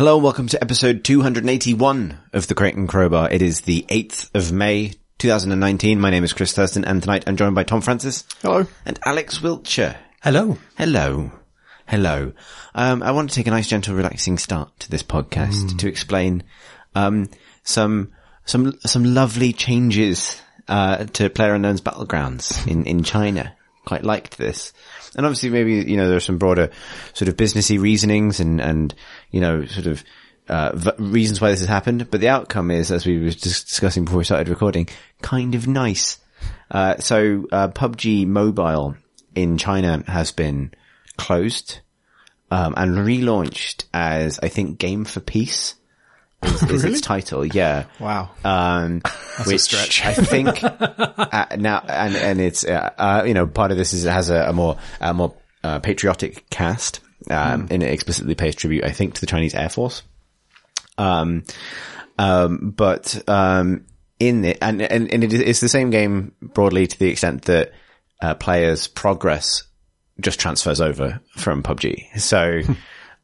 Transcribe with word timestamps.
Hello, 0.00 0.16
welcome 0.16 0.46
to 0.46 0.62
episode 0.62 1.04
281 1.04 2.18
of 2.32 2.46
the 2.46 2.54
Crate 2.54 2.74
and 2.74 2.88
Crowbar. 2.88 3.30
It 3.30 3.42
is 3.42 3.60
the 3.60 3.84
8th 3.90 4.30
of 4.34 4.50
May, 4.50 4.94
2019. 5.18 6.00
My 6.00 6.08
name 6.08 6.24
is 6.24 6.32
Chris 6.32 6.54
Thurston 6.54 6.86
and 6.86 7.02
tonight 7.02 7.24
I'm 7.26 7.36
joined 7.36 7.54
by 7.54 7.64
Tom 7.64 7.82
Francis. 7.82 8.24
Hello. 8.40 8.66
And 8.86 8.98
Alex 9.04 9.42
Wiltshire. 9.42 9.98
Hello. 10.22 10.56
Hello. 10.78 11.30
Hello. 11.84 12.32
Um, 12.74 13.02
I 13.02 13.10
want 13.10 13.28
to 13.28 13.36
take 13.36 13.46
a 13.46 13.50
nice, 13.50 13.68
gentle, 13.68 13.94
relaxing 13.94 14.38
start 14.38 14.70
to 14.78 14.90
this 14.90 15.02
podcast 15.02 15.76
to 15.80 15.86
explain, 15.86 16.44
um, 16.94 17.28
some, 17.62 18.12
some, 18.46 18.78
some 18.80 19.04
lovely 19.04 19.52
changes, 19.52 20.40
uh, 20.66 21.04
to 21.04 21.28
PlayerUnknown's 21.28 21.82
Battlegrounds 21.82 22.66
in, 22.66 22.86
in 22.86 23.02
China. 23.02 23.54
Quite 23.84 24.04
liked 24.04 24.38
this. 24.38 24.72
And 25.16 25.26
obviously 25.26 25.50
maybe, 25.50 25.90
you 25.90 25.96
know, 25.96 26.08
there's 26.08 26.24
some 26.24 26.38
broader 26.38 26.70
sort 27.14 27.28
of 27.28 27.36
businessy 27.36 27.80
reasonings 27.80 28.40
and, 28.40 28.60
and, 28.60 28.94
you 29.30 29.40
know, 29.40 29.64
sort 29.66 29.86
of, 29.86 30.04
uh, 30.48 30.72
v- 30.74 30.90
reasons 30.98 31.40
why 31.40 31.50
this 31.50 31.60
has 31.60 31.68
happened. 31.68 32.10
But 32.10 32.20
the 32.20 32.28
outcome 32.28 32.70
is, 32.70 32.90
as 32.90 33.06
we 33.06 33.18
were 33.18 33.30
just 33.30 33.68
discussing 33.68 34.04
before 34.04 34.18
we 34.18 34.24
started 34.24 34.48
recording, 34.48 34.88
kind 35.20 35.54
of 35.54 35.66
nice. 35.66 36.18
Uh, 36.70 36.98
so, 36.98 37.46
uh, 37.50 37.68
PUBG 37.68 38.26
Mobile 38.26 38.96
in 39.34 39.58
China 39.58 40.02
has 40.06 40.32
been 40.32 40.72
closed, 41.16 41.80
um, 42.50 42.74
and 42.76 42.98
relaunched 42.98 43.84
as, 43.92 44.38
I 44.42 44.48
think, 44.48 44.78
Game 44.78 45.04
for 45.04 45.20
Peace 45.20 45.74
is, 46.42 46.62
is 46.70 46.84
its 46.84 47.00
title. 47.00 47.44
Yeah. 47.44 47.84
Wow. 47.98 48.30
Um, 48.44 49.02
which. 49.46 49.74
I 50.04 50.14
think 50.14 50.62
uh, 50.64 51.46
now, 51.58 51.84
and 51.86 52.16
and 52.16 52.40
it's 52.40 52.64
uh, 52.64 52.90
uh, 52.98 53.24
you 53.26 53.34
know 53.34 53.46
part 53.46 53.70
of 53.72 53.76
this 53.76 53.92
is 53.92 54.04
it 54.04 54.10
has 54.12 54.30
a, 54.30 54.48
a 54.48 54.52
more 54.52 54.76
a 55.00 55.12
more 55.14 55.34
uh, 55.62 55.78
patriotic 55.80 56.48
cast, 56.50 57.00
um, 57.30 57.68
and 57.70 57.82
it 57.82 57.92
explicitly 57.92 58.34
pays 58.34 58.54
tribute, 58.54 58.84
I 58.84 58.90
think, 58.90 59.14
to 59.14 59.20
the 59.20 59.26
Chinese 59.26 59.54
Air 59.54 59.68
Force. 59.68 60.02
Um, 60.98 61.44
um, 62.18 62.74
but 62.76 63.22
um, 63.28 63.86
in 64.18 64.44
it, 64.44 64.58
and 64.60 64.82
and, 64.82 65.12
and 65.12 65.24
it, 65.24 65.32
is- 65.32 65.40
it's 65.40 65.60
the 65.60 65.68
same 65.68 65.90
game 65.90 66.32
broadly 66.40 66.86
to 66.86 66.98
the 66.98 67.08
extent 67.10 67.42
that 67.42 67.72
uh, 68.22 68.34
players' 68.34 68.88
progress 68.88 69.64
just 70.20 70.38
transfers 70.38 70.80
over 70.82 71.20
from 71.36 71.62
PUBG. 71.62 72.18
So, 72.20 72.60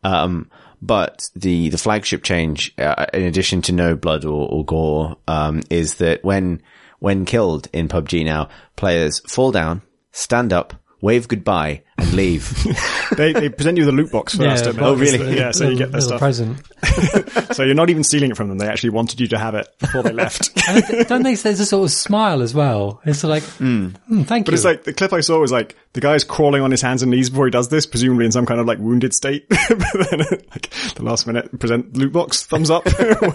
um, 0.03 0.51
but 0.87 1.29
the, 1.35 1.69
the 1.71 1.79
flagship 1.79 2.23
change, 2.23 2.73
uh, 2.79 3.07
in 3.13 3.25
addition 3.25 3.63
to 3.63 3.73
no 3.73 3.97
blood 3.97 4.25
or, 4.25 4.49
or 4.49 4.65
gore, 4.65 5.17
um, 5.27 5.63
is 5.69 5.97
that 5.97 6.25
when, 6.25 6.63
when 7.01 7.25
killed 7.25 7.69
in 7.73 7.89
PUBG 7.89 8.25
now, 8.25 8.49
players 8.77 9.21
fall 9.29 9.51
down, 9.51 9.83
stand 10.13 10.53
up, 10.53 10.75
wave 11.07 11.29
goodbye 11.29 11.83
and 11.99 12.13
leave. 12.13 12.53
They, 13.17 13.33
they 13.33 13.49
present 13.49 13.79
you 13.79 13.85
the 13.85 13.93
loot 13.93 14.11
box 14.11 14.35
first. 14.35 14.65
don't? 14.65 14.81
Oh, 14.83 14.95
really? 14.97 15.19
So- 15.19 15.29
yeah, 15.29 15.53
so 15.53 15.69
you 15.71 15.77
get 15.79 15.93
the 15.93 16.01
stuff. 16.03 16.19
present. 16.19 16.59
So 17.55 17.63
you're 17.63 17.75
not 17.77 17.89
even 17.89 18.03
stealing 18.03 18.33
it 18.33 18.37
from 18.37 18.49
them. 18.49 18.59
They 18.59 18.67
actually 18.67 18.91
wanted 18.91 19.21
you 19.21 19.29
to 19.29 19.39
have 19.39 19.55
it 19.55 19.69
before 19.79 20.03
they 20.03 20.13
left. 20.13 20.51
And 20.69 21.07
don't 21.07 21.23
they 21.23 21.37
say 21.37 21.51
there's 21.51 21.61
a 21.61 21.67
sort 21.67 21.85
of 21.85 21.93
smile 21.93 22.43
as 22.43 22.53
well? 22.53 23.01
It's 23.07 23.23
like, 23.23 23.45
mm, 23.45 23.95
thank 24.27 24.45
But 24.47 24.53
you. 24.53 24.55
it's 24.57 24.65
like 24.65 24.83
the 24.83 24.93
clip 24.93 25.13
I 25.13 25.21
saw 25.21 25.39
was 25.41 25.53
like 25.53 25.77
the 25.93 26.01
guy's 26.01 26.25
crawling 26.25 26.63
on 26.63 26.73
his 26.73 26.83
hands 26.83 27.03
and 27.03 27.11
knees 27.13 27.31
before 27.31 27.47
he 27.47 27.53
does 27.53 27.69
this, 27.69 27.87
presumably 27.87 28.25
in 28.27 28.33
some 28.33 28.45
kind 28.45 28.59
of 28.61 28.67
like 28.67 28.79
wounded 28.79 29.15
state. 29.15 29.49
but 29.49 30.11
then 30.11 30.19
like 30.51 30.71
the 30.97 31.03
last 31.05 31.27
minute 31.29 31.57
present 31.61 31.97
loot 31.97 32.13
box, 32.13 32.43
thumbs 32.45 32.69
up, 32.71 32.85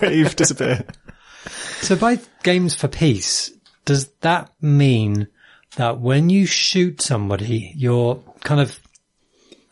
wave, 0.02 0.36
disappear. 0.36 0.84
so 1.80 1.96
by 1.96 2.20
games 2.44 2.76
for 2.76 2.90
peace, 2.90 3.52
does 3.86 4.08
that 4.20 4.52
mean 4.62 5.28
that 5.76 6.00
when 6.00 6.30
you 6.30 6.46
shoot 6.46 7.02
somebody, 7.02 7.74
you're 7.76 8.22
kind 8.44 8.62
of 8.62 8.80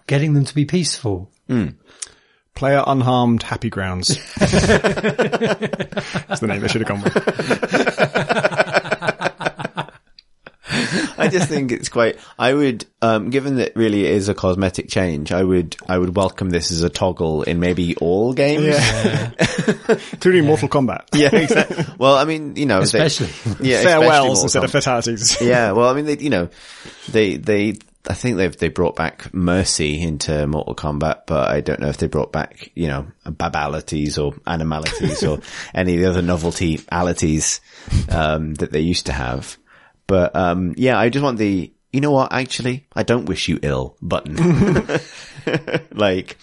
getting 0.07 0.33
them 0.33 0.45
to 0.45 0.55
be 0.55 0.65
peaceful? 0.65 1.31
Hmm. 1.47 1.69
Player 2.55 2.83
unharmed, 2.85 3.43
happy 3.43 3.69
grounds. 3.69 4.07
That's 4.37 4.59
the 6.41 6.47
name 6.47 6.61
they 6.61 6.67
should 6.67 6.81
have 6.81 6.89
gone 6.89 7.03
with. 7.03 7.87
I 11.19 11.27
just 11.27 11.49
think 11.49 11.71
it's 11.71 11.89
quite, 11.89 12.17
I 12.37 12.53
would, 12.53 12.85
um, 13.01 13.29
given 13.29 13.57
that 13.57 13.75
really 13.75 14.05
it 14.05 14.13
is 14.13 14.29
a 14.29 14.33
cosmetic 14.33 14.89
change, 14.89 15.31
I 15.31 15.43
would, 15.43 15.75
I 15.87 15.97
would 15.97 16.15
welcome 16.15 16.49
this 16.49 16.71
as 16.71 16.81
a 16.83 16.89
toggle 16.89 17.43
in 17.43 17.59
maybe 17.59 17.95
all 17.97 18.33
games. 18.33 18.63
Yeah. 18.65 19.31
Including 20.13 20.45
Mortal 20.45 20.69
Kombat. 20.69 21.05
Yeah, 21.13 21.35
exactly. 21.35 21.85
Well, 21.97 22.15
I 22.15 22.25
mean, 22.25 22.55
you 22.55 22.65
know, 22.65 22.79
they- 22.83 23.03
Especially. 23.05 23.29
yeah, 23.67 23.83
Farewells 23.83 24.27
Mortal 24.27 24.43
instead 24.43 24.63
of 24.63 24.71
fatalities. 24.71 25.37
Yeah, 25.49 25.71
well, 25.73 25.89
I 25.89 25.93
mean, 25.93 26.05
they, 26.05 26.17
you 26.17 26.29
know, 26.29 26.49
they, 27.09 27.37
they, 27.37 27.75
I 28.07 28.13
think 28.13 28.37
they've, 28.37 28.55
they 28.55 28.69
brought 28.69 28.95
back 28.95 29.33
mercy 29.33 30.01
into 30.01 30.45
Mortal 30.47 30.75
Kombat, 30.75 31.23
but 31.27 31.49
I 31.49 31.61
don't 31.61 31.79
know 31.79 31.89
if 31.89 31.97
they 31.97 32.07
brought 32.07 32.31
back, 32.31 32.71
you 32.75 32.87
know, 32.87 33.07
babalities 33.25 34.17
or 34.23 34.33
animalities 34.47 35.23
or 35.23 35.39
any 35.73 35.95
of 35.95 36.01
the 36.01 36.09
other 36.09 36.21
novelty-alities, 36.21 37.59
um, 38.09 38.53
that 38.55 38.71
they 38.71 38.79
used 38.81 39.07
to 39.07 39.11
have. 39.13 39.57
But, 40.09 40.35
um, 40.35 40.73
yeah, 40.75 40.99
I 40.99 41.09
just 41.09 41.23
want 41.23 41.37
the, 41.37 41.71
you 41.93 42.01
know 42.01 42.11
what, 42.11 42.33
actually, 42.33 42.87
I 42.93 43.03
don't 43.03 43.25
wish 43.25 43.47
you 43.47 43.59
ill 43.61 43.95
button. 44.01 44.35
like, 45.91 46.37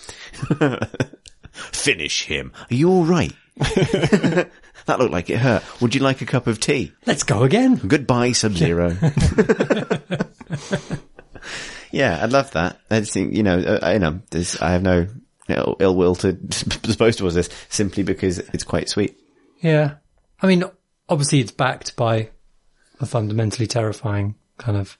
finish 1.52 2.24
him. 2.24 2.52
Are 2.70 2.74
you 2.74 2.90
alright? 2.90 3.34
that 3.56 4.50
looked 4.86 5.12
like 5.12 5.30
it 5.30 5.38
hurt. 5.38 5.64
Would 5.82 5.94
you 5.94 6.00
like 6.00 6.20
a 6.20 6.26
cup 6.26 6.46
of 6.46 6.60
tea? 6.60 6.92
Let's 7.06 7.24
go 7.24 7.42
again. 7.42 7.74
Goodbye, 7.76 8.32
Sub-Zero. 8.32 8.96
yeah, 11.90 12.18
I 12.22 12.26
love 12.26 12.52
that. 12.52 12.78
I 12.88 13.00
just 13.00 13.12
think, 13.12 13.34
you 13.34 13.42
know, 13.42 13.58
uh, 13.58 13.80
I, 13.82 13.92
you 13.94 13.98
know, 13.98 14.20
there's, 14.30 14.60
I 14.60 14.70
have 14.70 14.82
no 14.82 15.08
know, 15.48 15.76
ill 15.80 15.94
will 15.94 16.14
to 16.16 16.32
dispose 16.32 17.16
towards 17.16 17.34
this 17.34 17.48
simply 17.68 18.02
because 18.02 18.38
it's 18.38 18.64
quite 18.64 18.88
sweet. 18.88 19.18
Yeah. 19.60 19.94
I 20.40 20.46
mean, 20.46 20.64
obviously 21.08 21.40
it's 21.40 21.52
backed 21.52 21.96
by 21.96 22.30
a 23.00 23.06
fundamentally 23.06 23.66
terrifying 23.66 24.34
kind 24.58 24.76
of 24.76 24.98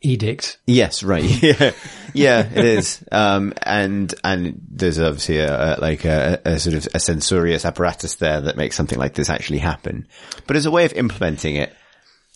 edict. 0.00 0.58
Yes, 0.66 1.02
right. 1.02 1.24
Yeah, 1.42 1.72
yeah, 2.14 2.48
it 2.50 2.64
is. 2.64 3.04
Um, 3.12 3.52
and, 3.62 4.12
and 4.24 4.60
there's 4.70 4.98
obviously 4.98 5.38
a, 5.38 5.76
a 5.76 5.80
like 5.80 6.04
a, 6.04 6.40
a 6.44 6.58
sort 6.58 6.74
of 6.74 6.88
a 6.94 7.00
censorious 7.00 7.64
apparatus 7.64 8.16
there 8.16 8.40
that 8.42 8.56
makes 8.56 8.76
something 8.76 8.98
like 8.98 9.14
this 9.14 9.28
actually 9.28 9.58
happen. 9.58 10.08
But 10.46 10.56
as 10.56 10.66
a 10.66 10.70
way 10.70 10.84
of 10.84 10.94
implementing 10.94 11.56
it, 11.56 11.72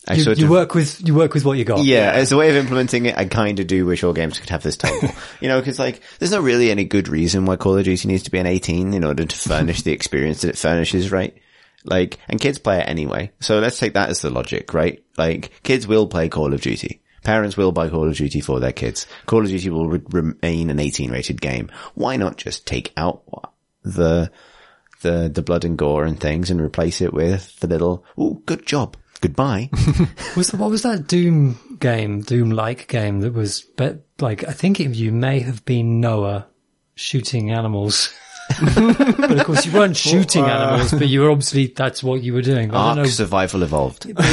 I 0.07 0.15
You, 0.15 0.23
sort 0.23 0.37
you 0.37 0.45
of, 0.45 0.51
work 0.51 0.75
with, 0.75 1.05
you 1.05 1.15
work 1.15 1.33
with 1.33 1.45
what 1.45 1.57
you 1.57 1.63
got. 1.63 1.83
Yeah, 1.83 2.11
as 2.11 2.31
a 2.31 2.37
way 2.37 2.49
of 2.49 2.55
implementing 2.57 3.05
it, 3.05 3.17
I 3.17 3.25
kind 3.25 3.59
of 3.59 3.67
do 3.67 3.85
wish 3.85 4.03
all 4.03 4.13
games 4.13 4.37
could 4.37 4.49
have 4.49 4.61
this 4.61 4.75
toggle. 4.75 5.09
you 5.41 5.47
know, 5.47 5.59
because 5.59 5.79
like, 5.79 6.01
there's 6.19 6.31
not 6.31 6.43
really 6.43 6.71
any 6.71 6.83
good 6.83 7.07
reason 7.07 7.45
why 7.45 7.55
Call 7.55 7.77
of 7.77 7.85
Duty 7.85 8.07
needs 8.07 8.23
to 8.23 8.31
be 8.31 8.37
an 8.37 8.45
18 8.45 8.93
in 8.93 9.03
order 9.03 9.25
to 9.25 9.35
furnish 9.35 9.83
the 9.83 9.93
experience 9.93 10.41
that 10.41 10.49
it 10.49 10.57
furnishes, 10.57 11.11
right? 11.11 11.35
Like, 11.85 12.19
and 12.29 12.39
kids 12.39 12.59
play 12.59 12.79
it 12.79 12.87
anyway. 12.87 13.31
So 13.39 13.59
let's 13.59 13.77
take 13.77 13.93
that 13.93 14.09
as 14.09 14.21
the 14.21 14.29
logic, 14.29 14.73
right? 14.73 15.03
Like, 15.17 15.51
kids 15.63 15.87
will 15.87 16.07
play 16.07 16.29
Call 16.29 16.53
of 16.53 16.61
Duty. 16.61 17.01
Parents 17.23 17.55
will 17.55 17.71
buy 17.71 17.89
Call 17.89 18.07
of 18.07 18.15
Duty 18.15 18.41
for 18.41 18.59
their 18.59 18.73
kids. 18.73 19.07
Call 19.25 19.41
of 19.43 19.47
Duty 19.47 19.69
will 19.69 19.87
re- 19.87 20.01
remain 20.09 20.69
an 20.69 20.79
18 20.79 21.11
rated 21.11 21.41
game. 21.41 21.71
Why 21.93 22.17
not 22.17 22.37
just 22.37 22.67
take 22.67 22.91
out 22.97 23.23
the, 23.83 24.31
the, 25.01 25.29
the 25.33 25.41
blood 25.41 25.65
and 25.65 25.77
gore 25.77 26.05
and 26.05 26.19
things 26.19 26.49
and 26.49 26.61
replace 26.61 27.01
it 27.01 27.13
with 27.13 27.59
the 27.59 27.67
little, 27.67 28.05
ooh, 28.19 28.41
good 28.45 28.65
job. 28.65 28.97
Goodbye. 29.21 29.69
Was 30.35 30.53
what 30.53 30.69
was 30.69 30.81
that 30.81 31.07
Doom 31.07 31.77
game, 31.79 32.23
Doom 32.23 32.49
like 32.49 32.89
game 32.89 33.21
that 33.21 33.31
was, 33.31 33.61
but 33.61 34.05
like 34.19 34.45
I 34.45 34.51
think 34.51 34.81
it, 34.81 34.89
you 34.95 35.13
may 35.13 35.39
have 35.39 35.63
been 35.63 36.01
Noah 36.01 36.47
shooting 36.95 37.51
animals. 37.51 38.13
but 38.59 39.31
of 39.31 39.45
course 39.45 39.65
you 39.65 39.71
weren't 39.71 39.97
shooting 40.09 40.45
animals, 40.45 40.91
but 40.91 41.07
you 41.07 41.21
were 41.21 41.31
obviously 41.31 41.67
that's 41.67 42.03
what 42.03 42.23
you 42.23 42.33
were 42.33 42.41
doing. 42.41 42.73
I 42.73 42.97
Ark 42.97 43.07
Survival 43.07 43.63
Evolved. 43.63 44.13
but 44.15 44.25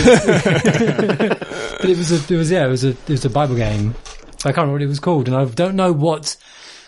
it 1.85 1.97
was 1.97 2.13
a, 2.13 2.35
it 2.35 2.37
was 2.37 2.51
yeah, 2.51 2.67
it 2.67 2.71
was 2.71 2.85
a, 2.85 2.91
it 2.91 3.09
was 3.09 3.25
a 3.25 3.31
Bible 3.31 3.57
game. 3.57 3.95
I 4.41 4.53
can't 4.53 4.57
remember 4.57 4.73
what 4.73 4.83
it 4.83 4.87
was 4.87 5.01
called, 5.01 5.29
and 5.29 5.37
I 5.37 5.45
don't 5.45 5.77
know 5.77 5.93
what 5.93 6.37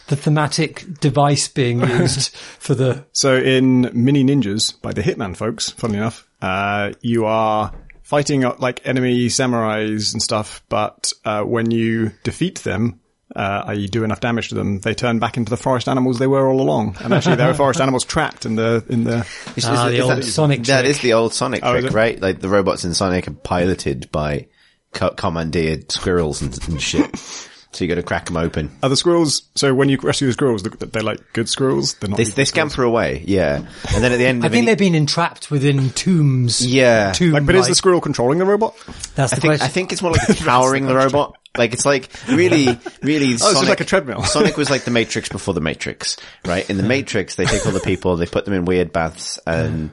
the 0.08 0.16
thematic 0.16 1.00
device 1.00 1.48
being 1.48 1.80
used 1.88 2.34
for 2.36 2.74
the. 2.74 3.04
So 3.12 3.36
in 3.36 3.90
Mini 3.92 4.24
Ninjas 4.24 4.80
by 4.80 4.92
the 4.92 5.02
Hitman 5.02 5.36
folks, 5.36 5.70
funnily 5.70 5.98
enough, 5.98 6.26
uh, 6.40 6.92
you 7.00 7.24
are 7.26 7.72
fighting 8.02 8.44
uh, 8.44 8.54
like 8.58 8.86
enemy 8.86 9.26
samurais 9.28 10.12
and 10.12 10.22
stuff, 10.22 10.62
but 10.68 11.12
uh, 11.24 11.42
when 11.42 11.70
you 11.70 12.12
defeat 12.24 12.60
them, 12.60 13.00
uh, 13.34 13.64
i.e. 13.68 13.86
do 13.88 14.04
enough 14.04 14.20
damage 14.20 14.48
to 14.50 14.54
them, 14.54 14.80
they 14.80 14.94
turn 14.94 15.18
back 15.18 15.36
into 15.36 15.50
the 15.50 15.56
forest 15.56 15.88
animals 15.88 16.18
they 16.18 16.26
were 16.26 16.46
all 16.48 16.60
along. 16.60 16.96
And 17.00 17.12
actually 17.14 17.36
they 17.36 17.46
were 17.46 17.54
forest 17.54 17.80
animals 17.82 18.04
trapped 18.04 18.44
in 18.46 18.56
the, 18.56 18.84
in 18.88 19.04
the, 19.04 19.26
Is- 19.56 19.64
Ah, 19.66 19.86
is- 19.86 19.92
the 19.92 19.96
is 19.98 20.00
old 20.00 20.10
that- 20.18 20.22
Sonic 20.24 20.64
That 20.64 20.80
trick. 20.82 20.90
is 20.90 21.00
the 21.00 21.12
old 21.14 21.34
Sonic 21.34 21.60
Oh, 21.62 21.80
trick, 21.80 21.92
right? 21.92 22.20
Like 22.20 22.40
the 22.40 22.48
robots 22.48 22.84
in 22.84 22.94
Sonic 22.94 23.28
are 23.28 23.32
piloted 23.32 24.10
by 24.12 24.46
co- 24.92 25.10
commandeered 25.10 25.90
squirrels 25.92 26.42
and, 26.42 26.68
and 26.68 26.80
shit. 26.82 27.10
so 27.72 27.84
you 27.84 27.88
got 27.88 27.94
to 27.94 28.02
crack 28.02 28.26
them 28.26 28.36
open. 28.36 28.70
are 28.82 28.88
the 28.88 28.96
squirrels, 28.96 29.42
so 29.54 29.74
when 29.74 29.88
you 29.88 29.98
rescue 30.02 30.26
the 30.26 30.32
squirrels, 30.32 30.62
they're 30.62 30.72
they're 30.88 31.02
like 31.02 31.20
good 31.32 31.48
squirrels? 31.48 31.94
They're 31.94 32.10
not 32.10 32.16
They, 32.18 32.22
evil 32.24 32.34
they 32.36 32.44
squirrels. 32.44 32.72
scamper 32.72 32.82
away, 32.84 33.24
yeah. 33.26 33.56
And 33.94 34.04
then 34.04 34.12
at 34.12 34.18
the 34.18 34.26
end 34.26 34.44
I 34.44 34.48
think 34.48 34.58
any- 34.58 34.66
they've 34.66 34.78
been 34.78 34.94
entrapped 34.94 35.50
within 35.50 35.90
tombs. 35.90 36.64
Yeah. 36.66 37.12
tomb 37.12 37.32
Like, 37.32 37.46
but 37.46 37.54
is 37.54 37.68
the 37.68 37.74
squirrel 37.74 38.00
controlling 38.00 38.38
the 38.38 38.44
robot? 38.46 38.74
That's 39.14 39.32
I 39.32 39.36
the 39.36 39.40
think, 39.40 39.50
question. 39.50 39.64
I 39.64 39.68
think 39.68 39.92
it's 39.92 40.02
more 40.02 40.12
like 40.28 40.38
powering 40.38 40.86
the 40.86 40.94
robot. 40.94 41.36
Like 41.56 41.74
it's 41.74 41.84
like 41.84 42.08
really, 42.28 42.78
really. 43.02 43.26
Oh, 43.32 43.34
it's 43.34 43.42
just 43.42 43.68
like 43.68 43.80
a 43.80 43.84
treadmill. 43.84 44.22
Sonic 44.24 44.56
was 44.56 44.70
like 44.70 44.84
the 44.84 44.90
Matrix 44.90 45.28
before 45.28 45.52
the 45.52 45.60
Matrix, 45.60 46.16
right? 46.46 46.68
In 46.70 46.78
the 46.78 46.82
Matrix, 46.82 47.34
they 47.34 47.44
take 47.44 47.66
all 47.66 47.72
the 47.72 47.80
people, 47.80 48.16
they 48.16 48.24
put 48.26 48.44
them 48.46 48.54
in 48.54 48.64
weird 48.64 48.90
baths, 48.92 49.38
and 49.46 49.90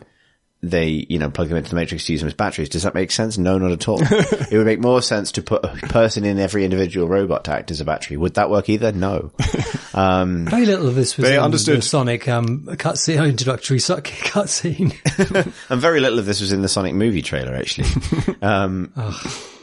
they, 0.61 1.05
you 1.09 1.19
know, 1.19 1.29
plug 1.29 1.47
them 1.47 1.57
into 1.57 1.69
the 1.69 1.75
Matrix 1.77 2.05
to 2.05 2.11
use 2.11 2.19
them 2.21 2.27
as 2.27 2.33
batteries. 2.33 2.67
Does 2.69 2.83
that 2.83 2.93
make 2.93 3.11
sense? 3.11 3.37
No, 3.37 3.57
not 3.57 3.71
at 3.71 3.87
all. 3.87 3.99
it 4.03 4.51
would 4.51 4.65
make 4.65 4.79
more 4.81 5.01
sense 5.01 5.31
to 5.33 5.41
put 5.41 5.63
a 5.63 5.69
person 5.87 6.25
in 6.25 6.37
every 6.37 6.65
individual 6.65 7.07
robot 7.07 7.45
to 7.45 7.51
act 7.51 7.71
as 7.71 7.79
a 7.79 7.85
battery. 7.85 8.17
Would 8.17 8.33
that 8.33 8.49
work 8.49 8.67
either? 8.67 8.91
No. 8.91 9.31
Very 9.93 10.65
little 10.65 10.87
of 10.87 10.95
this 10.95 11.15
was 11.17 11.25
They 11.27 11.35
in 11.37 11.41
understood- 11.41 11.77
the 11.77 11.81
Sonic 11.81 12.27
um, 12.27 12.65
cutscene, 12.71 13.27
introductory 13.27 13.79
so- 13.79 13.97
cutscene. 14.01 14.93
And 15.69 15.81
very 15.81 15.99
little 15.99 16.19
of 16.19 16.25
this 16.25 16.41
was 16.41 16.51
in 16.51 16.61
the 16.61 16.67
Sonic 16.69 16.93
movie 16.93 17.21
trailer, 17.21 17.55
actually. 17.55 17.87
um, 18.41 18.91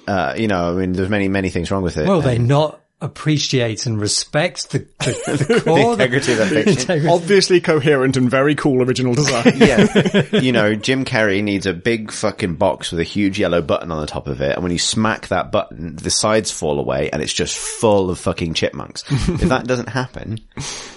uh, 0.06 0.34
you 0.36 0.48
know, 0.48 0.70
I 0.70 0.74
mean, 0.80 0.92
there's 0.92 1.08
many, 1.10 1.28
many 1.28 1.50
things 1.50 1.70
wrong 1.70 1.82
with 1.82 1.96
it. 1.98 2.08
Will 2.08 2.20
they're 2.22 2.38
not 2.38 2.80
appreciate 3.02 3.84
and 3.84 4.00
respect 4.00 4.70
the, 4.70 4.78
the, 4.78 5.44
the 5.48 5.60
core? 5.60 5.96
the 5.96 6.04
integrity 6.04 6.32
of 6.32 6.38
that 6.38 6.48
fiction. 6.48 6.78
integrity. 6.78 7.08
Obviously 7.08 7.60
coherent 7.60 8.16
and 8.16 8.30
very 8.30 8.54
cool 8.54 8.82
original 8.82 9.14
design. 9.14 9.52
yeah. 9.56 10.36
You 10.36 10.52
know, 10.52 10.74
Jim 10.74 11.04
Carrey 11.04 11.42
needs 11.42 11.66
a 11.66 11.74
big 11.74 12.10
fucking 12.10 12.54
box 12.54 12.90
with 12.90 13.00
a 13.00 13.04
huge 13.04 13.38
yellow 13.38 13.60
button 13.60 13.92
on 13.92 14.00
the 14.00 14.06
top 14.06 14.26
of 14.26 14.40
it. 14.40 14.54
And 14.54 14.62
when 14.62 14.72
you 14.72 14.78
smack 14.78 15.28
that 15.28 15.52
button, 15.52 15.96
the 15.96 16.10
sides 16.10 16.50
fall 16.50 16.80
away 16.80 17.10
and 17.10 17.20
it's 17.20 17.34
just 17.34 17.58
full 17.58 18.08
of 18.08 18.18
fucking 18.18 18.54
chipmunks. 18.54 19.04
if 19.10 19.40
that 19.42 19.66
doesn't 19.66 19.90
happen, 19.90 20.38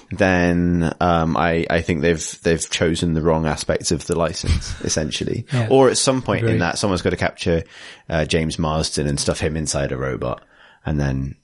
then, 0.10 0.94
um, 1.02 1.36
I, 1.36 1.66
I 1.70 1.82
think 1.82 2.02
they've, 2.02 2.42
they've 2.44 2.70
chosen 2.70 3.14
the 3.14 3.22
wrong 3.22 3.46
aspects 3.46 3.92
of 3.92 4.08
the 4.08 4.18
license, 4.18 4.80
essentially. 4.82 5.46
Yeah. 5.52 5.68
Or 5.70 5.90
at 5.90 5.98
some 5.98 6.22
point 6.22 6.46
in 6.48 6.60
that, 6.60 6.78
someone's 6.78 7.02
got 7.02 7.10
to 7.10 7.18
capture, 7.18 7.64
uh, 8.08 8.24
James 8.24 8.58
Marsden 8.58 9.06
and 9.06 9.20
stuff 9.20 9.40
him 9.42 9.58
inside 9.58 9.92
a 9.92 9.98
robot. 9.98 10.46
And 10.86 10.98
then 10.98 11.36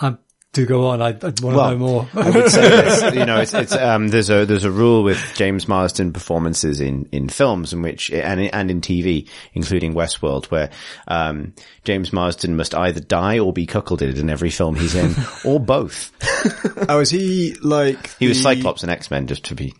Um, 0.00 0.18
do 0.52 0.66
go 0.66 0.88
on. 0.88 1.00
I, 1.00 1.10
I 1.10 1.12
want 1.12 1.22
to 1.22 1.48
know 1.48 1.76
more. 1.78 2.08
I 2.12 2.30
would 2.30 2.50
say 2.50 2.68
this. 2.68 3.14
You 3.14 3.24
know, 3.24 3.38
it's, 3.40 3.54
it's 3.54 3.72
um, 3.76 4.08
there's 4.08 4.30
a 4.30 4.44
there's 4.46 4.64
a 4.64 4.70
rule 4.70 5.04
with 5.04 5.16
James 5.36 5.68
Marsden 5.68 6.12
performances 6.12 6.80
in 6.80 7.08
in 7.12 7.28
films 7.28 7.72
in 7.72 7.82
which 7.82 8.10
and 8.10 8.40
and 8.40 8.68
in 8.70 8.80
TV, 8.80 9.28
including 9.54 9.94
Westworld, 9.94 10.46
where 10.46 10.70
um, 11.06 11.54
James 11.84 12.12
Marsden 12.12 12.56
must 12.56 12.74
either 12.74 12.98
die 12.98 13.38
or 13.38 13.52
be 13.52 13.64
cuckolded 13.66 14.18
in 14.18 14.28
every 14.28 14.50
film 14.50 14.74
he's 14.74 14.96
in, 14.96 15.14
or 15.44 15.60
both. 15.60 16.10
oh, 16.88 16.98
is 16.98 17.10
he 17.10 17.54
like 17.62 18.16
He 18.18 18.26
was 18.26 18.38
the- 18.38 18.42
Cyclops 18.42 18.82
in 18.82 18.90
X 18.90 19.08
Men, 19.08 19.28
just 19.28 19.44
to 19.44 19.54
be. 19.54 19.72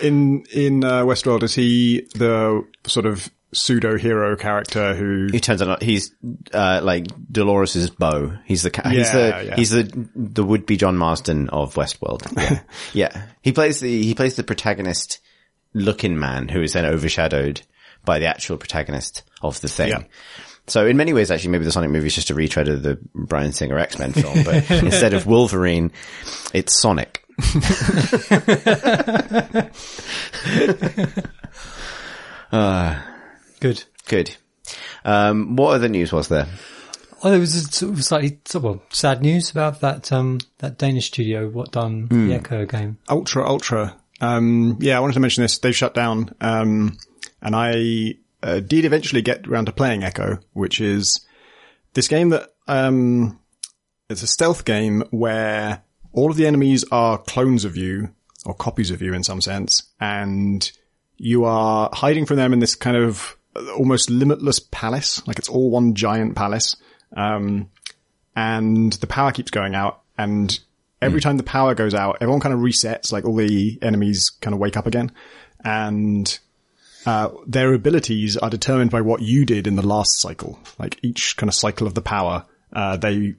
in 0.00 0.44
in 0.52 0.84
uh, 0.84 1.02
Westworld? 1.04 1.42
Is 1.42 1.54
he 1.54 2.06
the 2.14 2.64
sort 2.86 3.06
of 3.06 3.28
pseudo 3.52 3.96
hero 3.98 4.36
character 4.36 4.94
who? 4.94 5.28
He 5.32 5.40
turns 5.40 5.60
out 5.62 5.82
he's 5.82 6.14
uh, 6.52 6.80
like 6.82 7.06
Dolores's 7.30 7.90
beau. 7.90 8.36
He's 8.44 8.62
the 8.62 8.70
ca- 8.70 8.88
he's 8.88 9.10
the 9.12 9.18
Yeah, 9.28 9.40
yeah. 9.40 9.56
he's 9.56 9.70
the 9.70 10.08
the 10.14 10.44
would 10.44 10.66
be 10.66 10.76
John 10.76 10.96
Marsden 10.96 11.48
of 11.50 11.74
Westworld. 11.74 12.26
Yeah. 12.40 12.60
yeah, 12.92 13.22
he 13.42 13.52
plays 13.52 13.80
the 13.80 14.02
he 14.02 14.14
plays 14.14 14.36
the 14.36 14.44
protagonist 14.44 15.18
looking 15.74 16.18
man 16.18 16.48
who 16.48 16.62
is 16.62 16.72
then 16.72 16.84
overshadowed 16.84 17.62
by 18.04 18.18
the 18.18 18.26
actual 18.26 18.56
protagonist 18.56 19.22
of 19.42 19.60
the 19.60 19.68
thing. 19.68 19.88
Yeah. 19.90 20.02
So 20.66 20.86
in 20.86 20.96
many 20.96 21.12
ways, 21.12 21.30
actually, 21.32 21.50
maybe 21.50 21.64
the 21.64 21.72
Sonic 21.72 21.90
movie 21.90 22.06
is 22.06 22.14
just 22.14 22.30
a 22.30 22.34
retread 22.34 22.68
of 22.68 22.82
the 22.84 22.98
Bryan 23.14 23.52
Singer 23.52 23.78
X 23.78 23.98
Men 23.98 24.12
film, 24.12 24.44
but 24.44 24.70
instead 24.82 25.14
of 25.14 25.26
Wolverine, 25.26 25.90
it's 26.54 26.72
Sonic. 26.72 27.24
Good. 33.60 33.84
Good. 34.08 34.36
Um, 35.04 35.56
what 35.56 35.74
other 35.74 35.88
news 35.88 36.12
was 36.12 36.28
there? 36.28 36.46
Oh, 37.22 37.30
there 37.30 37.38
was 37.38 37.54
a 37.54 37.60
sort 37.60 37.92
of 37.92 38.04
slightly 38.04 38.40
sort 38.46 38.64
of, 38.64 38.64
well, 38.64 38.82
sad 38.90 39.20
news 39.20 39.50
about 39.50 39.80
that 39.80 40.10
um, 40.10 40.40
that 40.58 40.78
Danish 40.78 41.08
studio 41.08 41.48
what 41.48 41.70
done 41.70 42.06
the 42.08 42.34
Echo 42.34 42.64
game. 42.64 42.96
Ultra 43.08 43.46
Ultra. 43.46 43.96
Um, 44.22 44.78
yeah, 44.80 44.96
I 44.96 45.00
wanted 45.00 45.14
to 45.14 45.20
mention 45.20 45.42
this. 45.42 45.58
They've 45.58 45.76
shut 45.76 45.94
down, 45.94 46.34
um, 46.40 46.96
and 47.42 47.54
I 47.54 48.14
uh, 48.42 48.60
did 48.60 48.86
eventually 48.86 49.20
get 49.22 49.46
around 49.46 49.66
to 49.66 49.72
playing 49.72 50.02
Echo, 50.02 50.38
which 50.54 50.80
is 50.80 51.20
this 51.92 52.08
game 52.08 52.30
that 52.30 52.54
um, 52.66 53.38
it's 54.08 54.22
a 54.22 54.26
stealth 54.26 54.64
game 54.64 55.02
where 55.10 55.82
all 56.12 56.30
of 56.30 56.36
the 56.36 56.46
enemies 56.46 56.84
are 56.90 57.18
clones 57.18 57.64
of 57.64 57.76
you 57.76 58.14
or 58.46 58.54
copies 58.54 58.90
of 58.90 59.02
you 59.02 59.12
in 59.12 59.24
some 59.24 59.42
sense, 59.42 59.82
and 60.00 60.72
you 61.18 61.44
are 61.44 61.90
hiding 61.92 62.24
from 62.24 62.38
them 62.38 62.54
in 62.54 62.60
this 62.60 62.74
kind 62.74 62.96
of 62.96 63.36
almost 63.56 64.10
limitless 64.10 64.60
palace. 64.60 65.26
Like 65.26 65.38
it's 65.38 65.48
all 65.48 65.70
one 65.70 65.94
giant 65.94 66.36
palace. 66.36 66.76
Um, 67.16 67.70
and 68.36 68.92
the 68.94 69.06
power 69.06 69.32
keeps 69.32 69.50
going 69.50 69.74
out 69.74 70.02
and 70.16 70.58
every 71.02 71.20
time 71.20 71.36
the 71.36 71.42
power 71.42 71.74
goes 71.74 71.94
out, 71.94 72.18
everyone 72.20 72.40
kind 72.40 72.54
of 72.54 72.60
resets, 72.60 73.10
like 73.10 73.24
all 73.24 73.34
the 73.34 73.78
enemies 73.82 74.30
kind 74.40 74.54
of 74.54 74.60
wake 74.60 74.76
up 74.76 74.86
again 74.86 75.10
and, 75.64 76.38
uh, 77.06 77.30
their 77.46 77.72
abilities 77.72 78.36
are 78.36 78.50
determined 78.50 78.90
by 78.90 79.00
what 79.00 79.22
you 79.22 79.46
did 79.46 79.66
in 79.66 79.76
the 79.76 79.86
last 79.86 80.20
cycle. 80.20 80.58
Like 80.78 80.98
each 81.02 81.36
kind 81.36 81.48
of 81.48 81.54
cycle 81.54 81.86
of 81.86 81.94
the 81.94 82.02
power, 82.02 82.44
uh, 82.72 82.98
they, 82.98 83.34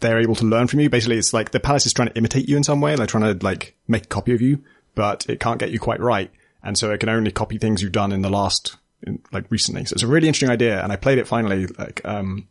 they're 0.00 0.20
able 0.20 0.36
to 0.36 0.44
learn 0.44 0.66
from 0.68 0.80
you. 0.80 0.88
Basically, 0.88 1.18
it's 1.18 1.32
like 1.32 1.50
the 1.50 1.60
palace 1.60 1.86
is 1.86 1.92
trying 1.92 2.08
to 2.08 2.16
imitate 2.16 2.48
you 2.48 2.56
in 2.56 2.64
some 2.64 2.80
way. 2.80 2.94
They're 2.94 3.06
trying 3.06 3.38
to 3.38 3.44
like 3.44 3.76
make 3.88 4.04
a 4.04 4.08
copy 4.08 4.34
of 4.34 4.40
you, 4.40 4.62
but 4.94 5.28
it 5.28 5.40
can't 5.40 5.58
get 5.58 5.70
you 5.70 5.78
quite 5.78 6.00
right. 6.00 6.30
And 6.62 6.76
so 6.78 6.90
it 6.90 7.00
can 7.00 7.08
only 7.08 7.32
copy 7.32 7.58
things 7.58 7.82
you've 7.82 7.92
done 7.92 8.12
in 8.12 8.22
the 8.22 8.30
last, 8.30 8.76
in, 9.06 9.20
like 9.32 9.50
recently. 9.50 9.84
So 9.84 9.94
it's 9.94 10.02
a 10.02 10.06
really 10.06 10.28
interesting 10.28 10.50
idea. 10.50 10.82
And 10.82 10.92
I 10.92 10.96
played 10.96 11.18
it 11.18 11.26
finally, 11.26 11.66
like, 11.66 12.00
um, 12.04 12.48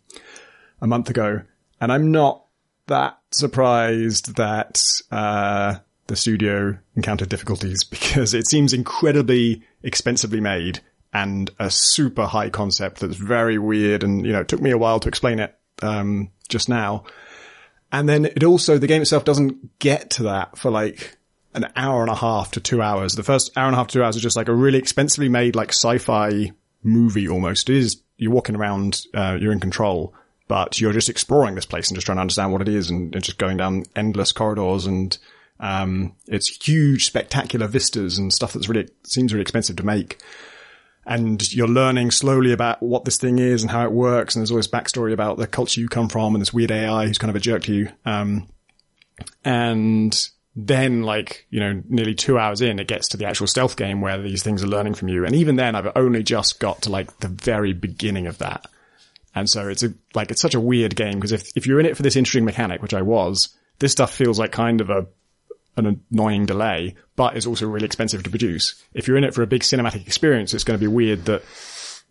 a 0.81 0.88
month 0.88 1.10
ago, 1.10 1.42
and 1.81 1.92
I'm 1.92 2.12
not 2.12 2.46
that 2.88 3.19
surprised 3.31 4.36
that 4.36 4.84
uh, 5.12 5.75
the 6.07 6.16
studio 6.16 6.78
encountered 6.96 7.30
difficulties 7.30 7.84
because 7.90 8.34
it 8.34 8.48
seems 8.48 8.74
incredibly 8.74 9.63
expensively 9.84 10.42
made 10.42 10.81
and 11.13 11.50
a 11.57 11.72
super 11.72 12.25
high 12.25 12.50
concept 12.50 13.00
that's 13.00 13.16
very 13.16 13.57
weird. 13.57 14.04
And 14.04 14.25
you 14.25 14.31
know, 14.31 14.42
it 14.42 14.48
took 14.48 14.62
me 14.62 14.72
a 14.72 14.78
while 14.78 15.00
to 15.00 15.07
explain 15.07 15.40
it 15.40 15.56
um, 15.81 16.31
just 16.50 16.69
now. 16.69 17.06
And 17.92 18.07
then 18.07 18.25
it 18.25 18.44
also 18.44 18.78
the 18.78 18.88
game 18.88 19.02
itself 19.02 19.25
doesn't 19.25 19.80
get 19.80 20.12
to 20.12 20.24
that 20.24 20.57
for 20.57 20.69
like 20.69 21.18
an 21.54 21.72
hour 21.76 22.02
and 22.02 22.12
a 22.12 22.16
half 22.16 22.52
to 22.52 22.60
two 22.60 22.82
hours. 22.82 23.16
The 23.16 23.24
first 23.24 23.56
hour 23.58 23.66
and 23.66 23.74
a 23.76 23.78
half 23.78 23.88
to 23.88 23.94
two 23.94 24.04
hours 24.04 24.16
is 24.16 24.22
just 24.22 24.36
like 24.36 24.48
a 24.48 24.54
really 24.54 24.78
expensively 24.78 25.30
made 25.30 25.56
like 25.56 25.70
sci-fi 25.70 26.52
movie 26.84 27.28
almost. 27.28 27.70
It 27.70 27.78
is 27.78 28.02
you're 28.18 28.32
walking 28.32 28.56
around, 28.56 29.06
uh, 29.14 29.38
you're 29.40 29.52
in 29.52 29.60
control, 29.60 30.14
but 30.48 30.80
you're 30.80 30.94
just 30.94 31.10
exploring 31.10 31.56
this 31.56 31.66
place 31.66 31.90
and 31.90 31.96
just 31.96 32.06
trying 32.06 32.18
to 32.18 32.22
understand 32.22 32.52
what 32.52 32.62
it 32.62 32.68
is 32.68 32.90
and, 32.90 33.14
and 33.16 33.24
just 33.24 33.38
going 33.38 33.58
down 33.58 33.86
endless 33.96 34.32
corridors 34.32 34.86
and 34.86 35.18
um, 35.60 36.16
it's 36.28 36.66
huge, 36.66 37.06
spectacular 37.06 37.68
vistas 37.68 38.18
and 38.18 38.34
stuff 38.34 38.54
that's 38.54 38.70
really 38.70 38.90
seems 39.04 39.34
really 39.34 39.42
expensive 39.42 39.76
to 39.78 39.86
make. 39.86 40.22
And 41.06 41.52
you're 41.54 41.68
learning 41.68 42.12
slowly 42.12 42.52
about 42.52 42.84
what 42.84 43.04
this 43.04 43.18
thing 43.18 43.40
is 43.40 43.62
and 43.62 43.72
how 43.72 43.84
it 43.84 43.92
works. 43.92 44.36
And 44.36 44.42
there's 44.42 44.52
always 44.52 44.68
backstory 44.68 45.12
about 45.12 45.38
the 45.38 45.48
culture 45.48 45.82
you 45.82 45.90
come 45.90 46.08
from 46.08 46.36
and 46.36 46.42
this 46.42 46.54
weird 46.54 46.72
AI 46.72 47.08
who's 47.08 47.18
kind 47.18 47.30
of 47.30 47.36
a 47.36 47.40
jerk 47.40 47.64
to 47.64 47.74
you. 47.74 47.90
Um, 48.06 48.48
and 49.44 50.30
then 50.68 51.04
like, 51.04 51.45
you 51.49 51.59
know, 51.59 51.81
nearly 51.87 52.16
two 52.16 52.37
hours 52.37 52.61
in, 52.61 52.80
it 52.80 52.87
gets 52.87 53.09
to 53.09 53.18
the 53.18 53.25
actual 53.25 53.47
stealth 53.47 53.78
game 53.78 54.01
where 54.01 54.21
these 54.21 54.44
things 54.44 54.63
are 54.63 54.68
learning 54.68 54.94
from 54.94 55.07
you. 55.07 55.25
And 55.25 55.35
even 55.35 55.56
then 55.56 55.75
I've 55.75 55.92
only 55.95 56.23
just 56.23 56.59
got 56.59 56.81
to 56.83 56.89
like 56.89 57.19
the 57.19 57.28
very 57.28 57.73
beginning 57.73 58.28
of 58.28 58.39
that. 58.39 58.66
And 59.35 59.49
so 59.49 59.68
it's 59.68 59.83
a, 59.83 59.94
like, 60.16 60.31
it's 60.31 60.42
such 60.42 60.56
a 60.56 60.59
weird 60.59 60.95
game 60.95 61.16
because 61.16 61.31
if, 61.31 61.56
if 61.56 61.66
you're 61.66 61.80
in 61.80 61.85
it 61.85 61.95
for 61.95 62.04
this 62.04 62.16
interesting 62.16 62.45
mechanic, 62.45 62.81
which 62.81 62.94
I 62.94 63.01
was, 63.01 63.56
this 63.78 63.92
stuff 63.92 64.13
feels 64.13 64.39
like 64.39 64.51
kind 64.51 64.81
of 64.81 64.89
a, 64.89 65.07
an 65.78 66.04
annoying 66.11 66.45
delay, 66.45 66.95
but 67.16 67.37
is 67.37 67.45
also 67.45 67.68
really 67.68 67.85
expensive 67.85 68.23
to 68.23 68.30
produce. 68.30 68.83
If 68.94 69.07
you're 69.07 69.18
in 69.18 69.23
it 69.23 69.33
for 69.33 69.44
a 69.44 69.47
big 69.47 69.61
cinematic 69.61 70.06
experience, 70.06 70.54
it's 70.54 70.63
going 70.66 70.78
to 70.78 70.83
be 70.83 70.87
weird 70.87 71.25
that 71.25 71.44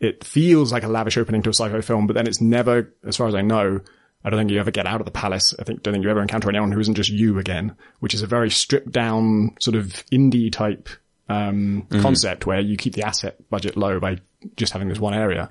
it 0.00 0.24
feels 0.24 0.72
like 0.72 0.84
a 0.84 0.88
lavish 0.88 1.18
opening 1.18 1.42
to 1.42 1.50
a 1.50 1.52
sci-fi 1.52 1.80
film, 1.80 2.06
but 2.06 2.14
then 2.14 2.26
it's 2.26 2.40
never, 2.40 2.94
as 3.04 3.16
far 3.16 3.26
as 3.26 3.34
I 3.34 3.42
know, 3.42 3.80
I 4.28 4.30
don't 4.30 4.40
think 4.40 4.50
you 4.50 4.60
ever 4.60 4.70
get 4.70 4.86
out 4.86 5.00
of 5.00 5.06
the 5.06 5.10
palace. 5.10 5.54
I 5.58 5.64
think, 5.64 5.82
don't 5.82 5.94
think 5.94 6.04
you 6.04 6.10
ever 6.10 6.20
encounter 6.20 6.50
anyone 6.50 6.70
who 6.70 6.80
isn't 6.80 6.96
just 6.96 7.08
you 7.08 7.38
again, 7.38 7.74
which 8.00 8.12
is 8.12 8.20
a 8.20 8.26
very 8.26 8.50
stripped 8.50 8.92
down 8.92 9.56
sort 9.58 9.74
of 9.74 10.04
indie 10.12 10.52
type, 10.52 10.90
um, 11.30 11.86
concept 12.02 12.44
where 12.44 12.60
you 12.60 12.76
keep 12.76 12.92
the 12.92 13.04
asset 13.04 13.36
budget 13.48 13.74
low 13.78 13.98
by 13.98 14.18
just 14.54 14.74
having 14.74 14.88
this 14.88 14.98
one 14.98 15.14
area. 15.14 15.50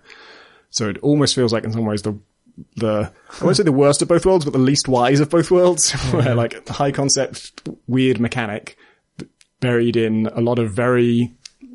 So 0.69 0.89
it 0.89 0.99
almost 0.99 1.33
feels 1.33 1.51
like 1.51 1.63
in 1.63 1.73
some 1.73 1.85
ways 1.85 2.03
the, 2.03 2.19
the, 2.75 3.11
I 3.41 3.43
won't 3.43 3.57
say 3.57 3.63
the 3.63 3.71
worst 3.71 4.03
of 4.03 4.09
both 4.09 4.27
worlds, 4.27 4.45
but 4.45 4.53
the 4.53 4.59
least 4.59 4.87
wise 4.87 5.21
of 5.21 5.31
both 5.31 5.49
worlds, 5.49 5.91
where 6.11 6.35
like 6.35 6.67
high 6.67 6.91
concept, 6.91 7.67
weird 7.87 8.19
mechanic 8.19 8.77
buried 9.59 9.97
in 9.97 10.27
a 10.27 10.39
lot 10.41 10.59
of 10.59 10.71
very 10.71 11.33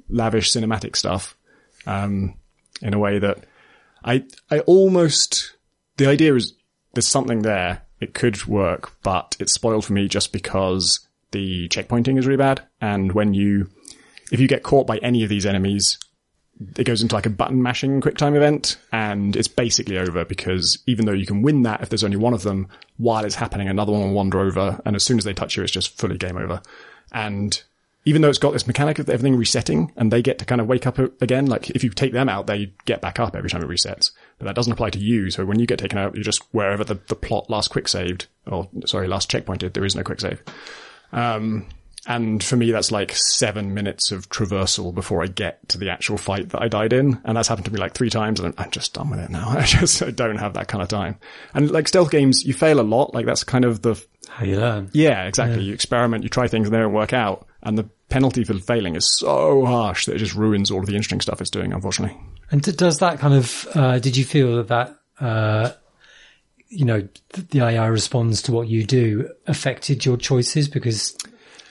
lavish 0.09 0.53
cinematic 0.53 0.95
stuff, 0.95 1.37
um, 1.85 2.37
in 2.81 2.95
a 2.95 2.99
way 3.01 3.19
that 3.19 3.45
I, 4.05 4.23
I 4.53 4.61
almost, 4.61 5.57
the 5.97 6.07
idea 6.07 6.37
is 6.37 6.55
there's 6.95 7.07
something 7.07 7.43
there. 7.43 7.83
It 8.01 8.15
could 8.15 8.47
work, 8.47 8.93
but 9.03 9.37
it's 9.39 9.53
spoiled 9.53 9.85
for 9.85 9.93
me 9.93 10.09
just 10.09 10.33
because 10.33 11.01
the 11.31 11.69
checkpointing 11.69 12.19
is 12.19 12.27
really 12.27 12.37
bad. 12.37 12.63
And 12.81 13.13
when 13.13 13.35
you, 13.35 13.71
if 14.31 14.41
you 14.41 14.49
get 14.49 14.63
caught 14.63 14.87
by 14.87 14.99
any 14.99 15.23
of 15.23 15.29
these 15.29 15.47
enemies, 15.47 15.99
it 16.77 16.85
goes 16.85 17.03
into 17.03 17.15
like 17.15 17.27
a 17.27 17.31
button 17.31 17.63
mashing 17.63 18.01
quick 18.01 18.17
time 18.17 18.37
event 18.37 18.77
and 18.93 19.35
it's 19.35 19.49
basically 19.49 19.99
over 19.99 20.25
because 20.25 20.79
even 20.87 21.07
though 21.07 21.13
you 21.13 21.27
can 21.27 21.43
win 21.43 21.63
that 21.63 21.81
if 21.81 21.89
there's 21.89 22.05
only 22.05 22.17
one 22.17 22.35
of 22.35 22.43
them, 22.43 22.69
while 22.99 23.25
it's 23.25 23.35
happening, 23.35 23.69
another 23.69 23.93
one 23.93 24.03
will 24.03 24.13
wander 24.13 24.41
over. 24.41 24.81
And 24.85 24.95
as 24.95 25.03
soon 25.03 25.19
as 25.19 25.25
they 25.25 25.33
touch 25.33 25.57
you, 25.57 25.63
it's 25.63 25.73
just 25.73 25.97
fully 25.99 26.19
game 26.19 26.37
over. 26.37 26.61
And 27.13 27.61
even 28.05 28.23
though 28.23 28.29
it's 28.29 28.39
got 28.39 28.53
this 28.53 28.67
mechanic 28.67 28.99
of 28.99 29.09
everything 29.09 29.37
resetting 29.37 29.93
and 29.97 30.13
they 30.13 30.23
get 30.23 30.39
to 30.39 30.45
kind 30.45 30.61
of 30.61 30.67
wake 30.67 30.87
up 30.87 30.99
again, 31.23 31.47
like 31.47 31.71
if 31.71 31.85
you 31.85 31.91
take 31.91 32.13
them 32.13 32.29
out, 32.29 32.47
they 32.47 32.73
get 32.85 33.01
back 33.01 33.21
up 33.21 33.37
every 33.37 33.49
time 33.51 33.63
it 33.63 33.69
resets. 33.69 34.11
But 34.43 34.49
that 34.49 34.57
doesn't 34.57 34.73
apply 34.73 34.91
to 34.91 34.99
you. 34.99 35.31
So 35.31 35.45
when 35.45 35.61
you 35.61 35.67
get 35.69 35.79
taken 35.79 35.99
out, 35.99 36.17
you're 36.17 36.25
just 36.25 36.43
wherever 36.53 36.83
the, 36.83 36.99
the 37.07 37.15
plot 37.15 37.49
last 37.49 37.69
quick 37.71 37.87
saved 37.87 38.27
or 38.45 38.69
sorry, 38.87 39.07
last 39.07 39.31
checkpointed, 39.31 39.73
there 39.73 39.85
is 39.85 39.95
no 39.95 40.03
quick 40.03 40.19
save. 40.19 40.43
Um, 41.13 41.69
and 42.09 42.43
for 42.43 42.57
me, 42.57 42.73
that's 42.73 42.91
like 42.91 43.13
seven 43.15 43.73
minutes 43.73 44.11
of 44.11 44.29
traversal 44.29 44.93
before 44.93 45.23
I 45.23 45.29
get 45.29 45.69
to 45.69 45.79
the 45.79 45.91
actual 45.91 46.19
fight 46.19 46.49
that 46.49 46.61
I 46.61 46.67
died 46.67 46.93
in. 46.93 47.21
And 47.25 47.37
that's 47.37 47.47
happened 47.47 47.67
to 47.67 47.73
me 47.73 47.79
like 47.79 47.95
three 47.95 48.11
times 48.11 48.41
and 48.41 48.53
I'm 48.59 48.73
just 48.73 48.95
done 48.95 49.11
with 49.11 49.21
it 49.21 49.31
now. 49.31 49.49
I 49.57 49.63
just 49.65 50.03
I 50.03 50.11
don't 50.11 50.39
have 50.39 50.55
that 50.55 50.67
kind 50.67 50.83
of 50.83 50.89
time. 50.89 51.21
And 51.55 51.71
like 51.71 51.87
stealth 51.87 52.11
games, 52.11 52.45
you 52.45 52.53
fail 52.53 52.81
a 52.81 52.83
lot. 52.83 53.15
Like 53.15 53.27
that's 53.27 53.45
kind 53.45 53.65
of 53.65 53.83
the, 53.83 54.05
How 54.29 54.45
you 54.45 54.59
learn. 54.59 54.91
yeah, 54.93 55.27
exactly. 55.27 55.63
You 55.63 55.73
experiment, 55.73 56.25
you 56.25 56.29
try 56.29 56.49
things 56.49 56.67
and 56.67 56.75
they 56.75 56.81
don't 56.81 56.93
work 56.93 57.13
out. 57.13 57.47
And 57.63 57.79
the 57.79 57.89
penalty 58.13 58.45
for 58.45 58.55
failing 58.55 58.95
is 58.95 59.17
so 59.17 59.65
harsh 59.65 60.07
that 60.07 60.17
it 60.17 60.19
just 60.19 60.35
ruins 60.35 60.71
all 60.71 60.81
of 60.81 60.87
the 60.87 60.95
interesting 60.95 61.21
stuff 61.21 61.41
it's 61.41 61.51
doing, 61.51 61.73
unfortunately. 61.73 62.17
And 62.51 62.63
does 62.77 62.99
that 62.99 63.19
kind 63.19 63.35
of, 63.35 63.67
uh, 63.75 63.99
did 63.99 64.17
you 64.17 64.25
feel 64.25 64.57
that 64.63 64.69
that, 64.69 64.99
uh, 65.25 65.73
you 66.69 66.85
know, 66.85 67.09
th- 67.33 67.49
the 67.49 67.63
AI 67.63 67.87
responds 67.87 68.43
to 68.43 68.53
what 68.53 68.69
you 68.69 68.85
do 68.85 69.31
affected 69.47 70.05
your 70.05 70.19
choices 70.19 70.69
because 70.69 71.17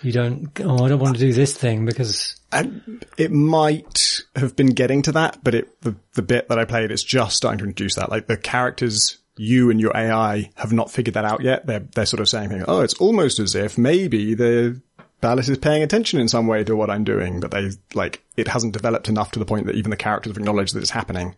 you 0.01 0.11
don't, 0.11 0.49
oh, 0.61 0.83
I 0.83 0.89
don't 0.89 0.99
want 0.99 1.15
to 1.15 1.19
do 1.19 1.31
this 1.31 1.55
thing 1.55 1.85
because, 1.85 2.39
And 2.51 3.05
it 3.17 3.31
might 3.31 4.21
have 4.35 4.55
been 4.55 4.71
getting 4.71 5.03
to 5.03 5.11
that, 5.11 5.43
but 5.43 5.53
it, 5.53 5.81
the, 5.81 5.95
the 6.13 6.23
bit 6.23 6.49
that 6.49 6.57
I 6.57 6.65
played 6.65 6.91
is 6.91 7.03
just 7.03 7.37
starting 7.37 7.59
to 7.59 7.65
introduce 7.65 7.95
that. 7.95 8.09
Like 8.09 8.25
the 8.25 8.37
characters, 8.37 9.19
you 9.37 9.69
and 9.69 9.79
your 9.79 9.95
AI 9.95 10.49
have 10.55 10.73
not 10.73 10.91
figured 10.91 11.13
that 11.13 11.25
out 11.25 11.41
yet. 11.41 11.67
They're, 11.67 11.87
they're 11.93 12.05
sort 12.07 12.19
of 12.19 12.29
saying, 12.29 12.63
oh, 12.67 12.81
it's 12.81 12.95
almost 12.95 13.39
as 13.39 13.53
if 13.53 13.77
maybe 13.77 14.33
the 14.33 14.81
Palace 15.21 15.49
is 15.49 15.57
paying 15.57 15.83
attention 15.83 16.19
in 16.19 16.27
some 16.27 16.47
way 16.47 16.63
to 16.63 16.75
what 16.75 16.89
I'm 16.89 17.03
doing, 17.03 17.39
but 17.39 17.51
they, 17.51 17.69
like, 17.93 18.23
it 18.35 18.47
hasn't 18.47 18.73
developed 18.73 19.07
enough 19.07 19.31
to 19.31 19.39
the 19.39 19.45
point 19.45 19.67
that 19.67 19.75
even 19.75 19.91
the 19.91 19.97
characters 19.97 20.31
have 20.31 20.37
acknowledged 20.37 20.75
that 20.75 20.81
it's 20.81 20.89
happening. 20.89 21.35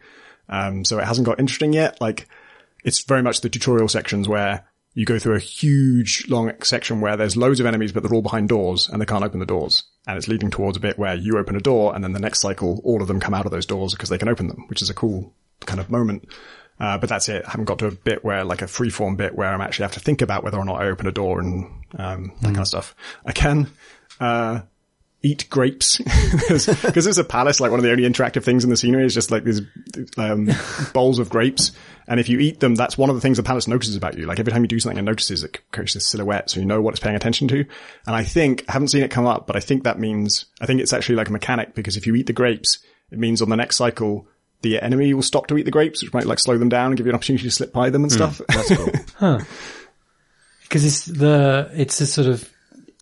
Um, 0.50 0.86
so 0.86 1.00
it 1.00 1.06
hasn't 1.06 1.25
got 1.25 1.40
interesting 1.40 1.74
yet. 1.74 2.00
Like, 2.00 2.28
it's 2.84 3.04
very 3.04 3.22
much 3.22 3.42
the 3.42 3.50
tutorial 3.50 3.88
sections 3.88 4.28
where 4.28 4.66
you 4.94 5.06
go 5.06 5.18
through 5.18 5.36
a 5.36 5.40
huge 5.40 6.25
long 6.30 6.52
section 6.63 7.02
where 7.02 7.18
there's 7.18 7.36
loads 7.36 7.60
of 7.60 7.66
enemies, 7.66 7.92
but 7.92 8.04
they're 8.04 8.13
all 8.13 8.22
behind 8.22 8.50
doors 8.50 8.90
and 8.90 9.02
they 9.02 9.06
can't 9.06 9.24
open 9.24 9.40
the 9.40 9.46
doors. 9.46 9.84
And 10.06 10.18
it's 10.18 10.28
leading 10.28 10.52
towards 10.52 10.78
a 10.78 10.82
bit 10.82 11.00
where 11.00 11.16
you 11.16 11.38
open 11.38 11.56
a 11.56 11.62
door 11.62 11.96
and 11.96 12.04
then 12.04 12.13
the 12.13 12.20
next 12.20 12.42
cycle, 12.42 12.80
all 12.84 13.02
of 13.02 13.08
them 13.08 13.20
come 13.20 13.34
out 13.34 13.46
of 13.46 13.52
those 13.52 13.66
doors 13.66 13.94
because 13.94 14.10
they 14.10 14.18
can 14.18 14.30
open 14.30 14.48
them, 14.48 14.66
which 14.68 14.82
is 14.82 14.90
a 14.90 14.94
cool 14.94 15.34
kind 15.66 15.80
of 15.80 15.90
moment. 15.90 16.28
Uh, 16.84 16.98
but 16.98 17.08
that's 17.08 17.30
it. 17.30 17.46
I 17.48 17.52
haven't 17.52 17.63
got 17.63 17.80
to 17.80 17.88
a 17.88 17.92
bit 17.92 18.25
where 18.25 18.44
like 18.44 18.62
a 18.62 18.66
freeform 18.66 19.16
bit 19.16 19.36
where 19.36 19.48
I'm 19.48 19.62
actually 19.62 19.84
have 19.84 19.94
to 19.94 20.02
think 20.02 20.22
about 20.22 20.44
whether 20.44 20.58
or 20.58 20.66
not 20.66 20.82
I 20.82 20.88
open 20.88 21.08
a 21.08 21.13
door 21.13 21.40
and, 21.40 21.72
um, 21.98 22.34
that 22.42 22.48
kind 22.48 22.60
of 22.60 22.68
stuff. 22.68 22.94
I 23.25 23.32
can, 23.32 23.70
uh, 24.20 24.63
eat 25.22 25.50
grapes 25.50 25.98
because 26.50 27.08
it's 27.08 27.18
a 27.18 27.24
palace. 27.24 27.62
Like 27.62 27.72
one 27.72 27.80
of 27.80 27.86
the 27.86 27.92
only 27.92 28.04
interactive 28.04 28.44
things 28.44 28.66
in 28.66 28.70
the 28.70 28.75
scenery 28.75 29.06
is 29.06 29.13
just 29.13 29.32
like 29.32 29.46
these 29.46 29.62
um, 30.18 30.50
bowls 30.94 31.20
of 31.20 31.30
grapes. 31.30 31.72
And 32.06 32.20
if 32.20 32.28
you 32.28 32.40
eat 32.40 32.60
them, 32.60 32.75
that's 32.75 32.98
one 32.98 33.10
of 33.10 33.16
the 33.16 33.22
things 33.22 33.38
the 33.38 33.44
palace 33.44 33.66
notices 33.66 33.96
about 33.96 34.18
you. 34.18 34.25
Like 34.25 34.42
every 34.42 34.52
time 34.52 34.63
you 34.63 34.68
do 34.68 34.82
something, 34.82 35.00
it 35.00 35.04
notices 35.04 35.46
it 35.46 35.62
creates 35.72 35.94
this 35.94 36.06
silhouette, 36.06 36.50
so 36.50 36.60
you 36.60 36.66
know 36.66 36.82
what 36.82 36.94
it's 36.94 37.00
paying 37.00 37.16
attention 37.16 37.48
to. 37.48 37.60
And 38.06 38.13
I 38.13 38.25
think 38.25 38.66
I 38.68 38.74
haven't 38.74 38.90
seen 38.90 39.04
it 39.04 39.12
come 39.12 39.25
up, 39.25 39.48
but 39.48 39.56
I 39.56 39.62
think 39.62 39.86
that 39.86 40.00
means 40.00 40.48
I 40.60 40.66
think 40.66 40.82
it's 40.82 40.92
actually 40.92 41.16
like 41.16 41.30
a 41.30 41.32
mechanic 41.32 41.74
because 41.74 41.96
if 41.96 42.06
you 42.06 42.13
eat 42.16 42.28
the 42.28 42.34
grapes, 42.34 42.80
it 43.10 43.18
means 43.18 43.42
on 43.42 43.48
the 43.48 43.56
next 43.56 43.78
cycle 43.78 44.28
the 44.63 44.82
enemy 44.82 45.13
will 45.13 45.22
stop 45.22 45.48
to 45.48 45.58
eat 45.58 45.63
the 45.63 45.72
grapes, 45.72 46.01
which 46.01 46.13
might 46.13 46.25
like 46.25 46.39
slow 46.39 46.58
them 46.58 46.70
down 46.70 46.88
and 46.88 46.98
give 46.98 47.05
you 47.05 47.12
an 47.12 47.15
opportunity 47.15 47.43
to 47.43 47.51
slip 47.51 47.72
by 47.72 47.89
them 47.89 48.03
and 48.03 48.12
hmm. 48.12 48.15
stuff. 48.15 48.41
That's 48.48 48.75
cool. 48.75 48.91
because 50.63 50.86
it's 50.86 51.05
the, 51.05 51.70
it's 51.75 52.01
a 52.01 52.08
sort 52.08 52.27
of 52.27 52.50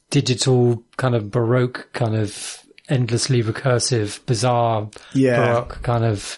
digital 0.09 0.83
kind 0.97 1.15
of 1.15 1.31
baroque 1.31 1.87
kind 1.93 2.15
of 2.15 2.61
endlessly 2.89 3.41
recursive, 3.41 4.25
bizarre, 4.25 4.89
Yeah. 5.13 5.37
baroque 5.37 5.81
kind 5.81 6.03
of 6.03 6.37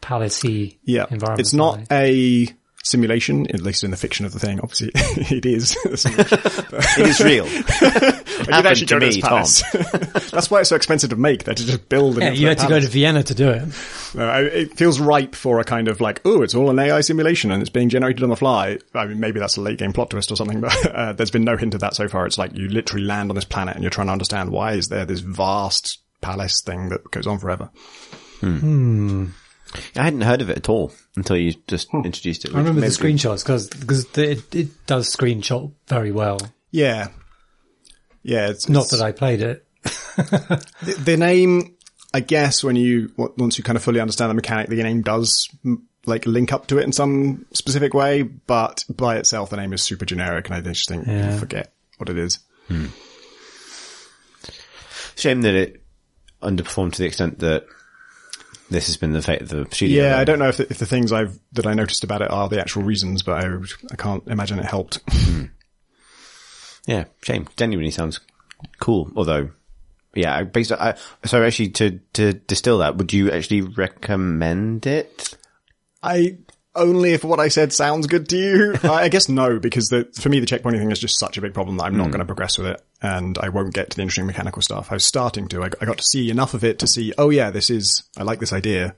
palacey 0.00 0.76
Yeah, 0.84 1.06
environment. 1.10 1.40
it's 1.40 1.52
not 1.52 1.80
a 1.90 2.48
simulation, 2.84 3.50
at 3.50 3.62
least 3.62 3.82
in 3.82 3.90
the 3.90 3.96
fiction 3.96 4.26
of 4.26 4.32
the 4.32 4.38
thing. 4.38 4.60
Obviously, 4.60 4.90
it 4.94 5.46
is. 5.46 5.76
it 5.84 7.06
is 7.06 7.20
real. 7.20 7.46
But 8.24 8.48
happened 8.48 8.66
actually 8.66 8.86
to 8.86 8.94
go 8.94 8.98
to 9.00 9.06
me, 9.06 9.12
this 9.12 9.20
palace. 9.20 9.62
That's 10.30 10.50
why 10.50 10.60
it's 10.60 10.68
so 10.70 10.76
expensive 10.76 11.10
to 11.10 11.16
make. 11.16 11.44
They're 11.44 11.54
to 11.54 11.66
just 11.66 11.88
build. 11.88 12.16
Yeah, 12.16 12.30
you 12.30 12.48
infinite 12.48 12.60
had 12.60 12.68
to 12.68 12.74
go 12.74 12.80
to. 12.80 12.86
Vienna 12.88 13.22
to 13.22 13.34
do 13.34 13.50
it. 13.50 13.62
No, 14.14 14.28
I- 14.28 14.40
it 14.42 14.76
feels 14.76 14.98
ripe 15.00 15.34
for 15.34 15.60
a 15.60 15.64
kind 15.64 15.88
of 15.88 16.00
like, 16.00 16.20
oh, 16.24 16.42
it's 16.42 16.54
all 16.54 16.70
an 16.70 16.78
AI 16.78 17.00
simulation 17.02 17.50
and 17.50 17.60
it's 17.60 17.70
being 17.70 17.88
generated 17.88 18.22
on 18.22 18.30
the 18.30 18.36
fly. 18.36 18.78
I 18.94 19.06
mean, 19.06 19.20
maybe 19.20 19.40
that's 19.40 19.56
a 19.56 19.60
late 19.60 19.78
game 19.78 19.92
plot 19.92 20.10
twist 20.10 20.30
or 20.32 20.36
something, 20.36 20.60
but 20.62 20.86
uh, 20.86 21.12
there's 21.12 21.30
been 21.30 21.44
no 21.44 21.56
hint 21.56 21.74
of 21.74 21.80
that 21.80 21.94
so 21.94 22.08
far. 22.08 22.26
It's 22.26 22.38
like 22.38 22.54
you 22.56 22.68
literally 22.68 23.04
land 23.04 23.30
on 23.30 23.34
this 23.34 23.44
planet 23.44 23.74
and 23.74 23.82
you're 23.82 23.90
trying 23.90 24.06
to 24.08 24.12
understand 24.12 24.50
why 24.50 24.72
is 24.74 24.88
there 24.88 25.04
this 25.04 25.20
vast 25.20 25.98
palace 26.20 26.62
thing 26.62 26.88
that 26.90 27.10
goes 27.10 27.26
on 27.26 27.38
forever. 27.38 27.70
Hmm. 28.40 29.26
I 29.96 30.02
hadn't 30.04 30.20
heard 30.20 30.40
of 30.40 30.50
it 30.50 30.56
at 30.58 30.68
all 30.68 30.92
until 31.16 31.36
you 31.36 31.52
just 31.66 31.88
introduced 31.92 32.44
it. 32.44 32.54
I 32.54 32.58
remember 32.58 32.80
the 32.80 32.86
screenshots 32.88 33.42
because 33.42 33.68
because 33.68 34.04
it, 34.16 34.54
it 34.54 34.86
does 34.86 35.14
screenshot 35.14 35.72
very 35.88 36.12
well. 36.12 36.38
Yeah. 36.70 37.08
Yeah. 38.24 38.48
It's, 38.48 38.68
Not 38.68 38.86
it's- 38.86 38.98
that 38.98 39.04
I 39.04 39.12
played 39.12 39.40
it. 39.42 39.64
the, 40.16 41.00
the 41.04 41.16
name, 41.16 41.76
I 42.12 42.20
guess, 42.20 42.64
when 42.64 42.74
you 42.76 43.12
once 43.16 43.58
you 43.58 43.64
kind 43.64 43.76
of 43.76 43.82
fully 43.84 44.00
understand 44.00 44.30
the 44.30 44.34
mechanic, 44.34 44.68
the 44.68 44.82
name 44.82 45.02
does 45.02 45.48
like 46.06 46.26
link 46.26 46.52
up 46.52 46.66
to 46.68 46.78
it 46.78 46.84
in 46.84 46.92
some 46.92 47.44
specific 47.52 47.92
way. 47.94 48.22
But 48.22 48.84
by 48.88 49.16
itself, 49.16 49.50
the 49.50 49.56
name 49.56 49.72
is 49.74 49.82
super 49.82 50.04
generic, 50.06 50.46
and 50.46 50.54
I 50.56 50.60
just 50.62 50.88
think 50.88 51.06
Yeah. 51.06 51.22
people 51.26 51.38
forget 51.38 51.72
what 51.98 52.08
it 52.08 52.16
is. 52.18 52.38
Hmm. 52.68 52.86
Shame 55.16 55.42
that 55.42 55.54
it 55.54 55.82
underperformed 56.42 56.92
to 56.92 56.98
the 56.98 57.06
extent 57.06 57.38
that 57.40 57.66
this 58.70 58.86
has 58.86 58.96
been 58.96 59.12
the 59.12 59.22
fate 59.22 59.42
of 59.42 59.48
the 59.48 59.66
studio. 59.70 60.02
Yeah, 60.02 60.08
then. 60.10 60.18
I 60.20 60.24
don't 60.24 60.38
know 60.38 60.48
if 60.48 60.56
the, 60.56 60.70
if 60.70 60.78
the 60.78 60.86
things 60.86 61.12
I've 61.12 61.38
that 61.52 61.66
I 61.66 61.74
noticed 61.74 62.04
about 62.04 62.22
it 62.22 62.30
are 62.30 62.48
the 62.48 62.60
actual 62.60 62.82
reasons, 62.82 63.22
but 63.22 63.44
I, 63.44 63.54
I 63.92 63.96
can't 63.96 64.26
imagine 64.28 64.58
it 64.58 64.64
helped. 64.64 65.00
Hmm. 65.10 65.44
Yeah, 66.86 67.04
shame. 67.22 67.48
Genuinely 67.56 67.90
sounds 67.90 68.20
cool. 68.80 69.10
Although, 69.16 69.50
yeah, 70.14 70.36
I- 70.36 70.44
based 70.44 70.72
on, 70.72 70.78
I, 70.78 70.94
so 71.24 71.42
actually 71.42 71.70
to, 71.70 72.00
to 72.14 72.32
distill 72.34 72.78
that, 72.78 72.96
would 72.96 73.12
you 73.12 73.30
actually 73.30 73.62
recommend 73.62 74.86
it? 74.86 75.36
I 76.02 76.38
only 76.76 77.12
if 77.12 77.24
what 77.24 77.40
I 77.40 77.48
said 77.48 77.72
sounds 77.72 78.06
good 78.06 78.28
to 78.30 78.36
you. 78.36 78.74
I 78.90 79.08
guess 79.08 79.28
no, 79.28 79.58
because 79.58 79.88
the, 79.88 80.08
for 80.20 80.28
me 80.28 80.40
the 80.40 80.46
checkpointing 80.46 80.78
thing 80.78 80.90
is 80.90 80.98
just 80.98 81.18
such 81.18 81.38
a 81.38 81.40
big 81.40 81.54
problem 81.54 81.76
that 81.76 81.84
I'm 81.84 81.96
not 81.96 82.08
going 82.08 82.18
to 82.18 82.24
progress 82.26 82.58
with 82.58 82.66
it, 82.66 82.82
and 83.00 83.38
I 83.38 83.48
won't 83.48 83.72
get 83.72 83.90
to 83.90 83.96
the 83.96 84.02
interesting 84.02 84.26
mechanical 84.26 84.60
stuff. 84.60 84.90
I 84.90 84.94
was 84.94 85.04
starting 85.04 85.48
to. 85.48 85.62
I, 85.62 85.70
I 85.80 85.84
got 85.86 85.98
to 85.98 86.02
see 86.04 86.30
enough 86.30 86.52
of 86.54 86.64
it 86.64 86.80
to 86.80 86.86
see. 86.86 87.12
Oh 87.16 87.30
yeah, 87.30 87.50
this 87.50 87.70
is. 87.70 88.02
I 88.16 88.24
like 88.24 88.40
this 88.40 88.52
idea, 88.52 88.94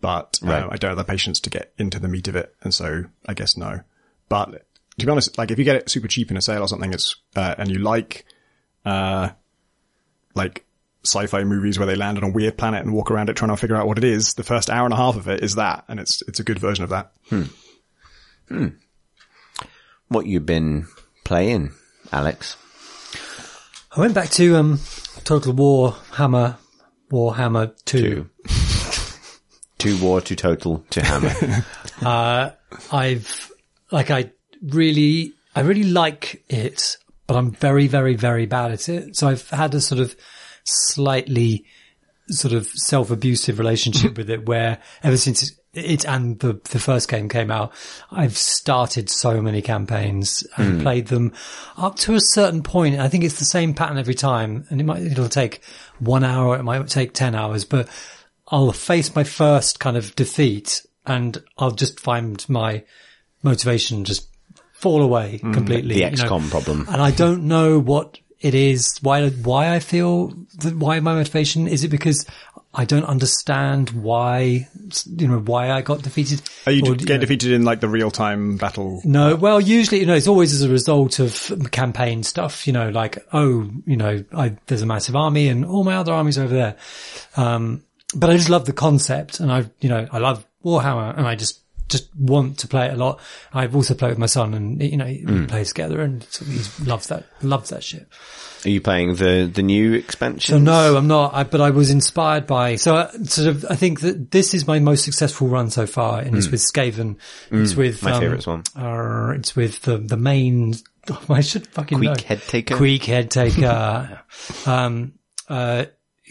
but 0.00 0.38
uh, 0.44 0.68
I 0.70 0.76
don't 0.76 0.90
have 0.90 0.98
the 0.98 1.04
patience 1.04 1.40
to 1.40 1.50
get 1.50 1.72
into 1.78 1.98
the 2.00 2.08
meat 2.08 2.28
of 2.28 2.36
it, 2.36 2.54
and 2.62 2.74
so 2.74 3.04
I 3.26 3.34
guess 3.34 3.56
no. 3.56 3.80
But 4.28 4.66
to 4.98 5.06
be 5.06 5.10
honest, 5.10 5.38
like 5.38 5.50
if 5.50 5.58
you 5.58 5.64
get 5.64 5.76
it 5.76 5.90
super 5.90 6.08
cheap 6.08 6.30
in 6.30 6.36
a 6.36 6.42
sale 6.42 6.62
or 6.62 6.68
something, 6.68 6.92
it's 6.92 7.16
uh, 7.34 7.54
and 7.58 7.70
you 7.70 7.78
like, 7.78 8.26
uh, 8.84 9.30
like 10.34 10.64
sci-fi 11.04 11.44
movies 11.44 11.78
where 11.78 11.86
they 11.86 11.96
land 11.96 12.18
on 12.18 12.24
a 12.24 12.30
weird 12.30 12.56
planet 12.56 12.84
and 12.84 12.94
walk 12.94 13.10
around 13.10 13.28
it 13.28 13.34
trying 13.34 13.50
to 13.50 13.56
figure 13.56 13.76
out 13.76 13.86
what 13.86 13.98
it 13.98 14.04
is. 14.04 14.34
The 14.34 14.44
first 14.44 14.70
hour 14.70 14.84
and 14.84 14.92
a 14.92 14.96
half 14.96 15.16
of 15.16 15.28
it 15.28 15.42
is 15.42 15.56
that, 15.56 15.84
and 15.88 15.98
it's 15.98 16.22
it's 16.22 16.40
a 16.40 16.44
good 16.44 16.58
version 16.58 16.84
of 16.84 16.90
that. 16.90 17.12
Hmm. 17.28 18.68
What 20.08 20.26
you've 20.26 20.46
been 20.46 20.86
playing, 21.24 21.72
Alex? 22.12 22.56
I 23.94 24.00
went 24.00 24.14
back 24.14 24.30
to 24.30 24.56
um, 24.56 24.80
Total 25.24 25.52
War 25.52 25.96
Hammer 26.12 26.58
Warhammer 27.10 27.74
Two. 27.84 28.28
Two 29.78 29.98
war, 30.02 30.20
two 30.20 30.36
total, 30.36 30.84
two 30.90 31.00
hammer. 31.00 31.64
Uh, 32.02 32.50
I've 32.90 33.52
like 33.92 34.10
I 34.10 34.32
really 34.62 35.32
I 35.54 35.60
really 35.60 35.84
like 35.84 36.42
it, 36.48 36.96
but 37.26 37.36
I'm 37.36 37.50
very 37.50 37.86
very 37.86 38.14
very 38.14 38.46
bad 38.46 38.72
at 38.72 38.88
it. 38.88 39.16
So 39.16 39.28
I've 39.28 39.48
had 39.50 39.74
a 39.74 39.80
sort 39.80 40.00
of 40.00 40.16
slightly 40.64 41.64
sort 42.28 42.54
of 42.54 42.66
self 42.66 43.10
abusive 43.10 43.58
relationship 43.58 44.16
with 44.16 44.30
it, 44.30 44.46
where 44.46 44.78
ever 45.02 45.16
since 45.16 45.42
it, 45.42 45.50
it 45.74 46.04
and 46.06 46.38
the 46.40 46.60
the 46.70 46.78
first 46.78 47.08
game 47.08 47.28
came 47.28 47.50
out, 47.50 47.72
I've 48.10 48.36
started 48.36 49.10
so 49.10 49.40
many 49.40 49.62
campaigns 49.62 50.46
and 50.56 50.76
hmm. 50.76 50.82
played 50.82 51.08
them 51.08 51.32
up 51.76 51.96
to 52.00 52.14
a 52.14 52.20
certain 52.20 52.62
point. 52.62 52.98
I 52.98 53.08
think 53.08 53.24
it's 53.24 53.38
the 53.38 53.44
same 53.44 53.74
pattern 53.74 53.98
every 53.98 54.14
time, 54.14 54.66
and 54.70 54.80
it 54.80 54.84
might 54.84 55.02
it'll 55.02 55.28
take 55.28 55.62
one 55.98 56.24
hour, 56.24 56.56
it 56.56 56.62
might 56.62 56.86
take 56.88 57.12
ten 57.12 57.34
hours, 57.34 57.64
but 57.64 57.88
I'll 58.48 58.72
face 58.72 59.14
my 59.14 59.24
first 59.24 59.80
kind 59.80 59.96
of 59.96 60.14
defeat 60.14 60.86
and 61.06 61.42
I'll 61.58 61.72
just 61.72 61.98
find 61.98 62.44
my 62.48 62.84
motivation 63.42 64.04
just 64.04 64.28
fall 64.82 65.00
away 65.00 65.38
completely. 65.38 65.94
the 65.94 66.10
you 66.10 66.16
know. 66.16 66.40
Problem. 66.50 66.86
And 66.90 67.00
I 67.00 67.12
don't 67.12 67.44
know 67.44 67.78
what 67.78 68.18
it 68.40 68.54
is, 68.54 68.98
why, 69.00 69.28
why 69.30 69.72
I 69.72 69.78
feel 69.78 70.34
that, 70.58 70.74
why 70.76 70.98
my 70.98 71.14
motivation, 71.14 71.68
is 71.68 71.84
it 71.84 71.88
because 71.88 72.26
I 72.74 72.84
don't 72.84 73.04
understand 73.04 73.90
why, 73.90 74.66
you 75.06 75.28
know, 75.28 75.38
why 75.38 75.70
I 75.70 75.82
got 75.82 76.02
defeated. 76.02 76.42
Are 76.66 76.72
you 76.72 76.82
Or, 76.84 76.96
get 76.96 77.08
know, 77.08 77.18
defeated 77.18 77.52
in 77.52 77.64
like 77.64 77.78
the 77.78 77.88
real 77.88 78.10
time 78.10 78.56
battle? 78.56 79.00
no, 79.04 79.36
well, 79.36 79.60
usually, 79.60 80.00
you 80.00 80.06
know, 80.06 80.14
it's 80.14 80.26
always 80.26 80.52
as 80.52 80.62
a 80.62 80.68
result 80.68 81.20
of 81.20 81.52
campaign 81.70 82.24
stuff, 82.24 82.66
you 82.66 82.72
know, 82.72 82.88
like, 82.88 83.18
oh, 83.32 83.70
you 83.86 83.96
know, 83.96 84.24
I, 84.34 84.56
there's 84.66 84.82
a 84.82 84.86
massive 84.86 85.14
army 85.14 85.46
and 85.46 85.64
all 85.64 85.84
my 85.84 85.94
other 85.94 86.12
armies 86.12 86.38
over 86.38 86.52
there. 86.52 86.76
Um, 87.36 87.84
but 88.16 88.28
I 88.30 88.36
just 88.36 88.50
love 88.50 88.64
the 88.64 88.72
concept 88.72 89.38
and 89.38 89.52
I, 89.52 89.70
you 89.80 89.88
know, 89.88 90.08
I 90.10 90.18
love 90.18 90.44
Warhammer 90.64 91.16
and 91.16 91.28
I 91.28 91.36
just, 91.36 91.61
just 91.88 92.08
want 92.16 92.58
to 92.60 92.68
play 92.68 92.86
it 92.86 92.94
a 92.94 92.96
lot. 92.96 93.20
I've 93.52 93.74
also 93.76 93.94
played 93.94 94.10
with 94.10 94.18
my 94.18 94.26
son 94.26 94.54
and, 94.54 94.82
you 94.82 94.96
know, 94.96 95.04
we 95.06 95.46
play 95.46 95.64
together 95.64 96.00
and 96.00 96.22
so 96.24 96.44
he 96.44 96.60
loves 96.84 97.08
that, 97.08 97.26
loves 97.42 97.70
that 97.70 97.82
shit. 97.84 98.08
Are 98.64 98.68
you 98.68 98.80
playing 98.80 99.16
the 99.16 99.50
the 99.52 99.62
new 99.62 99.92
expansion? 99.94 100.54
So 100.54 100.58
no, 100.60 100.96
I'm 100.96 101.08
not. 101.08 101.34
I, 101.34 101.42
but 101.42 101.60
I 101.60 101.70
was 101.70 101.90
inspired 101.90 102.46
by. 102.46 102.76
So 102.76 102.94
I, 102.94 103.10
sort 103.24 103.48
of, 103.48 103.66
I 103.68 103.74
think 103.74 104.02
that 104.02 104.30
this 104.30 104.54
is 104.54 104.68
my 104.68 104.78
most 104.78 105.04
successful 105.04 105.48
run 105.48 105.68
so 105.68 105.84
far, 105.84 106.20
and 106.20 106.36
it's 106.36 106.48
with 106.48 106.60
Skaven. 106.60 107.16
It's 107.50 107.74
with 107.74 108.00
Mm. 108.00 108.02
my 108.04 108.12
um, 108.12 108.20
favourite 108.20 108.46
one. 108.46 108.62
Uh, 108.76 109.32
it's 109.36 109.56
with 109.56 109.82
the 109.82 109.98
the 109.98 110.16
main. 110.16 110.74
I 111.28 111.40
should 111.40 111.66
fucking 111.66 111.98
know. 111.98 112.12
Queek 112.12 112.20
head 112.20 112.42
taker. 112.42 112.76
Queek 112.76 113.02
head 113.04 113.32
taker, 113.32 114.20
um, 114.66 115.14
uh, 115.48 115.86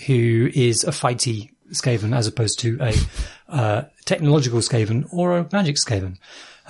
who 0.08 0.50
is 0.54 0.86
a 0.86 0.92
fighty 0.92 1.50
Skaven 1.72 2.16
as 2.16 2.28
opposed 2.28 2.60
to 2.60 2.78
a 2.82 2.94
uh, 3.50 3.84
technological 4.06 4.60
Skaven 4.60 5.12
or 5.12 5.38
a 5.38 5.48
magic 5.52 5.76
Skaven. 5.76 6.18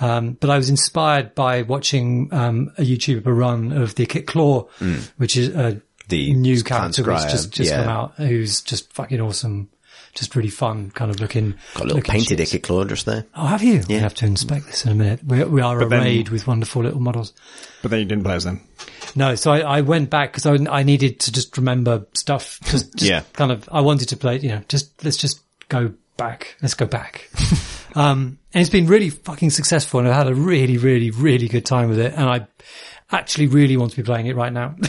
Um, 0.00 0.32
but 0.32 0.50
I 0.50 0.56
was 0.56 0.68
inspired 0.68 1.34
by 1.34 1.62
watching 1.62 2.32
um, 2.32 2.72
a 2.78 2.82
YouTuber 2.82 3.26
run 3.26 3.72
of 3.72 3.94
the 3.94 4.06
Kit 4.06 4.26
Claw, 4.26 4.68
which 5.16 5.36
is 5.36 5.48
a 5.48 5.80
Mm. 6.02 6.08
The 6.08 6.34
new 6.34 6.62
character 6.62 7.02
that's 7.02 7.30
just 7.32 7.52
just 7.52 7.70
yeah. 7.70 7.80
come 7.80 7.88
out, 7.88 8.14
who's 8.16 8.60
just 8.60 8.92
fucking 8.92 9.20
awesome, 9.20 9.70
just 10.14 10.36
really 10.36 10.50
fun, 10.50 10.90
kind 10.90 11.10
of 11.10 11.20
looking. 11.20 11.50
Got 11.74 11.80
a 11.80 11.84
little 11.84 11.96
looking 11.98 12.12
painted 12.12 12.38
shit. 12.46 12.62
Ikit 12.62 12.64
Claw 12.64 12.84
just 12.84 13.06
there. 13.06 13.24
Oh, 13.34 13.46
have 13.46 13.62
you? 13.62 13.82
We 13.88 13.94
have 13.94 14.14
to 14.16 14.26
inspect 14.26 14.66
this 14.66 14.84
in 14.84 14.92
a 14.92 14.94
minute. 14.94 15.24
We, 15.24 15.42
we 15.44 15.60
are 15.62 15.84
then- 15.88 16.00
arrayed 16.02 16.28
with 16.28 16.46
wonderful 16.46 16.82
little 16.82 17.00
models. 17.00 17.32
But 17.82 17.90
then 17.90 18.00
you 18.00 18.06
didn't 18.06 18.24
play 18.24 18.34
as 18.34 18.44
them. 18.44 18.60
No, 19.16 19.34
so 19.34 19.50
I, 19.52 19.58
I 19.60 19.80
went 19.80 20.08
back 20.10 20.32
because 20.32 20.46
I, 20.46 20.54
I 20.70 20.82
needed 20.82 21.20
to 21.20 21.32
just 21.32 21.56
remember 21.56 22.06
stuff. 22.14 22.58
Just, 22.64 22.94
just 22.96 23.10
Yeah. 23.10 23.22
kind 23.32 23.50
of, 23.52 23.68
I 23.72 23.80
wanted 23.80 24.08
to 24.10 24.16
play, 24.16 24.38
you 24.38 24.48
know, 24.50 24.62
just, 24.68 25.04
let's 25.04 25.16
just 25.16 25.40
go 25.68 25.92
back. 26.16 26.56
Let's 26.62 26.74
go 26.74 26.86
back. 26.86 27.28
um, 27.94 28.38
and 28.54 28.60
it's 28.60 28.70
been 28.70 28.86
really 28.86 29.10
fucking 29.10 29.50
successful 29.50 30.00
and 30.00 30.08
I've 30.08 30.14
had 30.14 30.28
a 30.28 30.34
really, 30.34 30.78
really, 30.78 31.10
really 31.10 31.48
good 31.48 31.66
time 31.66 31.88
with 31.88 31.98
it. 31.98 32.12
And 32.14 32.28
I 32.28 32.46
actually 33.12 33.46
really 33.46 33.76
want 33.76 33.92
to 33.92 33.96
be 33.98 34.02
playing 34.02 34.26
it 34.26 34.36
right 34.36 34.52
now. 34.52 34.74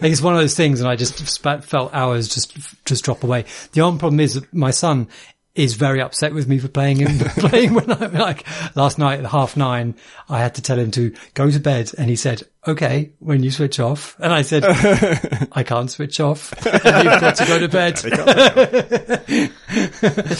It's 0.00 0.20
one 0.20 0.34
of 0.34 0.40
those 0.40 0.56
things 0.56 0.80
and 0.80 0.88
I 0.88 0.96
just 0.96 1.40
felt 1.40 1.94
hours 1.94 2.28
just, 2.28 2.56
just 2.84 3.04
drop 3.04 3.24
away. 3.24 3.44
The 3.72 3.82
only 3.82 3.98
problem 3.98 4.20
is 4.20 4.34
that 4.34 4.52
my 4.52 4.70
son 4.70 5.08
is 5.54 5.74
very 5.74 6.00
upset 6.00 6.32
with 6.32 6.46
me 6.46 6.58
for 6.58 6.68
playing 6.68 6.98
him, 6.98 7.18
playing 7.36 7.74
when 7.74 7.90
I, 7.90 8.06
like, 8.06 8.46
last 8.76 8.96
night 8.98 9.18
at 9.18 9.26
half 9.26 9.56
nine, 9.56 9.96
I 10.28 10.38
had 10.38 10.54
to 10.54 10.62
tell 10.62 10.78
him 10.78 10.92
to 10.92 11.12
go 11.34 11.50
to 11.50 11.58
bed 11.58 11.90
and 11.98 12.08
he 12.08 12.14
said, 12.14 12.44
okay, 12.66 13.10
when 13.18 13.42
you 13.42 13.50
switch 13.50 13.80
off. 13.80 14.16
And 14.20 14.32
I 14.32 14.42
said, 14.42 14.62
I 15.52 15.64
can't 15.64 15.90
switch 15.90 16.20
off. 16.20 16.54
You've 16.64 16.82
got 16.82 17.36
to 17.36 17.46
go 17.46 17.58
to 17.58 17.68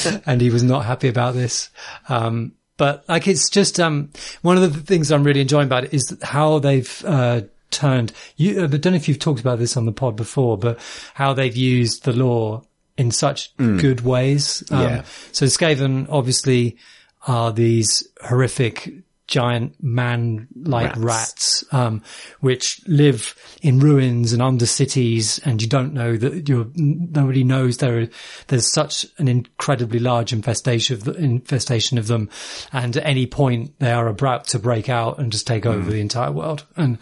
bed. 0.02 0.22
and 0.24 0.40
he 0.40 0.50
was 0.50 0.62
not 0.62 0.84
happy 0.84 1.08
about 1.08 1.34
this. 1.34 1.70
Um, 2.08 2.52
but 2.78 3.04
like 3.08 3.28
it's 3.28 3.50
just 3.50 3.78
um, 3.78 4.10
one 4.40 4.56
of 4.56 4.72
the 4.72 4.80
things 4.80 5.12
I'm 5.12 5.24
really 5.24 5.42
enjoying 5.42 5.66
about 5.66 5.84
it 5.84 5.92
is 5.92 6.16
how 6.22 6.58
they've 6.58 7.04
uh, 7.04 7.42
turned. 7.70 8.12
You, 8.36 8.62
uh, 8.62 8.64
I 8.64 8.66
don't 8.68 8.92
know 8.92 8.96
if 8.96 9.08
you've 9.08 9.18
talked 9.18 9.40
about 9.40 9.58
this 9.58 9.76
on 9.76 9.84
the 9.84 9.92
pod 9.92 10.16
before, 10.16 10.56
but 10.56 10.78
how 11.12 11.34
they've 11.34 11.54
used 11.54 12.04
the 12.04 12.14
lore 12.14 12.62
in 12.96 13.10
such 13.10 13.54
good 13.56 14.00
ways. 14.00 14.64
Um, 14.70 14.82
Yeah. 14.82 15.04
So 15.32 15.44
Skaven 15.46 16.06
obviously 16.08 16.78
are 17.26 17.52
these 17.52 18.08
horrific 18.24 18.92
giant 19.28 19.80
man-like 19.82 20.96
Rats. 20.96 20.98
rats, 20.98 21.64
um, 21.70 22.02
which 22.40 22.80
live 22.86 23.34
in 23.62 23.78
ruins 23.78 24.32
and 24.32 24.42
under 24.42 24.66
cities, 24.66 25.38
and 25.44 25.62
you 25.62 25.68
don't 25.68 25.92
know 25.92 26.16
that 26.16 26.48
you're 26.48 26.66
nobody 26.74 27.44
knows 27.44 27.76
there. 27.76 28.00
Are, 28.00 28.08
there's 28.48 28.72
such 28.72 29.06
an 29.18 29.28
incredibly 29.28 30.00
large 30.00 30.32
infestation 30.32 30.96
of 30.96 31.04
the, 31.04 31.12
infestation 31.12 31.98
of 31.98 32.06
them, 32.06 32.30
and 32.72 32.96
at 32.96 33.06
any 33.06 33.26
point 33.26 33.78
they 33.78 33.92
are 33.92 34.08
about 34.08 34.48
to 34.48 34.58
break 34.58 34.88
out 34.88 35.18
and 35.18 35.30
just 35.30 35.46
take 35.46 35.66
over 35.66 35.90
the 35.90 36.00
entire 36.00 36.32
world. 36.32 36.64
And 36.74 36.98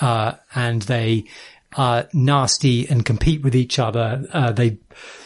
uh, 0.00 0.34
and 0.54 0.82
they 0.82 1.24
are 1.76 2.08
nasty 2.12 2.88
and 2.88 3.04
compete 3.04 3.42
with 3.42 3.56
each 3.56 3.78
other. 3.78 4.24
Uh, 4.32 4.52
they 4.52 4.78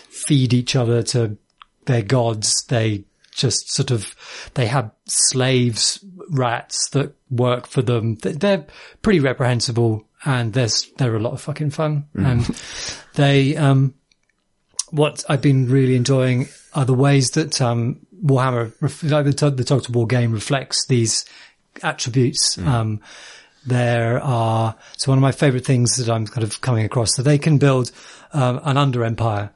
feed 0.08 0.54
each 0.54 0.74
other 0.74 1.02
to 1.02 1.36
their 1.84 2.02
gods. 2.02 2.64
They 2.64 3.04
just 3.40 3.72
sort 3.72 3.90
of, 3.90 4.14
they 4.54 4.66
have 4.66 4.90
slaves, 5.06 6.04
rats 6.28 6.90
that 6.90 7.14
work 7.30 7.66
for 7.66 7.82
them. 7.82 8.16
They're 8.16 8.66
pretty 9.02 9.20
reprehensible 9.20 10.04
and 10.24 10.52
there's, 10.52 10.90
they're 10.98 11.16
a 11.16 11.20
lot 11.20 11.32
of 11.32 11.40
fucking 11.40 11.70
fun. 11.70 12.06
And 12.14 12.44
they, 13.14 13.56
um, 13.56 13.94
what 14.90 15.24
I've 15.28 15.42
been 15.42 15.68
really 15.68 15.96
enjoying 15.96 16.48
are 16.74 16.84
the 16.84 16.94
ways 16.94 17.30
that, 17.32 17.60
um, 17.60 18.06
Warhammer, 18.24 18.72
like 19.10 19.24
the, 19.24 19.32
to- 19.32 19.50
the 19.50 19.64
Total 19.64 19.92
War 19.92 20.06
game 20.06 20.32
reflects 20.32 20.86
these 20.86 21.24
attributes. 21.82 22.58
Um, 22.58 23.00
there 23.66 24.22
are, 24.22 24.74
so 24.96 25.10
one 25.10 25.18
of 25.18 25.22
my 25.22 25.32
favorite 25.32 25.64
things 25.64 25.96
that 25.96 26.08
I'm 26.08 26.26
kind 26.26 26.44
of 26.44 26.60
coming 26.60 26.84
across, 26.84 27.14
so 27.14 27.22
they 27.22 27.38
can 27.38 27.58
build 27.58 27.92
um, 28.32 28.60
an 28.64 28.76
under 28.76 29.04
empire, 29.04 29.50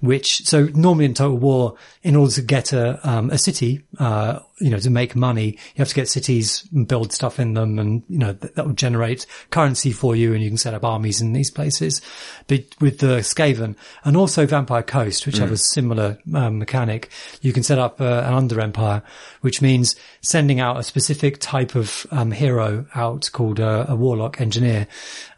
which, 0.00 0.46
so 0.46 0.64
normally 0.74 1.06
in 1.06 1.14
Total 1.14 1.36
War, 1.36 1.76
in 2.02 2.16
order 2.16 2.32
to 2.32 2.42
get 2.42 2.72
a, 2.72 2.98
um, 3.08 3.30
a 3.30 3.38
city, 3.38 3.82
uh, 3.98 4.40
you 4.60 4.70
know, 4.70 4.78
to 4.78 4.90
make 4.90 5.16
money, 5.16 5.52
you 5.52 5.78
have 5.78 5.88
to 5.88 5.94
get 5.94 6.08
cities 6.08 6.66
and 6.72 6.86
build 6.86 7.12
stuff 7.12 7.38
in 7.38 7.54
them 7.54 7.78
and, 7.78 8.02
you 8.08 8.18
know, 8.18 8.32
that, 8.32 8.54
that 8.56 8.66
will 8.66 8.74
generate 8.74 9.26
currency 9.50 9.92
for 9.92 10.14
you 10.14 10.34
and 10.34 10.42
you 10.42 10.50
can 10.50 10.58
set 10.58 10.74
up 10.74 10.84
armies 10.84 11.20
in 11.20 11.32
these 11.32 11.50
places. 11.50 12.00
But 12.48 12.64
with 12.80 12.98
the 12.98 13.18
Skaven 13.18 13.76
and 14.04 14.16
also 14.16 14.46
Vampire 14.46 14.82
Coast, 14.82 15.26
which 15.26 15.38
have 15.38 15.52
a 15.52 15.56
similar 15.56 16.18
um, 16.34 16.58
mechanic, 16.58 17.10
you 17.40 17.52
can 17.52 17.62
set 17.62 17.78
up 17.78 18.00
uh, 18.00 18.22
an 18.26 18.34
under 18.34 18.60
empire, 18.60 19.02
which 19.40 19.62
means 19.62 19.96
sending 20.20 20.60
out 20.60 20.78
a 20.78 20.82
specific 20.82 21.38
type 21.38 21.74
of 21.74 22.06
um, 22.10 22.30
hero 22.30 22.86
out 22.94 23.30
called 23.32 23.60
uh, 23.60 23.86
a 23.88 23.96
warlock 23.96 24.40
engineer 24.40 24.86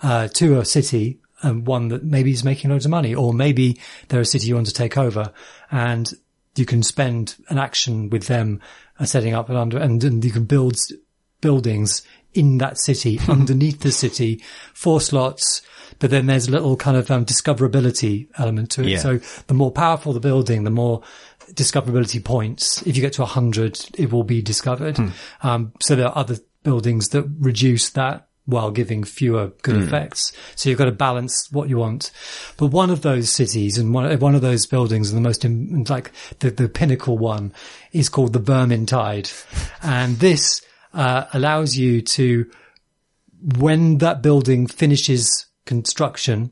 uh, 0.02 0.28
to 0.28 0.58
a 0.58 0.64
city 0.64 1.19
um, 1.42 1.64
one 1.64 1.88
that 1.88 2.04
maybe 2.04 2.30
is 2.30 2.44
making 2.44 2.70
loads 2.70 2.84
of 2.84 2.90
money, 2.90 3.14
or 3.14 3.32
maybe 3.32 3.78
they're 4.08 4.20
a 4.20 4.26
city 4.26 4.48
you 4.48 4.54
want 4.54 4.66
to 4.66 4.72
take 4.72 4.96
over, 4.98 5.32
and 5.70 6.12
you 6.56 6.66
can 6.66 6.82
spend 6.82 7.36
an 7.48 7.58
action 7.58 8.10
with 8.10 8.26
them 8.26 8.60
uh, 8.98 9.04
setting 9.04 9.34
up 9.34 9.48
an 9.48 9.56
under, 9.56 9.78
and, 9.78 10.02
and 10.04 10.24
you 10.24 10.30
can 10.30 10.44
build 10.44 10.76
buildings 11.40 12.02
in 12.32 12.58
that 12.58 12.78
city, 12.78 13.18
underneath 13.28 13.80
the 13.80 13.92
city, 13.92 14.42
four 14.74 15.00
slots. 15.00 15.62
But 15.98 16.10
then 16.10 16.26
there's 16.26 16.48
a 16.48 16.50
little 16.50 16.76
kind 16.76 16.96
of 16.96 17.10
um, 17.10 17.26
discoverability 17.26 18.28
element 18.38 18.70
to 18.72 18.82
it. 18.82 18.88
Yeah. 18.88 18.98
So 18.98 19.18
the 19.48 19.54
more 19.54 19.72
powerful 19.72 20.12
the 20.12 20.20
building, 20.20 20.64
the 20.64 20.70
more 20.70 21.02
discoverability 21.52 22.24
points. 22.24 22.82
If 22.86 22.96
you 22.96 23.02
get 23.02 23.14
to 23.14 23.22
100, 23.22 23.90
it 23.98 24.12
will 24.12 24.22
be 24.22 24.40
discovered. 24.40 24.98
Um, 25.42 25.72
so 25.80 25.96
there 25.96 26.06
are 26.06 26.16
other 26.16 26.36
buildings 26.62 27.08
that 27.08 27.24
reduce 27.38 27.90
that 27.90 28.28
while 28.50 28.70
giving 28.70 29.04
fewer 29.04 29.52
good 29.62 29.76
effects. 29.82 30.32
So 30.56 30.68
you've 30.68 30.78
got 30.78 30.86
to 30.86 30.92
balance 30.92 31.48
what 31.50 31.68
you 31.68 31.78
want. 31.78 32.10
But 32.56 32.66
one 32.66 32.90
of 32.90 33.02
those 33.02 33.30
cities 33.30 33.78
and 33.78 33.94
one, 33.94 34.18
one 34.18 34.34
of 34.34 34.42
those 34.42 34.66
buildings 34.66 35.10
and 35.10 35.16
the 35.16 35.28
most, 35.28 35.44
im- 35.44 35.84
like 35.88 36.12
the, 36.40 36.50
the 36.50 36.68
pinnacle 36.68 37.16
one 37.16 37.52
is 37.92 38.08
called 38.08 38.32
the 38.32 38.40
Vermintide. 38.40 39.32
And 39.82 40.18
this, 40.18 40.62
uh, 40.92 41.24
allows 41.32 41.76
you 41.76 42.02
to, 42.02 42.50
when 43.58 43.98
that 43.98 44.22
building 44.22 44.66
finishes 44.66 45.46
construction, 45.64 46.50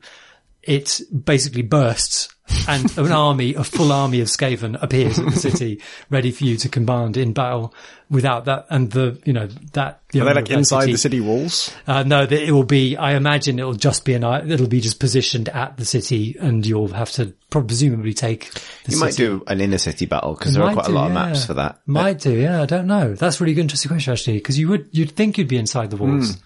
it 0.63 1.01
basically 1.25 1.61
bursts 1.61 2.29
and 2.67 2.85
an 2.97 3.11
army, 3.11 3.53
a 3.53 3.63
full 3.63 3.91
army 3.91 4.21
of 4.21 4.27
Skaven 4.27 4.81
appears 4.81 5.19
in 5.19 5.25
the 5.25 5.31
city, 5.35 5.81
ready 6.09 6.31
for 6.31 6.43
you 6.45 6.57
to 6.57 6.67
command 6.69 7.15
in 7.15 7.31
battle 7.31 7.73
without 8.09 8.45
that. 8.45 8.65
And 8.71 8.91
the, 8.91 9.21
you 9.23 9.33
know, 9.33 9.47
that, 9.73 10.01
the 10.11 10.21
Are 10.21 10.25
they 10.25 10.33
like 10.33 10.49
inside 10.49 10.81
city- 10.81 10.91
the 10.93 10.97
city 10.97 11.19
walls? 11.21 11.71
uh, 11.87 12.03
no, 12.03 12.25
that 12.25 12.41
it 12.43 12.51
will 12.51 12.63
be, 12.63 12.97
I 12.97 13.13
imagine 13.13 13.59
it'll 13.59 13.73
just 13.73 14.03
be 14.03 14.15
an, 14.15 14.23
it'll 14.49 14.67
be 14.67 14.81
just 14.81 14.99
positioned 14.99 15.47
at 15.49 15.77
the 15.77 15.85
city 15.85 16.35
and 16.39 16.65
you'll 16.65 16.87
have 16.89 17.11
to 17.13 17.33
presumably 17.51 18.13
take 18.13 18.51
the 18.85 18.93
You 18.93 18.99
might 18.99 19.15
do 19.15 19.43
an 19.47 19.61
inner 19.61 19.77
city 19.77 20.07
battle 20.07 20.33
because 20.33 20.55
there 20.55 20.63
are 20.63 20.73
quite 20.73 20.85
a 20.85 20.89
do, 20.89 20.95
lot 20.95 21.07
of 21.07 21.13
maps 21.13 21.45
for 21.45 21.53
that. 21.53 21.79
Might 21.85 22.19
do, 22.19 22.33
yeah. 22.33 22.61
I 22.63 22.65
don't 22.65 22.87
know. 22.87 23.13
That's 23.13 23.39
a 23.39 23.43
really 23.43 23.53
good, 23.53 23.61
interesting 23.61 23.89
question, 23.89 24.11
actually, 24.13 24.37
because 24.37 24.57
you 24.57 24.67
would, 24.69 24.89
you'd 24.91 25.11
think 25.11 25.37
you'd 25.37 25.47
be 25.47 25.57
inside 25.57 25.91
the 25.91 25.97
walls. 25.97 26.33
Hmm. 26.33 26.39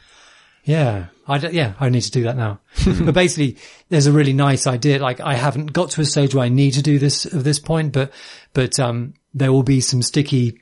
Yeah. 0.65 1.06
I 1.28 1.38
don't, 1.38 1.54
yeah, 1.54 1.74
I 1.80 1.90
need 1.90 2.02
to 2.02 2.12
do 2.12 2.24
that 2.24 2.36
now. 2.36 2.60
but 2.86 3.14
basically, 3.14 3.58
there's 3.90 4.08
a 4.08 4.12
really 4.12 4.34
nice 4.34 4.68
idea. 4.68 5.00
Like, 5.00 5.20
I 5.20 5.36
haven't 5.36 5.74
got 5.74 5.92
to 5.92 6.02
a 6.02 6.06
stage 6.06 6.36
where 6.36 6.44
I 6.44 6.50
need 6.50 6.72
to 6.72 6.82
do 6.82 7.00
this 7.00 7.26
at 7.26 7.44
this 7.44 7.60
point, 7.60 7.94
but, 7.94 8.12
but, 8.54 8.80
um, 8.80 9.14
there 9.34 9.52
will 9.52 9.64
be 9.64 9.82
some 9.82 10.02
sticky 10.02 10.62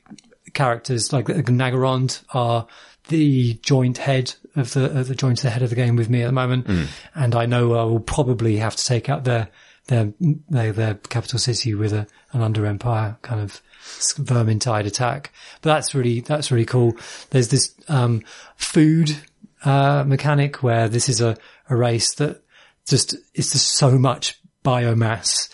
characters 0.54 1.12
like 1.12 1.26
the 1.26 1.42
Naggarond 1.42 2.22
are 2.32 2.66
the 3.08 3.54
joint 3.62 3.98
head 3.98 4.34
of 4.56 4.72
the, 4.74 4.98
of 4.98 5.08
the 5.08 5.14
joint 5.14 5.40
head 5.40 5.62
of 5.62 5.70
the 5.70 5.76
game 5.76 5.96
with 5.96 6.08
me 6.08 6.22
at 6.22 6.26
the 6.26 6.32
moment. 6.32 6.66
And 7.14 7.34
I 7.34 7.46
know 7.46 7.74
I 7.74 7.84
will 7.84 8.00
probably 8.00 8.56
have 8.58 8.76
to 8.76 8.84
take 8.84 9.08
out 9.08 9.24
their 9.24 9.48
their 9.88 10.12
their, 10.48 10.72
their 10.72 10.94
capital 10.94 11.38
city 11.38 11.74
with 11.74 11.92
a, 11.92 12.06
an 12.32 12.40
under 12.40 12.64
empire 12.66 13.16
kind 13.22 13.40
of 13.40 13.60
vermintide 13.82 14.86
attack. 14.86 15.32
But 15.60 15.74
that's 15.74 15.94
really 15.94 16.20
that's 16.20 16.50
really 16.50 16.64
cool. 16.64 16.96
There's 17.30 17.48
this 17.48 17.74
um, 17.88 18.22
food 18.56 19.16
uh, 19.64 20.04
mechanic 20.06 20.62
where 20.62 20.88
this 20.88 21.08
is 21.08 21.20
a, 21.20 21.36
a 21.68 21.76
race 21.76 22.14
that 22.14 22.42
just 22.86 23.16
it's 23.34 23.52
just 23.52 23.72
so 23.72 23.98
much 23.98 24.40
biomass 24.64 25.48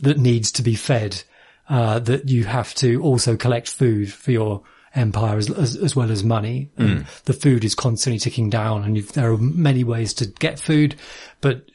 that 0.00 0.18
needs 0.18 0.52
to 0.52 0.62
be 0.62 0.74
fed 0.74 1.22
uh, 1.68 1.98
that 1.98 2.28
you 2.28 2.44
have 2.44 2.74
to 2.74 3.00
also 3.02 3.36
collect 3.36 3.68
food 3.70 4.12
for 4.12 4.32
your 4.32 4.62
empire 4.94 5.38
as, 5.38 5.50
as, 5.50 5.76
as 5.76 5.96
well 5.96 6.10
as 6.10 6.22
money. 6.22 6.70
Mm. 6.78 7.06
The 7.22 7.32
food 7.32 7.64
is 7.64 7.74
constantly 7.74 8.18
ticking 8.18 8.50
down 8.50 8.84
and 8.84 8.96
there 8.96 9.32
are 9.32 9.38
many 9.38 9.84
ways 9.84 10.14
to 10.14 10.26
get 10.26 10.58
food, 10.58 10.96
but 11.40 11.70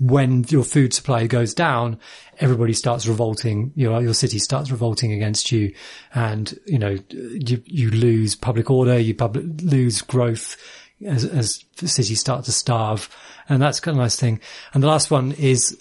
when 0.00 0.44
your 0.48 0.64
food 0.64 0.92
supply 0.92 1.26
goes 1.26 1.54
down, 1.54 1.98
everybody 2.40 2.72
starts 2.72 3.06
revolting, 3.06 3.72
you 3.76 3.88
know, 3.88 4.00
your 4.00 4.14
city 4.14 4.40
starts 4.40 4.72
revolting 4.72 5.12
against 5.12 5.52
you 5.52 5.72
and, 6.14 6.58
you 6.66 6.78
know, 6.78 6.98
you, 7.10 7.62
you 7.64 7.90
lose 7.90 8.34
public 8.34 8.70
order, 8.70 8.98
you 8.98 9.14
public, 9.14 9.44
lose 9.62 10.02
growth 10.02 10.56
as, 11.04 11.24
as 11.24 11.64
cities 11.76 12.20
start 12.20 12.44
to 12.44 12.52
starve. 12.52 13.08
And 13.48 13.60
that's 13.60 13.80
kind 13.80 13.96
of 13.96 14.00
a 14.00 14.04
nice 14.04 14.16
thing. 14.16 14.40
And 14.72 14.82
the 14.82 14.88
last 14.88 15.10
one 15.10 15.32
is 15.32 15.80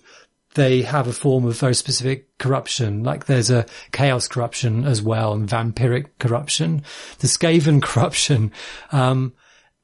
they 0.56 0.84
have 0.84 1.08
a 1.08 1.14
form 1.14 1.46
of 1.46 1.58
very 1.58 1.76
specific 1.76 2.38
corruption. 2.38 3.04
Like 3.04 3.26
there's 3.26 3.50
a 3.50 3.66
chaos 3.92 4.28
corruption 4.28 4.86
as 4.86 5.02
well 5.02 5.34
and 5.34 5.48
vampiric 5.48 6.08
corruption. 6.20 6.84
The 7.20 7.28
Skaven 7.28 7.82
corruption, 7.82 8.52
um, 8.92 9.34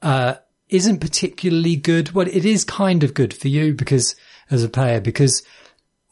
uh, 0.01 0.35
isn't 0.69 0.99
particularly 0.99 1.75
good. 1.75 2.11
Well, 2.11 2.27
it 2.27 2.45
is 2.45 2.63
kind 2.63 3.03
of 3.03 3.13
good 3.13 3.33
for 3.33 3.47
you 3.47 3.73
because 3.73 4.15
as 4.51 4.63
a 4.63 4.69
player, 4.69 5.01
because, 5.01 5.43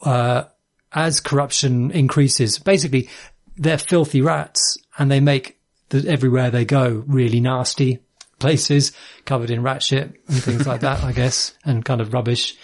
uh, 0.01 0.45
as 0.91 1.19
corruption 1.19 1.91
increases, 1.91 2.57
basically 2.57 3.09
they're 3.55 3.77
filthy 3.77 4.21
rats 4.21 4.77
and 4.97 5.11
they 5.11 5.19
make 5.19 5.59
the, 5.89 6.07
everywhere 6.07 6.49
they 6.49 6.65
go 6.65 7.03
really 7.07 7.39
nasty 7.39 7.99
places 8.39 8.91
covered 9.26 9.50
in 9.50 9.63
rat 9.63 9.82
shit 9.82 10.21
and 10.28 10.43
things 10.43 10.67
like 10.67 10.82
that, 10.82 11.04
I 11.04 11.12
guess, 11.12 11.54
and 11.65 11.84
kind 11.84 12.02
of 12.02 12.13
rubbish. 12.13 12.56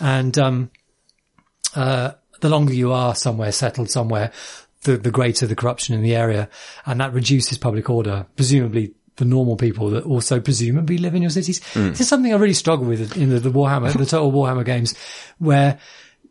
And, 0.00 0.36
um, 0.38 0.70
uh, 1.74 2.12
the 2.40 2.48
longer 2.48 2.72
you 2.72 2.92
are 2.92 3.14
somewhere 3.14 3.52
settled 3.52 3.90
somewhere, 3.90 4.32
the, 4.82 4.96
the 4.96 5.10
greater 5.10 5.46
the 5.46 5.56
corruption 5.56 5.94
in 5.94 6.02
the 6.02 6.16
area. 6.16 6.48
And 6.86 7.00
that 7.00 7.12
reduces 7.12 7.58
public 7.58 7.90
order, 7.90 8.26
presumably 8.34 8.94
the 9.16 9.24
normal 9.24 9.56
people 9.56 9.90
that 9.90 10.04
also 10.04 10.40
presumably 10.40 10.98
live 10.98 11.14
in 11.14 11.22
your 11.22 11.30
cities. 11.30 11.60
Mm. 11.74 11.90
This 11.90 12.00
is 12.00 12.08
something 12.08 12.32
I 12.32 12.36
really 12.36 12.54
struggle 12.54 12.86
with 12.86 13.16
in 13.16 13.28
the, 13.28 13.38
the 13.38 13.50
Warhammer, 13.50 13.92
the 13.92 14.06
total 14.06 14.32
Warhammer 14.32 14.64
games 14.64 14.94
where 15.38 15.78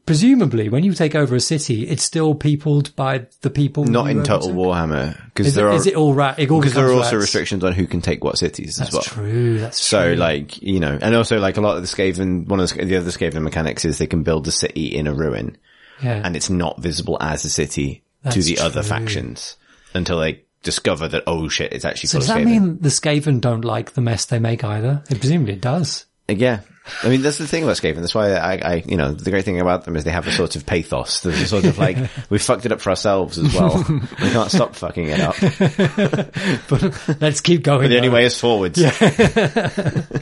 presumably 0.09 0.69
when 0.69 0.83
you 0.83 0.91
take 0.95 1.13
over 1.13 1.35
a 1.35 1.39
city, 1.39 1.87
it's 1.87 2.01
still 2.01 2.33
peopled 2.33 2.95
by 2.95 3.27
the 3.41 3.49
people. 3.51 3.83
Not 3.83 4.09
in 4.09 4.23
Total 4.23 4.49
Warhammer 4.49 5.15
because 5.25 5.53
there 5.53 5.67
it, 5.67 5.73
are 5.73 5.75
is 5.75 5.85
it 5.85 5.93
all 5.93 6.15
rat? 6.15 6.37
Because 6.37 6.73
there 6.73 6.87
are 6.87 6.93
also 6.93 7.17
rats. 7.17 7.25
restrictions 7.25 7.63
on 7.63 7.73
who 7.73 7.85
can 7.85 8.01
take 8.01 8.23
what 8.23 8.39
cities 8.39 8.77
that's 8.77 8.89
as 8.89 8.93
well. 8.95 9.03
True. 9.03 9.59
That's 9.59 9.79
so 9.79 10.07
true. 10.07 10.15
like 10.15 10.59
you 10.63 10.79
know, 10.79 10.97
and 10.99 11.13
also 11.13 11.37
like 11.37 11.57
a 11.57 11.61
lot 11.61 11.77
of 11.77 11.83
the 11.83 11.87
Skaven, 11.87 12.47
one 12.47 12.59
of 12.59 12.73
the, 12.73 12.85
the 12.85 12.95
other 12.95 13.11
Skaven 13.11 13.43
mechanics 13.43 13.85
is 13.85 13.99
they 13.99 14.07
can 14.07 14.23
build 14.23 14.47
a 14.47 14.51
city 14.51 14.87
in 14.95 15.05
a 15.05 15.13
ruin, 15.13 15.55
yeah. 16.01 16.23
and 16.25 16.35
it's 16.35 16.49
not 16.49 16.81
visible 16.81 17.19
as 17.21 17.45
a 17.45 17.49
city 17.49 18.03
That's 18.23 18.35
to 18.35 18.41
the 18.41 18.55
true. 18.55 18.65
other 18.65 18.81
factions 18.81 19.57
until 19.93 20.21
they 20.21 20.43
discover 20.63 21.07
that 21.07 21.21
oh 21.27 21.49
shit, 21.49 21.71
it's 21.71 21.85
actually 21.85 22.07
so 22.07 22.17
does 22.17 22.29
that 22.29 22.43
mean 22.43 22.79
the 22.79 22.89
Skaven 22.89 23.41
don't 23.41 23.63
like 23.63 23.91
the 23.91 24.01
mess 24.01 24.25
they 24.25 24.39
make 24.39 24.63
either? 24.63 25.03
It, 25.07 25.19
presumably 25.19 25.53
it 25.53 25.61
does. 25.61 26.07
Yeah. 26.37 26.61
I 27.03 27.09
mean, 27.09 27.21
that's 27.21 27.37
the 27.37 27.47
thing 27.47 27.63
about 27.63 27.75
Skaven. 27.75 27.97
That's 27.97 28.15
why 28.15 28.33
I, 28.33 28.55
I, 28.55 28.83
you 28.85 28.97
know, 28.97 29.11
the 29.11 29.29
great 29.31 29.45
thing 29.45 29.59
about 29.59 29.85
them 29.85 29.95
is 29.95 30.03
they 30.03 30.11
have 30.11 30.27
a 30.27 30.31
sort 30.31 30.55
of 30.55 30.65
pathos. 30.65 31.21
There's 31.21 31.39
a 31.41 31.47
sort 31.47 31.65
of 31.65 31.77
like, 31.77 31.97
we 32.29 32.39
fucked 32.39 32.65
it 32.65 32.71
up 32.71 32.81
for 32.81 32.89
ourselves 32.89 33.37
as 33.37 33.53
well. 33.53 33.85
we 33.87 34.29
can't 34.31 34.51
stop 34.51 34.75
fucking 34.75 35.07
it 35.07 35.19
up. 35.19 35.35
But 36.69 37.21
let's 37.21 37.41
keep 37.41 37.63
going. 37.63 37.83
But 37.83 37.87
the 37.89 37.97
only 37.97 38.09
way 38.09 38.25
is 38.25 38.39
forwards. 38.39 38.81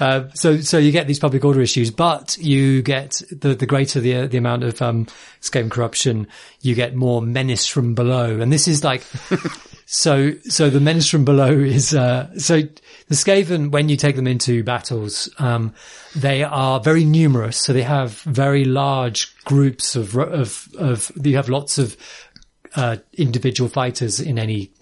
Uh, 0.00 0.28
so, 0.34 0.60
so 0.60 0.78
you 0.78 0.90
get 0.90 1.06
these 1.06 1.20
public 1.20 1.44
order 1.44 1.60
issues, 1.60 1.90
but 1.90 2.36
you 2.38 2.82
get 2.82 3.22
the, 3.30 3.54
the 3.54 3.66
greater 3.66 4.00
the, 4.00 4.26
the 4.26 4.36
amount 4.36 4.64
of, 4.64 4.82
um, 4.82 5.06
Skaven 5.40 5.70
corruption, 5.70 6.26
you 6.60 6.74
get 6.74 6.94
more 6.94 7.22
menace 7.22 7.66
from 7.66 7.94
below. 7.94 8.40
And 8.40 8.52
this 8.52 8.66
is 8.66 8.82
like, 8.82 9.04
so, 9.86 10.32
so 10.48 10.70
the 10.70 10.80
menace 10.80 11.08
from 11.08 11.24
below 11.24 11.50
is, 11.50 11.94
uh, 11.94 12.36
so 12.38 12.62
the 12.62 13.14
Skaven, 13.14 13.70
when 13.70 13.88
you 13.88 13.96
take 13.96 14.16
them 14.16 14.26
into 14.26 14.64
battles, 14.64 15.28
um, 15.38 15.74
they 16.16 16.42
are 16.42 16.80
very 16.80 17.04
numerous. 17.04 17.58
So 17.58 17.72
they 17.72 17.82
have 17.82 18.18
very 18.20 18.64
large 18.64 19.36
groups 19.44 19.94
of, 19.94 20.16
of, 20.16 20.68
of, 20.78 21.12
you 21.22 21.36
have 21.36 21.48
lots 21.48 21.78
of, 21.78 21.96
uh, 22.76 22.96
individual 23.12 23.68
fighters 23.68 24.20
in 24.20 24.38
any 24.38 24.72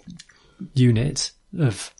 unit 0.74 1.32
of 1.58 1.92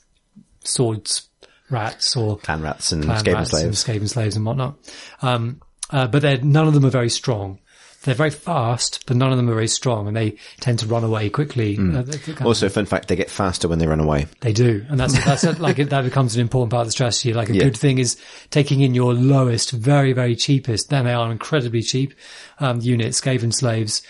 swords, 0.61 1.29
rats 1.71 2.17
or 2.17 2.39
Clan 2.39 2.63
rats 2.63 2.93
and 2.93 3.05
clan 3.05 3.25
Skaven 3.25 3.35
rats 3.35 3.51
slaves. 3.51 3.87
and 3.87 4.01
Skaven 4.03 4.09
slaves 4.09 4.37
and 4.37 4.47
whatnot. 4.47 4.77
Um, 5.23 5.61
uh, 5.91 6.07
but 6.07 6.23
they're, 6.23 6.39
none 6.39 6.67
of 6.67 6.75
them 6.75 6.87
are 6.87 6.91
very 6.91 7.11
strong. 7.11 7.59
They're 8.05 8.15
very 8.15 8.31
fast, 8.31 9.05
but 9.07 9.17
none 9.17 9.31
of 9.31 9.37
them 9.37 9.49
are 9.49 9.55
very 9.55 9.69
strong, 9.69 10.09
and 10.09 10.17
they 10.17 10.37
tend 10.61 10.81
to 10.81 10.87
run 10.87 11.05
away 11.05 11.31
quickly. 11.31 11.79
Uh, 11.79 12.03
they- 12.03 12.13
they 12.13 12.19
kind 12.19 12.41
of- 12.41 12.47
Also, 12.47 12.69
fun 12.69 12.85
fact, 12.87 13.07
they 13.09 13.17
get 13.17 13.31
faster 13.31 13.69
when 13.69 13.79
they 13.79 13.87
run 13.87 14.01
away. 14.01 14.27
they 14.41 14.53
do, 14.53 14.85
and 14.89 14.99
that's 14.99 15.15
that's 15.25 15.45
a, 15.45 15.53
like 15.53 15.77
that 15.77 16.03
becomes 16.05 16.35
an 16.35 16.41
important 16.41 16.71
part 16.73 16.83
of 16.83 16.89
the 16.89 16.93
strategy. 16.93 17.33
Like 17.33 17.49
a 17.51 17.55
Yeah. 17.55 17.65
good 17.65 17.77
thing 17.77 17.99
is 17.99 18.17
taking 18.51 18.81
in 18.81 18.95
your 18.95 19.15
lowest, 19.15 19.71
very 19.71 20.13
very 20.13 20.35
cheapest. 20.37 20.91
Then 20.91 21.05
they 21.05 21.13
are 21.13 21.31
incredibly 21.31 21.83
cheap 21.83 22.15
um, 22.61 22.81
units, 22.81 23.21
Skaven 23.21 23.55
slaves. 23.55 24.03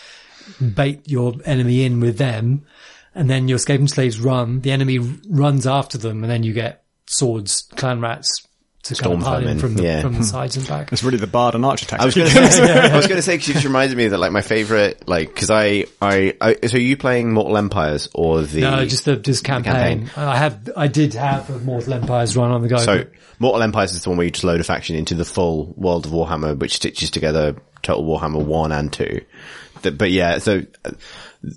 Bait 0.75 1.01
your 1.07 1.35
enemy 1.45 1.85
in 1.85 2.01
with 2.01 2.19
them, 2.19 2.63
and 3.15 3.31
then 3.31 3.47
your 3.47 3.59
Skaven 3.59 3.89
slaves 3.89 4.19
run. 4.19 4.61
The 4.63 4.73
enemy 4.73 4.99
runs 5.29 5.67
after 5.67 5.99
them, 5.99 6.25
and 6.25 6.31
then 6.31 6.43
you 6.43 6.53
get 6.53 6.83
swords, 7.07 7.63
clan 7.77 8.01
rats 8.01 8.47
to 8.85 8.95
kind 8.97 9.15
of 9.15 9.23
Storm 9.23 9.23
pile 9.23 9.37
in 9.39 9.45
vermin, 9.45 9.59
from 9.61 9.75
the, 9.75 9.83
yeah. 9.85 10.01
from 10.01 10.15
the 10.15 10.25
sides 10.25 10.57
and 10.57 10.67
back. 10.67 10.89
It's 10.93 11.05
really 11.05 11.19
the 11.19 11.27
bard 11.29 11.55
and 11.55 11.65
archer 11.65 11.87
I 11.99 12.05
was 12.05 12.15
going 12.17 12.29
to 12.31 12.51
say, 12.51 12.63
I 12.93 12.97
was 12.97 13.07
going 13.07 13.17
to 13.19 13.23
say, 13.23 13.39
cause 13.39 13.47
you 13.47 13.55
just 13.55 13.65
reminded 13.65 13.97
me 13.97 14.09
that 14.09 14.19
like 14.19 14.33
my 14.33 14.41
favorite, 14.43 15.07
like, 15.09 15.35
cause 15.37 15.51
I, 15.51 15.85
I, 16.01 16.35
I, 16.41 16.57
so 16.67 16.77
are 16.77 16.81
you 16.81 16.97
playing 16.97 17.33
Mortal 17.33 17.57
Empires 17.59 18.09
or 18.13 18.43
the, 18.43 18.63
No, 18.63 18.85
just 18.85 19.05
the 19.05 19.17
just 19.17 19.45
campaign. 19.45 20.07
campaign. 20.09 20.11
I 20.17 20.37
have, 20.37 20.71
I 20.77 20.89
did 20.89 21.15
have 21.15 21.49
a 21.51 21.59
Mortal 21.61 21.95
Empires 21.95 22.37
run 22.37 22.51
on 22.51 22.61
the 22.63 22.69
go. 22.69 22.79
so 22.79 22.99
but 22.99 23.13
Mortal 23.39 23.63
Empires 23.63 23.95
is 23.95 24.03
the 24.03 24.09
one 24.11 24.19
where 24.19 24.25
you 24.25 24.31
just 24.33 24.43
load 24.45 24.61
a 24.61 24.65
faction 24.65 24.97
into 24.97 25.15
the 25.15 25.25
full 25.25 25.73
world 25.77 26.07
of 26.07 26.13
Warhammer, 26.13 26.59
which 26.59 26.75
stitches 26.75 27.11
together 27.11 27.55
Total 27.83 28.03
Warhammer 28.05 28.45
1 28.45 28.73
and 28.73 28.93
2. 28.93 29.21
The- 29.83 29.91
but 29.93 30.11
yeah, 30.11 30.39
so 30.39 30.63
uh, 30.85 30.91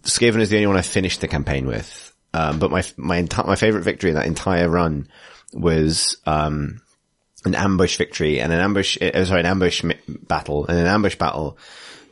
Skaven 0.03 0.41
is 0.41 0.49
the 0.49 0.57
only 0.57 0.67
one 0.67 0.77
I 0.77 0.81
finished 0.83 1.21
the 1.21 1.27
campaign 1.27 1.65
with. 1.65 2.13
Um, 2.35 2.59
but 2.59 2.69
my, 2.69 2.83
my, 2.97 3.21
enti- 3.21 3.47
my 3.47 3.55
favorite 3.55 3.83
victory 3.83 4.09
in 4.11 4.15
that 4.15 4.25
entire 4.27 4.69
run 4.69 5.07
was, 5.53 6.17
um, 6.25 6.81
an 7.45 7.55
ambush 7.55 7.97
victory 7.97 8.39
and 8.41 8.51
an 8.51 8.59
ambush, 8.59 8.97
uh, 9.01 9.25
sorry, 9.25 9.39
an 9.39 9.45
ambush 9.45 9.83
battle. 10.07 10.65
And 10.65 10.77
an 10.77 10.87
ambush 10.87 11.15
battle, 11.15 11.57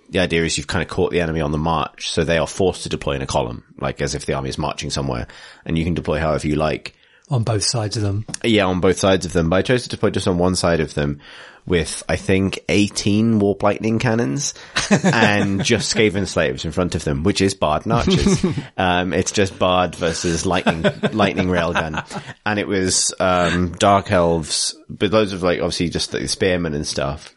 the 0.09 0.19
idea 0.19 0.43
is 0.43 0.57
you've 0.57 0.67
kind 0.67 0.83
of 0.83 0.89
caught 0.89 1.11
the 1.11 1.21
enemy 1.21 1.41
on 1.41 1.51
the 1.51 1.57
march, 1.57 2.09
so 2.09 2.23
they 2.23 2.37
are 2.37 2.47
forced 2.47 2.83
to 2.83 2.89
deploy 2.89 3.13
in 3.13 3.21
a 3.21 3.27
column, 3.27 3.63
like 3.79 4.01
as 4.01 4.15
if 4.15 4.25
the 4.25 4.33
army 4.33 4.49
is 4.49 4.57
marching 4.57 4.89
somewhere, 4.89 5.27
and 5.65 5.77
you 5.77 5.83
can 5.83 5.93
deploy 5.93 6.19
however 6.19 6.47
you 6.47 6.55
like. 6.55 6.95
on 7.29 7.43
both 7.43 7.63
sides 7.63 7.97
of 7.97 8.03
them. 8.03 8.25
Yeah, 8.43 8.65
on 8.65 8.79
both 8.79 8.99
sides 8.99 9.25
of 9.25 9.33
them, 9.33 9.49
but 9.49 9.55
I 9.57 9.61
chose 9.63 9.83
to 9.83 9.89
deploy 9.89 10.11
just 10.11 10.27
on 10.27 10.37
one 10.37 10.55
side 10.55 10.79
of 10.81 10.93
them 10.93 11.19
with, 11.65 12.03
I 12.09 12.15
think, 12.15 12.59
18 12.69 13.39
warp 13.39 13.63
lightning 13.63 13.99
cannons 13.99 14.53
and 14.89 15.63
just 15.63 15.95
Skaven 15.95 16.27
slaves 16.27 16.65
in 16.65 16.71
front 16.71 16.95
of 16.95 17.03
them, 17.03 17.23
which 17.23 17.41
is 17.41 17.53
Bard 17.53 17.85
and 17.85 17.93
Archers. 17.93 18.45
um, 18.77 19.13
it's 19.13 19.31
just 19.31 19.57
Bard 19.57 19.95
versus 19.95 20.45
lightning, 20.45 20.83
lightning 21.13 21.47
railgun. 21.47 22.05
And 22.45 22.59
it 22.59 22.67
was, 22.67 23.13
um, 23.19 23.73
Dark 23.73 24.11
Elves, 24.11 24.75
but 24.89 25.11
loads 25.11 25.33
of 25.33 25.43
like, 25.43 25.59
obviously 25.59 25.89
just 25.89 26.11
the 26.11 26.27
spearmen 26.27 26.73
and 26.73 26.85
stuff. 26.85 27.33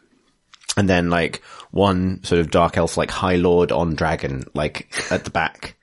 And 0.76 0.88
then 0.88 1.08
like 1.08 1.42
one 1.70 2.22
sort 2.24 2.40
of 2.40 2.50
Dark 2.50 2.76
Elf, 2.76 2.96
like 2.96 3.10
High 3.10 3.36
Lord 3.36 3.72
on 3.72 3.94
Dragon, 3.94 4.44
like 4.54 4.92
at 5.10 5.24
the 5.24 5.30
back. 5.30 5.75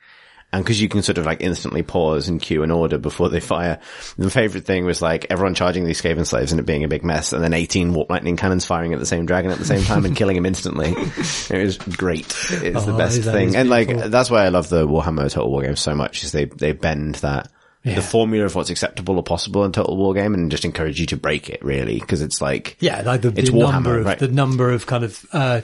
And 0.53 0.63
cause 0.65 0.79
you 0.79 0.87
can 0.87 1.01
sort 1.01 1.17
of 1.17 1.25
like 1.25 1.41
instantly 1.41 1.81
pause 1.81 2.29
and 2.29 2.39
queue 2.39 2.61
an 2.61 2.69
order 2.71 2.99
before 2.99 3.27
they 3.29 3.39
fire. 3.39 3.79
The 4.19 4.29
favorite 4.29 4.65
thing 4.65 4.85
was 4.85 5.01
like 5.01 5.25
everyone 5.31 5.55
charging 5.55 5.83
these 5.83 5.99
Skaven 5.99 6.27
slaves 6.27 6.51
and 6.51 6.59
it 6.59 6.65
being 6.67 6.83
a 6.83 6.87
big 6.87 7.03
mess 7.03 7.33
and 7.33 7.43
then 7.43 7.53
18 7.53 7.91
warp 7.93 8.09
lightning 8.11 8.37
cannons 8.37 8.63
firing 8.65 8.93
at 8.93 8.99
the 8.99 9.05
same 9.07 9.25
dragon 9.25 9.49
at 9.51 9.57
the 9.57 9.65
same 9.65 9.81
time 9.83 10.05
and 10.05 10.15
killing 10.15 10.37
him 10.37 10.45
instantly. 10.45 10.93
It 11.49 11.65
was 11.65 11.77
great. 11.79 12.27
It's 12.51 12.85
the 12.85 12.93
Oh, 12.93 12.97
best 12.97 13.23
thing. 13.23 13.55
And 13.55 13.67
like, 13.69 13.87
that's 14.11 14.29
why 14.29 14.45
I 14.45 14.49
love 14.49 14.69
the 14.69 14.87
Warhammer 14.87 15.29
Total 15.31 15.49
War 15.49 15.63
game 15.63 15.75
so 15.75 15.95
much 15.95 16.23
is 16.23 16.31
they, 16.31 16.45
they 16.45 16.71
bend 16.71 17.15
that. 17.15 17.49
Yeah. 17.83 17.95
The 17.95 18.01
formula 18.01 18.45
of 18.45 18.55
what's 18.55 18.69
acceptable 18.69 19.17
or 19.17 19.23
possible 19.23 19.65
in 19.65 19.71
Total 19.73 19.97
War 19.97 20.13
game 20.13 20.33
and 20.35 20.49
just 20.51 20.63
encourage 20.65 20.99
you 20.99 21.05
to 21.07 21.17
break 21.17 21.49
it 21.49 21.65
really. 21.65 21.99
Cause 21.99 22.21
it's 22.21 22.41
like, 22.41 22.77
Yeah, 22.79 23.01
like 23.01 23.21
the, 23.23 23.33
It's 23.35 23.49
the 23.49 23.57
Warhammer, 23.57 23.71
number 23.71 23.99
of 23.99 24.05
right. 24.05 24.19
the 24.19 24.27
number 24.29 24.69
of 24.71 24.85
kind 24.85 25.03
of 25.03 25.25
uh, 25.33 25.61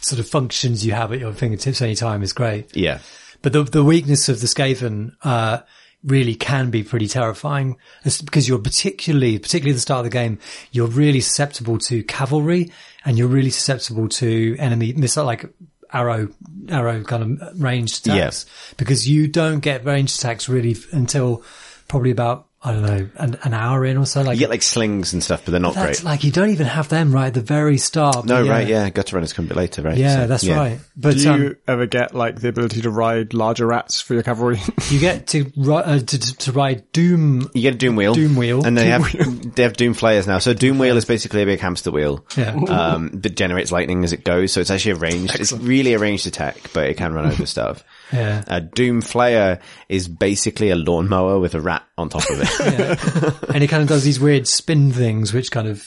sort 0.00 0.20
of 0.20 0.28
functions 0.28 0.86
you 0.86 0.92
have 0.92 1.12
at 1.12 1.18
your 1.18 1.32
fingertips 1.32 1.82
any 1.82 1.94
time 1.96 2.22
is 2.22 2.32
great. 2.32 2.76
yeah. 2.76 2.98
But 3.46 3.52
the 3.52 3.62
the 3.62 3.84
weakness 3.84 4.28
of 4.28 4.40
the 4.40 4.48
Skaven, 4.48 5.12
uh, 5.22 5.58
really 6.02 6.34
can 6.34 6.70
be 6.70 6.82
pretty 6.82 7.06
terrifying 7.06 7.76
It's 8.04 8.20
because 8.20 8.48
you're 8.48 8.58
particularly, 8.58 9.38
particularly 9.38 9.70
at 9.70 9.76
the 9.76 9.80
start 9.82 10.00
of 10.00 10.04
the 10.06 10.10
game, 10.10 10.40
you're 10.72 10.88
really 10.88 11.20
susceptible 11.20 11.78
to 11.78 12.02
cavalry 12.02 12.72
and 13.04 13.16
you're 13.16 13.28
really 13.28 13.50
susceptible 13.50 14.08
to 14.08 14.56
enemy 14.58 14.94
missile, 14.94 15.24
like 15.24 15.46
arrow, 15.92 16.26
arrow 16.70 17.04
kind 17.04 17.22
of 17.40 17.62
ranged 17.62 18.08
attacks. 18.08 18.46
Because 18.78 19.08
you 19.08 19.28
don't 19.28 19.60
get 19.60 19.84
ranged 19.84 20.18
attacks 20.18 20.48
really 20.48 20.74
until 20.90 21.44
probably 21.86 22.10
about, 22.10 22.45
I 22.66 22.72
don't 22.72 22.82
know, 22.82 23.08
an, 23.16 23.38
an 23.44 23.54
hour 23.54 23.84
in 23.86 23.96
or 23.96 24.06
so. 24.06 24.22
Like 24.22 24.34
You 24.34 24.40
get 24.40 24.50
like 24.50 24.62
slings 24.62 25.12
and 25.12 25.22
stuff, 25.22 25.44
but 25.44 25.52
they're 25.52 25.60
not 25.60 25.74
that's 25.74 26.00
great. 26.00 26.04
like, 26.04 26.24
you 26.24 26.32
don't 26.32 26.50
even 26.50 26.66
have 26.66 26.88
them 26.88 27.12
right 27.12 27.28
at 27.28 27.34
the 27.34 27.40
very 27.40 27.78
start. 27.78 28.26
no, 28.26 28.42
but 28.42 28.50
right, 28.50 28.66
yeah, 28.66 28.90
gutter 28.90 29.14
runners 29.16 29.32
come 29.32 29.44
a 29.44 29.48
bit 29.48 29.56
later, 29.56 29.82
right? 29.82 29.96
Yeah, 29.96 30.16
So, 30.22 30.26
that's 30.26 30.42
yeah. 30.44 30.56
right. 30.56 30.78
But 30.96 31.14
Do 31.14 31.20
you 31.22 31.30
um, 31.30 31.56
ever 31.68 31.86
get 31.86 32.14
like 32.14 32.40
the 32.40 32.48
ability 32.48 32.80
to 32.82 32.90
ride 32.90 33.34
larger 33.34 33.66
rats 33.66 34.00
for 34.00 34.14
your 34.14 34.24
cavalry? 34.24 34.58
you 34.90 34.98
get 34.98 35.28
to, 35.28 35.44
ri- 35.56 35.74
uh, 35.76 35.98
to, 36.00 36.18
to, 36.18 36.36
to 36.38 36.52
ride 36.52 36.90
Doom. 36.92 37.48
You 37.54 37.62
get 37.62 37.74
a 37.74 37.78
Doom 37.78 37.94
wheel. 37.94 38.14
Doom 38.14 38.34
wheel. 38.34 38.66
And 38.66 38.76
they 38.76 38.86
have, 38.88 39.04
they 39.54 39.62
have 39.62 39.74
Doom 39.74 39.94
flayers 39.94 40.26
now. 40.26 40.38
So 40.40 40.52
Doom 40.52 40.78
wheel 40.78 40.96
is 40.96 41.04
basically 41.04 41.42
a 41.42 41.46
big 41.46 41.60
hamster 41.60 41.92
wheel. 41.92 42.26
Yeah. 42.36 42.52
Um, 42.68 43.10
that 43.20 43.36
generates 43.36 43.70
lightning 43.70 44.02
as 44.02 44.12
it 44.12 44.24
goes. 44.24 44.50
So 44.52 44.60
it's 44.60 44.70
actually 44.70 44.92
a 44.92 44.96
ranged, 44.96 45.38
it's 45.38 45.52
really 45.52 45.94
a 45.94 45.98
ranged 46.00 46.26
attack, 46.26 46.70
but 46.72 46.88
it 46.88 46.96
can 46.96 47.12
run 47.14 47.26
over 47.26 47.46
stuff. 47.46 47.84
Yeah. 48.12 48.44
A 48.46 48.60
Doom 48.60 49.02
Flayer 49.02 49.60
is 49.88 50.06
basically 50.08 50.70
a 50.70 50.76
lawnmower 50.76 51.38
with 51.38 51.54
a 51.54 51.60
rat 51.60 51.82
on 51.98 52.08
top 52.08 52.22
of 52.30 52.40
it. 52.40 53.48
and 53.54 53.64
it 53.64 53.68
kind 53.68 53.82
of 53.82 53.88
does 53.88 54.04
these 54.04 54.20
weird 54.20 54.46
spin 54.46 54.92
things, 54.92 55.32
which 55.32 55.50
kind 55.50 55.66
of 55.68 55.86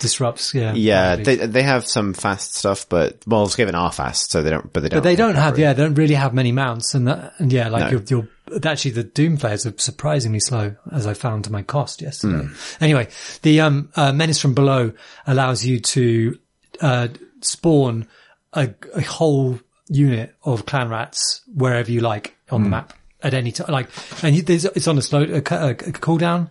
disrupts. 0.00 0.54
Yeah. 0.54 0.72
yeah, 0.74 1.16
they 1.16 1.36
they 1.36 1.62
have 1.62 1.86
some 1.86 2.14
fast 2.14 2.54
stuff, 2.54 2.88
but 2.88 3.18
well, 3.26 3.46
Skaven 3.48 3.74
are 3.74 3.92
fast, 3.92 4.30
so 4.30 4.42
they 4.42 4.50
don't. 4.50 4.72
But 4.72 4.82
they 4.82 4.88
don't. 4.88 4.98
but 4.98 5.04
they 5.04 5.16
don't 5.16 5.34
have. 5.34 5.58
Yeah, 5.58 5.72
they 5.72 5.82
don't 5.82 5.94
really 5.94 6.14
have 6.14 6.34
many 6.34 6.52
mounts, 6.52 6.94
and 6.94 7.06
that, 7.08 7.34
and 7.38 7.52
yeah, 7.52 7.68
like 7.68 7.84
No. 7.92 7.98
you're, 8.08 8.26
you're 8.48 8.60
actually 8.64 8.92
the 8.92 9.04
Doom 9.04 9.36
flayers 9.36 9.66
are 9.66 9.74
surprisingly 9.78 10.40
slow, 10.40 10.76
as 10.92 11.06
I 11.06 11.14
found 11.14 11.44
to 11.44 11.52
my 11.52 11.62
cost 11.62 12.00
yesterday. 12.02 12.46
Hmm. 12.46 12.84
Anyway, 12.84 13.08
the 13.42 13.60
um 13.60 13.90
uh, 13.96 14.12
menace 14.12 14.40
from 14.40 14.54
below 14.54 14.92
allows 15.26 15.64
you 15.64 15.80
to 15.80 16.38
uh 16.80 17.08
spawn 17.40 18.06
a, 18.52 18.70
a 18.94 19.02
whole 19.02 19.58
unit 19.88 20.34
of 20.44 20.66
clan 20.66 20.88
rats 20.88 21.42
wherever 21.54 21.90
you 21.90 22.00
like 22.00 22.36
on 22.50 22.60
Hmm. 22.60 22.64
the 22.64 22.70
map 22.70 22.92
at 23.22 23.34
any 23.34 23.52
time. 23.52 23.70
Like, 23.72 23.88
and 24.22 24.36
there's, 24.38 24.64
it's 24.64 24.86
on 24.88 24.98
a 24.98 25.02
slow 25.02 25.22
a, 25.22 25.36
a, 25.36 25.40
a 25.70 25.74
cooldown. 25.74 26.48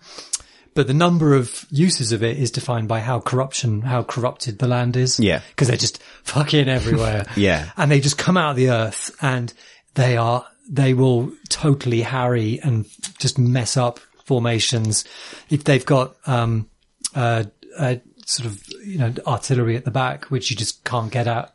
But 0.73 0.87
the 0.87 0.93
number 0.93 1.35
of 1.35 1.65
uses 1.69 2.11
of 2.11 2.21
it 2.21 2.37
is 2.37 2.51
defined 2.51 2.89
by 2.89 2.99
how 2.99 3.21
corruption, 3.21 3.81
how 3.81 4.03
corrupted 4.03 4.59
the 4.59 4.67
land 4.67 4.97
is. 4.97 5.17
Yeah. 5.19 5.39
Because 5.49 5.69
they're 5.69 5.77
just 5.77 6.03
fucking 6.23 6.67
everywhere. 6.67 7.25
Yeah. 7.37 7.69
And 7.77 7.89
they 7.89 8.01
just 8.01 8.17
come 8.17 8.35
out 8.35 8.51
of 8.51 8.55
the 8.57 8.71
earth 8.71 9.15
and 9.21 9.53
they 9.93 10.17
are, 10.17 10.45
they 10.69 10.93
will 10.93 11.31
totally 11.47 12.01
harry 12.01 12.59
and 12.61 12.85
just 13.19 13.39
mess 13.39 13.77
up 13.77 13.99
formations. 14.25 15.05
If 15.49 15.63
they've 15.63 15.85
got, 15.85 16.15
um, 16.25 16.67
uh, 17.15 17.45
uh, 17.77 17.95
sort 18.25 18.47
of, 18.47 18.61
you 18.83 18.97
know, 18.97 19.13
artillery 19.25 19.77
at 19.77 19.85
the 19.85 19.91
back, 19.91 20.25
which 20.25 20.49
you 20.51 20.57
just 20.57 20.83
can't 20.83 21.09
get 21.11 21.25
at 21.27 21.54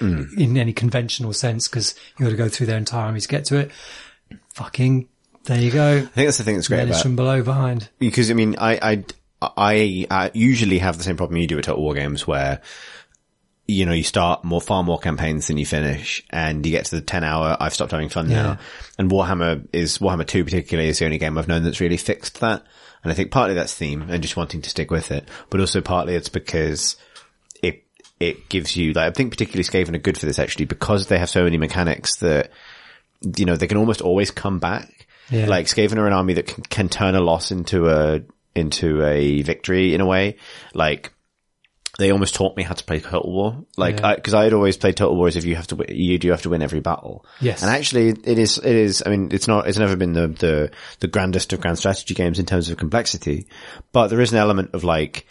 Mm. 0.00 0.36
in 0.38 0.56
any 0.56 0.72
conventional 0.72 1.32
sense 1.32 1.68
because 1.68 1.94
you 2.18 2.24
got 2.26 2.30
to 2.30 2.36
go 2.36 2.48
through 2.48 2.66
their 2.66 2.78
entire 2.78 3.06
army 3.06 3.20
to 3.20 3.28
get 3.28 3.44
to 3.46 3.58
it. 3.58 3.70
Fucking, 4.54 5.08
there 5.44 5.60
you 5.60 5.70
go. 5.70 5.96
I 5.98 6.00
think 6.00 6.26
that's 6.26 6.38
the 6.38 6.44
thing 6.44 6.56
that's 6.56 6.68
great 6.68 6.78
Menace 6.78 6.96
about 6.96 7.02
from 7.02 7.16
below 7.16 7.42
behind. 7.42 7.88
because 7.98 8.30
I 8.30 8.34
mean, 8.34 8.56
I, 8.58 8.78
I, 8.92 9.04
I, 9.42 10.06
I 10.10 10.30
usually 10.34 10.78
have 10.78 10.98
the 10.98 11.04
same 11.04 11.16
problem 11.16 11.36
you 11.38 11.46
do 11.46 11.58
at 11.58 11.64
Total 11.64 11.82
War 11.82 11.94
games 11.94 12.26
where, 12.26 12.60
you 13.66 13.86
know, 13.86 13.92
you 13.92 14.02
start 14.02 14.44
more, 14.44 14.60
far 14.60 14.82
more 14.82 14.98
campaigns 14.98 15.46
than 15.46 15.56
you 15.56 15.64
finish 15.66 16.24
and 16.30 16.64
you 16.66 16.72
get 16.72 16.86
to 16.86 16.96
the 16.96 17.00
10 17.02 17.22
hour, 17.24 17.56
I've 17.60 17.72
stopped 17.74 17.92
having 17.92 18.08
fun 18.08 18.28
Yeah. 18.28 18.42
now. 18.42 18.58
And 18.98 19.10
Warhammer 19.10 19.66
is, 19.72 19.98
Warhammer 19.98 20.26
2 20.26 20.44
particularly 20.44 20.88
is 20.88 20.98
the 20.98 21.04
only 21.04 21.18
game 21.18 21.38
I've 21.38 21.48
known 21.48 21.62
that's 21.62 21.80
really 21.80 21.96
fixed 21.96 22.40
that. 22.40 22.64
And 23.02 23.10
I 23.10 23.14
think 23.14 23.30
partly 23.30 23.54
that's 23.54 23.74
theme 23.74 24.06
and 24.10 24.22
just 24.22 24.36
wanting 24.36 24.60
to 24.62 24.68
stick 24.70 24.90
with 24.90 25.10
it, 25.10 25.26
but 25.48 25.60
also 25.60 25.80
partly 25.80 26.14
it's 26.16 26.28
because 26.28 26.96
it, 28.20 28.48
gives 28.48 28.76
you, 28.76 28.92
like, 28.92 29.10
I 29.10 29.10
think 29.12 29.32
particularly 29.32 29.64
Skaven 29.64 29.94
are 29.94 29.98
good 29.98 30.18
for 30.18 30.26
this 30.26 30.38
actually 30.38 30.66
because 30.66 31.06
they 31.06 31.18
have 31.18 31.30
so 31.30 31.42
many 31.42 31.56
mechanics 31.56 32.16
that, 32.16 32.50
you 33.36 33.46
know, 33.46 33.56
they 33.56 33.66
can 33.66 33.78
almost 33.78 34.02
always 34.02 34.30
come 34.30 34.58
back. 34.58 35.06
Yeah. 35.30 35.46
Like 35.46 35.66
Skaven 35.66 35.96
are 35.96 36.06
an 36.06 36.12
army 36.12 36.34
that 36.34 36.46
can, 36.46 36.62
can 36.64 36.88
turn 36.88 37.14
a 37.14 37.20
loss 37.20 37.50
into 37.50 37.88
a, 37.88 38.20
into 38.54 39.02
a 39.02 39.42
victory 39.42 39.94
in 39.94 40.00
a 40.00 40.06
way. 40.06 40.36
Like, 40.74 41.12
they 41.98 42.12
almost 42.12 42.34
taught 42.34 42.56
me 42.56 42.62
how 42.62 42.74
to 42.74 42.84
play 42.84 43.00
Total 43.00 43.30
War. 43.30 43.64
Like, 43.76 44.00
Yeah. 44.00 44.08
I 44.08 44.16
cause 44.16 44.34
I 44.34 44.44
had 44.44 44.52
always 44.52 44.76
played 44.76 44.96
Total 44.96 45.16
War 45.16 45.28
as 45.28 45.36
if 45.36 45.44
you 45.44 45.56
have 45.56 45.66
to, 45.68 45.84
you 45.88 46.18
do 46.18 46.30
have 46.30 46.42
to 46.42 46.50
win 46.50 46.62
every 46.62 46.80
battle. 46.80 47.24
Yes. 47.40 47.62
And 47.62 47.70
actually 47.70 48.08
it 48.08 48.38
is, 48.38 48.58
it 48.58 48.76
is, 48.76 49.02
I 49.04 49.10
mean, 49.10 49.30
it's 49.32 49.48
not, 49.48 49.66
it's 49.66 49.78
never 49.78 49.96
been 49.96 50.12
the, 50.12 50.28
the, 50.28 50.70
the 51.00 51.08
grandest 51.08 51.52
of 51.52 51.60
grand 51.60 51.78
strategy 51.78 52.14
games 52.14 52.38
in 52.38 52.46
terms 52.46 52.70
of 52.70 52.76
complexity, 52.76 53.46
but 53.92 54.08
there 54.08 54.20
is 54.20 54.32
an 54.32 54.38
element 54.38 54.70
of 54.74 54.84
like, 54.84 55.26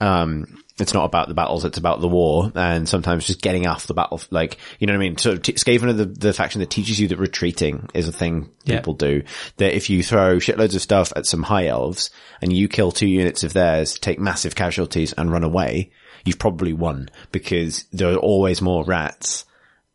um, 0.00 0.62
it's 0.78 0.92
not 0.92 1.04
about 1.04 1.28
the 1.28 1.34
battles, 1.34 1.64
it's 1.64 1.78
about 1.78 2.00
the 2.00 2.08
war, 2.08 2.52
and 2.54 2.88
sometimes 2.88 3.26
just 3.26 3.40
getting 3.40 3.66
off 3.66 3.86
the 3.86 3.94
battle, 3.94 4.20
like, 4.30 4.58
you 4.78 4.86
know 4.86 4.92
what 4.92 4.98
I 4.98 5.08
mean? 5.08 5.16
So, 5.16 5.36
t- 5.36 5.54
Skaven 5.54 5.84
are 5.88 5.92
the, 5.94 6.04
the 6.04 6.32
faction 6.34 6.60
that 6.60 6.70
teaches 6.70 7.00
you 7.00 7.08
that 7.08 7.18
retreating 7.18 7.88
is 7.94 8.08
a 8.08 8.12
thing 8.12 8.50
Yeah. 8.64 8.76
people 8.78 8.94
do. 8.94 9.22
That 9.56 9.74
if 9.74 9.88
you 9.88 10.02
throw 10.02 10.36
shitloads 10.36 10.74
of 10.74 10.82
stuff 10.82 11.12
at 11.16 11.26
some 11.26 11.42
high 11.44 11.66
elves, 11.66 12.10
and 12.42 12.52
you 12.52 12.68
kill 12.68 12.92
two 12.92 13.06
units 13.08 13.42
of 13.42 13.52
theirs, 13.54 13.98
take 13.98 14.18
massive 14.18 14.54
casualties, 14.54 15.12
and 15.14 15.32
run 15.32 15.44
away, 15.44 15.90
you've 16.24 16.38
probably 16.38 16.72
won, 16.74 17.08
because 17.32 17.84
there 17.92 18.12
are 18.12 18.16
always 18.16 18.60
more 18.60 18.84
rats, 18.84 19.44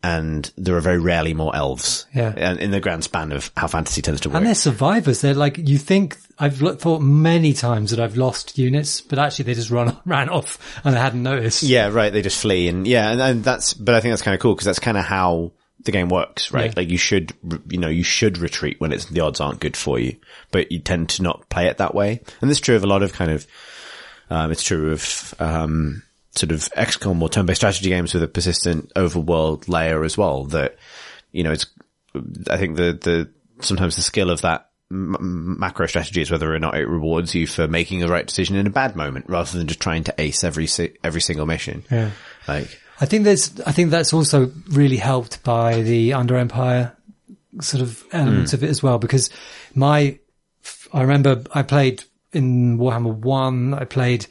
and 0.04 0.52
there 0.58 0.76
are 0.76 0.82
very 0.82 1.00
rarely 1.00 1.34
more 1.34 1.56
elves. 1.56 2.08
Yeah. 2.14 2.34
And 2.36 2.60
in 2.60 2.72
the 2.72 2.80
grand 2.80 3.04
span 3.04 3.32
of 3.32 3.52
how 3.56 3.68
fantasy 3.68 4.02
tends 4.02 4.22
to 4.22 4.30
work. 4.30 4.38
And 4.38 4.48
they're 4.48 4.56
survivors. 4.56 5.22
They're 5.22 5.36
like, 5.36 5.58
you 5.58 5.78
think, 5.78 6.18
I've 6.40 6.58
thought 6.58 7.02
many 7.02 7.54
times 7.54 7.92
that 7.92 8.00
I've 8.00 8.18
lost 8.18 8.58
units, 8.58 9.02
but 9.02 9.20
actually 9.20 9.46
they 9.46 9.54
just 9.54 9.70
run, 9.70 9.96
ran 10.06 10.30
off 10.30 10.58
and 10.84 10.96
I 10.96 11.02
hadn't 11.02 11.22
noticed. 11.22 11.64
Yeah, 11.64 11.90
right. 11.90 12.12
They 12.12 12.24
just 12.24 12.42
flee 12.42 12.68
and 12.68 12.88
yeah, 12.88 13.12
and, 13.12 13.22
and 13.22 13.44
that's, 13.44 13.74
but 13.74 13.94
I 13.94 14.00
think 14.00 14.14
that's 14.14 14.24
kind 14.24 14.34
of 14.34 14.42
cool 14.42 14.56
because 14.56 14.66
that's 14.66 14.80
kind 14.80 14.98
of 14.98 15.06
how 15.06 15.52
the 15.84 15.92
game 15.92 16.10
works, 16.10 16.52
right? 16.52 16.72
Yeah. 16.72 16.74
Like 16.78 16.90
you 16.90 16.98
should, 16.98 17.34
you 17.70 17.78
know, 17.78 17.88
you 17.88 18.04
should 18.04 18.40
retreat 18.40 18.80
when 18.80 18.92
it's, 18.92 19.06
the 19.06 19.22
odds 19.22 19.40
aren't 19.40 19.60
good 19.60 19.78
for 19.78 20.00
you, 20.00 20.18
but 20.52 20.72
you 20.72 20.80
tend 20.80 21.10
to 21.10 21.24
not 21.24 21.48
play 21.50 21.68
it 21.68 21.78
that 21.78 21.94
way. 21.94 22.22
And 22.42 22.50
this 22.50 22.58
is 22.58 22.62
true 22.62 22.76
of 22.76 22.84
a 22.84 22.88
lot 22.88 23.04
of 23.04 23.14
kind 23.14 23.32
of, 23.32 23.46
um, 24.32 24.52
it's 24.52 24.64
true 24.64 24.92
of, 24.92 25.36
um, 25.40 26.02
sort 26.32 26.52
of 26.52 26.62
XCOM 26.78 27.22
or 27.22 27.30
turn-based 27.30 27.60
strategy 27.60 27.89
games 27.89 28.13
with 28.13 28.24
a 28.24 28.28
persistent 28.28 28.91
overworld 28.96 29.67
layer 29.67 30.04
as 30.04 30.17
well 30.17 30.46
that, 30.46 30.78
you 31.32 31.44
know, 31.44 31.52
it's, 31.52 31.65
I 32.50 32.58
think 32.58 32.78
the, 32.78 32.94
the, 32.94 33.30
sometimes 33.63 33.96
the 33.96 34.02
skill 34.02 34.30
of 34.30 34.41
that 34.41 34.70
m- 34.89 35.58
macro 35.60 35.88
strategy 35.88 36.22
is 36.22 36.32
whether 36.32 36.54
or 36.54 36.60
not 36.60 36.76
it 36.76 36.88
rewards 36.88 37.36
you 37.36 37.48
for 37.48 37.67
making 37.67 38.00
the 38.00 38.08
right 38.08 38.26
decision 38.26 38.56
in 38.56 38.65
a 38.65 38.72
bad 38.72 38.96
moment 38.96 39.26
rather 39.28 39.58
than 39.58 39.67
just 39.67 39.82
trying 39.82 40.06
to 40.06 40.15
ace 40.17 40.44
every, 40.44 40.67
si- 40.67 40.96
every 41.04 41.22
single 41.22 41.46
mission. 41.46 41.84
Yeah. 41.91 42.12
Like, 42.48 42.80
I 43.02 43.06
think 43.06 43.26
there's, 43.26 43.60
I 43.62 43.72
think 43.72 43.91
that's 43.91 44.13
also 44.13 44.52
really 44.70 44.98
helped 44.98 45.44
by 45.44 45.82
the 45.82 46.13
Under 46.13 46.38
Empire 46.38 46.96
sort 47.60 47.82
of 47.82 48.04
elements 48.13 48.52
hmm. 48.52 48.56
of 48.56 48.63
it 48.63 48.70
as 48.70 48.82
well, 48.82 49.00
because 49.00 49.30
my, 49.76 50.17
I 50.94 51.02
remember 51.02 51.44
I 51.54 51.63
played 51.63 52.04
in 52.32 52.78
Warhammer 52.78 53.13
1, 53.13 53.74
I 53.74 53.84
played 53.84 54.28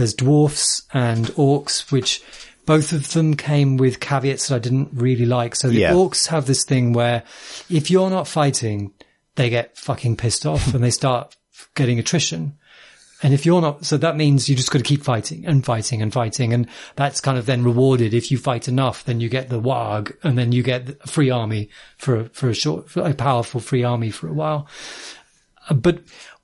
as 0.00 0.14
dwarfs 0.14 0.82
and 0.92 1.26
orcs, 1.28 1.92
which 1.92 2.22
both 2.66 2.92
of 2.92 3.12
them 3.12 3.34
came 3.34 3.76
with 3.76 4.00
caveats 4.00 4.48
that 4.48 4.56
I 4.56 4.58
didn't 4.58 4.90
really 4.92 5.26
like. 5.26 5.54
So 5.56 5.68
the 5.68 5.80
Yeah. 5.80 5.92
orcs 5.92 6.28
have 6.28 6.46
this 6.46 6.64
thing 6.64 6.92
where 6.92 7.22
if 7.68 7.90
you're 7.90 8.10
not 8.10 8.28
fighting, 8.28 8.92
they 9.36 9.50
get 9.50 9.76
fucking 9.78 10.16
pissed 10.16 10.46
off 10.46 10.74
and 10.74 10.82
they 10.82 10.90
start 10.90 11.36
getting 11.74 11.98
attrition. 11.98 12.54
And 13.22 13.34
if 13.34 13.44
you're 13.44 13.60
not, 13.60 13.84
so 13.84 13.98
that 13.98 14.16
means 14.16 14.48
you 14.48 14.56
just 14.56 14.70
got 14.70 14.78
to 14.78 14.84
keep 14.84 15.02
fighting 15.02 15.44
and 15.46 15.62
fighting 15.64 16.00
and 16.00 16.10
fighting. 16.12 16.54
And 16.54 16.66
that's 16.96 17.20
kind 17.20 17.36
of 17.36 17.44
then 17.44 17.62
rewarded. 17.64 18.14
If 18.14 18.30
you 18.30 18.38
fight 18.38 18.66
enough, 18.66 19.04
then 19.04 19.20
you 19.20 19.28
get 19.28 19.50
the 19.50 19.60
Waaagh 19.60 20.16
and 20.22 20.38
then 20.38 20.52
you 20.52 20.62
get 20.62 20.96
a 21.02 21.06
free 21.06 21.28
army 21.28 21.68
for, 21.98 22.16
a- 22.20 22.28
for 22.30 22.48
a 22.48 22.54
short, 22.54 22.88
for 22.88 23.02
a 23.06 23.12
powerful 23.12 23.60
free 23.60 23.84
army 23.84 24.10
for 24.10 24.26
a 24.28 24.32
while. 24.32 24.66
But 25.70 26.00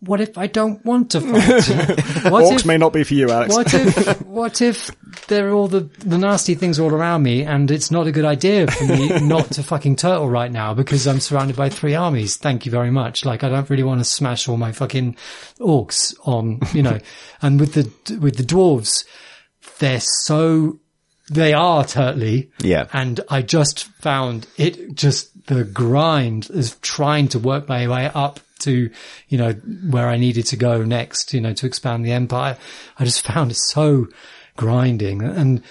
what 0.07 0.21
if 0.21 0.39
I 0.39 0.47
don't 0.47 0.85
want 0.85 1.11
to 1.13 1.21
fight? 1.21 2.27
What 2.31 2.45
Orcs 2.45 2.61
if- 2.61 2.67
may 2.67 2.77
not 2.79 2.93
be 2.93 3.05
for 3.05 3.15
you, 3.15 3.31
Alex. 3.31 3.55
what 3.55 3.75
if 3.75 4.23
what 4.27 4.63
if 4.63 4.91
there 5.29 5.49
are 5.49 5.53
all 5.53 5.69
the 5.69 5.81
the 5.99 6.19
nasty 6.19 6.55
things 6.55 6.79
all 6.79 6.91
around 6.93 7.23
me 7.23 7.43
and 7.43 7.71
it's 7.71 7.91
not 7.91 8.07
a 8.07 8.13
good 8.13 8.25
idea 8.25 8.67
for 8.67 8.85
me 8.85 9.09
not 9.21 9.51
to 9.53 9.63
fucking 9.63 9.97
turtle 9.97 10.29
right 10.29 10.51
now 10.51 10.75
because 10.75 11.07
I'm 11.07 11.21
surrounded 11.21 11.57
by 11.57 11.69
three 11.69 11.95
armies. 11.95 12.37
Thank 12.37 12.65
you 12.67 12.73
very 12.73 12.91
much. 12.91 13.25
Like 13.25 13.45
I 13.45 13.49
don't 13.49 13.69
really 13.71 13.83
want 13.83 14.01
to 14.01 14.05
smash 14.05 14.49
all 14.49 14.57
my 14.57 14.73
fucking 14.73 15.17
orcs 15.61 16.15
on, 16.25 16.61
you 16.73 16.83
know. 16.83 16.99
and 17.43 17.61
with 17.61 17.75
the 17.75 18.19
with 18.19 18.37
the 18.37 18.43
dwarves, 18.45 19.05
they're 19.79 20.01
so 20.01 20.79
they 21.31 21.53
are 21.53 21.83
turtly. 21.85 22.51
Yeah. 22.61 22.87
And 22.93 23.21
I 23.29 23.43
just 23.43 23.85
found 23.85 24.47
it 24.57 24.95
just 24.95 25.47
the 25.47 25.65
grind 25.65 26.51
is 26.51 26.77
trying 26.83 27.29
to 27.29 27.39
work 27.39 27.69
my 27.69 27.89
way 27.89 28.11
up 28.15 28.41
to, 28.61 28.91
you 29.29 29.39
know, 29.39 29.53
where 29.53 30.09
I 30.09 30.17
needed 30.17 30.47
to 30.47 30.57
go 30.57 30.83
next, 30.85 31.33
you 31.35 31.41
know, 31.41 31.53
to 31.55 31.67
expand 31.67 32.05
the 32.05 32.13
empire. 32.13 32.57
I 32.99 33.05
just 33.05 33.27
found 33.27 33.51
it 33.51 33.57
so 33.57 34.07
grinding. 34.57 35.23
And 35.23 35.63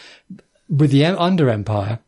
with 0.69 0.91
the 0.91 1.05
under 1.05 1.49
empire, 1.49 1.99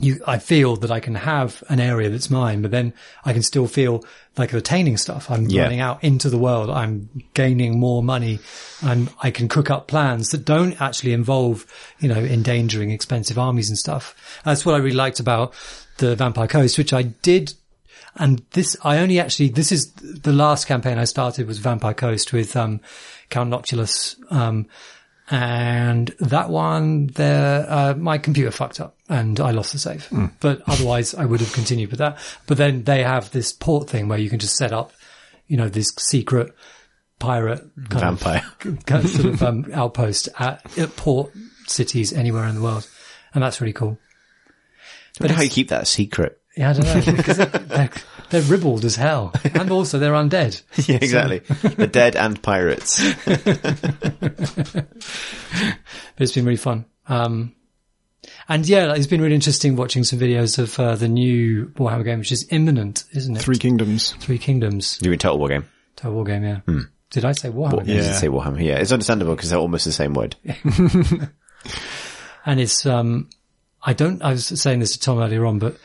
you, 0.00 0.20
I 0.26 0.38
feel 0.38 0.76
that 0.76 0.90
I 0.90 1.00
can 1.00 1.14
have 1.14 1.62
an 1.68 1.78
area 1.78 2.08
that's 2.10 2.30
mine, 2.30 2.60
but 2.62 2.70
then 2.70 2.92
I 3.24 3.32
can 3.32 3.42
still 3.42 3.68
feel 3.68 4.02
like 4.36 4.52
attaining 4.52 4.96
stuff. 4.96 5.30
I'm 5.30 5.46
Yeah. 5.48 5.62
running 5.62 5.80
out 5.80 6.02
into 6.02 6.28
the 6.30 6.38
world. 6.38 6.70
I'm 6.70 7.08
gaining 7.34 7.78
more 7.78 8.02
money. 8.02 8.40
I'm, 8.82 9.10
I 9.22 9.30
can 9.30 9.48
cook 9.48 9.70
up 9.70 9.86
plans 9.86 10.30
that 10.30 10.44
don't 10.44 10.80
actually 10.80 11.12
involve, 11.12 11.66
you 12.00 12.08
know, 12.08 12.16
endangering 12.18 12.90
expensive 12.90 13.38
armies 13.38 13.68
and 13.68 13.78
stuff. 13.78 14.40
That's 14.44 14.66
what 14.66 14.74
I 14.74 14.78
really 14.78 14.96
liked 14.96 15.20
about 15.20 15.52
the 15.98 16.16
Vampire 16.16 16.48
Coast, 16.48 16.78
which 16.78 16.92
I 16.92 17.02
did. 17.02 17.54
And 18.16 18.44
this, 18.50 18.76
I 18.82 18.98
only 18.98 19.18
actually, 19.18 19.48
this 19.48 19.72
is 19.72 19.92
the 19.92 20.32
last 20.32 20.66
campaign 20.66 20.98
I 20.98 21.04
started 21.04 21.46
was 21.46 21.58
Vampire 21.58 21.94
Coast 21.94 22.32
with, 22.32 22.56
um, 22.56 22.80
Count 23.30 23.50
Noctilus, 23.50 24.16
um, 24.30 24.66
and 25.30 26.08
that 26.20 26.50
one, 26.50 27.06
there, 27.06 27.64
uh, 27.66 27.94
my 27.94 28.18
computer 28.18 28.50
fucked 28.50 28.80
up 28.80 28.96
and 29.08 29.40
I 29.40 29.52
lost 29.52 29.72
the 29.72 29.78
save. 29.78 30.08
But 30.40 30.60
otherwise, 30.66 31.14
I 31.14 31.24
would 31.24 31.40
have 31.40 31.52
continued 31.54 31.90
with 31.90 32.00
that. 32.00 32.18
But 32.46 32.58
then 32.58 32.84
they 32.84 33.02
have 33.02 33.30
this 33.30 33.52
port 33.52 33.88
thing 33.88 34.08
where 34.08 34.18
you 34.18 34.28
can 34.28 34.38
just 34.38 34.56
set 34.56 34.72
up, 34.72 34.92
you 35.46 35.56
know, 35.56 35.70
this 35.70 35.90
secret 35.98 36.54
pirate 37.22 37.60
kind 37.88 38.18
Vampire. 38.18 38.44
of, 38.64 38.84
kind 38.86 39.04
of 39.04 39.10
sort 39.10 39.26
of 39.26 39.42
um, 39.42 39.66
outpost 39.72 40.28
at, 40.38 40.78
at 40.78 40.96
port 40.96 41.32
cities 41.66 42.12
anywhere 42.12 42.44
in 42.44 42.56
the 42.56 42.62
world, 42.62 42.88
and 43.32 43.42
that's 43.42 43.60
really 43.60 43.72
cool. 43.72 43.96
But 45.20 45.30
how 45.30 45.42
you 45.42 45.50
keep 45.50 45.68
that 45.68 45.82
a 45.82 45.86
secret? 45.86 46.41
Yeah, 46.56 46.70
I 46.70 46.72
don't 46.74 46.84
know 47.06 47.12
because 47.16 47.38
they're, 47.38 47.46
they're, 47.46 47.90
they're 48.30 48.42
ribald 48.42 48.84
as 48.84 48.96
hell, 48.96 49.32
and 49.54 49.70
also 49.70 49.98
they're 49.98 50.12
undead. 50.12 50.62
Yeah, 50.88 50.96
exactly. 50.96 51.38
the 51.38 51.86
dead 51.86 52.16
and 52.16 52.40
pirates. 52.42 53.02
But 53.24 53.40
it's 56.18 56.32
been 56.32 56.44
really 56.44 56.56
fun. 56.56 56.84
Um, 57.08 57.54
and 58.48 58.68
yeah, 58.68 58.94
it's 58.94 59.06
been 59.06 59.20
really 59.20 59.34
interesting 59.34 59.76
watching 59.76 60.04
some 60.04 60.18
videos 60.18 60.58
of 60.58 60.78
uh, 60.78 60.96
the 60.96 61.08
new 61.08 61.66
Warhammer 61.76 62.04
game, 62.04 62.18
which 62.18 62.32
is 62.32 62.46
imminent, 62.50 63.04
isn't 63.12 63.36
it? 63.36 63.42
Three 63.42 63.58
Kingdoms. 63.58 64.12
Three 64.20 64.38
Kingdoms. 64.38 64.98
You 65.02 65.10
mean 65.10 65.18
Total 65.18 65.38
War 65.38 65.48
game. 65.48 65.66
Total 65.96 66.14
War 66.14 66.24
game, 66.24 66.44
yeah. 66.44 66.60
Did 67.10 67.24
I 67.24 67.32
say 67.32 67.50
Warhammer? 67.50 67.86
Yeah. 67.86 67.96
Yeah. 67.96 68.12
say 68.12 68.28
Warhammer. 68.28 68.62
Yeah, 68.64 68.78
it's 68.78 68.92
understandable 68.92 69.34
because 69.34 69.50
they're 69.50 69.58
almost 69.58 69.84
the 69.84 69.92
same 69.92 70.14
word. 70.14 70.36
And 72.44 72.58
it's, 72.60 72.84
um, 72.86 73.30
I 73.82 73.92
don't, 73.92 74.22
I 74.22 74.32
was 74.32 74.46
saying 74.46 74.80
this 74.80 74.92
to 74.92 75.00
Tom 75.00 75.18
earlier 75.20 75.46
on, 75.46 75.58
but 75.58 75.76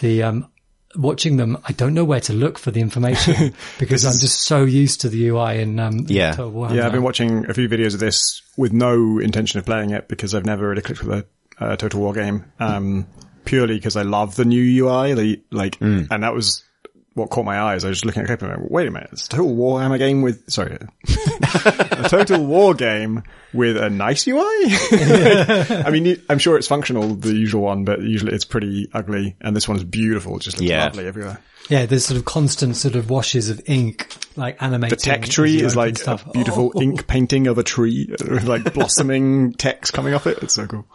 the, 0.00 0.22
um, 0.24 0.50
watching 0.96 1.36
them, 1.36 1.56
I 1.64 1.72
don't 1.72 1.94
know 1.94 2.04
where 2.04 2.20
to 2.20 2.32
look 2.32 2.58
for 2.58 2.70
the 2.70 2.80
information 2.80 3.54
because 3.78 4.04
I'm 4.04 4.18
just 4.18 4.42
so 4.42 4.64
used 4.64 5.02
to 5.02 5.08
the 5.08 5.28
UI 5.28 5.60
in, 5.60 5.78
um, 5.78 6.06
Yeah. 6.08 6.32
Total 6.32 6.50
War. 6.50 6.72
Yeah, 6.72 6.86
I've 6.86 6.92
been 6.92 7.02
watching 7.02 7.48
a 7.48 7.54
few 7.54 7.68
videos 7.68 7.94
of 7.94 8.00
this 8.00 8.42
with 8.56 8.72
no 8.72 9.18
intention 9.18 9.58
of 9.60 9.66
playing 9.66 9.90
it 9.90 10.08
because 10.08 10.34
I've 10.34 10.44
never 10.46 10.68
really 10.68 10.82
clicked 10.82 11.04
with 11.04 11.26
a 11.60 11.64
uh, 11.64 11.76
Total 11.76 12.00
War 12.00 12.12
game. 12.12 12.44
Um, 12.58 13.06
purely 13.44 13.74
because 13.76 13.96
I 13.96 14.02
love 14.02 14.36
the 14.36 14.44
new 14.44 14.84
UI, 14.84 15.14
the, 15.14 15.42
like, 15.50 15.80
and 15.80 16.22
that 16.22 16.34
was 16.34 16.64
what 17.14 17.30
caught 17.30 17.44
my 17.44 17.60
eyes. 17.60 17.84
I 17.84 17.88
was 17.88 17.98
just 17.98 18.04
looking 18.04 18.20
at 18.22 18.24
a 18.24 18.28
clip 18.28 18.42
and 18.42 18.52
I 18.52 18.56
went, 18.56 18.70
wait 18.70 18.88
a 18.88 18.90
minute, 18.90 19.10
it's 19.12 19.26
a 19.26 19.28
Total 19.30 19.54
Warhammer 19.54 19.98
game 19.98 20.22
with, 20.22 20.48
sorry, 20.50 20.78
a 21.08 22.06
Total 22.08 22.44
War 22.44 22.74
game 22.74 23.22
with 23.52 23.76
a 23.76 23.90
nice 23.90 24.26
UI? 24.28 24.36
I 24.38 25.90
mean, 25.90 26.22
I'm 26.28 26.38
sure 26.38 26.56
it's 26.56 26.68
functional, 26.68 27.14
the 27.16 27.34
usual 27.34 27.62
one, 27.62 27.84
but 27.84 28.00
usually 28.00 28.32
it's 28.34 28.44
pretty 28.44 28.88
ugly 28.94 29.36
and 29.40 29.56
this 29.56 29.66
one 29.68 29.76
is 29.76 29.84
beautiful. 29.84 30.36
It 30.36 30.42
just 30.42 30.58
looks 30.58 30.70
Yeah. 30.70 30.84
lovely 30.84 31.06
everywhere. 31.06 31.40
Yeah, 31.68 31.86
there's 31.86 32.04
sort 32.06 32.18
of 32.18 32.24
constant 32.24 32.74
sort 32.76 32.96
of 32.96 33.10
washes 33.10 33.48
of 33.48 33.60
ink, 33.66 34.12
like 34.34 34.60
animating. 34.60 34.96
The 34.96 35.02
tech 35.02 35.22
tree 35.26 35.60
is 35.60 35.76
like 35.76 35.98
stuff. 35.98 36.26
a 36.26 36.30
beautiful 36.30 36.72
Oh. 36.74 36.80
ink 36.82 37.06
painting 37.06 37.46
of 37.46 37.58
a 37.58 37.62
tree 37.62 38.08
with 38.10 38.42
like 38.48 38.72
blossoming 38.74 39.52
text 39.52 39.92
coming 39.92 40.14
off 40.14 40.26
it. 40.26 40.38
It's 40.42 40.54
so 40.54 40.66
cool. 40.66 40.86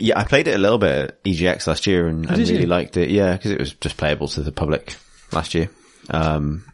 Yeah, 0.00 0.18
I 0.18 0.24
played 0.24 0.48
it 0.48 0.54
a 0.54 0.58
little 0.58 0.78
bit 0.78 0.90
at 0.96 1.24
EGX 1.24 1.66
last 1.66 1.86
year 1.86 2.06
and, 2.06 2.26
and 2.28 2.38
really 2.38 2.60
you? 2.60 2.66
liked 2.66 2.96
it. 2.96 3.10
Yeah, 3.10 3.32
because 3.32 3.50
it 3.50 3.58
was 3.58 3.74
just 3.74 3.96
playable 3.96 4.28
to 4.28 4.42
the 4.42 4.52
public 4.52 4.96
last 5.32 5.54
year. 5.54 5.70
Um, 6.10 6.64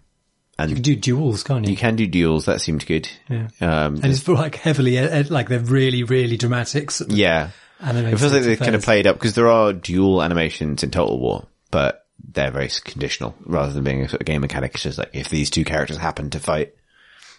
and 0.59 0.71
You 0.71 0.77
can 0.77 0.83
do 0.83 0.97
duels, 0.97 1.43
can't 1.43 1.65
you? 1.65 1.73
you 1.73 1.77
can 1.77 1.97
do 1.97 2.07
duels. 2.07 2.45
That 2.47 2.61
seemed 2.61 2.87
good. 2.87 3.09
Yeah. 3.29 3.49
Um, 3.61 3.97
and 3.97 4.07
it's 4.07 4.21
for 4.21 4.35
like 4.35 4.57
heavily, 4.57 5.01
like 5.25 5.49
they're 5.49 5.59
really, 5.59 6.05
really 6.05 6.37
dramatic. 6.37 6.91
yeah. 7.09 7.51
It 7.81 8.19
feels 8.19 8.33
like 8.33 8.45
they 8.45 8.57
kind 8.57 8.77
of 8.77 8.83
played 8.85 9.07
up 9.07 9.17
because 9.17 9.35
there 9.35 9.49
are 9.49 9.73
duel 9.73 10.23
animations 10.23 10.83
in 10.83 10.91
Total 10.91 11.19
War, 11.19 11.47
but 11.71 12.07
they're 12.33 12.53
very 12.53 12.71
conditional 12.85 13.35
rather 13.45 13.73
than 13.73 13.85
being 13.85 14.03
a 14.03 14.09
sort 14.09 14.23
of 14.23 14.27
game 14.27 14.41
mechanic. 14.41 14.73
It's 14.75 14.85
just 14.85 14.99
like 14.99 15.11
if 15.13 15.29
these 15.29 15.51
two 15.51 15.65
characters 15.65 15.99
happen 15.99 16.31
to 16.31 16.41
fight, 16.41 16.73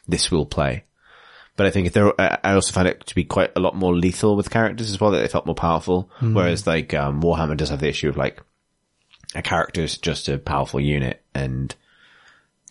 this 0.07 0.29
will 0.29 0.45
play. 0.45 0.83
But 1.57 1.67
I 1.67 1.71
think 1.71 1.87
if 1.87 1.93
there, 1.93 2.13
I 2.19 2.53
also 2.53 2.73
find 2.73 2.87
it 2.87 3.05
to 3.05 3.15
be 3.15 3.23
quite 3.23 3.51
a 3.55 3.61
lot 3.61 3.75
more 3.75 3.95
lethal 3.95 4.35
with 4.35 4.49
characters 4.49 4.89
as 4.91 4.99
well. 4.99 5.11
That 5.11 5.19
they 5.19 5.27
felt 5.27 5.45
more 5.45 5.55
powerful. 5.55 6.09
Whereas 6.33 6.67
like 6.67 6.93
um, 6.93 7.21
Warhammer 7.21 7.55
does 7.55 7.69
have 7.69 7.79
the 7.79 7.87
issue 7.87 8.09
of 8.09 8.17
like 8.17 8.41
a 9.35 9.41
character 9.41 9.81
is 9.81 9.97
just 9.97 10.27
a 10.27 10.37
powerful 10.37 10.79
unit 10.79 11.21
and 11.33 11.73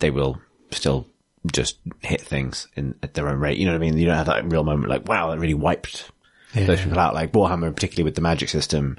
they 0.01 0.11
will 0.11 0.40
still 0.70 1.07
just 1.53 1.79
hit 2.01 2.20
things 2.20 2.68
in 2.75 2.94
at 3.03 3.14
their 3.14 3.29
own 3.29 3.38
rate. 3.38 3.59
You 3.59 3.66
know 3.66 3.73
what 3.73 3.83
I 3.83 3.87
mean? 3.87 3.97
You 3.99 4.07
don't 4.07 4.16
have 4.16 4.27
that 4.27 4.51
real 4.51 4.64
moment 4.64 4.88
like, 4.88 5.09
wow, 5.09 5.31
that 5.31 5.38
really 5.38 5.55
wiped 5.55 6.11
those 6.55 6.81
people 6.81 6.99
out. 6.99 7.14
Like 7.14 7.33
Warhammer, 7.33 7.75
particularly 7.75 8.05
with 8.05 8.14
the 8.14 8.20
magic 8.23 8.49
system, 8.49 8.99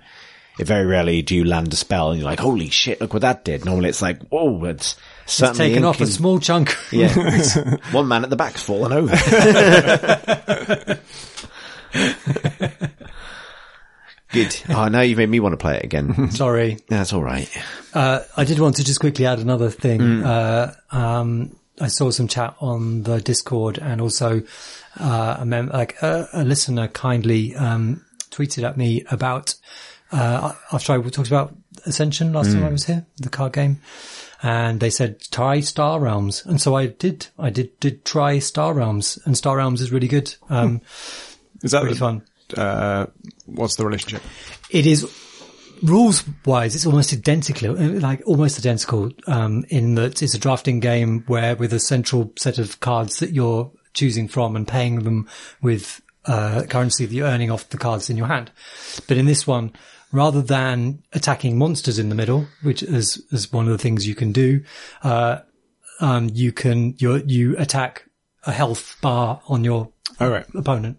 it 0.57 0.65
very 0.65 0.85
rarely 0.85 1.21
do 1.21 1.35
you 1.35 1.43
land 1.43 1.71
a 1.73 1.75
spell 1.75 2.11
and 2.11 2.19
you're 2.19 2.29
like, 2.29 2.39
holy 2.39 2.69
shit, 2.69 3.01
look 3.01 3.13
what 3.13 3.21
that 3.21 3.43
did. 3.43 3.65
Normally 3.65 3.89
it's 3.89 4.01
like, 4.01 4.21
whoa, 4.27 4.63
it's 4.65 4.95
certainly 5.25 5.69
taken 5.69 5.83
off 5.83 5.99
a 6.01 6.07
small 6.07 6.39
chunk. 6.39 6.75
Yeah. 6.91 7.13
One 7.91 8.07
man 8.07 8.23
at 8.23 8.29
the 8.29 8.35
back's 8.35 8.63
fallen 8.63 8.93
over. 8.93 9.15
Good. 14.31 14.55
Oh, 14.69 14.87
now 14.87 15.01
you've 15.01 15.17
made 15.17 15.29
me 15.29 15.39
want 15.39 15.53
to 15.53 15.57
play 15.57 15.77
it 15.77 15.83
again. 15.85 16.31
Sorry. 16.31 16.79
That's 16.89 17.13
all 17.13 17.23
right. 17.23 17.49
Uh, 17.93 18.19
I 18.35 18.43
did 18.43 18.59
want 18.59 18.77
to 18.77 18.83
just 18.83 18.99
quickly 18.99 19.25
add 19.25 19.39
another 19.39 19.69
thing. 19.69 20.01
Mm. 20.01 20.25
Uh, 20.25 20.95
um, 20.95 21.55
I 21.79 21.87
saw 21.87 22.09
some 22.11 22.27
chat 22.27 22.55
on 22.59 23.03
the 23.03 23.21
Discord 23.21 23.77
and 23.77 24.01
also, 24.01 24.41
uh, 24.99 25.37
a 25.39 25.45
mem- 25.45 25.69
like 25.69 26.01
a, 26.01 26.27
a 26.33 26.43
listener 26.43 26.87
kindly, 26.89 27.55
um, 27.55 28.03
tweeted 28.29 28.63
at 28.63 28.75
me 28.77 29.03
about, 29.09 29.55
uh, 30.11 30.53
after 30.71 30.93
I 30.93 31.01
talked 31.09 31.27
about 31.27 31.55
Ascension 31.85 32.33
last 32.33 32.49
Mm. 32.49 32.53
time 32.53 32.63
I 32.65 32.69
was 32.69 32.85
here, 32.85 33.05
the 33.17 33.29
card 33.29 33.53
game. 33.53 33.81
And 34.43 34.79
they 34.79 34.89
said, 34.89 35.21
try 35.31 35.59
Star 35.61 35.99
Realms. 35.99 36.45
And 36.45 36.61
so 36.61 36.75
I 36.75 36.87
did, 36.87 37.27
I 37.39 37.49
did, 37.49 37.79
did 37.79 38.05
try 38.05 38.39
Star 38.39 38.73
Realms 38.73 39.17
and 39.25 39.35
Star 39.37 39.57
Realms 39.57 39.81
is 39.81 39.91
really 39.91 40.07
good. 40.07 40.35
Um, 40.49 40.81
Is 41.63 41.71
that 41.71 41.83
really 41.83 41.95
fun. 41.95 42.21
Uh, 42.55 43.07
what's 43.45 43.75
the 43.75 43.85
relationship? 43.85 44.21
It 44.69 44.85
is 44.85 45.09
rules 45.81 46.23
wise, 46.45 46.75
it's 46.75 46.85
almost 46.85 47.11
identical, 47.11 47.73
like 47.73 48.21
almost 48.25 48.59
identical, 48.59 49.11
um, 49.27 49.65
in 49.69 49.95
that 49.95 50.21
it's 50.21 50.33
a 50.33 50.39
drafting 50.39 50.79
game 50.79 51.23
where 51.27 51.55
with 51.55 51.73
a 51.73 51.79
central 51.79 52.31
set 52.37 52.59
of 52.59 52.79
cards 52.79 53.19
that 53.19 53.31
you're 53.31 53.71
choosing 53.93 54.27
from 54.27 54.55
and 54.55 54.67
paying 54.67 55.03
them 55.03 55.27
with, 55.61 56.01
uh, 56.27 56.63
currency 56.69 57.05
that 57.05 57.13
you're 57.13 57.27
earning 57.27 57.51
off 57.51 57.69
the 57.69 57.77
cards 57.77 58.09
in 58.09 58.17
your 58.17 58.27
hand. 58.27 58.51
But 59.07 59.17
in 59.17 59.25
this 59.25 59.45
one, 59.47 59.73
rather 60.11 60.41
than 60.41 61.03
attacking 61.13 61.57
monsters 61.57 61.99
in 61.99 62.09
the 62.09 62.15
middle, 62.15 62.47
which 62.63 62.81
is, 62.83 63.23
is 63.31 63.51
one 63.51 63.65
of 63.65 63.71
the 63.71 63.77
things 63.77 64.07
you 64.07 64.15
can 64.15 64.31
do, 64.31 64.63
uh, 65.03 65.39
um, 66.01 66.29
you 66.33 66.51
can, 66.51 66.95
you 66.97 67.23
you 67.25 67.55
attack 67.57 68.05
a 68.45 68.51
health 68.51 68.97
bar 69.01 69.41
on 69.47 69.63
your 69.63 69.89
Oh, 70.19 70.29
right. 70.29 70.45
opponent. 70.55 70.97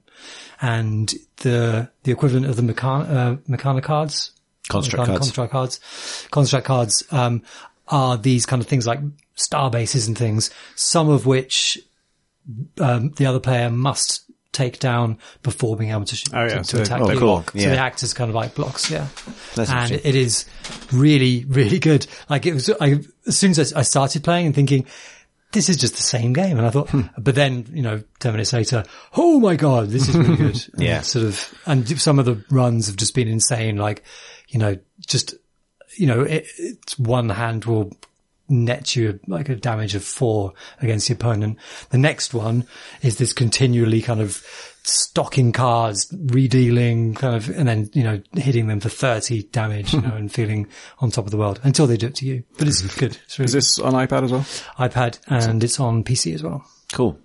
And 0.60 1.12
the, 1.38 1.90
the 2.02 2.12
equivalent 2.12 2.46
of 2.46 2.56
the 2.56 2.62
mechan, 2.62 3.10
uh, 3.10 3.36
mechana 3.48 3.82
cards, 3.82 4.32
Construct 4.68 5.02
Mechana- 5.02 5.06
cards. 5.06 5.20
construct 5.26 5.52
cards, 5.52 5.80
construct 6.30 6.66
cards, 6.66 7.02
um, 7.12 7.42
are 7.88 8.16
these 8.16 8.46
kind 8.46 8.60
of 8.60 8.66
things 8.68 8.86
like 8.86 8.98
star 9.36 9.70
bases 9.70 10.08
and 10.08 10.18
things, 10.18 10.50
some 10.74 11.08
of 11.08 11.24
which, 11.26 11.78
um, 12.80 13.10
the 13.16 13.26
other 13.26 13.38
player 13.40 13.70
must 13.70 14.22
take 14.56 14.78
down 14.78 15.18
before 15.42 15.76
being 15.76 15.90
able 15.90 16.04
to, 16.04 16.16
sh- 16.16 16.24
Oh, 16.32 16.42
yeah, 16.44 16.58
to, 16.58 16.64
so 16.64 16.80
attack 16.82 17.02
they 17.06 17.14
you. 17.14 17.20
block, 17.20 17.50
So 17.52 17.58
yeah. 17.58 17.70
they 17.70 17.78
act 17.78 18.02
as 18.02 18.14
kind 18.14 18.28
of 18.30 18.34
like 18.34 18.54
blocks, 18.54 18.90
yeah. 18.90 19.06
That's 19.54 19.70
and 19.70 19.92
it 19.92 20.14
is 20.14 20.46
really, 20.92 21.44
really 21.46 21.78
good. 21.78 22.06
Like 22.28 22.46
it 22.46 22.54
was, 22.54 22.70
I, 22.80 23.00
as 23.26 23.36
soon 23.38 23.50
as 23.52 23.72
I 23.72 23.80
I 23.80 23.82
started 23.82 24.24
playing 24.24 24.46
and 24.46 24.54
thinking, 24.54 24.86
this 25.52 25.68
is 25.68 25.76
just 25.76 25.96
the 25.96 26.02
same 26.02 26.32
game. 26.32 26.58
And 26.58 26.66
I 26.66 26.70
thought, 26.70 26.90
hmm. 26.90 27.02
but 27.18 27.34
then, 27.34 27.66
you 27.72 27.82
know, 27.82 28.02
10 28.18 28.32
minutes 28.32 28.52
later, 28.52 28.84
oh 29.16 29.38
my 29.40 29.56
God, 29.56 29.88
this 29.88 30.08
is 30.08 30.16
really 30.16 30.36
good. 30.36 30.68
And 30.74 30.82
Yeah. 30.82 31.00
Sort 31.02 31.24
of, 31.26 31.54
and 31.66 32.00
some 32.00 32.18
of 32.18 32.24
the 32.24 32.44
runs 32.50 32.88
have 32.88 32.96
just 32.96 33.14
been 33.14 33.28
insane. 33.28 33.76
Like, 33.76 34.02
you 34.48 34.58
know, 34.58 34.76
just, 35.06 35.34
you 35.96 36.06
know, 36.06 36.22
it, 36.22 36.46
it's 36.58 36.98
one 36.98 37.28
hand 37.28 37.64
will 37.64 37.92
net 38.48 38.94
you 38.96 39.18
like 39.26 39.48
a 39.48 39.56
damage 39.56 39.94
of 39.94 40.04
four 40.04 40.52
against 40.80 41.08
the 41.08 41.14
opponent. 41.14 41.58
The 41.90 41.98
next 41.98 42.34
one 42.34 42.66
is 43.02 43.18
this 43.18 43.32
continually 43.32 44.02
kind 44.02 44.20
of 44.20 44.42
stocking 44.84 45.50
cards, 45.52 46.12
redealing 46.16 47.14
kind 47.14 47.34
of, 47.34 47.48
and 47.50 47.66
then, 47.68 47.90
you 47.92 48.04
know, 48.04 48.22
hitting 48.34 48.68
them 48.68 48.78
for 48.78 48.88
30 48.88 49.44
damage, 49.44 49.92
you 49.92 50.00
know, 50.02 50.14
and 50.14 50.30
feeling 50.32 50.68
on 51.00 51.10
top 51.10 51.24
of 51.24 51.30
the 51.32 51.36
world 51.36 51.60
until 51.64 51.86
they 51.86 51.96
do 51.96 52.06
it 52.06 52.14
to 52.16 52.26
you. 52.26 52.44
But 52.58 52.68
it's 52.68 52.82
good. 52.96 53.18
It's 53.24 53.38
really 53.38 53.46
Is 53.46 53.52
this 53.52 53.78
on 53.78 53.94
iPad 53.94 54.24
as 54.24 54.32
well? 54.32 54.42
iPad 54.78 55.18
and 55.26 55.62
it's 55.64 55.80
on 55.80 56.04
PC 56.04 56.34
as 56.34 56.42
well. 56.42 56.64
Cool. 56.92 57.18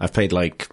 I've 0.00 0.12
played 0.12 0.32
like 0.32 0.68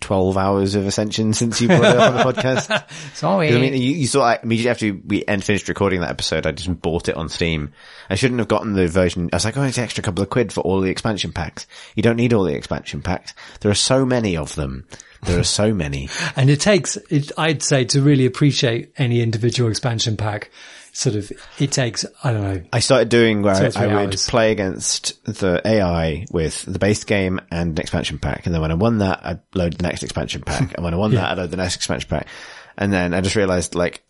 12 0.00 0.36
hours 0.36 0.74
of 0.74 0.86
Ascension 0.86 1.32
since 1.34 1.60
you 1.60 1.68
brought 1.68 1.84
it 1.84 1.96
up 1.96 2.14
on 2.14 2.16
the 2.16 2.32
podcast. 2.32 2.90
Sorry. 3.14 3.54
I 3.54 3.58
mean, 3.58 3.74
you, 3.74 3.94
you 3.94 4.06
saw 4.06 4.36
immediately 4.42 4.70
after 4.70 5.00
we 5.06 5.24
end 5.26 5.44
finished 5.44 5.68
recording 5.68 6.00
that 6.00 6.10
episode, 6.10 6.46
I 6.46 6.52
just 6.52 6.80
bought 6.80 7.08
it 7.08 7.16
on 7.16 7.28
Steam. 7.28 7.72
I 8.08 8.14
shouldn't 8.14 8.40
have 8.40 8.48
gotten 8.48 8.72
the 8.72 8.88
version. 8.88 9.28
I 9.32 9.36
was 9.36 9.44
like, 9.44 9.56
oh, 9.56 9.62
it's 9.62 9.78
an 9.78 9.84
extra 9.84 10.02
couple 10.02 10.22
of 10.22 10.30
quid 10.30 10.52
for 10.52 10.60
all 10.60 10.80
the 10.80 10.90
expansion 10.90 11.32
packs. 11.32 11.66
You 11.94 12.02
don't 12.02 12.16
need 12.16 12.32
all 12.32 12.44
the 12.44 12.54
expansion 12.54 13.02
packs. 13.02 13.34
There 13.60 13.70
are 13.70 13.74
so 13.74 14.04
many 14.04 14.36
of 14.36 14.54
them. 14.54 14.86
There 15.24 15.38
are 15.38 15.44
so 15.44 15.72
many. 15.72 16.08
And 16.36 16.50
it 16.50 16.60
takes, 16.60 16.96
it, 17.10 17.32
I'd 17.38 17.62
say, 17.62 17.84
to 17.86 18.02
really 18.02 18.26
appreciate 18.26 18.92
any 18.98 19.20
individual 19.20 19.70
expansion 19.70 20.16
pack, 20.16 20.50
sort 20.94 21.16
of, 21.16 21.30
it 21.58 21.72
takes, 21.72 22.04
I 22.22 22.32
don't 22.32 22.42
know. 22.42 22.62
I 22.72 22.78
started 22.78 23.08
doing 23.08 23.42
where 23.42 23.54
I, 23.54 23.70
I 23.76 24.04
would 24.04 24.12
play 24.12 24.52
against 24.52 25.22
the 25.24 25.60
AI 25.64 26.24
with 26.30 26.62
the 26.62 26.78
base 26.78 27.04
game 27.04 27.40
and 27.50 27.76
an 27.76 27.82
expansion 27.82 28.18
pack. 28.18 28.46
And 28.46 28.54
then 28.54 28.62
when 28.62 28.70
I 28.70 28.74
won 28.74 28.98
that, 28.98 29.20
I'd 29.24 29.40
load 29.54 29.74
the 29.74 29.82
next 29.82 30.02
expansion 30.02 30.42
pack. 30.42 30.74
And 30.74 30.84
when 30.84 30.94
I 30.94 30.96
won 30.96 31.10
that, 31.14 31.32
I'd 31.32 31.38
load 31.38 31.50
the 31.50 31.56
next 31.56 31.76
expansion 31.76 32.08
pack. 32.08 32.28
And 32.78 32.92
then 32.92 33.12
I 33.12 33.20
just 33.20 33.36
realized 33.36 33.74
like, 33.74 34.02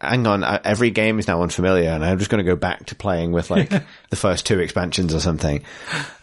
hang 0.00 0.26
on, 0.26 0.42
every 0.64 0.90
game 0.90 1.20
is 1.20 1.28
now 1.28 1.42
unfamiliar 1.42 1.90
and 1.90 2.04
I'm 2.04 2.18
just 2.18 2.28
going 2.28 2.44
to 2.44 2.50
go 2.50 2.56
back 2.56 2.86
to 2.86 2.96
playing 2.96 3.30
with 3.30 3.50
like 3.50 3.68
the 4.10 4.16
first 4.16 4.44
two 4.44 4.58
expansions 4.58 5.14
or 5.14 5.20
something. 5.20 5.62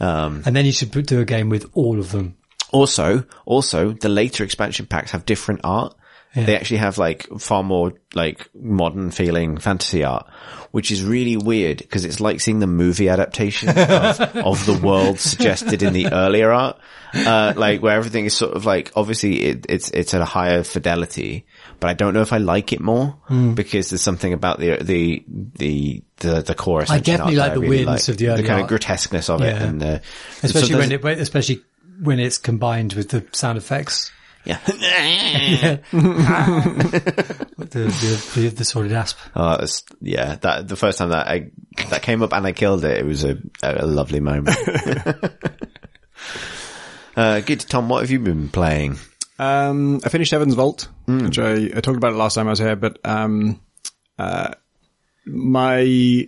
Um, 0.01 0.43
And 0.45 0.53
then 0.53 0.65
you 0.65 0.73
should 0.73 0.91
do 0.91 1.21
a 1.21 1.25
game 1.25 1.47
with 1.47 1.69
all 1.73 1.97
of 1.97 2.11
them. 2.11 2.35
also, 2.71 3.23
also 3.45 3.91
the 3.93 4.09
later 4.09 4.43
expansion 4.43 4.85
packs 4.85 5.11
have 5.11 5.25
different 5.25 5.61
art. 5.63 5.95
They 6.35 6.55
actually 6.55 6.77
have 6.77 6.97
like 6.97 7.27
far 7.39 7.63
more 7.63 7.93
like 8.13 8.49
modern 8.53 9.09
feeling 9.09 9.57
fantasy 9.57 10.03
art, 10.03 10.27
which 10.71 10.91
is 10.91 11.03
really 11.03 11.37
weird 11.37 11.79
because 11.79 12.05
it's 12.05 12.19
like 12.19 12.39
seeing 12.39 12.59
the 12.59 12.67
movie 12.67 13.09
adaptation 13.09 13.69
of, 13.77 13.77
of 14.21 14.65
the 14.65 14.79
world 14.81 15.19
suggested 15.19 15.81
in 15.81 15.91
the 15.93 16.13
earlier 16.13 16.51
art. 16.51 16.79
Uh, 17.15 17.53
like 17.57 17.81
where 17.81 17.97
everything 17.97 18.25
is 18.25 18.37
sort 18.37 18.55
of 18.55 18.67
like, 18.67 18.91
obviously 18.95 19.41
it, 19.41 19.65
it's, 19.67 19.89
it's 19.89 20.13
at 20.13 20.21
a 20.21 20.25
higher 20.25 20.61
fidelity, 20.63 21.47
but 21.79 21.89
I 21.89 21.93
don't 21.93 22.13
know 22.13 22.21
if 22.21 22.31
I 22.31 22.37
like 22.37 22.71
it 22.73 22.79
more 22.79 23.17
because 23.55 23.89
there's 23.89 24.03
something 24.03 24.31
about 24.31 24.59
the, 24.59 24.77
the, 24.77 25.25
the, 25.27 26.03
the, 26.17 26.41
the 26.43 26.53
core 26.53 26.81
Ascension 26.81 27.15
definitely 27.15 27.37
like 27.37 27.53
the 27.55 27.59
really 27.61 27.77
weirdness 27.77 28.07
of 28.07 28.17
the 28.17 28.29
early 28.29 28.43
kind 28.43 28.59
of 28.59 28.59
art. 28.61 28.69
grotesqueness 28.69 29.29
of 29.29 29.41
it. 29.41 29.59
And, 29.59 29.81
uh, 29.81 29.99
Especially 30.43 30.69
so 30.69 30.77
when 30.77 30.91
it, 30.91 31.03
especially 31.19 31.63
when 31.99 32.19
it's 32.19 32.37
combined 32.37 32.93
with 32.93 33.09
the 33.09 33.25
sound 33.31 33.57
effects. 33.57 34.11
Yeah. 34.45 35.77
The, 37.69 37.81
the, 37.81 38.31
the, 38.35 38.47
the 38.49 38.65
sorted 38.65 38.93
asp. 38.93 39.17
Oh, 39.35 39.51
that 39.51 39.61
was, 39.61 39.83
yeah, 40.01 40.35
that, 40.35 40.67
the 40.67 40.75
first 40.75 40.97
time 40.97 41.09
that 41.09 41.27
I, 41.27 41.51
that 41.89 42.01
came 42.01 42.23
up 42.23 42.33
and 42.33 42.47
I 42.47 42.51
killed 42.51 42.83
it, 42.83 42.97
it 42.97 43.05
was 43.05 43.23
a, 43.23 43.37
a 43.61 43.85
lovely 43.85 44.19
moment. 44.19 44.57
uh, 47.15 47.41
good. 47.41 47.59
Tom, 47.59 47.89
what 47.89 48.01
have 48.01 48.09
you 48.09 48.19
been 48.19 48.49
playing? 48.49 48.97
Um, 49.37 50.01
I 50.03 50.09
finished 50.09 50.31
Heaven's 50.31 50.55
Vault, 50.55 50.87
which 51.05 51.37
I, 51.37 51.53
I 51.75 51.79
talked 51.81 51.97
about 51.97 52.13
it 52.13 52.17
last 52.17 52.33
time 52.35 52.47
I 52.47 52.51
was 52.51 52.59
here, 52.59 52.75
but 52.75 52.97
um, 53.05 53.61
uh, 54.17 54.53
my 55.27 56.27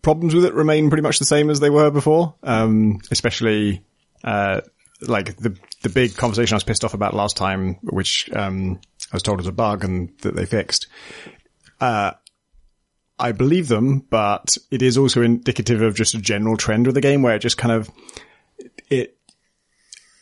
problems 0.00 0.34
with 0.34 0.46
it 0.46 0.54
remain 0.54 0.88
pretty 0.88 1.02
much 1.02 1.18
the 1.18 1.26
same 1.26 1.50
as 1.50 1.60
they 1.60 1.70
were 1.70 1.90
before. 1.90 2.36
Um, 2.42 3.00
especially 3.10 3.84
uh, 4.24 4.62
like 5.02 5.36
the 5.36 5.58
the 5.84 5.90
big 5.90 6.16
conversation 6.16 6.54
I 6.54 6.56
was 6.56 6.64
pissed 6.64 6.82
off 6.82 6.94
about 6.94 7.14
last 7.14 7.36
time, 7.36 7.74
which 7.82 8.28
um, 8.34 8.80
I 9.12 9.16
was 9.16 9.22
told 9.22 9.38
was 9.38 9.46
a 9.46 9.52
bug 9.52 9.84
and 9.84 10.12
that 10.22 10.34
they 10.34 10.46
fixed. 10.46 10.88
Uh, 11.80 12.12
I 13.18 13.32
believe 13.32 13.68
them, 13.68 14.00
but 14.00 14.56
it 14.70 14.82
is 14.82 14.98
also 14.98 15.22
indicative 15.22 15.82
of 15.82 15.94
just 15.94 16.14
a 16.14 16.18
general 16.18 16.56
trend 16.56 16.86
with 16.86 16.94
the 16.94 17.00
game 17.00 17.22
where 17.22 17.36
it 17.36 17.40
just 17.40 17.58
kind 17.58 17.72
of 17.72 17.90
it 18.90 19.16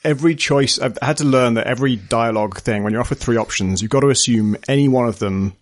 every 0.04 0.34
choice 0.34 0.78
I've 0.78 0.98
had 1.00 1.18
to 1.18 1.24
learn 1.24 1.54
that 1.54 1.68
every 1.68 1.96
dialogue 1.96 2.58
thing 2.58 2.82
when 2.82 2.92
you're 2.92 3.00
offered 3.00 3.18
three 3.18 3.36
options 3.36 3.80
you've 3.80 3.90
got 3.90 4.00
to 4.00 4.10
assume 4.10 4.56
any 4.68 4.88
one 4.88 5.06
of 5.06 5.20
them 5.20 5.54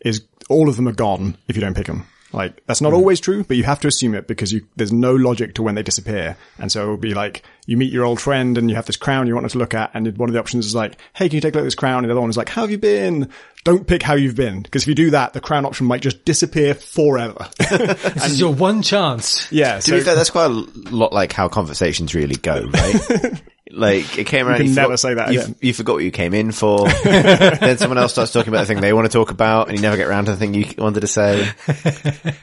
is 0.00 0.22
all 0.50 0.68
of 0.68 0.76
them 0.76 0.86
are 0.88 0.92
gone 0.92 1.38
if 1.48 1.56
you 1.56 1.62
don't 1.62 1.74
pick 1.74 1.86
them 1.86 2.06
like 2.32 2.62
that's 2.66 2.80
not 2.80 2.90
hmm. 2.90 2.96
always 2.96 3.20
true 3.20 3.42
but 3.44 3.56
you 3.56 3.64
have 3.64 3.80
to 3.80 3.88
assume 3.88 4.14
it 4.14 4.26
because 4.26 4.52
you 4.52 4.66
there's 4.76 4.92
no 4.92 5.14
logic 5.14 5.54
to 5.54 5.62
when 5.62 5.74
they 5.74 5.82
disappear. 5.82 6.36
And 6.58 6.70
so 6.70 6.82
it'll 6.82 6.96
be 6.96 7.14
like 7.14 7.42
you 7.66 7.76
meet 7.76 7.92
your 7.92 8.04
old 8.04 8.20
friend 8.20 8.58
and 8.58 8.68
you 8.68 8.76
have 8.76 8.86
this 8.86 8.96
crown 8.96 9.26
you 9.26 9.34
want 9.34 9.50
to 9.50 9.58
look 9.58 9.74
at 9.74 9.90
and 9.94 10.16
one 10.18 10.28
of 10.28 10.32
the 10.32 10.38
options 10.38 10.66
is 10.66 10.74
like 10.74 10.98
hey 11.14 11.28
can 11.28 11.36
you 11.36 11.40
take 11.40 11.54
a 11.54 11.58
look 11.58 11.62
at 11.62 11.64
this 11.64 11.74
crown? 11.74 12.04
And 12.04 12.10
the 12.10 12.12
other 12.12 12.20
one 12.20 12.30
is 12.30 12.36
like 12.36 12.48
how 12.48 12.62
have 12.62 12.70
you 12.70 12.78
been? 12.78 13.30
Don't 13.64 13.86
pick 13.86 14.02
how 14.02 14.14
you've 14.14 14.36
been 14.36 14.62
because 14.62 14.82
if 14.82 14.88
you 14.88 14.94
do 14.94 15.10
that 15.10 15.32
the 15.32 15.40
crown 15.40 15.64
option 15.64 15.86
might 15.86 16.02
just 16.02 16.24
disappear 16.24 16.74
forever. 16.74 17.48
This 17.68 18.32
is 18.32 18.40
your 18.40 18.54
one 18.54 18.82
chance. 18.82 19.50
yeah 19.52 19.80
To 19.80 19.92
be 19.92 20.00
fair, 20.00 20.14
that's 20.14 20.30
quite 20.30 20.50
a 20.50 20.64
lot 20.94 21.12
like 21.12 21.32
how 21.32 21.48
conversations 21.48 22.14
really 22.14 22.36
go, 22.36 22.64
right? 22.66 23.42
like 23.72 24.18
it 24.18 24.26
came 24.26 24.46
around. 24.46 24.58
can 24.58 24.66
you 24.66 24.74
never 24.74 24.86
forgot- 24.96 25.00
say 25.00 25.14
that 25.14 25.32
You, 25.32 25.40
again. 25.40 25.54
you 25.60 25.74
forgot 25.74 25.94
what 25.94 26.04
you 26.04 26.10
came 26.10 26.34
in 26.34 26.52
for. 26.52 26.88
then 27.04 27.78
someone 27.78 27.98
else 27.98 28.12
starts 28.12 28.32
talking 28.32 28.48
about 28.48 28.60
the 28.60 28.66
thing 28.66 28.80
they 28.80 28.92
want 28.92 29.06
to 29.06 29.12
talk 29.12 29.30
about, 29.30 29.68
and 29.68 29.76
you 29.76 29.82
never 29.82 29.96
get 29.96 30.08
around 30.08 30.26
to 30.26 30.32
the 30.32 30.36
thing 30.36 30.54
you 30.54 30.66
wanted 30.78 31.00
to 31.00 31.06
say. 31.06 31.48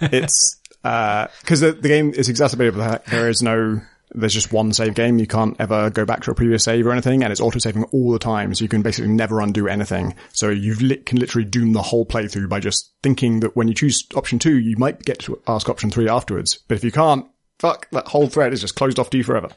it's 0.02 0.60
uh, 0.84 1.28
because 1.42 1.60
the, 1.62 1.72
the 1.74 1.88
game 1.88 2.14
is 2.14 2.30
exacerbated 2.30 2.76
with 2.76 2.86
that 2.86 3.06
there 3.08 3.28
is 3.30 3.42
no 3.42 3.82
there's 4.14 4.34
just 4.34 4.54
one 4.54 4.72
save 4.72 4.94
game 4.94 5.18
you 5.18 5.26
can't 5.28 5.56
ever 5.60 5.90
go 5.90 6.06
back 6.06 6.22
to 6.22 6.32
a 6.32 6.36
previous 6.36 6.64
save 6.64 6.86
or 6.86 6.92
anything 6.92 7.24
and 7.24 7.32
it's 7.32 7.42
auto 7.42 7.58
saving 7.60 7.84
all 7.86 8.12
the 8.12 8.20
time 8.20 8.54
so 8.54 8.64
you 8.64 8.70
can 8.70 8.82
basically 8.84 9.10
never 9.12 9.42
undo 9.42 9.68
anything 9.68 10.14
so 10.32 10.50
you 10.50 10.76
li- 10.76 10.98
can 10.98 11.20
literally 11.20 11.44
doom 11.44 11.74
the 11.74 11.82
whole 11.82 12.06
playthrough 12.06 12.48
by 12.48 12.60
just 12.60 12.94
thinking 13.02 13.40
that 13.42 13.56
when 13.56 13.68
you 13.68 13.74
choose 13.74 14.08
option 14.16 14.38
two 14.40 14.58
you 14.60 14.78
might 14.78 15.02
get 15.04 15.20
to 15.20 15.42
ask 15.48 15.68
option 15.70 15.90
three 15.90 16.08
afterwards 16.08 16.60
but 16.68 16.76
if 16.78 16.84
you 16.84 16.92
can't 16.92 17.26
fuck 17.60 17.90
that 17.92 18.08
whole 18.08 18.28
thread 18.28 18.54
is 18.54 18.62
just 18.62 18.76
closed 18.76 19.00
off 19.00 19.10
to 19.10 19.18
you 19.18 19.24
forever 19.24 19.50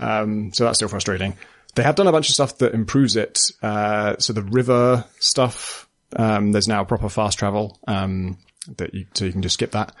um, 0.00 0.52
so 0.52 0.64
that's 0.64 0.78
still 0.78 0.88
frustrating. 0.88 1.36
They 1.74 1.82
have 1.82 1.96
done 1.96 2.06
a 2.06 2.12
bunch 2.12 2.28
of 2.28 2.34
stuff 2.34 2.58
that 2.58 2.72
improves 2.74 3.16
it. 3.16 3.40
Uh, 3.62 4.16
so 4.18 4.32
the 4.32 4.42
river 4.42 5.04
stuff, 5.18 5.88
um, 6.14 6.52
there's 6.52 6.68
now 6.68 6.84
proper 6.84 7.08
fast 7.08 7.38
travel, 7.38 7.80
um, 7.88 8.38
that 8.76 8.94
you, 8.94 9.06
so 9.14 9.24
you 9.24 9.32
can 9.32 9.42
just 9.42 9.54
skip 9.54 9.72
that. 9.72 9.92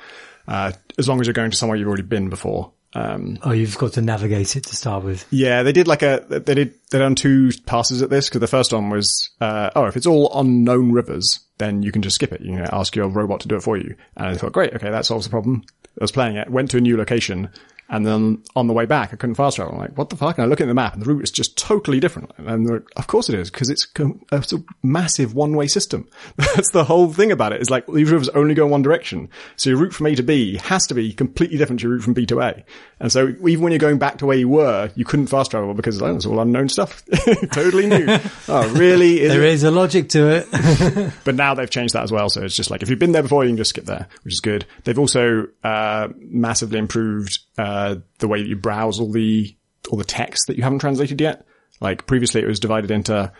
Uh, 0.46 0.72
as 0.98 1.08
long 1.08 1.20
as 1.20 1.26
you're 1.26 1.34
going 1.34 1.50
to 1.50 1.56
somewhere 1.56 1.76
you've 1.76 1.88
already 1.88 2.02
been 2.02 2.28
before. 2.28 2.70
Um, 2.96 3.38
Oh, 3.42 3.50
you've 3.50 3.76
got 3.76 3.94
to 3.94 4.02
navigate 4.02 4.54
it 4.54 4.64
to 4.64 4.76
start 4.76 5.02
with. 5.02 5.26
yeah, 5.30 5.64
they 5.64 5.72
did 5.72 5.88
like 5.88 6.02
a, 6.02 6.24
they 6.28 6.54
did, 6.54 6.74
they 6.92 6.98
done 7.00 7.16
two 7.16 7.50
passes 7.66 8.02
at 8.02 8.10
this 8.10 8.28
because 8.28 8.40
the 8.40 8.46
first 8.46 8.72
one 8.72 8.88
was, 8.88 9.30
uh, 9.40 9.70
oh, 9.74 9.86
if 9.86 9.96
it's 9.96 10.06
all 10.06 10.30
unknown 10.38 10.92
rivers, 10.92 11.40
then 11.58 11.82
you 11.82 11.90
can 11.90 12.02
just 12.02 12.14
skip 12.14 12.32
it. 12.32 12.40
You 12.40 12.52
know, 12.52 12.66
ask 12.72 12.94
your 12.94 13.08
robot 13.08 13.40
to 13.40 13.48
do 13.48 13.56
it 13.56 13.62
for 13.62 13.76
you. 13.76 13.96
And 14.16 14.26
I 14.26 14.36
thought, 14.36 14.52
great, 14.52 14.74
okay, 14.74 14.90
that 14.90 15.06
solves 15.06 15.26
the 15.26 15.30
problem. 15.30 15.64
I 16.00 16.04
was 16.04 16.12
playing 16.12 16.36
it, 16.36 16.48
went 16.50 16.70
to 16.70 16.76
a 16.76 16.80
new 16.80 16.96
location, 16.96 17.48
and 17.88 18.06
then 18.06 18.42
on 18.56 18.66
the 18.66 18.72
way 18.72 18.86
back, 18.86 19.12
I 19.12 19.16
couldn't 19.16 19.34
fast 19.34 19.56
travel. 19.56 19.74
I'm 19.74 19.80
like, 19.80 19.96
what 19.98 20.10
the 20.10 20.16
fuck? 20.16 20.38
And 20.38 20.44
I 20.44 20.48
look 20.48 20.60
at 20.60 20.66
the 20.66 20.74
map 20.74 20.94
and 20.94 21.02
the 21.02 21.06
route 21.12 21.22
is 21.24 21.30
just 21.30 21.56
totally 21.58 22.00
different. 22.00 22.30
And 22.38 22.66
like, 22.68 22.82
of 22.96 23.06
course 23.06 23.28
it 23.28 23.34
is, 23.38 23.50
because 23.50 23.70
it's, 23.70 23.84
com- 23.86 24.24
it's 24.32 24.52
a 24.52 24.62
massive 24.82 25.34
one-way 25.34 25.66
system. 25.66 26.08
That's 26.36 26.70
the 26.70 26.84
whole 26.84 27.12
thing 27.12 27.30
about 27.30 27.52
it, 27.52 27.60
is 27.60 27.70
like, 27.70 27.86
these 27.86 28.10
rivers 28.10 28.28
only 28.30 28.54
go 28.54 28.64
in 28.64 28.70
one 28.70 28.82
direction. 28.82 29.28
So 29.56 29.70
your 29.70 29.78
route 29.78 29.92
from 29.94 30.06
A 30.06 30.14
to 30.14 30.22
B 30.22 30.56
has 30.64 30.86
to 30.86 30.94
be 30.94 31.12
completely 31.12 31.58
different 31.58 31.80
to 31.80 31.84
your 31.84 31.92
route 31.96 32.02
from 32.04 32.14
B 32.14 32.26
to 32.26 32.40
A. 32.40 32.64
And 33.00 33.12
so 33.12 33.28
even 33.46 33.60
when 33.62 33.72
you're 33.72 33.78
going 33.78 33.98
back 33.98 34.18
to 34.18 34.26
where 34.26 34.36
you 34.36 34.48
were, 34.48 34.90
you 34.94 35.04
couldn't 35.04 35.26
fast 35.26 35.50
travel 35.50 35.74
because 35.74 36.00
oh, 36.00 36.14
it's 36.14 36.24
all 36.26 36.40
unknown 36.40 36.68
stuff. 36.70 37.02
totally 37.52 37.86
new. 37.86 38.06
Oh, 38.48 38.72
really? 38.74 39.20
Is 39.20 39.30
There 39.32 39.42
it? 39.42 39.52
is 39.52 39.62
a 39.64 39.70
logic 39.70 40.08
to 40.10 40.28
it. 40.28 41.12
But 41.24 41.34
now 41.34 41.54
they've 41.54 41.68
changed 41.70 41.94
that 41.94 42.02
as 42.02 42.12
well. 42.12 42.28
So 42.28 42.42
it's 42.42 42.56
just 42.56 42.70
like, 42.70 42.82
if 42.82 42.88
you've 42.88 42.98
been 42.98 43.12
there 43.12 43.22
before, 43.22 43.44
you 43.44 43.50
can 43.50 43.56
just 43.56 43.70
skip 43.70 43.84
there, 43.84 44.08
which 44.22 44.32
is 44.34 44.40
good. 44.40 44.64
They've 44.84 44.98
also, 44.98 45.48
uh, 45.62 46.08
massively 46.18 46.78
improved, 46.78 47.38
uh, 47.58 47.73
the 48.18 48.28
way 48.28 48.42
that 48.42 48.48
you 48.48 48.56
browse 48.56 49.00
all 49.00 49.10
the, 49.10 49.54
all 49.90 49.98
the 49.98 50.04
text 50.04 50.46
that 50.46 50.56
you 50.56 50.62
haven't 50.62 50.80
translated 50.80 51.20
yet. 51.20 51.46
Like 51.80 52.06
previously 52.06 52.40
it 52.40 52.46
was 52.46 52.60
divided 52.60 52.90
into 52.90 53.32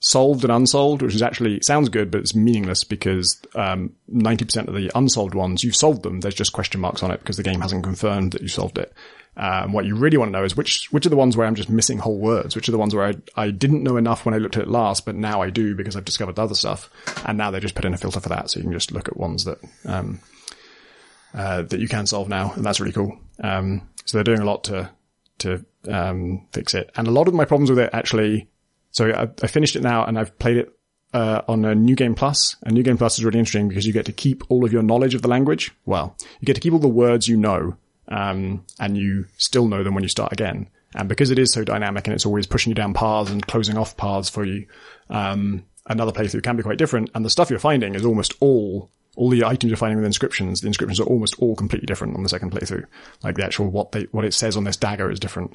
solved 0.00 0.44
and 0.44 0.52
unsolved, 0.52 1.02
which 1.02 1.14
is 1.14 1.22
actually 1.22 1.60
sounds 1.62 1.88
good, 1.88 2.10
but 2.10 2.20
it's 2.20 2.34
meaningless 2.34 2.84
because 2.84 3.40
um, 3.54 3.92
90% 4.12 4.68
of 4.68 4.74
the 4.74 4.90
unsolved 4.94 5.34
ones, 5.34 5.64
you've 5.64 5.76
solved 5.76 6.02
them. 6.02 6.20
There's 6.20 6.34
just 6.34 6.52
question 6.52 6.80
marks 6.80 7.02
on 7.02 7.10
it 7.10 7.20
because 7.20 7.36
the 7.36 7.42
game 7.42 7.60
hasn't 7.60 7.84
confirmed 7.84 8.32
that 8.32 8.42
you 8.42 8.48
solved 8.48 8.78
it. 8.78 8.92
Um, 9.38 9.72
what 9.72 9.84
you 9.84 9.96
really 9.96 10.16
want 10.16 10.30
to 10.30 10.38
know 10.38 10.44
is 10.44 10.56
which 10.56 10.90
which 10.92 11.04
are 11.04 11.10
the 11.10 11.16
ones 11.16 11.36
where 11.36 11.46
I'm 11.46 11.54
just 11.54 11.68
missing 11.68 11.98
whole 11.98 12.18
words, 12.18 12.56
which 12.56 12.70
are 12.70 12.72
the 12.72 12.78
ones 12.78 12.94
where 12.94 13.06
I, 13.06 13.14
I 13.36 13.50
didn't 13.50 13.82
know 13.82 13.98
enough 13.98 14.24
when 14.24 14.34
I 14.34 14.38
looked 14.38 14.56
at 14.56 14.62
it 14.62 14.68
last, 14.68 15.04
but 15.04 15.14
now 15.14 15.42
I 15.42 15.50
do 15.50 15.74
because 15.74 15.94
I've 15.94 16.06
discovered 16.06 16.38
other 16.38 16.54
stuff, 16.54 16.88
and 17.26 17.36
now 17.36 17.50
they 17.50 17.60
just 17.60 17.74
put 17.74 17.84
in 17.84 17.92
a 17.92 17.98
filter 17.98 18.20
for 18.20 18.30
that, 18.30 18.50
so 18.50 18.58
you 18.58 18.64
can 18.64 18.72
just 18.72 18.92
look 18.92 19.08
at 19.08 19.16
ones 19.16 19.44
that 19.44 19.58
um, 19.84 20.20
uh, 21.36 21.62
that 21.62 21.80
you 21.80 21.86
can 21.88 22.06
solve 22.06 22.28
now, 22.28 22.52
and 22.54 22.64
that's 22.64 22.80
really 22.80 22.92
cool. 22.92 23.16
Um, 23.42 23.88
so 24.04 24.16
they're 24.16 24.24
doing 24.24 24.40
a 24.40 24.44
lot 24.44 24.64
to 24.64 24.90
to 25.38 25.64
um, 25.88 26.46
fix 26.52 26.74
it, 26.74 26.90
and 26.96 27.06
a 27.06 27.12
lot 27.12 27.28
of 27.28 27.34
my 27.34 27.44
problems 27.44 27.70
with 27.70 27.78
it 27.78 27.90
actually. 27.92 28.48
So 28.90 29.10
I, 29.10 29.28
I 29.42 29.46
finished 29.46 29.76
it 29.76 29.82
now, 29.82 30.04
and 30.04 30.18
I've 30.18 30.38
played 30.38 30.56
it 30.56 30.76
uh, 31.12 31.42
on 31.48 31.64
a 31.64 31.74
New 31.74 31.94
Game 31.94 32.14
Plus. 32.14 32.56
And 32.62 32.74
New 32.74 32.82
Game 32.82 32.98
Plus 32.98 33.18
is 33.18 33.24
really 33.24 33.38
interesting 33.38 33.68
because 33.68 33.86
you 33.86 33.92
get 33.92 34.06
to 34.06 34.12
keep 34.12 34.42
all 34.48 34.64
of 34.64 34.72
your 34.72 34.82
knowledge 34.82 35.14
of 35.14 35.22
the 35.22 35.28
language. 35.28 35.72
Well, 35.84 36.16
you 36.40 36.46
get 36.46 36.54
to 36.54 36.60
keep 36.60 36.72
all 36.72 36.78
the 36.78 36.88
words 36.88 37.28
you 37.28 37.36
know, 37.36 37.76
um, 38.08 38.64
and 38.78 38.96
you 38.96 39.26
still 39.36 39.68
know 39.68 39.82
them 39.82 39.94
when 39.94 40.02
you 40.02 40.08
start 40.08 40.32
again. 40.32 40.68
And 40.94 41.08
because 41.08 41.30
it 41.30 41.38
is 41.38 41.52
so 41.52 41.64
dynamic 41.64 42.06
and 42.06 42.14
it's 42.14 42.24
always 42.26 42.46
pushing 42.46 42.70
you 42.70 42.74
down 42.74 42.94
paths 42.94 43.30
and 43.30 43.46
closing 43.46 43.76
off 43.76 43.96
paths 43.96 44.30
for 44.30 44.44
you, 44.44 44.66
um, 45.10 45.64
another 45.86 46.12
playthrough 46.12 46.42
can 46.42 46.56
be 46.56 46.62
quite 46.62 46.78
different. 46.78 47.10
And 47.14 47.24
the 47.24 47.30
stuff 47.30 47.50
you're 47.50 47.58
finding 47.58 47.94
is 47.94 48.04
almost 48.04 48.34
all 48.40 48.90
all 49.16 49.30
the 49.30 49.44
items 49.44 49.70
you're 49.70 49.76
finding 49.76 49.96
with 49.96 50.06
inscriptions, 50.06 50.60
the 50.60 50.66
inscriptions 50.66 51.00
are 51.00 51.04
almost 51.04 51.38
all 51.40 51.56
completely 51.56 51.86
different 51.86 52.14
on 52.16 52.22
the 52.22 52.28
second 52.28 52.52
playthrough. 52.52 52.84
Like 53.22 53.36
the 53.36 53.44
actual 53.44 53.68
what 53.68 53.92
they 53.92 54.04
what 54.12 54.24
it 54.24 54.34
says 54.34 54.56
on 54.56 54.64
this 54.64 54.76
dagger 54.76 55.10
is 55.10 55.18
different. 55.18 55.52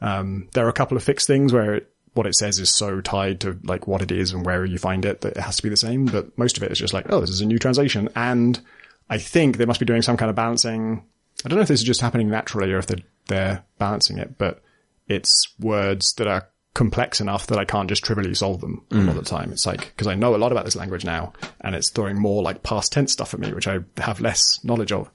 Um, 0.00 0.48
there 0.52 0.66
are 0.66 0.70
a 0.70 0.74
couple 0.74 0.96
of 0.96 1.02
fixed 1.02 1.26
things 1.26 1.52
where 1.52 1.74
it, 1.74 1.92
what 2.14 2.26
it 2.26 2.34
says 2.34 2.58
is 2.58 2.74
so 2.74 3.00
tied 3.00 3.40
to 3.40 3.58
like 3.64 3.86
what 3.86 4.02
it 4.02 4.12
is 4.12 4.32
and 4.32 4.44
where 4.44 4.64
you 4.64 4.78
find 4.78 5.04
it 5.04 5.22
that 5.22 5.36
it 5.36 5.40
has 5.40 5.56
to 5.56 5.62
be 5.62 5.68
the 5.68 5.76
same. 5.76 6.06
But 6.06 6.36
most 6.38 6.56
of 6.56 6.62
it 6.62 6.70
is 6.70 6.78
just 6.78 6.94
like, 6.94 7.06
oh, 7.10 7.20
this 7.20 7.30
is 7.30 7.40
a 7.40 7.46
new 7.46 7.58
translation. 7.58 8.08
And 8.14 8.60
I 9.08 9.18
think 9.18 9.56
they 9.56 9.66
must 9.66 9.80
be 9.80 9.86
doing 9.86 10.02
some 10.02 10.16
kind 10.16 10.30
of 10.30 10.36
balancing. 10.36 11.04
I 11.44 11.48
don't 11.48 11.56
know 11.56 11.62
if 11.62 11.68
this 11.68 11.80
is 11.80 11.86
just 11.86 12.00
happening 12.00 12.28
naturally 12.28 12.72
or 12.72 12.78
if 12.78 12.86
they're, 12.86 13.04
they're 13.28 13.64
balancing 13.78 14.18
it, 14.18 14.36
but 14.36 14.62
it's 15.06 15.54
words 15.58 16.14
that 16.14 16.26
are 16.26 16.48
complex 16.78 17.20
enough 17.20 17.48
that 17.48 17.58
I 17.58 17.64
can't 17.64 17.88
just 17.88 18.04
trivially 18.04 18.34
solve 18.34 18.60
them 18.60 18.84
a 18.92 18.98
lot 18.98 19.16
of 19.16 19.24
the 19.24 19.28
time. 19.28 19.50
It's 19.50 19.66
like, 19.66 19.80
because 19.80 20.06
I 20.06 20.14
know 20.14 20.36
a 20.36 20.38
lot 20.38 20.52
about 20.52 20.64
this 20.64 20.76
language 20.76 21.04
now 21.04 21.32
and 21.60 21.74
it's 21.74 21.90
throwing 21.90 22.16
more 22.16 22.40
like 22.40 22.62
past 22.62 22.92
tense 22.92 23.10
stuff 23.10 23.34
at 23.34 23.40
me, 23.40 23.52
which 23.52 23.66
I 23.66 23.80
have 23.96 24.20
less 24.20 24.60
knowledge 24.62 24.92
of, 24.92 25.10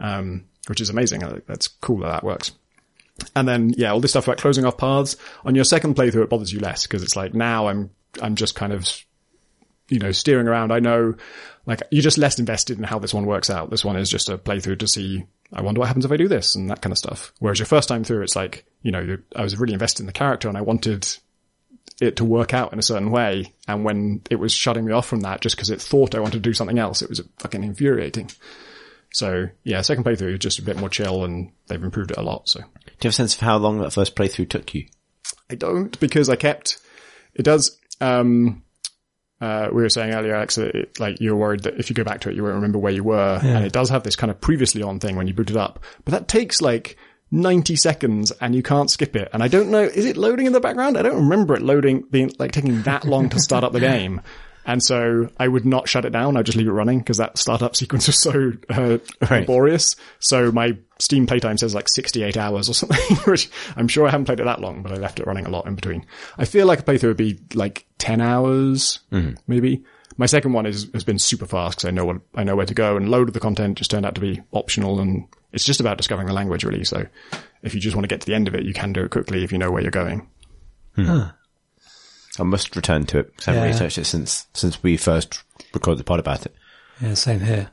um, 0.00 0.46
which 0.66 0.80
is 0.80 0.90
amazing. 0.90 1.20
That's 1.46 1.68
cool 1.68 1.98
that 1.98 2.08
that 2.08 2.24
works. 2.24 2.50
And 3.36 3.46
then, 3.46 3.72
yeah, 3.76 3.92
all 3.92 4.00
this 4.00 4.10
stuff 4.10 4.26
about 4.26 4.38
closing 4.38 4.64
off 4.64 4.76
paths. 4.76 5.16
On 5.44 5.54
your 5.54 5.62
second 5.62 5.94
playthrough, 5.94 6.24
it 6.24 6.30
bothers 6.30 6.52
you 6.52 6.58
less 6.58 6.82
because 6.82 7.04
it's 7.04 7.14
like 7.14 7.32
now 7.32 7.68
I'm, 7.68 7.90
I'm 8.20 8.34
just 8.34 8.56
kind 8.56 8.72
of, 8.72 8.90
you 9.88 10.00
know, 10.00 10.10
steering 10.10 10.48
around. 10.48 10.72
I 10.72 10.80
know, 10.80 11.14
like, 11.64 11.80
you're 11.92 12.02
just 12.02 12.18
less 12.18 12.40
invested 12.40 12.76
in 12.76 12.82
how 12.82 12.98
this 12.98 13.14
one 13.14 13.24
works 13.24 13.50
out. 13.50 13.70
This 13.70 13.84
one 13.84 13.96
is 13.96 14.10
just 14.10 14.28
a 14.28 14.36
playthrough 14.36 14.80
to 14.80 14.88
see, 14.88 15.26
I 15.52 15.62
wonder 15.62 15.78
what 15.78 15.86
happens 15.86 16.04
if 16.04 16.10
I 16.10 16.16
do 16.16 16.26
this 16.26 16.56
and 16.56 16.70
that 16.70 16.82
kind 16.82 16.90
of 16.90 16.98
stuff. 16.98 17.32
Whereas 17.38 17.60
your 17.60 17.66
first 17.66 17.88
time 17.88 18.02
through, 18.02 18.22
it's 18.22 18.34
like, 18.34 18.66
you 18.84 18.92
know, 18.92 19.16
I 19.34 19.42
was 19.42 19.58
really 19.58 19.72
invested 19.72 20.02
in 20.02 20.06
the 20.06 20.12
character 20.12 20.46
and 20.46 20.56
I 20.56 20.60
wanted 20.60 21.08
it 22.00 22.16
to 22.16 22.24
work 22.24 22.52
out 22.52 22.72
in 22.72 22.78
a 22.78 22.82
certain 22.82 23.10
way. 23.10 23.54
And 23.66 23.82
when 23.82 24.20
it 24.30 24.36
was 24.36 24.52
shutting 24.52 24.84
me 24.84 24.92
off 24.92 25.06
from 25.06 25.20
that 25.20 25.40
just 25.40 25.56
because 25.56 25.70
it 25.70 25.80
thought 25.80 26.14
I 26.14 26.20
wanted 26.20 26.34
to 26.42 26.48
do 26.48 26.52
something 26.52 26.78
else, 26.78 27.00
it 27.00 27.08
was 27.08 27.22
fucking 27.38 27.64
infuriating. 27.64 28.30
So 29.12 29.46
yeah, 29.64 29.80
second 29.80 30.04
playthrough 30.04 30.34
is 30.34 30.38
just 30.38 30.58
a 30.58 30.62
bit 30.62 30.76
more 30.76 30.90
chill 30.90 31.24
and 31.24 31.50
they've 31.66 31.82
improved 31.82 32.10
it 32.10 32.18
a 32.18 32.22
lot. 32.22 32.48
So 32.48 32.60
Do 32.60 32.66
you 32.66 32.94
have 33.04 33.10
a 33.10 33.12
sense 33.12 33.34
of 33.34 33.40
how 33.40 33.56
long 33.56 33.80
that 33.80 33.92
first 33.92 34.14
playthrough 34.14 34.50
took 34.50 34.74
you? 34.74 34.86
I 35.50 35.54
don't 35.54 35.98
because 35.98 36.28
I 36.28 36.36
kept, 36.36 36.78
it 37.34 37.42
does, 37.42 37.78
um, 38.02 38.62
uh, 39.40 39.68
we 39.72 39.82
were 39.82 39.88
saying 39.88 40.12
earlier, 40.12 40.34
Alex, 40.34 40.56
that 40.56 40.74
it, 40.74 41.00
like 41.00 41.20
you're 41.20 41.36
worried 41.36 41.64
that 41.64 41.78
if 41.78 41.88
you 41.88 41.94
go 41.94 42.04
back 42.04 42.20
to 42.22 42.28
it, 42.30 42.36
you 42.36 42.42
won't 42.42 42.54
remember 42.56 42.78
where 42.78 42.92
you 42.92 43.04
were. 43.04 43.40
And 43.42 43.64
it 43.64 43.72
does 43.72 43.88
have 43.88 44.02
this 44.02 44.16
kind 44.16 44.30
of 44.30 44.40
previously 44.40 44.82
on 44.82 45.00
thing 45.00 45.16
when 45.16 45.26
you 45.26 45.34
boot 45.34 45.50
it 45.50 45.56
up, 45.56 45.82
but 46.04 46.12
that 46.12 46.28
takes 46.28 46.60
like 46.60 46.96
90 47.34 47.76
seconds 47.76 48.30
and 48.40 48.54
you 48.54 48.62
can't 48.62 48.90
skip 48.90 49.16
it. 49.16 49.28
And 49.32 49.42
I 49.42 49.48
don't 49.48 49.70
know, 49.70 49.82
is 49.82 50.04
it 50.06 50.16
loading 50.16 50.46
in 50.46 50.52
the 50.52 50.60
background? 50.60 50.96
I 50.96 51.02
don't 51.02 51.16
remember 51.16 51.54
it 51.54 51.62
loading, 51.62 52.02
being 52.10 52.32
like 52.38 52.52
taking 52.52 52.82
that 52.82 53.04
long 53.04 53.28
to 53.30 53.40
start 53.40 53.64
up 53.64 53.72
the 53.72 53.80
game. 53.80 54.20
And 54.66 54.82
so 54.82 55.28
I 55.38 55.46
would 55.46 55.66
not 55.66 55.90
shut 55.90 56.06
it 56.06 56.10
down. 56.14 56.38
I'd 56.38 56.46
just 56.46 56.56
leave 56.56 56.68
it 56.68 56.72
running 56.72 57.00
because 57.00 57.18
that 57.18 57.36
startup 57.36 57.76
sequence 57.80 58.06
was 58.06 58.18
so 58.18 58.52
uh, 58.70 58.96
Right. 59.20 59.40
laborious. 59.40 59.94
So 60.20 60.50
my 60.52 60.78
Steam 60.98 61.26
playtime 61.26 61.58
says 61.58 61.74
like 61.74 61.86
68 61.86 62.38
hours 62.38 62.70
or 62.70 62.72
something, 62.80 63.16
which 63.30 63.50
I'm 63.76 63.88
sure 63.88 64.06
I 64.08 64.10
haven't 64.10 64.24
played 64.24 64.40
it 64.40 64.44
that 64.44 64.62
long, 64.62 64.82
but 64.82 64.90
I 64.90 64.94
left 64.94 65.20
it 65.20 65.26
running 65.26 65.44
a 65.44 65.50
lot 65.50 65.66
in 65.66 65.74
between. 65.74 66.06
I 66.38 66.46
feel 66.46 66.66
like 66.66 66.78
a 66.80 66.82
playthrough 66.82 67.08
would 67.08 67.16
be 67.18 67.40
like 67.52 67.84
10 67.98 68.22
hours, 68.22 69.00
maybe. 69.46 69.84
My 70.16 70.24
second 70.24 70.54
one 70.54 70.64
is, 70.64 70.88
has 70.94 71.04
been 71.04 71.18
super 71.18 71.44
fast 71.44 71.76
because 71.76 71.88
I 71.88 71.90
know 71.90 72.06
what, 72.06 72.22
I 72.34 72.42
know 72.42 72.56
where 72.56 72.64
to 72.64 72.72
go 72.72 72.96
and 72.96 73.10
load 73.10 73.28
of 73.28 73.34
the 73.34 73.40
content 73.40 73.76
just 73.76 73.90
turned 73.90 74.06
out 74.06 74.14
to 74.14 74.20
be 74.22 74.40
optional 74.52 74.98
and 74.98 75.26
it's 75.54 75.64
just 75.64 75.80
about 75.80 75.96
discovering 75.96 76.26
the 76.28 76.34
language 76.34 76.64
really. 76.64 76.84
So 76.84 77.06
if 77.62 77.74
you 77.74 77.80
just 77.80 77.96
want 77.96 78.04
to 78.04 78.08
get 78.08 78.20
to 78.20 78.26
the 78.26 78.34
end 78.34 78.48
of 78.48 78.54
it, 78.54 78.64
you 78.64 78.74
can 78.74 78.92
do 78.92 79.02
it 79.04 79.10
quickly 79.10 79.42
if 79.44 79.52
you 79.52 79.58
know 79.58 79.70
where 79.70 79.80
you're 79.82 79.90
going. 79.90 80.28
I 80.96 82.42
must 82.42 82.74
return 82.76 83.06
to 83.06 83.20
it. 83.20 83.32
I 83.46 83.50
haven't 83.52 83.62
Yeah. 83.62 83.68
researched 83.72 83.98
it 83.98 84.04
since, 84.06 84.46
since 84.54 84.82
we 84.82 84.96
first 84.96 85.42
recorded 85.72 86.00
the 86.00 86.04
pod 86.04 86.18
about 86.20 86.46
it. 86.46 86.54
Yeah, 87.00 87.14
same 87.14 87.40
here. 87.40 87.70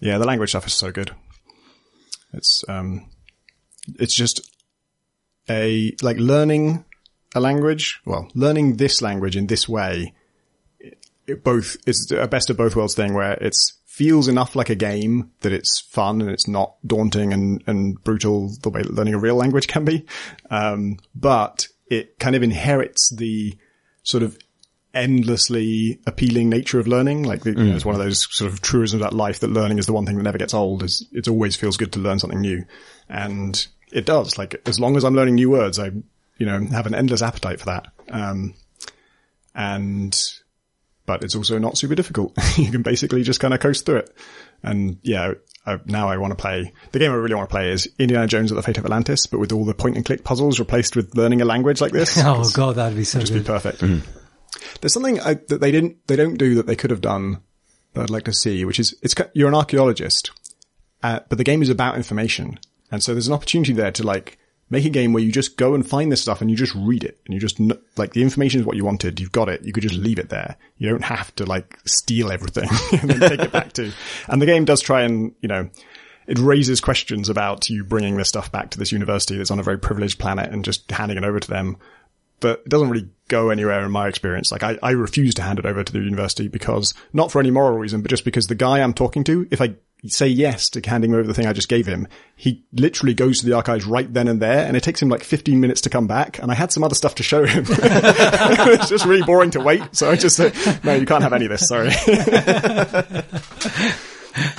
Yeah, 0.00 0.18
the 0.18 0.26
language 0.26 0.50
stuff 0.50 0.66
is 0.66 0.74
so 0.74 0.92
good. 0.92 1.10
It's 2.32 2.62
um, 2.68 3.08
it's 3.98 4.14
just 4.14 4.40
a 5.48 5.94
like 6.02 6.18
learning 6.18 6.84
a 7.34 7.40
language. 7.40 8.00
Well, 8.04 8.28
learning 8.34 8.76
this 8.76 9.00
language 9.02 9.36
in 9.36 9.46
this 9.46 9.66
way, 9.68 10.14
it, 10.78 10.98
it 11.26 11.42
both 11.44 11.76
is 11.86 12.10
a 12.10 12.28
best 12.28 12.50
of 12.50 12.56
both 12.58 12.76
worlds 12.76 12.94
thing 12.94 13.14
where 13.14 13.32
it's 13.40 13.77
feels 13.98 14.28
enough 14.28 14.54
like 14.54 14.70
a 14.70 14.76
game 14.76 15.28
that 15.40 15.52
it's 15.52 15.80
fun 15.80 16.20
and 16.20 16.30
it's 16.30 16.46
not 16.46 16.76
daunting 16.86 17.32
and 17.32 17.64
and 17.66 18.02
brutal 18.04 18.48
the 18.62 18.70
way 18.70 18.80
learning 18.84 19.12
a 19.12 19.18
real 19.18 19.34
language 19.34 19.66
can 19.66 19.84
be. 19.84 20.06
Um, 20.50 20.98
but 21.16 21.66
it 21.88 22.16
kind 22.20 22.36
of 22.36 22.44
inherits 22.44 23.10
the 23.10 23.58
sort 24.04 24.22
of 24.22 24.38
endlessly 24.94 25.98
appealing 26.06 26.48
nature 26.48 26.78
of 26.78 26.86
learning. 26.86 27.24
Like 27.24 27.42
the, 27.42 27.50
you 27.50 27.56
know, 27.56 27.74
it's 27.74 27.84
one 27.84 27.96
of 27.96 28.00
those 28.00 28.32
sort 28.32 28.52
of 28.52 28.62
truisms 28.62 29.02
about 29.02 29.14
life 29.14 29.40
that 29.40 29.50
learning 29.50 29.78
is 29.78 29.86
the 29.86 29.92
one 29.92 30.06
thing 30.06 30.16
that 30.16 30.22
never 30.22 30.38
gets 30.38 30.54
old. 30.54 30.84
Is 30.84 31.04
it 31.10 31.26
always 31.26 31.56
feels 31.56 31.76
good 31.76 31.92
to 31.94 31.98
learn 31.98 32.20
something 32.20 32.40
new, 32.40 32.66
and 33.08 33.66
it 33.90 34.06
does. 34.06 34.38
Like 34.38 34.62
as 34.64 34.78
long 34.78 34.96
as 34.96 35.02
I'm 35.02 35.16
learning 35.16 35.34
new 35.34 35.50
words, 35.50 35.80
I 35.80 35.86
you 36.36 36.46
know 36.46 36.64
have 36.66 36.86
an 36.86 36.94
endless 36.94 37.20
appetite 37.20 37.58
for 37.58 37.66
that. 37.66 37.88
Um, 38.10 38.54
and 39.56 40.16
but 41.08 41.24
it's 41.24 41.34
also 41.34 41.58
not 41.58 41.78
super 41.78 41.94
difficult. 41.94 42.36
you 42.58 42.70
can 42.70 42.82
basically 42.82 43.22
just 43.22 43.40
kind 43.40 43.54
of 43.54 43.60
coast 43.60 43.86
through 43.86 43.96
it. 43.96 44.16
And 44.62 44.98
yeah, 45.02 45.32
I, 45.66 45.78
now 45.86 46.10
I 46.10 46.18
want 46.18 46.32
to 46.32 46.36
play 46.36 46.70
the 46.92 46.98
game 46.98 47.10
I 47.10 47.14
really 47.14 47.34
want 47.34 47.48
to 47.48 47.52
play 47.52 47.70
is 47.72 47.88
Indiana 47.98 48.26
Jones 48.26 48.52
at 48.52 48.56
the 48.56 48.62
Fate 48.62 48.76
of 48.76 48.84
Atlantis, 48.84 49.26
but 49.26 49.40
with 49.40 49.50
all 49.50 49.64
the 49.64 49.72
point 49.72 49.96
and 49.96 50.04
click 50.04 50.22
puzzles 50.22 50.60
replaced 50.60 50.94
with 50.94 51.16
learning 51.16 51.40
a 51.40 51.46
language 51.46 51.80
like 51.80 51.92
this. 51.92 52.22
Oh 52.28 52.48
god, 52.52 52.76
that'd 52.76 52.96
be 52.96 53.04
so 53.04 53.20
just 53.20 53.32
be 53.32 53.38
good. 53.38 53.46
perfect. 53.46 53.82
There's 54.80 54.92
something 54.92 55.18
I, 55.20 55.34
that 55.34 55.60
they 55.60 55.70
didn't, 55.72 56.06
they 56.06 56.16
don't 56.16 56.36
do 56.36 56.56
that 56.56 56.66
they 56.66 56.76
could 56.76 56.90
have 56.90 57.00
done 57.00 57.40
that 57.94 58.02
I'd 58.02 58.10
like 58.10 58.24
to 58.24 58.34
see, 58.34 58.66
which 58.66 58.78
is 58.78 58.94
it's 59.02 59.14
you're 59.32 59.48
an 59.48 59.54
archaeologist, 59.54 60.30
uh, 61.02 61.20
but 61.30 61.38
the 61.38 61.44
game 61.44 61.62
is 61.62 61.70
about 61.70 61.96
information, 61.96 62.58
and 62.90 63.02
so 63.02 63.14
there's 63.14 63.28
an 63.28 63.34
opportunity 63.34 63.72
there 63.72 63.92
to 63.92 64.02
like 64.02 64.38
make 64.70 64.84
a 64.84 64.90
game 64.90 65.12
where 65.12 65.22
you 65.22 65.32
just 65.32 65.56
go 65.56 65.74
and 65.74 65.88
find 65.88 66.12
this 66.12 66.20
stuff 66.20 66.40
and 66.40 66.50
you 66.50 66.56
just 66.56 66.74
read 66.74 67.04
it 67.04 67.18
and 67.24 67.34
you 67.34 67.40
just 67.40 67.58
like 67.96 68.12
the 68.12 68.22
information 68.22 68.60
is 68.60 68.66
what 68.66 68.76
you 68.76 68.84
wanted, 68.84 69.20
you've 69.20 69.32
got 69.32 69.48
it, 69.48 69.64
you 69.64 69.72
could 69.72 69.82
just 69.82 69.94
leave 69.94 70.18
it 70.18 70.28
there. 70.28 70.56
You 70.76 70.90
don't 70.90 71.04
have 71.04 71.34
to 71.36 71.46
like 71.46 71.78
steal 71.86 72.30
everything 72.30 72.68
and 73.00 73.10
then 73.10 73.30
take 73.30 73.40
it 73.40 73.52
back 73.52 73.72
to. 73.74 73.92
And 74.28 74.42
the 74.42 74.46
game 74.46 74.64
does 74.64 74.80
try 74.80 75.02
and 75.02 75.34
you 75.40 75.48
know 75.48 75.70
it 76.26 76.38
raises 76.38 76.80
questions 76.80 77.28
about 77.30 77.70
you 77.70 77.82
bringing 77.82 78.16
this 78.16 78.28
stuff 78.28 78.52
back 78.52 78.70
to 78.70 78.78
this 78.78 78.92
university 78.92 79.38
that's 79.38 79.50
on 79.50 79.58
a 79.58 79.62
very 79.62 79.78
privileged 79.78 80.18
planet 80.18 80.52
and 80.52 80.64
just 80.64 80.90
handing 80.90 81.16
it 81.16 81.24
over 81.24 81.40
to 81.40 81.48
them. 81.48 81.78
But 82.40 82.60
it 82.60 82.68
doesn't 82.68 82.90
really 82.90 83.08
go 83.28 83.48
anywhere 83.48 83.84
in 83.84 83.90
my 83.90 84.08
experience. 84.08 84.52
Like 84.52 84.62
I, 84.62 84.78
I 84.82 84.90
refuse 84.90 85.34
to 85.34 85.42
hand 85.42 85.58
it 85.58 85.66
over 85.66 85.82
to 85.82 85.92
the 85.92 86.00
university 86.00 86.46
because 86.46 86.92
not 87.12 87.32
for 87.32 87.40
any 87.40 87.50
moral 87.50 87.78
reason, 87.78 88.02
but 88.02 88.10
just 88.10 88.24
because 88.24 88.46
the 88.46 88.54
guy 88.54 88.80
I'm 88.80 88.92
talking 88.92 89.24
to, 89.24 89.48
if 89.50 89.60
I 89.60 89.74
say 90.06 90.28
yes 90.28 90.70
to 90.70 90.80
handing 90.80 91.12
over 91.12 91.24
the 91.24 91.34
thing 91.34 91.46
I 91.46 91.52
just 91.52 91.68
gave 91.68 91.86
him, 91.86 92.06
he 92.36 92.64
literally 92.72 93.14
goes 93.14 93.40
to 93.40 93.46
the 93.46 93.54
archives 93.54 93.84
right 93.84 94.12
then 94.12 94.28
and 94.28 94.40
there 94.40 94.66
and 94.66 94.76
it 94.76 94.82
takes 94.82 95.02
him 95.02 95.08
like 95.08 95.24
15 95.24 95.60
minutes 95.60 95.80
to 95.82 95.90
come 95.90 96.06
back. 96.06 96.38
And 96.38 96.50
I 96.50 96.54
had 96.54 96.72
some 96.72 96.84
other 96.84 96.94
stuff 96.94 97.16
to 97.16 97.22
show 97.22 97.44
him. 97.44 97.64
it's 97.68 98.88
just 98.88 99.04
really 99.04 99.22
boring 99.22 99.50
to 99.52 99.60
wait. 99.60 99.82
So 99.92 100.10
I 100.10 100.16
just 100.16 100.36
said, 100.36 100.54
no, 100.84 100.94
you 100.94 101.06
can't 101.06 101.22
have 101.22 101.32
any 101.32 101.46
of 101.46 101.50
this. 101.50 101.68
Sorry. 101.68 101.90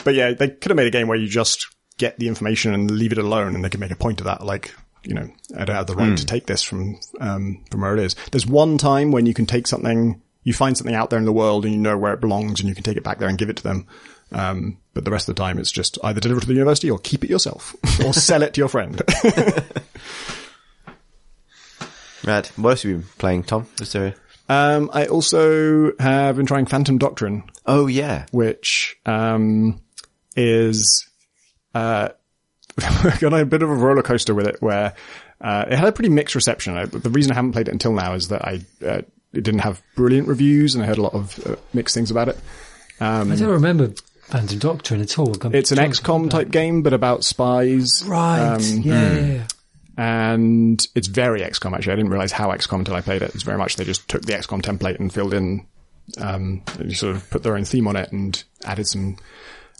But 0.03 0.15
yeah, 0.15 0.33
they 0.33 0.49
could 0.49 0.71
have 0.71 0.77
made 0.77 0.87
a 0.87 0.91
game 0.91 1.07
where 1.07 1.17
you 1.17 1.27
just 1.27 1.67
get 1.97 2.17
the 2.19 2.27
information 2.27 2.73
and 2.73 2.89
leave 2.89 3.11
it 3.11 3.17
alone, 3.17 3.55
and 3.55 3.63
they 3.63 3.69
could 3.69 3.79
make 3.79 3.91
a 3.91 3.95
point 3.95 4.19
of 4.19 4.25
that. 4.25 4.45
Like, 4.45 4.73
you 5.03 5.13
know, 5.13 5.29
I 5.57 5.65
don't 5.65 5.75
have 5.75 5.87
the 5.87 5.95
right 5.95 6.17
to 6.17 6.25
take 6.25 6.45
this 6.45 6.63
from 6.63 6.99
um, 7.19 7.63
from 7.71 7.81
where 7.81 7.93
it 7.93 7.99
is. 7.99 8.15
There's 8.31 8.47
one 8.47 8.77
time 8.77 9.11
when 9.11 9.25
you 9.25 9.33
can 9.33 9.45
take 9.45 9.67
something, 9.67 10.21
you 10.43 10.53
find 10.53 10.77
something 10.77 10.95
out 10.95 11.09
there 11.09 11.19
in 11.19 11.25
the 11.25 11.33
world, 11.33 11.65
and 11.65 11.73
you 11.73 11.79
know 11.79 11.97
where 11.97 12.13
it 12.13 12.21
belongs, 12.21 12.59
and 12.59 12.69
you 12.69 12.75
can 12.75 12.83
take 12.83 12.97
it 12.97 13.03
back 13.03 13.19
there 13.19 13.29
and 13.29 13.37
give 13.37 13.49
it 13.49 13.57
to 13.57 13.63
them. 13.63 13.87
Um, 14.31 14.77
but 14.93 15.05
the 15.05 15.11
rest 15.11 15.27
of 15.29 15.35
the 15.35 15.41
time, 15.41 15.57
it's 15.57 15.71
just 15.71 15.97
either 16.03 16.19
deliver 16.19 16.39
it 16.39 16.41
to 16.41 16.47
the 16.47 16.53
university 16.53 16.89
or 16.91 16.99
keep 16.99 17.23
it 17.23 17.29
yourself, 17.29 17.75
or 18.05 18.13
sell 18.13 18.43
it 18.43 18.53
to 18.53 18.61
your 18.61 18.67
friend. 18.69 19.01
Rad. 22.25 22.47
What 22.57 22.71
else 22.71 22.83
have 22.83 22.91
you 22.91 22.97
been 22.97 23.07
playing, 23.17 23.43
Tom? 23.43 23.67
Is 23.81 23.93
there? 23.93 24.15
um, 24.49 24.89
I 24.93 25.05
also 25.05 25.95
have 25.99 26.35
been 26.35 26.45
trying 26.45 26.65
Phantom 26.65 26.97
Doctrine, 26.97 27.43
Oh 27.65 27.87
yeah. 27.87 28.25
which 28.31 28.97
um, 29.05 29.79
is 30.35 31.07
uh, 31.73 32.09
got 33.19 33.33
a 33.33 33.45
bit 33.45 33.61
of 33.63 33.69
a 33.69 33.73
roller 33.75 34.01
coaster 34.03 34.33
with 34.35 34.47
it, 34.47 34.61
where 34.61 34.93
uh, 35.41 35.65
it 35.69 35.77
had 35.77 35.87
a 35.87 35.91
pretty 35.91 36.09
mixed 36.09 36.35
reception. 36.35 36.77
I, 36.77 36.85
the 36.85 37.09
reason 37.09 37.31
I 37.31 37.35
haven't 37.35 37.53
played 37.53 37.67
it 37.67 37.71
until 37.71 37.93
now 37.93 38.13
is 38.13 38.27
that 38.29 38.43
I 38.45 38.61
uh, 38.85 39.01
it 39.31 39.43
didn't 39.43 39.59
have 39.59 39.81
brilliant 39.95 40.27
reviews, 40.27 40.75
and 40.75 40.83
I 40.83 40.87
heard 40.87 40.97
a 40.97 41.01
lot 41.03 41.13
of 41.13 41.39
uh, 41.47 41.55
mixed 41.73 41.95
things 41.95 42.11
about 42.11 42.27
it. 42.27 42.37
I 43.01 43.23
don't 43.23 43.41
remember 43.49 43.93
Phantom 44.29 44.59
Doctrine 44.59 45.01
at 45.01 45.17
all. 45.19 45.33
It's 45.53 45.71
an 45.71 45.77
trying- 45.77 45.91
XCOM 45.91 46.29
type 46.29 46.49
game, 46.51 46.81
but 46.83 46.93
about 46.93 47.23
spies, 47.23 48.03
Right. 48.05 48.39
Um, 48.55 48.61
yeah, 48.81 49.13
yeah, 49.13 49.25
yeah. 49.25 49.47
and 49.97 50.87
it's 50.95 51.07
very 51.07 51.41
XCOM. 51.41 51.73
Actually, 51.73 51.93
I 51.93 51.95
didn't 51.97 52.11
realize 52.11 52.31
how 52.31 52.49
XCOM 52.49 52.79
until 52.79 52.95
I 52.95 53.01
played 53.01 53.21
it. 53.21 53.33
It's 53.33 53.43
very 53.43 53.57
much 53.57 53.75
they 53.75 53.83
just 53.85 54.07
took 54.07 54.21
the 54.23 54.33
XCOM 54.33 54.61
template 54.61 54.99
and 54.99 55.11
filled 55.13 55.33
in, 55.33 55.65
um, 56.19 56.61
sort 56.93 57.15
of 57.15 57.29
put 57.29 57.43
their 57.43 57.55
own 57.55 57.65
theme 57.65 57.87
on 57.87 57.95
it 57.95 58.11
and 58.11 58.43
added 58.65 58.87
some 58.87 59.17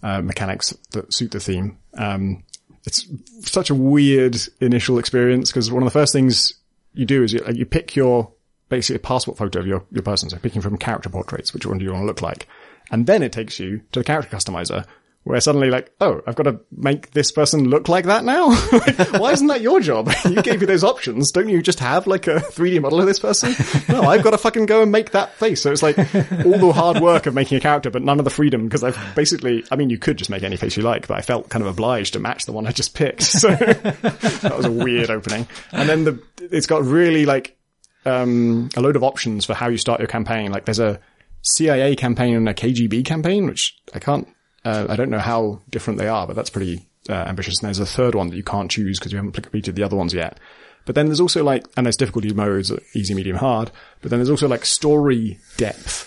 uh, 0.04 0.22
mechanics 0.22 0.76
that 0.91 1.14
suit 1.14 1.32
the 1.32 1.39
theme. 1.39 1.78
Um, 1.97 2.43
it's 2.86 3.06
such 3.41 3.70
a 3.70 3.76
weird 3.76 4.38
initial 4.62 4.97
experience 5.00 5.52
because 5.52 5.72
one 5.72 5.84
of 5.84 5.88
the 5.88 5.91
first 6.00 6.14
things 6.14 6.54
you 6.93 7.06
do 7.06 7.24
is 7.24 7.34
you, 7.34 7.43
you 7.54 7.66
pick 7.66 7.95
your 7.95 8.32
basically 8.70 8.95
a 8.95 9.00
passport 9.00 9.38
photo 9.38 9.60
of 9.60 9.68
your, 9.68 9.84
your 9.91 10.02
person. 10.04 10.30
So 10.30 10.38
picking 10.38 10.62
from 10.62 10.78
character 10.78 11.10
portraits, 11.10 11.54
which 11.54 11.66
one 11.66 11.78
do 11.78 11.86
you 11.86 11.91
want 11.91 12.04
to 12.04 12.06
look 12.08 12.22
like? 12.22 12.47
And 12.92 13.06
then 13.06 13.24
it 13.24 13.32
takes 13.32 13.60
you 13.60 13.82
to 13.92 14.00
the 14.00 14.04
character 14.04 14.36
customizer 14.36 14.86
where 15.24 15.40
suddenly 15.42 15.70
like, 15.70 15.94
oh, 16.00 16.22
I've 16.26 16.36
got 16.36 16.44
to 16.44 16.60
make 16.72 17.12
this 17.12 17.32
person 17.32 17.70
look 17.70 17.90
like 17.90 18.06
that 18.06 18.24
now? 18.24 18.50
Like, 18.80 19.14
why 19.20 19.32
isn't 19.34 19.48
that 19.48 19.62
your 19.62 19.80
job? 19.82 20.12
you 20.26 20.42
gave 20.42 20.62
me 20.62 20.66
those 20.66 20.84
options. 20.84 21.32
Don't 21.32 21.50
you 21.50 21.62
just 21.62 21.80
have 21.80 22.08
like 22.08 22.28
a 22.28 22.36
3D 22.36 22.82
model 22.82 23.00
of 23.02 23.06
this 23.08 23.20
person? 23.20 23.54
No, 23.90 24.04
I've 24.04 24.24
got 24.24 24.32
to 24.32 24.38
fucking 24.38 24.66
go 24.68 24.82
and 24.82 24.92
make 24.92 25.12
that 25.12 25.34
face. 25.34 25.62
So 25.62 25.72
it's 25.72 25.84
like 25.84 25.98
all 25.98 26.58
the 26.58 26.72
hard 26.74 27.02
work 27.02 27.26
of 27.26 27.34
making 27.34 27.58
a 27.58 27.62
character, 27.62 27.90
but 27.90 28.02
none 28.02 28.20
of 28.20 28.26
the 28.26 28.32
freedom 28.32 28.64
because 28.64 28.84
I've 28.84 28.98
basically, 29.16 29.64
I 29.70 29.76
mean, 29.76 29.90
you 29.90 29.98
could 29.98 30.18
just 30.18 30.30
make 30.30 30.44
any 30.44 30.56
face 30.56 30.78
you 30.78 30.84
like, 30.84 31.08
but 31.08 31.18
I 31.18 31.22
felt 31.22 31.50
kind 31.50 31.62
of 31.62 31.70
obliged 31.70 32.14
to 32.14 32.20
match 32.20 32.46
the 32.46 32.54
one 32.54 32.66
I 32.66 32.72
just 32.72 32.96
picked. 32.96 33.24
So 33.40 33.50
that 33.50 34.54
was 34.56 34.66
a 34.66 34.72
weird 34.72 35.10
opening. 35.10 35.48
And 35.72 35.88
then 35.88 36.04
the, 36.04 36.22
it's 36.40 36.68
got 36.68 36.84
really 36.84 37.26
like, 37.26 37.58
um, 38.06 38.70
a 38.76 38.82
load 38.82 38.96
of 38.96 39.04
options 39.04 39.46
for 39.46 39.54
how 39.54 39.70
you 39.70 39.78
start 39.78 40.00
your 40.00 40.08
campaign. 40.08 40.52
Like 40.52 40.66
there's 40.66 40.80
a 40.80 41.00
CIA 41.42 41.96
campaign 41.96 42.36
and 42.36 42.50
a 42.50 42.54
KGB 42.54 43.06
campaign, 43.06 43.46
which 43.46 43.78
I 43.94 44.00
can't, 44.00 44.28
uh, 44.66 44.88
I 44.90 44.96
don't 44.96 45.10
know 45.10 45.20
how 45.20 45.62
different 45.70 46.00
they 46.00 46.08
are, 46.08 46.28
but 46.28 46.36
that's 46.36 46.50
pretty 46.50 46.88
uh, 47.10 47.14
ambitious. 47.14 47.60
And 47.60 47.68
there's 47.68 47.80
a 47.80 47.86
third 47.86 48.16
one 48.16 48.30
that 48.30 48.36
you 48.36 48.44
can't 48.44 48.70
choose 48.70 49.00
because 49.00 49.12
you 49.12 49.18
haven't 49.18 49.34
completed 49.34 49.76
the 49.76 49.84
other 49.84 49.96
ones 49.96 50.14
yet. 50.14 50.40
But 50.86 50.96
then 50.96 51.06
there's 51.06 51.22
also 51.22 51.44
like, 51.44 51.66
and 51.78 51.86
there's 51.86 51.98
difficulty 51.98 52.34
modes, 52.34 52.72
easy, 52.96 53.14
medium, 53.14 53.38
hard. 53.38 53.72
But 54.02 54.10
then 54.10 54.20
there's 54.20 54.30
also 54.30 54.48
like 54.48 54.66
story 54.66 55.40
depth. 55.58 56.06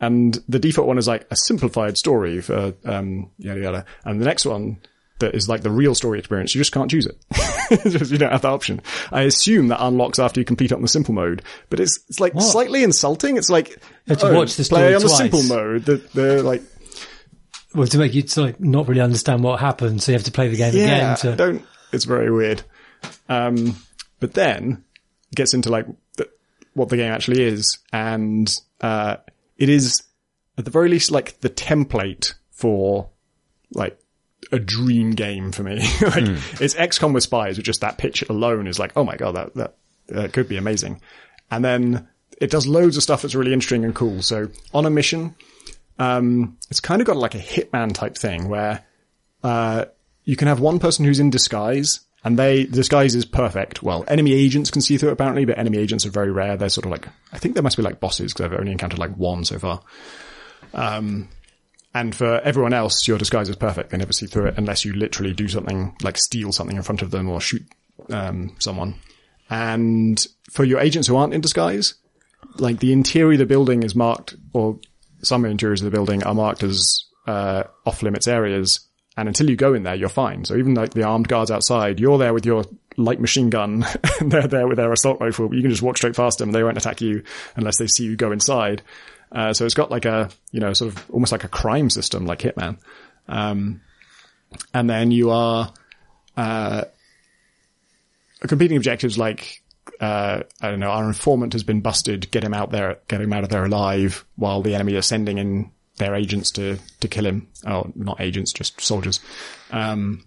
And 0.00 0.42
the 0.48 0.58
default 0.58 0.88
one 0.88 0.98
is 0.98 1.06
like 1.06 1.26
a 1.30 1.36
simplified 1.36 1.96
story 1.96 2.40
for, 2.40 2.74
um, 2.84 3.30
yada 3.38 3.60
yada. 3.60 3.84
And 4.04 4.20
the 4.20 4.24
next 4.24 4.44
one 4.46 4.78
that 5.22 5.34
is 5.34 5.48
like 5.48 5.62
the 5.62 5.70
real 5.70 5.94
story 5.94 6.18
experience, 6.18 6.54
you 6.54 6.60
just 6.60 6.72
can't 6.72 6.90
choose 6.90 7.06
it. 7.06 7.16
Just- 7.88 8.10
you 8.12 8.18
don't 8.18 8.30
have 8.30 8.42
that 8.42 8.50
option. 8.52 8.82
I 9.10 9.22
assume 9.22 9.68
that 9.68 9.82
unlocks 9.84 10.18
after 10.18 10.40
you 10.40 10.44
complete 10.44 10.70
it 10.70 10.74
on 10.74 10.82
the 10.82 10.88
simple 10.88 11.14
mode, 11.14 11.42
but 11.70 11.80
it's, 11.80 11.98
it's 12.08 12.20
like 12.20 12.34
slightly 12.40 12.84
insulting. 12.84 13.36
It's 13.36 13.50
like, 13.50 13.80
have 14.06 14.18
to 14.18 14.28
oh, 14.28 14.34
watch 14.34 14.56
the 14.56 14.64
play 14.64 14.94
on 14.94 15.02
the 15.02 15.08
simple 15.08 15.42
mode. 15.44 15.84
The, 15.84 15.96
the 16.12 16.42
like, 16.42 16.62
Well, 17.74 17.86
to 17.86 17.98
make 17.98 18.14
you 18.14 18.24
like 18.36 18.60
not 18.60 18.88
really 18.88 19.00
understand 19.00 19.42
what 19.42 19.60
happened, 19.60 20.02
so 20.02 20.12
you 20.12 20.18
have 20.18 20.24
to 20.24 20.32
play 20.32 20.48
the 20.48 20.56
game 20.56 20.74
yeah, 20.74 21.14
again. 21.14 21.16
To, 21.16 21.36
don't, 21.36 21.66
it's 21.92 22.04
very 22.04 22.30
weird. 22.30 22.62
Um, 23.28 23.76
but 24.20 24.34
then 24.34 24.84
it 25.30 25.36
gets 25.36 25.54
into 25.54 25.70
like 25.70 25.86
the, 26.16 26.28
what 26.74 26.88
the 26.88 26.96
game 26.96 27.12
actually 27.12 27.42
is. 27.42 27.78
And, 27.92 28.54
uh, 28.80 29.16
it 29.56 29.68
is 29.68 30.02
at 30.58 30.64
the 30.64 30.70
very 30.70 30.88
least 30.88 31.10
like 31.10 31.40
the 31.40 31.50
template 31.50 32.34
for 32.50 33.08
like 33.74 33.98
a 34.50 34.58
dream 34.58 35.12
game 35.12 35.52
for 35.52 35.62
me. 35.62 35.76
like 36.02 36.24
it's 36.60 36.74
XCOM 36.74 37.14
with 37.14 37.22
spies, 37.22 37.56
with 37.56 37.66
just 37.66 37.80
that 37.82 37.98
pitch 37.98 38.22
alone 38.28 38.66
is 38.66 38.78
like, 38.78 38.92
oh 38.96 39.04
my 39.04 39.16
god, 39.16 39.36
that, 39.36 39.54
that, 39.54 39.74
that 40.08 40.32
could 40.32 40.48
be 40.48 40.56
amazing. 40.56 41.00
And 41.50 41.64
then 41.64 42.08
it 42.38 42.50
does 42.50 42.66
loads 42.66 42.96
of 42.96 43.02
stuff 43.02 43.22
that's 43.22 43.34
really 43.34 43.52
interesting 43.52 43.84
and 43.84 43.94
cool. 43.94 44.22
So 44.22 44.48
on 44.74 44.86
a 44.86 44.90
mission, 44.90 45.34
um, 45.98 46.58
it's 46.70 46.80
kind 46.80 47.00
of 47.00 47.06
got 47.06 47.16
like 47.16 47.34
a 47.34 47.38
hitman 47.38 47.92
type 47.92 48.16
thing 48.16 48.48
where, 48.48 48.84
uh, 49.44 49.86
you 50.24 50.36
can 50.36 50.48
have 50.48 50.60
one 50.60 50.78
person 50.78 51.04
who's 51.04 51.20
in 51.20 51.30
disguise 51.30 52.00
and 52.24 52.38
they, 52.38 52.64
the 52.64 52.76
disguise 52.76 53.14
is 53.14 53.24
perfect. 53.24 53.82
Well, 53.82 54.04
enemy 54.06 54.32
agents 54.32 54.70
can 54.70 54.80
see 54.80 54.96
through 54.96 55.10
it 55.10 55.12
apparently, 55.12 55.44
but 55.44 55.58
enemy 55.58 55.78
agents 55.78 56.06
are 56.06 56.10
very 56.10 56.30
rare. 56.30 56.56
They're 56.56 56.68
sort 56.68 56.84
of 56.84 56.92
like, 56.92 57.08
I 57.32 57.38
think 57.38 57.54
there 57.54 57.62
must 57.62 57.76
be 57.76 57.82
like 57.82 58.00
bosses 58.00 58.32
because 58.32 58.52
I've 58.52 58.58
only 58.58 58.72
encountered 58.72 59.00
like 59.00 59.16
one 59.16 59.44
so 59.44 59.58
far. 59.58 59.82
Um, 60.72 61.28
and 61.94 62.14
for 62.14 62.40
everyone 62.40 62.72
else, 62.72 63.06
your 63.06 63.18
disguise 63.18 63.48
is 63.48 63.56
perfect. 63.56 63.90
They 63.90 63.98
never 63.98 64.12
see 64.12 64.26
through 64.26 64.46
it 64.46 64.54
unless 64.56 64.84
you 64.84 64.92
literally 64.92 65.34
do 65.34 65.48
something 65.48 65.94
like 66.02 66.16
steal 66.16 66.52
something 66.52 66.76
in 66.76 66.82
front 66.82 67.02
of 67.02 67.10
them 67.10 67.28
or 67.28 67.40
shoot, 67.40 67.62
um, 68.10 68.56
someone. 68.58 68.94
And 69.50 70.24
for 70.50 70.64
your 70.64 70.80
agents 70.80 71.08
who 71.08 71.16
aren't 71.16 71.34
in 71.34 71.42
disguise, 71.42 71.94
like 72.56 72.80
the 72.80 72.92
interior 72.92 73.34
of 73.34 73.38
the 73.38 73.46
building 73.46 73.82
is 73.82 73.94
marked, 73.94 74.34
or 74.54 74.78
some 75.22 75.44
interiors 75.44 75.82
of 75.82 75.84
the 75.84 75.96
building 75.96 76.24
are 76.24 76.34
marked 76.34 76.62
as 76.62 77.04
uh, 77.26 77.64
off 77.84 78.02
limits 78.02 78.26
areas. 78.26 78.80
And 79.16 79.28
until 79.28 79.50
you 79.50 79.56
go 79.56 79.74
in 79.74 79.82
there, 79.82 79.94
you're 79.94 80.08
fine. 80.08 80.46
So 80.46 80.56
even 80.56 80.74
like 80.74 80.94
the 80.94 81.02
armed 81.02 81.28
guards 81.28 81.50
outside, 81.50 82.00
you're 82.00 82.16
there 82.16 82.32
with 82.32 82.46
your 82.46 82.64
light 82.96 83.20
machine 83.20 83.50
gun, 83.50 83.84
and 84.20 84.32
they're 84.32 84.48
there 84.48 84.66
with 84.66 84.78
their 84.78 84.92
assault 84.92 85.20
rifle. 85.20 85.48
But 85.48 85.56
you 85.56 85.62
can 85.62 85.70
just 85.70 85.82
walk 85.82 85.98
straight 85.98 86.16
past 86.16 86.38
them, 86.38 86.52
they 86.52 86.64
won't 86.64 86.78
attack 86.78 87.02
you 87.02 87.22
unless 87.54 87.76
they 87.76 87.86
see 87.86 88.04
you 88.04 88.16
go 88.16 88.32
inside. 88.32 88.82
Uh, 89.34 89.52
so 89.54 89.64
it's 89.64 89.74
got 89.74 89.90
like 89.90 90.04
a, 90.04 90.28
you 90.50 90.60
know, 90.60 90.72
sort 90.72 90.92
of 90.92 91.10
almost 91.10 91.32
like 91.32 91.44
a 91.44 91.48
crime 91.48 91.88
system, 91.88 92.26
like 92.26 92.40
Hitman. 92.40 92.78
Um, 93.28 93.80
and 94.74 94.90
then 94.90 95.10
you 95.10 95.30
are, 95.30 95.72
uh, 96.36 96.84
completing 98.40 98.76
objectives 98.76 99.16
like, 99.16 99.62
uh, 100.00 100.42
I 100.60 100.70
don't 100.70 100.80
know, 100.80 100.90
our 100.90 101.06
informant 101.06 101.54
has 101.54 101.62
been 101.62 101.80
busted, 101.80 102.30
get 102.30 102.44
him 102.44 102.52
out 102.52 102.70
there, 102.70 102.98
get 103.08 103.20
him 103.20 103.32
out 103.32 103.44
of 103.44 103.48
there 103.48 103.64
alive 103.64 104.24
while 104.36 104.60
the 104.60 104.74
enemy 104.74 104.94
are 104.96 105.02
sending 105.02 105.38
in 105.38 105.70
their 105.96 106.14
agents 106.14 106.50
to, 106.52 106.78
to 107.00 107.08
kill 107.08 107.24
him. 107.24 107.48
Oh, 107.66 107.90
not 107.94 108.20
agents, 108.20 108.52
just 108.52 108.80
soldiers. 108.80 109.20
Um, 109.70 110.24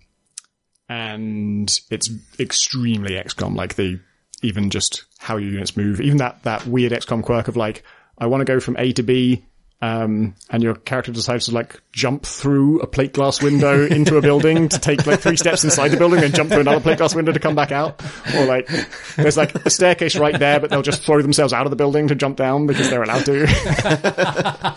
and 0.89 1.71
it's 1.91 2.09
extremely 2.39 3.13
XCOM, 3.13 3.55
like 3.55 3.75
the, 3.75 3.99
even 4.41 4.69
just 4.69 5.05
how 5.19 5.37
your 5.37 5.51
units 5.51 5.77
move, 5.77 6.01
even 6.01 6.17
that, 6.17 6.43
that 6.43 6.65
weird 6.65 6.91
XCOM 6.91 7.23
quirk 7.23 7.47
of 7.47 7.55
like, 7.55 7.83
I 8.17 8.27
want 8.27 8.41
to 8.41 8.45
go 8.45 8.59
from 8.59 8.77
A 8.77 8.91
to 8.93 9.03
B, 9.03 9.45
um, 9.81 10.35
and 10.49 10.63
your 10.63 10.73
character 10.75 11.11
decides 11.11 11.45
to 11.45 11.51
like 11.51 11.81
jump 11.91 12.25
through 12.25 12.79
a 12.79 12.87
plate 12.87 13.13
glass 13.13 13.41
window 13.41 13.85
into 13.87 14.17
a 14.17 14.21
building 14.21 14.69
to 14.69 14.79
take 14.79 15.05
like 15.05 15.19
three 15.19 15.37
steps 15.37 15.63
inside 15.63 15.89
the 15.89 15.97
building 15.97 16.23
and 16.23 16.33
jump 16.33 16.49
through 16.49 16.61
another 16.61 16.79
plate 16.79 16.97
glass 16.97 17.13
window 17.13 17.31
to 17.31 17.39
come 17.39 17.55
back 17.55 17.71
out. 17.71 18.01
Or 18.35 18.45
like, 18.45 18.67
there's 19.15 19.37
like 19.37 19.53
a 19.53 19.69
staircase 19.69 20.15
right 20.15 20.37
there, 20.37 20.59
but 20.59 20.69
they'll 20.69 20.81
just 20.81 21.03
throw 21.03 21.21
themselves 21.21 21.53
out 21.53 21.65
of 21.65 21.71
the 21.71 21.75
building 21.75 22.07
to 22.07 22.15
jump 22.15 22.37
down 22.37 22.67
because 22.67 22.89
they're 22.89 23.03
allowed 23.03 23.25
to. 23.25 23.45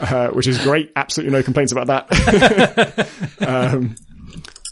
uh, 0.00 0.28
which 0.30 0.46
is 0.46 0.58
great. 0.62 0.92
Absolutely 0.96 1.32
no 1.32 1.42
complaints 1.42 1.72
about 1.72 1.86
that. 1.86 3.08
um, 3.46 3.94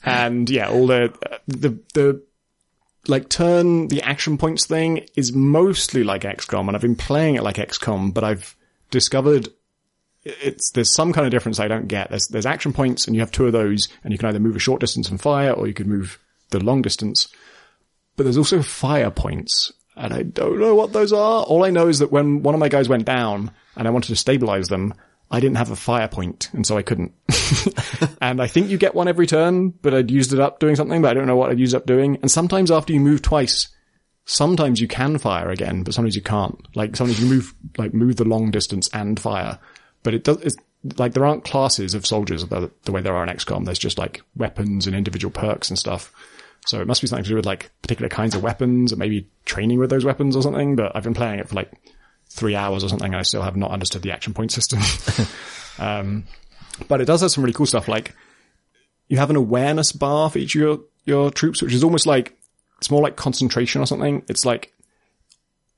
and 0.04 0.50
yeah, 0.50 0.68
all 0.68 0.86
the, 0.86 1.14
the, 1.46 1.78
the, 1.94 2.22
like 3.08 3.28
turn 3.28 3.88
the 3.88 4.02
action 4.02 4.38
points 4.38 4.66
thing 4.66 5.06
is 5.16 5.32
mostly 5.32 6.04
like 6.04 6.22
XCOM 6.22 6.66
and 6.68 6.76
I've 6.76 6.82
been 6.82 6.96
playing 6.96 7.34
it 7.34 7.42
like 7.42 7.56
XCOM, 7.56 8.14
but 8.14 8.24
I've 8.24 8.56
discovered 8.90 9.48
it's, 10.24 10.70
there's 10.70 10.94
some 10.94 11.12
kind 11.12 11.26
of 11.26 11.32
difference 11.32 11.58
I 11.58 11.66
don't 11.66 11.88
get. 11.88 12.10
There's, 12.10 12.28
there's 12.28 12.46
action 12.46 12.72
points 12.72 13.06
and 13.06 13.16
you 13.16 13.20
have 13.22 13.32
two 13.32 13.46
of 13.46 13.52
those 13.52 13.88
and 14.04 14.12
you 14.12 14.18
can 14.18 14.28
either 14.28 14.38
move 14.38 14.54
a 14.54 14.60
short 14.60 14.80
distance 14.80 15.10
and 15.10 15.20
fire 15.20 15.50
or 15.50 15.66
you 15.66 15.74
can 15.74 15.88
move 15.88 16.18
the 16.50 16.62
long 16.62 16.80
distance. 16.80 17.28
But 18.16 18.24
there's 18.24 18.38
also 18.38 18.62
fire 18.62 19.10
points 19.10 19.72
and 19.96 20.14
I 20.14 20.22
don't 20.22 20.60
know 20.60 20.74
what 20.74 20.92
those 20.92 21.12
are. 21.12 21.42
All 21.42 21.64
I 21.64 21.70
know 21.70 21.88
is 21.88 21.98
that 21.98 22.12
when 22.12 22.42
one 22.42 22.54
of 22.54 22.60
my 22.60 22.68
guys 22.68 22.88
went 22.88 23.04
down 23.04 23.50
and 23.76 23.88
I 23.88 23.90
wanted 23.90 24.08
to 24.08 24.16
stabilize 24.16 24.68
them, 24.68 24.94
I 25.32 25.40
didn't 25.40 25.56
have 25.56 25.70
a 25.70 25.76
fire 25.76 26.08
point 26.08 26.50
and 26.52 26.66
so 26.66 26.76
I 26.76 26.82
couldn't. 26.82 27.12
and 28.20 28.40
I 28.40 28.46
think 28.46 28.68
you 28.68 28.76
get 28.76 28.94
one 28.94 29.08
every 29.08 29.26
turn, 29.26 29.70
but 29.70 29.94
I'd 29.94 30.10
used 30.10 30.34
it 30.34 30.40
up 30.40 30.60
doing 30.60 30.76
something, 30.76 31.00
but 31.00 31.10
I 31.10 31.14
don't 31.14 31.26
know 31.26 31.36
what 31.36 31.50
I'd 31.50 31.58
used 31.58 31.74
up 31.74 31.86
doing. 31.86 32.18
And 32.20 32.30
sometimes 32.30 32.70
after 32.70 32.92
you 32.92 33.00
move 33.00 33.22
twice, 33.22 33.68
sometimes 34.26 34.78
you 34.78 34.88
can 34.88 35.16
fire 35.16 35.48
again, 35.50 35.84
but 35.84 35.94
sometimes 35.94 36.14
you 36.14 36.22
can't. 36.22 36.60
Like 36.76 36.96
sometimes 36.96 37.18
you 37.18 37.26
move, 37.26 37.54
like 37.78 37.94
move 37.94 38.16
the 38.16 38.24
long 38.24 38.50
distance 38.50 38.90
and 38.92 39.18
fire, 39.18 39.58
but 40.02 40.12
it 40.12 40.24
does, 40.24 40.36
it's, 40.42 40.56
like 40.98 41.14
there 41.14 41.24
aren't 41.24 41.44
classes 41.44 41.94
of 41.94 42.04
soldiers 42.04 42.44
the, 42.46 42.70
the 42.82 42.92
way 42.92 43.00
there 43.00 43.14
are 43.14 43.22
in 43.22 43.34
XCOM. 43.34 43.64
There's 43.64 43.78
just 43.78 43.98
like 43.98 44.20
weapons 44.36 44.86
and 44.86 44.96
individual 44.96 45.30
perks 45.30 45.70
and 45.70 45.78
stuff. 45.78 46.12
So 46.66 46.80
it 46.80 46.86
must 46.86 47.00
be 47.00 47.06
something 47.06 47.24
to 47.24 47.30
do 47.30 47.36
with 47.36 47.46
like 47.46 47.70
particular 47.82 48.08
kinds 48.08 48.34
of 48.34 48.42
weapons 48.42 48.92
or 48.92 48.96
maybe 48.96 49.28
training 49.44 49.78
with 49.78 49.90
those 49.90 50.04
weapons 50.04 50.36
or 50.36 50.42
something, 50.42 50.76
but 50.76 50.92
I've 50.94 51.04
been 51.04 51.14
playing 51.14 51.40
it 51.40 51.48
for 51.48 51.54
like 51.54 51.72
three 52.32 52.56
hours 52.56 52.82
or 52.82 52.88
something 52.88 53.12
and 53.12 53.16
I 53.16 53.22
still 53.22 53.42
have 53.42 53.56
not 53.56 53.70
understood 53.70 54.02
the 54.02 54.12
action 54.12 54.34
point 54.34 54.52
system. 54.52 54.80
um, 55.78 56.24
but 56.88 57.00
it 57.00 57.04
does 57.04 57.20
have 57.20 57.30
some 57.30 57.44
really 57.44 57.54
cool 57.54 57.66
stuff 57.66 57.88
like 57.88 58.14
you 59.08 59.18
have 59.18 59.30
an 59.30 59.36
awareness 59.36 59.92
bar 59.92 60.30
for 60.30 60.38
each 60.38 60.54
of 60.54 60.60
your, 60.60 60.80
your 61.04 61.30
troops, 61.30 61.60
which 61.60 61.74
is 61.74 61.84
almost 61.84 62.06
like, 62.06 62.34
it's 62.78 62.90
more 62.90 63.02
like 63.02 63.14
concentration 63.14 63.82
or 63.82 63.86
something. 63.86 64.24
It's 64.26 64.46
like, 64.46 64.72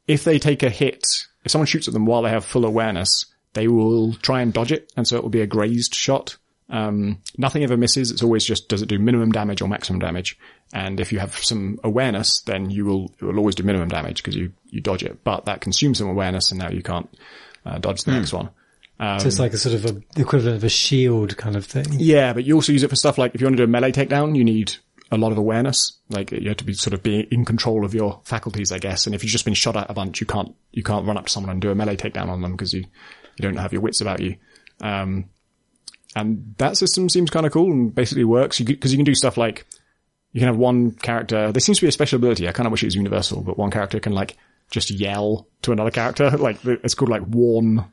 if 0.06 0.22
they 0.22 0.38
take 0.38 0.62
a 0.62 0.70
hit, 0.70 1.04
if 1.44 1.50
someone 1.50 1.66
shoots 1.66 1.88
at 1.88 1.94
them 1.94 2.06
while 2.06 2.22
they 2.22 2.30
have 2.30 2.44
full 2.44 2.64
awareness, 2.64 3.26
they 3.54 3.66
will 3.66 4.14
try 4.14 4.40
and 4.40 4.52
dodge 4.52 4.70
it. 4.70 4.92
And 4.96 5.06
so 5.06 5.16
it 5.16 5.22
will 5.22 5.30
be 5.30 5.40
a 5.40 5.48
grazed 5.48 5.94
shot. 5.94 6.36
Um, 6.70 7.22
nothing 7.36 7.64
ever 7.64 7.76
misses. 7.76 8.12
It's 8.12 8.22
always 8.22 8.44
just, 8.44 8.68
does 8.68 8.82
it 8.82 8.88
do 8.88 9.00
minimum 9.00 9.32
damage 9.32 9.60
or 9.62 9.68
maximum 9.68 9.98
damage? 9.98 10.38
And 10.72 10.98
if 10.98 11.12
you 11.12 11.20
have 11.20 11.36
some 11.36 11.78
awareness, 11.84 12.40
then 12.40 12.70
you 12.70 12.84
will, 12.84 13.12
it 13.20 13.24
will 13.24 13.38
always 13.38 13.54
do 13.54 13.62
minimum 13.62 13.88
damage 13.88 14.16
because 14.16 14.34
you, 14.34 14.52
you 14.70 14.80
dodge 14.80 15.04
it. 15.04 15.22
But 15.22 15.44
that 15.44 15.60
consumes 15.60 15.98
some 15.98 16.08
awareness 16.08 16.50
and 16.50 16.58
now 16.58 16.70
you 16.70 16.82
can't, 16.82 17.08
uh, 17.64 17.78
dodge 17.78 18.02
the 18.02 18.12
next 18.12 18.32
one. 18.32 18.50
so 19.18 19.26
it's 19.26 19.38
like 19.38 19.52
a 19.52 19.58
sort 19.58 19.74
of 19.74 19.84
a, 19.84 19.92
the 20.14 20.22
equivalent 20.22 20.56
of 20.56 20.64
a 20.64 20.68
shield 20.68 21.36
kind 21.36 21.56
of 21.56 21.64
thing. 21.64 21.86
Yeah, 21.92 22.32
but 22.32 22.44
you 22.44 22.54
also 22.54 22.72
use 22.72 22.82
it 22.82 22.90
for 22.90 22.96
stuff 22.96 23.18
like 23.18 23.34
if 23.34 23.40
you 23.40 23.46
want 23.46 23.56
to 23.56 23.60
do 23.60 23.64
a 23.64 23.68
melee 23.68 23.92
takedown, 23.92 24.36
you 24.36 24.44
need 24.44 24.74
a 25.10 25.16
lot 25.16 25.32
of 25.32 25.38
awareness. 25.38 25.98
Like 26.10 26.32
you 26.32 26.48
have 26.48 26.58
to 26.58 26.64
be 26.64 26.74
sort 26.74 26.94
of 26.94 27.02
be 27.02 27.20
in 27.30 27.44
control 27.44 27.84
of 27.84 27.94
your 27.94 28.20
faculties, 28.24 28.72
I 28.72 28.78
guess. 28.78 29.06
And 29.06 29.14
if 29.14 29.22
you've 29.22 29.32
just 29.32 29.44
been 29.44 29.54
shot 29.54 29.76
at 29.76 29.90
a 29.90 29.94
bunch, 29.94 30.20
you 30.20 30.26
can't 30.26 30.54
you 30.72 30.82
can't 30.82 31.06
run 31.06 31.16
up 31.16 31.26
to 31.26 31.32
someone 31.32 31.50
and 31.50 31.62
do 31.62 31.70
a 31.70 31.74
melee 31.74 31.96
takedown 31.96 32.28
on 32.28 32.42
them 32.42 32.52
because 32.52 32.72
you 32.72 32.80
you 32.80 33.42
don't 33.42 33.56
have 33.56 33.72
your 33.72 33.82
wits 33.82 34.00
about 34.00 34.20
you. 34.20 34.36
Um, 34.80 35.26
and 36.16 36.54
that 36.58 36.76
system 36.76 37.08
seems 37.08 37.30
kind 37.30 37.46
of 37.46 37.52
cool 37.52 37.72
and 37.72 37.94
basically 37.94 38.24
works 38.24 38.60
because 38.60 38.92
you, 38.92 38.98
can 38.98 39.04
do 39.04 39.14
stuff 39.14 39.36
like 39.36 39.66
you 40.34 40.40
can 40.40 40.48
have 40.48 40.56
one 40.58 40.90
character. 40.90 41.52
There 41.52 41.60
seems 41.60 41.78
to 41.78 41.84
be 41.84 41.88
a 41.88 41.92
special 41.92 42.16
ability. 42.16 42.48
I 42.48 42.52
kind 42.52 42.66
of 42.66 42.72
wish 42.72 42.82
it 42.82 42.86
was 42.86 42.96
universal, 42.96 43.40
but 43.40 43.56
one 43.56 43.70
character 43.70 44.00
can 44.00 44.12
like 44.12 44.36
just 44.68 44.90
yell 44.90 45.46
to 45.62 45.70
another 45.70 45.92
character. 45.92 46.36
Like 46.36 46.58
it's 46.64 46.94
called 46.94 47.08
like 47.08 47.22
warn 47.24 47.84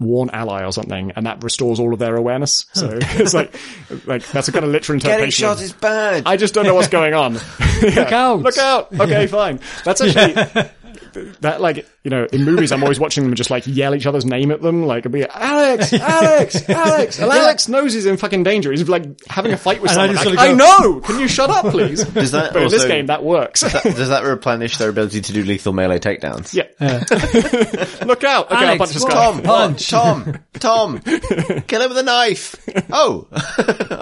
warn 0.00 0.30
ally 0.30 0.64
or 0.64 0.72
something, 0.72 1.12
and 1.14 1.26
that 1.26 1.44
restores 1.44 1.78
all 1.78 1.92
of 1.92 1.98
their 1.98 2.16
awareness. 2.16 2.64
So 2.72 2.88
it's 3.02 3.34
like, 3.34 3.54
like 4.06 4.26
that's 4.28 4.48
a 4.48 4.52
kind 4.52 4.64
of 4.64 4.70
literal 4.70 4.94
interpretation. 4.94 5.20
Getting 5.20 5.58
shot 5.58 5.62
is 5.62 5.74
bad. 5.74 6.22
I 6.24 6.38
just 6.38 6.54
don't 6.54 6.64
know 6.64 6.74
what's 6.74 6.88
going 6.88 7.12
on. 7.12 7.34
Look 7.82 8.10
out. 8.10 8.40
Look 8.40 8.56
out! 8.56 8.92
Okay, 8.98 9.26
fine. 9.26 9.60
That's 9.84 10.00
actually 10.00 10.70
that 11.40 11.60
like 11.60 11.86
you 12.04 12.10
know 12.10 12.26
in 12.32 12.44
movies 12.44 12.72
I'm 12.72 12.82
always 12.82 12.98
watching 13.00 13.24
them 13.24 13.34
just 13.34 13.50
like 13.50 13.66
yell 13.66 13.94
each 13.94 14.06
other's 14.06 14.24
name 14.24 14.50
at 14.50 14.60
them 14.62 14.84
like 14.86 15.00
it'll 15.06 15.12
be 15.12 15.24
Alex, 15.28 15.92
Alex, 15.92 16.68
Alex, 16.68 17.18
and 17.18 17.30
Alex 17.30 17.68
knows 17.68 17.92
he's 17.92 18.06
in 18.06 18.16
fucking 18.16 18.42
danger. 18.42 18.70
He's 18.72 18.88
like 18.88 19.04
having 19.28 19.52
a 19.52 19.56
fight 19.56 19.80
with 19.82 19.90
And 19.92 20.00
I 20.00 20.06
someone. 20.06 20.24
just 20.24 20.26
Like, 20.26 20.36
gotta 20.36 20.50
I 20.50 20.54
know. 20.88 21.00
Can 21.00 21.20
you 21.20 21.28
shut 21.28 21.50
up, 21.50 21.66
please? 21.66 22.04
Does 22.04 22.32
that 22.32 22.52
but 22.52 22.62
in 22.62 22.68
this 22.70 22.84
game 22.86 23.06
that 23.06 23.22
works. 23.22 23.60
Does 23.60 24.08
that 24.08 24.24
replenish 24.24 24.76
their 24.78 24.88
ability 24.90 25.20
to 25.22 25.32
do 25.32 25.42
lethal 25.44 25.72
melee 25.72 25.98
takedowns? 25.98 26.54
yeah. 26.54 26.64
Look 28.06 28.24
out! 28.24 28.46
Okay, 28.46 28.56
I'll 28.56 28.64
Alex, 28.64 28.78
punch 28.78 28.90
this 28.92 29.02
what? 29.02 29.12
guy. 29.12 29.32
Tom, 29.32 29.42
Punch. 29.42 29.90
Tom, 29.90 30.38
Tom, 30.54 30.98
kill 31.00 31.82
him 31.82 31.88
with 31.88 31.98
a 31.98 32.02
knife. 32.02 32.56
Oh, 32.90 33.28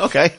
okay. 0.07 0.33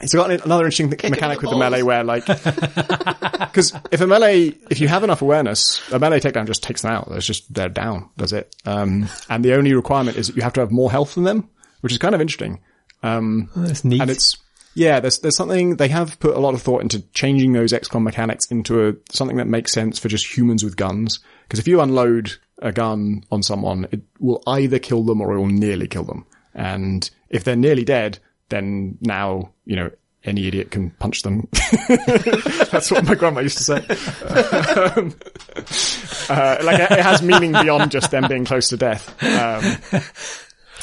It's 0.00 0.14
got 0.14 0.30
another 0.30 0.64
interesting 0.64 0.86
him 0.86 0.90
mechanic 1.10 1.40
the 1.40 1.46
with 1.46 1.50
the 1.50 1.58
melee 1.58 1.82
where 1.82 2.04
like, 2.04 2.26
because 2.26 3.72
if 3.90 4.00
a 4.00 4.06
melee, 4.06 4.54
if 4.70 4.80
you 4.80 4.88
have 4.88 5.04
enough 5.04 5.22
awareness, 5.22 5.82
a 5.92 5.98
melee 5.98 6.20
takedown 6.20 6.46
just 6.46 6.62
takes 6.62 6.82
them 6.82 6.92
out. 6.92 7.08
It's 7.10 7.26
just, 7.26 7.52
they're 7.52 7.68
down. 7.68 8.10
Does 8.16 8.32
it. 8.32 8.54
Um, 8.64 9.08
and 9.28 9.44
the 9.44 9.54
only 9.54 9.74
requirement 9.74 10.16
is 10.16 10.28
that 10.28 10.36
you 10.36 10.42
have 10.42 10.52
to 10.54 10.60
have 10.60 10.70
more 10.70 10.90
health 10.90 11.14
than 11.14 11.24
them, 11.24 11.48
which 11.80 11.92
is 11.92 11.98
kind 11.98 12.14
of 12.14 12.20
interesting. 12.20 12.60
That's 13.56 13.84
neat. 13.84 14.00
And 14.00 14.10
it's, 14.10 14.36
yeah, 14.74 15.00
there's, 15.00 15.18
there's 15.18 15.36
something, 15.36 15.76
they 15.76 15.88
have 15.88 16.20
put 16.20 16.36
a 16.36 16.40
lot 16.40 16.54
of 16.54 16.62
thought 16.62 16.82
into 16.82 17.00
changing 17.12 17.52
those 17.52 17.72
XCOM 17.72 18.02
mechanics 18.02 18.46
into 18.50 18.88
a, 18.88 18.94
something 19.10 19.38
that 19.38 19.48
makes 19.48 19.72
sense 19.72 19.98
for 19.98 20.08
just 20.08 20.36
humans 20.36 20.62
with 20.62 20.76
guns. 20.76 21.18
Because 21.42 21.58
if 21.58 21.66
you 21.66 21.80
unload 21.80 22.32
a 22.60 22.72
gun 22.72 23.24
on 23.30 23.42
someone, 23.42 23.88
it 23.90 24.02
will 24.20 24.42
either 24.46 24.78
kill 24.78 25.02
them 25.02 25.20
or 25.20 25.34
it 25.34 25.38
will 25.38 25.46
nearly 25.46 25.88
kill 25.88 26.04
them. 26.04 26.26
And 26.54 27.08
if 27.30 27.44
they're 27.44 27.56
nearly 27.56 27.84
dead, 27.84 28.18
then 28.48 28.98
now, 29.00 29.50
you 29.64 29.76
know, 29.76 29.90
any 30.24 30.46
idiot 30.46 30.70
can 30.70 30.90
punch 30.90 31.22
them. 31.22 31.48
That's 32.70 32.90
what 32.90 33.04
my 33.04 33.14
grandma 33.14 33.40
used 33.40 33.58
to 33.58 33.64
say. 33.64 33.76
Um, 34.96 35.14
uh, 36.28 36.58
like 36.62 36.80
it 36.80 37.00
has 37.00 37.22
meaning 37.22 37.52
beyond 37.52 37.90
just 37.90 38.10
them 38.10 38.26
being 38.28 38.44
close 38.44 38.68
to 38.68 38.76
death. 38.76 39.08
Um, 39.22 40.02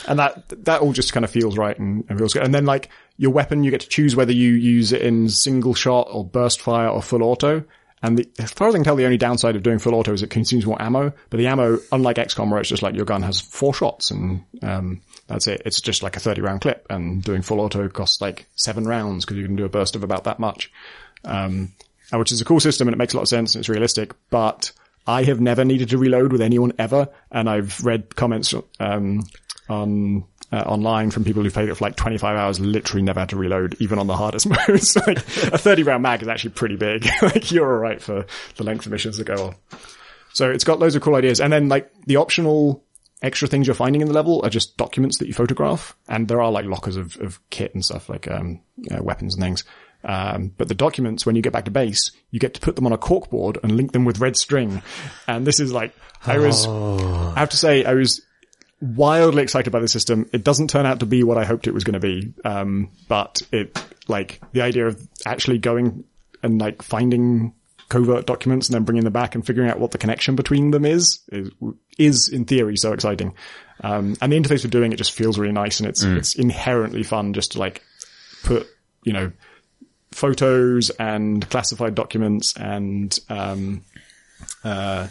and 0.07 0.19
that 0.19 0.65
that 0.65 0.81
all 0.81 0.93
just 0.93 1.13
kind 1.13 1.23
of 1.23 1.31
feels 1.31 1.57
right 1.57 1.77
and, 1.77 2.05
and 2.09 2.17
feels 2.17 2.33
good. 2.33 2.43
And 2.43 2.53
then 2.53 2.65
like 2.65 2.89
your 3.17 3.31
weapon, 3.31 3.63
you 3.63 3.71
get 3.71 3.81
to 3.81 3.89
choose 3.89 4.15
whether 4.15 4.31
you 4.31 4.53
use 4.53 4.91
it 4.91 5.01
in 5.01 5.29
single 5.29 5.73
shot 5.73 6.07
or 6.11 6.25
burst 6.25 6.61
fire 6.61 6.89
or 6.89 7.01
full 7.01 7.23
auto. 7.23 7.63
And 8.05 8.19
the, 8.19 8.29
as 8.37 8.51
far 8.51 8.67
as 8.67 8.75
I 8.75 8.77
can 8.77 8.83
tell, 8.83 8.95
the 8.95 9.05
only 9.05 9.17
downside 9.17 9.55
of 9.55 9.63
doing 9.63 9.79
full 9.79 9.95
auto 9.95 10.13
is 10.13 10.21
it 10.21 10.29
consumes 10.29 10.65
more 10.65 10.79
ammo. 10.79 11.11
But 11.29 11.37
the 11.37 11.47
ammo, 11.47 11.79
unlike 11.91 12.17
XCOM, 12.17 12.51
where 12.51 12.59
it's 12.59 12.69
just 12.69 12.83
like 12.83 12.93
your 12.93 13.05
gun 13.05 13.23
has 13.23 13.41
four 13.41 13.73
shots 13.73 14.11
and 14.11 14.43
um, 14.61 15.01
that's 15.27 15.47
it. 15.47 15.63
It's 15.65 15.81
just 15.81 16.03
like 16.03 16.15
a 16.15 16.19
thirty 16.19 16.41
round 16.41 16.61
clip. 16.61 16.85
And 16.89 17.23
doing 17.23 17.41
full 17.41 17.59
auto 17.59 17.89
costs 17.89 18.21
like 18.21 18.45
seven 18.55 18.85
rounds 18.85 19.25
because 19.25 19.37
you 19.37 19.45
can 19.45 19.55
do 19.55 19.65
a 19.65 19.69
burst 19.69 19.95
of 19.95 20.03
about 20.03 20.25
that 20.25 20.39
much. 20.39 20.71
Um, 21.23 21.73
which 22.13 22.31
is 22.31 22.39
a 22.39 22.45
cool 22.45 22.59
system 22.59 22.87
and 22.87 22.93
it 22.93 22.99
makes 22.99 23.13
a 23.13 23.17
lot 23.17 23.23
of 23.23 23.29
sense 23.29 23.55
and 23.55 23.61
it's 23.61 23.69
realistic. 23.69 24.13
But 24.29 24.71
I 25.07 25.23
have 25.23 25.41
never 25.41 25.65
needed 25.65 25.89
to 25.89 25.97
reload 25.97 26.31
with 26.31 26.41
anyone 26.41 26.73
ever, 26.77 27.09
and 27.31 27.49
I've 27.49 27.83
read 27.83 28.15
comments 28.15 28.53
um, 28.79 29.23
on 29.67 30.25
uh, 30.55 30.61
online 30.61 31.11
from 31.11 31.25
people 31.25 31.43
who've 31.43 31.53
played 31.53 31.67
it 31.67 31.75
for 31.75 31.83
like 31.83 31.97
25 31.97 32.37
hours, 32.37 32.59
literally 32.61 33.01
never 33.01 33.19
had 33.19 33.29
to 33.29 33.35
reload, 33.35 33.75
even 33.79 33.99
on 33.99 34.07
the 34.07 34.15
hardest 34.15 34.47
modes. 34.67 34.95
like 34.95 35.17
a 35.17 35.57
30 35.57 35.83
round 35.83 36.01
mag 36.01 36.21
is 36.21 36.29
actually 36.29 36.51
pretty 36.51 36.77
big. 36.77 37.05
like 37.21 37.51
you're 37.51 37.69
all 37.69 37.79
right 37.79 38.01
for 38.01 38.25
the 38.55 38.63
length 38.63 38.85
of 38.85 38.91
missions 38.91 39.17
that 39.17 39.25
go 39.25 39.47
on. 39.47 39.55
So 40.33 40.49
it's 40.49 40.63
got 40.63 40.79
loads 40.79 40.95
of 40.95 41.01
cool 41.01 41.15
ideas, 41.15 41.41
and 41.41 41.51
then 41.51 41.67
like 41.67 41.91
the 42.05 42.17
optional 42.17 42.83
extra 43.21 43.47
things 43.47 43.67
you're 43.67 43.73
finding 43.73 44.01
in 44.01 44.07
the 44.07 44.13
level 44.13 44.41
are 44.43 44.49
just 44.49 44.77
documents 44.77 45.17
that 45.17 45.27
you 45.27 45.33
photograph, 45.33 45.95
and 46.07 46.27
there 46.27 46.41
are 46.41 46.51
like 46.51 46.65
lockers 46.65 46.95
of, 46.95 47.17
of 47.17 47.39
kit 47.49 47.73
and 47.73 47.83
stuff 47.83 48.07
like 48.07 48.29
um, 48.29 48.61
weapons 49.01 49.35
and 49.35 49.43
things. 49.43 49.65
Um, 50.05 50.53
but 50.57 50.67
the 50.67 50.75
documents, 50.75 51.25
when 51.25 51.35
you 51.35 51.41
get 51.41 51.51
back 51.51 51.65
to 51.65 51.71
base, 51.71 52.11
you 52.31 52.39
get 52.39 52.53
to 52.53 52.61
put 52.61 52.75
them 52.75 52.85
on 52.85 52.93
a 52.93 52.97
corkboard 52.97 53.57
and 53.63 53.75
link 53.75 53.91
them 53.91 54.05
with 54.05 54.19
red 54.19 54.37
string. 54.37 54.83
And 55.27 55.47
this 55.47 55.59
is 55.59 55.73
like, 55.73 55.95
I 56.25 56.37
was, 56.37 56.67
I 56.67 57.39
have 57.39 57.49
to 57.49 57.57
say, 57.57 57.83
I 57.85 57.93
was 57.93 58.21
wildly 58.81 59.43
excited 59.43 59.71
by 59.71 59.79
the 59.79 59.87
system. 59.87 60.29
It 60.33 60.43
doesn't 60.43 60.69
turn 60.69 60.85
out 60.85 60.99
to 60.99 61.05
be 61.05 61.23
what 61.23 61.37
I 61.37 61.45
hoped 61.45 61.67
it 61.67 61.73
was 61.73 61.83
going 61.83 61.93
to 61.93 61.99
be. 61.99 62.33
Um, 62.43 62.89
but 63.07 63.41
it, 63.51 63.77
like, 64.07 64.41
the 64.51 64.61
idea 64.61 64.87
of 64.87 65.07
actually 65.25 65.57
going 65.57 66.03
and 66.43 66.59
like 66.59 66.81
finding 66.81 67.53
covert 67.89 68.25
documents 68.25 68.67
and 68.67 68.73
then 68.73 68.83
bringing 68.83 69.03
them 69.03 69.13
back 69.13 69.35
and 69.35 69.45
figuring 69.45 69.69
out 69.69 69.79
what 69.79 69.91
the 69.91 69.97
connection 69.97 70.35
between 70.35 70.71
them 70.71 70.85
is, 70.85 71.21
is, 71.31 71.51
is 71.97 72.29
in 72.29 72.45
theory 72.45 72.77
so 72.77 72.93
exciting. 72.93 73.33
Um, 73.81 74.15
and 74.21 74.31
the 74.31 74.39
interface 74.39 74.61
for 74.61 74.67
doing 74.67 74.91
it 74.91 74.97
just 74.97 75.11
feels 75.11 75.37
really 75.37 75.53
nice 75.53 75.79
and 75.79 75.89
it's, 75.89 76.03
it's 76.03 76.35
inherently 76.35 77.03
fun 77.03 77.33
just 77.33 77.53
to 77.53 77.59
like 77.59 77.81
put, 78.43 78.67
you 79.03 79.13
know, 79.13 79.31
photos 80.11 80.89
and 80.91 81.47
classified 81.49 81.93
documents 81.93 82.55
and, 82.57 83.17
um, 83.29 83.83
uh, 84.63 85.07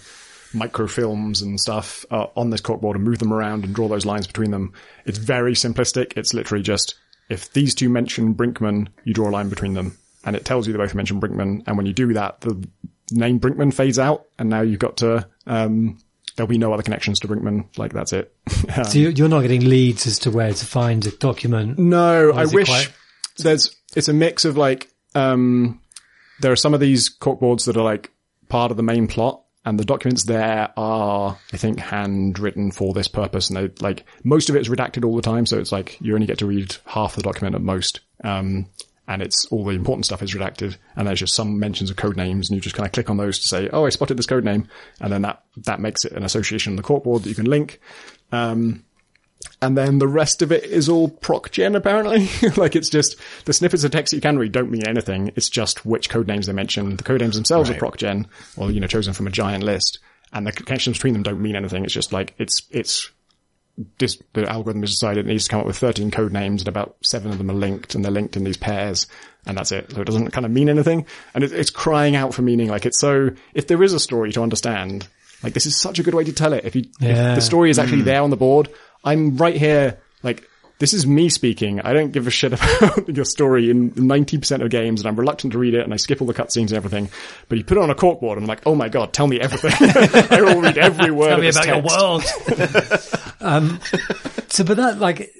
microfilms 0.54 1.42
and 1.42 1.60
stuff 1.60 2.04
uh, 2.10 2.26
on 2.36 2.50
this 2.50 2.60
corkboard 2.60 2.94
and 2.94 3.04
move 3.04 3.18
them 3.18 3.32
around 3.32 3.64
and 3.64 3.74
draw 3.74 3.88
those 3.88 4.06
lines 4.06 4.26
between 4.26 4.50
them. 4.50 4.72
It's 5.04 5.18
very 5.18 5.52
simplistic. 5.54 6.16
It's 6.16 6.32
literally 6.34 6.62
just 6.62 6.94
if 7.28 7.52
these 7.52 7.74
two 7.74 7.88
mention 7.88 8.34
Brinkman, 8.34 8.88
you 9.04 9.12
draw 9.14 9.28
a 9.28 9.32
line 9.32 9.48
between 9.48 9.74
them, 9.74 9.96
and 10.24 10.36
it 10.36 10.44
tells 10.44 10.66
you 10.66 10.72
they 10.72 10.78
both 10.78 10.94
mention 10.94 11.20
Brinkman. 11.20 11.62
And 11.66 11.76
when 11.76 11.86
you 11.86 11.92
do 11.92 12.12
that, 12.14 12.40
the 12.40 12.66
name 13.10 13.40
Brinkman 13.40 13.72
fades 13.74 13.98
out, 13.98 14.26
and 14.38 14.48
now 14.50 14.60
you've 14.62 14.78
got 14.80 14.98
to. 14.98 15.26
Um, 15.46 15.98
there'll 16.36 16.48
be 16.48 16.58
no 16.58 16.72
other 16.72 16.82
connections 16.82 17.20
to 17.20 17.28
Brinkman. 17.28 17.76
Like 17.78 17.92
that's 17.92 18.12
it. 18.12 18.34
Um, 18.76 18.84
so 18.84 18.98
you- 18.98 19.10
you're 19.10 19.28
not 19.28 19.42
getting 19.42 19.68
leads 19.68 20.06
as 20.06 20.18
to 20.20 20.30
where 20.30 20.52
to 20.52 20.66
find 20.66 21.06
a 21.06 21.10
document. 21.12 21.78
No, 21.78 22.32
I 22.32 22.44
wish 22.46 22.68
quite- 22.68 22.92
there's, 23.38 23.74
it's 23.96 24.08
a 24.08 24.12
mix 24.12 24.44
of 24.44 24.56
like, 24.56 24.88
um, 25.14 25.80
there 26.40 26.50
are 26.52 26.56
some 26.56 26.74
of 26.74 26.80
these 26.80 27.08
corkboards 27.16 27.66
that 27.66 27.76
are 27.76 27.84
like 27.84 28.10
part 28.48 28.70
of 28.72 28.76
the 28.76 28.82
main 28.82 29.06
plot 29.06 29.42
and 29.64 29.78
the 29.78 29.84
documents 29.84 30.24
there 30.24 30.72
are, 30.76 31.38
I 31.52 31.56
think, 31.56 31.78
handwritten 31.78 32.70
for 32.70 32.92
this 32.92 33.08
purpose. 33.08 33.48
And 33.48 33.56
they 33.56 33.70
like, 33.80 34.04
most 34.22 34.50
of 34.50 34.56
it 34.56 34.60
is 34.60 34.68
redacted 34.68 35.04
all 35.04 35.16
the 35.16 35.22
time. 35.22 35.46
So 35.46 35.58
it's 35.58 35.72
like, 35.72 35.98
you 36.00 36.14
only 36.14 36.26
get 36.26 36.38
to 36.38 36.46
read 36.46 36.76
half 36.84 37.16
the 37.16 37.22
document 37.22 37.54
at 37.54 37.62
most. 37.62 38.00
Um, 38.22 38.66
and 39.06 39.22
it's 39.22 39.46
all 39.46 39.64
the 39.64 39.72
important 39.72 40.06
stuff 40.06 40.22
is 40.22 40.34
redacted 40.34 40.76
and 40.96 41.06
there's 41.06 41.20
just 41.20 41.34
some 41.34 41.58
mentions 41.58 41.90
of 41.90 41.96
code 41.96 42.16
names 42.16 42.48
and 42.48 42.56
you 42.56 42.60
just 42.60 42.74
kind 42.74 42.86
of 42.86 42.92
click 42.92 43.10
on 43.10 43.18
those 43.18 43.38
to 43.38 43.48
say, 43.48 43.68
oh, 43.70 43.84
I 43.84 43.90
spotted 43.90 44.16
this 44.16 44.26
code 44.26 44.44
name. 44.44 44.68
And 45.00 45.12
then 45.12 45.22
that, 45.22 45.42
that 45.64 45.80
makes 45.80 46.04
it 46.04 46.12
an 46.12 46.24
association 46.24 46.72
in 46.72 46.76
the 46.76 46.82
corkboard 46.82 47.22
that 47.22 47.28
you 47.28 47.34
can 47.34 47.44
link. 47.46 47.80
Um, 48.32 48.84
and 49.60 49.76
then 49.76 49.98
the 49.98 50.08
rest 50.08 50.42
of 50.42 50.52
it 50.52 50.64
is 50.64 50.88
all 50.88 51.08
proc 51.08 51.50
gen 51.50 51.74
apparently. 51.74 52.28
like 52.56 52.76
it's 52.76 52.90
just 52.90 53.16
the 53.44 53.52
snippets 53.52 53.84
of 53.84 53.90
text 53.90 54.10
that 54.10 54.16
you 54.16 54.22
can 54.22 54.38
read 54.38 54.52
don't 54.52 54.70
mean 54.70 54.86
anything. 54.86 55.32
It's 55.36 55.48
just 55.48 55.86
which 55.86 56.10
code 56.10 56.28
names 56.28 56.46
they 56.46 56.52
mention. 56.52 56.96
The 56.96 57.04
code 57.04 57.20
names 57.20 57.36
themselves 57.36 57.70
are 57.70 57.74
proc 57.74 57.96
gen 57.96 58.26
or, 58.56 58.70
you 58.70 58.80
know, 58.80 58.86
chosen 58.86 59.14
from 59.14 59.26
a 59.26 59.30
giant 59.30 59.64
list. 59.64 60.00
And 60.32 60.46
the 60.46 60.52
connections 60.52 60.98
between 60.98 61.14
them 61.14 61.22
don't 61.22 61.40
mean 61.40 61.56
anything. 61.56 61.84
It's 61.84 61.94
just 61.94 62.12
like, 62.12 62.34
it's, 62.38 62.62
it's, 62.70 63.10
this, 63.98 64.20
the 64.34 64.48
algorithm 64.48 64.82
has 64.82 64.90
decided 64.90 65.26
it 65.26 65.28
needs 65.28 65.44
to 65.44 65.50
come 65.50 65.60
up 65.60 65.66
with 65.66 65.78
13 65.78 66.10
code 66.10 66.32
names 66.32 66.62
and 66.62 66.68
about 66.68 66.96
seven 67.02 67.32
of 67.32 67.38
them 67.38 67.50
are 67.50 67.54
linked 67.54 67.94
and 67.94 68.04
they're 68.04 68.12
linked 68.12 68.36
in 68.36 68.44
these 68.44 68.56
pairs. 68.56 69.06
And 69.46 69.56
that's 69.56 69.72
it. 69.72 69.92
So 69.92 70.00
it 70.00 70.04
doesn't 70.04 70.30
kind 70.30 70.44
of 70.44 70.52
mean 70.52 70.68
anything. 70.68 71.06
And 71.34 71.44
it, 71.44 71.52
it's 71.52 71.70
crying 71.70 72.16
out 72.16 72.34
for 72.34 72.42
meaning. 72.42 72.68
Like 72.68 72.86
it's 72.86 73.00
so, 73.00 73.30
if 73.54 73.66
there 73.66 73.82
is 73.82 73.92
a 73.92 74.00
story 74.00 74.32
to 74.32 74.42
understand, 74.42 75.06
like 75.44 75.52
this 75.52 75.66
is 75.66 75.76
such 75.76 75.98
a 75.98 76.02
good 76.02 76.14
way 76.14 76.24
to 76.24 76.32
tell 76.32 76.52
it. 76.52 76.64
If 76.64 76.74
you, 76.74 76.84
Yeah. 77.00 77.30
if 77.30 77.36
the 77.36 77.42
story 77.42 77.70
is 77.70 77.78
actually 77.78 77.98
hmm. 77.98 78.06
there 78.06 78.22
on 78.22 78.30
the 78.30 78.36
board, 78.36 78.68
I'm 79.04 79.36
right 79.36 79.56
here, 79.56 79.98
like, 80.22 80.48
this 80.80 80.92
is 80.92 81.06
me 81.06 81.28
speaking. 81.28 81.80
I 81.80 81.92
don't 81.92 82.10
give 82.10 82.26
a 82.26 82.30
shit 82.30 82.52
about 82.82 83.08
your 83.08 83.24
story 83.24 83.70
in 83.70 83.92
90% 83.92 84.60
of 84.62 84.70
games 84.70 85.00
and 85.00 85.08
I'm 85.08 85.14
reluctant 85.16 85.52
to 85.52 85.58
read 85.58 85.74
it 85.74 85.82
and 85.84 85.94
I 85.94 85.96
skip 85.96 86.20
all 86.20 86.26
the 86.26 86.34
cutscenes 86.34 86.68
and 86.68 86.72
everything. 86.72 87.08
But 87.48 87.58
you 87.58 87.64
put 87.64 87.76
it 87.76 87.82
on 87.82 87.90
a 87.90 87.94
corkboard 87.94 88.32
and 88.32 88.42
I'm 88.42 88.46
like, 88.46 88.62
oh 88.66 88.74
my 88.74 88.88
god, 88.88 89.12
tell 89.12 89.26
me 89.26 89.38
everything. 89.40 89.70
I 90.30 90.42
will 90.42 90.60
read 90.60 90.76
every 90.78 91.10
word 91.12 91.28
Tell 91.28 91.38
me 91.38 91.46
this 91.46 91.56
about 91.56 91.68
your 91.68 91.82
world. 91.82 92.24
um, 93.40 93.80
so, 94.48 94.64
but 94.64 94.76
that 94.78 94.98
like 94.98 95.32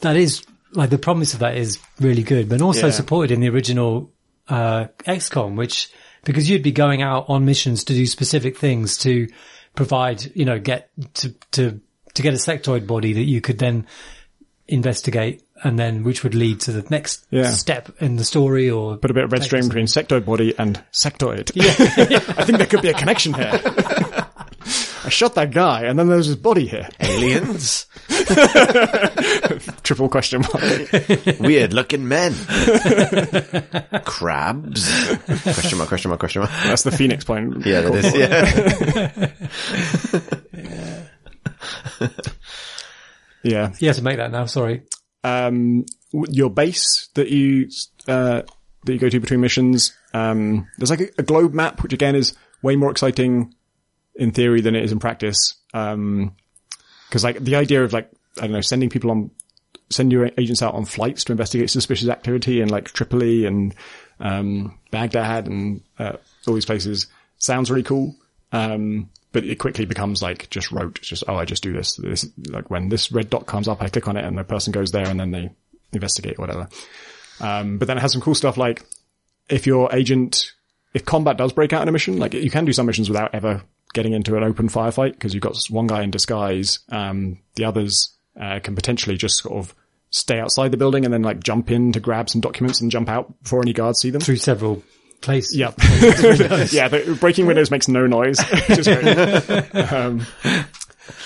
that 0.00 0.16
is 0.16 0.44
like 0.72 0.90
the 0.90 0.98
promise 0.98 1.32
of 1.34 1.40
that 1.40 1.56
is 1.56 1.78
really 2.00 2.22
good, 2.22 2.48
but 2.48 2.60
also 2.60 2.86
Yeah. 2.86 2.92
supported 2.92 3.32
in 3.32 3.40
the 3.40 3.48
original 3.48 4.12
uh, 4.48 4.86
XCOM, 5.06 5.56
which 5.56 5.90
because 6.24 6.50
you'd 6.50 6.62
be 6.62 6.72
going 6.72 7.02
out 7.02 7.26
on 7.28 7.44
missions 7.44 7.84
to 7.84 7.94
do 7.94 8.04
specific 8.06 8.58
things 8.58 8.98
to 8.98 9.28
provide, 9.74 10.24
you 10.36 10.44
know, 10.44 10.58
get 10.58 10.90
to 11.14 11.34
to 11.52 11.80
to 12.16 12.22
get 12.22 12.34
a 12.34 12.38
sectoid 12.38 12.86
body 12.86 13.12
that 13.14 13.24
you 13.24 13.40
could 13.40 13.58
then 13.58 13.86
investigate, 14.68 15.42
and 15.62 15.78
then 15.78 16.02
which 16.02 16.22
would 16.24 16.34
lead 16.34 16.60
to 16.60 16.72
the 16.72 16.84
next 16.90 17.24
Yeah. 17.30 17.50
step 17.50 17.88
in 18.00 18.16
the 18.16 18.24
story, 18.24 18.68
or 18.68 18.96
Put 18.96 19.10
a 19.10 19.14
bit 19.14 19.24
of 19.24 19.32
red 19.32 19.44
string 19.44 19.68
between 19.68 19.86
sectoid 19.86 20.24
body 20.24 20.54
and 20.58 20.82
sectoid. 20.92 21.52
I 22.38 22.44
think 22.44 22.58
there 22.58 22.66
could 22.66 22.82
be 22.82 22.88
a 22.90 22.94
connection 22.94 23.32
here. 23.32 23.52
I 25.04 25.08
shot 25.08 25.36
that 25.36 25.52
guy 25.52 25.84
and 25.84 25.96
then 25.96 26.08
there's 26.08 26.26
his 26.26 26.34
body 26.34 26.66
here. 26.66 26.88
Aliens? 26.98 27.86
Triple 29.84 30.08
question 30.08 30.40
mark. 30.40 30.60
Weird 31.38 31.72
looking 31.72 32.08
men. 32.08 32.34
Crabs? 34.04 35.14
Question 35.44 35.78
mark, 35.78 35.88
question 35.90 36.08
mark, 36.08 36.18
question 36.18 36.40
mark. 36.42 36.50
That's 36.64 36.82
the 36.82 36.90
Phoenix 36.90 37.22
point. 37.22 37.64
Yeah, 37.64 37.82
that 37.82 37.94
is, 37.94 38.14
yeah. 38.16 39.30
Yeah. 40.52 41.02
You 43.78 43.88
have 43.88 43.96
to 43.96 44.02
make 44.02 44.16
that 44.16 44.30
now. 44.32 44.46
Sorry. 44.46 44.82
um, 45.24 45.84
your 46.12 46.50
base 46.50 47.08
that 47.14 47.28
you 47.28 47.68
uh, 48.08 48.42
that 48.84 48.92
you 48.92 48.98
go 48.98 49.08
to 49.08 49.20
between 49.20 49.40
missions. 49.40 49.92
Um, 50.14 50.68
there's 50.78 50.90
like 50.90 51.00
a, 51.00 51.08
a 51.18 51.22
globe 51.22 51.52
map, 51.52 51.82
which 51.82 51.92
again 51.92 52.14
is 52.14 52.34
way 52.62 52.76
more 52.76 52.90
exciting 52.90 53.54
in 54.14 54.30
theory 54.30 54.60
than 54.60 54.74
it 54.76 54.84
is 54.84 54.92
in 54.92 54.98
practice. 54.98 55.54
Because 55.72 57.24
like 57.24 57.38
the 57.40 57.56
idea 57.56 57.82
of 57.84 57.92
like 57.92 58.10
I 58.38 58.42
don't 58.42 58.52
know, 58.52 58.60
sending 58.60 58.88
people 58.88 59.10
on, 59.10 59.30
send 59.90 60.12
your 60.12 60.30
agents 60.38 60.62
out 60.62 60.74
on 60.74 60.84
flights 60.84 61.24
to 61.24 61.32
investigate 61.32 61.70
suspicious 61.70 62.08
activity 62.08 62.60
in 62.60 62.68
like 62.68 62.92
Tripoli 62.92 63.46
and 63.46 63.74
um, 64.20 64.78
Baghdad 64.90 65.46
and 65.46 65.82
uh, 65.98 66.16
all 66.46 66.54
these 66.54 66.64
places 66.64 67.08
sounds 67.38 67.70
really 67.70 67.82
cool. 67.82 68.14
Um, 68.52 69.10
but 69.36 69.44
it 69.44 69.58
quickly 69.58 69.84
becomes 69.84 70.22
like 70.22 70.48
just 70.48 70.72
rote. 70.72 70.96
It's 70.98 71.08
just, 71.08 71.24
oh, 71.28 71.34
I 71.34 71.44
just 71.44 71.62
do 71.62 71.74
this. 71.74 71.96
This, 71.96 72.26
like 72.48 72.70
when 72.70 72.88
this 72.88 73.12
red 73.12 73.28
dot 73.28 73.44
comes 73.44 73.68
up, 73.68 73.82
I 73.82 73.90
click 73.90 74.08
on 74.08 74.16
it 74.16 74.24
and 74.24 74.38
the 74.38 74.44
person 74.44 74.72
goes 74.72 74.92
there 74.92 75.06
and 75.06 75.20
then 75.20 75.30
they 75.30 75.50
investigate 75.92 76.38
whatever. 76.38 76.70
Um, 77.38 77.76
but 77.76 77.86
then 77.86 77.98
it 77.98 78.00
has 78.00 78.12
some 78.12 78.22
cool 78.22 78.34
stuff 78.34 78.56
like 78.56 78.82
if 79.50 79.66
your 79.66 79.94
agent, 79.94 80.52
if 80.94 81.04
combat 81.04 81.36
does 81.36 81.52
break 81.52 81.74
out 81.74 81.82
in 81.82 81.88
a 81.88 81.92
mission, 81.92 82.16
like 82.16 82.32
you 82.32 82.48
can 82.48 82.64
do 82.64 82.72
some 82.72 82.86
missions 82.86 83.10
without 83.10 83.34
ever 83.34 83.62
getting 83.92 84.14
into 84.14 84.38
an 84.38 84.42
open 84.42 84.70
firefight 84.70 85.12
because 85.12 85.34
you've 85.34 85.42
got 85.42 85.54
one 85.68 85.86
guy 85.86 86.02
in 86.02 86.10
disguise. 86.10 86.78
Um, 86.88 87.40
the 87.56 87.66
others, 87.66 88.16
uh, 88.40 88.58
can 88.60 88.74
potentially 88.74 89.18
just 89.18 89.42
sort 89.42 89.58
of 89.58 89.74
stay 90.08 90.40
outside 90.40 90.70
the 90.70 90.78
building 90.78 91.04
and 91.04 91.12
then 91.12 91.20
like 91.20 91.40
jump 91.40 91.70
in 91.70 91.92
to 91.92 92.00
grab 92.00 92.30
some 92.30 92.40
documents 92.40 92.80
and 92.80 92.90
jump 92.90 93.10
out 93.10 93.42
before 93.42 93.60
any 93.60 93.74
guards 93.74 94.00
see 94.00 94.08
them. 94.08 94.22
Through 94.22 94.36
several 94.36 94.82
places. 95.20 95.56
Yep. 95.56 95.74
yeah, 96.72 96.88
the 96.88 97.16
breaking 97.20 97.46
windows 97.46 97.70
makes 97.70 97.88
no 97.88 98.06
noise, 98.06 98.40
which 98.68 98.78
is 98.78 98.86
great. 98.86 99.74
um, 99.92 100.26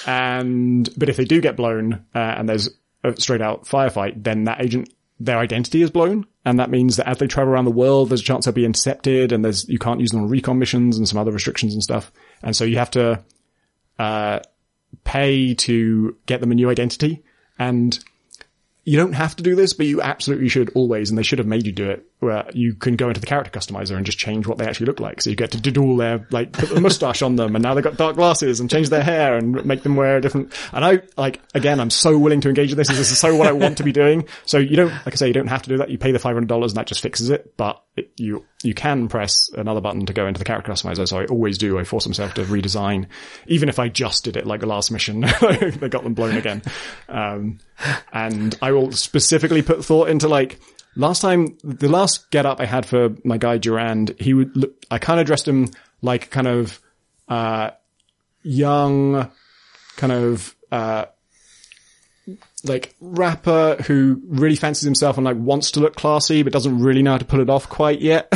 and 0.07 0.88
but 0.97 1.09
if 1.09 1.16
they 1.16 1.24
do 1.24 1.41
get 1.41 1.57
blown 1.57 2.05
uh, 2.14 2.18
and 2.18 2.49
there's 2.49 2.70
a 3.05 3.18
straight 3.20 3.43
out 3.43 3.64
firefight, 3.64 4.22
then 4.22 4.45
that 4.45 4.62
agent 4.62 4.93
their 5.20 5.38
identity 5.38 5.82
is 5.82 5.91
blown, 5.91 6.26
and 6.47 6.59
that 6.59 6.70
means 6.70 6.97
that 6.97 7.07
as 7.07 7.18
they 7.18 7.26
travel 7.26 7.53
around 7.53 7.66
the 7.66 7.70
world, 7.70 8.09
there's 8.09 8.22
a 8.22 8.24
chance 8.24 8.47
they'll 8.47 8.55
be 8.55 8.64
intercepted, 8.64 9.32
and 9.32 9.45
there's 9.45 9.68
you 9.68 9.78
can't 9.78 10.01
use 10.01 10.11
them 10.11 10.22
on 10.22 10.28
recon 10.28 10.59
missions 10.59 10.97
and 10.97 11.07
some 11.07 11.18
other 11.18 11.30
restrictions 11.30 11.74
and 11.74 11.82
stuff, 11.82 12.11
and 12.43 12.57
so 12.57 12.64
you 12.64 12.78
have 12.78 12.91
to 12.91 13.22
uh, 13.99 14.41
pay 15.05 15.55
to 15.55 16.16
get 16.26 16.41
them 16.41 16.53
a 16.53 16.55
new 16.55 16.70
identity, 16.70 17.22
and 17.59 18.03
you 18.84 18.97
don't 18.97 19.12
have 19.12 19.36
to 19.36 19.43
do 19.43 19.55
this, 19.55 19.74
but 19.74 19.86
you 19.86 20.01
absolutely 20.01 20.49
should 20.49 20.70
always, 20.74 21.11
and 21.11 21.18
they 21.18 21.22
should 21.22 21.38
have 21.38 21.47
made 21.47 21.66
you 21.66 21.72
do 21.72 21.91
it, 21.91 22.09
where 22.21 22.49
you 22.53 22.75
can 22.75 22.97
go 22.97 23.09
into 23.09 23.21
the 23.21 23.27
character 23.27 23.51
customizer 23.51 23.97
and 23.97 24.05
just 24.05 24.18
change 24.18 24.47
what 24.47 24.59
they 24.59 24.66
actually 24.66 24.87
look 24.87 25.01
like. 25.01 25.23
So 25.23 25.31
you 25.31 25.37
get 25.37 25.53
to 25.53 25.59
do 25.61 25.83
all 25.83 25.97
their, 25.97 26.27
like, 26.31 26.53
put 26.53 26.71
a 26.71 26.81
mustache 26.81 27.23
on 27.23 27.37
them, 27.37 27.57
and 27.57 27.62
now 27.62 27.75
they've 27.75 27.83
got 27.83 27.97
dark 27.97 28.16
glasses, 28.16 28.61
and 28.61 28.71
change 28.71 28.91
their 28.91 29.03
hair, 29.03 29.37
and 29.37 29.64
make 29.64 29.83
them 29.83 29.97
wear 29.97 30.18
a 30.18 30.21
different, 30.21 30.53
and 30.73 30.85
I, 30.85 31.01
like, 31.16 31.41
again, 31.55 31.81
I'm 31.81 31.91
so 31.91 32.18
willing 32.18 32.43
to 32.43 32.49
engage 32.49 32.71
with 32.71 32.77
this, 32.77 32.89
this 32.89 33.11
is 33.11 33.18
so 33.18 33.35
what 33.35 33.47
I 33.47 33.53
want 33.53 33.79
to 33.79 33.85
be 33.85 33.93
doing. 33.93 34.29
So 34.45 34.59
you 34.59 34.77
don't, 34.77 34.91
like 34.91 35.09
I 35.09 35.16
say, 35.16 35.29
you 35.29 35.33
don't 35.33 35.49
have 35.49 35.62
to 35.62 35.71
do 35.71 35.79
that, 35.79 35.91
you 35.91 35.99
pay 35.99 36.12
the 36.12 36.18
$500 36.18 36.62
and 36.62 36.71
that 36.77 36.87
just 36.87 37.01
fixes 37.01 37.31
it, 37.31 37.57
but 37.57 37.83
it, 37.97 38.12
you, 38.16 38.45
you 38.62 38.75
can 38.75 39.09
press 39.09 39.49
another 39.55 39.81
button 39.81 40.05
to 40.07 40.12
go 40.12 40.27
into 40.27 40.39
the 40.39 40.45
character 40.45 40.71
customizer, 40.71 41.09
so 41.09 41.21
I 41.21 41.25
always 41.27 41.57
do, 41.57 41.79
I 41.79 41.85
force 41.85 42.07
myself 42.07 42.35
to 42.35 42.45
redesign, 42.45 43.07
even 43.47 43.71
if 43.71 43.79
I 43.79 43.89
just 43.89 44.25
did 44.25 44.37
it 44.37 44.47
like 44.47 44.61
the 44.61 44.66
last 44.66 44.91
mission, 44.91 45.21
they 45.41 45.89
got 45.89 46.05
them 46.05 46.14
blown 46.14 46.37
again. 46.37 46.62
Um, 47.09 47.61
and 48.12 48.57
I 48.61 48.73
will 48.73 48.93
specifically 48.93 49.62
put 49.62 49.83
thought 49.85 50.11
into 50.11 50.29
like 50.29 50.61
last 50.97 51.20
time 51.20 51.57
the 51.62 51.88
last 51.88 52.30
get 52.30 52.47
up 52.47 52.61
I 52.61 52.66
had 52.66 52.86
for 52.86 53.11
my 53.24 53.38
guy 53.38 53.59
Durand, 53.59 54.14
he 54.18 54.34
would 54.34 54.57
look, 54.57 54.84
I 54.91 54.99
kind 54.99 55.20
of 55.20 55.26
dressed 55.26 55.47
him 55.47 55.68
like 56.03 56.30
kind 56.30 56.47
of 56.47 56.80
uh 57.28 57.70
young 58.43 59.30
kind 59.97 60.12
of 60.12 60.55
uh 60.72 61.07
like 62.64 62.95
rapper 63.01 63.76
who 63.86 64.20
really 64.26 64.57
fancies 64.57 64.84
himself 64.84 65.16
and 65.16 65.24
like 65.24 65.36
wants 65.36 65.72
to 65.72 65.80
look 65.80 65.97
classy 65.97 66.43
but 66.43 66.53
doesn't 66.53 66.80
really 66.80 67.03
know 67.03 67.12
how 67.12 67.18
to 67.18 67.24
pull 67.24 67.41
it 67.41 67.51
off 67.51 67.68
quite 67.68 68.01
yet. 68.01 68.32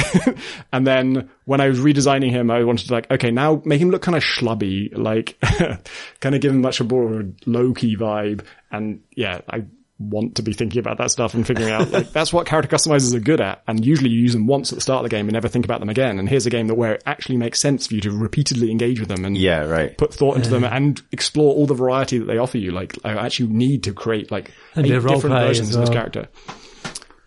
and 0.73 0.87
then 0.87 1.29
when 1.45 1.61
I 1.61 1.69
was 1.69 1.79
redesigning 1.81 2.31
him, 2.31 2.51
I 2.51 2.65
wanted 2.65 2.89
to 2.89 2.93
like, 2.93 3.11
okay, 3.11 3.31
now 3.31 3.63
make 3.65 3.81
him 3.81 3.91
look 3.91 4.03
kind 4.03 4.17
of 4.17 4.23
schlubby, 4.23 4.97
like 4.97 5.39
kind 6.21 6.35
of 6.35 6.41
give 6.41 6.53
him 6.53 6.61
much 6.61 6.81
more 6.83 7.21
a 7.21 7.25
low 7.47 7.75
key 7.75 7.97
vibe. 7.97 8.45
And 8.71 9.03
yeah, 9.15 9.41
I 9.49 9.65
want 9.99 10.35
to 10.35 10.43
be 10.43 10.53
thinking 10.53 10.81
about 10.81 10.99
that 10.99 11.11
stuff 11.11 11.35
and 11.35 11.47
figuring 11.47 11.71
out 11.71 11.89
like 11.93 12.11
that's 12.11 12.33
what 12.33 12.47
character 12.47 12.75
customizers 12.75 13.15
are 13.15 13.21
good 13.21 13.41
at. 13.41 13.63
And 13.69 13.87
usually 13.87 14.11
you 14.11 14.21
use 14.21 14.33
them 14.33 14.47
once 14.47 14.73
at 14.73 14.77
the 14.77 14.81
start 14.81 15.05
of 15.05 15.11
the 15.11 15.17
game 15.17 15.27
and 15.27 15.33
never 15.35 15.47
think 15.47 15.65
about 15.65 15.79
them 15.79 15.89
again. 15.89 16.19
And 16.19 16.29
here's 16.29 16.47
a 16.47 16.51
game 16.51 16.67
that 16.67 16.75
where 16.75 16.95
it 16.95 17.03
actually 17.07 17.37
makes 17.37 17.61
sense 17.61 17.87
for 17.87 17.95
you 17.95 18.01
to 18.01 18.11
repeatedly 18.11 18.71
engage 18.73 18.99
with 18.99 19.09
them 19.09 19.25
and 19.25 19.39
Yeah, 19.39 19.67
right. 19.67 19.97
put 19.97 20.13
thought 20.13 20.37
into 20.37 20.51
them 20.51 20.65
and 20.65 21.01
explore 21.13 21.55
all 21.55 21.67
the 21.67 21.75
variety 21.75 22.19
that 22.19 22.25
they 22.25 22.39
offer 22.39 22.59
you. 22.59 22.73
Like, 22.73 22.97
I 23.05 23.13
actually 23.13 23.51
need 23.51 23.85
to 23.85 23.93
create 23.93 24.33
like 24.33 24.51
And 24.75 24.85
eight 24.85 24.91
different 24.91 25.23
versions 25.37 25.69
as 25.71 25.77
of 25.77 25.83
this 25.83 25.91
character. 25.91 26.29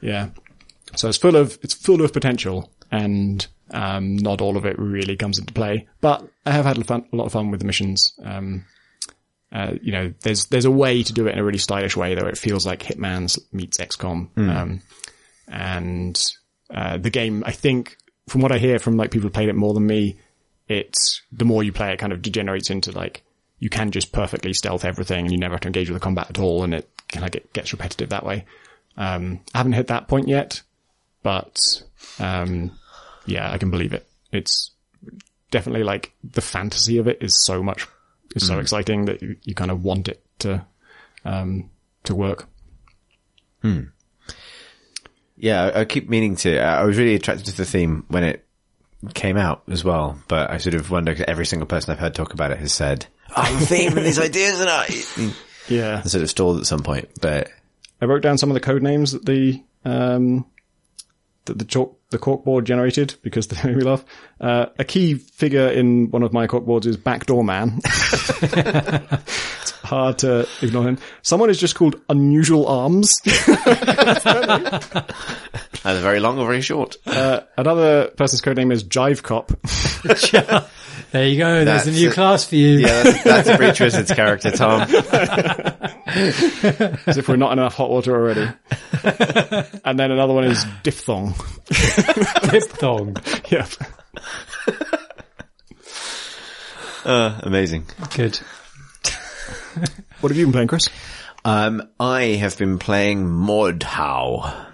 Yeah. 0.01 0.29
So 0.95 1.07
it's 1.07 1.17
full 1.17 1.35
of, 1.35 1.57
it's 1.61 1.73
full 1.73 2.01
of 2.03 2.11
potential 2.11 2.69
and, 2.91 3.45
um, 3.71 4.15
not 4.17 4.41
all 4.41 4.57
of 4.57 4.65
it 4.65 4.77
really 4.79 5.15
comes 5.15 5.39
into 5.39 5.53
play, 5.53 5.87
but 6.01 6.27
I 6.45 6.51
have 6.51 6.65
had 6.65 6.77
a, 6.77 6.83
fun, 6.83 7.05
a 7.11 7.15
lot 7.15 7.25
of 7.25 7.31
fun 7.33 7.49
with 7.51 7.59
the 7.59 7.65
missions. 7.65 8.13
Um, 8.23 8.65
uh, 9.51 9.73
you 9.81 9.91
know, 9.91 10.13
there's, 10.21 10.45
there's 10.47 10.65
a 10.65 10.71
way 10.71 11.03
to 11.03 11.13
do 11.13 11.27
it 11.27 11.33
in 11.33 11.39
a 11.39 11.43
really 11.43 11.57
stylish 11.57 11.95
way 11.95 12.15
though. 12.15 12.27
It 12.27 12.37
feels 12.37 12.65
like 12.65 12.83
Hitman's 12.83 13.39
meets 13.51 13.77
XCOM. 13.77 14.29
Um, 14.49 14.81
and, 15.47 16.31
uh, 16.69 16.97
the 16.97 17.09
game, 17.09 17.43
I 17.45 17.51
think, 17.51 17.97
from 18.27 18.41
what 18.41 18.51
I 18.51 18.57
hear 18.57 18.79
from 18.79 18.97
like 18.97 19.11
people 19.11 19.27
who 19.27 19.33
played 19.33 19.49
it 19.49 19.55
more 19.55 19.73
than 19.73 19.87
me, 19.87 20.19
it's 20.67 21.21
the 21.31 21.45
more 21.45 21.63
you 21.63 21.71
play 21.71 21.93
it 21.93 21.99
kind 21.99 22.11
of 22.11 22.21
degenerates 22.21 22.69
into 22.69 22.91
like 22.91 23.23
you 23.59 23.69
can 23.69 23.91
just 23.91 24.11
perfectly 24.11 24.53
stealth 24.53 24.83
everything 24.83 25.25
and 25.25 25.31
you 25.31 25.37
never 25.37 25.53
have 25.53 25.61
to 25.61 25.67
engage 25.67 25.89
with 25.89 25.95
the 25.95 26.03
combat 26.03 26.29
at 26.29 26.39
all 26.39 26.63
and 26.63 26.73
it 26.73 26.89
kind 27.09 27.25
of 27.25 27.31
get, 27.31 27.53
gets 27.53 27.71
repetitive 27.71 28.09
that 28.09 28.25
way. 28.25 28.45
Um, 28.97 29.39
I 29.53 29.59
haven't 29.59 29.73
hit 29.73 29.87
that 29.87 30.07
point 30.07 30.27
yet, 30.27 30.61
but, 31.23 31.57
um, 32.19 32.71
yeah, 33.25 33.51
I 33.51 33.57
can 33.57 33.71
believe 33.71 33.93
it. 33.93 34.05
It's 34.31 34.71
definitely 35.51 35.83
like 35.83 36.13
the 36.23 36.41
fantasy 36.41 36.97
of 36.97 37.07
it 37.07 37.19
is 37.21 37.43
so 37.43 37.63
much, 37.63 37.87
is 38.35 38.47
so 38.47 38.59
exciting 38.59 39.05
that 39.05 39.21
you, 39.21 39.35
you 39.43 39.53
kind 39.55 39.71
of 39.71 39.83
want 39.83 40.07
it 40.07 40.23
to, 40.39 40.65
um, 41.25 41.69
to 42.03 42.15
work. 42.15 42.47
Yeah, 45.35 45.65
I, 45.75 45.81
I 45.81 45.85
keep 45.85 46.09
meaning 46.09 46.35
to. 46.37 46.59
I 46.59 46.83
was 46.83 46.97
really 46.97 47.15
attracted 47.15 47.45
to 47.47 47.57
the 47.57 47.65
theme 47.65 48.05
when 48.07 48.23
it 48.23 48.45
came 49.13 49.37
out 49.37 49.63
as 49.69 49.83
well, 49.83 50.17
but 50.27 50.49
I 50.49 50.57
sort 50.57 50.73
of 50.73 50.89
wonder 50.89 51.13
'cause 51.13 51.25
every 51.27 51.45
single 51.45 51.67
person 51.67 51.91
I've 51.91 51.99
heard 51.99 52.15
talk 52.15 52.33
about 52.33 52.51
it 52.51 52.57
has 52.59 52.73
said, 52.73 53.05
"I'm 53.35 53.59
the 53.59 53.65
theme 53.65 53.95
and 53.97 54.05
these 54.05 54.19
ideas," 54.19 54.59
and 54.59 54.69
I 54.69 54.87
Yeah. 55.67 56.01
and 56.01 56.09
sort 56.09 56.23
of 56.23 56.29
stalled 56.29 56.59
at 56.59 56.65
some 56.65 56.81
point. 56.81 57.09
But 57.21 57.49
I 58.01 58.05
wrote 58.05 58.21
down 58.23 58.37
some 58.37 58.49
of 58.49 58.53
the 58.55 58.59
code 58.61 58.81
names 58.81 59.11
that 59.11 59.25
the 59.25 59.61
um, 59.85 60.45
that 61.47 61.57
the 61.59 61.65
chalk 61.65 61.97
the 62.09 62.17
corkboard 62.17 62.63
generated 62.63 63.15
because 63.21 63.47
they 63.47 63.61
made 63.67 63.77
me 63.77 63.83
laugh. 63.83 64.05
Uh, 64.39 64.67
a 64.79 64.85
key 64.85 65.15
figure 65.15 65.67
in 65.67 66.09
one 66.11 66.23
of 66.23 66.31
my 66.31 66.47
corkboards 66.47 66.85
is 66.85 66.95
Backdoor 66.95 67.43
Man. 67.43 67.79
it's 67.83 69.71
hard 69.83 70.19
to 70.19 70.47
ignore 70.61 70.83
him. 70.87 70.99
Someone 71.21 71.49
is 71.49 71.59
just 71.59 71.75
called 71.75 71.99
Unusual 72.09 72.67
Arms. 72.67 73.13
either 75.83 76.01
very 76.01 76.19
long 76.19 76.39
or 76.39 76.45
very 76.45 76.61
short. 76.61 76.95
Uh, 77.05 77.41
another 77.57 78.07
person's 78.09 78.41
code 78.41 78.57
name 78.57 78.71
is 78.71 78.83
Jive 78.83 79.23
Cop. 79.23 79.51
There 81.11 81.27
you 81.27 81.37
go. 81.37 81.63
There's 81.63 81.87
a 81.87 81.91
new 81.91 82.09
it. 82.09 82.13
class 82.13 82.45
for 82.45 82.55
you. 82.55 82.79
Yeah, 82.79 83.03
that's, 83.03 83.23
that's 83.23 83.49
a 83.49 83.57
Breach 83.57 83.79
Wizard's 83.79 84.11
character, 84.11 84.51
Tom. 84.51 84.81
as 84.81 84.89
if 87.17 87.27
we're 87.27 87.37
not 87.37 87.53
in 87.53 87.59
enough 87.59 87.75
hot 87.75 87.89
water 87.89 88.13
already. 88.13 88.49
and 89.85 89.97
then 89.97 90.11
another 90.11 90.33
one 90.33 90.43
is 90.43 90.65
Diphthong. 90.83 91.33
Diphthong. 92.49 93.17
yeah. 93.51 93.67
Uh, 97.05 97.39
amazing. 97.43 97.85
Good. 98.15 98.37
What 100.19 100.29
have 100.29 100.37
you 100.37 100.45
been 100.45 100.53
playing, 100.53 100.67
Chris? 100.67 100.89
Um, 101.45 101.83
I 101.99 102.23
have 102.23 102.57
been 102.57 102.79
playing 102.79 103.25
Mordhau. 103.25 104.65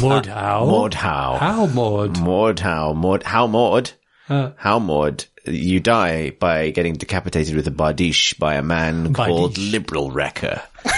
Mordhau. 0.00 0.66
Mordhau. 0.66 1.38
How 1.38 1.66
Mord? 1.66 2.14
Mordhau. 2.14 2.94
Mord. 2.94 3.22
How 3.22 3.46
Mord? 3.46 3.92
Uh. 4.30 4.52
How 4.56 4.78
Mord? 4.78 5.24
You 5.44 5.80
die 5.80 6.30
by 6.30 6.70
getting 6.70 6.94
decapitated 6.94 7.56
with 7.56 7.66
a 7.66 7.70
bardiche 7.70 8.38
by 8.38 8.54
a 8.54 8.62
man 8.62 9.12
called 9.12 9.58
Liberal 9.58 10.10
Wrecker. 10.10 10.62
Is 10.84 10.92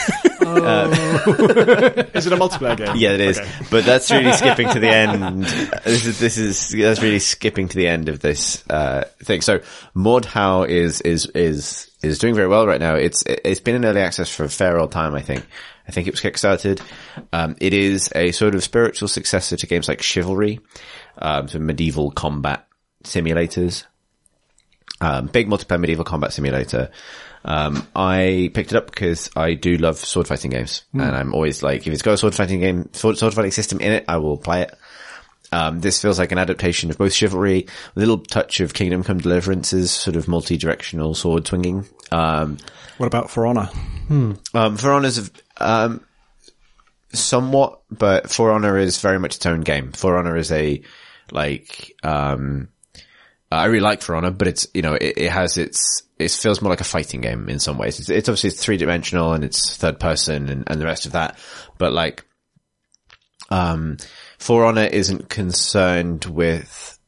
it 2.27 2.33
a 2.33 2.37
multiplayer 2.37 2.77
game? 2.77 2.97
Yeah, 2.97 3.13
it 3.13 3.21
is. 3.21 3.39
Okay. 3.39 3.51
But 3.71 3.85
that's 3.85 4.11
really 4.11 4.33
skipping 4.33 4.69
to 4.69 4.81
the 4.81 4.89
end. 4.89 5.45
This 5.85 6.07
is 6.07 6.19
this 6.19 6.37
is 6.37 6.71
that's 6.71 7.01
really 7.01 7.21
skipping 7.21 7.69
to 7.69 7.77
the 7.77 7.87
end 7.87 8.09
of 8.09 8.21
this 8.21 8.69
uh, 8.69 9.05
thing. 9.23 9.41
So 9.41 9.61
Mordhau 9.95 10.69
is 10.69 11.01
is 11.01 11.27
is 11.27 11.91
is 12.03 12.19
doing 12.19 12.35
very 12.35 12.49
well 12.49 12.67
right 12.67 12.81
now. 12.81 12.97
It's 12.97 13.23
it's 13.27 13.61
been 13.61 13.77
in 13.77 13.85
early 13.85 14.01
access 14.01 14.29
for 14.29 14.45
a 14.45 14.49
fair 14.49 14.79
old 14.79 14.93
time. 14.93 15.15
I 15.15 15.23
think. 15.23 15.47
I 15.87 15.91
think 15.91 16.07
it 16.07 16.13
was 16.13 16.21
kickstarted. 16.21 16.81
Um, 17.33 17.57
it 17.61 17.75
is 17.75 18.09
a 18.15 18.31
sort 18.31 18.55
of 18.55 18.63
spiritual 18.63 19.09
successor 19.09 19.57
to 19.57 19.67
games 19.67 19.89
like 19.89 20.01
Chivalry, 20.01 20.61
um, 21.19 21.49
so 21.49 21.59
medieval 21.59 22.13
combat 22.13 22.69
simulators. 23.05 23.85
Um, 25.01 25.27
big 25.27 25.49
multiplayer 25.49 25.81
medieval 25.81 26.05
combat 26.05 26.33
simulator. 26.33 26.91
Um, 27.45 27.87
I 27.97 28.51
picked 28.55 28.71
it 28.71 28.77
up 28.77 28.87
because 28.87 29.31
I 29.35 29.55
do 29.55 29.77
love 29.77 29.97
sword 29.99 30.29
fighting 30.29 30.53
games, 30.53 30.85
and 30.93 31.03
I'm 31.03 31.35
always 31.35 31.61
like, 31.63 31.87
if 31.87 31.93
it's 31.93 32.03
got 32.03 32.13
a 32.13 32.17
sword 32.19 32.37
fighting 32.37 32.61
game, 32.61 32.89
sword, 32.93 33.19
sword 33.19 33.35
fighting 33.35 33.51
system 33.51 33.81
in 33.81 33.91
it, 33.91 34.05
I 34.07 34.19
will 34.19 34.37
play 34.37 34.63
it. 34.63 34.75
Um, 35.51 35.81
this 35.81 36.01
feels 36.01 36.19
like 36.21 36.31
an 36.33 36.39
adaptation 36.39 36.89
of 36.91 36.99
both 36.99 37.13
Chivalry, 37.13 37.67
a 37.97 37.99
little 37.99 38.19
touch 38.19 38.61
of 38.61 38.73
Kingdom 38.73 39.03
Come 39.03 39.19
Deliverance's 39.19 39.91
sort 39.91 40.17
of 40.17 40.29
multi-directional 40.29 41.15
sword 41.15 41.47
swinging. 41.47 41.85
Um, 42.13 42.59
What 42.97 43.09
about 43.09 43.29
For 43.29 43.45
Honor? 43.47 43.69
um, 44.09 44.77
For 44.77 44.93
Honor's, 44.93 45.31
um, 45.59 46.01
somewhat, 47.13 47.81
but 47.91 48.31
For 48.31 48.53
Honor 48.53 48.79
is 48.79 49.01
very 49.01 49.19
much 49.19 49.37
its 49.37 49.47
own 49.47 49.61
game. 49.63 49.93
For 49.93 50.17
Honor 50.17 50.37
is 50.37 50.53
a, 50.53 50.81
like, 51.33 51.97
um, 52.03 52.69
I 53.55 53.67
really 53.67 53.81
like 53.81 54.03
For 54.03 54.15
Honor, 54.15 54.31
but 54.31 54.49
it's, 54.49 54.67
you 54.75 54.83
know, 54.83 54.95
it, 54.95 55.15
it 55.17 55.31
has 55.31 55.57
its, 55.57 56.03
it 56.19 56.31
feels 56.31 56.61
more 56.61 56.71
like 56.71 56.81
a 56.81 56.85
fighting 56.85 57.21
game 57.21 57.49
in 57.49 57.59
some 57.59 57.79
ways. 57.79 57.99
It's, 58.01 58.09
it's 58.09 58.29
obviously 58.29 58.51
three 58.51 58.77
dimensional 58.77 59.33
and 59.33 59.45
it's 59.45 59.77
third 59.77 59.99
person 59.99 60.49
and, 60.49 60.65
and 60.67 60.81
the 60.81 60.87
rest 60.87 61.07
of 61.07 61.13
that, 61.13 61.39
but 61.79 61.93
like, 61.93 62.25
um, 63.51 63.97
For 64.39 64.65
Honor 64.65 64.85
isn't 64.85 65.29
concerned 65.29 66.25
with 66.25 66.99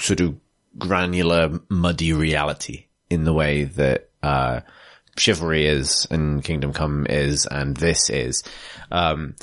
sort 0.00 0.20
of 0.20 0.36
granular, 0.78 1.60
muddy 1.68 2.12
reality 2.12 2.86
in 3.08 3.24
the 3.24 3.32
way 3.32 3.64
that, 3.64 4.10
uh, 4.22 4.60
Chivalry 5.16 5.66
is 5.66 6.06
and 6.10 6.42
Kingdom 6.42 6.72
Come 6.72 7.06
is 7.08 7.46
and 7.46 7.76
this 7.76 8.10
is. 8.10 8.42
Um, 8.90 9.34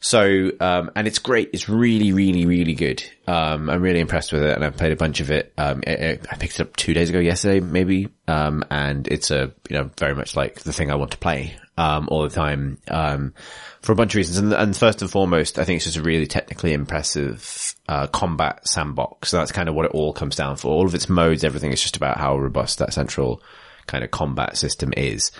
so, 0.00 0.50
um, 0.60 0.90
and 0.94 1.06
it's 1.06 1.18
great. 1.18 1.50
It's 1.52 1.68
really, 1.68 2.12
really, 2.12 2.46
really 2.46 2.74
good. 2.74 3.02
Um, 3.26 3.68
I'm 3.70 3.82
really 3.82 4.00
impressed 4.00 4.32
with 4.32 4.42
it 4.42 4.54
and 4.54 4.64
I've 4.64 4.76
played 4.76 4.92
a 4.92 4.96
bunch 4.96 5.20
of 5.20 5.30
it. 5.30 5.52
Um, 5.56 5.82
I, 5.86 6.18
I- 6.30 6.36
picked 6.36 6.60
it 6.60 6.60
up 6.60 6.76
two 6.76 6.94
days 6.94 7.10
ago 7.10 7.18
yesterday, 7.18 7.60
maybe. 7.60 8.08
Um, 8.28 8.64
and 8.70 9.08
it's 9.08 9.30
a, 9.30 9.52
you 9.68 9.76
know, 9.76 9.90
very 9.98 10.14
much 10.14 10.36
like 10.36 10.60
the 10.60 10.72
thing 10.72 10.90
I 10.90 10.96
want 10.96 11.12
to 11.12 11.18
play, 11.18 11.56
um, 11.76 12.08
all 12.10 12.22
the 12.22 12.28
time, 12.34 12.78
um, 12.88 13.34
for 13.82 13.92
a 13.92 13.94
bunch 13.96 14.12
of 14.12 14.16
reasons. 14.16 14.38
And, 14.38 14.52
and 14.52 14.76
first 14.76 15.00
and 15.02 15.10
foremost, 15.10 15.58
I 15.58 15.64
think 15.64 15.76
it's 15.76 15.86
just 15.86 15.96
a 15.96 16.02
really 16.02 16.26
technically 16.26 16.72
impressive, 16.72 17.74
uh, 17.88 18.06
combat 18.08 18.68
sandbox. 18.68 19.30
So 19.30 19.38
that's 19.38 19.52
kind 19.52 19.68
of 19.68 19.74
what 19.74 19.86
it 19.86 19.92
all 19.92 20.12
comes 20.12 20.36
down 20.36 20.56
for. 20.56 20.68
All 20.68 20.86
of 20.86 20.94
its 20.94 21.08
modes, 21.08 21.42
everything 21.42 21.72
is 21.72 21.80
just 21.82 21.96
about 21.96 22.18
how 22.18 22.36
robust 22.38 22.78
that 22.78 22.92
central 22.92 23.42
kind 23.86 24.04
of 24.04 24.10
combat 24.10 24.56
system 24.56 24.92
is. 24.96 25.32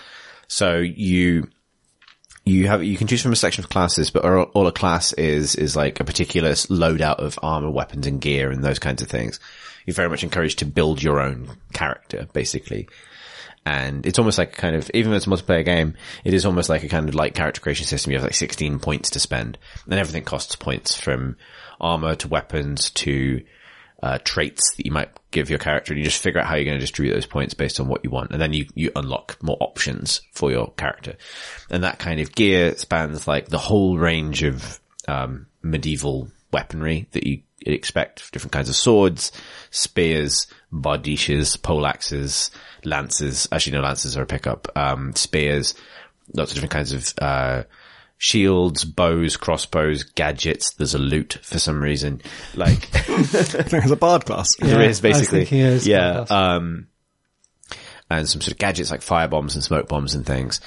So 0.49 0.77
you, 0.77 1.49
you 2.47 2.69
have 2.69 2.85
you 2.85 2.97
can 2.97 3.09
choose 3.09 3.21
from 3.21 3.33
a 3.33 3.37
selection 3.37 3.65
of 3.65 3.71
classes, 3.71 4.11
but 4.11 4.25
all, 4.25 4.45
all 4.55 4.67
a 4.69 4.73
class 4.73 5.13
is 5.13 5.57
is 5.57 5.75
like 5.77 5.99
a 5.99 6.05
particular 6.05 6.53
loadout 6.53 7.17
of 7.17 7.39
armor, 7.43 7.71
weapons, 7.71 8.07
and 8.07 8.21
gear, 8.21 8.51
and 8.51 8.63
those 8.63 8.79
kinds 8.79 9.03
of 9.03 9.09
things. 9.09 9.41
You're 9.85 9.95
very 9.95 10.09
much 10.09 10.23
encouraged 10.23 10.61
to 10.61 10.65
build 10.65 11.03
your 11.03 11.21
own 11.21 11.51
character, 11.73 12.29
basically. 12.33 12.89
And 13.65 14.07
it's 14.07 14.21
almost 14.21 14.39
like 14.39 14.53
a 14.53 14.61
kind 14.61 14.77
of, 14.77 14.89
even 14.95 15.11
though 15.11 15.17
it's 15.17 15.27
a 15.27 15.31
multiplayer 15.31 15.65
game, 15.65 15.95
it 16.25 16.35
is 16.35 16.47
almost 16.47 16.69
like 16.69 16.85
a 16.85 16.89
kind 16.89 17.09
of 17.09 17.17
like 17.17 17.35
character 17.35 17.61
creation 17.61 17.85
system. 17.85 18.13
You 18.13 18.19
have 18.19 18.25
like 18.25 18.35
16 18.35 18.79
points 18.79 19.11
to 19.11 19.21
spend 19.21 19.59
and 19.85 19.95
everything 19.95 20.23
costs 20.23 20.55
points 20.55 20.99
from 20.99 21.37
armor 21.81 22.15
to 22.15 22.29
weapons 22.29 22.91
to, 22.91 23.43
uh, 24.07 24.19
traits 24.23 24.77
that 24.77 24.87
you 24.87 24.93
might 24.93 25.11
give 25.33 25.51
your 25.51 25.59
character 25.59 25.93
and 25.93 25.99
you 25.99 26.05
just 26.05 26.23
figure 26.23 26.41
out 26.41 26.47
how 26.47 26.55
you're 26.55 26.65
going 26.65 26.77
to 26.77 26.81
distribute 26.81 27.13
those 27.13 27.27
points 27.27 27.55
based 27.55 27.81
on 27.81 27.89
what 27.89 28.05
you 28.05 28.11
want. 28.11 28.31
And 28.31 28.41
then 28.41 28.53
you, 28.53 28.67
you 28.75 28.93
unlock 28.95 29.37
more 29.43 29.57
options 29.59 30.21
for 30.33 30.53
your 30.53 30.71
character. 30.75 31.17
And 31.71 31.83
that 31.83 31.99
kind 31.99 32.21
of 32.21 32.33
gear 32.33 32.77
spans 32.77 33.27
like 33.27 33.49
the 33.49 33.59
whole 33.59 33.99
range 33.99 34.45
of, 34.45 34.81
um, 35.09 35.47
medieval 35.61 36.29
weaponry 36.53 37.09
that 37.11 37.27
you 37.27 37.43
expect. 37.63 38.31
Different 38.31 38.53
kinds 38.53 38.69
of 38.69 38.77
swords, 38.77 39.33
spears, 39.71 40.47
bardiches, 40.73 41.61
poleaxes, 41.61 42.53
lances. 42.85 43.49
Actually, 43.51 43.79
no, 43.79 43.83
lances 43.83 44.17
are 44.17 44.23
a 44.23 44.27
pickup. 44.27 44.69
Um, 44.77 45.17
spears, 45.17 45.75
lots 46.33 46.53
of 46.53 46.55
different 46.55 46.73
kinds 46.73 46.93
of, 46.93 47.13
uh, 47.19 47.65
shields, 48.19 48.85
bows, 48.85 49.37
crossbows, 49.37 50.03
gadgets. 50.05 50.73
There's 50.75 50.95
a 50.95 50.99
loot 50.99 51.39
for 51.43 51.59
some 51.59 51.81
reason. 51.83 52.23
Like, 52.55 52.91
there's 53.07 53.91
a 53.91 53.97
bard 53.97 54.25
class. 54.25 54.55
there 54.57 54.81
Yeah, 54.83 54.89
is 54.89 55.05
I 55.05 55.09
was 55.09 55.19
basically. 55.19 55.45
thinking 55.45 55.91
yeah. 55.91 56.25
Um, 56.29 56.87
and 58.11 58.29
some 58.29 58.41
sort 58.41 58.53
of 58.53 58.59
gadgets 58.59 58.91
like 58.91 59.03
fire 59.03 59.29
bombs 59.29 59.55
and 59.55 59.65
smoke 59.65 59.89
bombs 59.89 60.15
and 60.15 60.25
things. 60.25 60.61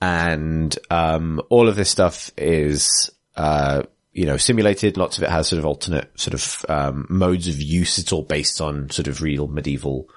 And, 0.00 0.76
um, 0.90 1.40
all 1.50 1.68
of 1.68 1.76
this 1.76 1.90
stuff 1.90 2.30
is, 2.38 3.10
uh, 3.36 3.82
you 4.12 4.26
know, 4.26 4.36
simulated. 4.36 4.96
Lots 4.96 5.18
of 5.18 5.24
it 5.24 5.30
has 5.30 5.48
sort 5.48 5.58
of 5.58 5.66
alternate 5.66 6.08
sort 6.18 6.34
of, 6.34 6.64
um, 6.68 7.06
modes 7.10 7.48
of 7.48 7.60
use. 7.60 7.98
It's 7.98 8.12
all 8.12 8.22
based 8.22 8.60
on 8.60 8.90
sort 8.90 9.08
of 9.08 9.22
real 9.22 9.48
medieval 9.48 10.08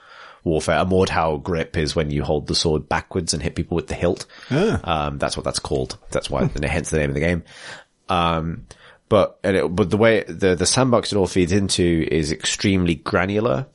warfare. 0.44 0.80
A 0.80 0.86
Mordhau 0.86 1.42
grip 1.42 1.78
is 1.78 1.96
when 1.96 2.10
you 2.10 2.24
hold 2.24 2.48
the 2.48 2.56
sword 2.56 2.90
backwards 2.90 3.34
and 3.34 3.42
hit 3.44 3.56
people 3.56 3.76
with 3.76 3.88
the 3.88 3.96
hilt. 3.96 4.26
Um, 4.84 5.18
that's 5.18 5.38
what 5.38 5.44
that's 5.44 5.60
called. 5.60 5.98
That's 6.12 6.30
why, 6.30 6.42
and 6.42 6.66
hence 6.66 6.90
the 6.90 7.00
name 7.00 7.10
of 7.10 7.16
the 7.16 7.20
game. 7.20 7.44
Um, 8.10 8.66
but, 9.10 9.40
and 9.44 9.58
it, 9.58 9.76
but 9.76 9.90
the 9.90 9.98
way 9.98 10.24
the, 10.24 10.56
the 10.56 10.66
sandbox 10.66 11.12
it 11.12 11.18
all 11.18 11.28
feeds 11.28 11.52
into 11.52 12.08
is 12.10 12.32
extremely 12.32 12.96
granular 12.96 13.68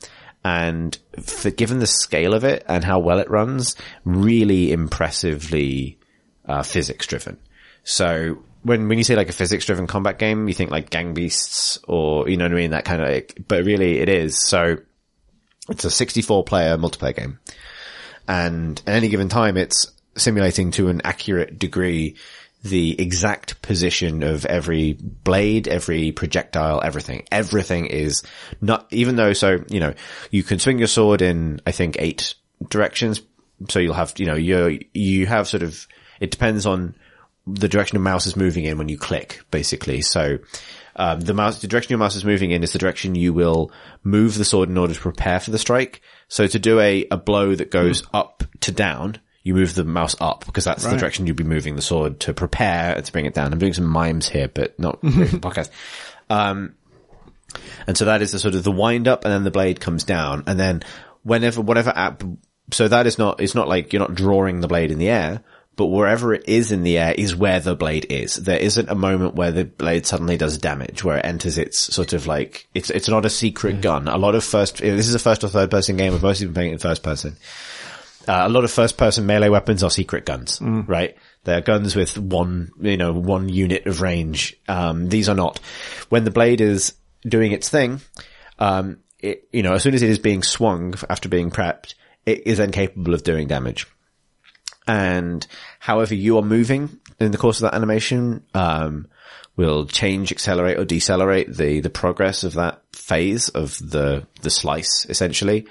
and 0.43 0.97
for, 1.21 1.51
given 1.51 1.79
the 1.79 1.87
scale 1.87 2.33
of 2.33 2.43
it 2.43 2.63
and 2.67 2.83
how 2.83 2.99
well 2.99 3.19
it 3.19 3.29
runs, 3.29 3.75
really 4.03 4.71
impressively, 4.71 5.99
uh, 6.45 6.63
physics 6.63 7.05
driven. 7.05 7.37
So 7.83 8.39
when, 8.63 8.87
when 8.87 8.97
you 8.97 9.03
say 9.03 9.15
like 9.15 9.29
a 9.29 9.33
physics 9.33 9.65
driven 9.65 9.87
combat 9.87 10.17
game, 10.19 10.47
you 10.47 10.53
think 10.53 10.71
like 10.71 10.89
Gang 10.89 11.13
Beasts 11.13 11.79
or, 11.87 12.27
you 12.29 12.37
know 12.37 12.45
what 12.45 12.53
I 12.53 12.55
mean? 12.55 12.71
That 12.71 12.85
kind 12.85 13.01
of, 13.01 13.09
Like, 13.09 13.37
but 13.47 13.63
really 13.63 13.99
it 13.99 14.09
is. 14.09 14.39
So 14.41 14.77
it's 15.69 15.85
a 15.85 15.91
64 15.91 16.43
player 16.43 16.77
multiplayer 16.77 17.15
game 17.15 17.39
and 18.27 18.81
at 18.87 18.93
any 18.93 19.09
given 19.09 19.29
time 19.29 19.57
it's 19.57 19.91
simulating 20.15 20.71
to 20.71 20.89
an 20.89 21.01
accurate 21.03 21.59
degree 21.59 22.15
the 22.63 22.99
exact 22.99 23.61
position 23.61 24.23
of 24.23 24.45
every 24.45 24.93
blade, 24.93 25.67
every 25.67 26.11
projectile, 26.11 26.81
everything. 26.83 27.25
Everything 27.31 27.85
is 27.85 28.23
not, 28.61 28.87
even 28.91 29.15
though, 29.15 29.33
so, 29.33 29.63
you 29.69 29.79
know, 29.79 29.93
you 30.31 30.43
can 30.43 30.59
swing 30.59 30.79
your 30.79 30.87
sword 30.87 31.21
in, 31.21 31.61
I 31.65 31.71
think, 31.71 31.97
eight 31.99 32.33
directions. 32.67 33.21
So 33.69 33.79
you'll 33.79 33.93
have, 33.93 34.13
you 34.17 34.25
know, 34.25 34.35
you 34.35 34.79
you 34.93 35.25
have 35.25 35.47
sort 35.47 35.63
of, 35.63 35.87
it 36.19 36.31
depends 36.31 36.65
on 36.65 36.95
the 37.45 37.69
direction 37.69 37.95
the 37.95 38.03
mouse 38.03 38.25
is 38.25 38.35
moving 38.35 38.65
in 38.65 38.77
when 38.77 38.89
you 38.89 38.97
click, 38.97 39.41
basically. 39.51 40.01
So, 40.01 40.39
um, 40.97 41.19
the 41.19 41.33
mouse, 41.33 41.61
the 41.61 41.67
direction 41.67 41.91
your 41.91 41.99
mouse 41.99 42.15
is 42.15 42.25
moving 42.25 42.51
in 42.51 42.63
is 42.63 42.73
the 42.73 42.79
direction 42.79 43.15
you 43.15 43.31
will 43.31 43.71
move 44.03 44.37
the 44.37 44.43
sword 44.43 44.69
in 44.69 44.77
order 44.77 44.93
to 44.93 44.99
prepare 44.99 45.39
for 45.39 45.51
the 45.51 45.59
strike. 45.59 46.01
So 46.27 46.47
to 46.47 46.59
do 46.59 46.79
a, 46.79 47.05
a 47.11 47.17
blow 47.17 47.53
that 47.55 47.71
goes 47.71 48.03
up 48.13 48.43
to 48.61 48.71
down, 48.71 49.19
you 49.43 49.53
move 49.53 49.75
the 49.75 49.85
mouse 49.85 50.15
up 50.19 50.45
because 50.45 50.65
that's 50.65 50.83
the 50.83 50.97
direction 50.97 51.25
you'd 51.25 51.37
be 51.37 51.43
moving 51.43 51.75
the 51.75 51.81
sword 51.81 52.19
to 52.21 52.33
prepare 52.33 52.95
and 52.95 53.05
to 53.05 53.11
bring 53.11 53.25
it 53.25 53.33
down. 53.33 53.53
I'm 53.53 53.59
doing 53.59 53.73
some 53.73 53.85
mimes 53.85 54.27
here, 54.27 54.49
but 54.49 54.77
not 54.77 54.99
podcast. 55.03 55.69
Um, 56.29 56.75
and 57.85 57.97
so 57.97 58.05
that 58.05 58.21
is 58.21 58.33
the 58.33 58.39
sort 58.39 58.55
of 58.55 58.63
the 58.63 58.71
wind 58.71 59.07
up 59.07 59.23
and 59.23 59.33
then 59.33 59.43
the 59.43 59.51
blade 59.51 59.79
comes 59.79 60.03
down 60.03 60.43
and 60.47 60.59
then 60.59 60.83
whenever, 61.23 61.61
whatever 61.61 61.93
app, 61.95 62.23
so 62.73 62.87
that 62.87 63.07
is 63.07 63.17
not, 63.17 63.39
it's 63.39 63.55
not 63.55 63.69
like 63.69 63.93
you're 63.93 64.01
not 64.01 64.15
drawing 64.15 64.59
the 64.59 64.67
blade 64.67 64.91
in 64.91 64.97
the 64.97 65.07
air, 65.09 65.43
but 65.77 65.85
wherever 65.85 66.33
it 66.33 66.49
is 66.49 66.71
in 66.71 66.81
the 66.81 66.97
air 66.97 67.13
is 67.15 67.35
where 67.35 67.59
the 67.59 67.75
blade 67.75 68.07
is. 68.09 68.35
There 68.35 68.57
isn't 68.57 68.89
a 68.89 68.95
moment 68.95 69.35
where 69.35 69.51
the 69.51 69.63
blade 69.63 70.07
suddenly 70.07 70.35
does 70.35 70.57
damage, 70.57 71.03
where 71.03 71.19
it 71.19 71.25
enters 71.25 71.57
its 71.59 71.77
sort 71.77 72.13
of 72.13 72.25
like, 72.25 72.67
it's, 72.73 72.89
it's 72.89 73.07
not 73.07 73.25
a 73.25 73.29
secret 73.29 73.79
gun. 73.81 74.07
A 74.07 74.17
lot 74.17 74.33
of 74.33 74.43
first, 74.43 74.77
this 74.77 75.07
is 75.07 75.13
a 75.13 75.19
first 75.19 75.43
or 75.43 75.49
third 75.49 75.69
person 75.69 75.95
game. 75.95 76.15
I've 76.15 76.23
mostly 76.23 76.47
been 76.47 76.55
playing 76.55 76.71
it 76.71 76.73
in 76.73 76.79
first 76.79 77.03
person. 77.03 77.37
Uh, 78.27 78.41
a 78.45 78.49
lot 78.49 78.63
of 78.63 78.71
first 78.71 78.97
person 78.97 79.25
melee 79.27 79.49
weapons 79.49 79.83
are 79.83 79.91
secret 79.91 80.25
guns, 80.25 80.59
right? 80.61 81.15
They're 81.43 81.61
guns 81.61 81.95
with 81.95 82.17
one, 82.17 82.71
you 82.81 82.97
know, 82.97 83.13
one 83.13 83.47
unit 83.47 83.85
of 83.85 84.01
range. 84.01 84.59
Um, 84.67 85.07
these 85.07 85.29
are 85.29 85.35
not. 85.35 85.59
When 86.09 86.25
the 86.25 86.31
blade 86.31 86.59
is 86.59 86.95
doing 87.21 87.51
its 87.53 87.69
thing, 87.69 88.01
um, 88.59 88.97
it, 89.19 89.47
you 89.53 89.63
know, 89.63 89.73
as 89.73 89.83
soon 89.83 89.93
as 89.93 90.01
it 90.01 90.09
is 90.09 90.19
being 90.19 90.43
swung 90.43 90.95
after 91.09 91.29
being 91.29 91.51
prepped, 91.51 91.93
it 92.25 92.47
is 92.47 92.57
then 92.57 92.71
capable 92.71 93.13
of 93.13 93.23
doing 93.23 93.47
damage. 93.47 93.87
And 94.87 95.45
however 95.79 96.15
you 96.15 96.37
are 96.37 96.43
moving 96.43 96.99
in 97.19 97.31
the 97.31 97.37
course 97.37 97.57
of 97.57 97.63
that 97.63 97.75
animation, 97.75 98.43
um, 98.53 99.07
will 99.57 99.85
change, 99.87 100.31
accelerate 100.31 100.77
or 100.77 100.85
decelerate 100.85 101.53
the, 101.53 101.81
the 101.81 101.89
progress 101.89 102.43
of 102.43 102.53
that 102.53 102.81
phase 102.95 103.49
of 103.49 103.77
the, 103.79 104.25
the 104.41 104.49
slice 104.49 105.05
essentially. 105.09 105.67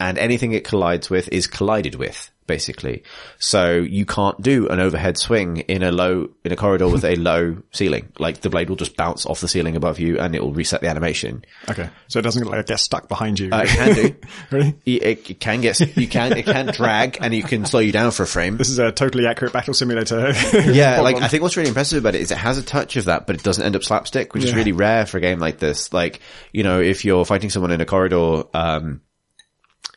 And 0.00 0.18
anything 0.18 0.52
it 0.52 0.64
collides 0.64 1.10
with 1.10 1.28
is 1.30 1.46
collided 1.46 1.96
with, 1.96 2.30
basically. 2.46 3.02
So 3.38 3.72
you 3.72 4.06
can't 4.06 4.40
do 4.40 4.68
an 4.68 4.80
overhead 4.80 5.16
swing 5.16 5.58
in 5.58 5.82
a 5.82 5.92
low, 5.92 6.30
in 6.44 6.52
a 6.52 6.56
corridor 6.56 6.88
with 6.88 7.04
a 7.04 7.16
low 7.16 7.58
ceiling. 7.72 8.12
Like 8.18 8.40
the 8.40 8.50
blade 8.50 8.68
will 8.68 8.76
just 8.76 8.96
bounce 8.96 9.26
off 9.26 9.40
the 9.40 9.48
ceiling 9.48 9.76
above 9.76 9.98
you 9.98 10.18
and 10.18 10.34
it 10.34 10.42
will 10.42 10.52
reset 10.52 10.80
the 10.80 10.88
animation. 10.88 11.44
Okay. 11.68 11.88
So 12.08 12.18
it 12.18 12.22
doesn't 12.22 12.46
like 12.46 12.66
get 12.66 12.80
stuck 12.80 13.08
behind 13.08 13.38
you. 13.38 13.50
Uh, 13.50 13.62
it 13.62 13.68
can 13.68 13.94
do. 13.94 14.16
really? 14.50 14.74
It, 14.84 15.30
it 15.30 15.40
can 15.40 15.60
get, 15.60 15.80
you 15.96 16.08
can, 16.08 16.36
it 16.36 16.44
can 16.44 16.66
drag 16.66 17.18
and 17.20 17.34
you 17.34 17.42
can 17.42 17.64
slow 17.66 17.80
you 17.80 17.92
down 17.92 18.10
for 18.10 18.24
a 18.24 18.26
frame. 18.26 18.56
This 18.56 18.70
is 18.70 18.78
a 18.78 18.92
totally 18.92 19.26
accurate 19.26 19.52
battle 19.52 19.74
simulator. 19.74 20.32
Yeah, 20.64 21.02
like. 21.02 21.16
I 21.16 21.28
think 21.28 21.42
what's 21.42 21.56
really 21.56 21.68
impressive 21.68 21.98
about 21.98 22.14
it 22.14 22.20
is 22.20 22.30
it 22.30 22.38
has 22.38 22.58
a 22.58 22.62
touch 22.62 22.96
of 22.96 23.04
that, 23.04 23.26
but 23.26 23.36
it 23.36 23.42
doesn't 23.42 23.62
end 23.62 23.76
up 23.76 23.84
slapstick, 23.84 24.34
which 24.34 24.44
is 24.44 24.54
really 24.54 24.72
rare 24.72 25.04
for 25.06 25.18
a 25.18 25.20
game 25.20 25.38
like 25.38 25.58
this. 25.58 25.92
Like, 25.92 26.20
you 26.52 26.62
know, 26.62 26.80
if 26.80 27.04
you're 27.04 27.24
fighting 27.24 27.50
someone 27.50 27.70
in 27.70 27.80
a 27.80 27.86
corridor, 27.86 28.44
um, 28.54 29.02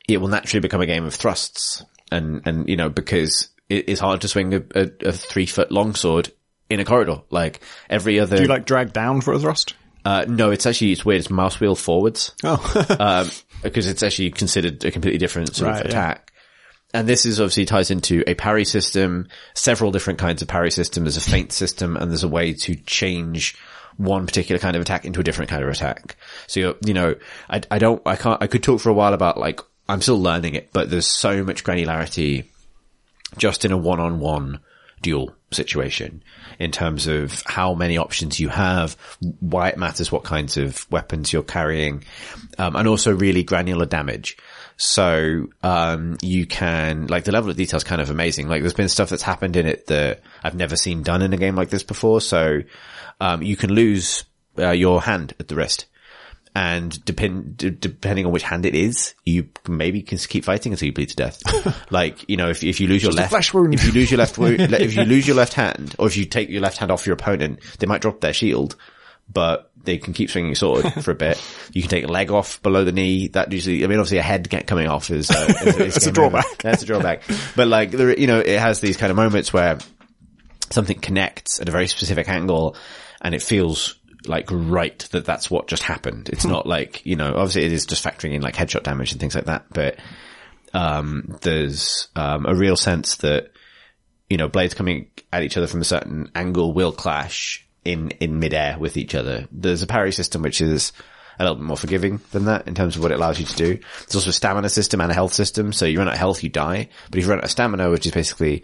it 0.07 0.19
will 0.19 0.27
naturally 0.27 0.61
become 0.61 0.81
a 0.81 0.85
game 0.85 1.05
of 1.05 1.13
thrusts 1.13 1.83
and, 2.11 2.41
and, 2.45 2.69
you 2.69 2.75
know, 2.77 2.89
because 2.89 3.49
it 3.69 3.89
is 3.89 3.99
hard 3.99 4.21
to 4.21 4.27
swing 4.27 4.53
a, 4.53 4.63
a, 4.75 4.89
a 5.07 5.11
three 5.11 5.45
foot 5.45 5.71
long 5.71 5.93
sword 5.95 6.31
in 6.69 6.79
a 6.79 6.85
corridor. 6.85 7.21
Like 7.29 7.61
every 7.89 8.19
other, 8.19 8.37
Do 8.37 8.43
you 8.43 8.47
like 8.49 8.65
drag 8.65 8.93
down 8.93 9.21
for 9.21 9.33
a 9.33 9.39
thrust? 9.39 9.75
uh, 10.05 10.25
no, 10.27 10.51
it's 10.51 10.65
actually, 10.65 10.91
it's 10.93 11.03
weird. 11.05 11.19
It's 11.19 11.29
mouse 11.29 11.59
wheel 11.59 11.75
forwards. 11.75 12.33
Oh, 12.43 12.85
um, 12.99 13.29
because 13.61 13.87
it's 13.87 14.03
actually 14.03 14.31
considered 14.31 14.83
a 14.85 14.91
completely 14.91 15.17
different 15.17 15.53
sort 15.55 15.71
Right, 15.71 15.79
of 15.85 15.85
yeah. 15.85 15.89
attack. 15.89 16.31
And 16.93 17.07
this 17.09 17.25
is 17.25 17.41
obviously 17.41 17.65
ties 17.65 17.91
into 17.91 18.23
a 18.25 18.33
parry 18.33 18.63
system, 18.63 19.27
several 19.53 19.91
different 19.91 20.19
kinds 20.19 20.41
of 20.41 20.47
parry 20.47 20.71
system. 20.71 21.03
There's 21.03 21.17
a 21.17 21.21
feint 21.21 21.51
system 21.51 21.97
and 21.97 22.09
there's 22.09 22.23
a 22.23 22.29
way 22.29 22.53
to 22.53 22.75
change 22.75 23.57
one 23.97 24.25
particular 24.25 24.57
kind 24.59 24.75
of 24.77 24.81
attack 24.81 25.03
into 25.03 25.19
a 25.19 25.23
different 25.23 25.49
kind 25.51 25.63
of 25.63 25.69
attack. 25.69 26.15
So 26.47 26.59
you're, 26.61 26.75
you 26.85 26.93
know, 26.93 27.15
I, 27.49 27.61
I 27.69 27.77
don't, 27.79 28.01
I 28.05 28.15
can't, 28.15 28.41
I 28.41 28.47
could 28.47 28.63
talk 28.63 28.79
for 28.79 28.89
a 28.89 28.93
while 28.93 29.13
about 29.13 29.37
like, 29.37 29.59
I'm 29.89 30.01
still 30.01 30.21
learning 30.21 30.55
it, 30.55 30.71
but 30.73 30.89
there's 30.89 31.07
so 31.07 31.43
much 31.43 31.63
granularity 31.63 32.45
just 33.37 33.65
in 33.65 33.71
a 33.71 33.77
one-on-one 33.77 34.59
duel 35.01 35.35
situation 35.51 36.23
in 36.59 36.71
terms 36.71 37.07
of 37.07 37.43
how 37.45 37.73
many 37.73 37.97
options 37.97 38.39
you 38.39 38.49
have, 38.49 38.97
why 39.39 39.69
it 39.69 39.77
matters 39.77 40.11
what 40.11 40.23
kinds 40.23 40.57
of 40.57 40.89
weapons 40.91 41.31
you're 41.31 41.43
carrying, 41.43 42.03
um, 42.57 42.75
and 42.75 42.87
also 42.87 43.15
really 43.15 43.43
granular 43.43 43.85
damage. 43.85 44.37
So, 44.75 45.47
um, 45.63 46.17
you 46.21 46.45
can, 46.45 47.07
like 47.07 47.23
the 47.23 47.31
level 47.31 47.49
of 47.49 47.57
detail 47.57 47.77
is 47.77 47.83
kind 47.83 48.01
of 48.01 48.09
amazing. 48.09 48.47
Like 48.47 48.61
there's 48.61 48.73
been 48.73 48.89
stuff 48.89 49.09
that's 49.09 49.23
happened 49.23 49.55
in 49.55 49.65
it 49.65 49.87
that 49.87 50.21
I've 50.43 50.55
never 50.55 50.75
seen 50.75 51.03
done 51.03 51.21
in 51.21 51.33
a 51.33 51.37
game 51.37 51.55
like 51.55 51.69
this 51.69 51.83
before. 51.83 52.21
So, 52.21 52.61
um, 53.19 53.41
you 53.41 53.55
can 53.55 53.73
lose 53.73 54.23
uh, 54.57 54.71
your 54.71 55.01
hand 55.01 55.33
at 55.39 55.47
the 55.47 55.55
wrist 55.55 55.85
and 56.57 57.05
depend 57.05 57.55
d- 57.55 57.69
depending 57.69 58.25
on 58.25 58.31
which 58.31 58.41
hand 58.41 58.65
it 58.65 58.73
is, 58.73 59.13
you 59.23 59.47
maybe 59.67 60.01
can 60.01 60.17
keep 60.17 60.43
fighting 60.43 60.71
until 60.71 60.87
you 60.87 60.91
bleed 60.91 61.09
to 61.09 61.15
death. 61.15 61.39
like 61.91 62.27
you 62.27 62.35
know, 62.35 62.49
if 62.49 62.63
if 62.63 62.79
you 62.79 62.87
lose 62.87 63.03
your 63.03 63.11
left 63.11 63.29
flesh 63.29 63.53
wound. 63.53 63.75
if 63.75 63.85
you 63.85 63.91
lose 63.91 64.09
your 64.09 64.17
left 64.17 64.39
wound, 64.39 64.59
if 64.73 64.95
you 64.95 65.03
lose 65.03 65.27
your 65.27 65.35
left 65.35 65.53
hand, 65.53 65.95
or 65.99 66.07
if 66.07 66.17
you 66.17 66.25
take 66.25 66.49
your 66.49 66.61
left 66.61 66.79
hand 66.79 66.89
off 66.89 67.05
your 67.05 67.13
opponent, 67.13 67.59
they 67.77 67.85
might 67.85 68.01
drop 68.01 68.21
their 68.21 68.33
shield, 68.33 68.75
but 69.31 69.69
they 69.83 69.99
can 69.99 70.13
keep 70.13 70.31
swinging 70.31 70.49
your 70.49 70.55
sword 70.55 70.91
for 71.03 71.11
a 71.11 71.15
bit. 71.15 71.39
You 71.73 71.83
can 71.83 71.91
take 71.91 72.05
a 72.05 72.11
leg 72.11 72.31
off 72.31 72.59
below 72.63 72.83
the 72.83 72.91
knee. 72.91 73.27
That 73.27 73.51
usually, 73.51 73.83
I 73.83 73.87
mean, 73.87 73.99
obviously 73.99 74.17
a 74.17 74.23
head 74.23 74.49
get 74.49 74.65
coming 74.65 74.87
off 74.87 75.11
is, 75.11 75.29
uh, 75.29 75.53
is, 75.63 75.75
is 75.77 75.93
That's 75.93 76.07
a 76.07 76.11
game 76.11 76.23
over. 76.23 76.39
drawback. 76.39 76.57
That's 76.63 76.81
a 76.81 76.85
drawback. 76.87 77.21
But 77.55 77.67
like, 77.67 77.91
there, 77.91 78.17
you 78.17 78.25
know, 78.25 78.39
it 78.39 78.59
has 78.59 78.81
these 78.81 78.97
kind 78.97 79.11
of 79.11 79.15
moments 79.15 79.53
where 79.53 79.77
something 80.71 80.99
connects 80.99 81.61
at 81.61 81.69
a 81.69 81.71
very 81.71 81.87
specific 81.87 82.27
angle 82.27 82.75
and 83.21 83.35
it 83.35 83.43
feels 83.43 83.99
like 84.27 84.47
right 84.51 84.99
that 85.11 85.25
that's 85.25 85.49
what 85.49 85.67
just 85.67 85.83
happened. 85.83 86.29
It's 86.29 86.45
not 86.45 86.65
like, 86.65 87.05
you 87.05 87.15
know, 87.15 87.33
obviously 87.35 87.65
it 87.65 87.71
is 87.71 87.85
just 87.85 88.03
factoring 88.03 88.33
in 88.33 88.41
like 88.41 88.55
headshot 88.55 88.83
damage 88.83 89.11
and 89.11 89.19
things 89.19 89.35
like 89.35 89.45
that, 89.45 89.65
but, 89.71 89.97
um, 90.73 91.37
there's, 91.41 92.09
um, 92.15 92.45
a 92.45 92.55
real 92.55 92.75
sense 92.75 93.17
that, 93.17 93.51
you 94.29 94.37
know, 94.37 94.47
blades 94.47 94.73
coming 94.73 95.09
at 95.31 95.43
each 95.43 95.57
other 95.57 95.67
from 95.67 95.81
a 95.81 95.85
certain 95.85 96.29
angle 96.35 96.73
will 96.73 96.91
clash 96.91 97.65
in, 97.85 98.11
in 98.19 98.39
midair 98.39 98.77
with 98.77 98.97
each 98.97 99.15
other. 99.15 99.47
There's 99.51 99.81
a 99.81 99.87
parry 99.87 100.11
system 100.11 100.41
which 100.41 100.59
is 100.59 100.91
a 101.39 101.43
little 101.43 101.55
bit 101.55 101.65
more 101.65 101.77
forgiving 101.77 102.19
than 102.31 102.45
that 102.45 102.67
in 102.67 102.75
terms 102.75 102.95
of 102.95 103.01
what 103.01 103.11
it 103.11 103.15
allows 103.15 103.39
you 103.39 103.45
to 103.45 103.55
do. 103.55 103.77
There's 103.77 104.15
also 104.15 104.31
a 104.31 104.33
stamina 104.33 104.69
system 104.69 105.01
and 105.01 105.11
a 105.11 105.13
health 105.13 105.33
system. 105.33 105.71
So 105.71 105.85
you 105.85 105.99
run 105.99 106.07
out 106.07 106.15
of 106.15 106.19
health, 106.19 106.43
you 106.43 106.49
die. 106.49 106.89
But 107.09 107.19
if 107.19 107.25
you 107.25 107.29
run 107.29 107.39
out 107.39 107.45
of 107.45 107.51
stamina, 107.51 107.89
which 107.89 108.05
is 108.05 108.11
basically, 108.11 108.63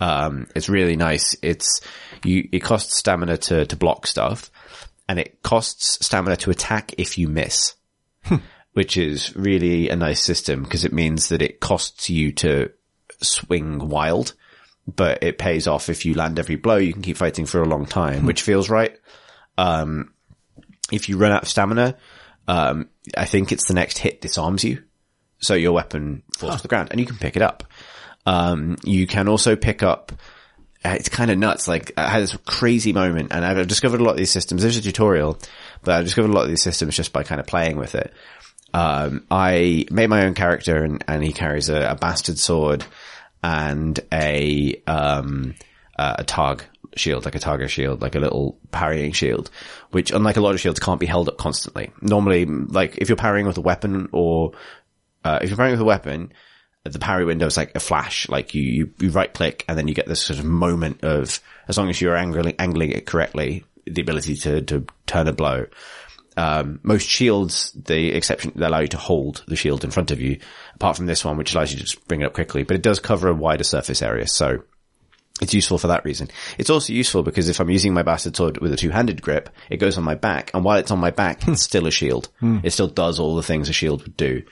um, 0.00 0.48
it's 0.56 0.68
really 0.68 0.96
nice. 0.96 1.36
It's, 1.42 1.82
you, 2.24 2.48
it 2.50 2.60
costs 2.60 2.96
stamina 2.96 3.36
to, 3.36 3.66
to 3.66 3.76
block 3.76 4.06
stuff 4.06 4.50
and 5.08 5.18
it 5.18 5.42
costs 5.42 6.04
stamina 6.04 6.36
to 6.38 6.50
attack 6.50 6.94
if 6.98 7.18
you 7.18 7.28
miss, 7.28 7.74
which 8.72 8.96
is 8.96 9.34
really 9.36 9.88
a 9.88 9.96
nice 9.96 10.22
system 10.22 10.62
because 10.62 10.84
it 10.84 10.92
means 10.92 11.28
that 11.28 11.42
it 11.42 11.60
costs 11.60 12.08
you 12.10 12.32
to 12.32 12.70
swing 13.20 13.88
wild, 13.88 14.34
but 14.86 15.22
it 15.22 15.38
pays 15.38 15.66
off 15.66 15.88
if 15.88 16.04
you 16.04 16.14
land 16.14 16.38
every 16.38 16.56
blow. 16.56 16.76
You 16.76 16.92
can 16.92 17.02
keep 17.02 17.16
fighting 17.16 17.46
for 17.46 17.62
a 17.62 17.68
long 17.68 17.86
time, 17.86 18.26
which 18.26 18.42
feels 18.42 18.70
right. 18.70 18.98
Um, 19.58 20.12
if 20.92 21.08
you 21.08 21.16
run 21.16 21.32
out 21.32 21.42
of 21.42 21.48
stamina, 21.48 21.96
um, 22.48 22.88
I 23.16 23.24
think 23.24 23.52
it's 23.52 23.68
the 23.68 23.74
next 23.74 23.98
hit 23.98 24.20
disarms 24.20 24.64
you. 24.64 24.82
So 25.38 25.54
your 25.54 25.72
weapon 25.72 26.22
falls 26.36 26.56
to 26.56 26.62
the 26.62 26.68
ground 26.68 26.88
and 26.90 27.00
you 27.00 27.06
can 27.06 27.16
pick 27.16 27.36
it 27.36 27.42
up. 27.42 27.64
Um, 28.26 28.76
you 28.84 29.06
can 29.06 29.28
also 29.28 29.56
pick 29.56 29.82
up 29.82 30.12
it's 30.84 31.08
kind 31.08 31.30
of 31.30 31.38
nuts. 31.38 31.66
Like 31.66 31.92
I 31.96 32.08
had 32.08 32.22
this 32.22 32.36
crazy 32.44 32.92
moment 32.92 33.32
and 33.32 33.44
I've 33.44 33.66
discovered 33.66 34.00
a 34.00 34.04
lot 34.04 34.12
of 34.12 34.16
these 34.18 34.30
systems. 34.30 34.62
There's 34.62 34.76
a 34.76 34.82
tutorial, 34.82 35.38
but 35.82 35.94
I've 35.94 36.04
discovered 36.04 36.30
a 36.30 36.34
lot 36.34 36.42
of 36.42 36.48
these 36.48 36.62
systems 36.62 36.96
just 36.96 37.12
by 37.12 37.22
kind 37.22 37.40
of 37.40 37.46
playing 37.46 37.76
with 37.76 37.94
it. 37.94 38.12
Um, 38.74 39.24
I 39.30 39.86
made 39.90 40.10
my 40.10 40.26
own 40.26 40.34
character 40.34 40.82
and, 40.84 41.02
and 41.06 41.22
he 41.22 41.32
carries 41.32 41.68
a, 41.68 41.92
a 41.92 41.94
bastard 41.94 42.38
sword 42.38 42.84
and 43.42 43.98
a, 44.12 44.82
um, 44.86 45.54
uh, 45.96 46.16
a 46.18 46.24
targe 46.24 46.64
shield, 46.96 47.24
like 47.24 47.34
a 47.34 47.40
target 47.40 47.70
shield, 47.70 48.02
like 48.02 48.14
a 48.14 48.20
little 48.20 48.58
parrying 48.72 49.12
shield, 49.12 49.50
which 49.90 50.10
unlike 50.10 50.36
a 50.36 50.40
lot 50.40 50.54
of 50.54 50.60
shields 50.60 50.80
can't 50.80 51.00
be 51.00 51.06
held 51.06 51.28
up 51.28 51.38
constantly. 51.38 51.92
Normally, 52.02 52.46
like 52.46 52.98
if 52.98 53.08
you're 53.08 53.16
parrying 53.16 53.46
with 53.46 53.58
a 53.58 53.62
weapon 53.62 54.08
or, 54.12 54.52
uh, 55.24 55.38
if 55.40 55.50
you're 55.50 55.56
parrying 55.56 55.74
with 55.74 55.80
a 55.80 55.84
weapon, 55.84 56.32
the 56.92 56.98
parry 56.98 57.24
window 57.24 57.46
is 57.46 57.56
like 57.56 57.74
a 57.74 57.80
flash. 57.80 58.28
Like 58.28 58.54
you, 58.54 58.62
you, 58.62 58.90
you 58.98 59.10
right 59.10 59.32
click 59.32 59.64
and 59.68 59.76
then 59.76 59.88
you 59.88 59.94
get 59.94 60.06
this 60.06 60.20
sort 60.20 60.38
of 60.38 60.44
moment 60.44 61.02
of, 61.02 61.40
as 61.66 61.78
long 61.78 61.88
as 61.88 62.00
you're 62.00 62.16
angling, 62.16 62.56
angling 62.58 62.92
it 62.92 63.06
correctly, 63.06 63.64
the 63.86 64.02
ability 64.02 64.36
to, 64.36 64.60
to 64.62 64.86
turn 65.06 65.28
a 65.28 65.32
blow. 65.32 65.66
Um, 66.36 66.80
most 66.82 67.08
shields, 67.08 67.70
the 67.72 68.12
exception, 68.12 68.52
they 68.56 68.66
allow 68.66 68.80
you 68.80 68.88
to 68.88 68.96
hold 68.96 69.44
the 69.46 69.56
shield 69.56 69.84
in 69.84 69.90
front 69.90 70.10
of 70.10 70.20
you, 70.20 70.40
apart 70.74 70.96
from 70.96 71.06
this 71.06 71.24
one, 71.24 71.36
which 71.36 71.54
allows 71.54 71.70
you 71.70 71.78
to 71.78 71.84
just 71.84 72.06
bring 72.08 72.22
it 72.22 72.26
up 72.26 72.34
quickly, 72.34 72.64
but 72.64 72.74
it 72.76 72.82
does 72.82 72.98
cover 72.98 73.28
a 73.28 73.34
wider 73.34 73.64
surface 73.64 74.02
area. 74.02 74.26
So 74.26 74.64
it's 75.40 75.54
useful 75.54 75.78
for 75.78 75.88
that 75.88 76.04
reason. 76.04 76.28
It's 76.58 76.70
also 76.70 76.92
useful 76.92 77.22
because 77.22 77.48
if 77.48 77.60
I'm 77.60 77.70
using 77.70 77.94
my 77.94 78.02
bastard 78.02 78.36
sword 78.36 78.58
with 78.58 78.72
a 78.72 78.76
two-handed 78.76 79.22
grip, 79.22 79.48
it 79.70 79.78
goes 79.78 79.96
on 79.96 80.04
my 80.04 80.16
back, 80.16 80.50
and 80.52 80.64
while 80.64 80.78
it's 80.78 80.90
on 80.90 80.98
my 80.98 81.10
back, 81.10 81.48
it's 81.48 81.62
still 81.62 81.86
a 81.86 81.90
shield. 81.90 82.28
It 82.62 82.72
still 82.72 82.88
does 82.88 83.18
all 83.18 83.36
the 83.36 83.42
things 83.42 83.68
a 83.68 83.72
shield 83.72 84.02
would 84.02 84.16
do. 84.16 84.42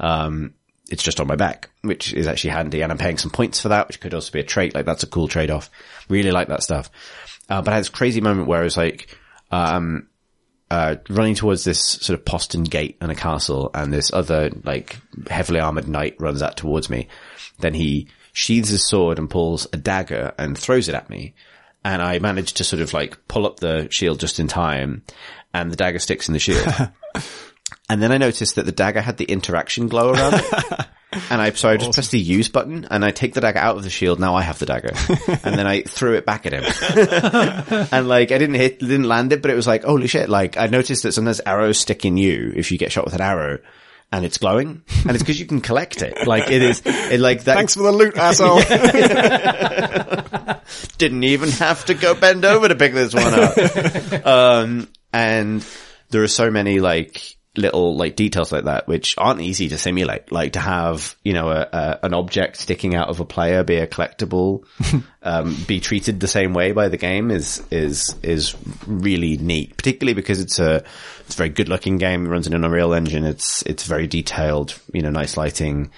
Um, 0.00 0.54
it's 0.88 1.02
just 1.02 1.20
on 1.20 1.26
my 1.26 1.36
back, 1.36 1.70
which 1.82 2.12
is 2.12 2.26
actually 2.26 2.50
handy, 2.50 2.82
and 2.82 2.92
I'm 2.92 2.98
paying 2.98 3.18
some 3.18 3.30
points 3.30 3.60
for 3.60 3.68
that, 3.68 3.88
which 3.88 4.00
could 4.00 4.14
also 4.14 4.30
be 4.32 4.40
a 4.40 4.44
trait. 4.44 4.74
Like 4.74 4.86
that's 4.86 5.02
a 5.02 5.08
cool 5.08 5.28
trade-off. 5.28 5.70
Really 6.08 6.30
like 6.30 6.48
that 6.48 6.62
stuff. 6.62 6.90
Uh, 7.48 7.62
but 7.62 7.72
I 7.72 7.74
had 7.74 7.80
this 7.80 7.88
crazy 7.88 8.20
moment 8.20 8.46
where 8.48 8.60
I 8.60 8.64
was 8.64 8.76
like, 8.76 9.16
um, 9.50 10.08
uh, 10.70 10.96
running 11.08 11.34
towards 11.34 11.64
this 11.64 11.80
sort 11.80 12.18
of 12.18 12.24
postern 12.24 12.64
gate 12.64 12.96
and 13.00 13.10
a 13.10 13.16
castle, 13.16 13.70
and 13.74 13.92
this 13.92 14.12
other 14.12 14.50
like 14.64 14.98
heavily 15.28 15.60
armored 15.60 15.88
knight 15.88 16.16
runs 16.18 16.42
out 16.42 16.56
towards 16.56 16.90
me. 16.90 17.08
Then 17.58 17.74
he 17.74 18.08
sheathes 18.32 18.68
his 18.68 18.86
sword 18.86 19.18
and 19.18 19.30
pulls 19.30 19.66
a 19.72 19.76
dagger 19.76 20.34
and 20.38 20.58
throws 20.58 20.88
it 20.88 20.94
at 20.94 21.08
me. 21.08 21.34
And 21.84 22.02
I 22.02 22.18
managed 22.18 22.56
to 22.56 22.64
sort 22.64 22.82
of 22.82 22.92
like 22.92 23.16
pull 23.28 23.46
up 23.46 23.60
the 23.60 23.88
shield 23.90 24.20
just 24.20 24.40
in 24.40 24.48
time, 24.48 25.02
and 25.54 25.70
the 25.70 25.76
dagger 25.76 25.98
sticks 25.98 26.28
in 26.28 26.32
the 26.32 26.40
shield. 26.40 26.66
and 27.88 28.02
then 28.02 28.12
I 28.12 28.18
noticed 28.18 28.56
that 28.56 28.66
the 28.66 28.72
dagger 28.72 29.00
had 29.00 29.16
the 29.16 29.24
interaction 29.24 29.88
glow 29.88 30.12
around 30.12 30.34
it. 30.34 30.86
And 31.30 31.40
I, 31.40 31.52
so 31.52 31.68
I 31.68 31.78
just 31.78 31.94
pressed 31.94 32.10
the 32.10 32.18
use 32.18 32.48
button 32.48 32.86
and 32.90 33.04
I 33.04 33.10
take 33.10 33.32
the 33.32 33.40
dagger 33.40 33.60
out 33.60 33.76
of 33.76 33.84
the 33.84 33.90
shield. 33.90 34.20
Now 34.20 34.34
I 34.34 34.42
have 34.42 34.58
the 34.58 34.66
dagger. 34.66 34.92
and 35.44 35.58
then 35.58 35.66
I 35.66 35.82
threw 35.82 36.14
it 36.14 36.26
back 36.26 36.44
at 36.44 36.52
him. 36.52 36.64
and 37.90 38.08
like, 38.08 38.32
I 38.32 38.38
didn't 38.38 38.56
hit, 38.56 38.80
didn't 38.80 39.04
land 39.04 39.32
it, 39.32 39.40
but 39.40 39.50
it 39.50 39.54
was 39.54 39.66
like, 39.66 39.84
holy 39.84 40.08
shit. 40.08 40.28
Like, 40.28 40.58
I 40.58 40.66
noticed 40.66 41.04
that 41.04 41.12
sometimes 41.12 41.40
arrows 41.46 41.78
stick 41.78 42.04
in 42.04 42.18
you 42.18 42.52
if 42.54 42.70
you 42.70 42.76
get 42.76 42.92
shot 42.92 43.06
with 43.06 43.14
an 43.14 43.22
arrow 43.22 43.60
and 44.12 44.26
it's 44.26 44.36
glowing. 44.36 44.82
And 45.04 45.12
it's 45.12 45.22
because 45.22 45.40
you 45.40 45.46
can 45.46 45.60
collect 45.60 46.02
it. 46.02 46.26
Like, 46.26 46.50
it 46.50 46.60
is, 46.60 46.82
it 46.84 47.20
like 47.20 47.44
that. 47.44 47.54
Thanks 47.54 47.74
for 47.74 47.84
the 47.84 47.92
loot, 47.92 48.18
asshole. 48.18 48.58
didn't 50.98 51.24
even 51.24 51.48
have 51.50 51.84
to 51.86 51.94
go 51.94 52.14
bend 52.14 52.44
over 52.44 52.68
to 52.68 52.74
pick 52.74 52.92
this 52.92 53.14
one 53.14 53.32
up. 53.32 54.26
um, 54.26 54.88
and 55.12 55.66
there 56.10 56.22
are 56.22 56.28
so 56.28 56.50
many 56.50 56.80
like 56.80 57.35
little 57.58 57.96
like 57.96 58.16
details 58.16 58.52
like 58.52 58.64
that 58.64 58.86
which 58.86 59.14
aren't 59.18 59.40
easy 59.40 59.68
to 59.68 59.78
simulate. 59.78 60.30
Like 60.32 60.54
to 60.54 60.60
have 60.60 61.16
you 61.22 61.32
know 61.32 61.50
a, 61.50 61.68
a 61.72 61.98
an 62.04 62.14
object 62.14 62.56
sticking 62.56 62.94
out 62.94 63.08
of 63.08 63.20
a 63.20 63.24
player 63.24 63.62
be 63.64 63.76
a 63.76 63.86
collectible, 63.86 64.64
um, 65.22 65.56
be 65.66 65.80
treated 65.80 66.20
the 66.20 66.28
same 66.28 66.52
way 66.52 66.72
by 66.72 66.88
the 66.88 66.96
game 66.96 67.30
is 67.30 67.62
is 67.70 68.14
is 68.22 68.56
really 68.86 69.36
neat. 69.36 69.76
Particularly 69.76 70.14
because 70.14 70.40
it's 70.40 70.58
a 70.58 70.84
it's 71.20 71.34
a 71.34 71.38
very 71.38 71.50
good 71.50 71.68
looking 71.68 71.98
game. 71.98 72.26
It 72.26 72.28
runs 72.28 72.46
in 72.46 72.54
an 72.54 72.64
Unreal 72.64 72.94
Engine. 72.94 73.24
It's 73.24 73.62
it's 73.62 73.84
very 73.84 74.06
detailed. 74.06 74.78
You 74.92 75.02
know, 75.02 75.10
nice 75.10 75.36
lighting. 75.36 75.90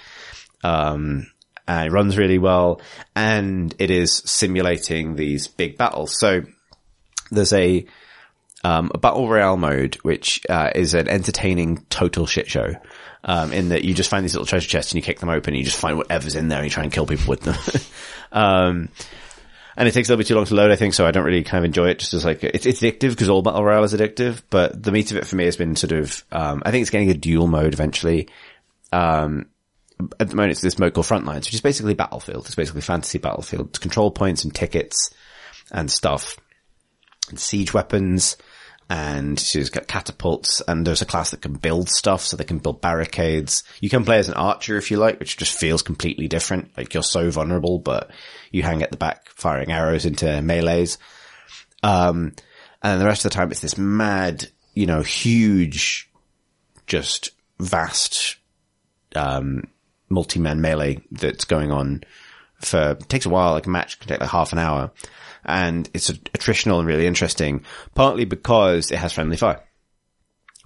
Um, 0.63 1.27
and 1.69 1.87
it 1.87 1.91
runs 1.91 2.17
really 2.17 2.39
well 2.39 2.81
and 3.15 3.75
it 3.77 3.91
is 3.91 4.23
simulating 4.25 5.15
these 5.15 5.47
big 5.47 5.77
battles. 5.77 6.17
So 6.19 6.41
there's 7.29 7.53
a, 7.53 7.85
um, 8.63 8.91
a 8.93 8.97
battle 8.97 9.27
royale 9.29 9.57
mode, 9.57 9.95
which, 10.01 10.41
uh, 10.49 10.71
is 10.75 10.93
an 10.93 11.07
entertaining 11.07 11.85
total 11.89 12.25
shit 12.25 12.49
show. 12.49 12.75
Um, 13.21 13.51
in 13.51 13.69
that 13.69 13.83
you 13.83 13.93
just 13.93 14.09
find 14.09 14.23
these 14.23 14.33
little 14.33 14.45
treasure 14.45 14.69
chests 14.69 14.93
and 14.93 14.95
you 14.95 15.01
kick 15.01 15.19
them 15.19 15.27
open 15.27 15.53
and 15.53 15.57
you 15.57 15.65
just 15.65 15.77
find 15.77 15.97
whatever's 15.97 16.35
in 16.35 16.47
there 16.47 16.59
and 16.59 16.65
you 16.65 16.71
try 16.71 16.83
and 16.83 16.91
kill 16.91 17.05
people 17.05 17.27
with 17.27 17.41
them. 17.41 17.55
um, 18.31 18.89
and 19.75 19.87
it 19.87 19.93
takes 19.93 20.07
a 20.07 20.11
little 20.11 20.19
bit 20.19 20.27
too 20.27 20.35
long 20.35 20.45
to 20.45 20.55
load, 20.55 20.71
I 20.71 20.77
think, 20.77 20.93
so 20.93 21.05
I 21.05 21.11
don't 21.11 21.25
really 21.25 21.43
kind 21.43 21.59
of 21.59 21.65
enjoy 21.65 21.89
it. 21.89 21.99
Just 21.99 22.13
as 22.13 22.23
like, 22.23 22.43
it's, 22.43 22.65
it's 22.65 22.81
addictive 22.81 23.09
because 23.09 23.29
all 23.29 23.41
battle 23.41 23.63
royale 23.63 23.83
is 23.83 23.93
addictive, 23.93 24.41
but 24.49 24.81
the 24.81 24.91
meat 24.91 25.11
of 25.11 25.17
it 25.17 25.27
for 25.27 25.35
me 25.35 25.45
has 25.45 25.57
been 25.57 25.75
sort 25.75 25.91
of, 25.91 26.23
um, 26.31 26.63
I 26.65 26.71
think 26.71 26.81
it's 26.81 26.91
getting 26.91 27.11
a 27.11 27.13
dual 27.13 27.47
mode 27.47 27.73
eventually. 27.73 28.29
Um, 28.91 29.47
at 30.19 30.29
the 30.29 30.35
moment 30.35 30.51
it's 30.51 30.61
this 30.61 30.79
mode 30.79 30.93
called 30.93 31.05
Frontlines, 31.05 31.45
which 31.45 31.53
is 31.53 31.61
basically 31.61 31.93
Battlefield. 31.93 32.45
It's 32.45 32.55
basically 32.55 32.81
fantasy 32.81 33.17
Battlefield. 33.17 33.69
It's 33.69 33.79
control 33.79 34.11
points 34.11 34.43
and 34.43 34.53
tickets 34.53 35.13
and 35.71 35.91
stuff 35.91 36.37
and 37.29 37.39
siege 37.39 37.73
weapons 37.73 38.37
and 38.89 39.39
she's 39.39 39.69
got 39.69 39.87
catapults 39.87 40.61
and 40.67 40.85
there's 40.85 41.03
a 41.03 41.05
class 41.05 41.29
that 41.29 41.41
can 41.41 41.53
build 41.53 41.89
stuff 41.89 42.21
so 42.21 42.35
they 42.35 42.43
can 42.43 42.57
build 42.57 42.81
barricades. 42.81 43.63
You 43.79 43.89
can 43.89 44.03
play 44.03 44.17
as 44.17 44.29
an 44.29 44.33
archer 44.33 44.77
if 44.77 44.89
you 44.89 44.97
like, 44.97 45.19
which 45.19 45.37
just 45.37 45.57
feels 45.57 45.83
completely 45.83 46.27
different. 46.27 46.75
Like 46.75 46.93
you're 46.93 47.03
so 47.03 47.29
vulnerable, 47.29 47.77
but 47.77 48.09
you 48.51 48.63
hang 48.63 48.81
at 48.81 48.89
the 48.89 48.97
back 48.97 49.29
firing 49.29 49.71
arrows 49.71 50.05
into 50.05 50.25
melees. 50.25 50.97
Um, 51.83 52.33
and 52.81 52.93
then 52.93 52.99
the 52.99 53.05
rest 53.05 53.25
of 53.25 53.31
the 53.31 53.35
time 53.35 53.51
it's 53.51 53.59
this 53.59 53.77
mad, 53.77 54.47
you 54.73 54.87
know, 54.87 55.01
huge, 55.01 56.09
just 56.87 57.29
vast, 57.59 58.37
um, 59.15 59.65
multi-man 60.09 60.61
melee 60.61 61.03
that's 61.11 61.45
going 61.45 61.71
on 61.71 62.03
for, 62.59 62.95
takes 63.07 63.27
a 63.27 63.29
while, 63.29 63.53
like 63.53 63.67
a 63.67 63.69
match 63.69 63.99
can 63.99 64.07
take 64.07 64.19
like 64.19 64.29
half 64.31 64.51
an 64.51 64.57
hour 64.57 64.91
and 65.49 65.89
it's 65.93 66.09
attritional 66.09 66.79
and 66.79 66.87
really 66.87 67.07
interesting, 67.07 67.63
partly 67.95 68.25
because 68.25 68.91
it 68.91 68.97
has 68.97 69.13
friendly 69.13 69.37
fire. 69.37 69.63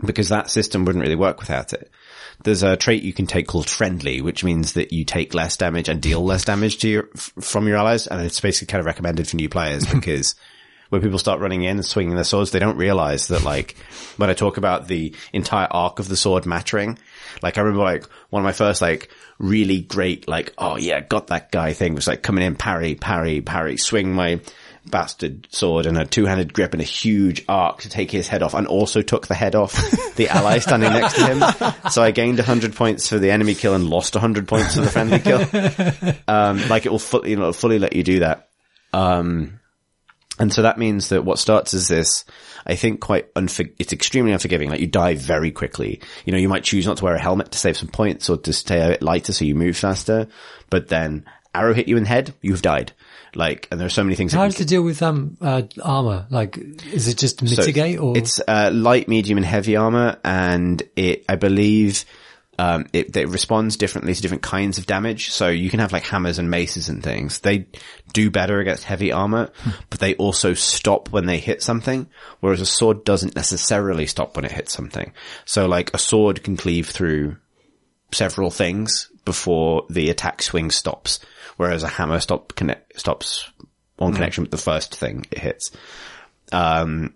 Because 0.04 0.30
that 0.30 0.50
system 0.50 0.86
wouldn't 0.86 1.04
really 1.04 1.16
work 1.16 1.40
without 1.40 1.72
it. 1.72 1.90
There's 2.44 2.64
a 2.64 2.76
trait 2.76 3.04
you 3.04 3.14
can 3.14 3.28
take 3.28 3.48
called 3.48 3.70
friendly, 3.70 4.22
which 4.22 4.44
means 4.44 4.74
that 4.74 4.92
you 4.92 5.06
take 5.06 5.34
less 5.34 5.56
damage 5.56 5.88
and 5.88 6.02
deal 6.02 6.24
less 6.24 6.46
damage 6.46 6.80
to 6.80 6.90
your, 6.90 7.10
from 7.40 7.68
your 7.68 7.78
allies. 7.78 8.08
And 8.08 8.22
it's 8.22 8.42
basically 8.42 8.72
kind 8.72 8.80
of 8.80 8.86
recommended 8.86 9.28
for 9.28 9.38
new 9.38 9.50
players 9.50 9.86
because 9.94 10.36
when 10.94 11.02
people 11.02 11.18
start 11.18 11.40
running 11.40 11.64
in 11.64 11.78
and 11.78 11.86
swinging 11.86 12.14
their 12.14 12.24
swords, 12.24 12.52
they 12.52 12.60
don't 12.60 12.78
realize 12.78 13.30
that 13.30 13.44
like 13.44 13.76
when 14.18 14.30
I 14.30 14.34
talk 14.34 14.58
about 14.58 14.88
the 14.88 15.16
entire 15.34 15.68
arc 15.72 15.98
of 15.98 16.08
the 16.08 16.16
sword 16.16 16.46
mattering, 16.46 17.00
like 17.42 17.58
I 17.58 17.62
remember 17.62 17.84
like 17.84 18.06
one 18.30 18.42
of 18.42 18.46
my 18.46 18.52
first 18.52 18.80
like 18.80 19.10
really 19.40 19.82
great 19.82 20.28
like, 20.28 20.54
oh 20.58 20.78
yeah, 20.78 21.00
got 21.00 21.28
that 21.28 21.52
guy 21.52 21.74
thing 21.74 21.96
was 21.96 22.08
like 22.08 22.22
coming 22.22 22.44
in, 22.44 22.56
parry, 22.56 22.94
parry, 22.94 23.42
parry, 23.42 23.78
swing 23.78 24.14
my 24.14 24.40
bastard 24.90 25.48
sword 25.52 25.86
and 25.86 25.98
a 25.98 26.06
two-handed 26.06 26.54
grip 26.54 26.74
and 26.74 26.82
a 26.82 26.86
huge 26.86 27.44
arc 27.48 27.82
to 27.82 27.90
take 27.90 28.12
his 28.12 28.28
head 28.28 28.44
off 28.44 28.54
and 28.54 28.68
also 28.68 29.02
took 29.02 29.28
the 29.28 29.36
head 29.36 29.56
off 29.56 29.74
the 30.16 30.28
ally 30.30 30.60
standing 30.60 30.92
next 30.92 31.16
to 31.16 31.26
him. 31.26 31.90
So 31.90 32.04
I 32.04 32.12
gained 32.12 32.38
100 32.38 32.76
points 32.76 33.08
for 33.08 33.20
the 33.20 33.32
enemy 33.32 33.56
kill 33.56 33.74
and 33.74 33.90
lost 33.90 34.16
100 34.16 34.48
points 34.48 34.76
for 34.76 34.82
the 34.82 34.90
friendly 34.90 35.20
kill. 35.20 36.14
Um, 36.28 36.68
like 36.70 36.86
it 36.86 36.92
will 36.92 37.00
fully, 37.00 37.32
you 37.32 37.36
know, 37.36 37.54
fully 37.54 37.80
let 37.80 37.94
you 37.94 38.04
do 38.04 38.20
that. 38.20 38.50
Um, 38.92 39.60
and 40.40 40.52
so 40.52 40.64
that 40.64 40.80
means 40.80 41.10
that 41.10 41.24
what 41.24 41.38
starts 41.40 41.74
as 41.74 41.88
this, 41.88 42.26
I 42.66 42.76
think 42.76 43.02
quite 43.02 43.34
unfor- 43.36 43.74
it's 43.78 43.94
extremely 43.94 44.32
unforgiving. 44.32 44.70
Like 44.70 44.80
you 44.80 44.88
die 44.88 45.16
very 45.16 45.52
quickly. 45.52 46.02
You 46.26 46.34
know, 46.34 46.40
you 46.40 46.50
might 46.50 46.64
choose 46.64 46.86
not 46.88 46.98
to 46.98 47.04
wear 47.04 47.16
a 47.16 47.22
helmet 47.22 47.52
to 47.52 47.58
save 47.60 47.78
some 47.78 47.90
points 47.90 48.30
or 48.30 48.38
to 48.38 48.54
stay 48.54 48.82
a 48.82 48.90
bit 48.90 49.04
lighter 49.04 49.34
so 49.34 49.46
you 49.46 49.56
move 49.56 49.78
faster, 49.78 50.28
but 50.70 50.88
then 50.88 51.26
arrow 51.54 51.74
hit 51.74 51.88
you 51.88 51.98
in 51.98 52.04
the 52.04 52.10
head, 52.10 52.34
you've 52.42 52.62
died. 52.64 52.94
Like, 53.36 53.68
and 53.72 53.80
there 53.80 53.88
are 53.88 53.90
so 53.92 54.04
many 54.04 54.16
things. 54.16 54.34
How 54.34 54.46
does 54.46 54.60
it 54.60 54.68
deal 54.68 54.84
with 54.84 55.02
um 55.02 55.38
uh, 55.42 55.64
armor? 55.82 56.28
Like, 56.30 56.58
is 56.58 57.08
it 57.08 57.18
just 57.18 57.42
mitigate 57.42 57.98
so 57.98 58.04
or 58.04 58.18
it's 58.18 58.40
uh, 58.48 58.72
light, 58.74 59.08
medium, 59.08 59.38
and 59.38 59.46
heavy 59.46 59.76
armor, 59.76 60.18
and 60.24 60.82
it, 60.96 61.26
I 61.28 61.36
believe, 61.36 62.06
um, 62.60 62.86
it, 62.94 63.16
it 63.16 63.30
responds 63.30 63.78
differently 63.78 64.14
to 64.14 64.22
different 64.22 64.44
kinds 64.44 64.78
of 64.78 64.86
damage. 64.86 65.32
So 65.32 65.48
you 65.50 65.70
can 65.70 65.80
have 65.80 65.92
like 65.92 66.04
hammers 66.04 66.38
and 66.38 66.52
maces 66.52 66.90
and 66.90 67.02
things. 67.02 67.40
They 67.40 67.68
do 68.14 68.30
better 68.30 68.60
against 68.60 68.84
heavy 68.84 69.12
armor, 69.12 69.50
but 69.90 70.00
they 70.00 70.14
also 70.16 70.54
stop 70.54 71.10
when 71.10 71.26
they 71.26 71.40
hit 71.40 71.64
something, 71.64 72.08
whereas 72.40 72.62
a 72.62 72.66
sword 72.66 73.04
doesn't 73.04 73.36
necessarily 73.36 74.06
stop 74.06 74.36
when 74.36 74.46
it 74.46 74.52
hits 74.52 74.74
something. 74.74 75.12
So 75.46 75.66
like 75.66 75.92
a 75.94 75.98
sword 75.98 76.44
can 76.44 76.58
cleave 76.58 76.90
through 76.90 77.38
several 78.14 78.52
things 78.52 79.10
before 79.26 79.86
the 79.90 80.10
attack 80.10 80.42
swing 80.42 80.72
stops 80.72 81.20
whereas 81.58 81.84
a 81.84 81.88
hammer 81.88 82.20
stop 82.20 82.56
connect, 82.56 83.00
stops 83.00 83.50
on 84.00 84.12
mm. 84.12 84.16
connection 84.16 84.44
with 84.44 84.52
the 84.52 84.58
first 84.58 84.96
thing 84.96 85.26
it 85.32 85.38
hits. 85.38 85.72
Um, 86.52 87.14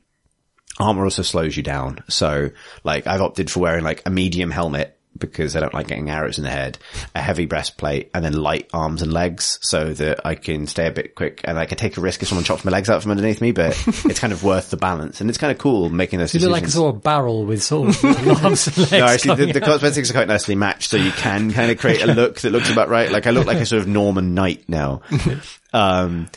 armor 0.80 1.04
also 1.04 1.22
slows 1.22 1.56
you 1.58 1.64
down. 1.64 2.04
So 2.08 2.52
like 2.84 3.08
I've 3.08 3.22
opted 3.22 3.50
for 3.50 3.60
wearing 3.60 3.84
like 3.84 4.04
a 4.06 4.10
medium 4.10 4.52
helmet 4.52 4.97
because 5.18 5.56
I 5.56 5.60
don't 5.60 5.74
like 5.74 5.88
getting 5.88 6.10
arrows 6.10 6.38
in 6.38 6.44
the 6.44 6.50
head, 6.50 6.78
a 7.16 7.22
heavy 7.22 7.46
breastplate, 7.46 8.10
and 8.14 8.24
then 8.24 8.34
light 8.34 8.70
arms 8.74 9.02
and 9.02 9.12
legs 9.12 9.60
so 9.62 9.94
that 9.94 10.26
I 10.26 10.36
can 10.36 10.68
stay 10.68 10.88
a 10.88 10.92
bit 10.92 11.16
quick 11.16 11.42
and 11.44 11.58
I 11.58 11.66
can 11.66 11.78
take 11.78 11.98
a 11.98 12.02
risk 12.02 12.22
if 12.22 12.30
someone 12.30 12.46
chops 12.46 12.64
my 12.64 12.72
legs 12.72 12.90
out 12.90 13.02
from 13.02 13.12
underneath 13.12 13.42
me, 13.42 13.52
but 13.52 13.72
it's 14.06 14.20
kind 14.20 14.34
of 14.34 14.44
worth 14.44 14.70
the 14.70 14.78
balance. 14.78 15.22
And 15.22 15.30
it's 15.30 15.38
kind 15.38 15.52
of 15.52 15.58
cool 15.58 15.90
making 15.90 16.20
those 16.20 16.34
You 16.34 16.42
look 16.42 16.52
like 16.52 16.64
a 16.64 16.70
sort 16.70 16.96
of 16.96 17.04
barrel 17.04 17.46
with 17.46 17.64
sort 17.64 17.90
of 17.90 18.04
arms 18.44 18.68
and 18.68 18.78
legs. 18.78 18.92
No, 18.92 19.06
actually, 19.06 19.46
the, 19.46 19.54
the 19.54 19.62
cosmetics 19.62 20.10
are 20.10 20.14
quite 20.14 20.28
nicely 20.28 20.56
matched, 20.56 20.90
so 20.90 20.98
you 20.98 21.12
can 21.12 21.52
kind 21.52 21.72
of 21.72 21.78
create 21.78 22.02
a 22.02 22.08
look 22.08 22.40
that 22.42 22.52
looks 22.52 22.70
about 22.70 22.90
right. 22.90 23.12
Like 23.12 23.28
I 23.28 23.32
look 23.32 23.48
like 23.48 23.58
a 23.58 23.66
sort 23.66 23.82
of 23.82 23.88
Norman 23.88 24.34
knight 24.34 24.66
now. 24.68 25.02
um, 25.74 26.30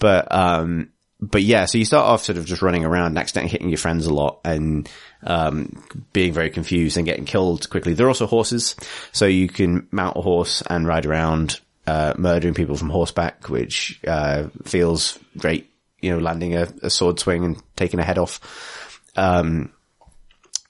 but, 0.00 0.32
um, 0.34 0.90
but 1.20 1.42
yeah, 1.42 1.64
so 1.64 1.78
you 1.78 1.84
start 1.84 2.04
off 2.04 2.24
sort 2.24 2.38
of 2.38 2.46
just 2.46 2.62
running 2.62 2.84
around, 2.84 3.06
and 3.06 3.18
accidentally 3.18 3.50
hitting 3.50 3.68
your 3.68 3.78
friends 3.78 4.06
a 4.06 4.14
lot 4.14 4.40
and, 4.44 4.88
um, 5.22 5.82
being 6.12 6.32
very 6.32 6.50
confused 6.50 6.96
and 6.96 7.06
getting 7.06 7.24
killed 7.24 7.68
quickly. 7.70 7.94
There 7.94 8.06
are 8.06 8.10
also 8.10 8.26
horses, 8.26 8.76
so 9.12 9.26
you 9.26 9.48
can 9.48 9.88
mount 9.90 10.16
a 10.16 10.20
horse 10.20 10.62
and 10.62 10.86
ride 10.86 11.06
around, 11.06 11.60
uh, 11.86 12.14
murdering 12.16 12.54
people 12.54 12.76
from 12.76 12.90
horseback, 12.90 13.48
which, 13.48 14.00
uh, 14.06 14.48
feels 14.64 15.18
great, 15.36 15.70
you 16.00 16.10
know, 16.10 16.18
landing 16.18 16.54
a, 16.54 16.68
a, 16.82 16.90
sword 16.90 17.18
swing 17.18 17.44
and 17.44 17.62
taking 17.76 17.98
a 17.98 18.04
head 18.04 18.18
off. 18.18 19.02
Um, 19.16 19.72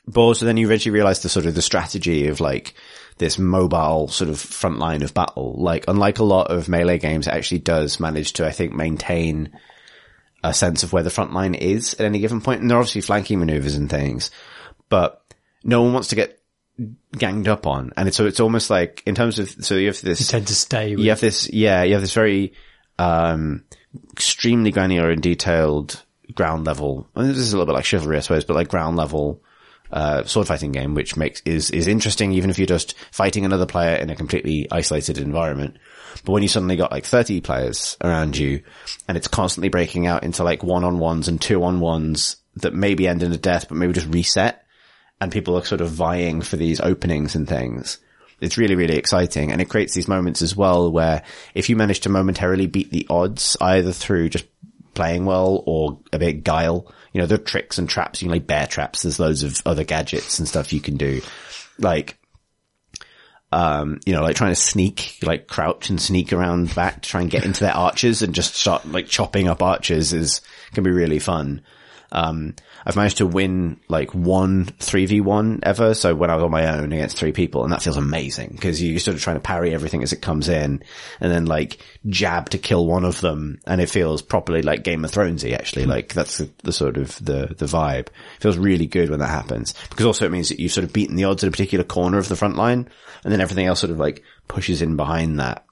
but 0.06 0.40
then 0.40 0.56
you 0.56 0.66
eventually 0.66 0.94
realize 0.94 1.20
the 1.20 1.28
sort 1.28 1.46
of 1.46 1.54
the 1.54 1.62
strategy 1.62 2.28
of 2.28 2.40
like, 2.40 2.74
this 3.18 3.38
mobile 3.38 4.08
sort 4.08 4.30
of 4.30 4.40
front 4.40 4.78
line 4.78 5.02
of 5.02 5.12
battle. 5.12 5.54
Like, 5.58 5.84
unlike 5.88 6.18
a 6.18 6.24
lot 6.24 6.50
of 6.50 6.68
melee 6.68 6.98
games, 6.98 7.26
it 7.26 7.34
actually 7.34 7.58
does 7.58 8.00
manage 8.00 8.34
to, 8.34 8.46
I 8.46 8.52
think, 8.52 8.72
maintain 8.72 9.58
a 10.48 10.54
sense 10.54 10.82
of 10.82 10.92
where 10.92 11.02
the 11.02 11.10
front 11.10 11.32
line 11.32 11.54
is 11.54 11.94
at 11.94 12.06
any 12.06 12.18
given 12.18 12.40
point. 12.40 12.60
And 12.60 12.70
there 12.70 12.78
are 12.78 12.80
obviously 12.80 13.02
flanking 13.02 13.38
maneuvers 13.38 13.74
and 13.74 13.90
things, 13.90 14.30
but 14.88 15.22
no 15.62 15.82
one 15.82 15.92
wants 15.92 16.08
to 16.08 16.16
get 16.16 16.40
ganged 17.16 17.48
up 17.48 17.66
on. 17.66 17.92
And 17.96 18.08
it's, 18.08 18.16
so 18.16 18.26
it's 18.26 18.40
almost 18.40 18.70
like 18.70 19.02
in 19.06 19.14
terms 19.14 19.38
of, 19.38 19.50
so 19.50 19.74
you 19.74 19.88
have 19.88 20.00
this, 20.00 20.20
you 20.20 20.26
tend 20.26 20.46
to 20.46 20.54
stay. 20.54 20.90
You 20.90 21.10
have 21.10 21.20
this, 21.20 21.50
yeah, 21.52 21.82
you 21.82 21.92
have 21.94 22.02
this 22.02 22.14
very, 22.14 22.54
um, 22.98 23.64
extremely 24.12 24.70
granular 24.70 25.10
and 25.10 25.22
detailed 25.22 26.04
ground 26.34 26.66
level. 26.66 27.08
I 27.14 27.20
mean, 27.20 27.28
this 27.28 27.38
is 27.38 27.52
a 27.52 27.56
little 27.56 27.66
bit 27.66 27.76
like 27.76 27.84
chivalry, 27.84 28.16
I 28.16 28.20
suppose, 28.20 28.44
but 28.44 28.54
like 28.54 28.68
ground 28.68 28.96
level, 28.96 29.42
uh, 29.90 30.24
sword 30.24 30.46
fighting 30.46 30.72
game, 30.72 30.94
which 30.94 31.16
makes, 31.16 31.40
is, 31.42 31.70
is 31.70 31.86
interesting 31.86 32.32
even 32.32 32.50
if 32.50 32.58
you're 32.58 32.66
just 32.66 32.94
fighting 33.10 33.44
another 33.44 33.66
player 33.66 33.96
in 33.96 34.10
a 34.10 34.16
completely 34.16 34.66
isolated 34.70 35.18
environment. 35.18 35.78
But 36.24 36.32
when 36.32 36.42
you 36.42 36.48
suddenly 36.48 36.76
got 36.76 36.92
like 36.92 37.04
30 37.04 37.40
players 37.40 37.96
around 38.02 38.36
you 38.36 38.62
and 39.06 39.16
it's 39.16 39.28
constantly 39.28 39.68
breaking 39.68 40.06
out 40.06 40.24
into 40.24 40.44
like 40.44 40.62
one 40.62 40.84
on 40.84 40.98
ones 40.98 41.28
and 41.28 41.40
two 41.40 41.62
on 41.64 41.80
ones 41.80 42.36
that 42.56 42.74
maybe 42.74 43.06
end 43.06 43.22
in 43.22 43.32
a 43.32 43.36
death, 43.36 43.68
but 43.68 43.76
maybe 43.76 43.92
just 43.92 44.12
reset 44.12 44.64
and 45.20 45.32
people 45.32 45.56
are 45.56 45.64
sort 45.64 45.80
of 45.80 45.90
vying 45.90 46.42
for 46.42 46.56
these 46.56 46.80
openings 46.80 47.34
and 47.34 47.48
things. 47.48 47.98
It's 48.40 48.56
really, 48.58 48.76
really 48.76 48.96
exciting. 48.96 49.50
And 49.50 49.60
it 49.60 49.68
creates 49.68 49.94
these 49.94 50.08
moments 50.08 50.42
as 50.42 50.56
well 50.56 50.92
where 50.92 51.24
if 51.54 51.68
you 51.68 51.76
manage 51.76 52.00
to 52.00 52.08
momentarily 52.08 52.66
beat 52.66 52.90
the 52.90 53.06
odds 53.10 53.56
either 53.60 53.92
through 53.92 54.28
just 54.28 54.46
playing 54.94 55.24
well 55.24 55.62
or 55.66 55.98
a 56.12 56.18
bit 56.18 56.44
guile, 56.44 56.92
you 57.12 57.20
know, 57.20 57.26
there 57.26 57.38
are 57.38 57.42
tricks 57.42 57.78
and 57.78 57.88
traps. 57.88 58.22
You 58.22 58.26
can 58.26 58.32
like 58.32 58.46
bear 58.46 58.66
traps. 58.66 59.02
There's 59.02 59.18
loads 59.18 59.42
of 59.42 59.60
other 59.66 59.84
gadgets 59.84 60.38
and 60.38 60.46
stuff 60.46 60.72
you 60.72 60.80
can 60.80 60.96
do. 60.96 61.20
Like 61.78 62.16
um, 63.50 64.00
you 64.04 64.12
know, 64.12 64.22
like 64.22 64.36
trying 64.36 64.52
to 64.52 64.60
sneak, 64.60 65.18
like 65.22 65.46
crouch 65.46 65.90
and 65.90 66.00
sneak 66.00 66.32
around 66.32 66.74
back 66.74 67.02
to 67.02 67.08
try 67.08 67.20
and 67.22 67.30
get 67.30 67.44
into 67.44 67.64
their 67.64 67.76
archers 67.76 68.22
and 68.22 68.34
just 68.34 68.54
start 68.54 68.86
like 68.86 69.06
chopping 69.06 69.48
up 69.48 69.62
archers 69.62 70.12
is, 70.12 70.40
can 70.72 70.84
be 70.84 70.90
really 70.90 71.18
fun. 71.18 71.62
Um, 72.10 72.54
I've 72.86 72.96
managed 72.96 73.18
to 73.18 73.26
win 73.26 73.80
like 73.88 74.14
one 74.14 74.64
3v1 74.64 75.60
ever. 75.62 75.92
So 75.94 76.14
when 76.14 76.30
I 76.30 76.36
was 76.36 76.44
on 76.44 76.50
my 76.50 76.78
own 76.78 76.92
against 76.92 77.18
three 77.18 77.32
people 77.32 77.64
and 77.64 77.72
that 77.72 77.82
feels 77.82 77.98
amazing 77.98 78.52
because 78.52 78.82
you're 78.82 78.98
sort 78.98 79.16
of 79.16 79.22
trying 79.22 79.36
to 79.36 79.40
parry 79.40 79.74
everything 79.74 80.02
as 80.02 80.14
it 80.14 80.22
comes 80.22 80.48
in 80.48 80.82
and 81.20 81.32
then 81.32 81.44
like 81.44 81.78
jab 82.06 82.48
to 82.50 82.58
kill 82.58 82.86
one 82.86 83.04
of 83.04 83.20
them. 83.20 83.60
And 83.66 83.80
it 83.80 83.90
feels 83.90 84.22
properly 84.22 84.62
like 84.62 84.84
Game 84.84 85.04
of 85.04 85.10
Thronesy 85.10 85.52
actually. 85.54 85.84
Hmm. 85.84 85.90
Like 85.90 86.14
that's 86.14 86.38
the, 86.38 86.50
the, 86.62 86.72
sort 86.72 86.96
of 86.96 87.22
the, 87.22 87.54
the 87.58 87.66
vibe. 87.66 88.06
It 88.06 88.40
feels 88.40 88.56
really 88.56 88.86
good 88.86 89.10
when 89.10 89.20
that 89.20 89.28
happens 89.28 89.74
because 89.90 90.06
also 90.06 90.24
it 90.24 90.32
means 90.32 90.48
that 90.48 90.60
you've 90.60 90.72
sort 90.72 90.84
of 90.84 90.92
beaten 90.92 91.16
the 91.16 91.24
odds 91.24 91.44
at 91.44 91.48
a 91.48 91.52
particular 91.52 91.84
corner 91.84 92.16
of 92.16 92.28
the 92.28 92.36
front 92.36 92.56
line 92.56 92.88
and 93.24 93.32
then 93.32 93.40
everything 93.40 93.66
else 93.66 93.80
sort 93.80 93.90
of 93.90 93.98
like 93.98 94.22
pushes 94.46 94.82
in 94.82 94.96
behind 94.96 95.40
that. 95.40 95.64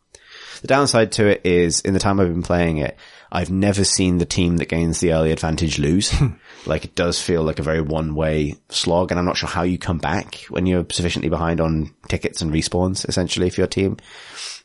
The 0.62 0.68
downside 0.68 1.12
to 1.12 1.26
it 1.26 1.42
is 1.44 1.80
in 1.80 1.92
the 1.94 2.00
time 2.00 2.18
I've 2.18 2.28
been 2.28 2.42
playing 2.42 2.78
it, 2.78 2.96
I've 3.30 3.50
never 3.50 3.84
seen 3.84 4.18
the 4.18 4.24
team 4.24 4.58
that 4.58 4.68
gains 4.68 5.00
the 5.00 5.12
early 5.12 5.32
advantage 5.32 5.78
lose. 5.78 6.14
like 6.66 6.84
it 6.84 6.94
does 6.94 7.20
feel 7.20 7.42
like 7.42 7.58
a 7.58 7.62
very 7.64 7.80
one 7.80 8.14
way 8.14 8.54
slog 8.68 9.10
and 9.10 9.18
I'm 9.18 9.26
not 9.26 9.36
sure 9.36 9.48
how 9.48 9.62
you 9.62 9.78
come 9.78 9.98
back 9.98 10.46
when 10.48 10.66
you're 10.66 10.86
sufficiently 10.90 11.28
behind 11.28 11.60
on 11.60 11.94
tickets 12.08 12.40
and 12.40 12.52
respawns 12.52 13.08
essentially 13.08 13.50
for 13.50 13.60
your 13.60 13.68
team. 13.68 13.98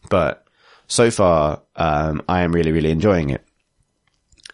But 0.09 0.45
so 0.87 1.11
far, 1.11 1.61
um, 1.75 2.21
I 2.27 2.41
am 2.41 2.53
really, 2.53 2.71
really 2.71 2.91
enjoying 2.91 3.29
it. 3.31 3.45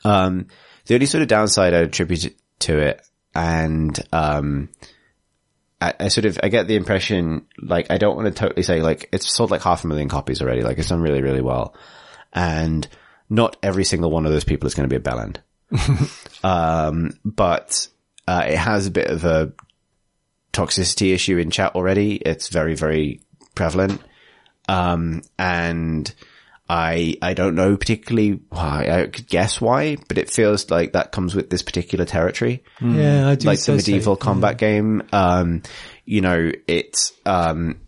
Um, 0.04 0.48
the 0.86 0.96
only 0.96 1.06
sort 1.06 1.22
of 1.22 1.28
downside 1.28 1.74
I 1.74 1.80
attribute 1.80 2.36
to 2.60 2.80
it 2.80 3.02
and, 3.36 4.00
um, 4.12 4.70
I, 5.80 5.94
I 6.00 6.08
sort 6.08 6.26
of, 6.26 6.40
I 6.42 6.50
get 6.50 6.68
the 6.68 6.76
impression, 6.76 7.46
like, 7.62 7.92
I 7.92 7.98
don't 7.98 8.16
want 8.16 8.28
to 8.28 8.40
totally 8.40 8.64
say, 8.64 8.82
like, 8.82 9.10
it's 9.12 9.32
sold 9.32 9.52
like 9.52 9.62
half 9.62 9.84
a 9.84 9.88
million 9.88 10.10
copies 10.10 10.42
already. 10.42 10.62
Like, 10.62 10.78
it's 10.78 10.90
done 10.90 11.02
really, 11.02 11.22
really 11.22 11.42
well. 11.42 11.76
And 12.34 12.88
not 13.30 13.58
every 13.62 13.84
single 13.84 14.10
one 14.10 14.26
of 14.26 14.32
those 14.32 14.44
people 14.44 14.68
is 14.68 14.76
going 14.76 14.90
to 14.90 15.00
be 15.00 15.02
a 15.02 15.12
bellend. 15.12 15.38
um, 16.44 17.12
but, 17.24 17.88
uh, 18.28 18.46
it 18.48 18.58
has 18.58 18.88
a 18.88 18.92
bit 18.92 19.08
of 19.08 19.24
a 19.24 19.54
toxicity 20.52 21.14
issue 21.14 21.38
in 21.38 21.52
chat 21.52 21.76
already. 21.76 22.16
It's 22.16 22.50
very, 22.50 22.76
very 22.76 23.22
prevalent. 23.54 24.02
Um, 24.68 25.22
and 25.38 26.14
I, 26.70 27.16
I 27.22 27.34
don't 27.34 27.56
know 27.56 27.78
particularly 27.78 28.40
why. 28.50 28.88
I 28.90 29.08
could 29.08 29.28
guess 29.28 29.62
why, 29.62 29.98
but 30.08 30.18
it 30.18 30.30
feels 30.30 30.70
like 30.70 30.94
that 30.94 31.12
comes 31.12 31.34
with 31.34 31.50
this 31.50 31.62
particular 31.62 32.04
territory 32.06 32.64
Yeah, 32.82 33.30
I 33.30 33.36
do. 33.36 33.48
like 33.48 33.58
the 33.60 33.74
associate- 33.74 33.94
medieval 33.94 34.16
combat 34.18 34.58
game. 34.58 35.04
Um, 35.14 35.62
you 36.06 36.22
know, 36.22 36.52
it's, 36.68 37.14
um, 37.26 37.80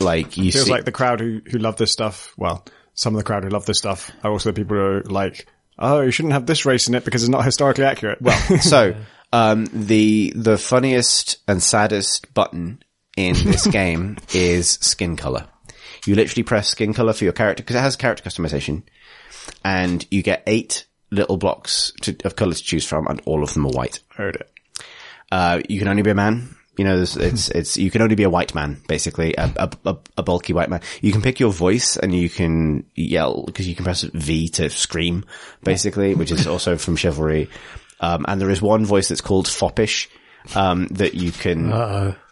like 0.00 0.36
you 0.36 0.50
Feels 0.52 0.64
see, 0.66 0.70
like 0.70 0.84
the 0.84 0.92
crowd 0.92 1.20
who, 1.20 1.40
who 1.50 1.58
love 1.58 1.76
this 1.76 1.92
stuff, 1.92 2.32
well, 2.36 2.64
some 2.94 3.14
of 3.14 3.18
the 3.18 3.24
crowd 3.24 3.44
who 3.44 3.50
love 3.50 3.66
this 3.66 3.78
stuff 3.78 4.10
are 4.22 4.30
also 4.30 4.50
the 4.50 4.54
people 4.54 4.76
who 4.76 4.82
are 4.82 5.02
like, 5.02 5.46
oh, 5.78 6.00
you 6.00 6.10
shouldn't 6.10 6.32
have 6.34 6.46
this 6.46 6.64
race 6.64 6.88
in 6.88 6.94
it 6.94 7.04
because 7.04 7.22
it's 7.22 7.30
not 7.30 7.44
historically 7.44 7.84
accurate. 7.84 8.20
Well, 8.22 8.58
so, 8.60 8.94
um, 9.32 9.66
the, 9.72 10.32
the 10.36 10.56
funniest 10.58 11.38
and 11.48 11.62
saddest 11.62 12.32
button 12.34 12.82
in 13.16 13.34
this 13.34 13.66
game 13.80 14.16
is 14.32 14.70
skin 14.80 15.16
color. 15.16 15.46
You 16.06 16.14
literally 16.14 16.42
press 16.42 16.68
skin 16.68 16.92
color 16.92 17.12
for 17.12 17.24
your 17.24 17.32
character 17.32 17.62
because 17.62 17.76
it 17.76 17.80
has 17.80 17.96
character 17.96 18.28
customization 18.28 18.82
and 19.64 20.06
you 20.10 20.22
get 20.22 20.42
eight 20.46 20.86
little 21.10 21.36
blocks 21.36 21.92
to, 22.02 22.16
of 22.24 22.36
color 22.36 22.54
to 22.54 22.62
choose 22.62 22.84
from 22.84 23.06
and 23.06 23.20
all 23.24 23.42
of 23.42 23.54
them 23.54 23.66
are 23.66 23.72
white. 23.72 24.00
heard 24.10 24.36
it. 24.36 24.50
Uh, 25.30 25.60
you 25.68 25.78
can 25.78 25.88
only 25.88 26.02
be 26.02 26.10
a 26.10 26.14
man. 26.14 26.56
You 26.76 26.84
know, 26.84 27.00
it's, 27.00 27.16
it's, 27.16 27.76
you 27.76 27.90
can 27.90 28.02
only 28.02 28.16
be 28.16 28.24
a 28.24 28.30
white 28.30 28.52
man, 28.52 28.82
basically, 28.88 29.34
a, 29.38 29.52
a, 29.56 29.70
a, 29.84 29.96
a 30.18 30.22
bulky 30.24 30.52
white 30.52 30.68
man. 30.68 30.80
You 31.00 31.12
can 31.12 31.22
pick 31.22 31.38
your 31.38 31.52
voice 31.52 31.96
and 31.96 32.12
you 32.12 32.28
can 32.28 32.84
yell, 32.96 33.44
because 33.46 33.68
you 33.68 33.76
can 33.76 33.84
press 33.84 34.02
V 34.02 34.48
to 34.48 34.68
scream, 34.70 35.24
basically, 35.62 36.16
which 36.16 36.32
is 36.32 36.48
also 36.48 36.76
from 36.76 36.96
Chivalry. 36.96 37.48
Um, 38.00 38.24
and 38.26 38.40
there 38.40 38.50
is 38.50 38.60
one 38.60 38.84
voice 38.84 39.08
that's 39.08 39.20
called 39.20 39.46
Foppish, 39.46 40.08
um, 40.54 40.86
that 40.88 41.14
you 41.14 41.32
can, 41.32 41.72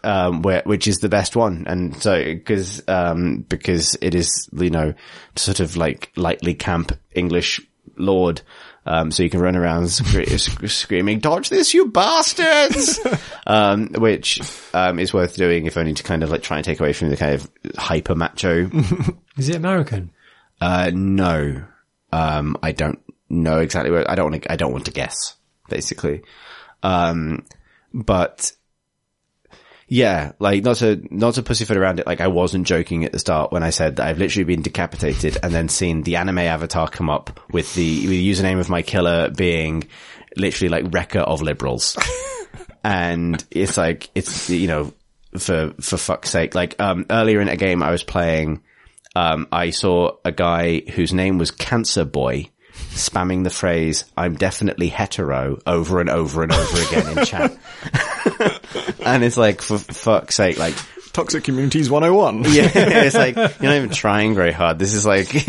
um, 0.03 0.41
where, 0.41 0.61
which 0.65 0.87
is 0.87 0.97
the 0.97 1.09
best 1.09 1.35
one. 1.35 1.65
And 1.67 1.95
so, 2.01 2.35
cause, 2.45 2.81
um, 2.87 3.45
because 3.49 3.97
it 4.01 4.15
is, 4.15 4.49
you 4.53 4.69
know, 4.69 4.93
sort 5.35 5.59
of 5.59 5.77
like 5.77 6.11
lightly 6.15 6.53
camp 6.53 6.91
English 7.13 7.59
lord. 7.97 8.41
Um, 8.85 9.11
so 9.11 9.23
you 9.23 9.29
can 9.29 9.39
run 9.39 9.55
around 9.55 9.87
sc- 9.87 10.27
screaming, 10.67 11.19
dodge 11.19 11.49
this, 11.49 11.73
you 11.73 11.87
bastards! 11.87 12.99
um, 13.47 13.87
which, 13.93 14.41
um, 14.73 14.99
is 14.99 15.13
worth 15.13 15.35
doing 15.37 15.65
if 15.65 15.77
only 15.77 15.93
to 15.93 16.03
kind 16.03 16.21
of 16.21 16.29
like 16.29 16.43
try 16.43 16.57
and 16.57 16.65
take 16.65 16.81
away 16.81 16.91
from 16.91 17.09
the 17.09 17.17
kind 17.17 17.33
of 17.33 17.49
hyper 17.77 18.13
macho. 18.13 18.69
Is 19.37 19.49
it 19.49 19.55
American? 19.55 20.11
uh, 20.61 20.91
no. 20.93 21.63
Um, 22.11 22.57
I 22.61 22.73
don't 22.73 22.99
know 23.29 23.59
exactly 23.59 23.89
where, 23.89 24.09
I 24.09 24.15
don't 24.15 24.31
want 24.31 24.43
to, 24.43 24.51
I 24.51 24.55
don't 24.55 24.71
want 24.71 24.85
to 24.85 24.91
guess, 24.91 25.35
basically. 25.69 26.21
Um, 26.83 27.45
but 27.93 28.51
yeah, 29.87 30.31
like 30.39 30.63
not 30.63 30.77
to, 30.77 31.01
not 31.11 31.35
to 31.35 31.43
pussyfoot 31.43 31.77
around 31.77 31.99
it. 31.99 32.07
Like 32.07 32.21
I 32.21 32.27
wasn't 32.27 32.65
joking 32.65 33.05
at 33.05 33.11
the 33.11 33.19
start 33.19 33.51
when 33.51 33.63
I 33.63 33.69
said 33.69 33.97
that 33.97 34.07
I've 34.07 34.17
literally 34.17 34.45
been 34.45 34.61
decapitated 34.61 35.37
and 35.43 35.53
then 35.53 35.69
seen 35.69 36.01
the 36.01 36.15
anime 36.15 36.39
avatar 36.39 36.87
come 36.89 37.09
up 37.09 37.39
with 37.51 37.73
the, 37.75 38.01
with 38.01 38.09
the 38.09 38.31
username 38.31 38.59
of 38.59 38.69
my 38.69 38.81
killer 38.81 39.29
being 39.29 39.83
literally 40.35 40.69
like 40.69 40.93
wrecker 40.93 41.19
of 41.19 41.41
liberals. 41.41 41.97
and 42.83 43.43
it's 43.51 43.77
like, 43.77 44.09
it's, 44.15 44.49
you 44.49 44.67
know, 44.67 44.93
for, 45.37 45.73
for 45.79 45.97
fuck's 45.97 46.29
sake, 46.29 46.55
like, 46.55 46.79
um, 46.81 47.05
earlier 47.09 47.41
in 47.41 47.49
a 47.49 47.57
game 47.57 47.83
I 47.83 47.91
was 47.91 48.03
playing, 48.03 48.63
um, 49.15 49.47
I 49.51 49.69
saw 49.69 50.17
a 50.25 50.31
guy 50.31 50.79
whose 50.79 51.13
name 51.13 51.37
was 51.37 51.51
Cancer 51.51 52.05
Boy 52.05 52.49
spamming 52.83 53.43
the 53.43 53.49
phrase, 53.49 54.05
I'm 54.15 54.35
definitely 54.35 54.89
hetero 54.89 55.59
over 55.65 55.99
and 55.99 56.09
over 56.09 56.43
and 56.43 56.51
over 56.51 56.81
again 56.81 57.17
in 57.17 57.25
chat. 57.25 57.57
and 59.05 59.23
it's 59.23 59.37
like, 59.37 59.61
for 59.61 59.77
fuck's 59.77 60.35
sake, 60.35 60.57
like, 60.57 60.75
Toxic 61.13 61.43
Communities 61.43 61.89
101. 61.89 62.43
yeah, 62.53 62.69
it's 62.73 63.15
like, 63.15 63.35
you're 63.35 63.71
not 63.71 63.75
even 63.77 63.89
trying 63.89 64.35
very 64.35 64.51
hard. 64.51 64.79
This 64.79 64.93
is 64.93 65.05
like, 65.05 65.47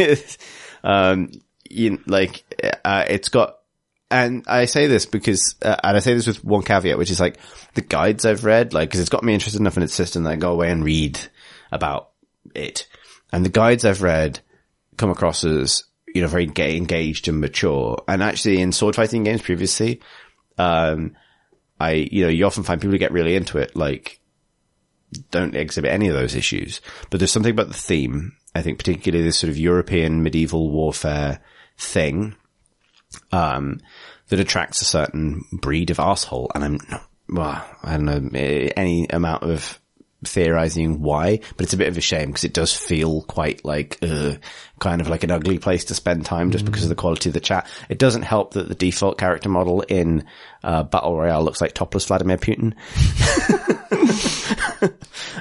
um, 0.84 1.32
you, 1.68 2.00
like, 2.06 2.44
uh, 2.84 3.04
it's 3.08 3.30
got, 3.30 3.58
and 4.10 4.44
I 4.46 4.66
say 4.66 4.86
this 4.86 5.06
because, 5.06 5.56
uh, 5.62 5.76
and 5.82 5.96
I 5.96 6.00
say 6.00 6.14
this 6.14 6.26
with 6.26 6.44
one 6.44 6.62
caveat, 6.62 6.98
which 6.98 7.10
is 7.10 7.18
like, 7.18 7.38
the 7.74 7.80
guides 7.80 8.24
I've 8.24 8.44
read, 8.44 8.74
like, 8.74 8.90
cause 8.90 9.00
it's 9.00 9.08
got 9.08 9.24
me 9.24 9.34
interested 9.34 9.60
enough 9.60 9.76
in 9.76 9.82
its 9.82 9.94
system 9.94 10.24
that 10.24 10.32
I 10.34 10.36
go 10.36 10.52
away 10.52 10.70
and 10.70 10.84
read 10.84 11.18
about 11.72 12.10
it. 12.54 12.86
And 13.32 13.44
the 13.44 13.50
guides 13.50 13.84
I've 13.84 14.02
read 14.02 14.40
come 14.96 15.10
across 15.10 15.44
as, 15.44 15.84
you 16.14 16.22
know, 16.22 16.28
very 16.28 16.44
engaged 16.44 17.28
and 17.28 17.40
mature. 17.40 18.02
And 18.08 18.22
actually 18.22 18.62
in 18.62 18.72
sword 18.72 18.94
fighting 18.94 19.24
games 19.24 19.42
previously, 19.42 20.00
um, 20.56 21.16
I, 21.78 22.08
you 22.10 22.22
know, 22.22 22.30
you 22.30 22.46
often 22.46 22.62
find 22.62 22.80
people 22.80 22.92
who 22.92 22.98
get 22.98 23.12
really 23.12 23.34
into 23.34 23.58
it, 23.58 23.74
like, 23.74 24.20
don't 25.30 25.56
exhibit 25.56 25.90
any 25.90 26.08
of 26.08 26.14
those 26.14 26.36
issues. 26.36 26.80
But 27.10 27.18
there's 27.18 27.32
something 27.32 27.50
about 27.50 27.68
the 27.68 27.74
theme, 27.74 28.36
I 28.54 28.62
think 28.62 28.78
particularly 28.78 29.24
this 29.24 29.38
sort 29.38 29.50
of 29.50 29.58
European 29.58 30.22
medieval 30.22 30.70
warfare 30.70 31.40
thing, 31.76 32.36
um, 33.32 33.80
that 34.28 34.40
attracts 34.40 34.80
a 34.80 34.86
certain 34.86 35.42
breed 35.52 35.90
of 35.90 35.98
asshole. 35.98 36.50
And 36.54 36.64
I'm, 36.64 36.78
well, 37.28 37.64
I 37.82 37.96
don't 37.96 38.04
know, 38.04 38.38
eh, 38.38 38.70
any 38.76 39.06
amount 39.10 39.42
of 39.42 39.80
theorizing 40.24 41.00
why, 41.00 41.40
but 41.56 41.64
it's 41.64 41.72
a 41.72 41.78
bit 41.78 41.88
of 41.88 41.96
a 41.96 42.00
shame 42.00 42.28
because 42.28 42.44
it 42.44 42.52
does 42.52 42.74
feel 42.74 43.22
quite 43.22 43.64
like, 43.64 43.98
uh, 44.02 44.34
kind 44.78 45.00
of 45.00 45.08
like 45.08 45.24
an 45.24 45.30
ugly 45.30 45.58
place 45.58 45.84
to 45.86 45.94
spend 45.94 46.24
time 46.24 46.50
just 46.50 46.64
because 46.64 46.82
of 46.82 46.88
the 46.88 46.94
quality 46.94 47.30
of 47.30 47.34
the 47.34 47.40
chat. 47.40 47.68
It 47.88 47.98
doesn't 47.98 48.22
help 48.22 48.54
that 48.54 48.68
the 48.68 48.74
default 48.74 49.18
character 49.18 49.48
model 49.48 49.82
in, 49.82 50.24
uh, 50.62 50.82
Battle 50.82 51.16
Royale 51.16 51.44
looks 51.44 51.60
like 51.60 51.74
topless 51.74 52.06
Vladimir 52.06 52.38
Putin. 52.38 52.74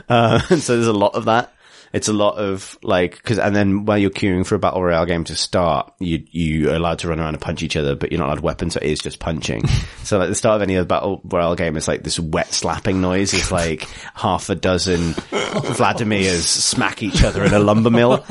Uh, 0.10 0.40
so 0.40 0.76
there's 0.76 0.88
a 0.88 0.94
lot 0.94 1.16
of 1.16 1.26
that. 1.26 1.54
It's 1.94 2.07
a 2.07 2.14
lot 2.14 2.38
of 2.38 2.78
like, 2.82 3.22
cause, 3.22 3.38
and 3.38 3.56
then 3.56 3.86
while 3.86 3.99
you're 3.99 4.10
queuing 4.10 4.45
for 4.45 4.56
a 4.56 4.60
battle 4.60 4.84
royale 4.84 5.06
game 5.06 5.24
to 5.26 5.36
start, 5.36 5.94
you, 5.99 6.26
you 6.32 6.72
are 6.72 6.76
allowed 6.76 6.99
to 6.99 7.07
run 7.07 7.20
around 7.20 7.36
and 7.36 7.41
punch 7.41 7.61
each 7.61 7.78
other, 7.78 7.95
but 7.95 8.11
you're 8.11 8.20
not 8.20 8.30
allowed 8.30 8.40
weapons, 8.40 8.74
so 8.74 8.80
it 8.82 8.90
is 8.90 8.99
just 8.99 9.20
punching. 9.20 9.68
so 10.03 10.18
like 10.18 10.30
the 10.30 10.36
start 10.36 10.56
of 10.56 10.64
any 10.64 10.76
other 10.76 10.88
battle 10.88 11.22
royale 11.24 11.56
game 11.56 11.78
it's 11.78 11.88
like 11.88 12.03
this 12.03 12.20
wet 12.20 12.52
slapping 12.52 12.99
noise. 12.99 13.34
It's 13.36 13.52
like 13.52 13.88
half 14.15 14.49
a 14.49 14.56
dozen 14.56 15.14
Vladimirs 15.14 16.41
smack 16.41 17.03
each 17.03 17.24
other 17.24 17.44
in 17.44 17.53
a 17.53 17.60
lumber 17.60 17.91
mill. 17.91 18.26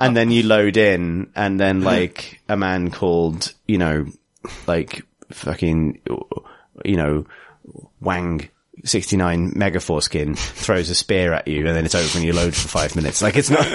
And 0.00 0.14
then 0.14 0.30
you 0.30 0.42
load 0.42 0.76
in 0.76 1.30
and 1.34 1.58
then 1.58 1.80
like 1.80 2.40
a 2.48 2.56
man 2.58 2.90
called, 2.90 3.54
you 3.66 3.78
know, 3.78 4.06
like 4.66 5.02
fucking, 5.30 6.02
you 6.84 6.96
know, 6.96 7.24
Wang 8.00 8.48
69 8.84 9.52
Megaforce 9.52 10.04
skin 10.04 10.34
throws 10.36 10.90
a 10.90 10.94
spear 10.94 11.32
at 11.32 11.48
you 11.48 11.66
and 11.66 11.76
then 11.76 11.84
it's 11.84 11.94
over 11.94 12.18
and 12.18 12.26
you 12.26 12.32
load 12.32 12.54
for 12.54 12.68
five 12.68 12.96
minutes. 12.96 13.22
Like 13.22 13.36
it's 13.36 13.50
not, 13.50 13.66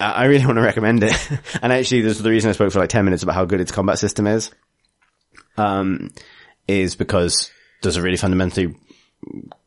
I 0.00 0.26
really 0.26 0.44
want 0.44 0.56
to 0.56 0.62
recommend 0.62 1.04
it. 1.04 1.30
And 1.62 1.72
actually 1.72 2.02
this 2.02 2.16
is 2.16 2.22
the 2.22 2.30
reason 2.30 2.50
I 2.50 2.52
spoke 2.52 2.72
for 2.72 2.80
like 2.80 2.88
10 2.88 3.04
minutes 3.04 3.22
about 3.22 3.34
how 3.34 3.44
good 3.44 3.60
its 3.60 3.72
combat 3.72 3.98
system 3.98 4.26
is. 4.26 4.50
Um, 5.56 6.10
is 6.66 6.94
because 6.96 7.50
there's 7.82 7.96
a 7.96 8.02
really 8.02 8.16
fundamentally 8.16 8.74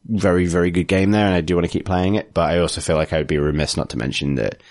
very, 0.07 0.45
very 0.45 0.71
good 0.71 0.87
game 0.87 1.11
there 1.11 1.25
and 1.25 1.35
I 1.35 1.41
do 1.41 1.55
want 1.55 1.65
to 1.65 1.71
keep 1.71 1.85
playing 1.85 2.15
it, 2.15 2.33
but 2.33 2.49
I 2.49 2.59
also 2.59 2.81
feel 2.81 2.95
like 2.95 3.13
I 3.13 3.17
would 3.17 3.27
be 3.27 3.37
remiss 3.37 3.77
not 3.77 3.89
to 3.89 3.97
mention 3.97 4.35
that 4.35 4.61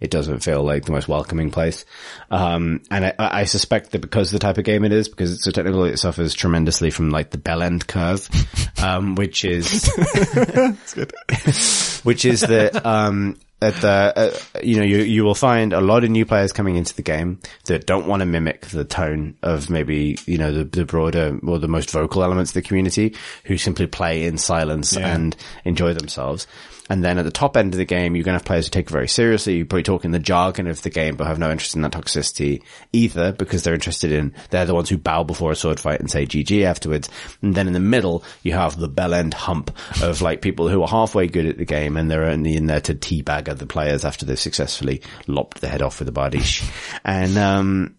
it 0.00 0.10
doesn't 0.10 0.40
feel 0.40 0.62
like 0.62 0.84
the 0.84 0.92
most 0.92 1.08
welcoming 1.08 1.50
place. 1.50 1.84
Um, 2.30 2.82
and 2.90 3.06
I, 3.06 3.14
I 3.18 3.44
suspect 3.44 3.90
that 3.90 4.00
because 4.00 4.32
of 4.32 4.40
the 4.40 4.46
type 4.46 4.58
of 4.58 4.64
game 4.64 4.84
it 4.84 4.92
is, 4.92 5.08
because 5.08 5.32
it's 5.32 5.44
so 5.44 5.50
technical, 5.50 5.84
it 5.84 5.98
suffers 5.98 6.34
tremendously 6.34 6.90
from 6.90 7.10
like 7.10 7.30
the 7.30 7.38
bell 7.38 7.62
end 7.62 7.86
curve, 7.86 8.28
um, 8.82 9.14
which 9.14 9.44
is, 9.44 9.88
which 12.02 12.24
is 12.24 12.40
that, 12.40 12.84
um, 12.84 13.38
at 13.62 13.74
the, 13.74 14.12
uh, 14.16 14.60
you 14.62 14.78
know, 14.78 14.84
you, 14.84 14.98
you 14.98 15.22
will 15.22 15.34
find 15.34 15.74
a 15.74 15.82
lot 15.82 16.02
of 16.02 16.10
new 16.10 16.24
players 16.24 16.52
coming 16.52 16.76
into 16.76 16.94
the 16.94 17.02
game 17.02 17.38
that 17.66 17.86
don't 17.86 18.06
want 18.06 18.20
to 18.20 18.26
mimic 18.26 18.66
the 18.68 18.84
tone 18.84 19.36
of 19.42 19.68
maybe, 19.68 20.16
you 20.24 20.38
know, 20.38 20.50
the, 20.50 20.64
the 20.64 20.86
broader 20.86 21.38
or 21.46 21.58
the 21.58 21.68
most 21.68 21.90
vocal 21.90 22.24
elements 22.24 22.52
of 22.52 22.54
the 22.54 22.62
community 22.62 23.14
who 23.44 23.58
simply 23.58 23.86
play 23.86 24.24
in 24.24 24.38
silence 24.38 24.96
and 24.96 25.36
enjoy 25.64 25.92
themselves. 25.92 26.46
And 26.90 27.04
then 27.04 27.18
at 27.18 27.24
the 27.24 27.30
top 27.30 27.56
end 27.56 27.72
of 27.72 27.78
the 27.78 27.84
game, 27.84 28.16
you're 28.16 28.24
going 28.24 28.34
to 28.34 28.40
have 28.40 28.44
players 28.44 28.66
who 28.66 28.70
take 28.70 28.88
it 28.88 28.92
very 28.92 29.06
seriously. 29.06 29.56
You're 29.56 29.66
probably 29.66 29.84
talk 29.84 30.04
in 30.04 30.10
the 30.10 30.18
jargon 30.18 30.66
of 30.66 30.82
the 30.82 30.90
game, 30.90 31.14
but 31.14 31.28
have 31.28 31.38
no 31.38 31.52
interest 31.52 31.76
in 31.76 31.82
that 31.82 31.92
toxicity 31.92 32.62
either 32.92 33.30
because 33.30 33.62
they're 33.62 33.74
interested 33.74 34.10
in, 34.10 34.34
they're 34.50 34.66
the 34.66 34.74
ones 34.74 34.88
who 34.88 34.98
bow 34.98 35.22
before 35.22 35.52
a 35.52 35.56
sword 35.56 35.78
fight 35.78 36.00
and 36.00 36.10
say 36.10 36.26
GG 36.26 36.64
afterwards. 36.64 37.08
And 37.42 37.54
then 37.54 37.68
in 37.68 37.74
the 37.74 37.80
middle, 37.80 38.24
you 38.42 38.54
have 38.54 38.76
the 38.76 38.88
bell 38.88 39.14
end 39.14 39.34
hump 39.34 39.70
of 40.02 40.20
like 40.20 40.42
people 40.42 40.68
who 40.68 40.82
are 40.82 40.88
halfway 40.88 41.28
good 41.28 41.46
at 41.46 41.58
the 41.58 41.64
game 41.64 41.96
and 41.96 42.10
they're 42.10 42.24
only 42.24 42.56
in 42.56 42.66
there 42.66 42.80
to 42.80 42.94
teabag 42.94 43.48
other 43.48 43.66
players 43.66 44.04
after 44.04 44.26
they've 44.26 44.36
successfully 44.36 45.00
lopped 45.28 45.60
the 45.60 45.68
head 45.68 45.82
off 45.82 46.00
with 46.00 46.08
a 46.08 46.12
bardiche. 46.12 46.68
And, 47.04 47.38
um, 47.38 47.96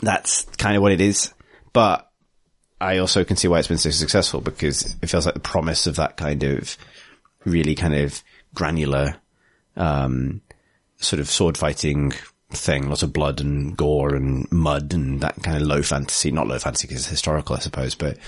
that's 0.00 0.44
kind 0.56 0.74
of 0.74 0.82
what 0.82 0.92
it 0.92 1.00
is. 1.00 1.32
But 1.72 2.10
I 2.80 2.98
also 2.98 3.24
can 3.24 3.36
see 3.36 3.48
why 3.48 3.58
it's 3.58 3.68
been 3.68 3.78
so 3.78 3.90
successful 3.90 4.40
because 4.40 4.96
it 5.02 5.08
feels 5.08 5.26
like 5.26 5.34
the 5.34 5.40
promise 5.40 5.86
of 5.86 5.96
that 5.96 6.16
kind 6.16 6.42
of 6.42 6.76
really 7.46 7.74
kind 7.74 7.94
of 7.94 8.22
granular, 8.54 9.16
um, 9.76 10.42
sort 10.98 11.20
of 11.20 11.30
sword 11.30 11.56
fighting 11.56 12.12
thing, 12.50 12.88
lots 12.88 13.02
of 13.02 13.12
blood 13.12 13.40
and 13.40 13.76
gore 13.76 14.14
and 14.14 14.50
mud 14.52 14.92
and 14.92 15.20
that 15.22 15.42
kind 15.42 15.56
of 15.56 15.66
low 15.66 15.82
fantasy, 15.82 16.30
not 16.30 16.46
low 16.46 16.58
fantasy 16.58 16.86
because 16.86 17.02
it's 17.02 17.10
historical, 17.10 17.56
I 17.56 17.60
suppose, 17.60 17.94
but 17.94 18.18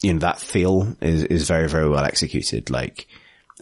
you 0.00 0.12
know, 0.12 0.20
that 0.20 0.40
feel 0.40 0.96
is, 1.00 1.24
is 1.24 1.46
very, 1.46 1.68
very 1.68 1.88
well 1.88 2.04
executed. 2.04 2.70
Like, 2.70 3.06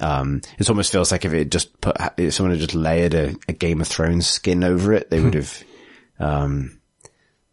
um, 0.01 0.41
it 0.59 0.69
almost 0.69 0.93
feels 0.93 1.13
like 1.13 1.25
if 1.25 1.33
it 1.33 1.51
just 1.51 1.81
put, 1.81 1.97
if 2.17 2.35
someone 2.35 2.53
had 2.53 2.61
just 2.61 2.75
layered 2.75 3.15
a, 3.15 3.35
a 3.49 3.53
Game 3.53 3.81
of 3.81 3.89
Thrones 3.89 4.27
skin 4.27 4.65
over 4.65 4.93
it, 4.93 5.11
they 5.11 5.21
would 5.21 5.35
have, 5.35 5.63
um, 6.19 6.81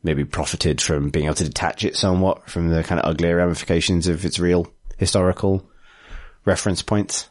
maybe 0.03 0.23
profited 0.23 0.81
from 0.81 1.09
being 1.09 1.25
able 1.25 1.35
to 1.35 1.43
detach 1.43 1.83
it 1.83 1.95
somewhat 1.95 2.49
from 2.49 2.69
the 2.69 2.83
kind 2.83 3.01
of 3.01 3.09
uglier 3.09 3.37
ramifications 3.37 4.07
of 4.07 4.23
its 4.23 4.39
real 4.39 4.71
historical 4.97 5.69
reference 6.45 6.81
points. 6.81 7.29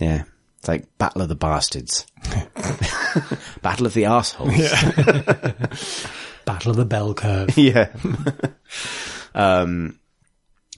Yeah. 0.00 0.24
It's 0.58 0.68
like 0.68 0.98
Battle 0.98 1.22
of 1.22 1.28
the 1.28 1.36
Bastards. 1.36 2.06
Battle 3.62 3.86
of 3.86 3.94
the 3.94 4.06
Assholes. 4.06 4.50
Battle 6.44 6.70
of 6.70 6.76
the 6.76 6.84
Bell 6.84 7.14
Curve. 7.14 7.50
yeah. 7.56 7.92
um, 9.34 10.00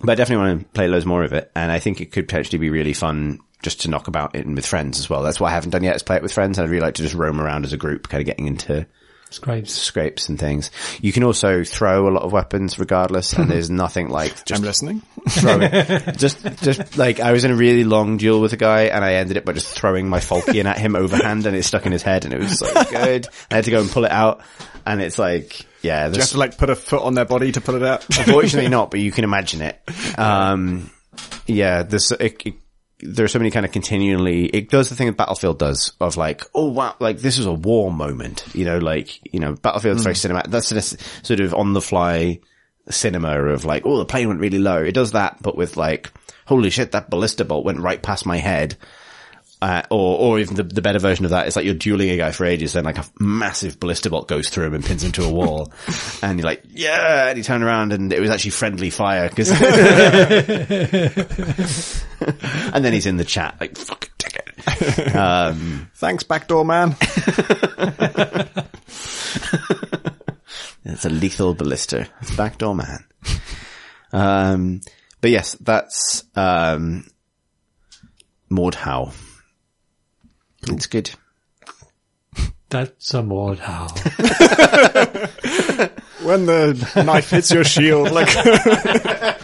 but 0.00 0.12
I 0.12 0.14
definitely 0.16 0.46
want 0.46 0.60
to 0.60 0.68
play 0.68 0.88
loads 0.88 1.06
more 1.06 1.24
of 1.24 1.32
it, 1.32 1.50
and 1.54 1.72
I 1.72 1.78
think 1.78 2.00
it 2.00 2.12
could 2.12 2.28
potentially 2.28 2.58
be 2.58 2.70
really 2.70 2.92
fun 2.92 3.40
just 3.62 3.82
to 3.82 3.90
knock 3.90 4.08
about 4.08 4.34
it 4.34 4.46
with 4.46 4.66
friends 4.66 4.98
as 4.98 5.08
well. 5.08 5.22
That's 5.22 5.40
what 5.40 5.48
I 5.48 5.54
haven't 5.54 5.70
done 5.70 5.84
yet 5.84 5.96
is 5.96 6.02
play 6.02 6.16
it 6.16 6.22
with 6.22 6.32
friends. 6.32 6.58
I'd 6.58 6.68
really 6.68 6.80
like 6.80 6.94
to 6.94 7.02
just 7.02 7.14
roam 7.14 7.40
around 7.40 7.64
as 7.64 7.72
a 7.72 7.78
group, 7.78 8.08
kind 8.08 8.20
of 8.20 8.26
getting 8.26 8.46
into 8.46 8.86
Scrapes. 9.30 9.72
scrapes 9.72 10.28
and 10.28 10.38
things. 10.38 10.70
You 11.00 11.12
can 11.12 11.22
also 11.24 11.64
throw 11.64 12.08
a 12.08 12.10
lot 12.12 12.22
of 12.24 12.32
weapons 12.32 12.78
regardless, 12.78 13.32
and 13.32 13.50
there's 13.50 13.70
nothing 13.84 14.08
like 14.08 14.32
I'm 14.32 14.62
just 14.62 14.62
listening. 14.62 15.02
throwing. 15.28 15.70
just, 16.16 16.42
just 16.62 16.98
like 16.98 17.20
I 17.20 17.32
was 17.32 17.44
in 17.44 17.50
a 17.50 17.56
really 17.56 17.84
long 17.84 18.16
duel 18.16 18.40
with 18.40 18.52
a 18.52 18.56
guy, 18.56 18.82
and 18.82 19.04
I 19.04 19.14
ended 19.14 19.36
it 19.36 19.44
by 19.44 19.52
just 19.52 19.68
throwing 19.68 20.08
my 20.08 20.18
falchion 20.18 20.66
at 20.66 20.78
him 20.78 20.96
overhand, 20.96 21.46
and 21.46 21.56
it 21.56 21.62
stuck 21.62 21.86
in 21.86 21.92
his 21.92 22.02
head, 22.02 22.24
and 22.24 22.34
it 22.34 22.40
was 22.40 22.60
like 22.60 22.90
good. 22.90 23.28
I 23.50 23.56
had 23.56 23.64
to 23.64 23.70
go 23.70 23.80
and 23.80 23.90
pull 23.90 24.04
it 24.04 24.10
out, 24.12 24.42
and 24.84 25.00
it's 25.00 25.18
like, 25.18 25.64
yeah, 25.82 26.08
Do 26.08 26.14
you 26.14 26.20
have 26.20 26.30
to 26.30 26.38
like 26.38 26.58
put 26.58 26.68
a 26.70 26.76
foot 26.76 27.02
on 27.02 27.14
their 27.14 27.24
body 27.24 27.52
to 27.52 27.60
pull 27.60 27.76
it 27.76 27.82
out? 27.82 28.04
Unfortunately 28.18 28.68
not, 28.68 28.90
but 28.90 29.00
you 29.00 29.12
can 29.12 29.24
imagine 29.24 29.62
it. 29.62 29.80
Um, 30.18 30.90
yeah, 31.46 31.82
this, 31.84 32.10
it, 32.12 32.42
it, 32.44 32.54
there 33.02 33.24
are 33.24 33.28
so 33.28 33.38
many 33.38 33.50
kind 33.50 33.66
of 33.66 33.72
continually, 33.72 34.46
it 34.46 34.70
does 34.70 34.88
the 34.88 34.94
thing 34.94 35.06
that 35.06 35.16
Battlefield 35.16 35.58
does 35.58 35.92
of 36.00 36.16
like, 36.16 36.42
oh 36.54 36.70
wow, 36.70 36.94
like 36.98 37.18
this 37.18 37.38
is 37.38 37.46
a 37.46 37.52
war 37.52 37.92
moment, 37.92 38.44
you 38.54 38.64
know, 38.64 38.78
like, 38.78 39.32
you 39.32 39.40
know, 39.40 39.54
Battlefield's 39.54 40.02
very 40.02 40.14
hmm. 40.14 40.32
cinematic. 40.32 40.50
That's 40.50 40.68
this 40.68 40.96
sort 41.22 41.40
of 41.40 41.54
on 41.54 41.72
the 41.72 41.80
fly 41.80 42.40
cinema 42.88 43.42
of 43.44 43.64
like, 43.64 43.84
oh, 43.86 43.98
the 43.98 44.04
plane 44.04 44.28
went 44.28 44.40
really 44.40 44.58
low. 44.58 44.82
It 44.82 44.94
does 44.94 45.12
that, 45.12 45.42
but 45.42 45.56
with 45.56 45.76
like, 45.76 46.10
holy 46.46 46.70
shit, 46.70 46.92
that 46.92 47.10
ballista 47.10 47.44
bolt 47.44 47.64
went 47.64 47.80
right 47.80 48.02
past 48.02 48.26
my 48.26 48.38
head. 48.38 48.76
Uh, 49.62 49.82
or, 49.90 50.18
or 50.18 50.38
even 50.38 50.56
the, 50.56 50.62
the 50.62 50.80
better 50.80 50.98
version 50.98 51.26
of 51.26 51.32
that 51.32 51.46
is 51.46 51.54
like 51.54 51.66
you're 51.66 51.74
dueling 51.74 52.08
a 52.08 52.16
guy 52.16 52.32
for 52.32 52.46
ages, 52.46 52.72
then 52.72 52.84
like 52.84 52.96
a 52.96 53.04
massive 53.18 53.78
ballista 53.78 54.08
bolt 54.08 54.26
goes 54.26 54.48
through 54.48 54.64
him 54.64 54.72
and 54.72 54.82
pins 54.82 55.04
him 55.04 55.12
to 55.12 55.22
a 55.22 55.30
wall. 55.30 55.70
and 56.22 56.38
you're 56.38 56.46
like, 56.46 56.62
yeah, 56.70 57.28
and 57.28 57.36
he 57.36 57.44
turn 57.44 57.62
around 57.62 57.92
and 57.92 58.10
it 58.10 58.20
was 58.20 58.30
actually 58.30 58.52
friendly 58.52 58.88
fire 58.88 59.28
because, 59.28 59.50
and 62.72 62.82
then 62.82 62.94
he's 62.94 63.04
in 63.04 63.18
the 63.18 63.24
chat 63.24 63.58
like, 63.60 63.76
fucking 63.76 64.08
take 64.16 64.36
it. 64.36 64.46
Um, 65.14 65.90
Thanks, 65.94 66.22
backdoor 66.22 66.64
man. 66.64 66.96
it's 70.86 71.04
a 71.04 71.10
lethal 71.10 71.52
ballista. 71.54 72.08
It's 72.22 72.34
backdoor 72.34 72.74
man. 72.74 73.04
Um, 74.12 74.80
but 75.20 75.30
yes, 75.30 75.52
that's, 75.60 76.24
um, 76.34 77.04
Mordhau. 78.50 79.12
It's 80.68 80.86
good. 80.86 81.10
That's 82.68 83.14
a 83.14 83.22
mod 83.22 83.58
how. 83.58 83.88
When 86.22 86.44
the 86.44 86.74
knife 87.06 87.30
hits 87.30 87.50
your 87.50 87.64
shield, 87.64 88.10
like 88.12 88.28
oh. 88.36 89.40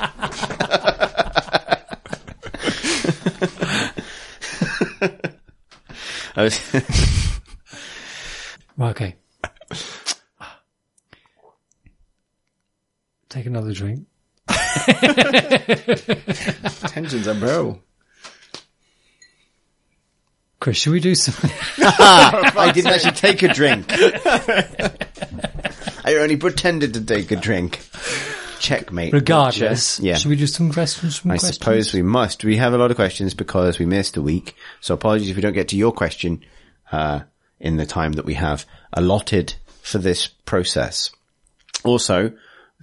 I 6.37 6.43
was- 6.43 6.61
okay. 8.79 9.17
Take 13.31 13.47
another 13.47 13.73
drink. 13.73 14.07
tensions 16.89 17.27
are 17.27 17.35
bro. 17.35 17.81
Chris, 20.61 20.77
should 20.79 20.93
we 20.93 21.01
do 21.01 21.15
some? 21.15 21.51
I 21.79 22.71
didn't 22.75 22.93
actually 22.93 23.13
take 23.13 23.43
a 23.43 23.49
drink. 23.53 23.87
I 26.05 26.15
only 26.15 26.37
pretended 26.37 26.95
to 26.95 27.05
take 27.05 27.31
a 27.31 27.37
drink. 27.37 27.81
Checkmate. 28.59 29.13
Regardless, 29.13 30.01
Yeah. 30.01 30.15
Should 30.15 30.31
we 30.31 30.37
do 30.37 30.47
some 30.47 30.73
questions 30.73 31.19
from 31.19 31.33
I 31.33 31.35
questions? 31.35 31.59
suppose 31.59 31.93
we 31.93 32.03
must. 32.03 32.43
We 32.43 32.57
have 32.57 32.73
a 32.73 32.79
lot 32.79 32.91
of 32.91 32.97
questions 32.97 33.35
because 33.35 33.79
we 33.79 33.87
missed 33.87 34.17
a 34.17 34.23
week. 34.23 34.57
So 34.81 34.95
apologies 34.95 35.29
if 35.29 35.37
we 35.37 35.43
don't 35.43 35.53
get 35.53 35.69
to 35.69 35.77
your 35.77 35.93
question, 35.93 36.43
uh, 36.91 37.21
in 37.61 37.77
the 37.77 37.87
time 37.87 38.13
that 38.13 38.25
we 38.25 38.35
have 38.35 38.65
allotted 38.93 39.55
for 39.83 39.99
this 39.99 40.27
process. 40.27 41.11
Also, 41.85 42.33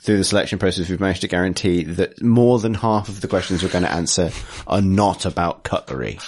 through 0.02 0.18
the 0.18 0.24
selection 0.24 0.60
process, 0.60 0.90
we've 0.90 1.00
managed 1.00 1.22
to 1.22 1.28
guarantee 1.28 1.84
that 1.84 2.22
more 2.22 2.60
than 2.60 2.74
half 2.74 3.10
of 3.10 3.22
the 3.22 3.28
questions 3.28 3.62
we're 3.62 3.70
going 3.70 3.84
to 3.84 3.92
answer 3.92 4.32
are 4.66 4.82
not 4.82 5.26
about 5.26 5.64
cutlery. 5.64 6.20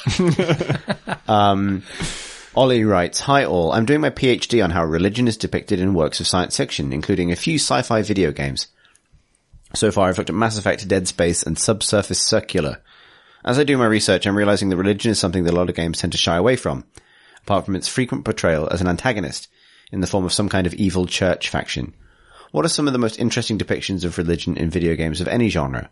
um, 1.27 1.83
Ollie 2.55 2.85
writes, 2.85 3.19
Hi 3.21 3.43
all, 3.43 3.73
I'm 3.73 3.85
doing 3.85 4.01
my 4.01 4.11
PhD 4.11 4.63
on 4.63 4.71
how 4.71 4.85
religion 4.85 5.27
is 5.27 5.35
depicted 5.35 5.79
in 5.79 5.93
works 5.93 6.19
of 6.19 6.27
science 6.27 6.55
fiction, 6.55 6.93
including 6.93 7.31
a 7.31 7.35
few 7.35 7.55
sci-fi 7.55 8.01
video 8.01 8.31
games. 8.31 8.67
So 9.73 9.91
far, 9.91 10.07
I've 10.07 10.17
looked 10.17 10.29
at 10.29 10.35
Mass 10.35 10.57
Effect, 10.57 10.87
Dead 10.87 11.07
Space, 11.07 11.43
and 11.43 11.57
Subsurface 11.57 12.21
Circular. 12.21 12.81
As 13.43 13.59
I 13.59 13.63
do 13.63 13.77
my 13.77 13.85
research, 13.85 14.25
I'm 14.25 14.37
realizing 14.37 14.69
that 14.69 14.77
religion 14.77 15.11
is 15.11 15.19
something 15.19 15.43
that 15.43 15.53
a 15.53 15.57
lot 15.57 15.69
of 15.69 15.75
games 15.75 15.99
tend 15.99 16.13
to 16.13 16.17
shy 16.17 16.37
away 16.37 16.55
from, 16.55 16.85
apart 17.43 17.65
from 17.65 17.75
its 17.75 17.87
frequent 17.87 18.23
portrayal 18.23 18.69
as 18.71 18.79
an 18.79 18.87
antagonist, 18.87 19.49
in 19.91 19.99
the 19.99 20.07
form 20.07 20.23
of 20.23 20.33
some 20.33 20.49
kind 20.49 20.65
of 20.65 20.73
evil 20.75 21.07
church 21.07 21.49
faction. 21.49 21.93
What 22.55 22.63
are 22.63 22.69
some 22.69 22.87
of 22.87 22.93
the 22.93 22.99
most 22.99 23.19
interesting 23.19 23.57
depictions 23.57 24.05
of 24.05 24.17
religion 24.17 24.55
in 24.55 24.69
video 24.69 24.95
games 24.95 25.19
of 25.19 25.27
any 25.27 25.49
genre? 25.49 25.89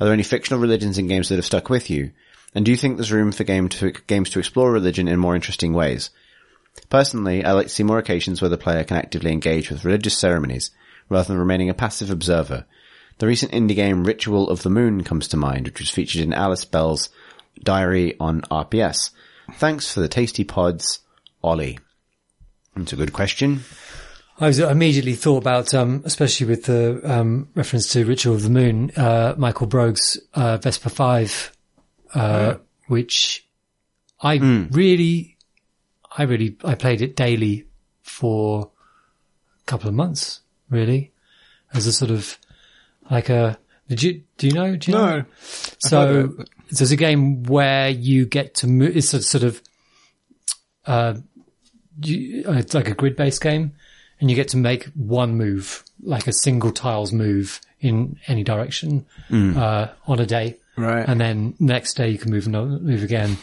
Are 0.00 0.04
there 0.06 0.14
any 0.14 0.22
fictional 0.22 0.62
religions 0.62 0.96
in 0.96 1.08
games 1.08 1.28
that 1.28 1.34
have 1.34 1.44
stuck 1.44 1.68
with 1.68 1.90
you? 1.90 2.12
And 2.54 2.64
do 2.64 2.70
you 2.70 2.76
think 2.78 2.96
there's 2.96 3.12
room 3.12 3.32
for 3.32 3.44
game 3.44 3.68
to, 3.68 3.90
games 3.90 4.30
to 4.30 4.38
explore 4.38 4.72
religion 4.72 5.08
in 5.08 5.18
more 5.18 5.34
interesting 5.34 5.74
ways? 5.74 6.08
Personally, 6.88 7.44
I 7.44 7.52
like 7.52 7.66
to 7.66 7.72
see 7.74 7.82
more 7.82 7.98
occasions 7.98 8.40
where 8.40 8.48
the 8.48 8.56
player 8.56 8.82
can 8.82 8.96
actively 8.96 9.30
engage 9.30 9.70
with 9.70 9.84
religious 9.84 10.16
ceremonies, 10.16 10.70
rather 11.10 11.28
than 11.28 11.38
remaining 11.38 11.68
a 11.68 11.74
passive 11.74 12.08
observer. 12.08 12.64
The 13.18 13.26
recent 13.26 13.52
indie 13.52 13.74
game 13.74 14.04
Ritual 14.04 14.48
of 14.48 14.62
the 14.62 14.70
Moon 14.70 15.04
comes 15.04 15.28
to 15.28 15.36
mind, 15.36 15.66
which 15.66 15.80
was 15.80 15.90
featured 15.90 16.22
in 16.22 16.32
Alice 16.32 16.64
Bell's 16.64 17.10
diary 17.62 18.16
on 18.18 18.40
RPS. 18.50 19.10
Thanks 19.56 19.92
for 19.92 20.00
the 20.00 20.08
tasty 20.08 20.44
pods, 20.44 21.00
Ollie. 21.44 21.78
It's 22.74 22.94
a 22.94 22.96
good 22.96 23.12
question. 23.12 23.64
I 24.38 24.48
was 24.48 24.58
immediately 24.58 25.14
thought 25.14 25.38
about, 25.38 25.72
um, 25.72 26.02
especially 26.04 26.46
with 26.46 26.64
the 26.64 27.00
um, 27.04 27.48
reference 27.54 27.90
to 27.92 28.04
Ritual 28.04 28.34
of 28.34 28.42
the 28.42 28.50
Moon, 28.50 28.90
uh, 28.96 29.34
Michael 29.38 29.66
Brough's 29.66 30.18
uh, 30.34 30.58
Vesper 30.58 30.90
Five, 30.90 31.56
uh, 32.12 32.56
which 32.86 33.46
I 34.20 34.36
really, 34.70 35.38
I 36.18 36.24
really, 36.24 36.56
I 36.64 36.74
played 36.74 37.00
it 37.00 37.16
daily 37.16 37.66
for 38.02 38.70
a 39.62 39.64
couple 39.64 39.88
of 39.88 39.94
months, 39.94 40.40
really, 40.68 41.12
as 41.72 41.86
a 41.86 41.92
sort 41.92 42.10
of 42.10 42.36
like 43.10 43.30
a. 43.30 43.58
Did 43.88 44.02
you 44.02 44.22
do 44.36 44.48
you 44.48 44.52
know? 44.52 44.76
Do 44.76 44.90
you 44.90 44.98
know? 44.98 45.16
No. 45.18 45.24
So 45.78 46.34
there's 46.70 46.90
a 46.90 46.96
game 46.96 47.44
where 47.44 47.88
you 47.88 48.26
get 48.26 48.56
to 48.56 48.66
move. 48.66 48.96
It's 48.96 49.14
a 49.14 49.22
sort 49.22 49.44
of, 49.44 49.62
uh, 50.84 51.14
you, 52.02 52.44
uh, 52.46 52.54
it's 52.54 52.74
like 52.74 52.88
a 52.88 52.94
grid 52.94 53.16
based 53.16 53.40
game 53.40 53.72
and 54.20 54.30
you 54.30 54.36
get 54.36 54.48
to 54.48 54.56
make 54.56 54.84
one 54.94 55.36
move, 55.36 55.84
like 56.02 56.26
a 56.26 56.32
single 56.32 56.72
tiles 56.72 57.12
move 57.12 57.60
in 57.80 58.18
any 58.26 58.42
direction, 58.42 59.06
uh, 59.30 59.88
on 60.06 60.18
a 60.18 60.26
day. 60.26 60.58
Right. 60.76 61.08
And 61.08 61.20
then 61.20 61.54
next 61.58 61.94
day 61.94 62.10
you 62.10 62.18
can 62.18 62.30
move 62.30 62.46
another, 62.46 62.78
move 62.78 63.02
again. 63.02 63.36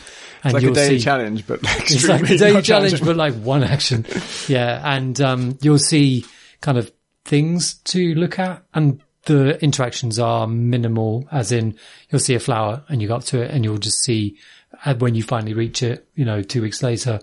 And 0.43 0.53
It's 0.53 0.53
like 0.53 0.63
a 0.63 0.71
daily 0.71 0.99
see, 0.99 1.03
challenge, 1.03 1.47
but 1.47 1.59
it's 1.63 2.07
like 2.07 2.29
a 2.29 2.37
daily 2.37 2.61
challenge, 2.61 3.03
but 3.03 3.15
like 3.15 3.33
one 3.35 3.63
action. 3.63 4.05
Yeah. 4.47 4.81
And, 4.83 5.19
um, 5.21 5.57
you'll 5.61 5.79
see 5.79 6.25
kind 6.61 6.77
of 6.77 6.91
things 7.25 7.75
to 7.85 8.13
look 8.15 8.37
at 8.39 8.63
and 8.73 9.01
the 9.25 9.57
interactions 9.63 10.19
are 10.19 10.47
minimal 10.47 11.25
as 11.31 11.53
in 11.53 11.77
you'll 12.09 12.19
see 12.19 12.35
a 12.35 12.39
flower 12.39 12.83
and 12.89 13.01
you 13.01 13.07
go 13.07 13.15
up 13.15 13.23
to 13.23 13.41
it 13.41 13.51
and 13.51 13.63
you'll 13.63 13.77
just 13.77 14.03
see 14.03 14.37
and 14.83 14.99
when 15.01 15.15
you 15.15 15.23
finally 15.23 15.53
reach 15.53 15.83
it, 15.83 16.07
you 16.15 16.25
know, 16.25 16.41
two 16.41 16.61
weeks 16.61 16.83
later, 16.83 17.19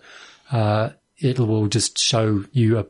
uh, 0.51 0.90
it 1.18 1.39
will 1.39 1.66
just 1.66 1.98
show 1.98 2.44
you 2.52 2.78
a 2.78 2.86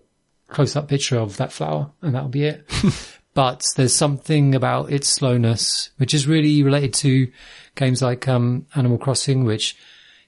close 0.50 0.76
up 0.76 0.88
picture 0.88 1.18
of 1.18 1.36
that 1.36 1.52
flower 1.52 1.90
and 2.02 2.14
that'll 2.14 2.28
be 2.28 2.44
it. 2.44 2.68
but 3.34 3.64
there's 3.76 3.94
something 3.94 4.54
about 4.54 4.90
its 4.90 5.08
slowness, 5.08 5.90
which 5.96 6.14
is 6.14 6.26
really 6.26 6.62
related 6.62 6.94
to 6.94 7.30
games 7.74 8.02
like, 8.02 8.28
um, 8.28 8.66
Animal 8.74 8.98
Crossing, 8.98 9.44
which 9.44 9.76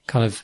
kind 0.07 0.25
of 0.25 0.43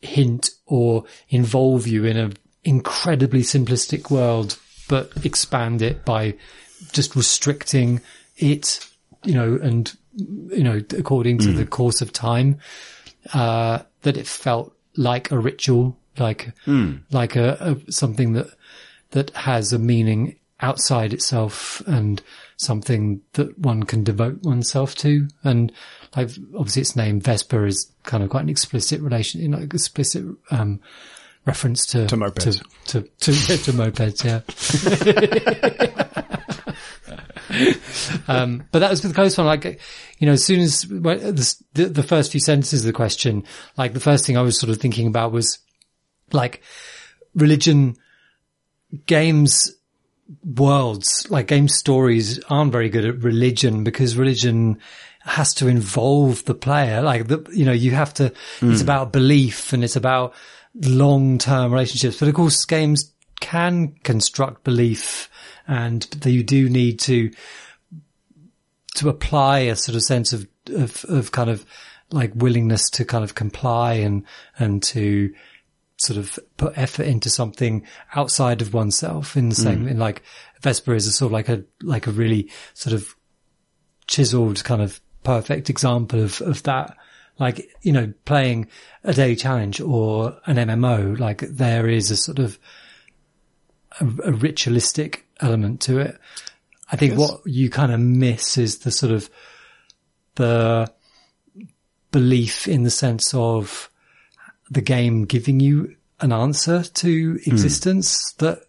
hint 0.00 0.50
or 0.66 1.04
involve 1.28 1.86
you 1.86 2.04
in 2.04 2.16
an 2.16 2.34
incredibly 2.62 3.40
simplistic 3.40 4.10
world, 4.10 4.58
but 4.88 5.10
expand 5.24 5.82
it 5.82 6.04
by 6.04 6.34
just 6.92 7.16
restricting 7.16 8.00
it, 8.36 8.86
you 9.24 9.34
know, 9.34 9.58
and, 9.62 9.96
you 10.14 10.62
know, 10.62 10.80
according 10.98 11.38
to 11.38 11.52
the 11.52 11.66
course 11.66 12.02
of 12.02 12.12
time, 12.12 12.58
uh, 13.32 13.78
that 14.02 14.16
it 14.16 14.26
felt 14.26 14.76
like 14.96 15.30
a 15.30 15.38
ritual, 15.38 15.98
like, 16.18 16.52
like 17.10 17.36
a, 17.36 17.76
a, 17.88 17.92
something 17.92 18.34
that, 18.34 18.46
that 19.14 19.30
has 19.30 19.72
a 19.72 19.78
meaning 19.78 20.36
outside 20.60 21.12
itself 21.12 21.80
and 21.86 22.20
something 22.56 23.20
that 23.34 23.56
one 23.58 23.84
can 23.84 24.02
devote 24.02 24.42
oneself 24.42 24.96
to. 24.96 25.28
And 25.44 25.72
like, 26.16 26.30
obviously 26.56 26.82
its 26.82 26.96
name 26.96 27.20
Vesper 27.20 27.64
is 27.64 27.92
kind 28.02 28.24
of 28.24 28.30
quite 28.30 28.42
an 28.42 28.48
explicit 28.48 29.00
relation, 29.00 29.40
you 29.40 29.48
know, 29.48 29.58
explicit, 29.58 30.24
um, 30.50 30.80
reference 31.46 31.86
to, 31.86 32.08
To 32.08 32.16
mopeds. 32.16 32.60
to, 32.86 33.02
to, 33.02 33.08
to, 33.20 33.32
yeah, 33.32 33.56
to 33.62 33.72
mopeds, 33.72 34.24
yeah. 34.24 34.40
um, 38.28 38.64
but 38.72 38.80
that 38.80 38.90
was 38.90 39.02
the 39.02 39.14
close 39.14 39.38
one. 39.38 39.46
Like, 39.46 39.80
you 40.18 40.26
know, 40.26 40.32
as 40.32 40.44
soon 40.44 40.58
as 40.58 40.88
well, 40.88 41.18
the, 41.18 41.54
the, 41.74 41.84
the 41.86 42.02
first 42.02 42.32
few 42.32 42.40
sentences 42.40 42.80
of 42.80 42.86
the 42.86 42.92
question, 42.92 43.44
like 43.76 43.92
the 43.92 44.00
first 44.00 44.26
thing 44.26 44.36
I 44.36 44.42
was 44.42 44.58
sort 44.58 44.70
of 44.70 44.78
thinking 44.78 45.06
about 45.06 45.30
was 45.30 45.60
like 46.32 46.62
religion 47.34 47.96
games 49.06 49.74
worlds, 50.44 51.26
like 51.30 51.48
game 51.48 51.68
stories 51.68 52.42
aren't 52.44 52.72
very 52.72 52.88
good 52.88 53.04
at 53.04 53.22
religion 53.22 53.84
because 53.84 54.16
religion 54.16 54.78
has 55.20 55.54
to 55.54 55.68
involve 55.68 56.44
the 56.44 56.54
player. 56.54 57.02
Like 57.02 57.28
the, 57.28 57.46
you 57.52 57.64
know, 57.64 57.72
you 57.72 57.92
have 57.92 58.14
to, 58.14 58.26
it's 58.26 58.80
hmm. 58.80 58.82
about 58.82 59.12
belief 59.12 59.72
and 59.72 59.84
it's 59.84 59.96
about 59.96 60.34
long-term 60.74 61.72
relationships. 61.72 62.18
But 62.18 62.28
of 62.28 62.34
course 62.34 62.64
games 62.64 63.12
can 63.40 63.94
construct 64.02 64.64
belief 64.64 65.30
and 65.66 66.02
that 66.02 66.30
you 66.30 66.42
do 66.42 66.68
need 66.68 67.00
to, 67.00 67.30
to 68.96 69.08
apply 69.08 69.60
a 69.60 69.76
sort 69.76 69.96
of 69.96 70.02
sense 70.02 70.32
of, 70.32 70.46
of, 70.68 71.04
of 71.08 71.32
kind 71.32 71.50
of 71.50 71.64
like 72.10 72.32
willingness 72.34 72.90
to 72.90 73.04
kind 73.04 73.24
of 73.24 73.34
comply 73.34 73.94
and, 73.94 74.24
and 74.58 74.82
to, 74.82 75.34
sort 76.04 76.18
of 76.18 76.38
put 76.56 76.76
effort 76.76 77.06
into 77.06 77.30
something 77.30 77.86
outside 78.14 78.62
of 78.62 78.74
oneself 78.74 79.36
in 79.36 79.48
the 79.48 79.54
same, 79.54 79.86
mm. 79.86 79.90
in 79.90 79.98
like 79.98 80.22
Vesper 80.60 80.94
is 80.94 81.06
a 81.06 81.12
sort 81.12 81.28
of 81.28 81.32
like 81.32 81.48
a, 81.48 81.64
like 81.82 82.06
a 82.06 82.12
really 82.12 82.50
sort 82.74 82.94
of 82.94 83.14
chiseled 84.06 84.62
kind 84.64 84.82
of 84.82 85.00
perfect 85.22 85.70
example 85.70 86.20
of, 86.20 86.40
of 86.42 86.62
that. 86.64 86.96
Like, 87.38 87.68
you 87.82 87.92
know, 87.92 88.12
playing 88.24 88.68
a 89.02 89.12
daily 89.12 89.34
challenge 89.34 89.80
or 89.80 90.38
an 90.46 90.56
MMO, 90.56 91.18
like 91.18 91.40
there 91.40 91.88
is 91.88 92.10
a 92.10 92.16
sort 92.16 92.38
of 92.38 92.58
a, 94.00 94.06
a 94.24 94.32
ritualistic 94.32 95.26
element 95.40 95.80
to 95.82 95.98
it. 95.98 96.18
I 96.92 96.96
think 96.96 97.18
what 97.18 97.40
you 97.44 97.70
kind 97.70 97.92
of 97.92 97.98
miss 97.98 98.56
is 98.56 98.78
the 98.78 98.90
sort 98.90 99.12
of 99.12 99.28
the 100.36 100.92
belief 102.12 102.68
in 102.68 102.84
the 102.84 102.90
sense 102.90 103.34
of 103.34 103.90
the 104.70 104.80
game 104.80 105.24
giving 105.24 105.60
you 105.60 105.96
an 106.20 106.32
answer 106.32 106.82
to 106.82 107.38
existence 107.46 108.32
that 108.38 108.60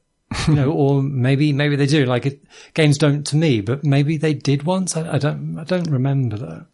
you 0.48 0.56
know, 0.56 0.72
or 0.72 1.02
maybe 1.02 1.54
maybe 1.54 1.76
they 1.76 1.86
do. 1.86 2.06
Like 2.06 2.26
it, 2.26 2.44
games 2.74 2.98
don't 2.98 3.26
to 3.28 3.36
me, 3.36 3.62
but 3.62 3.84
maybe 3.84 4.18
they 4.18 4.34
did 4.34 4.64
once. 4.64 4.98
I, 4.98 5.14
I 5.14 5.18
don't 5.18 5.58
I 5.60 5.64
don't 5.64 5.90
remember 5.90 6.38
that. 6.38 6.66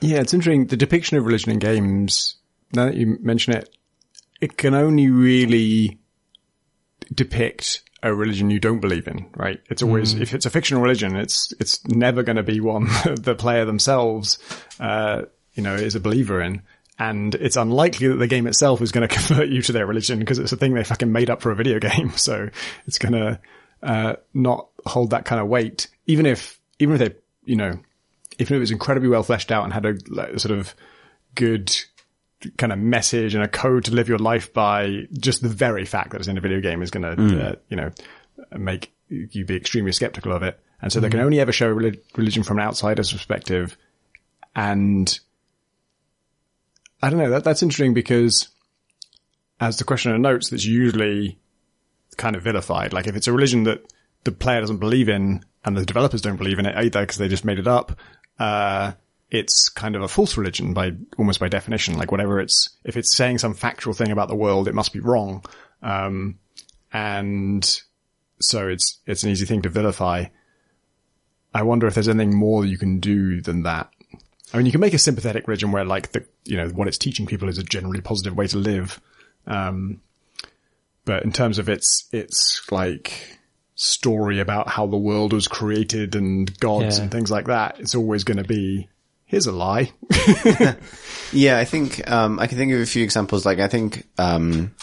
Yeah, 0.00 0.20
it's 0.20 0.34
interesting. 0.34 0.66
The 0.66 0.76
depiction 0.76 1.16
of 1.16 1.24
religion 1.24 1.52
in 1.52 1.58
games, 1.58 2.36
now 2.72 2.86
that 2.86 2.96
you 2.96 3.18
mention 3.22 3.54
it, 3.54 3.74
it 4.40 4.56
can 4.56 4.74
only 4.74 5.08
really 5.08 5.98
depict 7.14 7.82
a 8.02 8.14
religion 8.14 8.50
you 8.50 8.60
don't 8.60 8.80
believe 8.80 9.08
in, 9.08 9.26
right? 9.36 9.60
It's 9.70 9.82
always, 9.82 10.14
if 10.14 10.34
it's 10.34 10.46
a 10.46 10.50
fictional 10.50 10.82
religion, 10.82 11.16
it's, 11.16 11.52
it's 11.58 11.84
never 11.88 12.22
going 12.22 12.36
to 12.36 12.42
be 12.42 12.60
one 12.60 12.84
that 13.04 13.22
the 13.22 13.34
player 13.34 13.64
themselves, 13.64 14.38
uh, 14.78 15.22
you 15.54 15.62
know, 15.62 15.74
is 15.74 15.94
a 15.94 16.00
believer 16.00 16.40
in. 16.40 16.62
And 16.98 17.34
it's 17.34 17.56
unlikely 17.56 18.08
that 18.08 18.16
the 18.16 18.26
game 18.26 18.46
itself 18.46 18.80
is 18.80 18.92
going 18.92 19.06
to 19.08 19.14
convert 19.14 19.48
you 19.48 19.62
to 19.62 19.72
their 19.72 19.86
religion 19.86 20.18
because 20.18 20.38
it's 20.38 20.52
a 20.52 20.56
thing 20.56 20.74
they 20.74 20.84
fucking 20.84 21.12
made 21.12 21.30
up 21.30 21.42
for 21.42 21.50
a 21.50 21.56
video 21.56 21.78
game. 21.80 22.10
So 22.16 22.48
it's 22.86 22.98
going 22.98 23.12
to, 23.12 23.40
uh, 23.82 24.16
not 24.32 24.68
hold 24.84 25.10
that 25.10 25.24
kind 25.24 25.40
of 25.40 25.48
weight. 25.48 25.88
Even 26.06 26.26
if, 26.26 26.60
even 26.78 26.94
if 26.94 27.00
they, 27.00 27.16
you 27.44 27.56
know, 27.56 27.78
even 28.38 28.54
if 28.54 28.58
it 28.58 28.58
was 28.58 28.70
incredibly 28.70 29.08
well 29.08 29.22
fleshed 29.22 29.52
out 29.52 29.64
and 29.64 29.72
had 29.72 29.86
a 29.86 29.96
like, 30.08 30.38
sort 30.38 30.58
of 30.58 30.74
good 31.34 31.74
kind 32.58 32.72
of 32.72 32.78
message 32.78 33.34
and 33.34 33.42
a 33.42 33.48
code 33.48 33.84
to 33.84 33.92
live 33.92 34.08
your 34.08 34.18
life 34.18 34.52
by, 34.52 35.06
just 35.12 35.42
the 35.42 35.48
very 35.48 35.84
fact 35.84 36.10
that 36.10 36.18
it's 36.18 36.28
in 36.28 36.38
a 36.38 36.40
video 36.40 36.60
game 36.60 36.82
is 36.82 36.90
going 36.90 37.16
to, 37.16 37.48
uh, 37.48 37.54
you 37.68 37.76
know, 37.76 37.90
make 38.56 38.92
you 39.08 39.44
be 39.44 39.56
extremely 39.56 39.92
skeptical 39.92 40.32
of 40.32 40.42
it. 40.42 40.58
And 40.82 40.92
so 40.92 41.00
they 41.00 41.08
can 41.08 41.20
only 41.20 41.40
ever 41.40 41.52
show 41.52 41.68
relig- 41.68 42.02
religion 42.16 42.42
from 42.42 42.58
an 42.58 42.64
outsider's 42.64 43.12
perspective. 43.12 43.76
And 44.54 45.18
I 47.02 47.10
don't 47.10 47.18
know, 47.18 47.30
that, 47.30 47.44
that's 47.44 47.62
interesting 47.62 47.94
because 47.94 48.48
as 49.60 49.78
the 49.78 49.84
questioner 49.84 50.18
notes, 50.18 50.50
that's 50.50 50.64
usually 50.64 51.38
kind 52.16 52.36
of 52.36 52.42
vilified. 52.42 52.92
Like 52.92 53.06
if 53.06 53.16
it's 53.16 53.28
a 53.28 53.32
religion 53.32 53.64
that 53.64 53.92
the 54.24 54.32
player 54.32 54.60
doesn't 54.60 54.78
believe 54.78 55.08
in 55.08 55.44
and 55.64 55.76
the 55.76 55.84
developers 55.84 56.22
don't 56.22 56.36
believe 56.36 56.58
in 56.58 56.66
it 56.66 56.76
either 56.76 57.00
because 57.00 57.18
they 57.18 57.28
just 57.28 57.44
made 57.44 57.58
it 57.58 57.66
up, 57.66 57.98
uh, 58.38 58.92
it's 59.30 59.68
kind 59.68 59.96
of 59.96 60.02
a 60.02 60.08
false 60.08 60.36
religion 60.36 60.72
by 60.72 60.92
almost 61.18 61.40
by 61.40 61.48
definition. 61.48 61.98
Like 61.98 62.12
whatever 62.12 62.40
it's, 62.40 62.70
if 62.84 62.96
it's 62.96 63.14
saying 63.14 63.38
some 63.38 63.54
factual 63.54 63.92
thing 63.92 64.10
about 64.10 64.28
the 64.28 64.36
world, 64.36 64.68
it 64.68 64.74
must 64.74 64.92
be 64.92 65.00
wrong. 65.00 65.44
Um, 65.82 66.38
and 66.92 67.80
so 68.40 68.68
it's, 68.68 69.00
it's 69.06 69.22
an 69.24 69.30
easy 69.30 69.46
thing 69.46 69.62
to 69.62 69.68
vilify. 69.68 70.26
I 71.52 71.62
wonder 71.62 71.86
if 71.86 71.94
there's 71.94 72.08
anything 72.08 72.36
more 72.36 72.64
you 72.64 72.78
can 72.78 73.00
do 73.00 73.40
than 73.40 73.62
that. 73.62 73.90
I 74.52 74.56
mean, 74.58 74.66
you 74.66 74.72
can 74.72 74.80
make 74.80 74.94
a 74.94 74.98
sympathetic 74.98 75.48
religion 75.48 75.72
where 75.72 75.84
like 75.84 76.12
the, 76.12 76.24
you 76.44 76.56
know, 76.56 76.68
what 76.68 76.88
it's 76.88 76.98
teaching 76.98 77.26
people 77.26 77.48
is 77.48 77.58
a 77.58 77.62
generally 77.64 78.00
positive 78.00 78.36
way 78.36 78.46
to 78.48 78.58
live. 78.58 79.00
Um, 79.46 80.00
but 81.04 81.24
in 81.24 81.32
terms 81.32 81.58
of 81.58 81.68
its, 81.68 82.08
its 82.12 82.62
like 82.70 83.38
story 83.74 84.40
about 84.40 84.68
how 84.68 84.86
the 84.86 84.96
world 84.96 85.32
was 85.32 85.48
created 85.48 86.14
and 86.14 86.58
gods 86.60 86.96
Yeah. 86.98 87.02
and 87.04 87.12
things 87.12 87.30
like 87.30 87.46
that, 87.46 87.80
it's 87.80 87.94
always 87.94 88.24
going 88.24 88.38
to 88.38 88.44
be, 88.44 88.88
here's 89.24 89.46
a 89.46 89.52
lie. 89.52 89.92
Yeah, 91.32 91.58
I 91.58 91.64
think 91.64 92.08
um, 92.08 92.38
I 92.38 92.46
can 92.46 92.56
think 92.56 92.72
of 92.72 92.80
a 92.80 92.86
few 92.86 93.02
examples. 93.02 93.44
Like 93.44 93.58
I 93.58 93.66
think 93.66 94.06
um, 94.16 94.74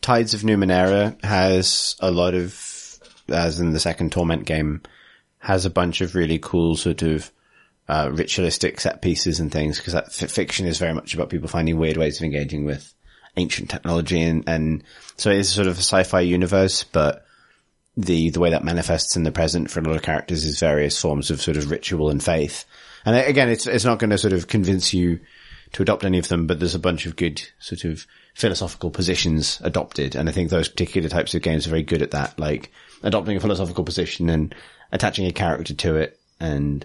Tides 0.00 0.32
of 0.32 0.42
Numenera 0.42 1.22
has 1.24 1.96
a 1.98 2.12
lot 2.12 2.34
of, 2.34 2.98
as 3.28 3.58
in 3.58 3.72
the 3.72 3.80
second 3.80 4.12
Torment 4.12 4.44
game, 4.46 4.82
has 5.38 5.66
a 5.66 5.70
bunch 5.70 6.00
of 6.00 6.14
really 6.14 6.38
cool 6.38 6.76
sort 6.76 7.02
of 7.02 7.30
uh, 7.88 8.10
ritualistic 8.12 8.80
set 8.80 9.02
pieces 9.02 9.40
and 9.40 9.52
things 9.52 9.78
because 9.78 9.92
that 9.92 10.06
f- 10.06 10.30
fiction 10.30 10.66
is 10.66 10.78
very 10.78 10.94
much 10.94 11.14
about 11.14 11.28
people 11.28 11.48
finding 11.48 11.78
weird 11.78 11.96
ways 11.96 12.18
of 12.18 12.24
engaging 12.24 12.64
with 12.64 12.92
ancient 13.36 13.68
technology 13.68 14.22
and, 14.22 14.44
and 14.46 14.82
so 15.16 15.30
it 15.30 15.38
is 15.38 15.48
sort 15.48 15.66
of 15.66 15.74
a 15.74 15.82
sci-fi 15.82 16.20
universe, 16.20 16.84
but 16.84 17.24
the 17.96 18.30
the 18.30 18.40
way 18.40 18.50
that 18.50 18.64
manifests 18.64 19.16
in 19.16 19.22
the 19.22 19.30
present 19.30 19.70
for 19.70 19.80
a 19.80 19.82
lot 19.84 19.96
of 19.96 20.02
characters 20.02 20.44
is 20.44 20.58
various 20.58 21.00
forms 21.00 21.30
of 21.30 21.40
sort 21.40 21.56
of 21.56 21.70
ritual 21.70 22.10
and 22.10 22.22
faith. 22.22 22.64
And 23.04 23.16
again, 23.16 23.48
it's 23.48 23.66
it's 23.66 23.84
not 23.84 23.98
going 23.98 24.10
to 24.10 24.18
sort 24.18 24.32
of 24.32 24.48
convince 24.48 24.92
you 24.92 25.20
to 25.72 25.82
adopt 25.82 26.04
any 26.04 26.18
of 26.18 26.28
them, 26.28 26.46
but 26.46 26.58
there's 26.58 26.74
a 26.74 26.80
bunch 26.80 27.06
of 27.06 27.16
good 27.16 27.42
sort 27.58 27.84
of 27.84 28.06
philosophical 28.34 28.90
positions 28.90 29.60
adopted, 29.62 30.16
and 30.16 30.28
I 30.28 30.32
think 30.32 30.50
those 30.50 30.68
particular 30.68 31.08
types 31.08 31.34
of 31.34 31.42
games 31.42 31.66
are 31.66 31.70
very 31.70 31.82
good 31.82 32.02
at 32.02 32.12
that, 32.12 32.38
like 32.38 32.72
adopting 33.02 33.36
a 33.36 33.40
philosophical 33.40 33.84
position 33.84 34.28
and 34.28 34.54
attaching 34.90 35.26
a 35.26 35.32
character 35.32 35.74
to 35.74 35.96
it 35.96 36.18
and 36.40 36.84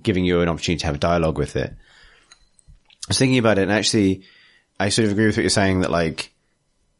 giving 0.00 0.24
you 0.24 0.40
an 0.40 0.48
opportunity 0.48 0.80
to 0.80 0.86
have 0.86 0.96
a 0.96 0.98
dialogue 0.98 1.38
with 1.38 1.56
it. 1.56 1.70
I 1.70 3.08
was 3.08 3.18
thinking 3.18 3.38
about 3.38 3.58
it, 3.58 3.62
and 3.62 3.72
actually, 3.72 4.22
I 4.80 4.88
sort 4.88 5.06
of 5.06 5.12
agree 5.12 5.26
with 5.26 5.36
what 5.36 5.42
you're 5.42 5.50
saying 5.50 5.80
that 5.80 5.90
like 5.90 6.34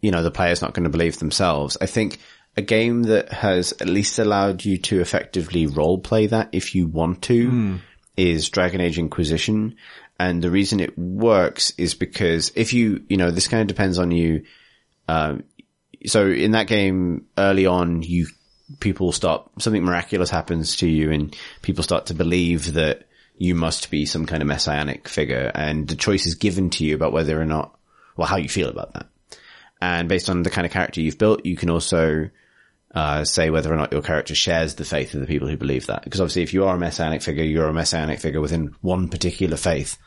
you 0.05 0.11
know, 0.11 0.23
the 0.23 0.31
player's 0.31 0.61
not 0.61 0.75
going 0.75 0.85
to 0.85 0.91
believe 0.91 1.19
themselves. 1.19 1.79
I 1.81 1.87
think 1.87 2.19
a 2.59 2.63
game 2.63 3.05
that 3.05 3.33
has 3.33 3.73
at 3.81 3.89
least 3.89 4.19
allowed 4.19 4.63
you 4.63 4.77
to 4.77 5.01
effectively 5.01 5.67
role 5.67 5.99
play 5.99 6.27
that 6.27 6.51
if 6.53 6.75
you 6.75 6.87
want 6.87 7.23
to 7.23 7.81
is 8.19 8.51
Dragon 8.51 8.83
Age 8.83 8.99
Inquisition. 8.99 9.77
And 10.21 10.43
the 10.43 10.51
reason 10.51 10.79
it 10.79 10.99
works 10.99 11.73
is 11.79 11.95
because 11.95 12.53
if 12.55 12.75
you, 12.75 13.03
you 13.09 13.17
know, 13.17 13.31
this 13.31 13.49
kind 13.49 13.63
of 13.63 13.67
depends 13.67 13.99
on 13.99 14.11
you. 14.11 14.45
Um, 15.09 15.45
so 16.05 16.29
in 16.29 16.51
that 16.51 16.67
game 16.67 17.25
early 17.39 17.65
on, 17.65 18.03
you, 18.03 18.27
people 18.81 19.13
start, 19.13 19.49
something 19.59 19.85
miraculous 19.85 20.31
happens 20.31 20.77
to 20.77 20.89
you 20.89 21.11
and 21.11 21.37
people 21.63 21.85
start 21.85 22.07
to 22.07 22.15
believe 22.15 22.75
that 22.75 23.07
you 23.37 23.55
must 23.55 23.91
be 23.91 24.07
some 24.07 24.27
kind 24.27 24.43
of 24.43 24.49
messianic 24.49 25.09
figure 25.09 25.51
and 25.55 25.89
the 25.89 25.97
choice 25.97 26.27
is 26.27 26.37
given 26.37 26.71
to 26.71 26.85
you 26.85 26.95
about 26.95 27.13
whether 27.13 27.41
or 27.41 27.45
not, 27.45 27.77
well, 28.17 28.29
how 28.29 28.37
you 28.37 28.49
feel 28.49 28.69
about 28.69 28.93
that. 28.95 29.07
And 29.81 30.09
based 30.09 30.31
on 30.31 30.43
the 30.43 30.51
kind 30.51 30.67
of 30.67 30.73
character 30.73 31.01
you've 31.01 31.19
built, 31.19 31.45
you 31.45 31.57
can 31.57 31.69
also 31.69 32.31
uh, 32.95 33.25
say 33.25 33.51
whether 33.51 33.73
or 33.73 33.77
not 33.77 33.93
your 33.93 34.03
character 34.03 34.35
shares 34.35 34.77
the 34.77 34.85
faith 34.85 35.15
of 35.15 35.21
the 35.21 35.27
people 35.27 35.49
who 35.49 35.57
believe 35.57 35.87
that. 35.87 36.05
Because 36.05 36.21
obviously, 36.21 36.43
if 36.43 36.55
you 36.55 36.65
are 36.65 36.77
a 36.77 36.79
messianic 36.79 37.23
figure, 37.23 37.45
you're 37.45 37.69
a 37.69 37.75
messianic 37.75 38.21
figure 38.21 38.41
within 38.41 38.75
one 38.81 39.09
particular 39.09 39.57
faith 39.57 39.99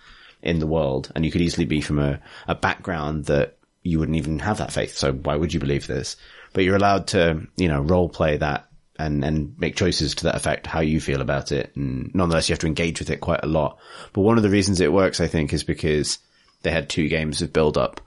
in 0.42 0.60
the 0.60 0.68
world, 0.68 1.12
and 1.14 1.26
you 1.26 1.32
could 1.32 1.42
easily 1.42 1.66
be 1.66 1.82
from 1.82 2.00
a, 2.00 2.20
a 2.48 2.56
background 2.56 3.26
that 3.26 3.58
you 3.84 4.00
wouldn't 4.00 4.18
even 4.18 4.40
have 4.40 4.60
that 4.60 4.72
faith. 4.72 4.96
So 4.96 5.12
why 5.12 5.36
would 5.36 5.54
you 5.54 5.60
believe 5.60 5.86
this? 5.86 6.16
But 6.58 6.64
you're 6.66 6.76
allowed 6.76 7.06
to, 7.10 7.46
you 7.56 7.68
know, 7.68 7.82
role 7.82 8.10
play 8.10 8.38
that 8.38 8.68
and, 8.98 9.24
and 9.24 9.54
make 9.60 9.76
choices 9.76 10.16
to 10.16 10.24
that 10.24 10.34
effect, 10.34 10.66
how 10.66 10.80
you 10.80 11.00
feel 11.00 11.22
about 11.22 11.52
it. 11.52 11.72
And 11.76 12.10
nonetheless, 12.16 12.50
you 12.50 12.54
have 12.54 12.62
to 12.62 12.66
engage 12.66 12.98
with 12.98 13.12
it 13.12 13.22
quite 13.22 13.42
a 13.44 13.48
lot. 13.48 13.78
But 14.12 14.22
one 14.22 14.38
of 14.38 14.44
the 14.44 14.50
reasons 14.50 14.82
it 14.82 14.92
works, 14.92 15.22
I 15.22 15.28
think, 15.28 15.54
is 15.54 15.64
because 15.64 16.18
they 16.64 16.72
had 16.72 16.90
two 16.90 17.10
games 17.10 17.44
of 17.44 17.54
build 17.54 17.78
up 17.78 18.02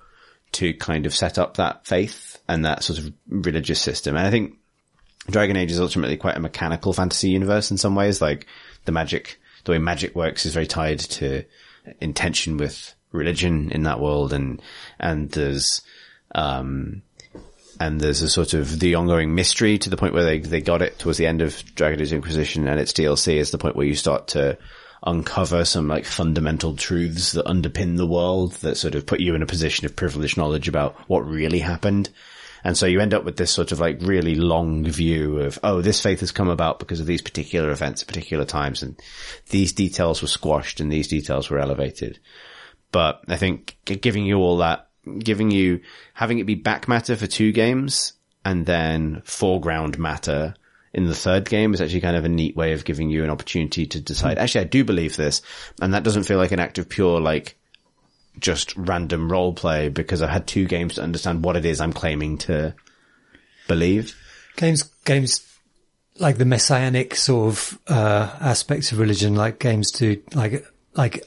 to 0.54 0.74
kind 0.74 1.06
of 1.06 1.14
set 1.14 1.38
up 1.38 1.58
that 1.58 1.86
faith 1.86 2.42
and 2.48 2.64
that 2.64 2.82
sort 2.82 2.98
of 2.98 3.12
religious 3.28 3.80
system. 3.80 4.16
And 4.16 4.26
I 4.26 4.32
think 4.32 4.56
Dragon 5.30 5.56
Age 5.56 5.70
is 5.70 5.78
ultimately 5.78 6.16
quite 6.16 6.36
a 6.36 6.40
mechanical 6.40 6.92
fantasy 6.92 7.30
universe 7.30 7.70
in 7.70 7.76
some 7.76 7.94
ways. 7.94 8.20
Like 8.20 8.48
the 8.84 8.90
magic, 8.90 9.38
the 9.62 9.70
way 9.70 9.78
magic 9.78 10.16
works 10.16 10.44
is 10.44 10.54
very 10.54 10.66
tied 10.66 10.98
to 10.98 11.44
intention 12.00 12.56
with 12.56 12.96
religion 13.12 13.70
in 13.70 13.84
that 13.84 14.00
world. 14.00 14.32
And, 14.32 14.60
and 14.98 15.30
there's, 15.30 15.82
um, 16.34 17.02
and 17.80 17.98
there's 17.98 18.20
a 18.20 18.28
sort 18.28 18.52
of 18.52 18.78
the 18.78 18.94
ongoing 18.94 19.34
mystery 19.34 19.78
to 19.78 19.88
the 19.88 19.96
point 19.96 20.12
where 20.12 20.24
they, 20.24 20.38
they 20.38 20.60
got 20.60 20.82
it 20.82 20.98
towards 20.98 21.16
the 21.16 21.26
end 21.26 21.40
of 21.40 21.64
Dragon 21.74 22.00
Age 22.00 22.12
Inquisition 22.12 22.68
and 22.68 22.78
its 22.78 22.92
DLC 22.92 23.36
is 23.36 23.50
the 23.50 23.58
point 23.58 23.74
where 23.74 23.86
you 23.86 23.94
start 23.94 24.28
to 24.28 24.58
uncover 25.02 25.64
some 25.64 25.88
like 25.88 26.04
fundamental 26.04 26.76
truths 26.76 27.32
that 27.32 27.46
underpin 27.46 27.96
the 27.96 28.06
world 28.06 28.52
that 28.56 28.76
sort 28.76 28.94
of 28.94 29.06
put 29.06 29.20
you 29.20 29.34
in 29.34 29.42
a 29.42 29.46
position 29.46 29.86
of 29.86 29.96
privileged 29.96 30.36
knowledge 30.36 30.68
about 30.68 30.94
what 31.08 31.26
really 31.26 31.58
happened. 31.58 32.10
And 32.62 32.76
so 32.76 32.84
you 32.84 33.00
end 33.00 33.14
up 33.14 33.24
with 33.24 33.38
this 33.38 33.50
sort 33.50 33.72
of 33.72 33.80
like 33.80 34.02
really 34.02 34.34
long 34.34 34.84
view 34.84 35.38
of, 35.38 35.58
oh, 35.64 35.80
this 35.80 36.02
faith 36.02 36.20
has 36.20 36.32
come 36.32 36.50
about 36.50 36.80
because 36.80 37.00
of 37.00 37.06
these 37.06 37.22
particular 37.22 37.70
events 37.70 38.02
at 38.02 38.08
particular 38.08 38.44
times 38.44 38.82
and 38.82 39.00
these 39.48 39.72
details 39.72 40.20
were 40.20 40.28
squashed 40.28 40.80
and 40.80 40.92
these 40.92 41.08
details 41.08 41.48
were 41.48 41.58
elevated. 41.58 42.18
But 42.92 43.22
I 43.26 43.38
think 43.38 43.78
giving 43.86 44.26
you 44.26 44.36
all 44.36 44.58
that, 44.58 44.89
giving 45.18 45.50
you, 45.50 45.80
having 46.14 46.38
it 46.38 46.44
be 46.44 46.54
back 46.54 46.88
matter 46.88 47.16
for 47.16 47.26
two 47.26 47.52
games 47.52 48.12
and 48.44 48.66
then 48.66 49.22
foreground 49.24 49.98
matter 49.98 50.54
in 50.92 51.06
the 51.06 51.14
third 51.14 51.48
game 51.48 51.72
is 51.72 51.80
actually 51.80 52.00
kind 52.00 52.16
of 52.16 52.24
a 52.24 52.28
neat 52.28 52.56
way 52.56 52.72
of 52.72 52.84
giving 52.84 53.10
you 53.10 53.22
an 53.22 53.30
opportunity 53.30 53.86
to 53.86 54.00
decide, 54.00 54.38
actually, 54.38 54.62
I 54.62 54.64
do 54.64 54.84
believe 54.84 55.16
this. 55.16 55.42
And 55.80 55.94
that 55.94 56.02
doesn't 56.02 56.24
feel 56.24 56.38
like 56.38 56.52
an 56.52 56.60
act 56.60 56.78
of 56.78 56.88
pure, 56.88 57.20
like, 57.20 57.56
just 58.38 58.76
random 58.76 59.30
role 59.30 59.52
play 59.52 59.88
because 59.88 60.22
I've 60.22 60.30
had 60.30 60.46
two 60.46 60.66
games 60.66 60.94
to 60.94 61.02
understand 61.02 61.44
what 61.44 61.56
it 61.56 61.64
is 61.64 61.80
I'm 61.80 61.92
claiming 61.92 62.38
to 62.38 62.74
believe. 63.68 64.16
Games, 64.56 64.82
games 65.04 65.46
like 66.18 66.38
the 66.38 66.44
messianic 66.44 67.14
sort 67.14 67.48
of, 67.48 67.78
uh, 67.86 68.36
aspects 68.40 68.90
of 68.90 68.98
religion, 68.98 69.34
like 69.36 69.60
games 69.60 69.92
do, 69.92 70.20
like, 70.34 70.66
like 70.94 71.24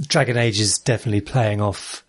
Dragon 0.00 0.36
Age 0.36 0.60
is 0.60 0.78
definitely 0.78 1.20
playing 1.20 1.60
off 1.60 2.04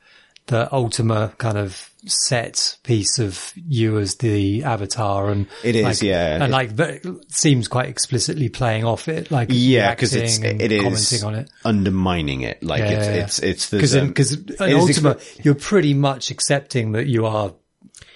the 0.47 0.73
Ultima 0.73 1.33
kind 1.37 1.57
of 1.57 1.89
set 2.05 2.77
piece 2.83 3.19
of 3.19 3.53
you 3.55 3.99
as 3.99 4.15
the 4.15 4.63
avatar 4.63 5.29
and 5.29 5.47
It 5.63 5.75
is, 5.75 5.83
like, 5.83 6.01
yeah. 6.01 6.43
and 6.43 6.51
like 6.51 6.71
it 6.77 7.05
seems 7.31 7.67
quite 7.67 7.89
explicitly 7.89 8.49
playing 8.49 8.83
off 8.83 9.07
it 9.07 9.29
like 9.29 9.49
Yeah, 9.51 9.93
because 9.93 10.15
it's, 10.15 10.39
it 10.39 10.71
is 10.71 10.81
commenting 10.81 11.23
on 11.23 11.35
it 11.35 11.49
undermining 11.63 12.41
it. 12.41 12.63
Like 12.63 12.81
it's, 12.81 13.07
it's, 13.07 13.39
it's, 13.39 13.69
because 13.69 13.91
there's, 13.91 14.03
um, 14.03 14.07
because 14.09 14.33
in 14.33 14.77
Ultima 14.77 15.15
expli- 15.15 15.45
you're 15.45 15.55
pretty 15.55 15.93
much 15.93 16.31
accepting 16.31 16.93
that 16.93 17.07
you 17.07 17.27
are 17.27 17.53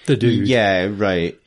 the 0.06 0.16
dude 0.16 0.48
Yeah, 0.48 0.90
right. 0.92 1.38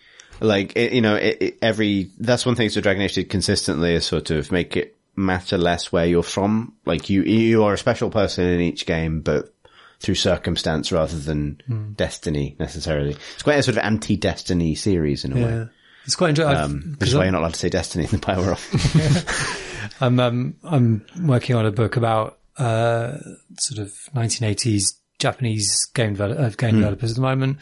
Like, 0.42 0.78
it, 0.78 0.94
you 0.94 1.02
know, 1.02 1.16
it, 1.16 1.38
it, 1.42 1.58
every, 1.62 2.12
that's 2.18 2.46
one 2.46 2.56
thing 2.56 2.70
so 2.70 2.80
Dragon 2.80 3.02
Age 3.02 3.16
did 3.16 3.30
consistently 3.30 3.96
is 3.96 4.06
sort 4.06 4.32
of 4.32 4.52
make 4.52 4.78
it 4.78 4.96
matter 5.16 5.58
less 5.58 5.92
where 5.92 6.06
you're 6.06 6.24
from. 6.24 6.74
Like 6.86 7.10
you, 7.10 7.24
you 7.24 7.64
are 7.64 7.74
a 7.74 7.78
special 7.78 8.10
person 8.10 8.46
in 8.46 8.62
each 8.62 8.86
game, 8.86 9.20
but 9.20 9.54
through 10.00 10.16
circumstance 10.16 10.92
rather 10.92 11.18
than 11.20 11.62
Hmm. 11.68 11.92
destiny 11.94 12.56
necessarily. 12.60 13.16
It's 13.34 13.44
quite 13.44 13.60
a 13.60 13.64
sort 13.64 13.78
of 13.78 13.84
anti-destiny 13.84 14.76
series 14.76 15.26
in 15.26 15.34
a 15.34 15.36
way. 15.46 15.68
It's 16.06 16.16
quite 16.16 16.30
interesting. 16.30 16.58
Um, 16.58 16.96
which 17.00 17.10
is 17.10 17.16
why 17.16 17.24
you're 17.24 17.32
not 17.34 17.42
allowed 17.42 17.54
to 17.54 17.60
say 17.60 17.70
destiny 17.70 18.06
in 18.06 18.10
the 18.12 18.18
Power 18.20 18.52
Off. 18.54 20.02
I'm 20.02 20.20
um, 20.20 20.56
I'm 20.64 21.06
working 21.24 21.56
on 21.56 21.66
a 21.66 21.72
book 21.72 21.98
about 21.98 22.40
uh, 22.58 23.18
sort 23.60 23.80
of 23.80 23.92
1980s 24.16 24.84
Japanese 25.20 25.86
game 25.94 26.14
develop- 26.14 26.40
uh, 26.40 26.50
game 26.50 26.76
developers 26.76 27.12
at 27.12 27.16
the 27.16 27.22
moment, 27.22 27.58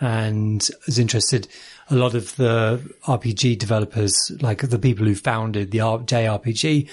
and 0.00 0.68
is 0.86 0.98
interested. 0.98 1.48
A 1.90 1.94
lot 1.94 2.14
of 2.14 2.36
the 2.36 2.80
RPG 3.06 3.58
developers, 3.58 4.14
like 4.42 4.60
the 4.68 4.78
people 4.78 5.06
who 5.06 5.14
founded 5.14 5.70
the 5.70 5.80
R- 5.80 5.98
JRPG 6.00 6.88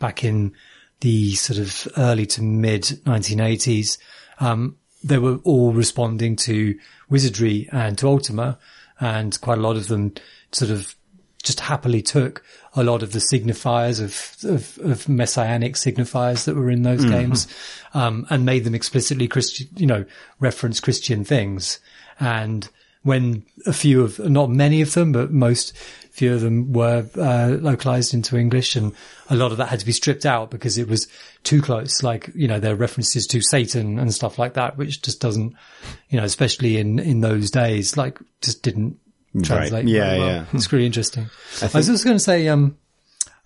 back 0.00 0.24
in 0.24 0.52
the 1.00 1.34
sort 1.36 1.58
of 1.60 1.86
early 1.96 2.26
to 2.26 2.42
mid 2.42 2.82
1980s, 2.82 3.96
um, 4.40 4.76
they 5.02 5.18
were 5.18 5.36
all 5.44 5.72
responding 5.72 6.36
to 6.36 6.78
Wizardry 7.08 7.68
and 7.72 7.96
to 7.98 8.08
Ultima, 8.08 8.58
and 8.98 9.40
quite 9.40 9.58
a 9.58 9.62
lot 9.62 9.76
of 9.76 9.88
them 9.88 10.14
sort 10.52 10.70
of 10.70 10.94
just 11.42 11.60
happily 11.60 12.02
took 12.02 12.44
a 12.74 12.84
lot 12.84 13.02
of 13.02 13.12
the 13.12 13.18
signifiers 13.18 14.02
of, 14.02 14.50
of, 14.50 14.78
of 14.84 15.08
messianic 15.08 15.74
signifiers 15.74 16.44
that 16.44 16.54
were 16.54 16.70
in 16.70 16.82
those 16.82 17.04
games, 17.04 17.46
um, 17.94 18.26
and 18.28 18.44
made 18.44 18.64
them 18.64 18.74
explicitly 18.74 19.26
Christian, 19.26 19.68
you 19.76 19.86
know, 19.86 20.04
reference 20.38 20.80
Christian 20.80 21.24
things. 21.24 21.80
And 22.18 22.68
when 23.02 23.44
a 23.66 23.72
few 23.72 24.02
of, 24.02 24.18
not 24.18 24.50
many 24.50 24.82
of 24.82 24.92
them, 24.94 25.12
but 25.12 25.30
most 25.32 25.76
few 26.10 26.34
of 26.34 26.40
them 26.40 26.72
were, 26.72 27.06
uh, 27.16 27.56
localized 27.60 28.12
into 28.12 28.36
English 28.36 28.76
and 28.76 28.92
a 29.30 29.36
lot 29.36 29.52
of 29.52 29.58
that 29.58 29.68
had 29.68 29.80
to 29.80 29.86
be 29.86 29.92
stripped 29.92 30.26
out 30.26 30.50
because 30.50 30.76
it 30.76 30.88
was 30.88 31.08
too 31.42 31.62
close. 31.62 32.02
Like, 32.02 32.30
you 32.34 32.46
know, 32.46 32.60
there 32.60 32.72
are 32.72 32.76
references 32.76 33.26
to 33.28 33.40
Satan 33.40 33.98
and 33.98 34.12
stuff 34.12 34.38
like 34.38 34.54
that, 34.54 34.76
which 34.76 35.00
just 35.00 35.20
doesn't, 35.20 35.54
you 36.10 36.18
know, 36.18 36.24
especially 36.24 36.76
in, 36.76 36.98
in 36.98 37.20
those 37.20 37.50
days, 37.50 37.96
like 37.96 38.18
just 38.42 38.62
didn't 38.62 38.98
translate. 39.42 39.86
Yeah, 39.86 40.04
very 40.04 40.18
well. 40.18 40.28
yeah. 40.28 40.44
It's 40.52 40.72
really 40.72 40.86
interesting. 40.86 41.30
I, 41.62 41.70
was 41.72 41.86
just 41.86 42.04
going 42.04 42.16
to 42.16 42.22
say, 42.22 42.48
um, 42.48 42.76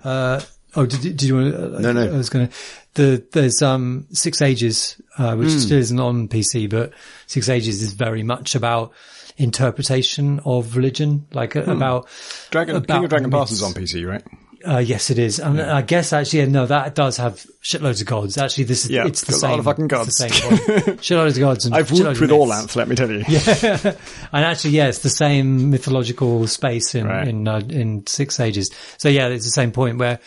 uh, 0.02 0.40
oh, 0.77 0.87
did, 0.87 1.01
did 1.03 1.23
you 1.23 1.35
want 1.37 1.53
to? 1.53 1.77
Uh, 1.77 1.81
No, 1.81 1.93
no. 1.93 2.13
I 2.15 2.17
was 2.17 2.29
going 2.31 2.49
to. 2.49 2.55
The 2.95 3.25
there's 3.33 3.61
um 3.63 4.07
Six 4.13 4.41
Ages, 4.43 5.01
uh, 5.19 5.33
Hmm. 5.35 5.41
which 5.41 5.51
still 5.51 5.79
isn't 5.79 5.99
on 5.99 6.29
PC, 6.29 6.69
but 6.71 6.93
Six 7.27 7.49
Ages 7.49 7.83
is 7.83 7.93
very 7.93 8.23
much 8.23 8.55
about 8.55 8.93
interpretation 9.37 10.41
of 10.45 10.77
religion, 10.77 11.27
like 11.33 11.57
uh, 11.57 11.63
about 11.63 12.09
Dragon, 12.51 12.77
about 12.77 12.95
King 12.97 13.05
of 13.05 13.11
Dragon. 13.11 13.31
Pass 13.31 13.51
is 13.51 13.63
on 13.63 13.73
PC, 13.73 14.09
right? 14.09 14.23
Uh, 14.67 14.79
yes, 14.79 15.11
it 15.11 15.19
is, 15.19 15.41
and 15.41 15.61
I 15.61 15.83
guess 15.83 16.15
actually, 16.15 16.39
yeah, 16.39 16.45
no, 16.47 16.65
that 16.65 16.95
does 16.95 17.19
have 17.19 17.45
shitloads 17.63 18.01
of 18.01 18.07
gods. 18.07 18.39
Actually, 18.39 18.65
this 18.65 18.87
is 18.87 18.91
Yeah, 18.93 19.07
it's 19.07 19.21
the 19.23 19.33
got 19.33 19.43
a 19.43 19.51
lot 19.51 19.59
of 19.59 19.65
fucking 19.67 19.89
gods. 19.89 20.17
same 20.17 20.31
shitloads 20.31 21.33
of 21.35 21.41
gods. 21.41 21.67
And 21.67 21.75
I've 21.75 21.91
worked 21.93 22.19
with 22.19 22.31
myths. 22.31 22.33
all 22.33 22.51
ants, 22.51 22.75
let 22.75 22.89
me 22.89 22.97
tell 22.97 23.11
you. 23.11 23.25
Yeah, 23.29 23.45
And 24.33 24.45
actually, 24.45 24.71
yeah, 24.71 24.87
it's 24.87 25.01
the 25.01 25.11
same 25.11 25.69
mythological 25.69 26.47
space 26.47 26.95
in 26.95 27.07
Right. 27.07 27.29
in 27.29 27.47
uh, 27.47 27.59
in 27.69 28.07
Six 28.07 28.41
Ages. 28.41 28.71
So 28.97 29.11
yeah, 29.11 29.27
it's 29.29 29.45
the 29.45 29.51
same 29.51 29.71
point 29.71 29.99
where 29.99 30.19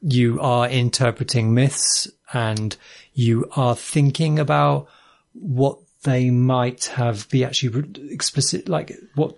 you 0.00 0.40
are 0.40 0.68
interpreting 0.68 1.54
myths 1.54 2.08
and 2.32 2.76
you 3.14 3.48
are 3.56 3.74
thinking 3.74 4.38
about 4.38 4.88
what 5.32 5.78
they 6.02 6.30
might 6.30 6.86
have 6.86 7.28
be 7.28 7.44
actually 7.44 7.84
explicit, 8.10 8.68
like 8.68 8.96
what 9.14 9.36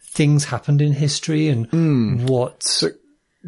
things 0.00 0.44
happened 0.44 0.80
in 0.80 0.92
history 0.92 1.48
and 1.48 1.66
Hmm. 1.66 2.26
what. 2.26 2.82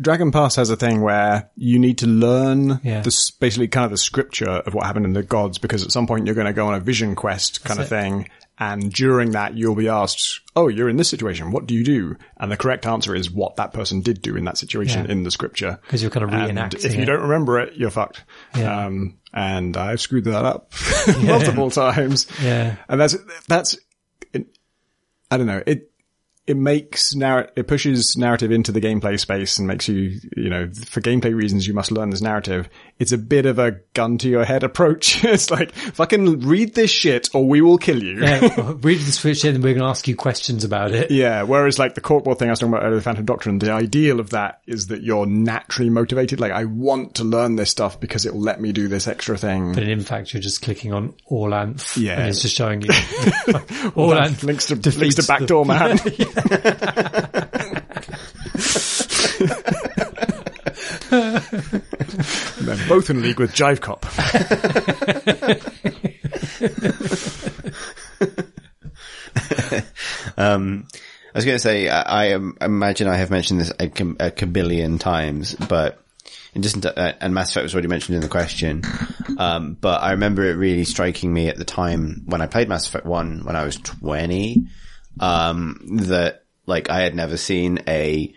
Dragon 0.01 0.31
Pass 0.31 0.57
has 0.57 0.71
a 0.71 0.77
thing 0.77 1.01
where 1.03 1.51
you 1.57 1.79
need 1.79 1.99
to 1.99 2.07
learn 2.07 2.81
Yeah. 2.85 3.01
this 3.01 3.31
basically 3.31 3.69
kind 3.69 3.85
of 3.85 3.91
the 3.91 3.97
scripture 3.99 4.49
of 4.49 4.73
what 4.75 4.87
happened 4.87 5.05
in 5.07 5.13
the 5.15 5.23
gods 5.23 5.59
because 5.59 5.83
at 5.85 5.91
some 5.91 6.07
point 6.07 6.27
you're 6.27 6.35
going 6.37 6.47
to 6.47 6.53
go 6.53 6.69
on 6.69 6.75
a 6.75 6.81
vision 6.81 7.15
quest 7.17 7.65
kind 7.65 7.81
of 7.81 7.89
That's 7.89 8.03
thing. 8.05 8.29
And 8.63 8.93
during 8.93 9.31
that, 9.33 9.57
you'll 9.57 9.75
be 9.75 9.89
asked, 9.89 10.43
Oh, 10.55 10.69
you're 10.69 10.89
in 10.91 10.97
this 10.99 11.09
situation. 11.09 11.51
What 11.51 11.67
do 11.67 11.75
you 11.75 11.83
do? 11.83 12.17
And 12.37 12.53
the 12.53 12.57
correct 12.59 12.87
answer 12.87 13.15
is 13.15 13.31
what 13.31 13.57
that 13.57 13.73
person 13.73 14.01
did 14.03 14.21
do 14.23 14.37
in 14.37 14.45
that 14.45 14.59
situation 14.59 15.07
Yeah. 15.07 15.13
in 15.13 15.23
the 15.25 15.31
scripture. 15.31 15.81
Cause 15.89 16.03
you're 16.03 16.11
kind 16.11 16.25
of 16.25 16.31
reenacting 16.31 16.85
if 16.85 16.95
you 16.95 17.03
it. 17.03 17.07
don't 17.07 17.23
remember 17.23 17.59
it, 17.59 17.75
you're 17.77 17.91
fucked. 17.91 18.23
Yeah. 18.57 18.85
Um, 18.87 19.19
and 19.33 19.77
I've 19.77 20.01
screwed 20.01 20.25
that 20.25 20.45
up 20.45 20.73
multiple 21.23 21.71
times. 21.71 22.27
Yeah. 22.43 22.77
And 22.89 23.01
that's, 23.01 23.17
that's, 23.49 23.77
it, 24.33 24.47
I 25.31 25.37
don't 25.39 25.47
know. 25.47 25.63
It, 25.67 25.90
it 26.51 26.57
makes 26.57 27.15
narr- 27.15 27.49
it 27.55 27.69
pushes 27.69 28.17
narrative 28.17 28.51
into 28.51 28.73
the 28.73 28.81
gameplay 28.81 29.19
space 29.19 29.57
and 29.57 29.69
makes 29.69 29.87
you, 29.87 30.19
you 30.37 30.51
know, 30.51 30.69
for 30.85 31.01
gameplay 31.01 31.33
reasons, 31.33 31.65
you 31.65 31.73
must 31.73 31.93
learn 31.93 32.11
this 32.11 32.21
narrative. 32.21 32.69
It's 33.01 33.13
a 33.13 33.19
bit 33.19 33.47
of 33.47 33.59
a 33.59 33.81
gun 33.95 34.19
to 34.19 34.29
your 34.29 34.45
head 34.45 34.63
approach. 34.63 35.25
it's 35.25 35.51
like, 35.51 35.73
fucking 35.73 36.41
read 36.41 36.75
this 36.75 36.91
shit 36.91 37.31
or 37.35 37.49
we 37.49 37.63
will 37.63 37.79
kill 37.79 38.03
you. 38.03 38.21
Yeah, 38.21 38.75
read 38.83 39.01
switch 39.01 39.43
in 39.47 39.55
and 39.55 39.65
we're 39.65 39.73
going 39.73 39.83
to 39.83 39.89
ask 39.89 40.07
you 40.07 40.15
questions 40.15 40.65
about 40.65 40.93
it. 40.93 41.11
Yeah, 41.11 41.45
whereas 41.45 41.79
like 41.79 41.95
the 41.95 42.03
corkboard 42.03 42.39
thing 42.39 42.49
I 42.49 42.53
was 42.53 42.59
talking 42.59 42.75
about 42.75 42.85
earlier, 42.85 42.97
the 42.97 43.03
Phantom 43.03 43.25
Doctrine, 43.25 43.59
the 43.59 43.73
ideal 43.73 44.21
of 44.21 44.31
that 44.31 44.61
is 44.67 44.89
that 44.89 45.03
you're 45.03 45.25
naturally 45.25 45.89
motivated. 45.89 46.41
Like, 46.41 46.53
I 46.53 46.67
want 46.67 47.15
to 47.15 47.25
learn 47.25 47.57
this 47.57 47.71
stuff 47.71 47.99
because 47.99 48.27
it 48.27 48.35
will 48.35 48.43
let 48.43 48.61
me 48.61 48.73
do 48.73 48.87
this 48.87 49.09
extra 49.09 49.39
thing. 49.39 49.73
But 49.73 49.85
in 49.85 50.03
fact, 50.03 50.35
you're 50.35 50.43
just 50.43 50.61
clicking 50.61 50.93
on 50.93 51.15
all 51.25 51.51
anth. 51.51 51.97
Yeah. 51.97 52.21
And 52.21 52.29
it's 52.29 52.43
just 52.43 52.55
showing 52.55 52.83
you 52.83 52.89
all 53.95 54.13
anth. 54.13 54.43
links 54.43 54.67
to, 54.67 54.75
links 54.77 55.15
to 55.15 55.27
Backdoor 55.27 55.65
Man. 55.65 55.99
They're 62.77 62.89
both 62.89 63.11
in 63.11 63.23
league 63.23 63.41
with 63.41 63.53
Jive 63.53 63.81
Cop. 63.81 64.07
Um, 70.37 70.87
I 71.35 71.39
was 71.39 71.45
going 71.45 71.57
to 71.57 71.63
say, 71.63 71.89
I, 71.89 72.35
I 72.35 72.41
imagine 72.63 73.09
I 73.09 73.17
have 73.17 73.31
mentioned 73.31 73.61
this 73.61 73.71
a, 73.79 73.85
a 73.85 74.31
kabillion 74.31 74.99
times, 74.99 75.55
but 75.55 76.03
in 76.55 76.63
just 76.63 76.85
uh, 76.85 77.13
and 77.21 77.35
Mass 77.35 77.51
Effect 77.51 77.65
was 77.65 77.75
already 77.75 77.89
mentioned 77.89 78.17
in 78.17 78.23
the 78.23 78.29
question. 78.29 78.83
Um, 79.39 79.77
but 79.81 80.03
I 80.03 80.13
remember 80.13 80.45
it 80.45 80.55
really 80.55 80.85
striking 80.85 81.33
me 81.33 81.49
at 81.49 81.57
the 81.57 81.65
time 81.65 82.23
when 82.27 82.41
I 82.41 82.47
played 82.47 82.69
Mass 82.69 82.89
Effect 82.89 83.07
One 83.07 83.45
when 83.45 83.55
I 83.55 83.65
was 83.65 83.77
twenty. 83.77 84.67
Um, 85.19 85.81
that 86.05 86.45
like 86.67 86.91
I 86.91 87.01
had 87.01 87.15
never 87.15 87.37
seen 87.37 87.81
a, 87.87 88.33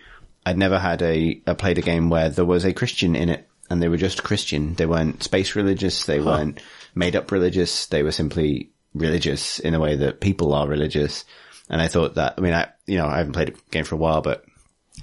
I'd 0.45 0.57
never 0.57 0.77
had 0.77 1.01
a 1.01 1.35
played 1.57 1.77
a 1.77 1.81
game 1.81 2.09
where 2.09 2.29
there 2.29 2.45
was 2.45 2.65
a 2.65 2.73
Christian 2.73 3.15
in 3.15 3.29
it, 3.29 3.49
and 3.69 3.81
they 3.81 3.87
were 3.89 3.97
just 3.97 4.23
Christian. 4.23 4.73
They 4.75 4.85
weren't 4.85 5.23
space 5.23 5.55
religious. 5.55 6.05
They 6.05 6.19
weren't 6.19 6.61
made 6.95 7.15
up 7.15 7.31
religious. 7.31 7.85
They 7.87 8.03
were 8.03 8.11
simply 8.11 8.69
religious 8.93 9.59
in 9.59 9.73
a 9.73 9.79
way 9.79 9.95
that 9.95 10.19
people 10.21 10.53
are 10.53 10.67
religious. 10.67 11.25
And 11.69 11.81
I 11.81 11.87
thought 11.87 12.15
that, 12.15 12.35
I 12.37 12.41
mean, 12.41 12.53
I, 12.53 12.67
you 12.85 12.97
know, 12.97 13.07
I 13.07 13.17
haven't 13.17 13.33
played 13.33 13.49
a 13.49 13.53
game 13.71 13.85
for 13.85 13.95
a 13.95 13.97
while, 13.97 14.21
but 14.21 14.43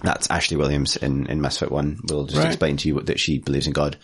that's 0.03 0.31
Ashley 0.31 0.57
Williams 0.57 0.97
in, 0.97 1.27
in 1.27 1.41
Mass 1.41 1.57
Effect 1.57 1.73
1 1.73 2.01
will 2.09 2.27
just 2.27 2.39
Right. 2.39 2.47
explain 2.47 2.77
to 2.77 2.89
you 2.89 2.95
what, 2.95 3.07
that 3.07 3.19
she 3.19 3.39
believes 3.39 3.67
in 3.67 3.73
God. 3.73 3.97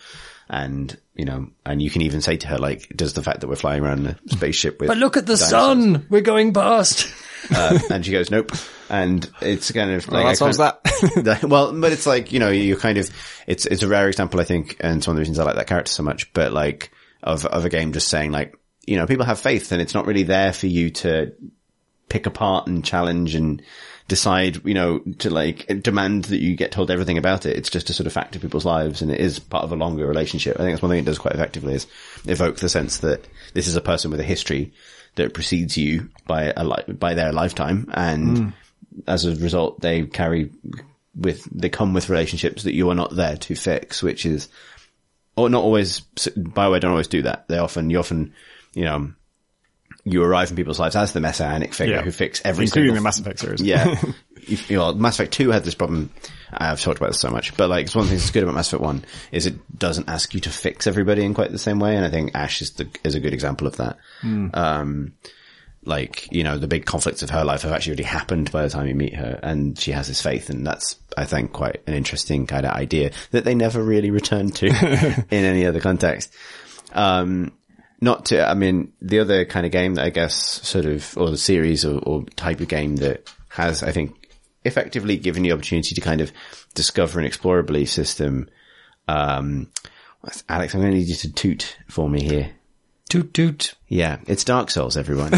And, 0.49 0.97
you 1.15 1.25
know, 1.25 1.47
and 1.65 1.81
you 1.81 1.89
can 1.89 2.01
even 2.01 2.21
say 2.21 2.37
to 2.37 2.47
her, 2.47 2.57
like, 2.57 2.89
does 2.95 3.13
the 3.13 3.21
fact 3.23 3.41
that 3.41 3.47
we're 3.47 3.55
flying 3.55 3.83
around 3.83 4.07
a 4.07 4.17
spaceship 4.27 4.79
with, 4.79 4.87
But 4.87 4.97
look 4.97 5.17
at 5.17 5.25
the 5.25 5.35
dinosaurs- 5.35 5.49
sun. 5.51 6.05
We're 6.09 6.21
going 6.21 6.53
past. 6.53 7.07
Uh, 7.53 7.79
and 7.89 8.05
she 8.05 8.11
goes, 8.11 8.31
nope. 8.31 8.51
And 8.89 9.29
it's 9.41 9.71
kind 9.71 9.91
of 9.91 10.07
like, 10.07 10.13
Well, 10.13 10.27
that 10.27 10.37
solves 10.37 10.57
that. 10.57 10.83
that- 11.23 11.43
well, 11.43 11.79
but 11.79 11.91
it's 11.91 12.05
like, 12.05 12.31
you 12.31 12.39
know, 12.39 12.49
you 12.49 12.77
kind 12.77 12.97
of, 12.97 13.09
it's, 13.47 13.65
it's 13.65 13.83
a 13.83 13.87
rare 13.87 14.07
example, 14.07 14.39
I 14.39 14.43
think, 14.43 14.77
and 14.79 14.97
it's 14.97 15.07
one 15.07 15.15
of 15.15 15.17
the 15.17 15.21
reasons 15.21 15.39
I 15.39 15.43
like 15.43 15.55
that 15.55 15.67
character 15.67 15.91
so 15.91 16.03
much, 16.03 16.31
but 16.33 16.51
like, 16.51 16.91
of, 17.23 17.45
of 17.45 17.65
a 17.65 17.69
game 17.69 17.93
just 17.93 18.07
saying 18.07 18.31
like, 18.31 18.57
you 18.85 18.95
know, 18.95 19.05
people 19.05 19.25
have 19.25 19.39
faith 19.39 19.71
and 19.71 19.81
it's 19.81 19.93
not 19.93 20.05
really 20.05 20.23
there 20.23 20.53
for 20.53 20.67
you 20.67 20.89
to 20.91 21.33
pick 22.09 22.25
apart 22.25 22.67
and 22.67 22.85
challenge 22.85 23.35
and 23.35 23.61
decide, 24.07 24.65
you 24.65 24.73
know, 24.73 24.99
to 25.19 25.29
like 25.29 25.67
demand 25.83 26.25
that 26.25 26.39
you 26.39 26.55
get 26.55 26.71
told 26.71 26.89
everything 26.89 27.17
about 27.17 27.45
it. 27.45 27.57
It's 27.57 27.69
just 27.69 27.89
a 27.89 27.93
sort 27.93 28.07
of 28.07 28.13
fact 28.13 28.35
of 28.35 28.41
people's 28.41 28.65
lives 28.65 29.01
and 29.01 29.11
it 29.11 29.19
is 29.19 29.39
part 29.39 29.65
of 29.65 29.73
a 29.73 29.75
longer 29.75 30.07
relationship. 30.07 30.55
I 30.55 30.59
think 30.63 30.71
that's 30.71 30.81
one 30.81 30.91
thing 30.91 30.99
it 30.99 31.05
does 31.05 31.17
quite 31.17 31.33
effectively 31.33 31.73
is 31.73 31.87
evoke 32.25 32.57
the 32.57 32.69
sense 32.69 32.99
that 32.99 33.27
this 33.53 33.67
is 33.67 33.75
a 33.75 33.81
person 33.81 34.09
with 34.09 34.21
a 34.21 34.23
history 34.23 34.71
that 35.17 35.33
precedes 35.33 35.77
you 35.77 36.09
by 36.25 36.53
a 36.55 36.63
li- 36.63 36.93
by 36.93 37.13
their 37.13 37.31
lifetime 37.31 37.89
and 37.93 38.37
hmm. 38.37 38.49
as 39.05 39.25
a 39.25 39.35
result 39.35 39.81
they 39.81 40.03
carry 40.03 40.49
with, 41.17 41.47
they 41.51 41.69
come 41.69 41.93
with 41.93 42.09
relationships 42.09 42.63
that 42.63 42.73
you 42.73 42.89
are 42.89 42.95
not 42.95 43.15
there 43.15 43.37
to 43.37 43.55
fix, 43.55 44.03
which 44.03 44.25
is, 44.25 44.49
or 45.35 45.49
not 45.49 45.63
always, 45.63 46.01
By 46.35 46.65
the 46.65 46.71
way, 46.71 46.79
don't 46.79 46.91
always 46.91 47.07
do 47.07 47.23
that. 47.23 47.47
They 47.47 47.57
often, 47.57 47.89
you 47.89 47.99
often, 47.99 48.33
you 48.73 48.83
know, 48.85 49.11
you 50.03 50.23
arrive 50.23 50.51
in 50.51 50.55
people's 50.55 50.79
lives 50.79 50.95
as 50.95 51.13
the 51.13 51.19
messianic 51.19 51.73
figure 51.73 51.95
Yeah. 51.95 52.01
who 52.01 52.11
fix 52.11 52.41
every 52.45 52.65
Including 52.65 52.89
single 52.89 53.01
the 53.01 53.03
Mass 53.03 53.19
Effect 53.19 53.39
series. 53.39 53.61
yeah. 53.61 53.99
If, 54.35 54.69
you 54.71 54.77
know, 54.77 54.93
Mass 54.93 55.19
Effect 55.19 55.33
2 55.33 55.49
had 55.51 55.63
this 55.63 55.75
problem. 55.75 56.11
I've 56.51 56.81
talked 56.81 56.97
about 56.97 57.11
this 57.11 57.19
so 57.19 57.29
much, 57.29 57.55
but 57.57 57.69
like, 57.69 57.85
it's 57.85 57.95
one 57.95 58.03
of 58.03 58.09
the 58.09 58.11
things 58.11 58.23
that's 58.23 58.31
good 58.31 58.43
about 58.43 58.55
Mass 58.55 58.69
Effect 58.69 58.83
1 58.83 59.05
is 59.31 59.45
it 59.45 59.77
doesn't 59.77 60.09
ask 60.09 60.33
you 60.33 60.39
to 60.41 60.49
fix 60.49 60.87
everybody 60.87 61.23
in 61.23 61.33
quite 61.33 61.51
the 61.51 61.59
same 61.59 61.79
way. 61.79 61.95
And 61.95 62.05
I 62.05 62.09
think 62.09 62.31
Ash 62.35 62.61
is 62.61 62.71
the, 62.71 62.87
is 63.03 63.15
a 63.15 63.19
good 63.19 63.33
example 63.33 63.67
of 63.67 63.77
that. 63.77 63.97
Um, 64.53 65.13
like, 65.83 66.31
you 66.31 66.43
know, 66.43 66.57
the 66.57 66.67
big 66.67 66.85
conflicts 66.85 67.23
of 67.23 67.29
her 67.29 67.45
life 67.45 67.61
have 67.61 67.71
actually 67.71 67.91
already 67.91 68.03
happened 68.03 68.51
by 68.51 68.63
the 68.63 68.69
time 68.69 68.87
you 68.87 68.95
meet 68.95 69.15
her 69.15 69.39
and 69.41 69.79
she 69.79 69.91
has 69.91 70.07
this 70.07 70.21
faith. 70.21 70.49
And 70.49 70.67
that's, 70.67 70.97
I 71.15 71.25
think, 71.25 71.53
quite 71.53 71.81
an 71.87 71.93
interesting 71.93 72.45
kind 72.45 72.65
of 72.65 72.73
idea 72.73 73.11
that 73.31 73.45
they 73.45 73.55
never 73.55 73.81
really 73.81 74.11
return 74.11 74.51
to 74.51 74.67
in 75.31 75.45
any 75.45 75.65
other 75.65 75.79
context. 75.79 76.33
Um, 76.93 77.53
not 78.01 78.25
to, 78.27 78.47
I 78.47 78.53
mean, 78.53 78.93
the 79.01 79.19
other 79.19 79.45
kind 79.45 79.65
of 79.65 79.71
game 79.71 79.95
that 79.95 80.05
I 80.05 80.09
guess 80.09 80.35
sort 80.35 80.85
of, 80.85 81.17
or 81.17 81.31
the 81.31 81.37
series 81.37 81.85
or, 81.85 81.99
or 81.99 82.23
type 82.35 82.59
of 82.59 82.67
game 82.67 82.97
that 82.97 83.31
has, 83.49 83.81
I 83.81 83.91
think, 83.91 84.26
effectively 84.63 85.17
given 85.17 85.43
you 85.43 85.51
the 85.51 85.55
opportunity 85.55 85.95
to 85.95 86.01
kind 86.01 86.21
of 86.21 86.31
discover 86.73 87.19
and 87.19 87.25
explore 87.25 87.59
a 87.59 87.63
belief 87.63 87.89
system. 87.89 88.49
Um, 89.07 89.71
Alex, 90.49 90.73
I'm 90.73 90.81
going 90.81 90.91
to 90.91 90.97
need 90.97 91.07
you 91.07 91.15
to 91.15 91.33
toot 91.33 91.77
for 91.87 92.09
me 92.09 92.23
here. 92.23 92.51
Toot 93.09 93.33
toot. 93.33 93.75
Yeah, 93.87 94.17
it's 94.27 94.43
Dark 94.43 94.69
Souls, 94.69 94.97
everyone. 94.97 95.31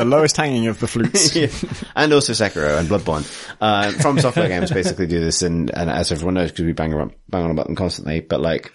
The 0.00 0.04
lowest 0.04 0.36
hanging 0.36 0.66
of 0.66 0.80
the 0.80 0.88
flutes. 0.88 1.36
and 1.96 2.12
also 2.12 2.32
Sekiro 2.32 2.78
and 2.78 2.88
Bloodborne. 2.88 3.22
Uh, 3.60 3.92
FromSoftware 3.92 4.48
games 4.48 4.72
basically 4.72 5.06
do 5.06 5.20
this 5.20 5.42
and, 5.42 5.70
and 5.70 5.90
as 5.90 6.10
everyone 6.10 6.34
knows, 6.34 6.50
because 6.50 6.64
we 6.64 6.72
bang, 6.72 6.92
around, 6.92 7.12
bang 7.28 7.44
on 7.44 7.50
about 7.50 7.66
them 7.66 7.76
constantly, 7.76 8.20
but 8.20 8.40
like, 8.40 8.72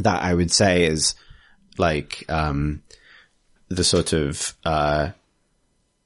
that 0.00 0.22
I 0.22 0.34
would 0.34 0.50
say 0.50 0.84
is 0.86 1.14
like, 1.78 2.24
um, 2.28 2.82
the 3.68 3.84
sort 3.84 4.12
of, 4.12 4.54
uh, 4.64 5.10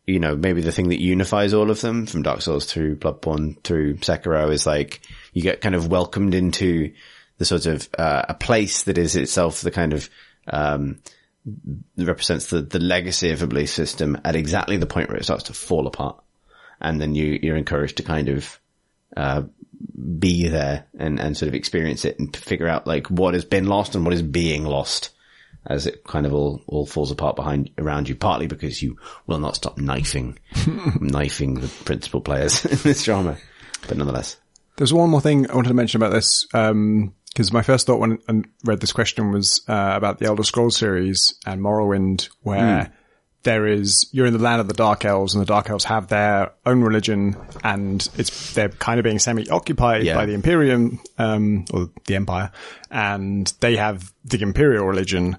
you 0.09 0.19
know, 0.19 0.35
maybe 0.35 0.63
the 0.63 0.73
thing 0.73 0.89
that 0.89 1.03
unifies 1.03 1.53
all 1.53 1.71
of 1.71 1.81
them 1.83 2.07
from 2.07 2.23
Dark 2.23 2.41
Souls 2.41 2.65
through 2.65 2.97
Bloodborne 2.97 3.63
through 3.63 3.97
Sekiro 3.97 4.51
is 4.51 4.67
like, 4.67 5.03
you 5.35 5.43
get 5.43 5.61
kind 5.61 5.75
of 5.75 5.89
welcomed 5.89 6.35
into 6.35 6.95
the 7.37 7.45
sort 7.45 7.67
of, 7.67 7.89
uh, 7.99 8.23
a 8.29 8.35
place 8.35 8.85
that 8.85 8.97
is 8.97 9.17
itself 9.17 9.61
the 9.61 9.71
kind 9.71 9.93
of, 9.93 10.09
um, 10.51 10.99
represents 11.97 12.47
the, 12.49 12.63
the 12.63 12.79
legacy 12.79 13.31
of 13.31 13.43
a 13.43 13.47
belief 13.47 13.69
system 13.69 14.19
at 14.25 14.35
exactly 14.35 14.79
the 14.79 14.87
point 14.87 15.09
where 15.09 15.19
it 15.19 15.25
starts 15.25 15.45
to 15.45 15.53
fall 15.53 15.87
apart. 15.87 16.19
And 16.81 17.01
then 17.01 17.15
you, 17.15 17.39
you're 17.43 17.57
encouraged 17.57 17.99
to 17.99 18.03
kind 18.03 18.31
of, 18.31 18.59
uh, 19.17 19.43
be 20.19 20.49
there 20.49 20.87
and, 20.99 21.21
and 21.21 21.37
sort 21.37 21.49
of 21.49 21.55
experience 21.55 22.05
it 22.05 22.19
and 22.19 22.35
figure 22.35 22.67
out 22.67 22.87
like 22.87 23.09
what 23.09 23.35
has 23.35 23.45
been 23.45 23.67
lost 23.67 23.95
and 23.95 24.05
what 24.05 24.15
is 24.15 24.23
being 24.23 24.65
lost 24.65 25.11
as 25.69 25.87
it 25.87 26.03
kind 26.05 26.27
of 26.27 26.33
all, 26.35 26.63
all 26.67 26.87
falls 26.87 27.11
apart 27.11 27.37
behind, 27.37 27.71
around 27.79 28.09
you, 28.09 28.17
partly 28.17 28.47
because 28.47 28.83
you 28.83 28.97
will 29.27 29.39
not 29.39 29.55
stop 29.57 29.79
knifing, 29.79 30.39
knifing 31.01 31.55
the 31.61 31.69
principal 31.85 32.21
players 32.21 32.65
in 32.65 32.79
this 32.79 33.05
drama. 33.05 33.37
But 33.87 33.97
nonetheless. 33.99 34.37
There's 34.77 34.93
one 34.95 35.11
more 35.11 35.21
thing 35.21 35.51
I 35.51 35.55
wanted 35.55 35.69
to 35.69 35.75
mention 35.75 36.01
about 36.01 36.13
this, 36.13 36.47
because 36.47 37.53
my 37.53 37.63
first 37.63 37.87
thought 37.87 37.99
when 38.01 38.19
I 38.29 38.43
read 38.65 38.81
this 38.81 38.93
question 38.93 39.33
was 39.33 39.61
uh, 39.69 39.93
about 39.97 40.19
the 40.19 40.27
Elder 40.27 40.45
Scrolls 40.45 40.77
series 40.77 41.35
and 41.45 41.61
Morrowind, 41.61 42.29
where 42.43 42.93
there 43.43 43.67
is 43.67 44.09
you're 44.13 44.27
in 44.27 44.33
the 44.33 44.39
land 44.39 44.61
of 44.61 44.69
the 44.69 44.75
Dark 44.75 45.05
Elves, 45.05 45.35
and 45.35 45.43
the 45.43 45.47
Dark 45.47 45.69
Elves 45.69 45.85
have 45.85 46.09
their 46.09 46.53
own 46.65 46.83
religion, 46.83 47.37
and 47.65 48.09
it's 48.17 48.55
they're 48.55 48.69
kind 48.69 49.01
of 49.01 49.05
being 49.05 49.19
semi-occupied 49.19 50.05
Yeah. 50.05 50.15
by 50.15 50.27
the 50.27 50.35
Imperium 50.35 51.01
um, 51.19 51.65
or 51.73 51.91
the 52.07 52.15
Empire, 52.17 52.51
and 52.91 53.53
they 53.61 53.77
have 53.77 54.13
the 54.25 54.41
Imperial 54.43 54.87
religion, 54.87 55.39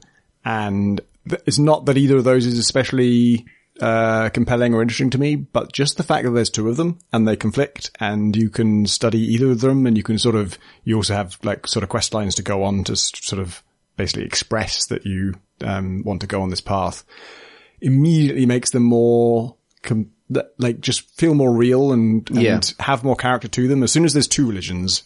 and 0.49 1.01
th- 1.29 1.41
it's 1.45 1.59
not 1.59 1.85
that 1.85 1.97
either 1.97 2.17
of 2.17 2.23
those 2.23 2.45
is 2.45 2.57
especially 2.57 3.45
uh, 3.81 4.29
compelling 4.29 4.73
or 4.73 4.81
interesting 4.81 5.09
to 5.11 5.17
me, 5.17 5.35
but 5.35 5.71
just 5.71 5.97
the 5.97 6.03
fact 6.03 6.25
that 6.25 6.31
there's 6.31 6.49
two 6.49 6.67
of 6.67 6.75
them 6.77 6.97
and 7.13 7.27
they 7.27 7.35
conflict 7.35 7.91
and 7.99 8.35
you 8.35 8.49
can 8.49 8.85
study 8.85 9.19
either 9.33 9.51
of 9.51 9.61
them 9.61 9.85
and 9.85 9.95
you 9.95 10.03
can 10.03 10.17
sort 10.17 10.35
of, 10.35 10.57
you 10.83 10.95
also 10.95 11.13
have 11.13 11.37
like 11.43 11.67
sort 11.67 11.83
of 11.83 11.89
quest 11.89 12.13
lines 12.13 12.35
to 12.35 12.43
go 12.43 12.63
on 12.63 12.83
to 12.83 12.95
sort 12.95 13.41
of 13.41 13.63
basically 13.95 14.25
express 14.25 14.87
that 14.87 15.05
you, 15.05 15.33
um, 15.61 16.03
want 16.03 16.21
to 16.21 16.27
go 16.27 16.41
on 16.41 16.49
this 16.49 16.61
path 16.61 17.03
immediately 17.81 18.45
makes 18.45 18.71
them 18.71 18.83
more, 18.83 19.55
com- 19.83 20.11
that, 20.29 20.53
like 20.57 20.79
just 20.81 21.09
feel 21.17 21.33
more 21.33 21.53
real 21.53 21.91
and, 21.93 22.29
and 22.31 22.41
Yeah. 22.41 22.59
have 22.79 23.03
more 23.03 23.15
character 23.15 23.47
to 23.47 23.67
them. 23.67 23.81
As 23.83 23.91
soon 23.91 24.03
as 24.05 24.13
there's 24.13 24.27
two 24.27 24.47
religions, 24.47 25.03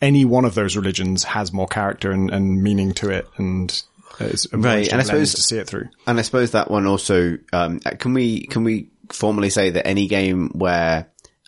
any 0.00 0.24
one 0.24 0.44
of 0.44 0.54
those 0.54 0.76
religions 0.76 1.24
has 1.24 1.52
more 1.52 1.66
character 1.68 2.10
and, 2.10 2.30
and 2.30 2.62
meaning 2.62 2.92
to 2.94 3.10
it 3.10 3.26
and 3.36 3.82
it's 4.20 4.46
Right, 4.52 4.88
and 4.90 5.00
I 5.00 5.04
suppose- 5.04 5.34
to 5.34 5.42
see 5.42 5.58
it 5.58 5.66
through. 5.66 5.88
And 6.06 6.18
I 6.18 6.22
suppose 6.22 6.52
that 6.52 6.70
one 6.70 6.86
also, 6.86 7.38
um, 7.52 7.80
can 7.80 8.14
we, 8.14 8.46
can 8.46 8.64
we 8.64 8.90
formally 9.10 9.50
say 9.50 9.70
that 9.70 9.86
any 9.86 10.06
game 10.06 10.50
where, 10.54 11.06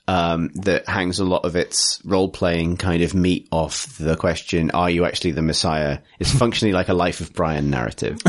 um, 0.09 0.51
that 0.57 0.89
hangs 0.89 1.21
a 1.21 1.25
lot 1.25 1.45
of 1.45 1.55
its 1.55 2.01
role 2.05 2.29
playing 2.29 2.77
kind 2.79 3.01
of 3.05 3.15
meat 3.15 3.47
off 3.53 3.97
the 3.97 4.17
question, 4.17 4.73
are 4.73 4.91
you 4.91 5.05
actually 5.05 5.31
the 5.33 5.43
Messiah? 5.43 5.99
is 6.19 6.33
functionally 6.35 6.73
like 6.73 6.89
a 6.89 6.95
Life 6.95 7.21
of 7.21 7.33
Brian 7.33 7.71
narrative, 7.71 8.19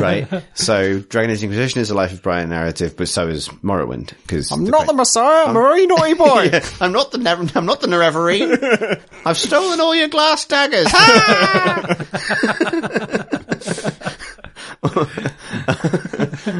right? 0.00 0.28
So 0.54 1.00
Dragon 1.00 1.32
Age 1.32 1.42
Inquisition 1.42 1.80
is 1.80 1.90
a 1.90 1.94
Life 1.96 2.12
of 2.12 2.22
Brian 2.22 2.48
narrative, 2.50 2.96
but 2.96 3.08
so 3.08 3.26
is 3.26 3.48
Morrowind, 3.48 4.12
because 4.22 4.52
I'm 4.52 4.62
not 4.64 4.86
the 4.86 4.92
Messiah, 4.92 5.46
I'm 5.48 5.56
a 5.56 5.60
very 5.60 5.86
naughty 5.86 6.14
boy. 6.14 6.60
I'm 6.80 6.92
not 6.92 7.10
the 7.10 7.18
Nev- 7.18 7.56
I'm 7.56 7.66
not 7.66 7.80
the 7.80 7.88
Nerevarine. 7.88 9.00
I've 9.26 9.36
stolen 9.38 9.80
all 9.80 9.96
your 9.96 10.08
glass 10.08 10.46
daggers. 10.46 10.86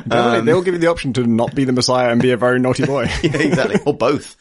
They'll- 0.07 0.43
They'll 0.43 0.63
give 0.63 0.75
you 0.75 0.81
the 0.81 0.89
option 0.89 1.13
to 1.15 1.27
not 1.27 1.55
be 1.55 1.65
the 1.65 1.73
Messiah 1.73 2.11
and 2.11 2.21
be 2.21 2.31
a 2.33 2.37
very 2.37 2.59
naughty 2.59 2.85
boy. 2.87 3.09
Yeah, 3.23 3.37
exactly. 3.39 3.81
Or 3.85 3.95
both. 3.95 4.37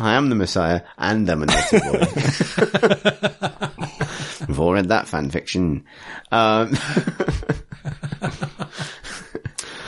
I 0.00 0.14
am 0.14 0.28
the 0.28 0.34
Messiah 0.34 0.82
and 0.98 1.28
I'm 1.28 1.42
a 1.42 1.46
naughty 1.46 1.78
boy. 1.78 1.98
We've 4.48 4.60
all 4.60 4.72
read 4.74 4.88
that 4.88 5.08
fan 5.08 5.30
fiction. 5.30 5.84
Um, 6.30 6.76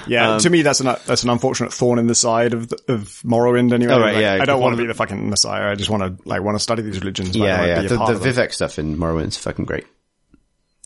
Yeah, 0.08 0.34
Um, 0.34 0.40
to 0.40 0.50
me, 0.50 0.62
that's 0.62 0.78
an 0.78 0.86
that's 1.06 1.24
an 1.24 1.30
unfortunate 1.30 1.72
thorn 1.74 1.98
in 1.98 2.06
the 2.06 2.14
side 2.14 2.54
of 2.54 2.68
the, 2.68 2.76
of 2.86 3.20
Morrowind. 3.24 3.72
Anyway, 3.72 3.92
Oh, 3.92 3.98
right, 4.00 4.14
Like, 4.14 4.22
yeah, 4.22 4.38
I 4.40 4.44
don't 4.44 4.60
want 4.60 4.76
to 4.76 4.80
be 4.80 4.86
the 4.86 4.94
fucking 4.94 5.28
messiah. 5.28 5.68
I 5.68 5.74
just 5.74 5.90
want 5.90 6.04
to 6.04 6.28
like 6.28 6.42
want 6.42 6.54
to 6.56 6.62
study 6.62 6.82
these 6.82 7.00
religions. 7.00 7.34
yeah, 7.34 7.64
yeah. 7.66 7.80
be 7.80 7.86
a 7.86 7.88
The, 7.88 7.96
part 7.96 8.10
the 8.10 8.14
of. 8.30 8.36
Vivec 8.36 8.52
stuff 8.52 8.78
in 8.78 8.96
Morrowind's 8.96 9.36
fucking 9.36 9.64
great. 9.64 9.84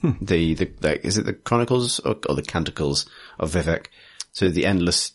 The, 0.02 0.54
the, 0.54 0.72
like, 0.80 1.04
is 1.04 1.18
it 1.18 1.26
the 1.26 1.32
Chronicles 1.32 2.00
or, 2.00 2.16
or 2.28 2.34
the 2.34 2.42
Canticles 2.42 3.06
of 3.38 3.52
Vivec? 3.52 3.86
So 4.32 4.48
the 4.48 4.66
endless, 4.66 5.12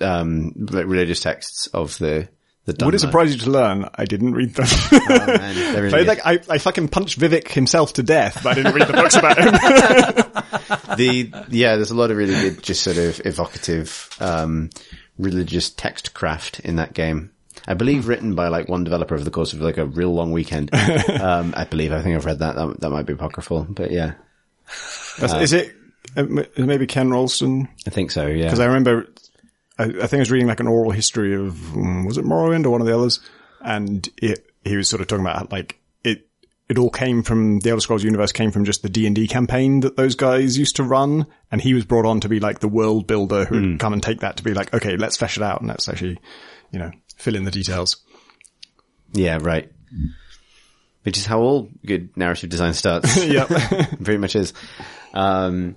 um, 0.00 0.52
religious 0.56 1.20
texts 1.20 1.66
of 1.68 1.98
the, 1.98 2.28
the 2.64 2.84
Would 2.84 2.94
it 2.94 2.98
surprise 2.98 3.32
you 3.32 3.40
to 3.40 3.50
learn 3.50 3.88
I 3.94 4.04
didn't 4.04 4.32
read 4.32 4.54
them? 4.54 4.66
Oh, 4.92 5.26
man, 5.26 5.82
really 5.82 5.94
I, 6.00 6.02
like, 6.02 6.20
I, 6.24 6.38
I 6.50 6.58
fucking 6.58 6.88
punched 6.88 7.18
Vivec 7.18 7.48
himself 7.48 7.94
to 7.94 8.02
death, 8.02 8.42
but 8.42 8.50
I 8.50 8.54
didn't 8.54 8.74
read 8.74 8.88
the 8.88 8.92
books 8.92 9.16
about 9.16 9.38
him. 9.38 9.52
the 10.96 11.46
yeah, 11.48 11.76
there's 11.76 11.90
a 11.90 11.96
lot 11.96 12.10
of 12.10 12.18
really 12.18 12.34
good, 12.34 12.62
just 12.62 12.82
sort 12.82 12.98
of 12.98 13.22
evocative, 13.24 14.10
um, 14.20 14.70
religious 15.18 15.70
text 15.70 16.12
craft 16.12 16.60
in 16.60 16.76
that 16.76 16.92
game. 16.92 17.30
I 17.68 17.74
believe 17.74 18.08
written 18.08 18.34
by 18.34 18.48
like 18.48 18.66
one 18.66 18.82
developer 18.82 19.14
over 19.14 19.22
the 19.22 19.30
course 19.30 19.52
of 19.52 19.60
like 19.60 19.76
a 19.76 19.84
real 19.84 20.14
long 20.14 20.32
weekend. 20.32 20.74
um, 21.20 21.52
I 21.54 21.64
believe, 21.64 21.92
I 21.92 22.00
think 22.00 22.16
I've 22.16 22.24
read 22.24 22.38
that. 22.38 22.56
That, 22.56 22.80
that 22.80 22.88
might 22.88 23.04
be 23.04 23.12
apocryphal, 23.12 23.66
but 23.68 23.90
yeah, 23.90 24.14
That's, 25.18 25.34
is 25.34 25.52
it 25.52 25.74
uh, 26.16 26.24
maybe 26.56 26.86
Ken 26.86 27.10
Rolston? 27.10 27.68
I 27.86 27.90
think 27.90 28.10
so. 28.10 28.26
Yeah. 28.26 28.44
Because 28.44 28.60
I 28.60 28.64
remember, 28.64 29.06
I, 29.78 29.84
I 29.84 30.06
think 30.06 30.14
I 30.14 30.18
was 30.20 30.30
reading 30.30 30.48
like 30.48 30.60
an 30.60 30.66
oral 30.66 30.92
history 30.92 31.34
of 31.34 31.76
um, 31.76 32.06
was 32.06 32.16
it 32.16 32.24
Morrowind 32.24 32.64
or 32.64 32.70
one 32.70 32.80
of 32.80 32.86
the 32.86 32.94
others, 32.94 33.20
and 33.60 34.08
it 34.16 34.46
he 34.64 34.78
was 34.78 34.88
sort 34.88 35.02
of 35.02 35.08
talking 35.08 35.26
about 35.26 35.36
how, 35.36 35.48
like 35.50 35.78
it 36.04 36.26
it 36.70 36.78
all 36.78 36.88
came 36.88 37.22
from 37.22 37.58
the 37.58 37.68
Elder 37.68 37.82
Scrolls 37.82 38.02
universe 38.02 38.32
came 38.32 38.50
from 38.50 38.64
just 38.64 38.80
the 38.82 38.88
D 38.88 39.06
and 39.06 39.14
D 39.14 39.28
campaign 39.28 39.80
that 39.80 39.94
those 39.94 40.14
guys 40.14 40.56
used 40.56 40.76
to 40.76 40.84
run, 40.84 41.26
and 41.52 41.60
he 41.60 41.74
was 41.74 41.84
brought 41.84 42.06
on 42.06 42.20
to 42.20 42.30
be 42.30 42.40
like 42.40 42.60
the 42.60 42.68
world 42.68 43.06
builder 43.06 43.44
who 43.44 43.60
would 43.60 43.78
come 43.78 43.92
and 43.92 44.02
take 44.02 44.20
that 44.20 44.38
to 44.38 44.42
be 44.42 44.54
like, 44.54 44.72
okay, 44.72 44.96
let's 44.96 45.18
flesh 45.18 45.36
it 45.36 45.42
out 45.42 45.60
and 45.60 45.68
let's 45.68 45.86
actually, 45.86 46.18
you 46.70 46.78
know, 46.78 46.90
fill 47.18 47.36
in 47.36 47.44
the 47.44 47.50
details. 47.50 47.96
Yeah, 49.12 49.38
right. 49.40 49.70
Which 51.02 51.18
is 51.18 51.26
how 51.26 51.40
all 51.40 51.68
good 51.84 52.16
narrative 52.16 52.50
design 52.50 52.74
starts. 52.74 53.24
yeah. 53.24 53.44
Pretty 54.02 54.18
much 54.18 54.36
is. 54.36 54.52
Um, 55.14 55.76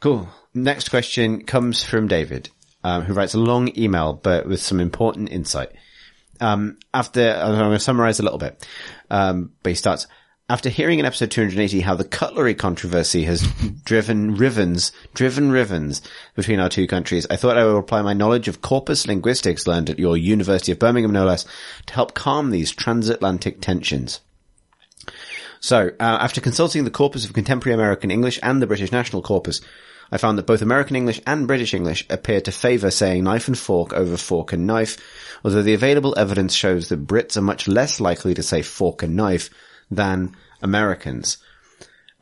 cool. 0.00 0.28
Next 0.54 0.88
question 0.88 1.44
comes 1.44 1.84
from 1.84 2.08
David, 2.08 2.48
um, 2.82 3.02
who 3.02 3.12
writes 3.12 3.34
a 3.34 3.38
long 3.38 3.76
email, 3.76 4.14
but 4.14 4.46
with 4.46 4.60
some 4.60 4.80
important 4.80 5.30
insight. 5.30 5.72
Um, 6.40 6.78
after, 6.94 7.30
I'm 7.30 7.58
going 7.58 7.72
to 7.72 7.78
summarize 7.78 8.20
a 8.20 8.22
little 8.22 8.38
bit. 8.38 8.66
Um, 9.10 9.52
but 9.62 9.70
he 9.70 9.74
starts, 9.76 10.06
after 10.48 10.68
hearing 10.68 11.00
in 11.00 11.06
episode 11.06 11.30
280 11.32 11.80
how 11.80 11.96
the 11.96 12.04
cutlery 12.04 12.54
controversy 12.54 13.24
has 13.24 13.42
driven 13.84 14.36
rivens, 14.36 14.92
driven 15.12 15.50
rivens 15.50 16.00
between 16.36 16.60
our 16.60 16.68
two 16.68 16.86
countries, 16.86 17.26
I 17.28 17.36
thought 17.36 17.58
I 17.58 17.64
would 17.64 17.76
apply 17.76 18.02
my 18.02 18.12
knowledge 18.12 18.46
of 18.46 18.62
corpus 18.62 19.08
linguistics 19.08 19.66
learned 19.66 19.90
at 19.90 19.98
your 19.98 20.16
University 20.16 20.70
of 20.70 20.78
Birmingham, 20.78 21.12
no 21.12 21.24
less, 21.24 21.46
to 21.86 21.94
help 21.94 22.14
calm 22.14 22.50
these 22.50 22.70
transatlantic 22.70 23.60
tensions. 23.60 24.20
So, 25.58 25.88
uh, 25.98 26.18
after 26.20 26.40
consulting 26.40 26.84
the 26.84 26.90
corpus 26.90 27.24
of 27.24 27.32
contemporary 27.32 27.74
American 27.74 28.12
English 28.12 28.38
and 28.40 28.62
the 28.62 28.68
British 28.68 28.92
National 28.92 29.22
Corpus, 29.22 29.60
I 30.12 30.18
found 30.18 30.38
that 30.38 30.46
both 30.46 30.62
American 30.62 30.94
English 30.94 31.20
and 31.26 31.48
British 31.48 31.74
English 31.74 32.06
appear 32.08 32.40
to 32.42 32.52
favour 32.52 32.92
saying 32.92 33.24
knife 33.24 33.48
and 33.48 33.58
fork 33.58 33.92
over 33.92 34.16
fork 34.16 34.52
and 34.52 34.64
knife, 34.64 34.96
although 35.44 35.62
the 35.62 35.74
available 35.74 36.14
evidence 36.16 36.54
shows 36.54 36.88
that 36.90 37.04
Brits 37.04 37.36
are 37.36 37.42
much 37.42 37.66
less 37.66 37.98
likely 37.98 38.34
to 38.34 38.44
say 38.44 38.62
fork 38.62 39.02
and 39.02 39.16
knife 39.16 39.50
than 39.90 40.36
Americans. 40.62 41.38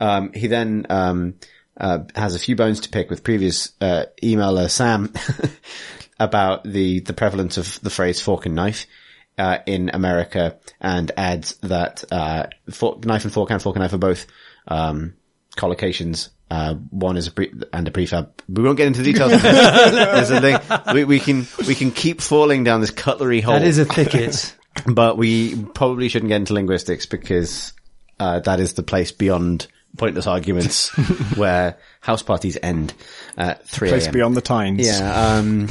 Um, 0.00 0.32
he 0.32 0.48
then 0.48 0.86
um, 0.90 1.34
uh, 1.78 2.00
has 2.14 2.34
a 2.34 2.38
few 2.38 2.56
bones 2.56 2.80
to 2.80 2.88
pick 2.88 3.10
with 3.10 3.24
previous 3.24 3.72
uh, 3.80 4.06
emailer 4.22 4.70
Sam 4.70 5.12
about 6.20 6.64
the 6.64 7.00
the 7.00 7.12
prevalence 7.12 7.58
of 7.58 7.80
the 7.80 7.90
phrase 7.90 8.20
fork 8.20 8.46
and 8.46 8.54
knife 8.54 8.86
uh, 9.38 9.58
in 9.66 9.90
America, 9.92 10.58
and 10.80 11.10
adds 11.16 11.56
that 11.56 12.04
uh, 12.12 12.46
fork, 12.70 13.04
knife 13.04 13.24
and 13.24 13.32
fork 13.32 13.50
and 13.50 13.62
fork 13.62 13.76
and 13.76 13.82
knife 13.82 13.92
are 13.92 13.98
both 13.98 14.26
um, 14.68 15.14
collocations. 15.56 16.30
Uh, 16.50 16.74
one 16.90 17.16
is 17.16 17.26
a 17.26 17.32
pre- 17.32 17.52
and 17.72 17.88
a 17.88 17.90
prefab. 17.90 18.28
We 18.48 18.62
won't 18.62 18.76
get 18.76 18.86
into 18.86 19.02
the 19.02 19.12
details. 19.12 19.30
There's 19.42 20.30
a 20.30 20.40
thing. 20.40 20.58
We, 20.94 21.04
we 21.04 21.18
can 21.18 21.46
we 21.66 21.74
can 21.74 21.90
keep 21.90 22.20
falling 22.20 22.64
down 22.64 22.80
this 22.80 22.90
cutlery 22.90 23.40
hole 23.40 23.54
That 23.54 23.66
is 23.66 23.78
a 23.78 23.84
thicket. 23.84 24.54
But 24.86 25.16
we 25.16 25.56
probably 25.74 26.08
shouldn't 26.08 26.28
get 26.28 26.36
into 26.36 26.54
linguistics 26.54 27.06
because 27.06 27.72
uh, 28.18 28.40
that 28.40 28.60
is 28.60 28.74
the 28.74 28.82
place 28.82 29.12
beyond 29.12 29.66
pointless 29.96 30.26
arguments 30.26 30.88
where 31.36 31.78
house 32.00 32.22
parties 32.22 32.58
end 32.62 32.92
at 33.36 33.66
3 33.66 33.88
Place 33.88 34.08
beyond 34.08 34.36
the 34.36 34.40
times. 34.40 34.86
Yeah, 34.86 35.36
um, 35.38 35.68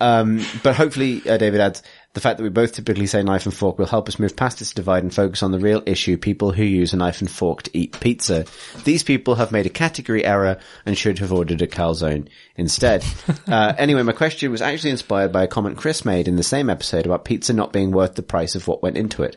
um, 0.00 0.44
but 0.62 0.76
hopefully, 0.76 1.22
uh, 1.28 1.36
David 1.36 1.60
adds, 1.60 1.82
the 2.12 2.20
fact 2.20 2.38
that 2.38 2.42
we 2.42 2.48
both 2.48 2.72
typically 2.72 3.06
say 3.06 3.22
knife 3.22 3.46
and 3.46 3.54
fork 3.54 3.78
will 3.78 3.86
help 3.86 4.08
us 4.08 4.18
move 4.18 4.34
past 4.34 4.58
this 4.58 4.72
divide 4.72 5.04
and 5.04 5.14
focus 5.14 5.44
on 5.44 5.52
the 5.52 5.60
real 5.60 5.80
issue, 5.86 6.16
people 6.16 6.50
who 6.50 6.64
use 6.64 6.92
a 6.92 6.96
knife 6.96 7.20
and 7.20 7.30
fork 7.30 7.62
to 7.62 7.78
eat 7.78 8.00
pizza. 8.00 8.44
These 8.82 9.04
people 9.04 9.36
have 9.36 9.52
made 9.52 9.66
a 9.66 9.70
category 9.70 10.24
error 10.24 10.58
and 10.84 10.98
should 10.98 11.20
have 11.20 11.32
ordered 11.32 11.62
a 11.62 11.68
calzone 11.68 12.28
instead. 12.56 13.04
uh, 13.46 13.74
anyway, 13.78 14.02
my 14.02 14.12
question 14.12 14.50
was 14.50 14.60
actually 14.60 14.90
inspired 14.90 15.30
by 15.30 15.44
a 15.44 15.48
comment 15.48 15.76
Chris 15.76 16.04
made 16.04 16.26
in 16.26 16.34
the 16.34 16.42
same 16.42 16.68
episode 16.68 17.06
about 17.06 17.24
pizza 17.24 17.52
not 17.52 17.72
being 17.72 17.92
worth 17.92 18.16
the 18.16 18.22
price 18.22 18.56
of 18.56 18.66
what 18.66 18.82
went 18.82 18.96
into 18.96 19.22
it. 19.22 19.36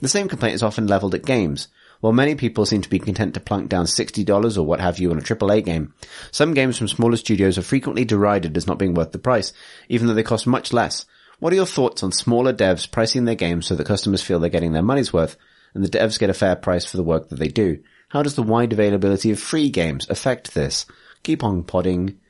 The 0.00 0.08
same 0.08 0.28
complaint 0.28 0.54
is 0.54 0.62
often 0.62 0.86
leveled 0.86 1.14
at 1.14 1.24
games. 1.24 1.68
While 2.00 2.12
many 2.12 2.34
people 2.34 2.66
seem 2.66 2.82
to 2.82 2.90
be 2.90 2.98
content 2.98 3.34
to 3.34 3.40
plunk 3.40 3.70
down 3.70 3.86
$60 3.86 4.58
or 4.58 4.62
what 4.64 4.80
have 4.80 4.98
you 4.98 5.12
on 5.12 5.18
a 5.18 5.22
AAA 5.22 5.64
game, 5.64 5.94
some 6.30 6.52
games 6.52 6.76
from 6.76 6.88
smaller 6.88 7.16
studios 7.16 7.56
are 7.56 7.62
frequently 7.62 8.04
derided 8.04 8.56
as 8.56 8.66
not 8.66 8.78
being 8.78 8.92
worth 8.92 9.12
the 9.12 9.18
price, 9.18 9.52
even 9.88 10.08
though 10.08 10.14
they 10.14 10.24
cost 10.24 10.46
much 10.46 10.72
less. 10.74 11.06
What 11.42 11.52
are 11.52 11.56
your 11.56 11.66
thoughts 11.66 12.04
on 12.04 12.12
smaller 12.12 12.52
devs 12.52 12.88
pricing 12.88 13.24
their 13.24 13.34
games 13.34 13.66
so 13.66 13.74
that 13.74 13.88
customers 13.88 14.22
feel 14.22 14.38
they're 14.38 14.48
getting 14.48 14.74
their 14.74 14.80
money's 14.80 15.12
worth 15.12 15.36
and 15.74 15.82
the 15.82 15.88
devs 15.88 16.16
get 16.16 16.30
a 16.30 16.34
fair 16.34 16.54
price 16.54 16.84
for 16.84 16.96
the 16.96 17.02
work 17.02 17.30
that 17.30 17.40
they 17.40 17.48
do? 17.48 17.82
How 18.10 18.22
does 18.22 18.36
the 18.36 18.44
wide 18.44 18.72
availability 18.72 19.32
of 19.32 19.40
free 19.40 19.68
games 19.68 20.08
affect 20.08 20.54
this? 20.54 20.86
Keep 21.24 21.42
on 21.42 21.64
podding, 21.64 22.20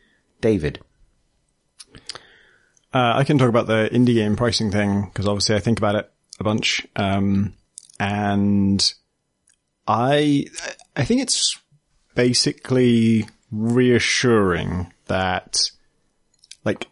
David. 0.41 0.81
Uh, 2.95 3.13
I 3.17 3.25
can 3.25 3.37
talk 3.37 3.51
about 3.51 3.67
the 3.67 3.91
indie 3.93 4.15
game 4.15 4.35
pricing 4.35 4.71
thing 4.71 5.03
because 5.05 5.29
obviously 5.29 5.57
I 5.57 5.61
think 5.61 5.77
about 5.77 5.97
it 5.97 6.11
a 6.41 6.45
bunch. 6.45 6.87
Um, 6.97 7.53
and 8.01 8.95
I, 9.87 10.47
I 10.97 11.05
think 11.05 11.21
it's 11.21 11.59
basically 12.15 13.29
reassuring 13.51 14.91
that 15.09 15.59
like 16.65 16.87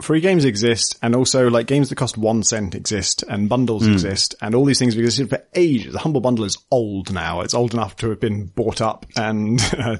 free 0.00 0.20
games 0.20 0.44
exist 0.44 0.98
and 1.02 1.14
also 1.14 1.48
like 1.48 1.66
games 1.66 1.88
that 1.88 1.96
cost 1.96 2.18
one 2.18 2.42
cent 2.42 2.74
exist 2.74 3.22
and 3.28 3.48
bundles 3.48 3.86
exist 3.86 4.34
and 4.42 4.54
all 4.54 4.64
these 4.64 4.78
things 4.78 4.94
have 4.94 5.00
existed 5.00 5.30
for 5.30 5.42
ages. 5.54 5.92
The 5.92 6.00
Humble 6.00 6.20
Bundle 6.20 6.44
is 6.44 6.58
old 6.70 7.12
now. 7.12 7.42
It's 7.42 7.54
old 7.54 7.74
enough 7.74 7.96
to 7.96 8.10
have 8.10 8.20
been 8.20 8.46
bought 8.46 8.80
up 8.80 9.06
and 9.16 9.60
uh, 9.78 9.98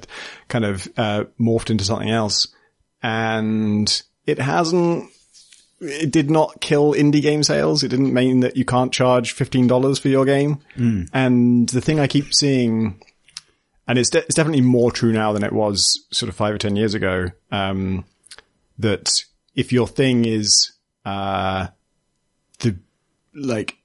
kind 0.48 0.64
of, 0.64 0.88
uh, 0.96 1.24
morphed 1.40 1.70
into 1.70 1.84
something 1.84 2.10
else. 2.10 2.48
And 3.02 4.02
it 4.26 4.38
hasn't 4.38 5.10
it 5.80 6.10
did 6.10 6.30
not 6.30 6.60
kill 6.60 6.92
indie 6.94 7.22
game 7.22 7.42
sales. 7.42 7.82
It 7.82 7.88
didn't 7.88 8.14
mean 8.14 8.40
that 8.40 8.56
you 8.56 8.64
can't 8.64 8.92
charge 8.92 9.36
$15 9.36 10.00
for 10.00 10.08
your 10.08 10.24
game. 10.24 10.58
And 11.12 11.68
the 11.68 11.80
thing 11.80 12.00
I 12.00 12.06
keep 12.06 12.32
seeing, 12.34 13.00
and 13.86 13.98
it's, 13.98 14.10
de- 14.10 14.24
it's 14.24 14.34
definitely 14.34 14.62
more 14.62 14.90
true 14.90 15.12
now 15.12 15.32
than 15.32 15.44
it 15.44 15.52
was 15.52 16.04
sort 16.10 16.28
of 16.28 16.36
five 16.36 16.54
or 16.54 16.58
10 16.58 16.76
years 16.76 16.94
ago, 16.94 17.26
um, 17.52 18.04
that 18.78 19.10
if 19.54 19.72
your 19.72 19.86
thing 19.86 20.24
is, 20.24 20.72
uh, 21.04 21.68
the, 22.60 22.78
like, 23.34 23.78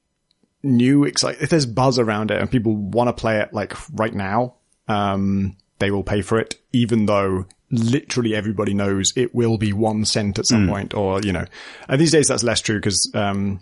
new, 0.64 1.04
exciting, 1.04 1.42
if 1.42 1.50
there's 1.50 1.66
buzz 1.66 2.00
around 2.00 2.32
it 2.32 2.40
and 2.42 2.50
people 2.50 2.76
want 2.76 3.08
to 3.08 3.14
play 3.14 3.40
it 3.40 3.54
like 3.54 3.74
right 3.94 4.14
now, 4.14 4.56
um, 4.88 5.56
they 5.80 5.92
will 5.92 6.04
pay 6.04 6.22
for 6.22 6.40
it, 6.40 6.56
even 6.74 7.06
though 7.06 7.46
literally 7.72 8.36
everybody 8.36 8.74
knows 8.74 9.14
it 9.16 9.34
will 9.36 9.58
be 9.58 9.72
one 9.74 10.04
cent 10.04 10.40
at 10.40 10.46
some 10.46 10.68
point, 10.68 10.94
or, 10.94 11.22
you 11.22 11.32
know, 11.32 11.46
and 11.88 12.02
these 12.02 12.12
days 12.12 12.28
that's 12.28 12.44
less 12.44 12.62
true 12.62 12.78
because, 12.78 13.12
um, 13.14 13.60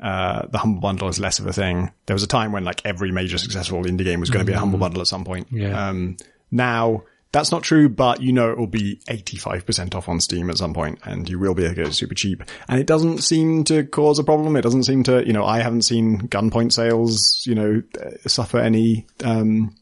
uh, 0.00 0.46
the 0.48 0.58
Humble 0.58 0.80
Bundle 0.80 1.08
is 1.08 1.18
less 1.18 1.38
of 1.38 1.46
a 1.46 1.52
thing. 1.52 1.90
There 2.06 2.14
was 2.14 2.22
a 2.22 2.26
time 2.26 2.52
when 2.52 2.64
like 2.64 2.84
every 2.84 3.12
major 3.12 3.38
successful 3.38 3.82
indie 3.84 4.04
game 4.04 4.20
was 4.20 4.30
going 4.30 4.44
to 4.44 4.50
be 4.50 4.54
a 4.54 4.58
Humble 4.58 4.78
Bundle 4.78 5.00
at 5.00 5.06
some 5.06 5.24
point. 5.24 5.48
Yeah. 5.50 5.88
Um, 5.88 6.16
now 6.50 7.04
that's 7.36 7.52
not 7.52 7.62
true, 7.62 7.90
but 7.90 8.22
you 8.22 8.32
know 8.32 8.50
it 8.50 8.56
will 8.56 8.66
be 8.66 8.96
85% 9.08 9.94
off 9.94 10.08
on 10.08 10.20
Steam 10.20 10.48
at 10.48 10.56
some 10.56 10.72
point 10.72 10.98
and 11.04 11.28
you 11.28 11.38
will 11.38 11.52
be 11.52 11.64
able 11.64 11.74
to 11.74 11.82
get 11.82 11.88
it 11.88 11.92
super 11.92 12.14
cheap. 12.14 12.42
And 12.66 12.80
it 12.80 12.86
doesn't 12.86 13.18
seem 13.22 13.62
to 13.64 13.84
cause 13.84 14.18
a 14.18 14.24
problem. 14.24 14.56
It 14.56 14.62
doesn't 14.62 14.84
seem 14.84 15.02
to, 15.02 15.22
you 15.26 15.34
know, 15.34 15.44
I 15.44 15.60
haven't 15.60 15.82
seen 15.82 16.28
Gunpoint 16.28 16.72
sales, 16.72 17.42
you 17.46 17.54
know, 17.54 17.82
uh, 18.00 18.26
suffer 18.26 18.58
any, 18.58 19.06
um, 19.22 19.76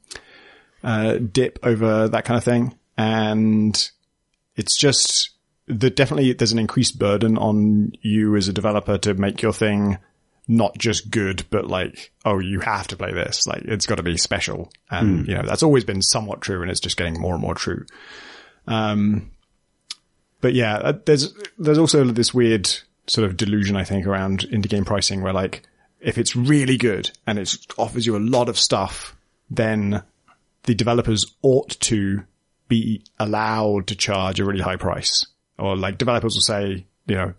uh, 0.83 1.19
dip 1.19 1.61
over 1.63 2.09
that 2.09 2.25
kind 2.25 2.39
of 2.39 2.43
thing. 2.43 2.75
And 2.99 3.91
it's 4.57 4.77
just 4.77 5.31
that 5.69 5.95
definitely 5.95 6.33
there's 6.33 6.53
an 6.53 6.59
increased 6.59 6.99
burden 6.99 7.39
on 7.39 7.93
you 8.03 8.35
as 8.35 8.49
a 8.49 8.53
developer 8.53 8.99
to 8.99 9.15
make 9.15 9.43
your 9.43 9.53
thing 9.53 9.99
not 10.47 10.77
just 10.79 11.11
good, 11.11 11.45
but 11.51 11.67
like, 11.67 12.13
oh, 12.25 12.39
you 12.39 12.61
have 12.61 12.87
to 12.89 12.97
play 12.97 13.13
this. 13.13 13.47
Like, 13.47 13.63
it's 13.63 13.87
got 13.87 13.97
to 13.97 14.03
be 14.03 14.17
special. 14.17 14.71
And, 14.91 15.27
you 15.27 15.35
know, 15.35 15.43
that's 15.43 15.63
always 15.63 15.85
been 15.85 16.03
somewhat 16.03 16.41
true 16.43 16.63
and 16.63 16.71
it's 16.71 16.81
just 16.81 16.97
getting 16.97 17.19
more 17.21 17.35
and 17.35 17.43
more 17.43 17.55
true. 17.55 17.87
Um, 18.67 19.31
but 20.41 20.55
yeah, 20.55 20.77
uh, 20.77 20.99
there's 21.07 21.35
there's 21.59 21.79
also 21.79 22.05
this 22.05 22.35
weird 22.35 22.69
sort 23.07 23.29
of 23.29 23.37
delusion 23.37 23.77
I 23.77 23.85
think 23.85 24.07
around 24.07 24.41
indie 24.51 24.69
game 24.69 24.85
pricing 24.85 25.23
where 25.23 25.33
like 25.33 25.63
if 26.01 26.19
it's 26.19 26.37
really 26.37 26.77
good 26.77 27.11
and 27.27 27.39
it 27.39 27.57
offers 27.79 28.07
you 28.07 28.17
a 28.17 28.19
lot 28.19 28.49
of 28.51 28.59
stuff, 28.59 29.17
then 29.51 30.03
the 30.65 30.75
developers 30.75 31.35
ought 31.43 31.71
to 31.81 32.25
be 32.69 33.03
allowed 33.19 33.87
to 33.87 33.97
charge 33.97 34.39
a 34.39 34.45
really 34.45 34.63
high 34.63 34.77
price. 34.77 35.25
Or 35.59 35.77
like 35.77 35.99
developers 35.99 36.35
will 36.35 36.43
say, 36.43 36.85
you 37.07 37.15
know, 37.15 37.35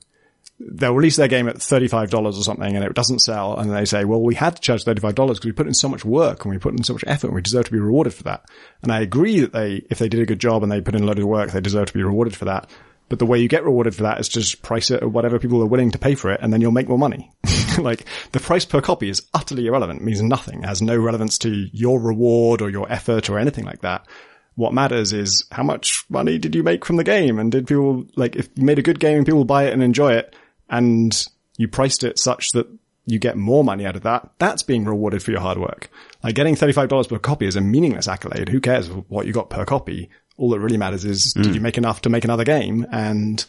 they'll 0.60 0.96
release 0.96 1.18
their 1.18 1.28
game 1.28 1.50
at 1.50 1.58
$35 1.58 2.14
or 2.14 2.34
something 2.34 2.76
and 2.76 2.84
it 2.84 2.94
doesn't 2.94 3.20
sell. 3.20 3.58
And 3.58 3.72
they 3.72 3.86
say, 3.86 4.06
well, 4.06 4.22
we 4.22 4.36
had 4.36 4.56
to 4.56 4.62
charge 4.62 4.86
$35 4.86 5.16
because 5.16 5.46
we 5.46 5.52
put 5.52 5.68
in 5.68 5.74
so 5.74 5.90
much 5.90 6.06
work 6.06 6.46
and 6.46 6.54
we 6.54 6.60
put 6.60 6.74
in 6.74 6.84
so 6.84 6.94
much 6.94 7.04
effort 7.08 7.28
and 7.28 7.36
we 7.36 7.42
deserve 7.42 7.66
to 7.66 7.72
be 7.72 7.80
rewarded 7.80 8.14
for 8.14 8.24
that. 8.24 8.46
And 8.82 8.92
I 8.92 9.02
agree 9.02 9.42
that 9.42 9.52
they, 9.52 9.86
if 9.90 10.00
they 10.00 10.08
did 10.08 10.22
a 10.22 10.26
good 10.26 10.40
job 10.40 10.64
and 10.64 10.72
they 10.72 10.82
put 10.82 10.96
in 10.96 11.04
a 11.04 11.06
load 11.06 11.20
of 11.20 11.26
work, 11.26 11.52
they 11.52 11.60
deserve 11.60 11.88
to 11.88 11.94
be 11.94 12.04
rewarded 12.04 12.36
for 12.36 12.46
that. 12.46 12.70
But 13.10 13.20
the 13.20 13.26
way 13.26 13.40
you 13.40 13.48
get 13.48 13.66
rewarded 13.66 13.96
for 13.96 14.04
that 14.04 14.20
is 14.20 14.30
just 14.30 14.62
price 14.62 14.90
it 14.90 15.04
at 15.04 15.12
whatever 15.12 15.40
people 15.40 15.62
are 15.62 15.68
willing 15.68 15.92
to 15.92 16.00
pay 16.00 16.16
for 16.16 16.32
it 16.32 16.40
and 16.42 16.52
then 16.52 16.62
you'll 16.62 16.72
make 16.72 16.88
more 16.88 16.98
money. 16.98 17.32
like 17.78 18.06
the 18.32 18.40
price 18.40 18.66
per 18.66 18.82
copy 18.82 19.10
is 19.10 19.28
utterly 19.34 19.68
irrelevant. 19.68 20.02
It 20.02 20.06
means 20.06 20.22
nothing. 20.22 20.64
It 20.64 20.68
has 20.68 20.82
no 20.82 20.98
relevance 20.98 21.38
to 21.40 21.68
your 21.74 22.00
reward 22.00 22.62
or 22.62 22.70
your 22.70 22.92
effort 22.92 23.30
or 23.30 23.38
anything 23.38 23.66
like 23.66 23.82
that. 23.82 24.08
What 24.56 24.74
matters 24.74 25.12
is 25.12 25.46
how 25.52 25.64
much 25.64 26.06
money 26.10 26.38
did 26.38 26.56
you 26.56 26.64
make 26.64 26.86
from 26.86 26.96
the 26.96 27.04
game? 27.04 27.40
And 27.40 27.52
did 27.52 27.68
people, 27.68 28.06
like, 28.16 28.38
if 28.38 28.48
you 28.56 28.64
made 28.64 28.80
a 28.80 28.84
good 28.84 29.02
game 29.02 29.18
and 29.18 29.26
people 29.26 29.44
buy 29.44 29.66
it 29.66 29.74
and 29.74 29.84
enjoy 29.84 30.14
it 30.14 30.34
and 30.70 31.28
you 31.58 31.68
priced 31.68 32.04
it 32.04 32.20
such 32.20 32.52
that 32.52 32.68
you 33.06 33.20
get 33.20 33.38
more 33.38 33.64
money 33.64 33.86
out 33.86 33.96
of 33.96 34.04
that, 34.04 34.30
that's 34.40 34.64
being 34.64 34.86
rewarded 34.86 35.22
for 35.22 35.32
your 35.32 35.40
hard 35.40 35.58
work. 35.58 35.90
Like 36.24 36.36
getting 36.36 36.56
$35 36.56 37.08
per 37.08 37.20
copy 37.20 37.46
is 37.46 37.56
a 37.56 37.62
meaningless 37.62 38.08
accolade. 38.08 38.50
Who 38.50 38.60
cares 38.60 38.90
what 38.90 39.28
you 39.28 39.34
got 39.34 39.50
per 39.50 39.66
copy? 39.66 40.10
All 40.38 40.50
that 40.50 40.60
really 40.60 40.78
matters 40.78 41.06
is 41.06 41.34
mm. 41.34 41.44
did 41.44 41.56
you 41.56 41.62
make 41.62 41.78
enough 41.78 42.02
to 42.02 42.10
make 42.10 42.24
another 42.24 42.44
game? 42.44 42.86
And, 42.92 43.46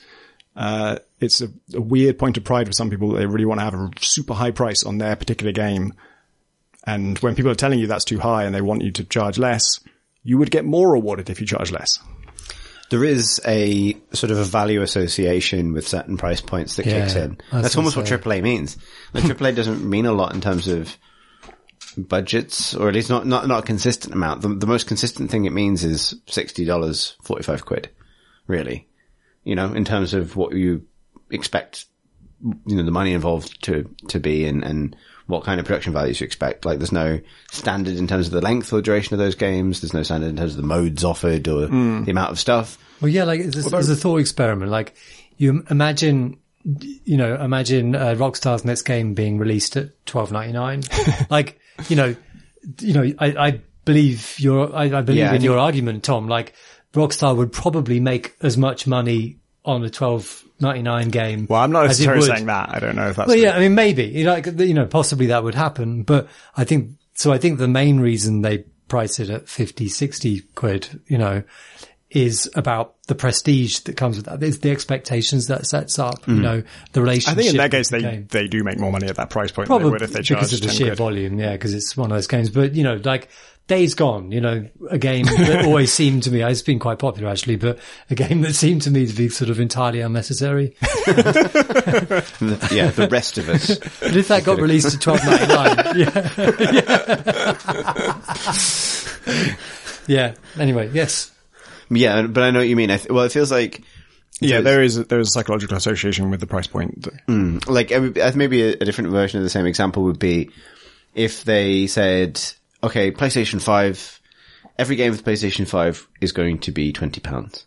uh, 0.55 0.99
it's 1.21 1.43
a, 1.43 1.49
a, 1.75 1.81
weird 1.81 2.19
point 2.19 2.39
of 2.39 2.45
pride 2.45 2.67
for 2.67 2.73
some 2.73 2.89
people 2.89 3.11
that 3.11 3.19
they 3.19 3.27
really 3.27 3.45
want 3.45 3.61
to 3.61 3.65
have 3.65 3.75
a 3.75 3.91
super 4.01 4.33
high 4.33 4.51
price 4.51 4.85
on 4.85 4.99
their 4.99 5.15
particular 5.15 5.53
game. 5.53 5.93
And 6.87 7.19
when 7.19 7.35
people 7.35 7.51
are 7.51 7.57
telling 7.57 7.79
you 7.79 7.87
that's 7.87 8.05
too 8.05 8.21
high 8.21 8.45
and 8.45 8.55
they 8.55 8.63
want 8.63 8.83
you 8.83 8.91
to 8.93 9.05
charge 9.05 9.39
less, 9.39 9.81
you 10.23 10.39
would 10.39 10.51
get 10.51 10.65
more 10.65 10.93
rewarded 10.93 11.29
if 11.29 11.41
you 11.41 11.47
charge 11.47 11.71
less. 11.73 11.99
There 12.91 13.05
is 13.05 13.41
a 13.45 13.97
sort 14.13 14.31
of 14.31 14.39
a 14.39 14.45
value 14.45 14.83
association 14.83 15.73
with 15.73 15.89
certain 15.89 16.17
price 16.17 16.41
points 16.41 16.77
that 16.77 16.87
yeah, 16.87 17.01
kicks 17.01 17.17
in. 17.17 17.39
That's 17.53 17.77
almost 17.77 17.97
what 17.97 18.07
AAA 18.07 18.43
means. 18.43 18.77
Like 19.13 19.25
AAA 19.25 19.57
doesn't 19.57 19.89
mean 19.89 20.07
a 20.07 20.13
lot 20.13 20.35
in 20.35 20.41
terms 20.41 20.69
of 20.69 20.97
budgets, 21.97 22.75
or 22.75 22.89
at 22.89 22.95
least 22.95 23.11
not, 23.11 23.27
not, 23.27 23.47
not 23.49 23.65
a 23.65 23.67
consistent 23.67 24.15
amount. 24.15 24.43
The, 24.43 24.49
the 24.49 24.67
most 24.67 24.87
consistent 24.87 25.31
thing 25.31 25.45
it 25.47 25.53
means 25.53 25.85
is 25.85 26.15
$60, 26.27 27.17
45 27.23 27.65
quid, 27.65 27.91
really. 28.47 28.89
You 29.45 29.55
know, 29.55 29.73
in 29.73 29.85
terms 29.85 30.15
of 30.15 30.37
what 30.37 30.55
you 30.55 30.87
expect, 31.31 31.87
you 32.67 32.77
know, 32.77 32.83
the 32.83 32.91
money 32.91 33.13
involved 33.13 33.63
to, 33.65 33.89
to 34.09 34.21
be 34.21 34.47
and, 34.47 34.63
and 34.63 34.97
what 35.27 35.45
kind 35.45 35.59
of 35.59 35.67
production 35.67 35.93
values 35.93 36.21
you 36.21 36.25
expect. 36.25 36.65
Like 36.65 36.79
there's 36.79 36.93
no 36.93 37.21
standard 37.51 37.97
in 37.97 38.07
terms 38.07 38.27
of 38.27 38.33
the 38.33 38.41
length 38.41 38.73
or 38.73 38.81
duration 38.81 39.15
of 39.15 39.19
those 39.19 39.35
games. 39.35 39.81
There's 39.81 39.95
no 39.95 40.03
standard 40.03 40.29
in 40.29 40.37
terms 40.37 40.53
of 40.53 40.61
the 40.61 40.67
modes 40.67 41.05
offered 41.05 41.49
or 41.49 41.67
mm. 41.67 42.05
the 42.05 42.11
amount 42.11 42.31
of 42.31 42.39
stuff. 42.39 42.79
Well, 43.01 43.09
yeah, 43.09 43.25
like 43.25 43.43
there's, 43.43 43.67
there's 43.67 43.89
a 43.89 43.97
thought 43.97 44.19
experiment. 44.19 44.71
Like 44.71 44.95
you 45.37 45.65
imagine, 45.69 46.39
you 46.65 47.17
know, 47.17 47.35
imagine 47.35 47.95
uh, 47.95 48.15
Rockstar's 48.17 48.65
next 48.65 48.83
game 48.83 49.15
being 49.15 49.39
released 49.39 49.77
at 49.77 50.07
twelve 50.07 50.33
ninety 50.33 50.53
nine. 50.53 50.83
like, 51.31 51.59
you 51.89 51.97
know, 51.97 52.15
you 52.81 52.93
know, 52.95 53.13
I, 53.19 53.27
I 53.27 53.61
believe 53.85 54.39
your, 54.39 54.75
I, 54.75 54.85
I 54.85 55.01
believe 55.03 55.19
yeah, 55.19 55.35
in 55.35 55.43
your 55.43 55.59
argument, 55.59 56.05
Tom. 56.05 56.29
Like 56.29 56.55
Rockstar 56.95 57.37
would 57.37 57.53
probably 57.53 58.01
make 58.01 58.35
as 58.41 58.57
much 58.57 58.87
money 58.87 59.39
on 59.65 59.85
a 59.85 59.91
twelve 59.91 60.45
99 60.61 61.09
game. 61.11 61.47
Well, 61.49 61.61
I'm 61.61 61.73
not 61.73 61.87
necessarily 61.87 62.27
saying 62.27 62.47
that. 62.47 62.75
I 62.75 62.79
don't 62.79 62.97
know 62.97 63.09
if 63.09 63.17
that's. 63.17 63.29
Well, 63.29 63.37
yeah, 63.37 63.57
I 63.57 63.61
mean, 63.61 63.75
maybe 63.75 64.25
like 64.25 64.47
you 64.47 64.75
know, 64.75 64.87
possibly 64.87 65.27
that 65.27 65.45
would 65.45 65.55
happen, 65.55 66.03
but 66.03 66.29
I 66.57 66.65
think 66.65 66.93
so. 67.15 67.33
I 67.33 67.39
think 67.39 67.59
the 67.59 67.69
main 67.69 68.01
reason 68.01 68.43
they 68.43 68.65
price 68.89 69.19
it 69.19 69.31
at 69.31 69.49
50, 69.49 69.89
60 69.89 70.41
quid, 70.55 71.01
you 71.07 71.19
know, 71.19 71.43
is 72.11 72.49
about 72.55 72.95
the 73.09 73.15
prestige 73.15 73.81
that 73.81 73.97
comes 73.97 74.17
with 74.17 74.27
that. 74.27 74.43
It's 74.43 74.59
the 74.59 74.71
expectations 74.71 75.49
that 75.49 75.67
sets 75.67 75.99
up, 75.99 76.23
mm. 76.23 76.37
you 76.37 76.43
know, 76.43 76.63
the 76.93 77.03
relationship. 77.03 77.39
I 77.39 77.43
think 77.43 77.51
in 77.51 77.57
that 77.59 77.71
case, 77.71 77.91
they, 77.91 78.01
game. 78.01 78.27
they 78.31 78.47
do 78.47 78.63
make 78.63 78.79
more 78.79 78.93
money 78.93 79.09
at 79.09 79.17
that 79.17 79.31
price 79.31 79.51
point 79.51 79.67
Probably 79.67 79.85
than 79.85 79.91
they 79.91 79.93
would 79.93 80.03
if 80.03 80.13
they 80.13 80.23
charge 80.23 80.41
because 80.41 80.53
of 80.53 80.61
the 80.63 80.69
sheer 80.69 80.89
quid. 80.89 80.99
volume. 80.99 81.39
Yeah. 81.39 81.57
Cause 81.57 81.75
it's 81.75 81.97
one 81.97 82.11
of 82.11 82.17
those 82.17 82.27
games, 82.27 82.51
but 82.51 82.75
you 82.75 82.85
know, 82.85 83.01
like 83.05 83.29
Days 83.69 83.95
Gone, 83.95 84.31
you 84.31 84.41
know, 84.41 84.69
a 84.91 84.99
game 84.99 85.25
that 85.25 85.65
always 85.67 85.93
seemed 85.93 86.23
to 86.25 86.31
me, 86.31 86.41
it's 86.43 86.63
been 86.63 86.79
quite 86.79 87.01
popular 87.01 87.29
actually, 87.29 87.57
but 87.57 87.81
a 88.09 88.15
game 88.15 88.43
that 88.43 88.55
seemed 88.55 88.83
to 88.83 88.93
me 88.93 89.07
to 89.07 89.13
be 89.13 89.29
sort 89.29 89.51
of 89.51 89.59
entirely 89.59 90.01
unnecessary. 90.01 90.77
yeah, 90.83 90.93
the 92.91 93.09
rest 93.11 93.39
of 93.39 93.49
us. 93.49 93.77
But 94.01 94.15
if 94.15 94.29
that 94.29 94.45
got 94.45 94.61
released 94.61 94.93
to 94.93 94.99
twelve 94.99 95.25
ninety 95.25 95.47
nine, 95.49 95.77
yeah, 95.97 96.31
yeah. 100.07 100.07
yeah. 100.07 100.35
Anyway, 100.61 100.91
yes. 100.93 101.33
Yeah, 101.91 102.23
but 102.23 102.45
I 102.45 102.53
know 102.53 102.61
what 102.61 102.69
you 102.69 102.77
mean. 102.77 102.91
Th- 102.91 103.09
well, 103.09 103.25
it 103.25 103.33
feels 103.33 103.51
like. 103.51 103.83
Yeah, 104.39 104.61
there 104.61 104.83
is 104.83 105.07
there 105.07 105.19
is 105.19 105.29
a 105.29 105.31
psychological 105.33 105.77
association 105.77 106.31
with 106.31 106.41
the 106.41 106.47
price 106.47 106.67
point. 106.67 107.09
Mm, 107.27 107.67
like 107.69 107.91
maybe 108.37 108.63
a, 108.63 108.73
a 108.75 108.85
different 108.85 109.11
version 109.11 109.39
of 109.39 109.45
the 109.45 109.51
same 109.51 109.67
example 109.67 110.05
would 110.05 110.19
be 110.19 110.51
if 111.15 111.43
they 111.45 111.87
said 111.87 112.41
okay, 112.87 113.11
PlayStation 113.11 113.61
5, 113.61 114.21
every 114.79 114.97
game 114.97 115.11
with 115.11 115.25
PlayStation 115.25 115.69
5 115.69 116.09
is 116.21 116.33
going 116.33 116.59
to 116.61 116.73
be 116.73 116.93
£20. 116.93 117.65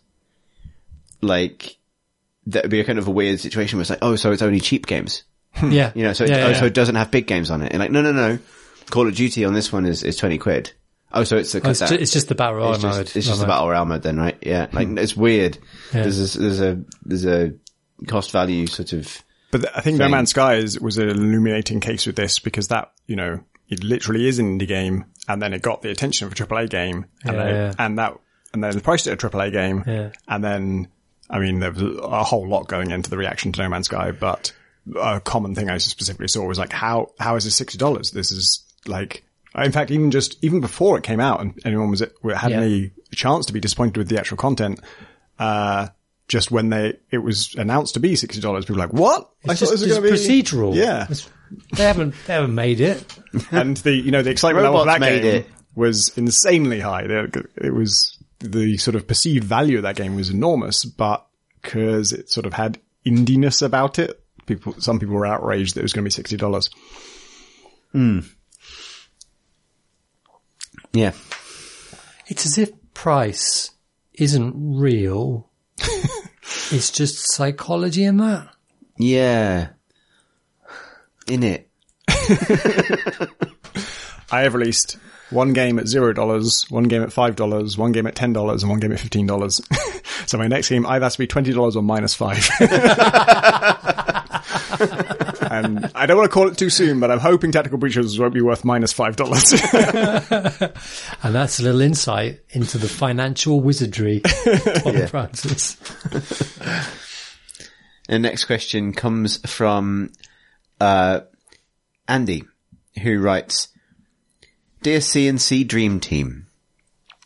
Like, 1.20 1.76
that 2.46 2.64
would 2.64 2.70
be 2.70 2.80
a 2.80 2.84
kind 2.84 2.98
of 2.98 3.06
a 3.06 3.10
weird 3.10 3.40
situation 3.40 3.78
where 3.78 3.82
it's 3.82 3.90
like, 3.90 4.00
oh, 4.02 4.16
so 4.16 4.32
it's 4.32 4.42
only 4.42 4.60
cheap 4.60 4.86
games. 4.86 5.24
Hmm. 5.54 5.70
yeah. 5.70 5.92
You 5.94 6.04
know, 6.04 6.12
so, 6.12 6.24
it, 6.24 6.30
yeah, 6.30 6.46
oh, 6.46 6.52
so 6.54 6.66
it 6.66 6.74
doesn't 6.74 6.94
have 6.94 7.10
big 7.10 7.26
games 7.26 7.50
on 7.50 7.62
it. 7.62 7.72
And 7.72 7.80
like, 7.80 7.90
no, 7.90 8.02
no, 8.02 8.12
no. 8.12 8.38
Call 8.88 9.06
of 9.06 9.14
Duty 9.14 9.44
on 9.44 9.52
this 9.52 9.72
one 9.72 9.86
is, 9.86 10.02
is 10.02 10.16
20 10.16 10.38
quid. 10.38 10.72
Oh, 11.12 11.24
so 11.24 11.36
it's 11.36 11.52
the, 11.52 11.60
oh, 11.66 11.70
it's, 11.70 11.80
ju- 11.80 11.96
it's, 11.96 12.12
just 12.12 12.28
the 12.28 12.34
battle 12.34 12.56
royale 12.56 12.74
it's 12.74 12.82
mode. 12.82 12.94
Just, 13.04 13.16
it's 13.16 13.26
just 13.26 13.40
the 13.40 13.46
battle 13.46 13.68
royale 13.68 13.84
mode 13.84 14.02
then, 14.02 14.16
right? 14.16 14.38
Yeah. 14.42 14.68
Like, 14.72 14.88
hmm. 14.88 14.98
it's 14.98 15.16
weird. 15.16 15.58
Yeah. 15.92 16.02
There's 16.02 16.36
a, 16.36 16.38
there's 16.38 16.60
a, 16.60 16.82
there's 17.04 17.26
a 17.26 17.54
cost 18.06 18.30
value 18.30 18.66
sort 18.66 18.92
of. 18.92 19.22
But 19.50 19.66
I 19.76 19.80
think 19.80 19.98
thing. 19.98 19.98
No 19.98 20.08
Man's 20.08 20.30
Sky 20.30 20.54
is, 20.54 20.80
was 20.80 20.98
an 20.98 21.08
illuminating 21.08 21.80
case 21.80 22.06
with 22.06 22.14
this 22.14 22.38
because 22.38 22.68
that, 22.68 22.92
you 23.08 23.16
know, 23.16 23.40
it 23.70 23.84
literally 23.84 24.26
is 24.26 24.38
an 24.38 24.58
indie 24.58 24.66
game, 24.66 25.06
and 25.28 25.40
then 25.40 25.54
it 25.54 25.62
got 25.62 25.82
the 25.82 25.90
attention 25.90 26.26
of 26.26 26.32
a 26.32 26.34
AAA 26.34 26.68
game, 26.68 27.06
and 27.24 27.36
yeah, 27.36 27.44
then, 27.44 27.54
yeah. 27.54 27.74
and 27.78 27.98
that, 27.98 28.18
and 28.52 28.64
then 28.64 28.80
priced 28.80 29.06
it 29.06 29.12
at 29.12 29.22
a 29.22 29.28
AAA 29.28 29.52
game, 29.52 29.84
yeah. 29.86 30.10
and 30.28 30.44
then, 30.44 30.88
I 31.30 31.38
mean, 31.38 31.60
there 31.60 31.70
was 31.70 31.82
a 31.82 32.24
whole 32.24 32.48
lot 32.48 32.66
going 32.66 32.90
into 32.90 33.08
the 33.08 33.16
reaction 33.16 33.52
to 33.52 33.62
No 33.62 33.68
Man's 33.68 33.86
Sky, 33.86 34.10
but 34.10 34.52
a 35.00 35.20
common 35.20 35.54
thing 35.54 35.70
I 35.70 35.78
specifically 35.78 36.28
saw 36.28 36.44
was 36.44 36.58
like, 36.58 36.72
how, 36.72 37.12
how 37.18 37.36
is 37.36 37.44
this 37.44 37.54
sixty 37.54 37.78
dollars? 37.78 38.10
This 38.10 38.32
is 38.32 38.64
like, 38.86 39.24
in 39.54 39.72
fact, 39.72 39.90
even 39.90 40.10
just 40.10 40.42
even 40.42 40.60
before 40.60 40.98
it 40.98 41.04
came 41.04 41.20
out, 41.20 41.40
and 41.40 41.58
anyone 41.64 41.90
was 41.90 42.00
had 42.00 42.52
any 42.52 42.90
chance 43.12 43.46
to 43.46 43.52
be 43.52 43.60
disappointed 43.60 43.96
with 43.96 44.08
the 44.08 44.18
actual 44.18 44.36
content, 44.36 44.80
uh, 45.38 45.88
just 46.26 46.50
when 46.50 46.70
they 46.70 46.98
it 47.10 47.18
was 47.18 47.54
announced 47.56 47.94
to 47.94 48.00
be 48.00 48.16
sixty 48.16 48.40
dollars, 48.40 48.64
people 48.64 48.76
were 48.76 48.86
like, 48.86 48.92
"What? 48.92 49.30
It's 49.42 49.50
I 49.50 49.54
just, 49.54 49.72
thought 49.72 49.82
it 49.82 49.86
was 49.86 49.98
going 49.98 50.02
to 50.02 50.10
be 50.10 50.42
procedural." 50.42 50.74
Yeah, 50.74 51.06
it's, 51.08 51.28
they 51.72 51.84
haven't 51.84 52.14
they 52.26 52.34
haven't 52.34 52.54
made 52.54 52.80
it. 52.80 53.04
and 53.50 53.76
the 53.78 53.92
you 53.92 54.10
know 54.10 54.22
the 54.22 54.30
excitement 54.30 54.64
level 54.64 54.80
of 54.80 54.86
that 54.86 55.00
game 55.00 55.24
it. 55.24 55.46
was 55.74 56.16
insanely 56.16 56.80
high. 56.80 57.02
It 57.02 57.74
was 57.74 58.18
the 58.38 58.76
sort 58.78 58.94
of 58.94 59.06
perceived 59.06 59.44
value 59.44 59.78
of 59.78 59.82
that 59.82 59.96
game 59.96 60.16
was 60.16 60.30
enormous, 60.30 60.84
but 60.84 61.26
because 61.60 62.12
it 62.12 62.30
sort 62.30 62.46
of 62.46 62.52
had 62.52 62.78
indiness 63.04 63.62
about 63.62 63.98
it, 63.98 64.22
people 64.46 64.74
some 64.80 64.98
people 64.98 65.14
were 65.14 65.26
outraged 65.26 65.74
that 65.74 65.80
it 65.80 65.84
was 65.84 65.92
going 65.92 66.04
to 66.04 66.06
be 66.06 66.10
sixty 66.10 66.36
dollars. 66.36 66.70
Hmm. 67.92 68.20
Yeah. 70.92 71.12
It's 72.26 72.46
as 72.46 72.58
if 72.58 72.70
price 72.94 73.70
isn't 74.14 74.54
real. 74.56 75.48
it's 76.70 76.90
just 76.90 77.32
psychology 77.32 78.04
in 78.04 78.18
that. 78.18 78.48
Yeah 78.96 79.70
in 81.26 81.42
it. 81.42 81.68
I 84.32 84.42
have 84.42 84.54
released 84.54 84.96
one 85.30 85.52
game 85.52 85.78
at 85.78 85.86
zero 85.86 86.12
dollars, 86.12 86.66
one 86.70 86.84
game 86.84 87.02
at 87.02 87.12
five 87.12 87.36
dollars, 87.36 87.78
one 87.78 87.92
game 87.92 88.06
at 88.06 88.14
ten 88.14 88.32
dollars, 88.32 88.62
and 88.62 88.70
one 88.70 88.80
game 88.80 88.92
at 88.92 89.00
fifteen 89.00 89.26
dollars. 89.26 89.60
so 90.26 90.38
my 90.38 90.46
next 90.46 90.68
game 90.68 90.86
either 90.86 91.04
has 91.04 91.14
to 91.14 91.18
be 91.18 91.26
twenty 91.26 91.52
dollars 91.52 91.76
or 91.76 91.82
minus 91.82 92.14
five. 92.14 92.48
and 95.50 95.90
I 95.94 96.06
don't 96.06 96.16
want 96.16 96.30
to 96.30 96.34
call 96.34 96.48
it 96.48 96.56
too 96.56 96.70
soon, 96.70 97.00
but 97.00 97.10
I'm 97.10 97.18
hoping 97.18 97.52
Tactical 97.52 97.78
Breaches 97.78 98.18
won't 98.18 98.34
be 98.34 98.40
worth 98.40 98.64
minus 98.64 98.92
five 98.92 99.16
dollars. 99.16 99.52
and 99.52 101.34
that's 101.34 101.60
a 101.60 101.62
little 101.62 101.80
insight 101.80 102.40
into 102.50 102.78
the 102.78 102.88
financial 102.88 103.60
wizardry 103.60 104.22
of 104.24 104.94
yeah. 104.94 105.06
Francis. 105.06 105.76
The 108.08 108.18
next 108.18 108.46
question 108.46 108.92
comes 108.92 109.38
from 109.48 110.10
uh, 110.80 111.20
Andy, 112.08 112.44
who 113.02 113.20
writes, 113.20 113.68
Dear 114.82 115.00
CNC 115.00 115.68
Dream 115.68 116.00
Team, 116.00 116.46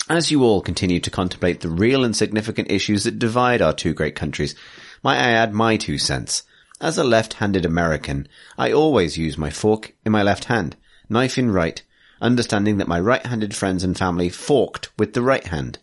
As 0.08 0.30
you 0.30 0.42
all 0.42 0.60
continue 0.60 1.00
to 1.00 1.10
contemplate 1.10 1.60
the 1.60 1.68
real 1.68 2.04
and 2.04 2.14
significant 2.16 2.70
issues 2.70 3.04
that 3.04 3.18
divide 3.18 3.62
our 3.62 3.72
two 3.72 3.94
great 3.94 4.16
countries, 4.16 4.54
might 5.02 5.18
I 5.18 5.30
add 5.30 5.54
my 5.54 5.76
two 5.76 5.98
cents? 5.98 6.42
As 6.80 6.98
a 6.98 7.04
left-handed 7.04 7.64
American, 7.64 8.28
I 8.58 8.72
always 8.72 9.16
use 9.16 9.38
my 9.38 9.50
fork 9.50 9.94
in 10.04 10.12
my 10.12 10.22
left 10.22 10.46
hand, 10.46 10.76
knife 11.08 11.38
in 11.38 11.50
right, 11.50 11.80
understanding 12.20 12.78
that 12.78 12.88
my 12.88 12.98
right-handed 12.98 13.54
friends 13.54 13.84
and 13.84 13.96
family 13.96 14.28
forked 14.28 14.90
with 14.98 15.14
the 15.14 15.22
right 15.22 15.46
hand, 15.46 15.78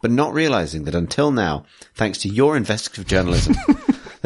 but 0.00 0.10
not 0.10 0.32
realizing 0.32 0.84
that 0.84 0.94
until 0.94 1.30
now, 1.32 1.66
thanks 1.94 2.18
to 2.18 2.28
your 2.28 2.56
investigative 2.56 3.06
journalism, 3.06 3.56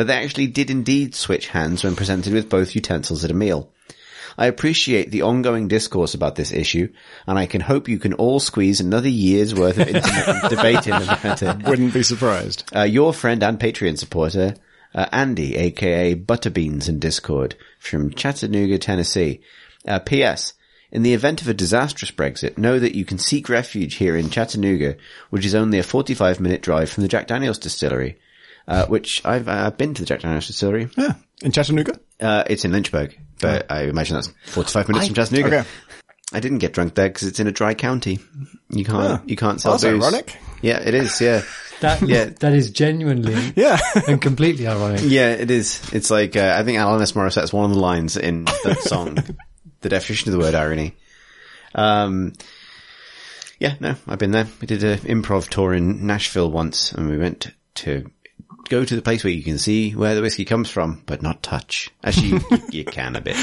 that 0.00 0.06
they 0.06 0.24
actually 0.24 0.46
did 0.46 0.70
indeed 0.70 1.14
switch 1.14 1.48
hands 1.48 1.84
when 1.84 1.94
presented 1.94 2.32
with 2.32 2.48
both 2.48 2.74
utensils 2.74 3.22
at 3.22 3.30
a 3.30 3.34
meal. 3.34 3.70
I 4.38 4.46
appreciate 4.46 5.10
the 5.10 5.22
ongoing 5.22 5.68
discourse 5.68 6.14
about 6.14 6.36
this 6.36 6.52
issue, 6.52 6.90
and 7.26 7.38
I 7.38 7.44
can 7.44 7.60
hope 7.60 7.88
you 7.88 7.98
can 7.98 8.14
all 8.14 8.40
squeeze 8.40 8.80
another 8.80 9.08
year's 9.10 9.54
worth 9.54 9.78
of 9.78 9.86
debate 10.48 10.86
in 10.86 10.94
about 10.94 11.42
it. 11.42 11.62
Wouldn't 11.64 11.92
be 11.92 12.02
surprised. 12.02 12.64
Uh, 12.74 12.84
your 12.84 13.12
friend 13.12 13.42
and 13.42 13.60
Patreon 13.60 13.98
supporter, 13.98 14.54
uh, 14.94 15.06
Andy, 15.12 15.56
aka 15.56 16.14
Butterbeans 16.14 16.88
in 16.88 16.98
Discord, 16.98 17.56
from 17.78 18.10
Chattanooga, 18.10 18.78
Tennessee. 18.78 19.40
Uh, 19.86 19.98
P.S. 19.98 20.54
In 20.90 21.02
the 21.02 21.12
event 21.12 21.42
of 21.42 21.48
a 21.48 21.54
disastrous 21.54 22.10
Brexit, 22.10 22.56
know 22.56 22.78
that 22.78 22.94
you 22.94 23.04
can 23.04 23.18
seek 23.18 23.50
refuge 23.50 23.96
here 23.96 24.16
in 24.16 24.30
Chattanooga, 24.30 24.96
which 25.28 25.44
is 25.44 25.54
only 25.54 25.78
a 25.78 25.82
45 25.82 26.40
minute 26.40 26.62
drive 26.62 26.88
from 26.88 27.02
the 27.02 27.08
Jack 27.08 27.26
Daniels 27.26 27.58
distillery. 27.58 28.18
Uh, 28.70 28.86
which 28.86 29.20
I've 29.24 29.48
uh, 29.48 29.70
been 29.72 29.94
to 29.94 30.02
the 30.02 30.06
Jack 30.06 30.20
Daniels 30.20 30.46
distillery. 30.46 30.88
Yeah. 30.96 31.14
In 31.42 31.50
Chattanooga? 31.50 31.98
Uh, 32.20 32.44
it's 32.48 32.64
in 32.64 32.70
Lynchburg, 32.70 33.18
but 33.40 33.70
I 33.70 33.82
imagine 33.84 34.14
that's 34.14 34.28
45 34.46 34.88
minutes 34.88 35.06
from 35.06 35.14
Chattanooga. 35.16 35.46
Okay. 35.60 35.68
I 36.32 36.38
didn't 36.38 36.58
get 36.58 36.72
drunk 36.72 36.94
there 36.94 37.08
because 37.08 37.26
it's 37.26 37.40
in 37.40 37.48
a 37.48 37.52
dry 37.52 37.74
county. 37.74 38.20
You 38.68 38.84
can't, 38.84 39.28
you 39.28 39.34
can't 39.34 39.60
sell 39.60 39.72
That's 39.72 39.82
booze. 39.82 40.00
ironic. 40.04 40.36
Yeah, 40.62 40.78
it 40.78 40.94
is. 40.94 41.20
Yeah. 41.20 41.42
That, 41.80 42.02
Yeah. 42.02 42.26
that 42.26 42.52
is 42.52 42.70
genuinely 42.70 43.52
Yeah. 43.56 43.78
and 44.06 44.22
completely 44.22 44.68
ironic. 44.68 45.00
Yeah, 45.02 45.32
it 45.32 45.50
is. 45.50 45.82
It's 45.92 46.08
like, 46.10 46.36
uh, 46.36 46.54
I 46.56 46.62
think 46.62 46.78
Alanis 46.78 47.14
Morissette's 47.14 47.52
one 47.52 47.64
of 47.64 47.74
the 47.74 47.80
lines 47.82 48.16
in 48.16 48.44
that 48.44 48.78
song, 48.82 49.18
the 49.80 49.88
definition 49.88 50.32
of 50.32 50.38
the 50.38 50.44
word 50.44 50.54
irony. 50.54 50.94
Um, 51.74 52.34
yeah, 53.58 53.74
no, 53.80 53.96
I've 54.06 54.18
been 54.20 54.30
there. 54.30 54.46
We 54.60 54.66
did 54.68 54.84
an 54.84 54.98
improv 55.00 55.48
tour 55.48 55.74
in 55.74 56.06
Nashville 56.06 56.50
once 56.52 56.92
and 56.92 57.08
we 57.10 57.18
went 57.18 57.48
to 57.76 58.08
go 58.70 58.84
to 58.84 58.96
the 58.96 59.02
place 59.02 59.22
where 59.24 59.32
you 59.32 59.42
can 59.42 59.58
see 59.58 59.90
where 59.92 60.14
the 60.14 60.22
whiskey 60.22 60.44
comes 60.46 60.70
from, 60.70 61.02
but 61.04 61.20
not 61.20 61.42
touch. 61.42 61.90
Actually, 62.02 62.28
you, 62.28 62.40
you 62.70 62.84
can 62.84 63.16
a 63.16 63.20
bit. 63.20 63.36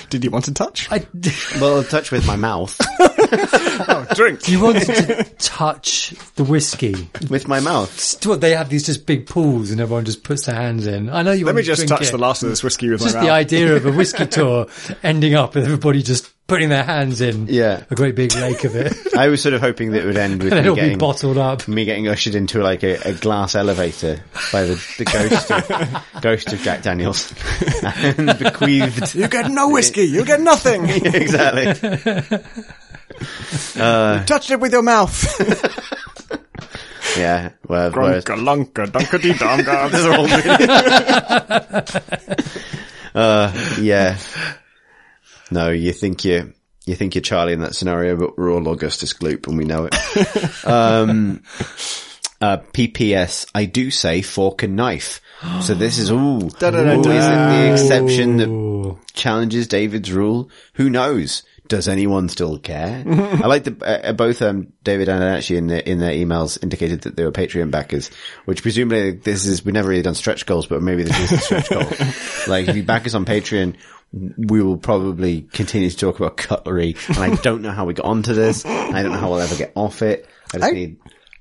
Did 0.10 0.24
you 0.24 0.30
want 0.30 0.44
to 0.46 0.52
touch? 0.52 0.90
I, 0.92 1.06
Well, 1.60 1.82
touch 1.84 2.10
with 2.10 2.26
my 2.26 2.36
mouth. 2.36 2.76
oh, 3.00 4.06
drink. 4.14 4.48
you 4.48 4.62
wanted 4.62 4.86
to 4.86 5.24
touch 5.38 6.10
the 6.34 6.44
whiskey. 6.44 7.08
With 7.30 7.48
my 7.48 7.60
mouth. 7.60 8.26
What, 8.26 8.40
they 8.40 8.54
have 8.54 8.68
these 8.68 8.84
just 8.84 9.06
big 9.06 9.26
pools 9.26 9.70
and 9.70 9.80
everyone 9.80 10.04
just 10.04 10.24
puts 10.24 10.46
their 10.46 10.56
hands 10.56 10.86
in. 10.86 11.08
I 11.08 11.22
know 11.22 11.32
you 11.32 11.46
Let 11.46 11.54
want 11.54 11.56
me 11.56 11.62
to 11.62 11.66
just 11.68 11.78
drink 11.80 11.90
touch 11.90 12.08
it. 12.08 12.12
the 12.12 12.18
last 12.18 12.42
of 12.42 12.48
this 12.50 12.62
whiskey 12.62 12.90
with 12.90 13.00
Just 13.00 13.14
my 13.14 13.22
the 13.24 13.30
idea 13.30 13.76
of 13.76 13.86
a 13.86 13.92
whiskey 13.92 14.26
tour 14.26 14.66
ending 15.02 15.34
up 15.34 15.54
with 15.54 15.64
everybody 15.64 16.02
just 16.02 16.33
putting 16.46 16.68
their 16.68 16.82
hands 16.84 17.20
in 17.22 17.46
Yeah. 17.48 17.84
a 17.90 17.94
great 17.94 18.14
big 18.14 18.34
lake 18.34 18.64
of 18.64 18.76
it. 18.76 18.92
I 19.16 19.28
was 19.28 19.40
sort 19.42 19.54
of 19.54 19.60
hoping 19.62 19.92
that 19.92 20.02
it 20.02 20.06
would 20.06 20.16
end 20.18 20.42
with 20.42 20.52
and 20.52 20.60
me 20.60 20.66
it'll 20.66 20.74
be 20.74 20.80
getting, 20.82 20.98
bottled 20.98 21.38
up. 21.38 21.66
me 21.66 21.84
getting 21.86 22.06
ushered 22.08 22.34
into 22.34 22.62
like 22.62 22.82
a, 22.82 22.96
a 23.08 23.12
glass 23.14 23.54
elevator 23.54 24.20
by 24.52 24.64
the, 24.64 24.74
the 24.98 25.04
ghost 25.06 25.50
of, 25.50 26.04
ghost 26.22 26.52
of 26.52 26.60
Jack 26.60 26.82
Daniels 26.82 27.32
and 27.84 28.38
bequeathed. 28.38 29.14
You 29.14 29.28
get 29.28 29.50
no 29.50 29.70
whiskey. 29.70 30.02
You 30.04 30.24
get 30.24 30.40
nothing. 30.40 30.84
exactly. 30.88 31.72
Touched 33.74 34.50
it 34.50 34.60
with 34.60 34.72
your 34.72 34.82
mouth. 34.82 35.40
Yeah. 37.16 37.50
Well, 37.68 37.92
whereas, 37.92 38.24
Grunka 38.24 38.42
lunka 38.74 38.86
dunkety 38.90 39.32
donka. 39.34 39.88
uh, 43.14 43.52
yeah. 43.80 44.18
No, 45.54 45.70
you 45.70 45.92
think 45.92 46.24
you 46.24 46.52
you 46.84 46.96
think 46.96 47.14
you're 47.14 47.22
Charlie 47.22 47.52
in 47.52 47.60
that 47.60 47.76
scenario, 47.76 48.16
but 48.16 48.36
we're 48.36 48.52
all 48.52 48.68
Augustus 48.68 49.12
Gloop 49.12 49.46
and 49.46 49.56
we 49.56 49.64
know 49.64 49.88
it. 49.90 49.94
um, 50.66 51.44
uh, 52.40 52.58
PPS, 52.72 53.46
I 53.54 53.66
do 53.66 53.92
say 53.92 54.20
fork 54.20 54.64
and 54.64 54.74
knife. 54.74 55.20
So 55.60 55.74
this 55.74 55.98
is, 55.98 56.10
ooh, 56.10 56.38
is 56.46 56.52
it 56.52 56.60
the 56.60 57.68
exception 57.70 58.36
that 58.38 58.96
challenges 59.12 59.68
David's 59.68 60.10
rule? 60.10 60.50
Who 60.74 60.90
knows? 60.90 61.44
Does 61.68 61.86
anyone 61.88 62.28
still 62.28 62.58
care? 62.58 63.04
I 63.08 63.46
like 63.46 63.64
the, 63.64 64.08
uh, 64.08 64.12
both, 64.12 64.42
um, 64.42 64.72
David 64.82 65.08
and 65.08 65.22
actually 65.22 65.58
in 65.58 65.66
their, 65.68 65.80
in 65.80 65.98
their 65.98 66.12
emails 66.12 66.62
indicated 66.62 67.02
that 67.02 67.16
they 67.16 67.24
were 67.24 67.32
Patreon 67.32 67.70
backers, 67.70 68.10
which 68.44 68.62
presumably 68.62 69.12
this 69.12 69.46
is, 69.46 69.64
we've 69.64 69.72
never 69.72 69.88
really 69.88 70.02
done 70.02 70.14
stretch 70.14 70.44
goals, 70.44 70.66
but 70.66 70.82
maybe 70.82 71.04
this 71.04 71.18
is 71.18 71.32
a 71.32 71.38
stretch 71.38 71.68
goal. 71.70 72.08
like 72.48 72.68
if 72.68 72.76
you 72.76 72.82
back 72.82 73.06
us 73.06 73.14
on 73.14 73.24
Patreon, 73.24 73.76
we 74.36 74.62
will 74.62 74.76
probably 74.76 75.42
continue 75.52 75.90
to 75.90 75.96
talk 75.96 76.18
about 76.20 76.36
cutlery 76.36 76.94
and 77.08 77.18
I 77.18 77.34
don't 77.36 77.62
know 77.62 77.72
how 77.72 77.84
we 77.84 77.94
got 77.94 78.06
onto 78.06 78.32
this. 78.34 78.64
I 78.64 79.02
don't 79.02 79.12
know 79.12 79.18
how 79.18 79.30
we'll 79.30 79.40
ever 79.40 79.56
get 79.56 79.72
off 79.74 80.02
it. 80.02 80.26
I 80.52 80.58
just 80.58 80.70
I- 80.70 80.74
need, 80.74 80.96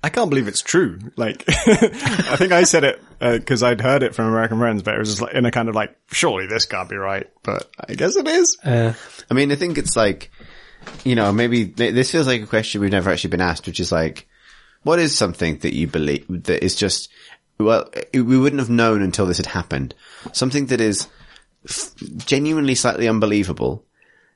I 0.06 0.10
can't 0.10 0.30
believe 0.30 0.48
it's 0.50 0.62
true. 0.62 1.00
Like, 1.16 1.44
I 1.48 2.36
think 2.36 2.52
I 2.52 2.64
said 2.64 2.84
it 2.84 3.02
because 3.22 3.64
I'd 3.64 3.80
heard 3.80 4.04
it 4.04 4.14
from 4.16 4.26
American 4.28 4.58
friends, 4.60 4.82
but 4.84 4.96
it 4.96 5.00
was 5.00 5.10
just 5.10 5.22
like 5.22 5.34
in 5.34 5.46
a 5.46 5.52
kind 5.52 5.70
of 5.70 5.76
like, 5.76 5.96
surely 6.12 6.46
this 6.48 6.66
can't 6.66 6.90
be 6.90 6.98
right, 6.98 7.30
but 7.44 7.70
I 7.88 7.94
guess 7.94 8.16
it 8.18 8.28
is. 8.28 8.58
Uh, 8.66 8.94
I 9.30 9.34
mean, 9.34 9.52
I 9.52 9.56
think 9.56 9.78
it's 9.78 9.96
like, 9.96 10.30
you 11.06 11.16
know, 11.16 11.32
maybe 11.32 11.68
th- 11.68 11.94
this 11.94 12.12
feels 12.12 12.28
like 12.28 12.42
a 12.42 12.48
question 12.48 12.82
we've 12.82 12.92
never 12.92 13.12
actually 13.12 13.30
been 13.30 13.40
asked, 13.40 13.66
which 13.66 13.80
is 13.80 13.92
like, 13.94 14.28
what 14.82 15.00
is 15.00 15.16
something 15.18 15.60
that 15.60 15.74
you 15.74 15.88
believe 15.88 16.26
that 16.44 16.62
is 16.66 16.76
just, 16.76 17.10
well, 17.58 17.90
it- 18.12 18.24
we 18.26 18.38
wouldn't 18.38 18.60
have 18.60 18.70
known 18.70 19.02
until 19.02 19.26
this 19.26 19.38
had 19.38 19.46
happened. 19.46 19.96
Something 20.34 20.66
that 20.66 20.82
is 20.82 21.04
f- 21.04 21.10
genuinely 22.26 22.76
slightly 22.76 23.08
unbelievable, 23.08 23.86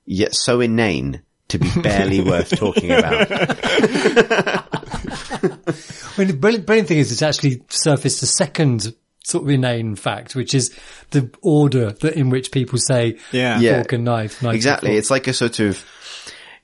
yet 0.06 0.34
so 0.36 0.60
inane 0.62 1.22
to 1.50 1.58
be 1.60 1.70
barely 1.82 2.22
worth 2.30 2.56
talking 2.58 2.92
about. 2.92 3.28
I 4.92 6.18
mean, 6.18 6.28
the 6.28 6.38
brilliant, 6.40 6.66
brilliant 6.66 6.88
thing 6.88 6.98
is 6.98 7.12
it's 7.12 7.22
actually 7.22 7.64
surfaced 7.70 8.24
a 8.24 8.26
second 8.26 8.94
sort 9.24 9.44
of 9.44 9.50
inane 9.50 9.96
fact, 9.96 10.36
which 10.36 10.54
is 10.54 10.78
the 11.12 11.30
order 11.42 11.92
that 11.92 12.16
in 12.16 12.30
which 12.30 12.52
people 12.52 12.80
say 12.80 13.18
Yeah. 13.32 13.60
Yeah. 13.60 13.84
and 13.92 14.04
knife. 14.04 14.42
knife 14.42 14.44
and 14.44 14.56
Exactly. 14.56 14.90
fork. 14.90 14.98
It's 15.00 15.12
like 15.12 15.28
a 15.28 15.34
sort 15.34 15.60
of, 15.60 15.84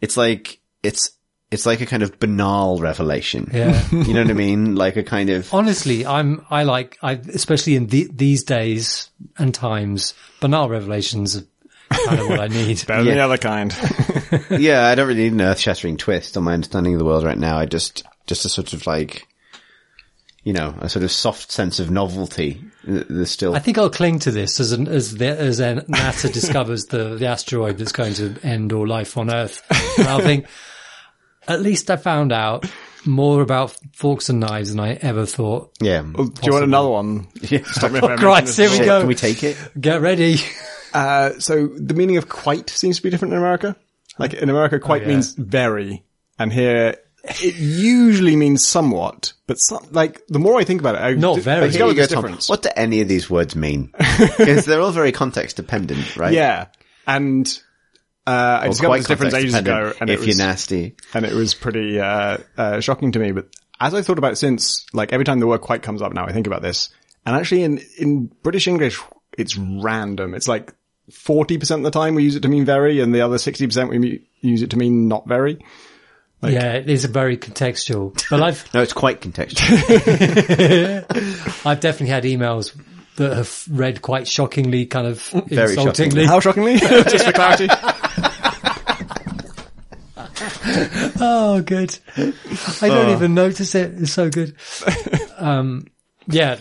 it's 0.02 0.18
like, 0.18 0.60
it's, 0.81 1.11
it's 1.53 1.65
like 1.65 1.81
a 1.81 1.85
kind 1.85 2.03
of 2.03 2.19
banal 2.19 2.80
revelation. 2.80 3.49
Yeah. 3.53 3.81
You 3.91 4.13
know 4.13 4.23
what 4.23 4.31
I 4.31 4.34
mean? 4.34 4.75
Like 4.75 4.97
a 4.97 5.03
kind 5.03 5.30
of, 5.30 5.53
Honestly, 5.53 6.05
I'm, 6.05 6.45
I 6.49 6.63
like, 6.63 6.97
I, 7.01 7.13
especially 7.13 7.75
in 7.75 7.88
the, 7.88 8.09
these 8.11 8.43
days 8.43 9.09
and 9.38 9.53
times, 9.53 10.13
banal 10.41 10.67
revelations 10.67 11.38
are 11.38 11.43
kind 11.89 12.19
of 12.19 12.27
what 12.27 12.39
I 12.39 12.47
need. 12.47 12.85
Better 12.88 13.03
than 13.03 13.13
the 13.13 13.19
other 13.21 13.38
kind. 13.38 13.73
yeah, 14.49 14.88
I 14.88 14.95
don't 14.95 15.07
really 15.07 15.23
need 15.23 15.34
an 15.34 15.41
earth-shattering 15.41 15.97
twist 15.97 16.35
on 16.35 16.43
my 16.43 16.53
understanding 16.53 16.93
of 16.93 16.99
the 16.99 17.05
world 17.05 17.23
right 17.23 17.38
now. 17.38 17.57
I 17.57 17.65
just, 17.65 18.03
just 18.27 18.45
a 18.45 18.49
sort 18.49 18.73
of 18.73 18.85
like, 18.85 19.27
you 20.43 20.51
know, 20.51 20.75
a 20.80 20.89
sort 20.89 21.03
of 21.03 21.11
soft 21.11 21.51
sense 21.51 21.80
of 21.80 21.89
novelty. 21.89 22.61
There's 22.84 23.31
still, 23.31 23.55
I 23.55 23.59
think 23.59 23.77
I'll 23.77 23.89
cling 23.89 24.19
to 24.19 24.31
this 24.31 24.59
as 24.59 24.73
an, 24.73 24.88
as 24.88 25.15
the, 25.15 25.27
as 25.27 25.59
an 25.59 25.81
NASA 25.81 26.31
discovers 26.34 26.88
the, 26.88 27.15
the 27.15 27.27
asteroid 27.27 27.77
that's 27.77 27.93
going 27.93 28.15
to 28.15 28.35
end 28.43 28.73
all 28.73 28.85
life 28.85 29.17
on 29.17 29.34
Earth. 29.34 29.63
And 29.97 30.07
I'll 30.07 30.19
think, 30.19 30.45
at 31.47 31.61
least 31.61 31.89
I 31.89 31.95
found 31.95 32.31
out 32.31 32.65
more 33.05 33.41
about 33.41 33.77
forks 33.93 34.29
and 34.29 34.39
knives 34.39 34.69
than 34.69 34.79
I 34.79 34.93
ever 34.93 35.25
thought. 35.25 35.73
yeah. 35.81 36.01
Do 36.01 36.31
you 36.43 36.53
want 36.53 36.63
another 36.63 36.89
one? 36.89 37.27
Stop 37.65 37.91
me 37.91 37.99
if 37.99 38.19
Christ, 38.19 38.57
here 38.57 38.69
we 38.69 38.77
Shit, 38.77 38.85
go. 38.85 38.99
Can 38.99 39.07
we 39.07 39.15
take 39.15 39.43
it? 39.43 39.57
Get 39.79 40.01
ready. 40.01 40.37
Uh, 40.93 41.39
so 41.39 41.67
the 41.67 41.93
meaning 41.95 42.17
of 42.17 42.29
quite 42.29 42.69
seems 42.69 42.97
to 42.97 43.03
be 43.03 43.09
different 43.09 43.33
in 43.33 43.39
America. 43.39 43.75
Like 44.19 44.33
in 44.33 44.49
America, 44.49 44.79
quite 44.79 45.01
yeah. 45.01 45.07
means 45.07 45.33
very, 45.33 46.03
and 46.37 46.53
here 46.53 46.97
it 47.23 47.55
usually 47.55 48.35
means 48.35 48.65
somewhat. 48.65 49.33
But 49.47 49.55
some, 49.55 49.87
like 49.91 50.25
the 50.27 50.39
more 50.39 50.59
I 50.59 50.63
think 50.63 50.81
about 50.81 50.95
it, 50.95 50.99
I 50.99 51.13
Not 51.13 51.39
very. 51.39 51.65
I 51.65 51.69
Here 51.69 51.87
you 51.87 51.95
go, 51.95 52.05
Tom. 52.05 52.37
What 52.47 52.61
do 52.61 52.69
any 52.75 53.01
of 53.01 53.07
these 53.07 53.29
words 53.29 53.55
mean? 53.55 53.91
Because 54.37 54.65
they're 54.65 54.81
all 54.81 54.91
very 54.91 55.11
context 55.11 55.55
dependent, 55.55 56.15
right? 56.17 56.33
Yeah, 56.33 56.67
and 57.07 57.59
uh, 58.25 58.31
I 58.61 58.65
Or 58.65 58.69
discovered 58.69 58.99
this 58.99 59.07
difference 59.07 59.33
ages 59.33 59.53
ago, 59.55 59.93
and 59.99 60.09
if 60.09 60.15
it 60.21 60.25
was 60.25 60.27
you're 60.37 60.45
nasty. 60.47 60.95
and 61.13 61.25
it 61.25 61.33
was 61.33 61.53
pretty 61.53 61.99
uh, 61.99 62.37
uh, 62.57 62.79
shocking 62.79 63.11
to 63.13 63.19
me. 63.19 63.31
But 63.31 63.47
as 63.79 63.93
I 63.93 64.01
thought 64.01 64.17
about 64.17 64.33
it 64.33 64.37
since, 64.37 64.85
like 64.93 65.11
every 65.13 65.25
time 65.25 65.39
the 65.39 65.47
word 65.47 65.61
quite 65.61 65.81
comes 65.83 66.01
up 66.01 66.13
now, 66.13 66.25
I 66.25 66.31
think 66.31 66.47
about 66.47 66.61
this. 66.61 66.89
And 67.25 67.35
actually, 67.35 67.63
in 67.63 67.81
in 67.97 68.25
British 68.43 68.67
English, 68.67 68.99
it's 69.37 69.57
random. 69.57 70.33
It's 70.33 70.47
like 70.47 70.73
forty 71.11 71.57
percent 71.57 71.79
of 71.79 71.83
the 71.91 71.91
time 71.99 72.15
we 72.15 72.23
use 72.23 72.35
it 72.35 72.41
to 72.41 72.47
mean 72.49 72.65
very, 72.65 72.99
and 73.01 73.13
the 73.13 73.21
other 73.21 73.37
sixty 73.37 73.65
percent 73.67 73.89
we 73.89 73.99
me- 73.99 74.21
use 74.41 74.61
it 74.61 74.69
to 74.71 74.77
mean 74.77 75.07
not 75.07 75.27
very. 75.27 75.59
yeah, 76.41 76.73
it 76.73 76.89
is 76.89 77.05
very 77.05 77.37
contextual, 77.37 78.13
but 78.29 78.41
I've, 78.43 78.67
No, 78.73 78.81
it's 78.81 78.91
quite 78.93 79.21
contextual. 79.21 79.65
I've 81.65 81.79
definitely 81.79 82.07
had 82.09 82.23
emails 82.25 82.75
that 83.18 83.35
have 83.35 83.64
read 83.69 84.02
quite 84.02 84.27
shockingly, 84.27 84.85
kind 84.85 85.07
of 85.07 85.22
Very 85.48 85.73
insultingly. 85.73 86.26
How 86.26 86.40
shockingly! 86.40 86.77
Just 86.80 87.26
for 87.26 87.31
clarity. 87.31 87.68
Oh, 91.26 91.61
good. 91.65 91.98
I 92.18 92.88
don't 92.88 93.15
even 93.15 93.34
notice 93.34 93.76
it. 93.76 93.94
It's 94.02 94.11
so 94.11 94.30
good. 94.30 94.56
Um, 95.38 95.85
yeah, 96.27 96.57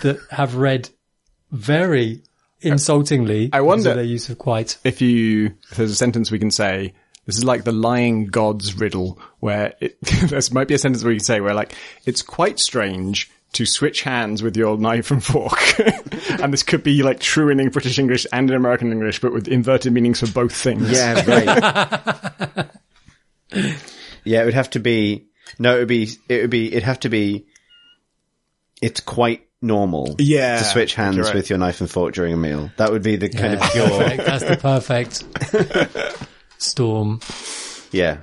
that 0.00 0.18
have 0.30 0.56
read 0.56 0.88
very 1.50 2.22
insultingly. 2.60 3.50
I 3.52 3.60
wonder- 3.60 3.94
their 3.94 4.04
use 4.04 4.28
of 4.28 4.38
quite. 4.38 4.78
if 4.84 5.00
you 5.00 5.54
if 5.70 5.76
there's 5.76 5.90
a 5.90 5.96
sentence 5.96 6.30
we 6.30 6.38
can 6.38 6.50
say 6.50 6.94
this 7.26 7.36
is 7.36 7.44
like 7.44 7.64
the 7.64 7.72
lying 7.72 8.26
gods 8.26 8.74
riddle 8.78 9.18
where 9.40 9.74
it 9.80 10.00
this 10.02 10.52
might 10.52 10.68
be 10.68 10.74
a 10.74 10.78
sentence 10.78 11.04
where 11.04 11.12
you 11.12 11.18
can 11.18 11.24
say 11.24 11.40
where 11.40 11.54
like 11.54 11.74
it's 12.04 12.22
quite 12.22 12.58
strange 12.58 13.30
to 13.54 13.66
switch 13.66 14.02
hands 14.02 14.42
with 14.42 14.56
your 14.56 14.76
knife 14.78 15.10
and 15.10 15.22
fork 15.24 15.78
and 16.40 16.52
this 16.52 16.62
could 16.62 16.82
be 16.82 17.02
like 17.02 17.20
true 17.20 17.48
in 17.48 17.68
British 17.70 17.98
English 17.98 18.26
and 18.32 18.50
in 18.50 18.56
American 18.56 18.92
English 18.92 19.20
but 19.20 19.32
with 19.32 19.48
inverted 19.48 19.92
meanings 19.92 20.20
for 20.20 20.26
both 20.32 20.54
things 20.54 20.90
Yeah, 20.90 21.14
right. 21.26 22.66
yeah, 24.24 24.42
it 24.42 24.44
would 24.44 24.54
have 24.54 24.70
to 24.70 24.80
be. 24.80 25.26
No, 25.58 25.76
it 25.76 25.80
would 25.80 25.88
be. 25.88 26.08
It 26.28 26.40
would 26.42 26.50
be. 26.50 26.68
It'd 26.68 26.82
have 26.82 27.00
to 27.00 27.08
be. 27.08 27.46
It's 28.82 29.00
quite 29.00 29.46
normal. 29.62 30.16
Yeah, 30.18 30.58
to 30.58 30.64
switch 30.64 30.94
hands 30.94 31.18
right. 31.18 31.34
with 31.34 31.48
your 31.50 31.58
knife 31.58 31.80
and 31.80 31.90
fork 31.90 32.14
during 32.14 32.32
a 32.32 32.36
meal. 32.36 32.70
That 32.76 32.90
would 32.90 33.02
be 33.02 33.16
the 33.16 33.28
kind 33.28 33.54
of 33.54 33.60
pure. 33.72 33.86
perfect. 33.88 34.24
That's 34.24 34.44
the 34.44 34.56
perfect 34.56 36.18
storm. 36.58 37.20
Yeah. 37.92 38.18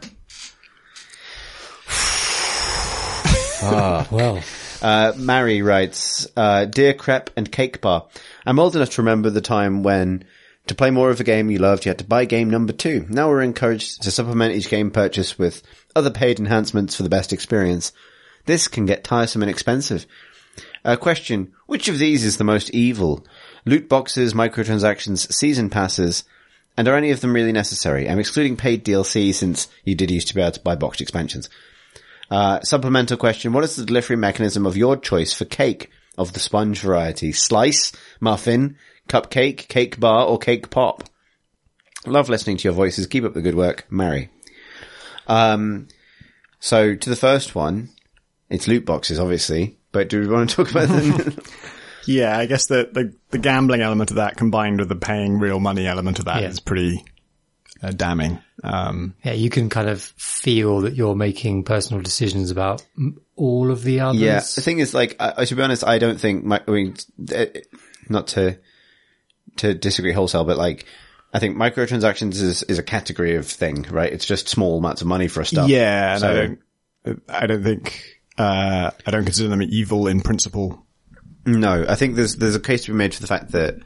ah, 3.63 4.07
Well, 4.11 4.41
Uh, 4.81 5.13
Mary 5.15 5.61
writes, 5.61 6.27
uh, 6.35 6.65
Dear 6.65 6.93
Crepe 6.93 7.29
and 7.35 7.51
Cake 7.51 7.81
Bar, 7.81 8.07
I'm 8.45 8.59
old 8.59 8.75
enough 8.75 8.91
to 8.91 9.01
remember 9.01 9.29
the 9.29 9.41
time 9.41 9.83
when 9.83 10.25
to 10.67 10.75
play 10.75 10.89
more 10.89 11.09
of 11.09 11.19
a 11.19 11.23
game 11.23 11.49
you 11.51 11.59
loved, 11.59 11.85
you 11.85 11.89
had 11.89 11.99
to 11.99 12.05
buy 12.05 12.25
game 12.25 12.49
number 12.49 12.73
two. 12.73 13.05
Now 13.09 13.29
we're 13.29 13.41
encouraged 13.41 14.03
to 14.03 14.11
supplement 14.11 14.55
each 14.55 14.69
game 14.69 14.91
purchase 14.91 15.37
with 15.37 15.61
other 15.95 16.09
paid 16.09 16.39
enhancements 16.39 16.95
for 16.95 17.03
the 17.03 17.09
best 17.09 17.33
experience. 17.33 17.91
This 18.45 18.67
can 18.67 18.85
get 18.85 19.03
tiresome 19.03 19.43
and 19.43 19.51
expensive. 19.51 20.05
Uh, 20.83 20.95
question, 20.95 21.53
which 21.67 21.87
of 21.87 21.99
these 21.99 22.25
is 22.25 22.37
the 22.37 22.43
most 22.43 22.71
evil? 22.71 23.25
Loot 23.65 23.87
boxes, 23.87 24.33
microtransactions, 24.33 25.31
season 25.31 25.69
passes, 25.69 26.23
and 26.75 26.87
are 26.87 26.95
any 26.95 27.11
of 27.11 27.21
them 27.21 27.33
really 27.33 27.51
necessary? 27.51 28.09
I'm 28.09 28.19
excluding 28.19 28.57
paid 28.57 28.83
DLC 28.83 29.33
since 29.33 29.67
you 29.83 29.93
did 29.93 30.09
used 30.09 30.29
to 30.29 30.35
be 30.35 30.41
able 30.41 30.53
to 30.53 30.59
buy 30.61 30.75
boxed 30.75 31.01
expansions. 31.01 31.49
Uh, 32.31 32.61
supplemental 32.61 33.17
question. 33.17 33.51
What 33.53 33.63
is 33.65 33.75
the 33.75 33.85
delivery 33.85 34.15
mechanism 34.15 34.65
of 34.65 34.77
your 34.77 34.95
choice 34.97 35.33
for 35.33 35.45
cake 35.45 35.91
of 36.17 36.31
the 36.33 36.39
sponge 36.39 36.79
variety? 36.79 37.33
Slice, 37.33 37.91
muffin, 38.21 38.77
cupcake, 39.09 39.67
cake 39.67 39.99
bar, 39.99 40.25
or 40.25 40.39
cake 40.39 40.69
pop? 40.69 41.03
Love 42.05 42.29
listening 42.29 42.55
to 42.57 42.63
your 42.63 42.73
voices. 42.73 43.05
Keep 43.05 43.25
up 43.25 43.33
the 43.33 43.41
good 43.41 43.55
work. 43.55 43.85
Mary. 43.91 44.29
Um, 45.27 45.87
so 46.59 46.95
to 46.95 47.09
the 47.09 47.15
first 47.15 47.53
one, 47.53 47.89
it's 48.49 48.67
loot 48.67 48.85
boxes, 48.85 49.19
obviously, 49.19 49.77
but 49.91 50.09
do 50.09 50.19
we 50.21 50.27
want 50.27 50.49
to 50.49 50.55
talk 50.55 50.71
about 50.71 50.87
them? 50.87 51.37
yeah 52.07 52.35
I 52.37 52.47
guess 52.47 52.65
the, 52.65 52.89
the 52.91 53.13
the 53.29 53.37
gambling 53.37 53.81
element 53.81 54.09
of 54.09 54.15
that 54.15 54.35
combined 54.35 54.79
with 54.79 54.89
the 54.89 54.95
paying 54.95 55.37
real 55.37 55.59
money 55.59 55.85
element 55.85 56.17
of 56.17 56.25
that 56.25 56.43
is 56.43 56.57
Yeah. 56.57 56.63
pretty 56.65 57.05
uh, 57.83 57.91
damning 57.91 58.39
um 58.63 59.15
yeah, 59.23 59.33
you 59.33 59.49
can 59.49 59.69
kind 59.69 59.89
of 59.89 60.01
feel 60.01 60.81
that 60.81 60.95
you're 60.95 61.15
making 61.15 61.63
personal 61.63 62.01
decisions 62.01 62.51
about 62.51 62.83
all 63.35 63.71
of 63.71 63.83
the 63.83 63.99
others. 64.01 64.21
Yeah, 64.21 64.39
the 64.39 64.61
thing 64.61 64.79
is, 64.79 64.93
like, 64.93 65.15
I, 65.19 65.33
I- 65.37 65.45
to 65.45 65.55
be 65.55 65.61
honest, 65.63 65.83
I 65.83 65.97
don't 65.97 66.19
think. 66.19 66.43
My, 66.43 66.61
I 66.67 66.71
mean, 66.71 66.95
uh, 67.35 67.45
not 68.09 68.27
to 68.27 68.57
to 69.57 69.73
disagree 69.73 70.11
wholesale, 70.13 70.43
but 70.45 70.57
like, 70.57 70.85
I 71.33 71.39
think 71.39 71.57
microtransactions 71.57 72.33
is 72.41 72.63
is 72.63 72.77
a 72.79 72.83
category 72.83 73.35
of 73.35 73.47
thing, 73.47 73.83
right? 73.89 74.11
It's 74.13 74.25
just 74.25 74.47
small 74.47 74.77
amounts 74.77 75.01
of 75.01 75.07
money 75.07 75.27
for 75.27 75.41
a 75.41 75.45
stuff. 75.45 75.67
Yeah, 75.69 76.11
and 76.13 76.19
So- 76.21 76.29
I 76.29 76.33
don't, 76.35 76.59
I 77.29 77.47
don't 77.47 77.63
think, 77.63 78.03
uh, 78.37 78.91
I 79.07 79.11
don't 79.11 79.25
consider 79.25 79.49
them 79.49 79.61
evil 79.63 80.07
in 80.07 80.21
principle. 80.21 80.85
No, 81.47 81.83
I 81.89 81.95
think 81.95 82.15
there's 82.15 82.35
there's 82.35 82.55
a 82.55 82.59
case 82.59 82.85
to 82.85 82.91
be 82.91 82.97
made 82.97 83.15
for 83.15 83.21
the 83.21 83.27
fact 83.27 83.53
that 83.53 83.79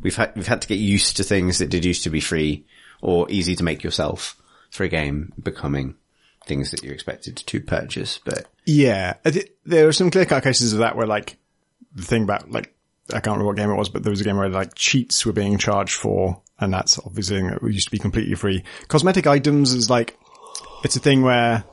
we've 0.00 0.14
had 0.14 0.32
we've 0.36 0.46
had 0.46 0.62
to 0.62 0.68
get 0.68 0.78
used 0.78 1.16
to 1.16 1.24
things 1.24 1.58
that 1.58 1.70
did 1.70 1.84
used 1.84 2.04
to 2.04 2.10
be 2.10 2.20
free 2.20 2.64
or 3.02 3.30
easy 3.30 3.54
to 3.56 3.64
make 3.64 3.82
yourself 3.82 4.40
for 4.70 4.84
a 4.84 4.88
game 4.88 5.32
becoming 5.42 5.96
things 6.46 6.70
that 6.70 6.82
you're 6.82 6.94
expected 6.94 7.36
to 7.36 7.60
purchase. 7.60 8.18
But 8.24 8.46
Yeah, 8.64 9.14
there 9.64 9.86
are 9.86 9.92
some 9.92 10.10
clear 10.10 10.24
cut 10.24 10.42
cases 10.42 10.72
of 10.72 10.78
that 10.78 10.96
where 10.96 11.06
like 11.06 11.36
the 11.94 12.02
thing 12.02 12.22
about 12.22 12.50
like 12.50 12.74
I 13.10 13.20
can't 13.20 13.36
remember 13.36 13.46
what 13.46 13.56
game 13.56 13.70
it 13.70 13.76
was, 13.76 13.88
but 13.88 14.02
there 14.02 14.10
was 14.10 14.20
a 14.20 14.24
game 14.24 14.36
where 14.36 14.48
like 14.48 14.74
cheats 14.74 15.26
were 15.26 15.32
being 15.32 15.58
charged 15.58 15.94
for, 15.94 16.40
and 16.58 16.72
that's 16.72 16.98
obviously 16.98 17.42
that 17.42 17.62
used 17.62 17.88
to 17.88 17.90
be 17.90 17.98
completely 17.98 18.34
free. 18.34 18.64
Cosmetic 18.88 19.26
items 19.26 19.72
is 19.72 19.90
like 19.90 20.16
it's 20.84 20.96
a 20.96 21.00
thing 21.00 21.22
where 21.22 21.64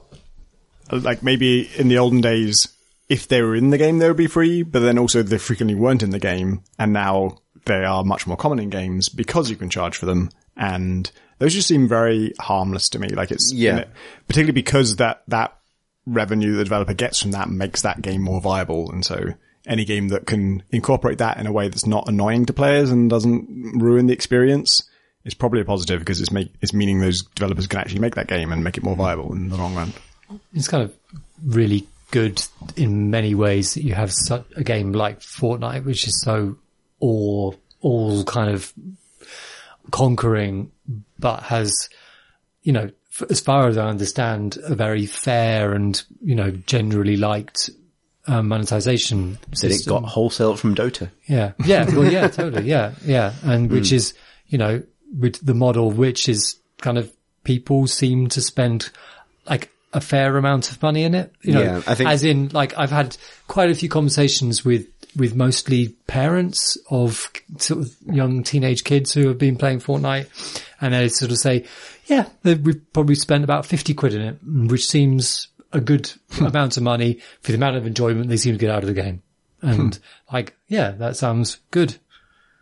like 0.92 1.24
maybe 1.24 1.70
in 1.78 1.88
the 1.88 2.00
olden 2.00 2.22
days, 2.22 2.68
if 3.08 3.28
they 3.28 3.42
were 3.42 3.56
in 3.56 3.70
the 3.70 3.78
game, 3.78 4.00
they 4.00 4.08
would 4.08 4.18
be 4.18 4.28
free, 4.28 4.64
but 4.64 4.80
then 4.80 4.98
also 4.98 5.24
they 5.24 5.38
frequently 5.38 5.76
weren't 5.76 6.04
in 6.04 6.10
the 6.10 6.20
game, 6.20 6.64
and 6.78 6.94
now 6.94 7.38
they 7.66 7.86
are 7.86 8.04
much 8.04 8.26
more 8.26 8.38
common 8.38 8.60
in 8.60 8.70
games 8.70 9.10
because 9.10 9.50
you 9.50 9.56
can 9.56 9.70
charge 9.70 9.98
for 9.98 10.06
them, 10.06 10.30
and 10.60 11.10
those 11.40 11.54
just 11.54 11.68
seem 11.68 11.88
very 11.88 12.34
harmless 12.40 12.90
to 12.90 13.00
me. 13.00 13.08
Like 13.08 13.32
it's 13.32 13.52
Yeah. 13.52 13.70
you 13.72 13.76
know, 13.82 13.88
particularly 14.28 14.52
because 14.54 14.98
that 14.98 15.24
that 15.30 15.58
revenue 16.06 16.56
the 16.56 16.64
developer 16.64 16.94
gets 16.94 17.22
from 17.22 17.32
that 17.32 17.50
makes 17.50 17.82
that 17.82 18.02
game 18.02 18.22
more 18.22 18.42
viable, 18.42 18.92
and 18.92 19.04
so 19.04 19.34
any 19.66 19.86
game 19.86 20.10
that 20.10 20.26
can 20.26 20.64
incorporate 20.72 21.18
that 21.20 21.38
in 21.38 21.46
a 21.48 21.52
way 21.52 21.68
that's 21.68 21.86
not 21.86 22.08
annoying 22.08 22.46
to 22.46 22.54
players 22.54 22.92
and 22.92 23.10
doesn't 23.10 23.80
ruin 23.80 24.08
the 24.08 24.14
experience 24.14 24.84
is 25.26 25.34
probably 25.34 25.62
a 25.62 25.66
positive 25.66 26.00
because 26.00 26.20
it's 26.22 26.32
make 26.32 26.52
it's 26.62 26.74
meaning 26.74 27.00
those 27.00 27.24
developers 27.36 27.68
can 27.68 27.80
actually 27.80 28.00
make 28.00 28.16
that 28.16 28.28
game 28.28 28.52
and 28.52 28.64
make 28.64 28.78
it 28.78 28.84
more 28.84 28.96
viable 28.96 29.32
in 29.34 29.50
the 29.50 29.58
long 29.58 29.76
run. 29.76 29.94
it's 30.54 30.68
kind 30.68 30.84
of 30.84 30.94
really 31.46 31.88
good 32.12 32.42
in 32.76 33.12
many 33.12 33.36
ways 33.36 33.76
that 33.76 33.84
you 33.84 33.94
have 33.94 34.12
such 34.12 34.46
a 34.56 34.64
game 34.64 34.94
like 34.94 35.20
Fortnite, 35.20 35.84
which 35.86 36.08
is 36.08 36.20
so 36.22 36.58
all 37.00 37.56
all 37.82 38.24
kind 38.24 38.50
of 38.50 38.74
conquering, 39.92 40.72
but 41.18 41.44
has 41.44 41.90
you 42.64 42.74
know, 42.74 42.90
f- 43.14 43.30
as 43.30 43.40
far 43.40 43.68
as 43.68 43.78
I 43.78 43.88
understand, 43.88 44.58
a 44.64 44.76
very 44.76 45.06
fair 45.06 45.74
and 45.74 46.02
you 46.22 46.36
know 46.36 46.52
generally 46.66 47.18
liked 47.18 47.70
uh, 48.28 48.42
monetization 48.44 49.38
that 49.62 49.72
it 49.72 49.86
got 49.88 50.04
wholesale 50.04 50.56
from 50.56 50.76
Dota. 50.76 51.10
Yeah. 51.26 51.54
Yeah. 51.66 51.86
Well, 51.96 52.12
yeah, 52.12 52.28
totally. 52.40 52.68
Yeah. 52.70 52.94
Yeah. 53.04 53.34
And 53.44 53.72
which 53.72 53.92
is, 53.92 54.14
you 54.48 54.58
know, 54.58 54.84
with 55.18 55.44
the 55.44 55.54
model, 55.56 55.90
which 55.90 56.30
is 56.30 56.60
kind 56.80 56.98
of 56.98 57.12
people 57.44 57.88
seem 57.88 58.28
to 58.30 58.42
spend 58.42 58.92
like 59.50 59.72
a 59.94 60.02
fair 60.02 60.38
amount 60.38 60.70
of 60.70 60.80
money 60.84 61.04
in 61.04 61.16
it. 61.16 61.34
You 61.42 61.54
know, 61.54 61.62
Yeah, 61.64 61.82
I 61.88 61.96
think- 61.96 62.10
as 62.10 62.24
in 62.24 62.50
like 62.50 62.78
I've 62.78 62.92
had 62.92 63.18
quite 63.48 63.72
a 63.72 63.76
few 63.76 63.90
conversations 63.90 64.64
with, 64.64 64.86
with 65.16 65.36
mostly 65.36 65.90
parents 66.08 66.78
of 66.90 67.32
sort 67.58 67.82
of 67.82 67.96
young 68.06 68.44
teenage 68.44 68.84
kids 68.84 69.14
who 69.14 69.28
have 69.28 69.38
been 69.38 69.58
playing 69.58 69.80
Fortnite 69.80 70.28
and 70.82 70.94
they 70.94 71.10
sort 71.10 71.32
of 71.32 71.38
say, 71.38 71.66
yeah, 72.06 72.28
we've 72.44 72.82
probably 72.94 73.16
spent 73.16 73.44
about 73.44 73.66
50 73.66 73.94
quid 73.94 74.14
in 74.14 74.22
it, 74.22 74.38
which 74.44 74.88
seems 74.88 75.48
a 75.72 75.80
good 75.80 76.12
hmm. 76.32 76.46
amount 76.46 76.78
of 76.78 76.84
money 76.84 77.20
for 77.42 77.52
the 77.52 77.58
amount 77.58 77.76
of 77.76 77.86
enjoyment 77.86 78.30
they 78.30 78.38
seem 78.38 78.54
to 78.54 78.60
get 78.60 78.72
out 78.72 78.84
of 78.84 78.88
the 78.88 79.02
game. 79.02 79.22
And 79.62 79.96
hmm. 79.96 80.34
like, 80.34 80.56
yeah, 80.68 80.92
that 80.92 81.18
sounds 81.18 81.60
good. 81.72 81.98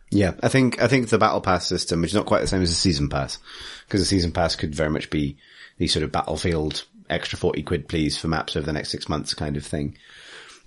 Yeah, 0.09 0.33
I 0.41 0.47
think 0.47 0.81
I 0.81 0.87
think 0.87 1.09
the 1.09 1.17
battle 1.17 1.41
pass 1.41 1.67
system, 1.67 2.01
which 2.01 2.11
is 2.11 2.15
not 2.15 2.25
quite 2.25 2.39
the 2.39 2.47
same 2.47 2.61
as 2.61 2.69
the 2.69 2.75
season 2.75 3.09
pass, 3.09 3.39
because 3.85 3.99
the 3.99 4.05
season 4.05 4.31
pass 4.31 4.55
could 4.55 4.73
very 4.73 4.89
much 4.89 5.09
be 5.09 5.37
the 5.77 5.87
sort 5.87 6.03
of 6.03 6.13
battlefield 6.13 6.85
extra 7.09 7.37
forty 7.37 7.61
quid, 7.61 7.89
please, 7.89 8.17
for 8.17 8.29
maps 8.29 8.55
over 8.55 8.65
the 8.65 8.71
next 8.71 8.89
six 8.89 9.09
months 9.09 9.33
kind 9.33 9.57
of 9.57 9.65
thing. 9.65 9.97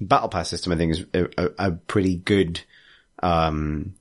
Battle 0.01 0.29
pass 0.29 0.49
system, 0.49 0.73
I 0.73 0.77
think, 0.77 0.93
is 0.93 1.05
a, 1.15 1.51
a, 1.59 1.71
pretty 1.73 2.17
good 2.17 2.61
um, 3.23 3.95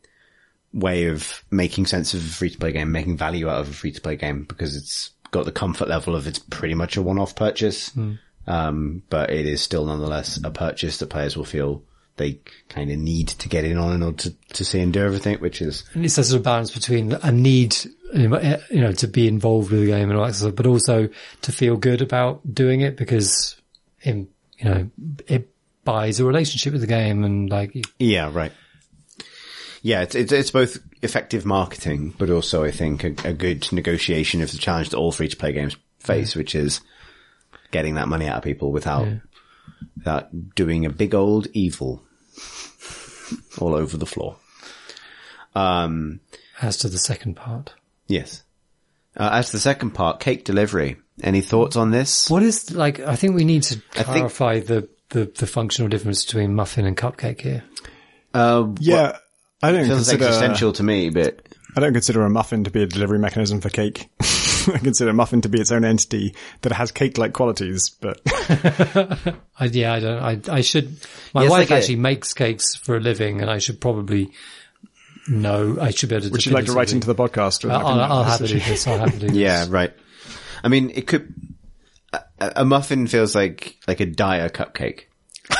way 0.74 1.08
of 1.08 1.44
making 1.52 1.88
sense 1.88 2.14
of 2.14 2.22
a 2.22 2.30
free 2.30 2.50
to 2.50 2.58
play 2.58 2.72
game, 2.72 2.92
making 2.92 3.18
value 3.18 3.50
out 3.50 3.62
of 3.62 3.70
a 3.70 3.74
free 3.74 3.92
to 3.92 4.02
play 4.02 4.16
game, 4.16 4.44
because 4.44 4.76
it's 4.76 5.12
got 5.32 5.46
the 5.46 5.52
comfort 5.52 5.88
level 5.88 6.16
of 6.16 6.28
it's 6.28 6.40
pretty 6.40 6.74
much 6.74 6.98
a 6.98 7.02
one 7.02 7.20
off 7.20 7.36
purchase, 7.36 7.92
um, 8.48 9.04
but 9.10 9.30
it 9.30 9.46
is 9.46 9.62
still 9.62 9.86
nonetheless 9.86 10.40
a 10.44 10.52
purchase 10.52 10.98
that 10.98 11.10
players 11.10 11.38
will 11.38 11.46
feel. 11.46 11.84
They 12.18 12.40
kind 12.68 12.92
of 12.92 12.98
need 12.98 13.30
to 13.30 13.48
get 13.48 13.64
in 13.64 13.78
on 13.78 13.94
in 13.94 14.04
order 14.04 14.18
to, 14.18 14.36
to 14.56 14.66
see 14.66 14.82
and 14.82 14.92
do 14.92 15.02
everything, 15.02 15.38
which 15.38 15.62
is 15.62 15.86
And 15.94 16.04
it's 16.04 16.18
a 16.18 16.24
sort 16.24 16.40
of 16.40 16.44
balance 16.44 16.70
between 16.70 17.14
a 17.14 17.32
need, 17.32 17.78
you 18.14 18.28
know, 18.28 18.92
to 18.92 19.08
be 19.08 19.26
involved 19.28 19.72
with 19.72 19.82
the 19.82 19.88
game 19.88 20.10
and 20.10 20.20
all 20.20 20.26
that 20.26 20.34
stuff, 20.34 20.54
but 20.54 20.66
also 20.66 21.08
to 21.44 21.52
feel 21.54 21.78
good 21.78 22.02
about 22.02 22.42
doing 22.54 22.82
it 22.82 22.98
because, 22.98 23.56
in, 24.02 24.28
you 24.58 24.66
know, 24.66 24.90
it 25.28 25.50
buys 25.92 26.20
a 26.20 26.26
relationship 26.26 26.74
with 26.74 26.82
the 26.82 26.88
game 26.88 27.24
and 27.24 27.50
like, 27.50 27.76
Yeah, 27.98 28.30
right. 28.34 28.52
Yeah, 29.82 30.02
it's, 30.02 30.14
it's, 30.16 30.32
it's 30.32 30.52
both 30.52 30.78
effective 31.02 31.46
marketing, 31.46 32.14
but 32.18 32.30
also 32.30 32.64
I 32.64 32.72
think 32.72 33.04
a, 33.04 33.30
a 33.30 33.34
good 33.34 33.72
negotiation 33.72 34.42
of 34.42 34.52
the 34.52 34.58
challenge 34.58 34.90
that 34.90 34.98
all 34.98 35.12
free 35.12 35.30
to 35.30 35.38
play 35.38 35.54
games 35.54 35.78
face, 36.00 36.36
which 36.36 36.54
is 36.54 36.82
getting 37.72 37.96
that 37.96 38.08
money 38.08 38.28
out 38.28 38.38
of 38.38 38.44
people 38.44 38.72
without, 38.72 39.08
without 39.96 40.56
doing 40.56 40.86
a 40.86 40.90
big 40.90 41.16
old 41.16 41.48
evil 41.54 42.04
all 43.60 43.74
over 43.74 43.96
the 43.98 44.06
floor. 44.06 44.36
Um, 45.56 46.20
as 46.62 46.78
to 46.78 46.90
the 46.90 46.98
second 46.98 47.36
part. 47.36 47.74
yes. 48.08 48.44
Uh, 49.18 49.30
as 49.34 49.48
to 49.48 49.54
the 49.54 49.60
second 49.60 49.92
part, 49.92 50.20
cake 50.20 50.46
delivery. 50.46 50.98
Any 51.22 51.42
thoughts 51.42 51.76
on 51.76 51.92
this? 51.92 52.30
What 52.30 52.44
is 52.44 52.74
like? 52.74 53.00
I 53.02 53.16
think 53.18 53.36
we 53.36 53.44
need 53.44 53.64
to 53.64 53.76
think- 53.92 54.06
clarify 54.08 54.60
the, 54.60 54.88
the 55.10 55.32
the 55.38 55.48
functional 55.48 55.90
difference 55.90 56.26
between 56.26 56.56
muffin 56.56 56.86
and 56.86 56.96
cupcake 56.98 57.42
here. 57.42 57.64
Uh, 58.34 58.68
Yeah, 58.80 59.18
I 59.62 59.72
don't 59.72 59.86
feels 59.86 60.00
consider 60.08 60.26
existential 60.26 60.74
to 60.74 60.84
me, 60.84 61.10
but 61.10 61.42
I 61.76 61.80
don't 61.80 61.94
consider 61.94 62.24
a 62.24 62.30
muffin 62.30 62.64
to 62.66 62.72
be 62.72 62.84
a 62.84 62.88
delivery 62.88 63.20
mechanism 63.20 63.62
for 63.62 63.70
cake. 63.70 64.10
I 64.74 64.78
consider 64.78 65.10
a 65.12 65.14
muffin 65.14 65.42
to 65.42 65.50
be 65.50 65.60
its 65.60 65.72
own 65.72 65.84
entity 65.86 66.36
that 66.62 66.72
has 66.74 66.92
cake-like 66.92 67.34
qualities, 67.34 67.90
but 67.90 68.20
I, 68.28 69.66
yeah, 69.72 69.94
I 69.94 70.00
don't. 70.00 70.22
I 70.22 70.40
I 70.58 70.62
should. 70.62 70.90
My 71.34 71.42
Yeah, 71.42 71.48
it's 71.48 71.52
wife 71.52 71.72
actually 71.72 71.96
makes 71.96 72.34
cakes 72.34 72.76
for 72.76 72.98
a 72.98 73.00
living, 73.00 73.42
and 73.42 73.50
I 73.50 73.58
should 73.60 73.80
probably 73.82 74.32
know. 75.28 75.78
I 75.80 75.92
should 75.92 76.10
be 76.10 76.16
able 76.16 76.26
to. 76.28 76.32
would 76.32 76.46
you 76.46 76.52
like 76.52 76.66
to 76.66 76.74
write 76.74 76.92
into 76.92 77.08
the 77.08 77.16
podcast? 77.16 77.64
with 77.64 77.72
I'll, 77.74 77.84
like 77.84 77.88
a 77.88 78.02
I'll, 78.04 78.12
I'll 78.12 78.24
have 78.24 78.40
to 78.40 78.48
do 78.48 78.60
this. 78.60 78.86
I'll 78.88 79.00
have 79.00 79.14
to 79.14 79.20
do 79.20 79.28
this. 79.30 79.36
yeah, 79.38 79.66
right. 79.70 79.94
I 80.64 80.68
mean, 80.68 80.92
it 80.92 81.08
could. 81.08 81.34
A, 82.40 82.52
a 82.58 82.66
muffin 82.66 83.08
feels 83.08 83.36
like 83.36 83.78
like 83.88 84.00
a 84.00 84.06
dire 84.06 84.50
cupcake, 84.50 85.04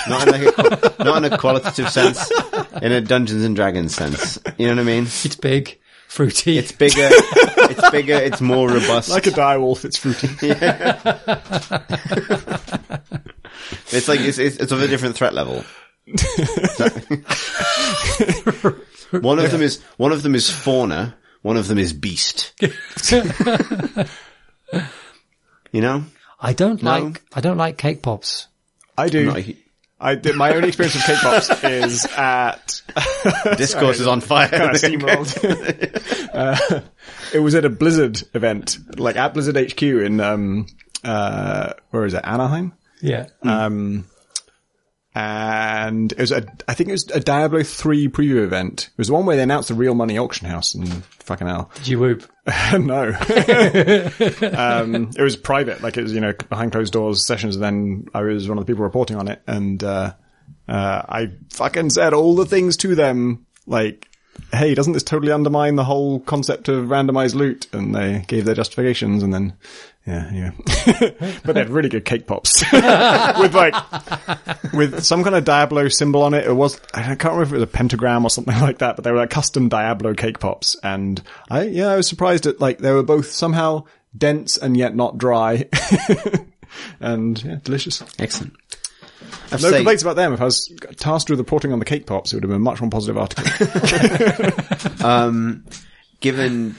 not 0.08 0.28
in 0.28 0.34
like 0.34 0.58
a, 0.58 0.96
not 1.04 1.24
in 1.24 1.32
a 1.32 1.38
qualitative 1.38 1.90
sense, 1.90 2.32
in 2.82 2.92
a 2.92 3.02
Dungeons 3.02 3.44
and 3.44 3.56
Dragons 3.56 3.96
sense. 3.96 4.40
You 4.58 4.68
know 4.68 4.76
what 4.76 4.82
I 4.82 4.84
mean? 4.84 5.04
It's 5.04 5.36
big, 5.36 5.80
fruity. 6.08 6.58
It's 6.58 6.72
bigger. 6.72 7.10
it's 7.12 7.90
bigger. 7.92 8.16
It's 8.16 8.42
more 8.42 8.70
robust. 8.70 9.10
Like 9.10 9.28
a 9.28 9.32
direwolf, 9.32 9.86
it's 9.86 9.98
fruity. 9.98 10.30
It's 13.92 14.08
like 14.08 14.20
it's, 14.20 14.38
it's 14.38 14.58
it's 14.58 14.72
of 14.72 14.82
a 14.82 14.88
different 14.88 15.16
threat 15.16 15.34
level. 15.34 15.64
one 19.22 19.40
of 19.40 19.52
them 19.52 19.62
is 19.62 19.82
one 19.98 20.12
of 20.12 20.24
them 20.24 20.36
is 20.36 20.50
fauna. 20.50 21.16
One 21.42 21.58
of 21.58 21.68
them 21.68 21.78
is 21.78 21.94
beast. 21.94 22.54
You 25.72 25.82
know, 25.82 26.04
I 26.42 26.54
don't 26.54 26.82
No. 26.82 26.92
like. 27.00 27.22
I 27.34 27.42
don't 27.42 27.58
like 27.58 27.78
cake 27.78 28.02
pops. 28.02 28.48
I 28.98 29.10
do. 29.10 29.26
Not 29.26 29.38
a- 29.40 29.58
I 30.02 30.16
did, 30.16 30.38
my 30.38 30.54
only 30.56 30.70
experience 30.70 30.96
of 30.96 31.02
cake 31.04 31.18
pops 31.18 31.50
is 31.66 32.06
at 32.16 32.82
discourse 33.58 34.00
is 34.00 34.08
on 34.08 34.22
fire. 34.22 34.48
kind 34.48 34.70
of 34.70 34.76
steamrolled. 34.82 36.30
uh, 36.34 36.82
it 37.34 37.40
was 37.40 37.54
at 37.56 37.66
a 37.66 37.70
Blizzard 37.70 38.24
event, 38.34 38.78
like 38.98 39.18
at 39.18 39.34
Blizzard 39.34 39.58
HQ 39.58 39.82
in 39.84 40.22
um 40.22 40.68
uh 41.04 41.74
where 41.92 42.06
is 42.06 42.14
it 42.14 42.22
Anaheim? 42.24 42.72
Yeah. 43.02 43.28
Um, 43.44 44.06
and 45.20 46.12
it 46.14 46.20
was 46.20 46.32
a, 46.32 46.46
I 46.68 46.74
think 46.74 46.90
it 46.90 46.94
was 46.94 47.12
a 47.12 47.20
Diablo 47.20 47.62
3 47.62 48.08
preview 48.08 48.42
event. 48.44 48.90
It 48.94 48.98
was 48.98 49.08
the 49.08 49.14
one 49.14 49.26
where 49.26 49.36
they 49.36 49.44
announced 49.44 49.68
the 49.68 49.74
real 49.74 49.94
money 49.94 50.18
auction 50.18 50.48
house 50.48 50.74
and 50.74 51.04
fucking 51.04 51.48
hell. 51.48 51.70
Did 51.76 51.88
you 51.90 52.00
whoop? 52.00 52.32
no. 52.74 53.10
um, 54.58 55.12
it 55.18 55.22
was 55.22 55.36
private, 55.36 55.82
like 55.82 55.98
it 55.98 56.04
was, 56.04 56.14
you 56.14 56.22
know, 56.22 56.32
behind 56.48 56.72
closed 56.72 56.94
doors 56.94 57.26
sessions. 57.26 57.58
And 57.58 57.64
then 57.64 58.06
I 58.14 58.22
was 58.22 58.48
one 58.48 58.58
of 58.58 58.66
the 58.66 58.72
people 58.72 58.86
reporting 58.86 59.18
on 59.18 59.28
it. 59.28 59.42
And, 59.46 59.84
uh, 59.84 60.14
uh, 60.70 61.02
I 61.10 61.32
fucking 61.50 61.90
said 61.90 62.14
all 62.14 62.36
the 62.36 62.46
things 62.46 62.78
to 62.78 62.96
them, 62.96 63.46
like, 63.68 64.08
hey, 64.54 64.74
doesn't 64.74 64.94
this 64.94 65.04
totally 65.04 65.34
undermine 65.34 65.76
the 65.76 65.84
whole 65.84 66.22
concept 66.22 66.70
of 66.70 66.86
randomized 66.86 67.36
loot? 67.36 67.68
And 67.74 67.94
they 67.94 68.24
gave 68.28 68.46
their 68.46 68.56
justifications 68.56 69.22
and 69.22 69.34
then, 69.34 69.54
yeah, 70.10 70.32
yeah. 70.34 70.52
but 71.46 71.54
they 71.54 71.60
had 71.60 71.70
really 71.70 71.90
good 71.90 72.04
cake 72.06 72.26
pops 72.26 72.64
with 72.74 73.54
like, 73.54 73.76
with 74.74 75.04
some 75.04 75.24
kind 75.24 75.36
of 75.36 75.46
Diablo 75.46 75.88
symbol 75.88 76.24
on 76.24 76.34
it. 76.34 76.46
It 76.48 76.54
was, 76.54 76.82
I 76.94 77.02
can't 77.04 77.24
remember 77.26 77.44
if 77.44 77.52
it 77.52 77.56
was 77.56 77.64
a 77.64 77.68
pentagram 77.68 78.26
or 78.26 78.30
something 78.30 78.58
like 78.62 78.80
that, 78.80 78.96
but 78.96 79.04
they 79.06 79.12
were 79.12 79.18
like 79.18 79.30
custom 79.30 79.70
Diablo 79.70 80.14
cake 80.16 80.40
pops. 80.40 80.76
And 80.84 81.22
I, 81.50 81.64
yeah, 81.64 81.90
I 81.90 81.96
was 81.96 82.08
surprised 82.08 82.48
at 82.48 82.60
like, 82.60 82.80
they 82.80 82.92
were 82.92 83.04
both 83.04 83.32
somehow 83.32 83.84
dense 84.18 84.58
and 84.58 84.76
yet 84.76 84.96
not 84.96 85.18
dry. 85.18 85.70
and 87.00 87.44
yeah, 87.44 87.58
delicious. 87.64 88.04
Excellent. 88.18 88.54
I've 89.52 89.62
No 89.62 89.70
say- 89.70 89.76
complaints 89.78 90.02
about 90.02 90.16
them. 90.16 90.34
If 90.34 90.42
I 90.42 90.46
was 90.46 90.74
tasked 90.98 91.30
with 91.30 91.40
reporting 91.40 91.72
on 91.72 91.80
the 91.80 91.86
cake 91.86 92.08
pops, 92.08 92.34
it 92.34 92.38
would 92.38 92.44
have 92.44 92.50
been 92.50 92.56
a 92.56 92.60
much 92.60 92.82
more 92.82 92.90
positive 92.90 93.18
article. 93.18 93.46
Um, 95.08 95.66
given 96.20 96.76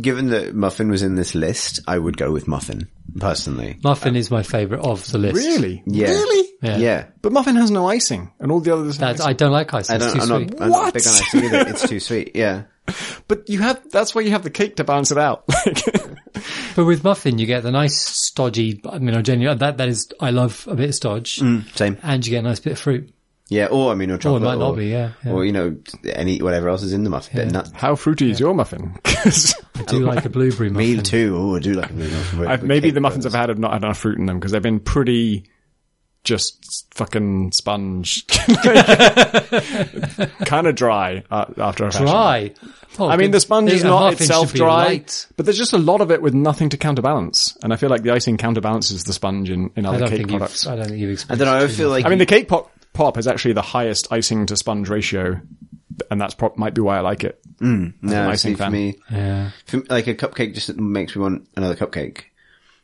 given 0.00 0.28
that 0.30 0.54
muffin 0.54 0.90
was 0.90 1.02
in 1.02 1.14
this 1.16 1.34
list, 1.34 1.80
I 1.86 1.98
would 1.98 2.16
go 2.16 2.32
with 2.32 2.48
muffin 2.48 2.88
personally. 3.18 3.78
Muffin 3.84 4.16
is 4.16 4.30
my 4.30 4.42
favourite 4.42 4.84
of 4.84 5.06
the 5.10 5.18
list. 5.18 5.36
really? 5.36 5.82
Yeah. 5.86 6.08
Really? 6.10 6.48
Yeah. 6.62 6.76
Yeah. 6.78 7.06
But 7.22 7.32
muffin 7.32 7.56
has 7.56 7.70
no 7.70 7.88
icing, 7.88 8.32
and 8.38 8.52
all 8.52 8.60
the 8.60 8.72
others. 8.72 8.96
That's, 8.98 9.20
I 9.20 9.32
don't 9.32 9.52
like 9.52 9.72
ice. 9.74 9.90
I 9.90 9.98
don't. 9.98 10.12
too 10.14 10.20
I'm 10.20 10.26
sweet. 10.26 10.50
not. 10.58 10.62
I'm 10.62 10.70
not 10.70 10.94
big 10.94 11.02
on 11.06 11.12
icing 11.12 11.44
either. 11.44 11.68
It's 11.68 11.88
too 11.88 12.00
sweet. 12.00 12.32
Yeah. 12.36 12.62
But 13.28 13.48
you 13.48 13.60
have, 13.60 13.88
that's 13.90 14.14
why 14.14 14.22
you 14.22 14.30
have 14.32 14.42
the 14.42 14.50
cake 14.50 14.76
to 14.76 14.84
balance 14.84 15.10
it 15.12 15.16
out. 15.18 15.44
But 16.74 16.84
with 16.86 17.04
muffin, 17.04 17.38
you 17.38 17.46
get 17.46 17.62
the 17.62 17.70
nice 17.70 17.96
stodgy. 17.98 18.80
I 18.88 18.98
mean, 18.98 19.14
I 19.14 19.22
genuinely 19.22 19.58
that 19.58 19.76
that 19.76 19.88
is. 19.88 20.10
I 20.20 20.30
love 20.30 20.66
a 20.68 20.74
bit 20.74 20.88
of 20.88 20.94
stodge, 20.94 21.36
mm, 21.36 21.64
Same. 21.76 21.98
and 22.02 22.26
you 22.26 22.30
get 22.30 22.40
a 22.40 22.42
nice 22.48 22.60
bit 22.60 22.72
of 22.72 22.78
fruit. 22.78 23.12
Yeah. 23.48 23.66
Or 23.66 23.92
I 23.92 23.94
mean, 23.94 24.10
or 24.10 24.16
chocolate. 24.18 24.42
Or 24.42 24.46
it 24.46 24.48
chocolate. 24.48 24.58
might 24.58 24.64
not 24.66 24.76
be. 24.76 24.86
Yeah, 24.88 25.12
yeah. 25.24 25.32
Or 25.32 25.44
you 25.44 25.52
know, 25.52 25.76
any 26.06 26.40
whatever 26.40 26.68
else 26.70 26.82
is 26.82 26.92
in 26.94 27.04
the 27.04 27.10
muffin. 27.10 27.48
Bit 27.48 27.56
of. 27.56 27.72
How 27.74 27.94
fruity 27.94 28.30
is 28.30 28.40
your 28.40 28.54
muffin? 28.54 28.98
'Cause 29.04 29.54
I 29.74 29.82
do 29.84 30.00
like 30.00 30.24
a 30.24 30.28
blueberry 30.28 30.70
muffin. 30.70 30.96
Me 30.96 31.02
too. 31.02 31.34
Oh, 31.36 31.56
I 31.56 31.60
do 31.60 31.72
like 31.74 31.90
a 31.90 31.92
blue 31.92 32.10
muffin. 32.10 32.46
I've- 32.46 32.66
maybe 32.66 32.90
the 32.90 33.00
muffins 33.00 33.24
bones. 33.24 33.34
I've 33.34 33.40
had 33.40 33.48
have 33.48 33.58
not 33.58 33.72
had 33.72 33.82
enough 33.84 33.98
fruit 33.98 34.18
in 34.18 34.26
them 34.26 34.38
because 34.38 34.52
they've 34.52 34.60
been 34.62 34.80
pretty 34.80 35.44
just 36.24 36.86
fucking 36.94 37.50
sponge. 37.52 38.26
kind 40.44 40.66
of 40.66 40.74
dry 40.74 41.24
uh, 41.30 41.46
after 41.58 41.84
a 41.86 41.90
fashion. 41.92 42.06
Dry. 42.06 42.52
Oh, 42.98 43.08
I 43.08 43.16
mean, 43.16 43.30
the 43.30 43.40
sponge 43.40 43.70
is 43.72 43.82
not 43.84 44.12
itself 44.12 44.52
dry, 44.52 44.84
light. 44.86 45.26
but 45.36 45.46
there's 45.46 45.58
just 45.58 45.72
a 45.72 45.78
lot 45.78 46.00
of 46.00 46.10
it 46.10 46.20
with 46.22 46.34
nothing 46.34 46.68
to 46.70 46.76
counterbalance. 46.76 47.56
And 47.62 47.72
I 47.72 47.76
feel 47.76 47.88
like 47.90 48.02
the 48.02 48.10
icing 48.12 48.36
counterbalances 48.36 49.04
the 49.04 49.12
sponge 49.12 49.50
in, 49.50 49.70
in 49.76 49.86
other 49.86 50.06
cake 50.08 50.28
products. 50.28 50.66
I 50.66 50.76
don't 50.76 50.86
think 50.88 50.98
you've 50.98 51.10
I 51.10 51.12
experienced. 51.14 51.44
don't 51.44 51.58
know. 51.58 51.64
I 51.64 51.68
feel 51.68 51.88
much. 51.88 51.96
like 51.98 52.06
I 52.06 52.08
mean, 52.10 52.18
the 52.18 52.26
cake 52.26 52.48
pop, 52.48 52.70
pop 52.92 53.16
is 53.18 53.26
actually 53.26 53.54
the 53.54 53.62
highest 53.62 54.12
icing 54.12 54.46
to 54.46 54.56
sponge 54.56 54.88
ratio, 54.88 55.40
and 56.10 56.20
that's 56.20 56.34
pro- 56.34 56.52
might 56.56 56.74
be 56.74 56.80
why 56.80 56.96
I 56.98 57.00
like 57.00 57.24
it. 57.24 57.40
Mm, 57.58 57.94
no, 58.02 58.28
icing 58.30 58.56
see, 58.56 58.62
for 58.62 58.70
me, 58.70 58.98
Yeah. 59.10 59.50
for 59.66 59.78
like 59.88 60.06
a 60.06 60.14
cupcake 60.14 60.54
just 60.54 60.74
makes 60.76 61.14
me 61.16 61.22
want 61.22 61.48
another 61.56 61.74
cupcake. 61.76 62.22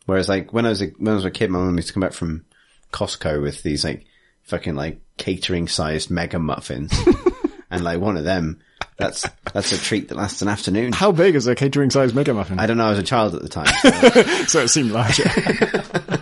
Whereas 0.06 0.28
like 0.28 0.52
when 0.52 0.66
I 0.66 0.70
was 0.70 0.82
a, 0.82 0.86
when 0.98 1.12
I 1.12 1.16
was 1.16 1.24
a 1.24 1.30
kid, 1.30 1.50
my 1.50 1.58
mum 1.58 1.76
used 1.76 1.88
to 1.88 1.94
come 1.94 2.00
back 2.00 2.12
from 2.12 2.44
Costco 2.92 3.42
with 3.42 3.62
these 3.62 3.84
like 3.84 4.06
fucking 4.44 4.74
like 4.74 5.00
catering 5.18 5.68
sized 5.68 6.10
mega 6.10 6.38
muffins, 6.38 6.92
and 7.70 7.84
like 7.84 8.00
one 8.00 8.16
of 8.16 8.24
them, 8.24 8.60
that's 8.96 9.26
that's 9.52 9.72
a 9.72 9.78
treat 9.78 10.08
that 10.08 10.16
lasts 10.16 10.40
an 10.42 10.48
afternoon. 10.48 10.92
How 10.92 11.12
big 11.12 11.34
is 11.34 11.46
a 11.46 11.54
catering 11.54 11.90
size 11.90 12.14
mega 12.14 12.32
muffin? 12.32 12.58
I 12.58 12.66
don't 12.66 12.78
know. 12.78 12.86
I 12.86 12.90
was 12.90 12.98
a 12.98 13.02
child 13.02 13.34
at 13.34 13.42
the 13.42 13.48
time. 13.48 13.66
So, 13.82 14.22
so 14.46 14.60
it 14.62 14.68
seemed 14.68 14.90
larger. 14.92 15.24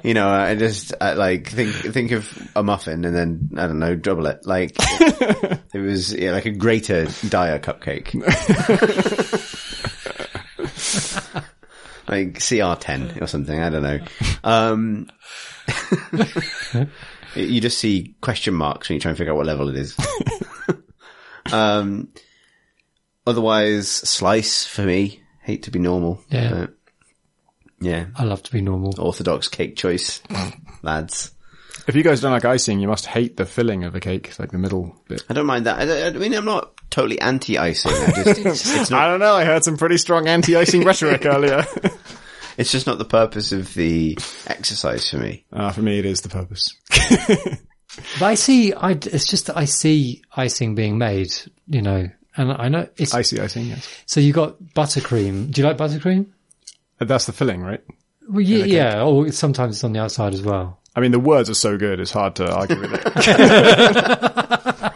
you 0.04 0.14
know, 0.14 0.28
I 0.28 0.54
just 0.54 0.94
I, 1.00 1.14
like 1.14 1.48
think 1.48 1.74
think 1.74 2.12
of 2.12 2.50
a 2.56 2.62
muffin 2.62 3.04
and 3.04 3.14
then 3.14 3.50
I 3.56 3.66
don't 3.66 3.78
know, 3.78 3.94
double 3.94 4.26
it. 4.26 4.46
Like 4.46 4.72
it, 4.78 5.60
it 5.74 5.78
was 5.78 6.12
yeah, 6.14 6.32
like 6.32 6.46
a 6.46 6.50
greater 6.50 7.06
dire 7.28 7.58
cupcake. 7.58 8.14
like 12.08 12.34
CR10 12.38 13.22
or 13.22 13.26
something. 13.26 13.60
I 13.60 13.70
don't 13.70 13.82
know. 13.82 14.00
Um, 14.42 15.10
you 17.34 17.60
just 17.60 17.78
see 17.78 18.16
question 18.20 18.54
marks 18.54 18.88
when 18.88 18.94
you 18.94 19.00
try 19.00 19.10
and 19.10 19.18
figure 19.18 19.32
out 19.32 19.36
what 19.36 19.46
level 19.46 19.68
it 19.68 19.76
is. 19.76 19.96
um, 21.52 22.08
otherwise, 23.26 23.88
slice 23.88 24.66
for 24.66 24.82
me. 24.82 25.22
Hate 25.42 25.64
to 25.64 25.70
be 25.70 25.78
normal. 25.78 26.22
Yeah. 26.28 26.50
but 26.50 26.74
yeah. 27.80 28.06
I 28.16 28.24
love 28.24 28.42
to 28.44 28.52
be 28.52 28.60
normal. 28.60 28.94
Orthodox 28.98 29.48
cake 29.48 29.76
choice, 29.76 30.20
lads. 30.82 31.32
if 31.86 31.94
you 31.94 32.02
guys 32.02 32.20
don't 32.20 32.32
like 32.32 32.44
icing, 32.44 32.80
you 32.80 32.88
must 32.88 33.06
hate 33.06 33.36
the 33.36 33.46
filling 33.46 33.84
of 33.84 33.94
a 33.94 34.00
cake, 34.00 34.38
like 34.38 34.50
the 34.50 34.58
middle 34.58 34.96
bit. 35.08 35.22
I 35.28 35.34
don't 35.34 35.46
mind 35.46 35.66
that. 35.66 35.88
I, 35.88 36.06
I 36.08 36.10
mean, 36.12 36.34
I'm 36.34 36.44
not 36.44 36.72
totally 36.90 37.20
anti-icing. 37.20 37.92
I 37.92 38.22
just, 38.22 38.40
it's, 38.40 38.76
it's 38.76 38.92
I 38.92 39.06
don't 39.08 39.20
know. 39.20 39.34
I 39.34 39.44
heard 39.44 39.64
some 39.64 39.76
pretty 39.76 39.96
strong 39.98 40.26
anti-icing 40.28 40.84
rhetoric 40.84 41.24
earlier. 41.26 41.64
It's 42.58 42.72
just 42.72 42.86
not 42.86 42.98
the 42.98 43.04
purpose 43.04 43.52
of 43.52 43.72
the 43.74 44.18
exercise 44.46 45.08
for 45.08 45.16
me. 45.18 45.44
uh, 45.52 45.70
for 45.70 45.82
me, 45.82 45.98
it 45.98 46.04
is 46.04 46.20
the 46.20 46.28
purpose. 46.28 46.74
But 48.18 48.26
I 48.26 48.34
see. 48.34 48.72
I. 48.72 48.92
It's 48.92 49.26
just 49.26 49.46
that 49.46 49.56
I 49.56 49.64
see 49.64 50.22
icing 50.34 50.74
being 50.74 50.98
made. 50.98 51.32
You 51.66 51.82
know, 51.82 52.08
and 52.36 52.52
I 52.52 52.68
know 52.68 52.88
it's. 52.96 53.14
Icy 53.14 53.40
icing, 53.40 53.66
yes. 53.66 53.88
so 54.06 54.20
you 54.20 54.32
got 54.32 54.62
buttercream. 54.62 55.50
Do 55.50 55.60
you 55.60 55.66
like 55.66 55.76
buttercream? 55.76 56.26
That's 57.00 57.26
the 57.26 57.32
filling, 57.32 57.62
right? 57.62 57.82
Well, 58.28 58.40
yeah, 58.40 58.64
yeah. 58.64 59.02
Or 59.02 59.32
sometimes 59.32 59.76
it's 59.76 59.84
on 59.84 59.92
the 59.92 60.00
outside 60.00 60.34
as 60.34 60.42
well. 60.42 60.78
I 60.94 61.00
mean, 61.00 61.12
the 61.12 61.20
words 61.20 61.50
are 61.50 61.54
so 61.54 61.76
good, 61.78 62.00
it's 62.00 62.12
hard 62.12 62.36
to 62.36 62.52
argue 62.52 62.80
with 62.80 62.92
it. 62.94 63.02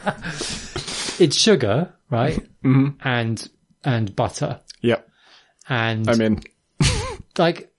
It's 1.18 1.36
sugar, 1.36 1.93
right? 2.10 2.39
Mm-hmm. 2.64 3.06
And 3.06 3.48
and 3.85 4.16
butter, 4.16 4.60
yep. 4.81 5.09
and 5.68 6.09
I 6.10 6.14
mean, 6.14 6.40
like, 7.39 7.72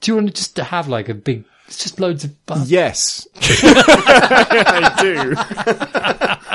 do 0.00 0.10
you 0.10 0.14
want 0.14 0.28
to 0.28 0.34
just 0.34 0.56
to 0.56 0.64
have 0.64 0.88
like 0.88 1.08
a 1.08 1.14
big? 1.14 1.44
It's 1.66 1.82
just 1.82 1.98
loads 2.00 2.24
of 2.24 2.46
butter. 2.46 2.64
Yes. 2.66 3.26
I 3.36 4.94
do. 5.00 5.34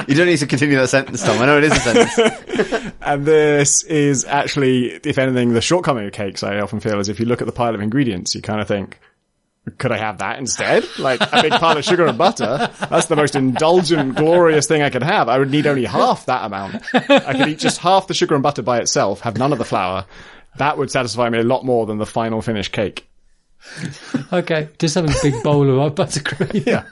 You 0.07 0.15
don't 0.15 0.27
need 0.27 0.38
to 0.38 0.47
continue 0.47 0.77
that 0.77 0.89
sentence, 0.89 1.23
Tom. 1.23 1.41
I 1.41 1.45
know 1.45 1.57
it 1.57 1.63
is 1.65 1.71
a 1.71 1.75
sentence. 1.75 2.93
And 3.05 3.25
this 3.25 3.84
is 3.84 4.23
actually, 4.23 4.91
if 5.03 5.17
anything, 5.17 5.53
the 5.53 5.59
shortcoming 5.61 6.05
of 6.05 6.13
cakes, 6.13 6.41
I 6.41 6.59
often 6.59 6.80
feel, 6.80 6.99
is 6.99 7.09
if 7.09 7.19
you 7.19 7.25
look 7.25 7.41
at 7.41 7.47
the 7.47 7.51
pile 7.51 7.75
of 7.75 7.81
ingredients, 7.81 8.34
you 8.34 8.41
kind 8.41 8.61
of 8.61 8.67
think, 8.67 8.97
could 9.77 9.91
I 9.91 9.97
have 9.97 10.19
that 10.19 10.39
instead? 10.39 10.85
Like 10.97 11.19
a 11.21 11.41
big 11.41 11.51
pile 11.51 11.77
of 11.77 11.84
sugar 11.84 12.05
and 12.05 12.17
butter. 12.17 12.69
That's 12.89 13.07
the 13.07 13.17
most 13.17 13.35
indulgent, 13.35 14.15
glorious 14.15 14.67
thing 14.67 14.81
I 14.81 14.89
could 14.89 15.03
have. 15.03 15.27
I 15.27 15.38
would 15.38 15.51
need 15.51 15.67
only 15.67 15.84
half 15.84 16.25
that 16.27 16.45
amount. 16.45 16.75
I 16.93 17.34
could 17.34 17.49
eat 17.49 17.59
just 17.59 17.80
half 17.80 18.07
the 18.07 18.13
sugar 18.13 18.35
and 18.35 18.43
butter 18.43 18.61
by 18.61 18.80
itself, 18.80 19.19
have 19.21 19.38
none 19.38 19.51
of 19.51 19.57
the 19.57 19.65
flour. 19.65 20.05
That 20.57 20.77
would 20.77 20.91
satisfy 20.91 21.30
me 21.30 21.39
a 21.39 21.43
lot 21.43 21.65
more 21.65 21.85
than 21.85 21.97
the 21.97 22.05
final 22.05 22.41
finished 22.41 22.71
cake. 22.71 23.07
Okay, 24.31 24.69
just 24.80 24.95
have 24.95 25.05
a 25.09 25.13
big 25.21 25.41
bowl 25.43 25.81
of 25.81 25.95
buttercream. 25.95 26.65
Yeah. 26.65 26.85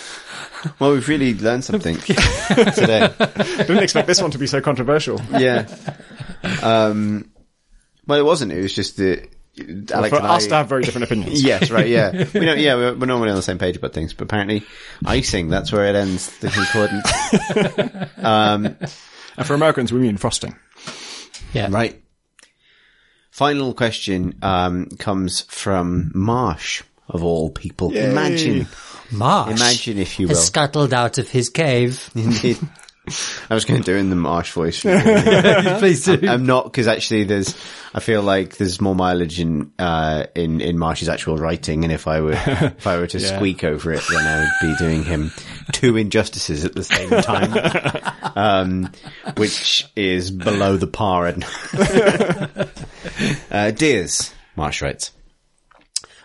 Well, 0.78 0.92
we've 0.92 1.08
really 1.08 1.34
learned 1.34 1.64
something 1.64 1.96
today. 1.98 3.12
Didn't 3.58 3.82
expect 3.82 4.06
this 4.08 4.20
one 4.20 4.30
to 4.32 4.38
be 4.38 4.46
so 4.46 4.60
controversial. 4.60 5.20
Yeah. 5.38 5.66
Um, 6.62 7.30
well, 8.06 8.18
it 8.18 8.24
wasn't. 8.24 8.52
It 8.52 8.62
was 8.62 8.72
just 8.74 8.96
that 8.96 9.28
Alex 9.92 10.10
For 10.10 10.16
and 10.16 10.26
us 10.26 10.46
I- 10.46 10.48
to 10.48 10.54
have 10.56 10.68
very 10.68 10.82
different 10.82 11.04
opinions. 11.04 11.42
Yes, 11.44 11.70
right, 11.70 11.86
yeah. 11.88 12.26
We 12.34 12.40
know, 12.40 12.54
yeah, 12.54 12.74
we're, 12.74 12.94
we're 12.94 13.06
normally 13.06 13.30
on 13.30 13.36
the 13.36 13.42
same 13.42 13.58
page 13.58 13.76
about 13.76 13.92
things, 13.92 14.14
but 14.14 14.24
apparently 14.24 14.62
icing, 15.04 15.48
that's 15.48 15.70
where 15.72 15.86
it 15.86 15.94
ends, 15.94 16.36
the 16.38 16.48
concordance. 16.48 18.18
um, 18.18 18.76
And 19.36 19.46
for 19.46 19.54
Americans, 19.54 19.92
we 19.92 20.00
mean 20.00 20.16
frosting. 20.16 20.56
Yeah. 21.52 21.68
right. 21.70 22.02
Final 23.30 23.72
question, 23.74 24.34
um, 24.42 24.86
comes 24.98 25.42
from 25.42 26.10
Marsh, 26.14 26.82
of 27.08 27.22
all 27.22 27.50
people. 27.50 27.94
Imagine, 27.94 28.66
Marsh 29.10 29.50
imagine 29.56 29.98
if 29.98 30.18
you 30.18 30.28
will. 30.28 30.34
has 30.34 30.46
scuttled 30.46 30.92
out 30.92 31.18
of 31.18 31.28
his 31.30 31.48
cave. 31.50 32.10
Indeed. 32.14 32.58
I 33.48 33.54
was 33.54 33.64
going 33.64 33.80
to 33.80 33.86
do 33.90 33.96
it 33.96 34.00
in 34.00 34.10
the 34.10 34.16
Marsh 34.16 34.52
voice. 34.52 34.82
Please 35.78 36.04
do. 36.04 36.20
I'm 36.28 36.44
not 36.44 36.64
because 36.64 36.86
actually 36.86 37.24
there's. 37.24 37.56
I 37.94 38.00
feel 38.00 38.20
like 38.20 38.58
there's 38.58 38.82
more 38.82 38.94
mileage 38.94 39.40
in 39.40 39.72
uh, 39.78 40.26
in 40.34 40.60
in 40.60 40.78
Marsh's 40.78 41.08
actual 41.08 41.38
writing, 41.38 41.84
and 41.84 41.92
if 41.92 42.06
I 42.06 42.20
were 42.20 42.32
if 42.34 42.86
I 42.86 42.98
were 42.98 43.06
to 43.06 43.18
Yeah. 43.18 43.36
squeak 43.36 43.64
over 43.64 43.92
it, 43.94 44.02
then 44.10 44.26
I 44.26 44.40
would 44.40 44.50
be 44.60 44.76
doing 44.76 45.04
him 45.04 45.32
two 45.72 45.96
injustices 45.96 46.66
at 46.66 46.74
the 46.74 46.84
same 46.84 47.08
time, 47.08 48.12
um, 48.36 48.92
which 49.38 49.88
is 49.96 50.30
below 50.30 50.76
the 50.76 50.86
par. 50.86 51.32
Uh, 53.50 53.70
Dears, 53.70 54.34
Marsh 54.54 54.82
writes, 54.82 55.12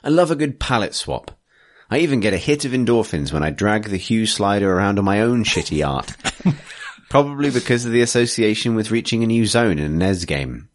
I 0.04 0.10
love 0.10 0.32
a 0.32 0.36
good 0.36 0.60
palette 0.60 0.94
swap. 0.94 1.32
I 1.94 2.00
even 2.00 2.22
get 2.22 2.34
a 2.34 2.38
hit 2.38 2.66
of 2.66 2.72
endorphins 2.72 3.32
when 3.32 3.44
I 3.44 3.52
drag 3.52 3.84
the 3.84 3.98
Hue 3.98 4.26
slider 4.26 4.76
around 4.76 4.98
on 4.98 5.06
my 5.06 5.22
own 5.22 5.44
shitty 5.44 5.88
art. 5.88 6.12
Probably 7.12 7.52
because 7.52 7.86
of 7.86 7.92
the 7.92 8.02
association 8.02 8.74
with 8.74 8.90
reaching 8.90 9.24
a 9.24 9.28
new 9.28 9.46
zone 9.46 9.78
in 9.78 9.86
a 9.86 9.90
NES 9.90 10.26
game. 10.26 10.70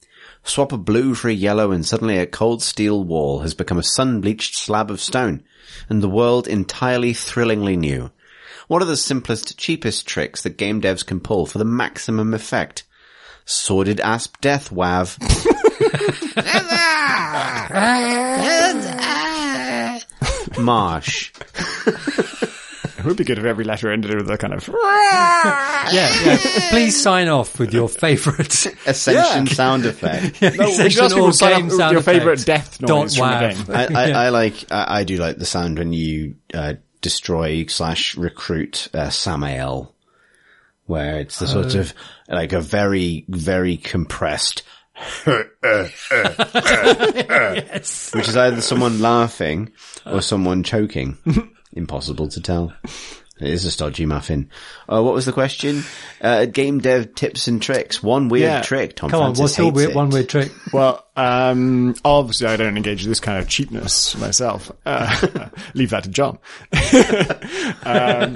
Swap 0.45 0.71
a 0.71 0.79
blue 0.79 1.17
for 1.17 1.29
a 1.29 1.33
yellow 1.33 1.73
and 1.73 1.85
suddenly 1.85 2.19
a 2.19 2.27
cold 2.27 2.63
steel 2.63 3.03
wall 3.03 3.41
has 3.41 3.53
become 3.53 3.79
a 3.79 3.83
sun-bleached 3.83 4.55
slab 4.55 4.93
of 4.93 5.01
stone, 5.01 5.43
and 5.89 6.05
the 6.05 6.09
world 6.09 6.47
entirely 6.47 7.13
thrillingly 7.13 7.77
new. 7.77 8.13
What 8.69 8.81
are 8.81 8.85
the 8.85 8.97
simplest, 8.97 9.59
cheapest 9.59 10.07
tricks 10.07 10.43
that 10.43 10.57
game 10.57 10.81
devs 10.81 11.05
can 11.05 11.19
pull 11.19 11.47
for 11.47 11.59
the 11.59 11.65
maximum 11.65 12.33
effect? 12.33 12.85
Sordid 13.45 13.99
asp 13.99 14.41
death 14.41 14.71
wav. 14.71 15.19
Marsh. 20.59 21.33
It 22.99 23.05
would 23.05 23.17
be 23.17 23.23
good 23.25 23.39
if 23.39 23.45
every 23.45 23.65
letter 23.65 23.93
ended 23.93 24.13
with 24.17 24.29
a 24.29 24.37
kind 24.37 24.53
of. 24.53 24.67
yeah, 25.93 25.93
yeah. 25.93 26.37
Please 26.71 27.01
sign 27.01 27.29
off 27.29 27.59
with 27.61 27.73
your 27.73 27.89
favourite. 27.89 28.67
Ascension 28.87 29.47
sound 29.47 29.87
effect. 29.87 30.43
No, 30.49 30.51
we 30.51 30.73
should 30.73 30.75
Section 30.75 31.05
ask 31.05 31.15
people 31.15 31.29
or 31.29 31.31
to 31.31 31.37
sign 31.37 31.53
up 31.53 31.63
with 31.65 31.73
sound 31.75 31.93
your 31.93 32.03
favourite 32.03 32.41
effect. 32.41 32.47
death 32.47 32.79
Dot 32.81 32.89
noise 32.89 33.17
from 33.17 33.31
the 33.31 33.39
game. 33.39 33.77
I, 33.77 33.87
I, 33.95 34.11
I 34.11 34.29
like, 34.31 34.65
I, 34.73 35.01
I 35.01 35.05
do 35.05 35.17
like 35.17 35.37
the 35.37 35.47
sound 35.47 35.79
when 35.79 35.93
you, 35.93 36.35
uh, 36.53 36.75
destroy 37.01 37.67
slash 37.67 38.17
recruit, 38.17 38.89
uh, 38.93 39.11
Samael, 39.11 39.95
where 40.87 41.21
it's 41.21 41.39
the 41.39 41.47
sort 41.47 41.77
of, 41.77 41.95
like 42.29 42.53
a 42.53 42.61
very, 42.61 43.25
very 43.29 43.77
compressed, 43.77 44.65
which 45.25 45.49
is 48.29 48.37
either 48.37 48.61
someone 48.61 49.01
laughing 49.01 49.71
or 50.07 50.17
uh. 50.17 50.21
someone 50.21 50.63
choking. 50.63 51.19
Impossible 51.73 52.29
to 52.29 52.41
tell. 52.41 52.73
It 53.41 53.49
is 53.51 53.65
a 53.65 53.71
stodgy 53.71 54.05
muffin. 54.07 54.51
Uh, 54.89 55.03
what 55.03 55.15
was 55.15 55.25
the 55.27 55.33
question? 55.33 55.85
Uh, 56.21 56.47
game 56.47 56.81
dev 56.81 57.15
tips 57.15 57.47
and 57.49 57.63
tricks. 57.63 58.03
One 58.03 58.29
weird 58.29 58.43
Yeah. 58.43 58.63
trick. 58.63 58.97
Tom 58.97 59.11
Come 59.11 59.23
on, 59.23 59.35
what's 59.35 59.57
your 59.59 59.71
weird, 59.71 59.91
it. 59.91 59.97
one 59.97 60.11
weird 60.11 60.29
trick? 60.29 60.51
Well, 60.73 61.05
um, 61.17 61.95
obviously 62.05 62.47
I 62.47 62.57
don't 62.57 62.77
engage 62.77 63.03
in 63.05 63.09
this 63.09 63.21
kind 63.21 63.39
of 63.39 63.49
cheapness 63.49 64.17
myself. 64.19 64.71
Uh, 64.85 65.49
leave 65.75 65.91
that 65.91 66.05
to 66.05 66.11
John. 66.11 66.39
um, 67.85 68.35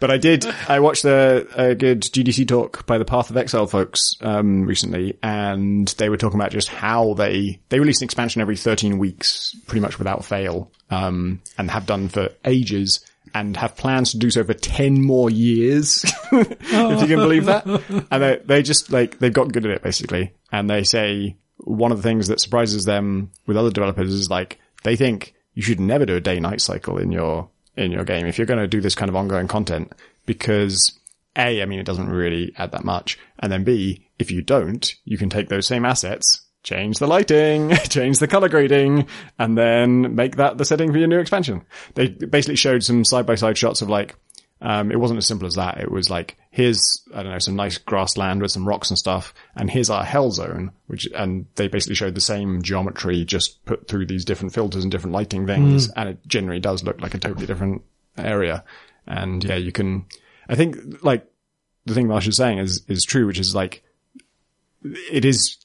but 0.00 0.10
I 0.10 0.18
did, 0.18 0.46
I 0.68 0.80
watched 0.80 1.04
a, 1.04 1.46
a 1.70 1.74
good 1.74 2.02
GDC 2.02 2.46
talk 2.48 2.86
by 2.86 2.98
the 2.98 3.04
Path 3.04 3.30
of 3.30 3.36
Exile 3.36 3.66
folks, 3.66 4.16
um, 4.20 4.64
recently, 4.66 5.18
and 5.22 5.88
they 5.98 6.08
were 6.08 6.16
talking 6.16 6.38
about 6.38 6.50
just 6.52 6.68
how 6.68 7.14
they, 7.14 7.60
they 7.70 7.80
release 7.80 8.00
an 8.00 8.04
expansion 8.04 8.40
every 8.40 8.56
13 8.56 8.98
weeks, 8.98 9.56
pretty 9.66 9.80
much 9.80 9.98
without 9.98 10.24
fail, 10.24 10.70
um, 10.90 11.40
and 11.58 11.70
have 11.70 11.86
done 11.86 12.08
for 12.08 12.30
ages. 12.44 13.04
And 13.34 13.56
have 13.56 13.76
plans 13.76 14.12
to 14.12 14.18
do 14.18 14.30
so 14.30 14.44
for 14.44 14.54
10 14.54 15.02
more 15.02 15.28
years. 15.28 16.04
if 16.32 17.00
you 17.00 17.06
can 17.08 17.18
believe 17.18 17.46
that. 17.46 17.66
And 18.10 18.22
they, 18.22 18.40
they 18.44 18.62
just 18.62 18.92
like, 18.92 19.18
they've 19.18 19.32
got 19.32 19.52
good 19.52 19.66
at 19.66 19.72
it 19.72 19.82
basically. 19.82 20.32
And 20.52 20.70
they 20.70 20.84
say 20.84 21.36
one 21.58 21.90
of 21.90 21.98
the 21.98 22.02
things 22.02 22.28
that 22.28 22.40
surprises 22.40 22.84
them 22.84 23.32
with 23.46 23.56
other 23.56 23.70
developers 23.70 24.12
is 24.12 24.30
like, 24.30 24.60
they 24.84 24.94
think 24.94 25.34
you 25.54 25.62
should 25.62 25.80
never 25.80 26.06
do 26.06 26.16
a 26.16 26.20
day 26.20 26.38
night 26.38 26.60
cycle 26.60 26.96
in 26.96 27.10
your, 27.10 27.48
in 27.76 27.90
your 27.90 28.04
game 28.04 28.26
if 28.26 28.38
you're 28.38 28.46
going 28.46 28.60
to 28.60 28.68
do 28.68 28.80
this 28.80 28.94
kind 28.94 29.08
of 29.08 29.16
ongoing 29.16 29.48
content 29.48 29.92
because 30.26 30.98
A, 31.36 31.60
I 31.60 31.64
mean, 31.64 31.80
it 31.80 31.86
doesn't 31.86 32.08
really 32.08 32.52
add 32.56 32.72
that 32.72 32.84
much. 32.84 33.18
And 33.40 33.50
then 33.50 33.64
B, 33.64 34.06
if 34.18 34.30
you 34.30 34.42
don't, 34.42 34.94
you 35.04 35.18
can 35.18 35.28
take 35.28 35.48
those 35.48 35.66
same 35.66 35.84
assets, 35.84 36.43
change 36.64 36.98
the 36.98 37.06
lighting, 37.06 37.70
change 37.88 38.18
the 38.18 38.26
color 38.26 38.48
grading, 38.48 39.06
and 39.38 39.56
then 39.56 40.16
make 40.16 40.36
that 40.36 40.58
the 40.58 40.64
setting 40.64 40.90
for 40.90 40.98
your 40.98 41.06
new 41.06 41.20
expansion. 41.20 41.64
They 41.94 42.08
basically 42.08 42.56
showed 42.56 42.82
some 42.82 43.04
side 43.04 43.26
by 43.26 43.36
side 43.36 43.56
shots 43.56 43.82
of 43.82 43.88
like, 43.88 44.16
um, 44.60 44.90
it 44.90 44.98
wasn't 44.98 45.18
as 45.18 45.26
simple 45.26 45.46
as 45.46 45.54
that. 45.54 45.78
It 45.78 45.90
was 45.90 46.08
like, 46.08 46.38
here's, 46.50 46.80
I 47.14 47.22
don't 47.22 47.32
know, 47.32 47.38
some 47.38 47.54
nice 47.54 47.76
grassland 47.76 48.40
with 48.40 48.50
some 48.50 48.66
rocks 48.66 48.88
and 48.88 48.98
stuff, 48.98 49.34
and 49.54 49.70
here's 49.70 49.90
our 49.90 50.04
hell 50.04 50.30
zone, 50.30 50.72
which, 50.86 51.06
and 51.14 51.46
they 51.56 51.68
basically 51.68 51.96
showed 51.96 52.14
the 52.14 52.20
same 52.20 52.62
geometry 52.62 53.24
just 53.24 53.62
put 53.66 53.86
through 53.86 54.06
these 54.06 54.24
different 54.24 54.54
filters 54.54 54.82
and 54.82 54.90
different 54.90 55.12
lighting 55.12 55.46
things, 55.46 55.90
and 55.90 56.08
it 56.08 56.26
generally 56.26 56.60
does 56.60 56.82
look 56.82 57.00
like 57.00 57.14
a 57.14 57.18
totally 57.18 57.46
different 57.46 57.82
area. 58.16 58.64
And 59.06 59.44
yeah, 59.44 59.56
you 59.56 59.70
can, 59.70 60.06
I 60.48 60.54
think, 60.54 60.78
like, 61.02 61.30
the 61.84 61.92
thing 61.92 62.08
Marsh 62.08 62.26
is 62.26 62.36
saying 62.36 62.58
is, 62.58 62.82
is 62.88 63.04
true, 63.04 63.26
which 63.26 63.38
is 63.38 63.54
like, 63.54 63.82
it 64.82 65.26
is, 65.26 65.58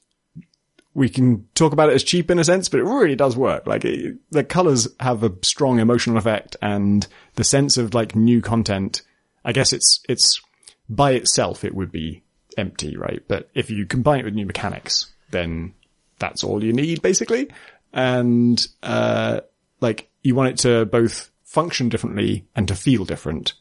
we 0.99 1.07
can 1.07 1.47
talk 1.55 1.71
about 1.71 1.89
it 1.89 1.95
as 1.95 2.03
cheap 2.03 2.29
in 2.29 2.39
a 2.39 2.43
sense, 2.43 2.67
but 2.67 2.81
it 2.81 2.83
really 2.83 3.15
does 3.15 3.37
work. 3.37 3.65
Like 3.65 3.85
it, 3.85 4.17
the 4.31 4.43
colors 4.43 4.85
have 4.99 5.23
a 5.23 5.33
strong 5.43 5.79
emotional 5.79 6.17
effect 6.17 6.57
and 6.61 7.07
the 7.35 7.45
sense 7.45 7.77
of 7.77 7.93
like 7.93 8.17
new 8.17 8.41
content. 8.41 9.01
I 9.45 9.53
guess 9.53 9.71
it's, 9.71 10.01
it's 10.09 10.41
by 10.89 11.13
itself, 11.13 11.63
it 11.63 11.73
would 11.73 11.89
be 11.89 12.23
empty, 12.57 12.97
right? 12.97 13.23
But 13.29 13.49
if 13.55 13.71
you 13.71 13.85
combine 13.85 14.19
it 14.19 14.25
with 14.25 14.33
new 14.33 14.45
mechanics, 14.45 15.09
then 15.31 15.73
that's 16.19 16.43
all 16.43 16.61
you 16.61 16.73
need 16.73 17.01
basically. 17.01 17.49
And, 17.93 18.67
uh, 18.83 19.39
like 19.79 20.09
you 20.21 20.35
want 20.35 20.49
it 20.49 20.57
to 20.63 20.85
both 20.85 21.31
function 21.45 21.87
differently 21.87 22.45
and 22.57 22.67
to 22.67 22.75
feel 22.75 23.05
different. 23.05 23.53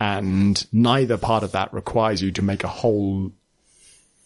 And 0.00 0.66
neither 0.72 1.18
part 1.18 1.44
of 1.44 1.52
that 1.52 1.72
requires 1.72 2.20
you 2.20 2.32
to 2.32 2.42
make 2.42 2.64
a 2.64 2.68
whole 2.68 3.30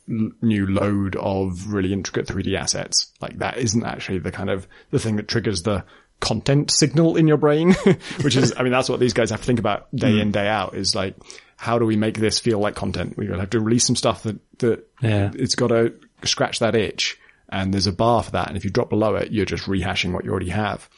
new 0.08 0.66
load 0.66 1.16
of 1.16 1.72
really 1.72 1.92
intricate 1.92 2.26
3D 2.26 2.56
assets. 2.56 3.12
Like 3.20 3.38
that 3.38 3.58
isn't 3.58 3.84
actually 3.84 4.18
the 4.18 4.32
kind 4.32 4.50
of 4.50 4.66
the 4.90 4.98
thing 4.98 5.16
that 5.16 5.28
triggers 5.28 5.62
the 5.62 5.84
content 6.20 6.70
signal 6.70 7.16
in 7.16 7.28
your 7.28 7.36
brain, 7.36 7.74
which 8.22 8.34
is, 8.36 8.52
I 8.56 8.62
mean, 8.62 8.72
that's 8.72 8.88
what 8.88 8.98
these 9.00 9.12
guys 9.12 9.30
have 9.30 9.40
to 9.40 9.46
think 9.46 9.58
about 9.60 9.94
day 9.94 10.18
in, 10.20 10.32
day 10.32 10.48
out 10.48 10.74
is 10.74 10.94
like, 10.94 11.14
how 11.56 11.78
do 11.78 11.84
we 11.84 11.96
make 11.96 12.18
this 12.18 12.38
feel 12.38 12.58
like 12.58 12.74
content? 12.74 13.16
We're 13.16 13.24
going 13.26 13.36
to 13.36 13.42
have 13.42 13.50
to 13.50 13.60
release 13.60 13.84
some 13.86 13.96
stuff 13.96 14.22
that, 14.24 14.38
that 14.58 14.86
Yeah. 15.00 15.30
it's 15.34 15.54
got 15.54 15.68
to 15.68 15.94
scratch 16.24 16.58
that 16.60 16.74
itch. 16.74 17.18
And 17.48 17.72
there's 17.72 17.86
a 17.86 17.92
bar 17.92 18.22
for 18.22 18.32
that. 18.32 18.48
And 18.48 18.56
if 18.56 18.64
you 18.64 18.70
drop 18.70 18.90
below 18.90 19.14
it, 19.16 19.30
you're 19.32 19.46
just 19.46 19.64
rehashing 19.66 20.12
what 20.12 20.24
you 20.24 20.30
already 20.30 20.50
have. 20.50 20.88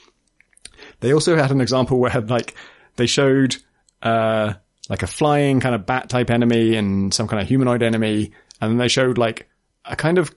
They 1.00 1.12
also 1.12 1.36
had 1.36 1.50
an 1.50 1.60
example 1.60 1.98
where 1.98 2.20
like 2.20 2.54
they 2.96 3.06
showed 3.06 3.56
uh 4.02 4.54
like 4.88 5.02
a 5.02 5.06
flying 5.06 5.60
kind 5.60 5.74
of 5.74 5.86
bat 5.86 6.08
type 6.08 6.30
enemy 6.30 6.74
and 6.74 7.14
some 7.14 7.28
kind 7.28 7.40
of 7.40 7.46
humanoid 7.46 7.82
enemy, 7.82 8.32
and 8.60 8.70
then 8.70 8.78
they 8.78 8.88
showed 8.88 9.18
like 9.18 9.48
a 9.84 9.96
kind 9.96 10.18
of 10.18 10.34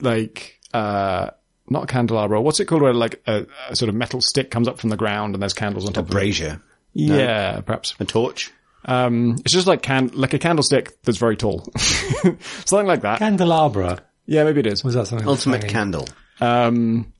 like 0.00 0.60
uh 0.72 1.30
not 1.68 1.84
a 1.84 1.86
candelabra, 1.86 2.40
what's 2.40 2.60
it 2.60 2.66
called 2.66 2.82
where 2.82 2.94
like 2.94 3.20
a, 3.26 3.46
a 3.68 3.74
sort 3.76 3.88
of 3.88 3.94
metal 3.94 4.20
stick 4.20 4.50
comes 4.50 4.68
up 4.68 4.78
from 4.78 4.90
the 4.90 4.96
ground 4.96 5.34
and 5.34 5.42
there's 5.42 5.52
candles 5.52 5.86
on 5.86 5.92
top 5.92 6.04
of 6.04 6.10
it. 6.10 6.12
Brazier. 6.12 6.62
Yeah, 6.92 7.60
perhaps. 7.60 7.94
A 7.98 8.04
torch. 8.04 8.52
Um, 8.84 9.36
it's 9.44 9.52
just 9.52 9.66
like 9.66 9.82
can 9.82 10.10
like 10.14 10.32
a 10.32 10.38
candlestick 10.38 11.02
that's 11.02 11.18
very 11.18 11.36
tall, 11.36 11.68
something 11.76 12.86
like 12.86 13.02
that. 13.02 13.18
Candelabra. 13.18 14.00
Yeah, 14.26 14.44
maybe 14.44 14.60
it 14.60 14.66
is. 14.66 14.84
Was 14.84 14.94
that 14.94 15.08
something? 15.08 15.26
Ultimate 15.26 15.62
hanging? 15.62 15.72
candle. 15.74 16.08
Um, 16.40 17.12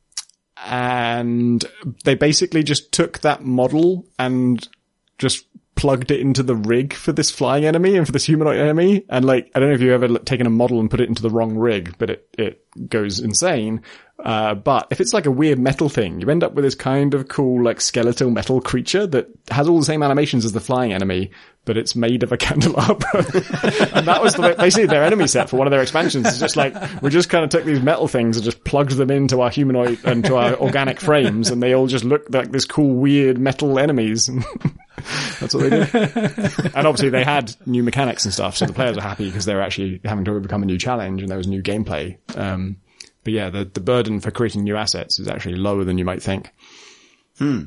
and 0.65 1.65
they 2.05 2.15
basically 2.15 2.63
just 2.63 2.93
took 2.93 3.21
that 3.21 3.45
model 3.45 4.07
and 4.19 4.67
just 5.19 5.45
plugged 5.77 6.11
it 6.11 6.21
into 6.21 6.43
the 6.43 6.57
rig 6.57 6.95
for 6.95 7.13
this 7.13 7.31
flying 7.31 7.67
enemy 7.67 7.97
and 7.97 8.07
for 8.07 8.13
this 8.13 8.25
humanoid 8.25 8.57
enemy. 8.57 9.05
And 9.11 9.25
like, 9.25 9.51
I 9.55 9.61
don't 9.61 9.69
know 9.69 9.75
if 9.75 9.81
you've 9.83 9.93
ever 9.93 10.09
like, 10.09 10.25
taken 10.25 10.47
a 10.47 10.51
model 10.51 10.81
and 10.81 10.91
put 10.91 11.01
it 11.01 11.09
into 11.09 11.23
the 11.23 11.31
wrong 11.31 11.57
rig, 11.57 11.95
but 11.99 12.11
it, 12.11 12.29
it 12.37 12.89
goes 12.89 13.21
insane. 13.21 13.83
Uh, 14.19 14.55
but 14.55 14.89
if 14.91 15.03
it's 15.03 15.13
like 15.13 15.27
a 15.27 15.31
weird 15.31 15.59
metal 15.59 15.91
thing, 15.91 16.19
you 16.19 16.31
end 16.31 16.43
up 16.43 16.55
with 16.55 16.65
this 16.65 16.75
kind 16.75 17.13
of 17.13 17.29
cool, 17.29 17.63
like 17.63 17.83
skeletal 17.83 18.31
metal 18.31 18.63
creature 18.63 19.07
that 19.07 19.29
has 19.51 19.69
all 19.69 19.79
the 19.79 19.85
same 19.85 20.03
animations 20.03 20.47
as 20.47 20.53
the 20.53 20.61
flying 20.61 20.95
enemy, 20.95 21.31
but 21.67 21.77
it's 21.77 21.95
made 21.95 22.23
of 22.23 22.33
a 22.33 22.37
candelabra. 22.39 23.19
and 23.95 24.09
that 24.09 24.21
was 24.23 24.35
the, 24.35 24.55
basically 24.59 24.87
their 24.87 25.05
enemy 25.05 25.27
set 25.27 25.51
for 25.51 25.59
one 25.59 25.67
of 25.67 25.71
their 25.73 25.83
expansions. 25.83 26.27
It's 26.27 26.39
just 26.39 26.57
like, 26.57 26.75
we 27.03 27.11
just 27.11 27.29
kind 27.29 27.45
of 27.45 27.51
took 27.51 27.65
these 27.65 27.83
metal 27.83 28.09
things 28.09 28.39
and 28.39 28.45
just 28.45 28.65
plugged 28.65 28.93
them 28.93 29.11
into 29.11 29.43
our 29.43 29.51
humanoid 29.51 29.99
and 30.05 30.25
to 30.25 30.37
our 30.37 30.55
organic 30.55 31.01
frames, 31.01 31.51
and 31.51 31.63
they 31.63 31.75
all 31.75 31.87
just 31.87 32.05
look 32.05 32.27
like 32.31 32.51
this 32.51 32.65
cool, 32.65 32.95
weird 32.95 33.37
metal 33.37 33.79
enemies. 33.79 34.31
That's 35.41 35.55
what 35.55 35.63
they 35.63 35.71
did. 35.71 35.95
and 36.75 36.87
obviously 36.87 37.11
they 37.11 37.25
had 37.25 37.55
new 37.67 37.83
mechanics 37.83 38.25
and 38.25 38.35
stuff, 38.35 38.57
so 38.57 38.67
the 38.67 38.73
players 38.73 38.97
are 38.97 39.03
happy 39.03 39.27
because 39.27 39.45
they're 39.45 39.63
actually 39.63 40.01
having 40.05 40.25
to 40.25 40.33
overcome 40.33 40.63
a 40.63 40.67
new 40.67 40.79
challenge 40.79 41.23
and 41.23 41.31
there 41.31 41.39
was 41.39 41.47
new 41.47 41.63
gameplay. 41.63 42.17
Um, 42.37 42.77
but 43.25 43.33
yeah, 43.33 43.51
the, 43.51 43.65
the 43.65 43.81
burden 43.81 44.21
for 44.21 44.31
creating 44.31 44.65
new 44.65 44.77
assets 44.77 45.19
is 45.19 45.29
actually 45.29 45.57
lower 45.57 45.85
than 45.85 45.99
you 45.99 46.05
might 46.05 46.23
think. 46.23 46.53
Hmm. 47.39 47.65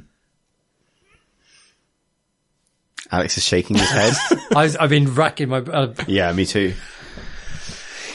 Alex 3.11 3.38
is 3.38 3.44
shaking 3.44 3.78
his 3.78 3.90
head. 3.90 4.14
I, 4.56 4.70
I've 4.80 4.90
been 4.90 5.14
racking 5.14 5.49
my, 5.49 5.57
uh, 5.57 5.94
yeah, 6.07 6.32
me 6.32 6.45
too. 6.45 6.74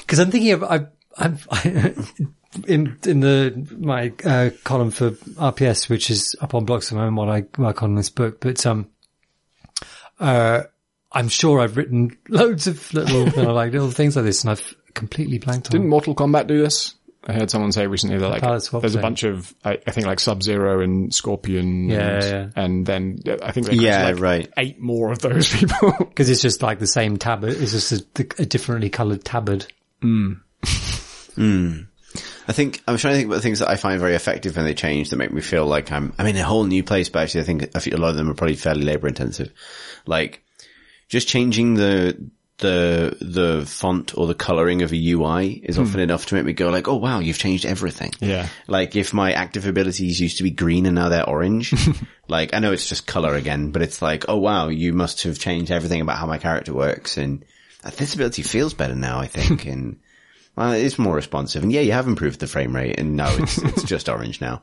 Because 0.01 0.19
I'm 0.21 0.31
thinking 0.31 0.53
of 0.53 0.65
I, 0.65 0.87
I'm 1.17 1.39
I, 1.51 1.95
in 2.69 2.97
in 3.05 3.21
the 3.21 3.77
my 3.79 4.13
uh, 4.25 4.51
column 4.63 4.91
for 4.91 5.11
RPS, 5.11 5.89
which 5.89 6.11
is 6.11 6.37
up 6.41 6.55
on 6.55 6.65
Blocks 6.65 6.87
at 6.87 6.91
the 6.91 6.97
moment, 6.97 7.17
what 7.17 7.29
I 7.29 7.45
work 7.61 7.83
on 7.83 7.91
in 7.91 7.97
this 7.97 8.11
book. 8.11 8.41
But 8.41 8.65
um, 8.67 8.89
uh, 10.21 10.63
I'm 11.13 11.29
sure 11.29 11.61
I've 11.61 11.77
written 11.77 12.17
loads 12.29 12.67
of 12.67 12.93
little 12.95 13.29
you 13.37 13.43
know, 13.43 13.53
like 13.55 13.73
little 13.73 13.91
things 13.91 14.17
like 14.17 14.25
this, 14.25 14.43
and 14.43 14.51
I've 14.51 14.75
completely 14.95 15.39
blanked 15.39 15.69
on. 15.69 15.73
Didn't 15.73 15.89
Mortal 15.89 16.15
Kombat 16.15 16.47
do 16.47 16.59
this? 16.63 16.95
I 17.27 17.33
heard 17.33 17.51
someone 17.51 17.73
say 17.73 17.87
recently 17.87 18.19
that 18.19 18.29
like 18.29 18.43
palette 18.43 18.63
swap 18.65 18.83
there's 18.83 18.97
a 18.97 19.01
bunch 19.01 19.23
of 19.23 19.55
I, 19.65 19.79
I 19.87 19.91
think 19.93 20.07
like 20.07 20.21
Sub 20.21 20.43
Zero 20.43 20.81
and 20.83 21.15
Scorpion, 21.15 21.89
Yeah, 21.89 21.99
and, 22.17 22.23
yeah. 22.25 22.49
and 22.63 22.85
then 22.87 23.19
I 23.43 23.51
think 23.51 23.67
they 23.69 23.77
Yeah, 23.77 24.05
like 24.05 24.21
right. 24.21 24.53
eight 24.59 24.79
more 24.79 25.11
of 25.11 25.21
those 25.21 25.49
people. 25.59 25.93
because 26.01 26.29
it's 26.29 26.43
just 26.43 26.61
like 26.63 26.81
the 26.81 26.87
same 26.87 27.17
tabard. 27.17 27.55
It's 27.55 27.73
just 27.73 27.93
a, 27.93 28.27
a 28.43 28.45
differently 28.45 28.91
coloured 28.91 29.25
tabard. 29.25 29.67
I 32.47 32.53
think 32.53 32.83
I'm 32.87 32.97
trying 32.97 33.15
to 33.15 33.19
think 33.19 33.27
about 33.27 33.37
the 33.37 33.43
things 33.43 33.61
that 33.61 33.69
I 33.69 33.77
find 33.77 33.99
very 34.01 34.15
effective 34.15 34.57
when 34.57 34.65
they 34.65 34.75
change 34.75 35.11
that 35.11 35.17
make 35.17 35.33
me 35.33 35.41
feel 35.41 35.67
like 35.67 35.91
I'm 35.91 36.13
I'm 36.19 36.27
in 36.27 36.37
a 36.37 36.45
whole 36.45 36.65
new 36.65 36.83
place. 36.83 37.09
But 37.09 37.23
actually, 37.23 37.43
I 37.43 37.45
think 37.45 37.63
a, 37.75 37.97
lot 37.97 38.11
of 38.11 38.17
them 38.17 38.31
are 38.31 38.35
probably 38.35 38.57
fairly 38.57 38.83
labor 38.83 39.09
intensive. 39.09 39.53
Like 40.07 40.43
just 41.09 41.29
changing 41.29 41.75
the 41.75 42.31
the 42.59 43.17
the 43.21 43.67
font 43.67 44.17
or 44.17 44.27
the 44.27 44.35
coloring 44.35 44.83
of 44.83 44.93
a 44.93 45.13
UI 45.13 45.53
is 45.53 45.79
often 45.79 45.95
hmm. 45.95 46.01
enough 46.01 46.27
to 46.27 46.35
make 46.35 46.45
me 46.45 46.53
go 46.53 46.71
like, 46.71 46.87
oh 46.87 46.97
wow, 46.97 47.19
you've 47.19 47.39
changed 47.39 47.65
everything. 47.65 48.13
Yeah. 48.21 48.49
Like 48.67 48.95
if 48.95 49.13
my 49.13 49.33
active 49.33 49.67
abilities 49.67 50.21
used 50.21 50.37
to 50.39 50.43
be 50.43 50.51
green 50.51 50.87
and 50.87 50.95
now 50.95 51.09
they're 51.09 51.29
orange, 51.29 51.75
like 52.29 52.55
I 52.55 52.59
know 52.59 52.73
it's 52.73 52.89
just 52.89 53.07
color 53.07 53.35
again, 53.35 53.71
but 53.71 53.83
it's 53.83 54.03
like, 54.03 54.27
oh 54.29 54.37
wow, 54.37 54.69
you 54.69 54.93
must 54.93 55.23
have 55.25 55.39
changed 55.39 55.71
everything 55.71 56.01
about 56.01 56.19
how 56.19 56.27
my 56.27 56.39
character 56.39 56.75
works 56.75 57.17
and 57.17 57.45
this 57.93 58.15
ability 58.15 58.43
feels 58.43 58.75
better 58.75 58.95
now, 58.95 59.19
I 59.19 59.27
think, 59.27 59.67
and 59.67 59.99
well, 60.57 60.73
it's 60.73 60.99
more 60.99 61.15
responsive. 61.15 61.63
And 61.63 61.73
yeah, 61.73 61.81
you 61.81 61.93
have 61.93 62.07
improved 62.07 62.41
the 62.41 62.47
frame 62.47 62.75
rate 62.75 62.99
and 62.99 63.17
no, 63.17 63.27
it's, 63.39 63.59
it's 63.59 63.83
just 63.95 64.09
orange 64.09 64.41
now. 64.41 64.63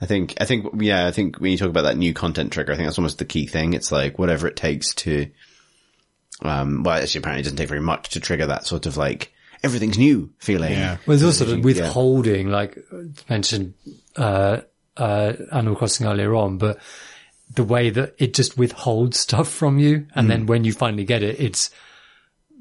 I 0.00 0.06
think, 0.06 0.34
I 0.40 0.44
think, 0.44 0.66
yeah, 0.78 1.06
I 1.06 1.10
think 1.10 1.38
when 1.38 1.50
you 1.52 1.58
talk 1.58 1.68
about 1.70 1.82
that 1.82 1.96
new 1.96 2.12
content 2.12 2.52
trigger, 2.52 2.72
I 2.72 2.76
think 2.76 2.86
that's 2.86 2.98
almost 2.98 3.18
the 3.18 3.24
key 3.24 3.46
thing. 3.46 3.72
It's 3.72 3.90
like 3.90 4.18
whatever 4.18 4.46
it 4.46 4.56
takes 4.56 4.94
to, 4.96 5.30
um, 6.42 6.82
well, 6.82 7.00
actually 7.02 7.20
apparently 7.20 7.40
it 7.40 7.44
doesn't 7.44 7.56
take 7.56 7.68
very 7.68 7.80
much 7.80 8.10
to 8.10 8.20
trigger 8.20 8.46
that 8.46 8.66
sort 8.66 8.86
of 8.86 8.96
like, 8.96 9.32
everything's 9.64 9.98
new 9.98 10.30
feeling. 10.38 10.72
Yeah. 10.72 10.98
Well, 11.06 11.16
there's 11.16 11.24
also 11.24 11.44
the 11.46 11.56
Yeah. 11.56 11.62
withholding, 11.62 12.48
like 12.50 12.76
uh, 12.92 13.04
mentioned, 13.28 13.74
uh, 14.16 14.60
uh, 14.96 15.32
Animal 15.52 15.76
Crossing 15.76 16.06
earlier 16.06 16.34
on, 16.34 16.58
but 16.58 16.78
the 17.54 17.64
way 17.64 17.90
that 17.90 18.14
it 18.18 18.34
just 18.34 18.58
withholds 18.58 19.18
stuff 19.18 19.48
from 19.48 19.78
you. 19.78 20.06
And 20.14 20.28
then 20.28 20.46
when 20.46 20.64
you 20.64 20.72
finally 20.72 21.04
get 21.04 21.22
it, 21.22 21.40
it's 21.40 21.70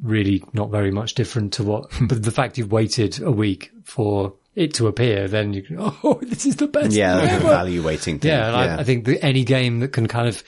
really 0.01 0.43
not 0.53 0.71
very 0.71 0.91
much 0.91 1.15
different 1.15 1.53
to 1.53 1.63
what, 1.63 1.89
but 2.01 2.23
the 2.23 2.31
fact 2.31 2.57
you've 2.57 2.71
waited 2.71 3.21
a 3.21 3.31
week 3.31 3.71
for 3.83 4.33
it 4.55 4.73
to 4.75 4.87
appear, 4.87 5.27
then 5.27 5.53
you 5.53 5.61
can, 5.61 5.77
oh, 5.79 6.19
this 6.21 6.45
is 6.45 6.55
the 6.57 6.67
best. 6.67 6.91
Yeah, 6.91 7.15
like 7.15 7.31
ever. 7.31 7.47
evaluating 7.47 8.19
thing. 8.19 8.31
Yeah, 8.31 8.47
and 8.47 8.55
I, 8.55 8.79
I 8.79 8.83
think 8.83 9.05
that 9.05 9.23
any 9.23 9.43
game 9.43 9.79
that 9.79 9.89
can 9.89 10.07
kind 10.07 10.27
of 10.27 10.43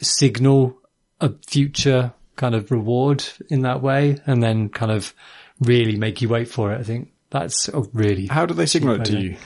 signal 0.00 0.78
a 1.20 1.32
future 1.46 2.12
kind 2.36 2.54
of 2.54 2.70
reward 2.70 3.24
in 3.48 3.62
that 3.62 3.82
way, 3.82 4.18
and 4.26 4.42
then 4.42 4.68
kind 4.68 4.92
of 4.92 5.14
really 5.60 5.96
make 5.96 6.20
you 6.20 6.28
wait 6.28 6.48
for 6.48 6.72
it, 6.72 6.80
I 6.80 6.82
think 6.82 7.12
that's 7.30 7.68
a 7.68 7.82
really. 7.92 8.26
How 8.26 8.46
do 8.46 8.54
they 8.54 8.66
signal 8.66 9.00
it 9.00 9.04
to 9.06 9.18
you? 9.18 9.36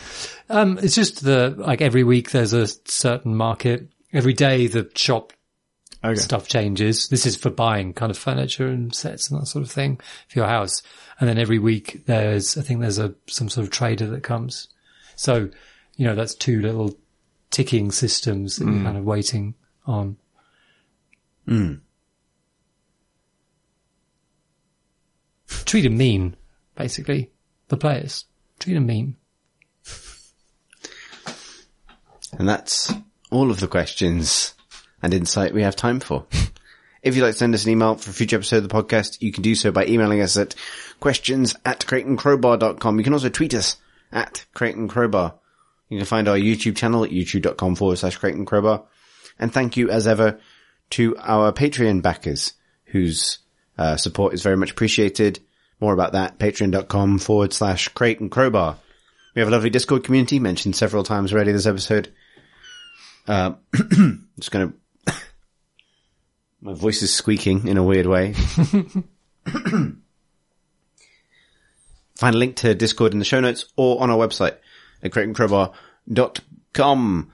Um, 0.50 0.78
it's 0.82 0.94
just 0.94 1.24
the 1.24 1.54
like 1.56 1.80
every 1.80 2.04
week 2.04 2.30
there's 2.30 2.52
a 2.52 2.66
certain 2.66 3.34
market. 3.34 3.88
Every 4.12 4.32
day 4.32 4.66
the 4.66 4.90
shop 4.94 5.32
Okay. 6.04 6.14
stuff 6.14 6.46
changes. 6.46 7.08
This 7.08 7.26
is 7.26 7.34
for 7.34 7.50
buying 7.50 7.92
kind 7.92 8.10
of 8.10 8.16
furniture 8.16 8.68
and 8.68 8.94
sets 8.94 9.30
and 9.30 9.40
that 9.40 9.46
sort 9.46 9.64
of 9.64 9.70
thing 9.70 9.98
for 10.28 10.38
your 10.38 10.46
house. 10.46 10.82
And 11.18 11.28
then 11.28 11.38
every 11.38 11.58
week 11.58 12.06
there's, 12.06 12.56
I 12.56 12.62
think 12.62 12.80
there's 12.80 13.00
a, 13.00 13.14
some 13.26 13.48
sort 13.48 13.66
of 13.66 13.72
trader 13.72 14.06
that 14.06 14.22
comes. 14.22 14.68
So, 15.16 15.50
you 15.96 16.06
know, 16.06 16.14
that's 16.14 16.34
two 16.34 16.60
little 16.60 16.96
ticking 17.50 17.90
systems 17.90 18.56
that 18.56 18.66
you're 18.66 18.74
mm. 18.74 18.84
kind 18.84 18.96
of 18.96 19.04
waiting 19.04 19.54
on. 19.86 20.16
Mm. 21.48 21.80
Treat 25.48 25.82
them 25.82 25.96
mean, 25.96 26.36
basically. 26.76 27.32
The 27.68 27.76
players. 27.76 28.24
Treat 28.60 28.74
them 28.74 28.86
mean. 28.86 29.16
And 32.38 32.48
that's 32.48 32.92
all 33.30 33.50
of 33.50 33.58
the 33.58 33.66
questions 33.66 34.54
and 35.02 35.14
insight 35.14 35.54
we 35.54 35.62
have 35.62 35.76
time 35.76 36.00
for. 36.00 36.26
If 37.00 37.14
you'd 37.14 37.22
like 37.22 37.32
to 37.32 37.38
send 37.38 37.54
us 37.54 37.64
an 37.64 37.70
email 37.70 37.94
for 37.94 38.10
a 38.10 38.12
future 38.12 38.36
episode 38.36 38.64
of 38.64 38.68
the 38.68 38.74
podcast, 38.74 39.22
you 39.22 39.30
can 39.30 39.42
do 39.42 39.54
so 39.54 39.70
by 39.70 39.86
emailing 39.86 40.20
us 40.20 40.36
at 40.36 40.56
questions 40.98 41.54
at 41.64 41.80
crateandcrowbar.com. 41.80 42.98
You 42.98 43.04
can 43.04 43.12
also 43.12 43.28
tweet 43.28 43.54
us 43.54 43.76
at 44.12 44.44
Crate 44.52 44.76
and 44.76 44.90
Crowbar. 44.90 45.34
You 45.88 45.98
can 45.98 46.06
find 46.06 46.28
our 46.28 46.36
YouTube 46.36 46.76
channel 46.76 47.04
at 47.04 47.10
youtube.com 47.10 47.76
forward 47.76 47.98
slash 47.98 48.16
Crate 48.16 48.34
and 48.34 48.46
Crowbar. 48.46 48.84
And 49.38 49.52
thank 49.52 49.76
you 49.76 49.90
as 49.90 50.08
ever 50.08 50.40
to 50.90 51.16
our 51.18 51.52
Patreon 51.52 52.02
backers 52.02 52.54
whose 52.86 53.38
uh, 53.76 53.96
support 53.96 54.34
is 54.34 54.42
very 54.42 54.56
much 54.56 54.72
appreciated. 54.72 55.40
More 55.80 55.92
about 55.92 56.12
that, 56.12 56.38
patreon.com 56.38 57.18
forward 57.18 57.52
slash 57.52 57.88
Crate 57.88 58.20
and 58.20 58.30
Crowbar. 58.30 58.76
We 59.34 59.40
have 59.40 59.48
a 59.48 59.52
lovely 59.52 59.70
Discord 59.70 60.02
community 60.02 60.40
mentioned 60.40 60.74
several 60.74 61.04
times 61.04 61.32
already 61.32 61.52
this 61.52 61.66
episode. 61.66 62.12
Uh, 63.28 63.52
just 64.38 64.50
gonna, 64.50 64.72
my 66.60 66.74
voice 66.74 67.02
is 67.02 67.14
squeaking 67.14 67.68
in 67.68 67.76
a 67.76 67.84
weird 67.84 68.06
way. 68.06 68.32
Find 72.16 72.34
a 72.34 72.38
link 72.38 72.56
to 72.56 72.74
Discord 72.74 73.12
in 73.12 73.20
the 73.20 73.24
show 73.24 73.38
notes 73.40 73.66
or 73.76 74.02
on 74.02 74.10
our 74.10 74.18
website 74.18 74.56
at 75.02 75.12
crateandcrowbar.com. 75.12 77.32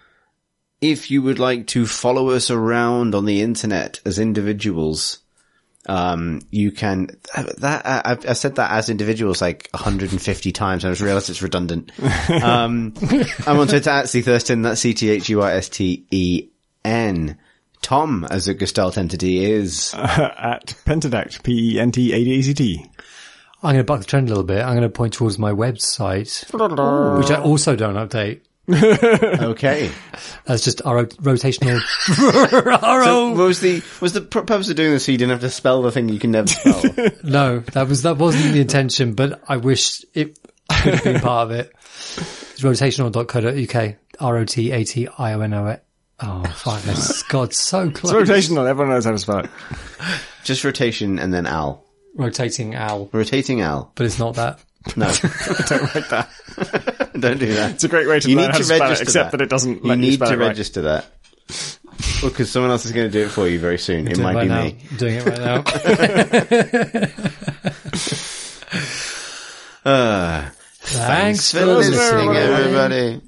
If 0.81 1.09
you 1.11 1.23
would 1.23 1.39
like 1.39 1.67
to 1.69 1.87
follow 1.87 2.29
us 2.31 2.51
around 2.51 3.15
on 3.15 3.25
the 3.25 3.41
internet 3.41 4.01
as 4.05 4.19
individuals, 4.19 5.21
um, 5.87 6.43
you 6.51 6.71
can, 6.73 7.07
that, 7.35 7.87
I- 7.87 8.03
I've, 8.05 8.29
I've 8.29 8.37
said 8.37 8.57
that 8.57 8.73
as 8.73 8.91
individuals 8.91 9.41
like 9.41 9.71
150 9.73 10.53
times. 10.53 10.85
I 10.85 10.91
just 10.91 11.01
realized 11.01 11.31
it's 11.31 11.41
redundant. 11.43 11.91
Um, 12.29 12.93
I'm 13.47 13.59
on 13.59 13.69
Twitter 13.69 13.89
at 13.91 14.09
C 14.11 14.21
Thursten. 14.21 14.63
That's 14.65 14.81
C-T-H-U-R-S-T-E-N. 14.83 17.39
Tom, 17.85 18.27
as 18.31 18.49
a 18.49 18.55
Gestalt 18.55 18.97
entity, 18.97 19.45
is 19.45 19.93
At 19.97 20.75
Pentadact, 20.87 21.43
P 21.43 21.75
E 21.75 21.81
N 21.81 21.93
T 21.93 22.13
A 22.15 22.25
D 22.25 22.39
A 22.39 22.43
C 22.43 22.55
T. 22.55 22.91
I'm 23.63 23.75
going 23.75 23.77
to 23.77 23.85
buck 23.85 24.01
the 24.01 24.07
trend 24.07 24.29
a 24.29 24.31
little 24.31 24.43
bit. 24.45 24.63
I'm 24.63 24.73
going 24.73 24.83
to 24.83 24.89
point 24.89 25.13
towards 25.13 25.39
my 25.39 25.53
website, 25.53 26.51
which 27.19 27.31
I 27.31 27.41
also 27.41 27.77
don't 27.77 27.95
update. 27.95 28.41
okay. 29.43 29.91
That's 30.47 30.65
just 30.65 30.81
our 30.87 31.05
rotational. 31.05 31.81
So 33.05 33.29
what 33.31 33.37
was 33.37 33.61
the 33.61 33.83
was 34.01 34.15
the 34.15 34.23
purpose 34.23 34.71
of 34.71 34.77
doing 34.77 34.93
this 34.93 35.05
so 35.05 35.13
you 35.13 35.19
didn't 35.19 35.33
have 35.33 35.41
to 35.41 35.51
spell 35.51 35.83
the 35.83 35.93
thing 35.93 36.09
you 36.09 36.19
can 36.19 36.31
never 36.31 36.49
spell? 36.49 36.83
no, 37.23 37.59
that 37.59 37.87
was 37.89 38.03
that 38.03 38.17
wasn't 38.17 38.55
the 38.55 38.61
intention, 38.61 39.15
but 39.15 39.43
I 39.47 39.59
wish 39.59 40.05
it 40.15 40.39
could 40.71 40.95
have 40.95 41.05
been 41.05 41.21
part 41.21 41.51
of 41.51 41.59
it. 41.59 41.73
It's 41.75 42.63
rotational.co.uk. 42.63 43.97
R 44.21 44.37
O 44.39 44.45
T 44.45 44.71
A 44.71 44.85
T 44.85 45.09
I 45.19 45.35
O 45.35 45.41
N 45.41 45.53
O 45.53 45.77
Oh, 46.27 46.43
fine. 46.55 46.81
That's, 46.85 47.23
God, 47.29 47.53
so 47.53 47.91
close. 47.91 48.13
It's 48.15 48.31
rotational. 48.31 48.67
Everyone 48.67 48.95
knows 48.95 49.05
how 49.05 49.11
to 49.11 49.19
spell 49.19 49.41
it. 49.41 49.51
Just 50.45 50.65
rotation 50.65 51.19
and 51.19 51.35
then 51.35 51.47
owl. 51.47 51.85
Rotating 52.17 52.75
owl, 52.75 53.11
Rotating 53.13 53.61
owl. 53.61 53.91
but 53.95 54.07
it's 54.07 54.19
not 54.19 54.37
that. 54.37 54.61
No, 54.97 55.07
Don't 55.69 55.95
like 55.95 56.09
that. 56.11 56.29
don't 57.19 57.39
do 57.39 57.55
that. 57.55 57.73
It's 57.73 57.85
a 57.85 57.89
great 57.89 58.07
way 58.07 58.21
to 58.21 58.29
You 58.31 58.37
learn 58.37 58.47
need 58.47 58.53
how 58.53 58.59
to 58.59 58.65
to 58.65 58.65
spell 58.65 58.93
it, 58.93 59.01
except 59.01 59.31
that. 59.33 59.39
that. 59.39 59.45
it 59.45 59.49
doesn't 59.51 59.83
You 59.83 59.89
let 59.89 59.97
you 59.99 60.03
need 60.03 60.15
spell 60.15 60.29
to 60.29 60.35
it 60.35 60.39
right. 60.39 60.47
register 60.49 60.83
that. 60.83 61.07
Because 62.23 62.51
someone 62.51 62.71
else 62.71 62.85
is 62.87 62.93
going 62.93 63.07
to 63.11 63.13
do 63.13 63.25
it 63.25 63.31
for 63.31 63.49
you 63.49 63.59
very 63.59 63.79
soon. 63.79 64.07
It 64.09 64.15
Doing 64.15 64.23
might 64.23 64.35
right 64.35 64.43
be 64.43 64.49
now. 64.49 64.63
me. 64.65 64.77
I'm 64.91 64.97
doing 64.97 65.17
it 65.17 65.27
right 65.27 65.39
now. 69.85 69.91
Uh, 69.91 70.49
Thanks 70.81 71.51
for 71.51 71.59
for 71.61 71.67
listening, 71.67 71.99
listening, 71.99 72.37
everybody. 72.37 73.21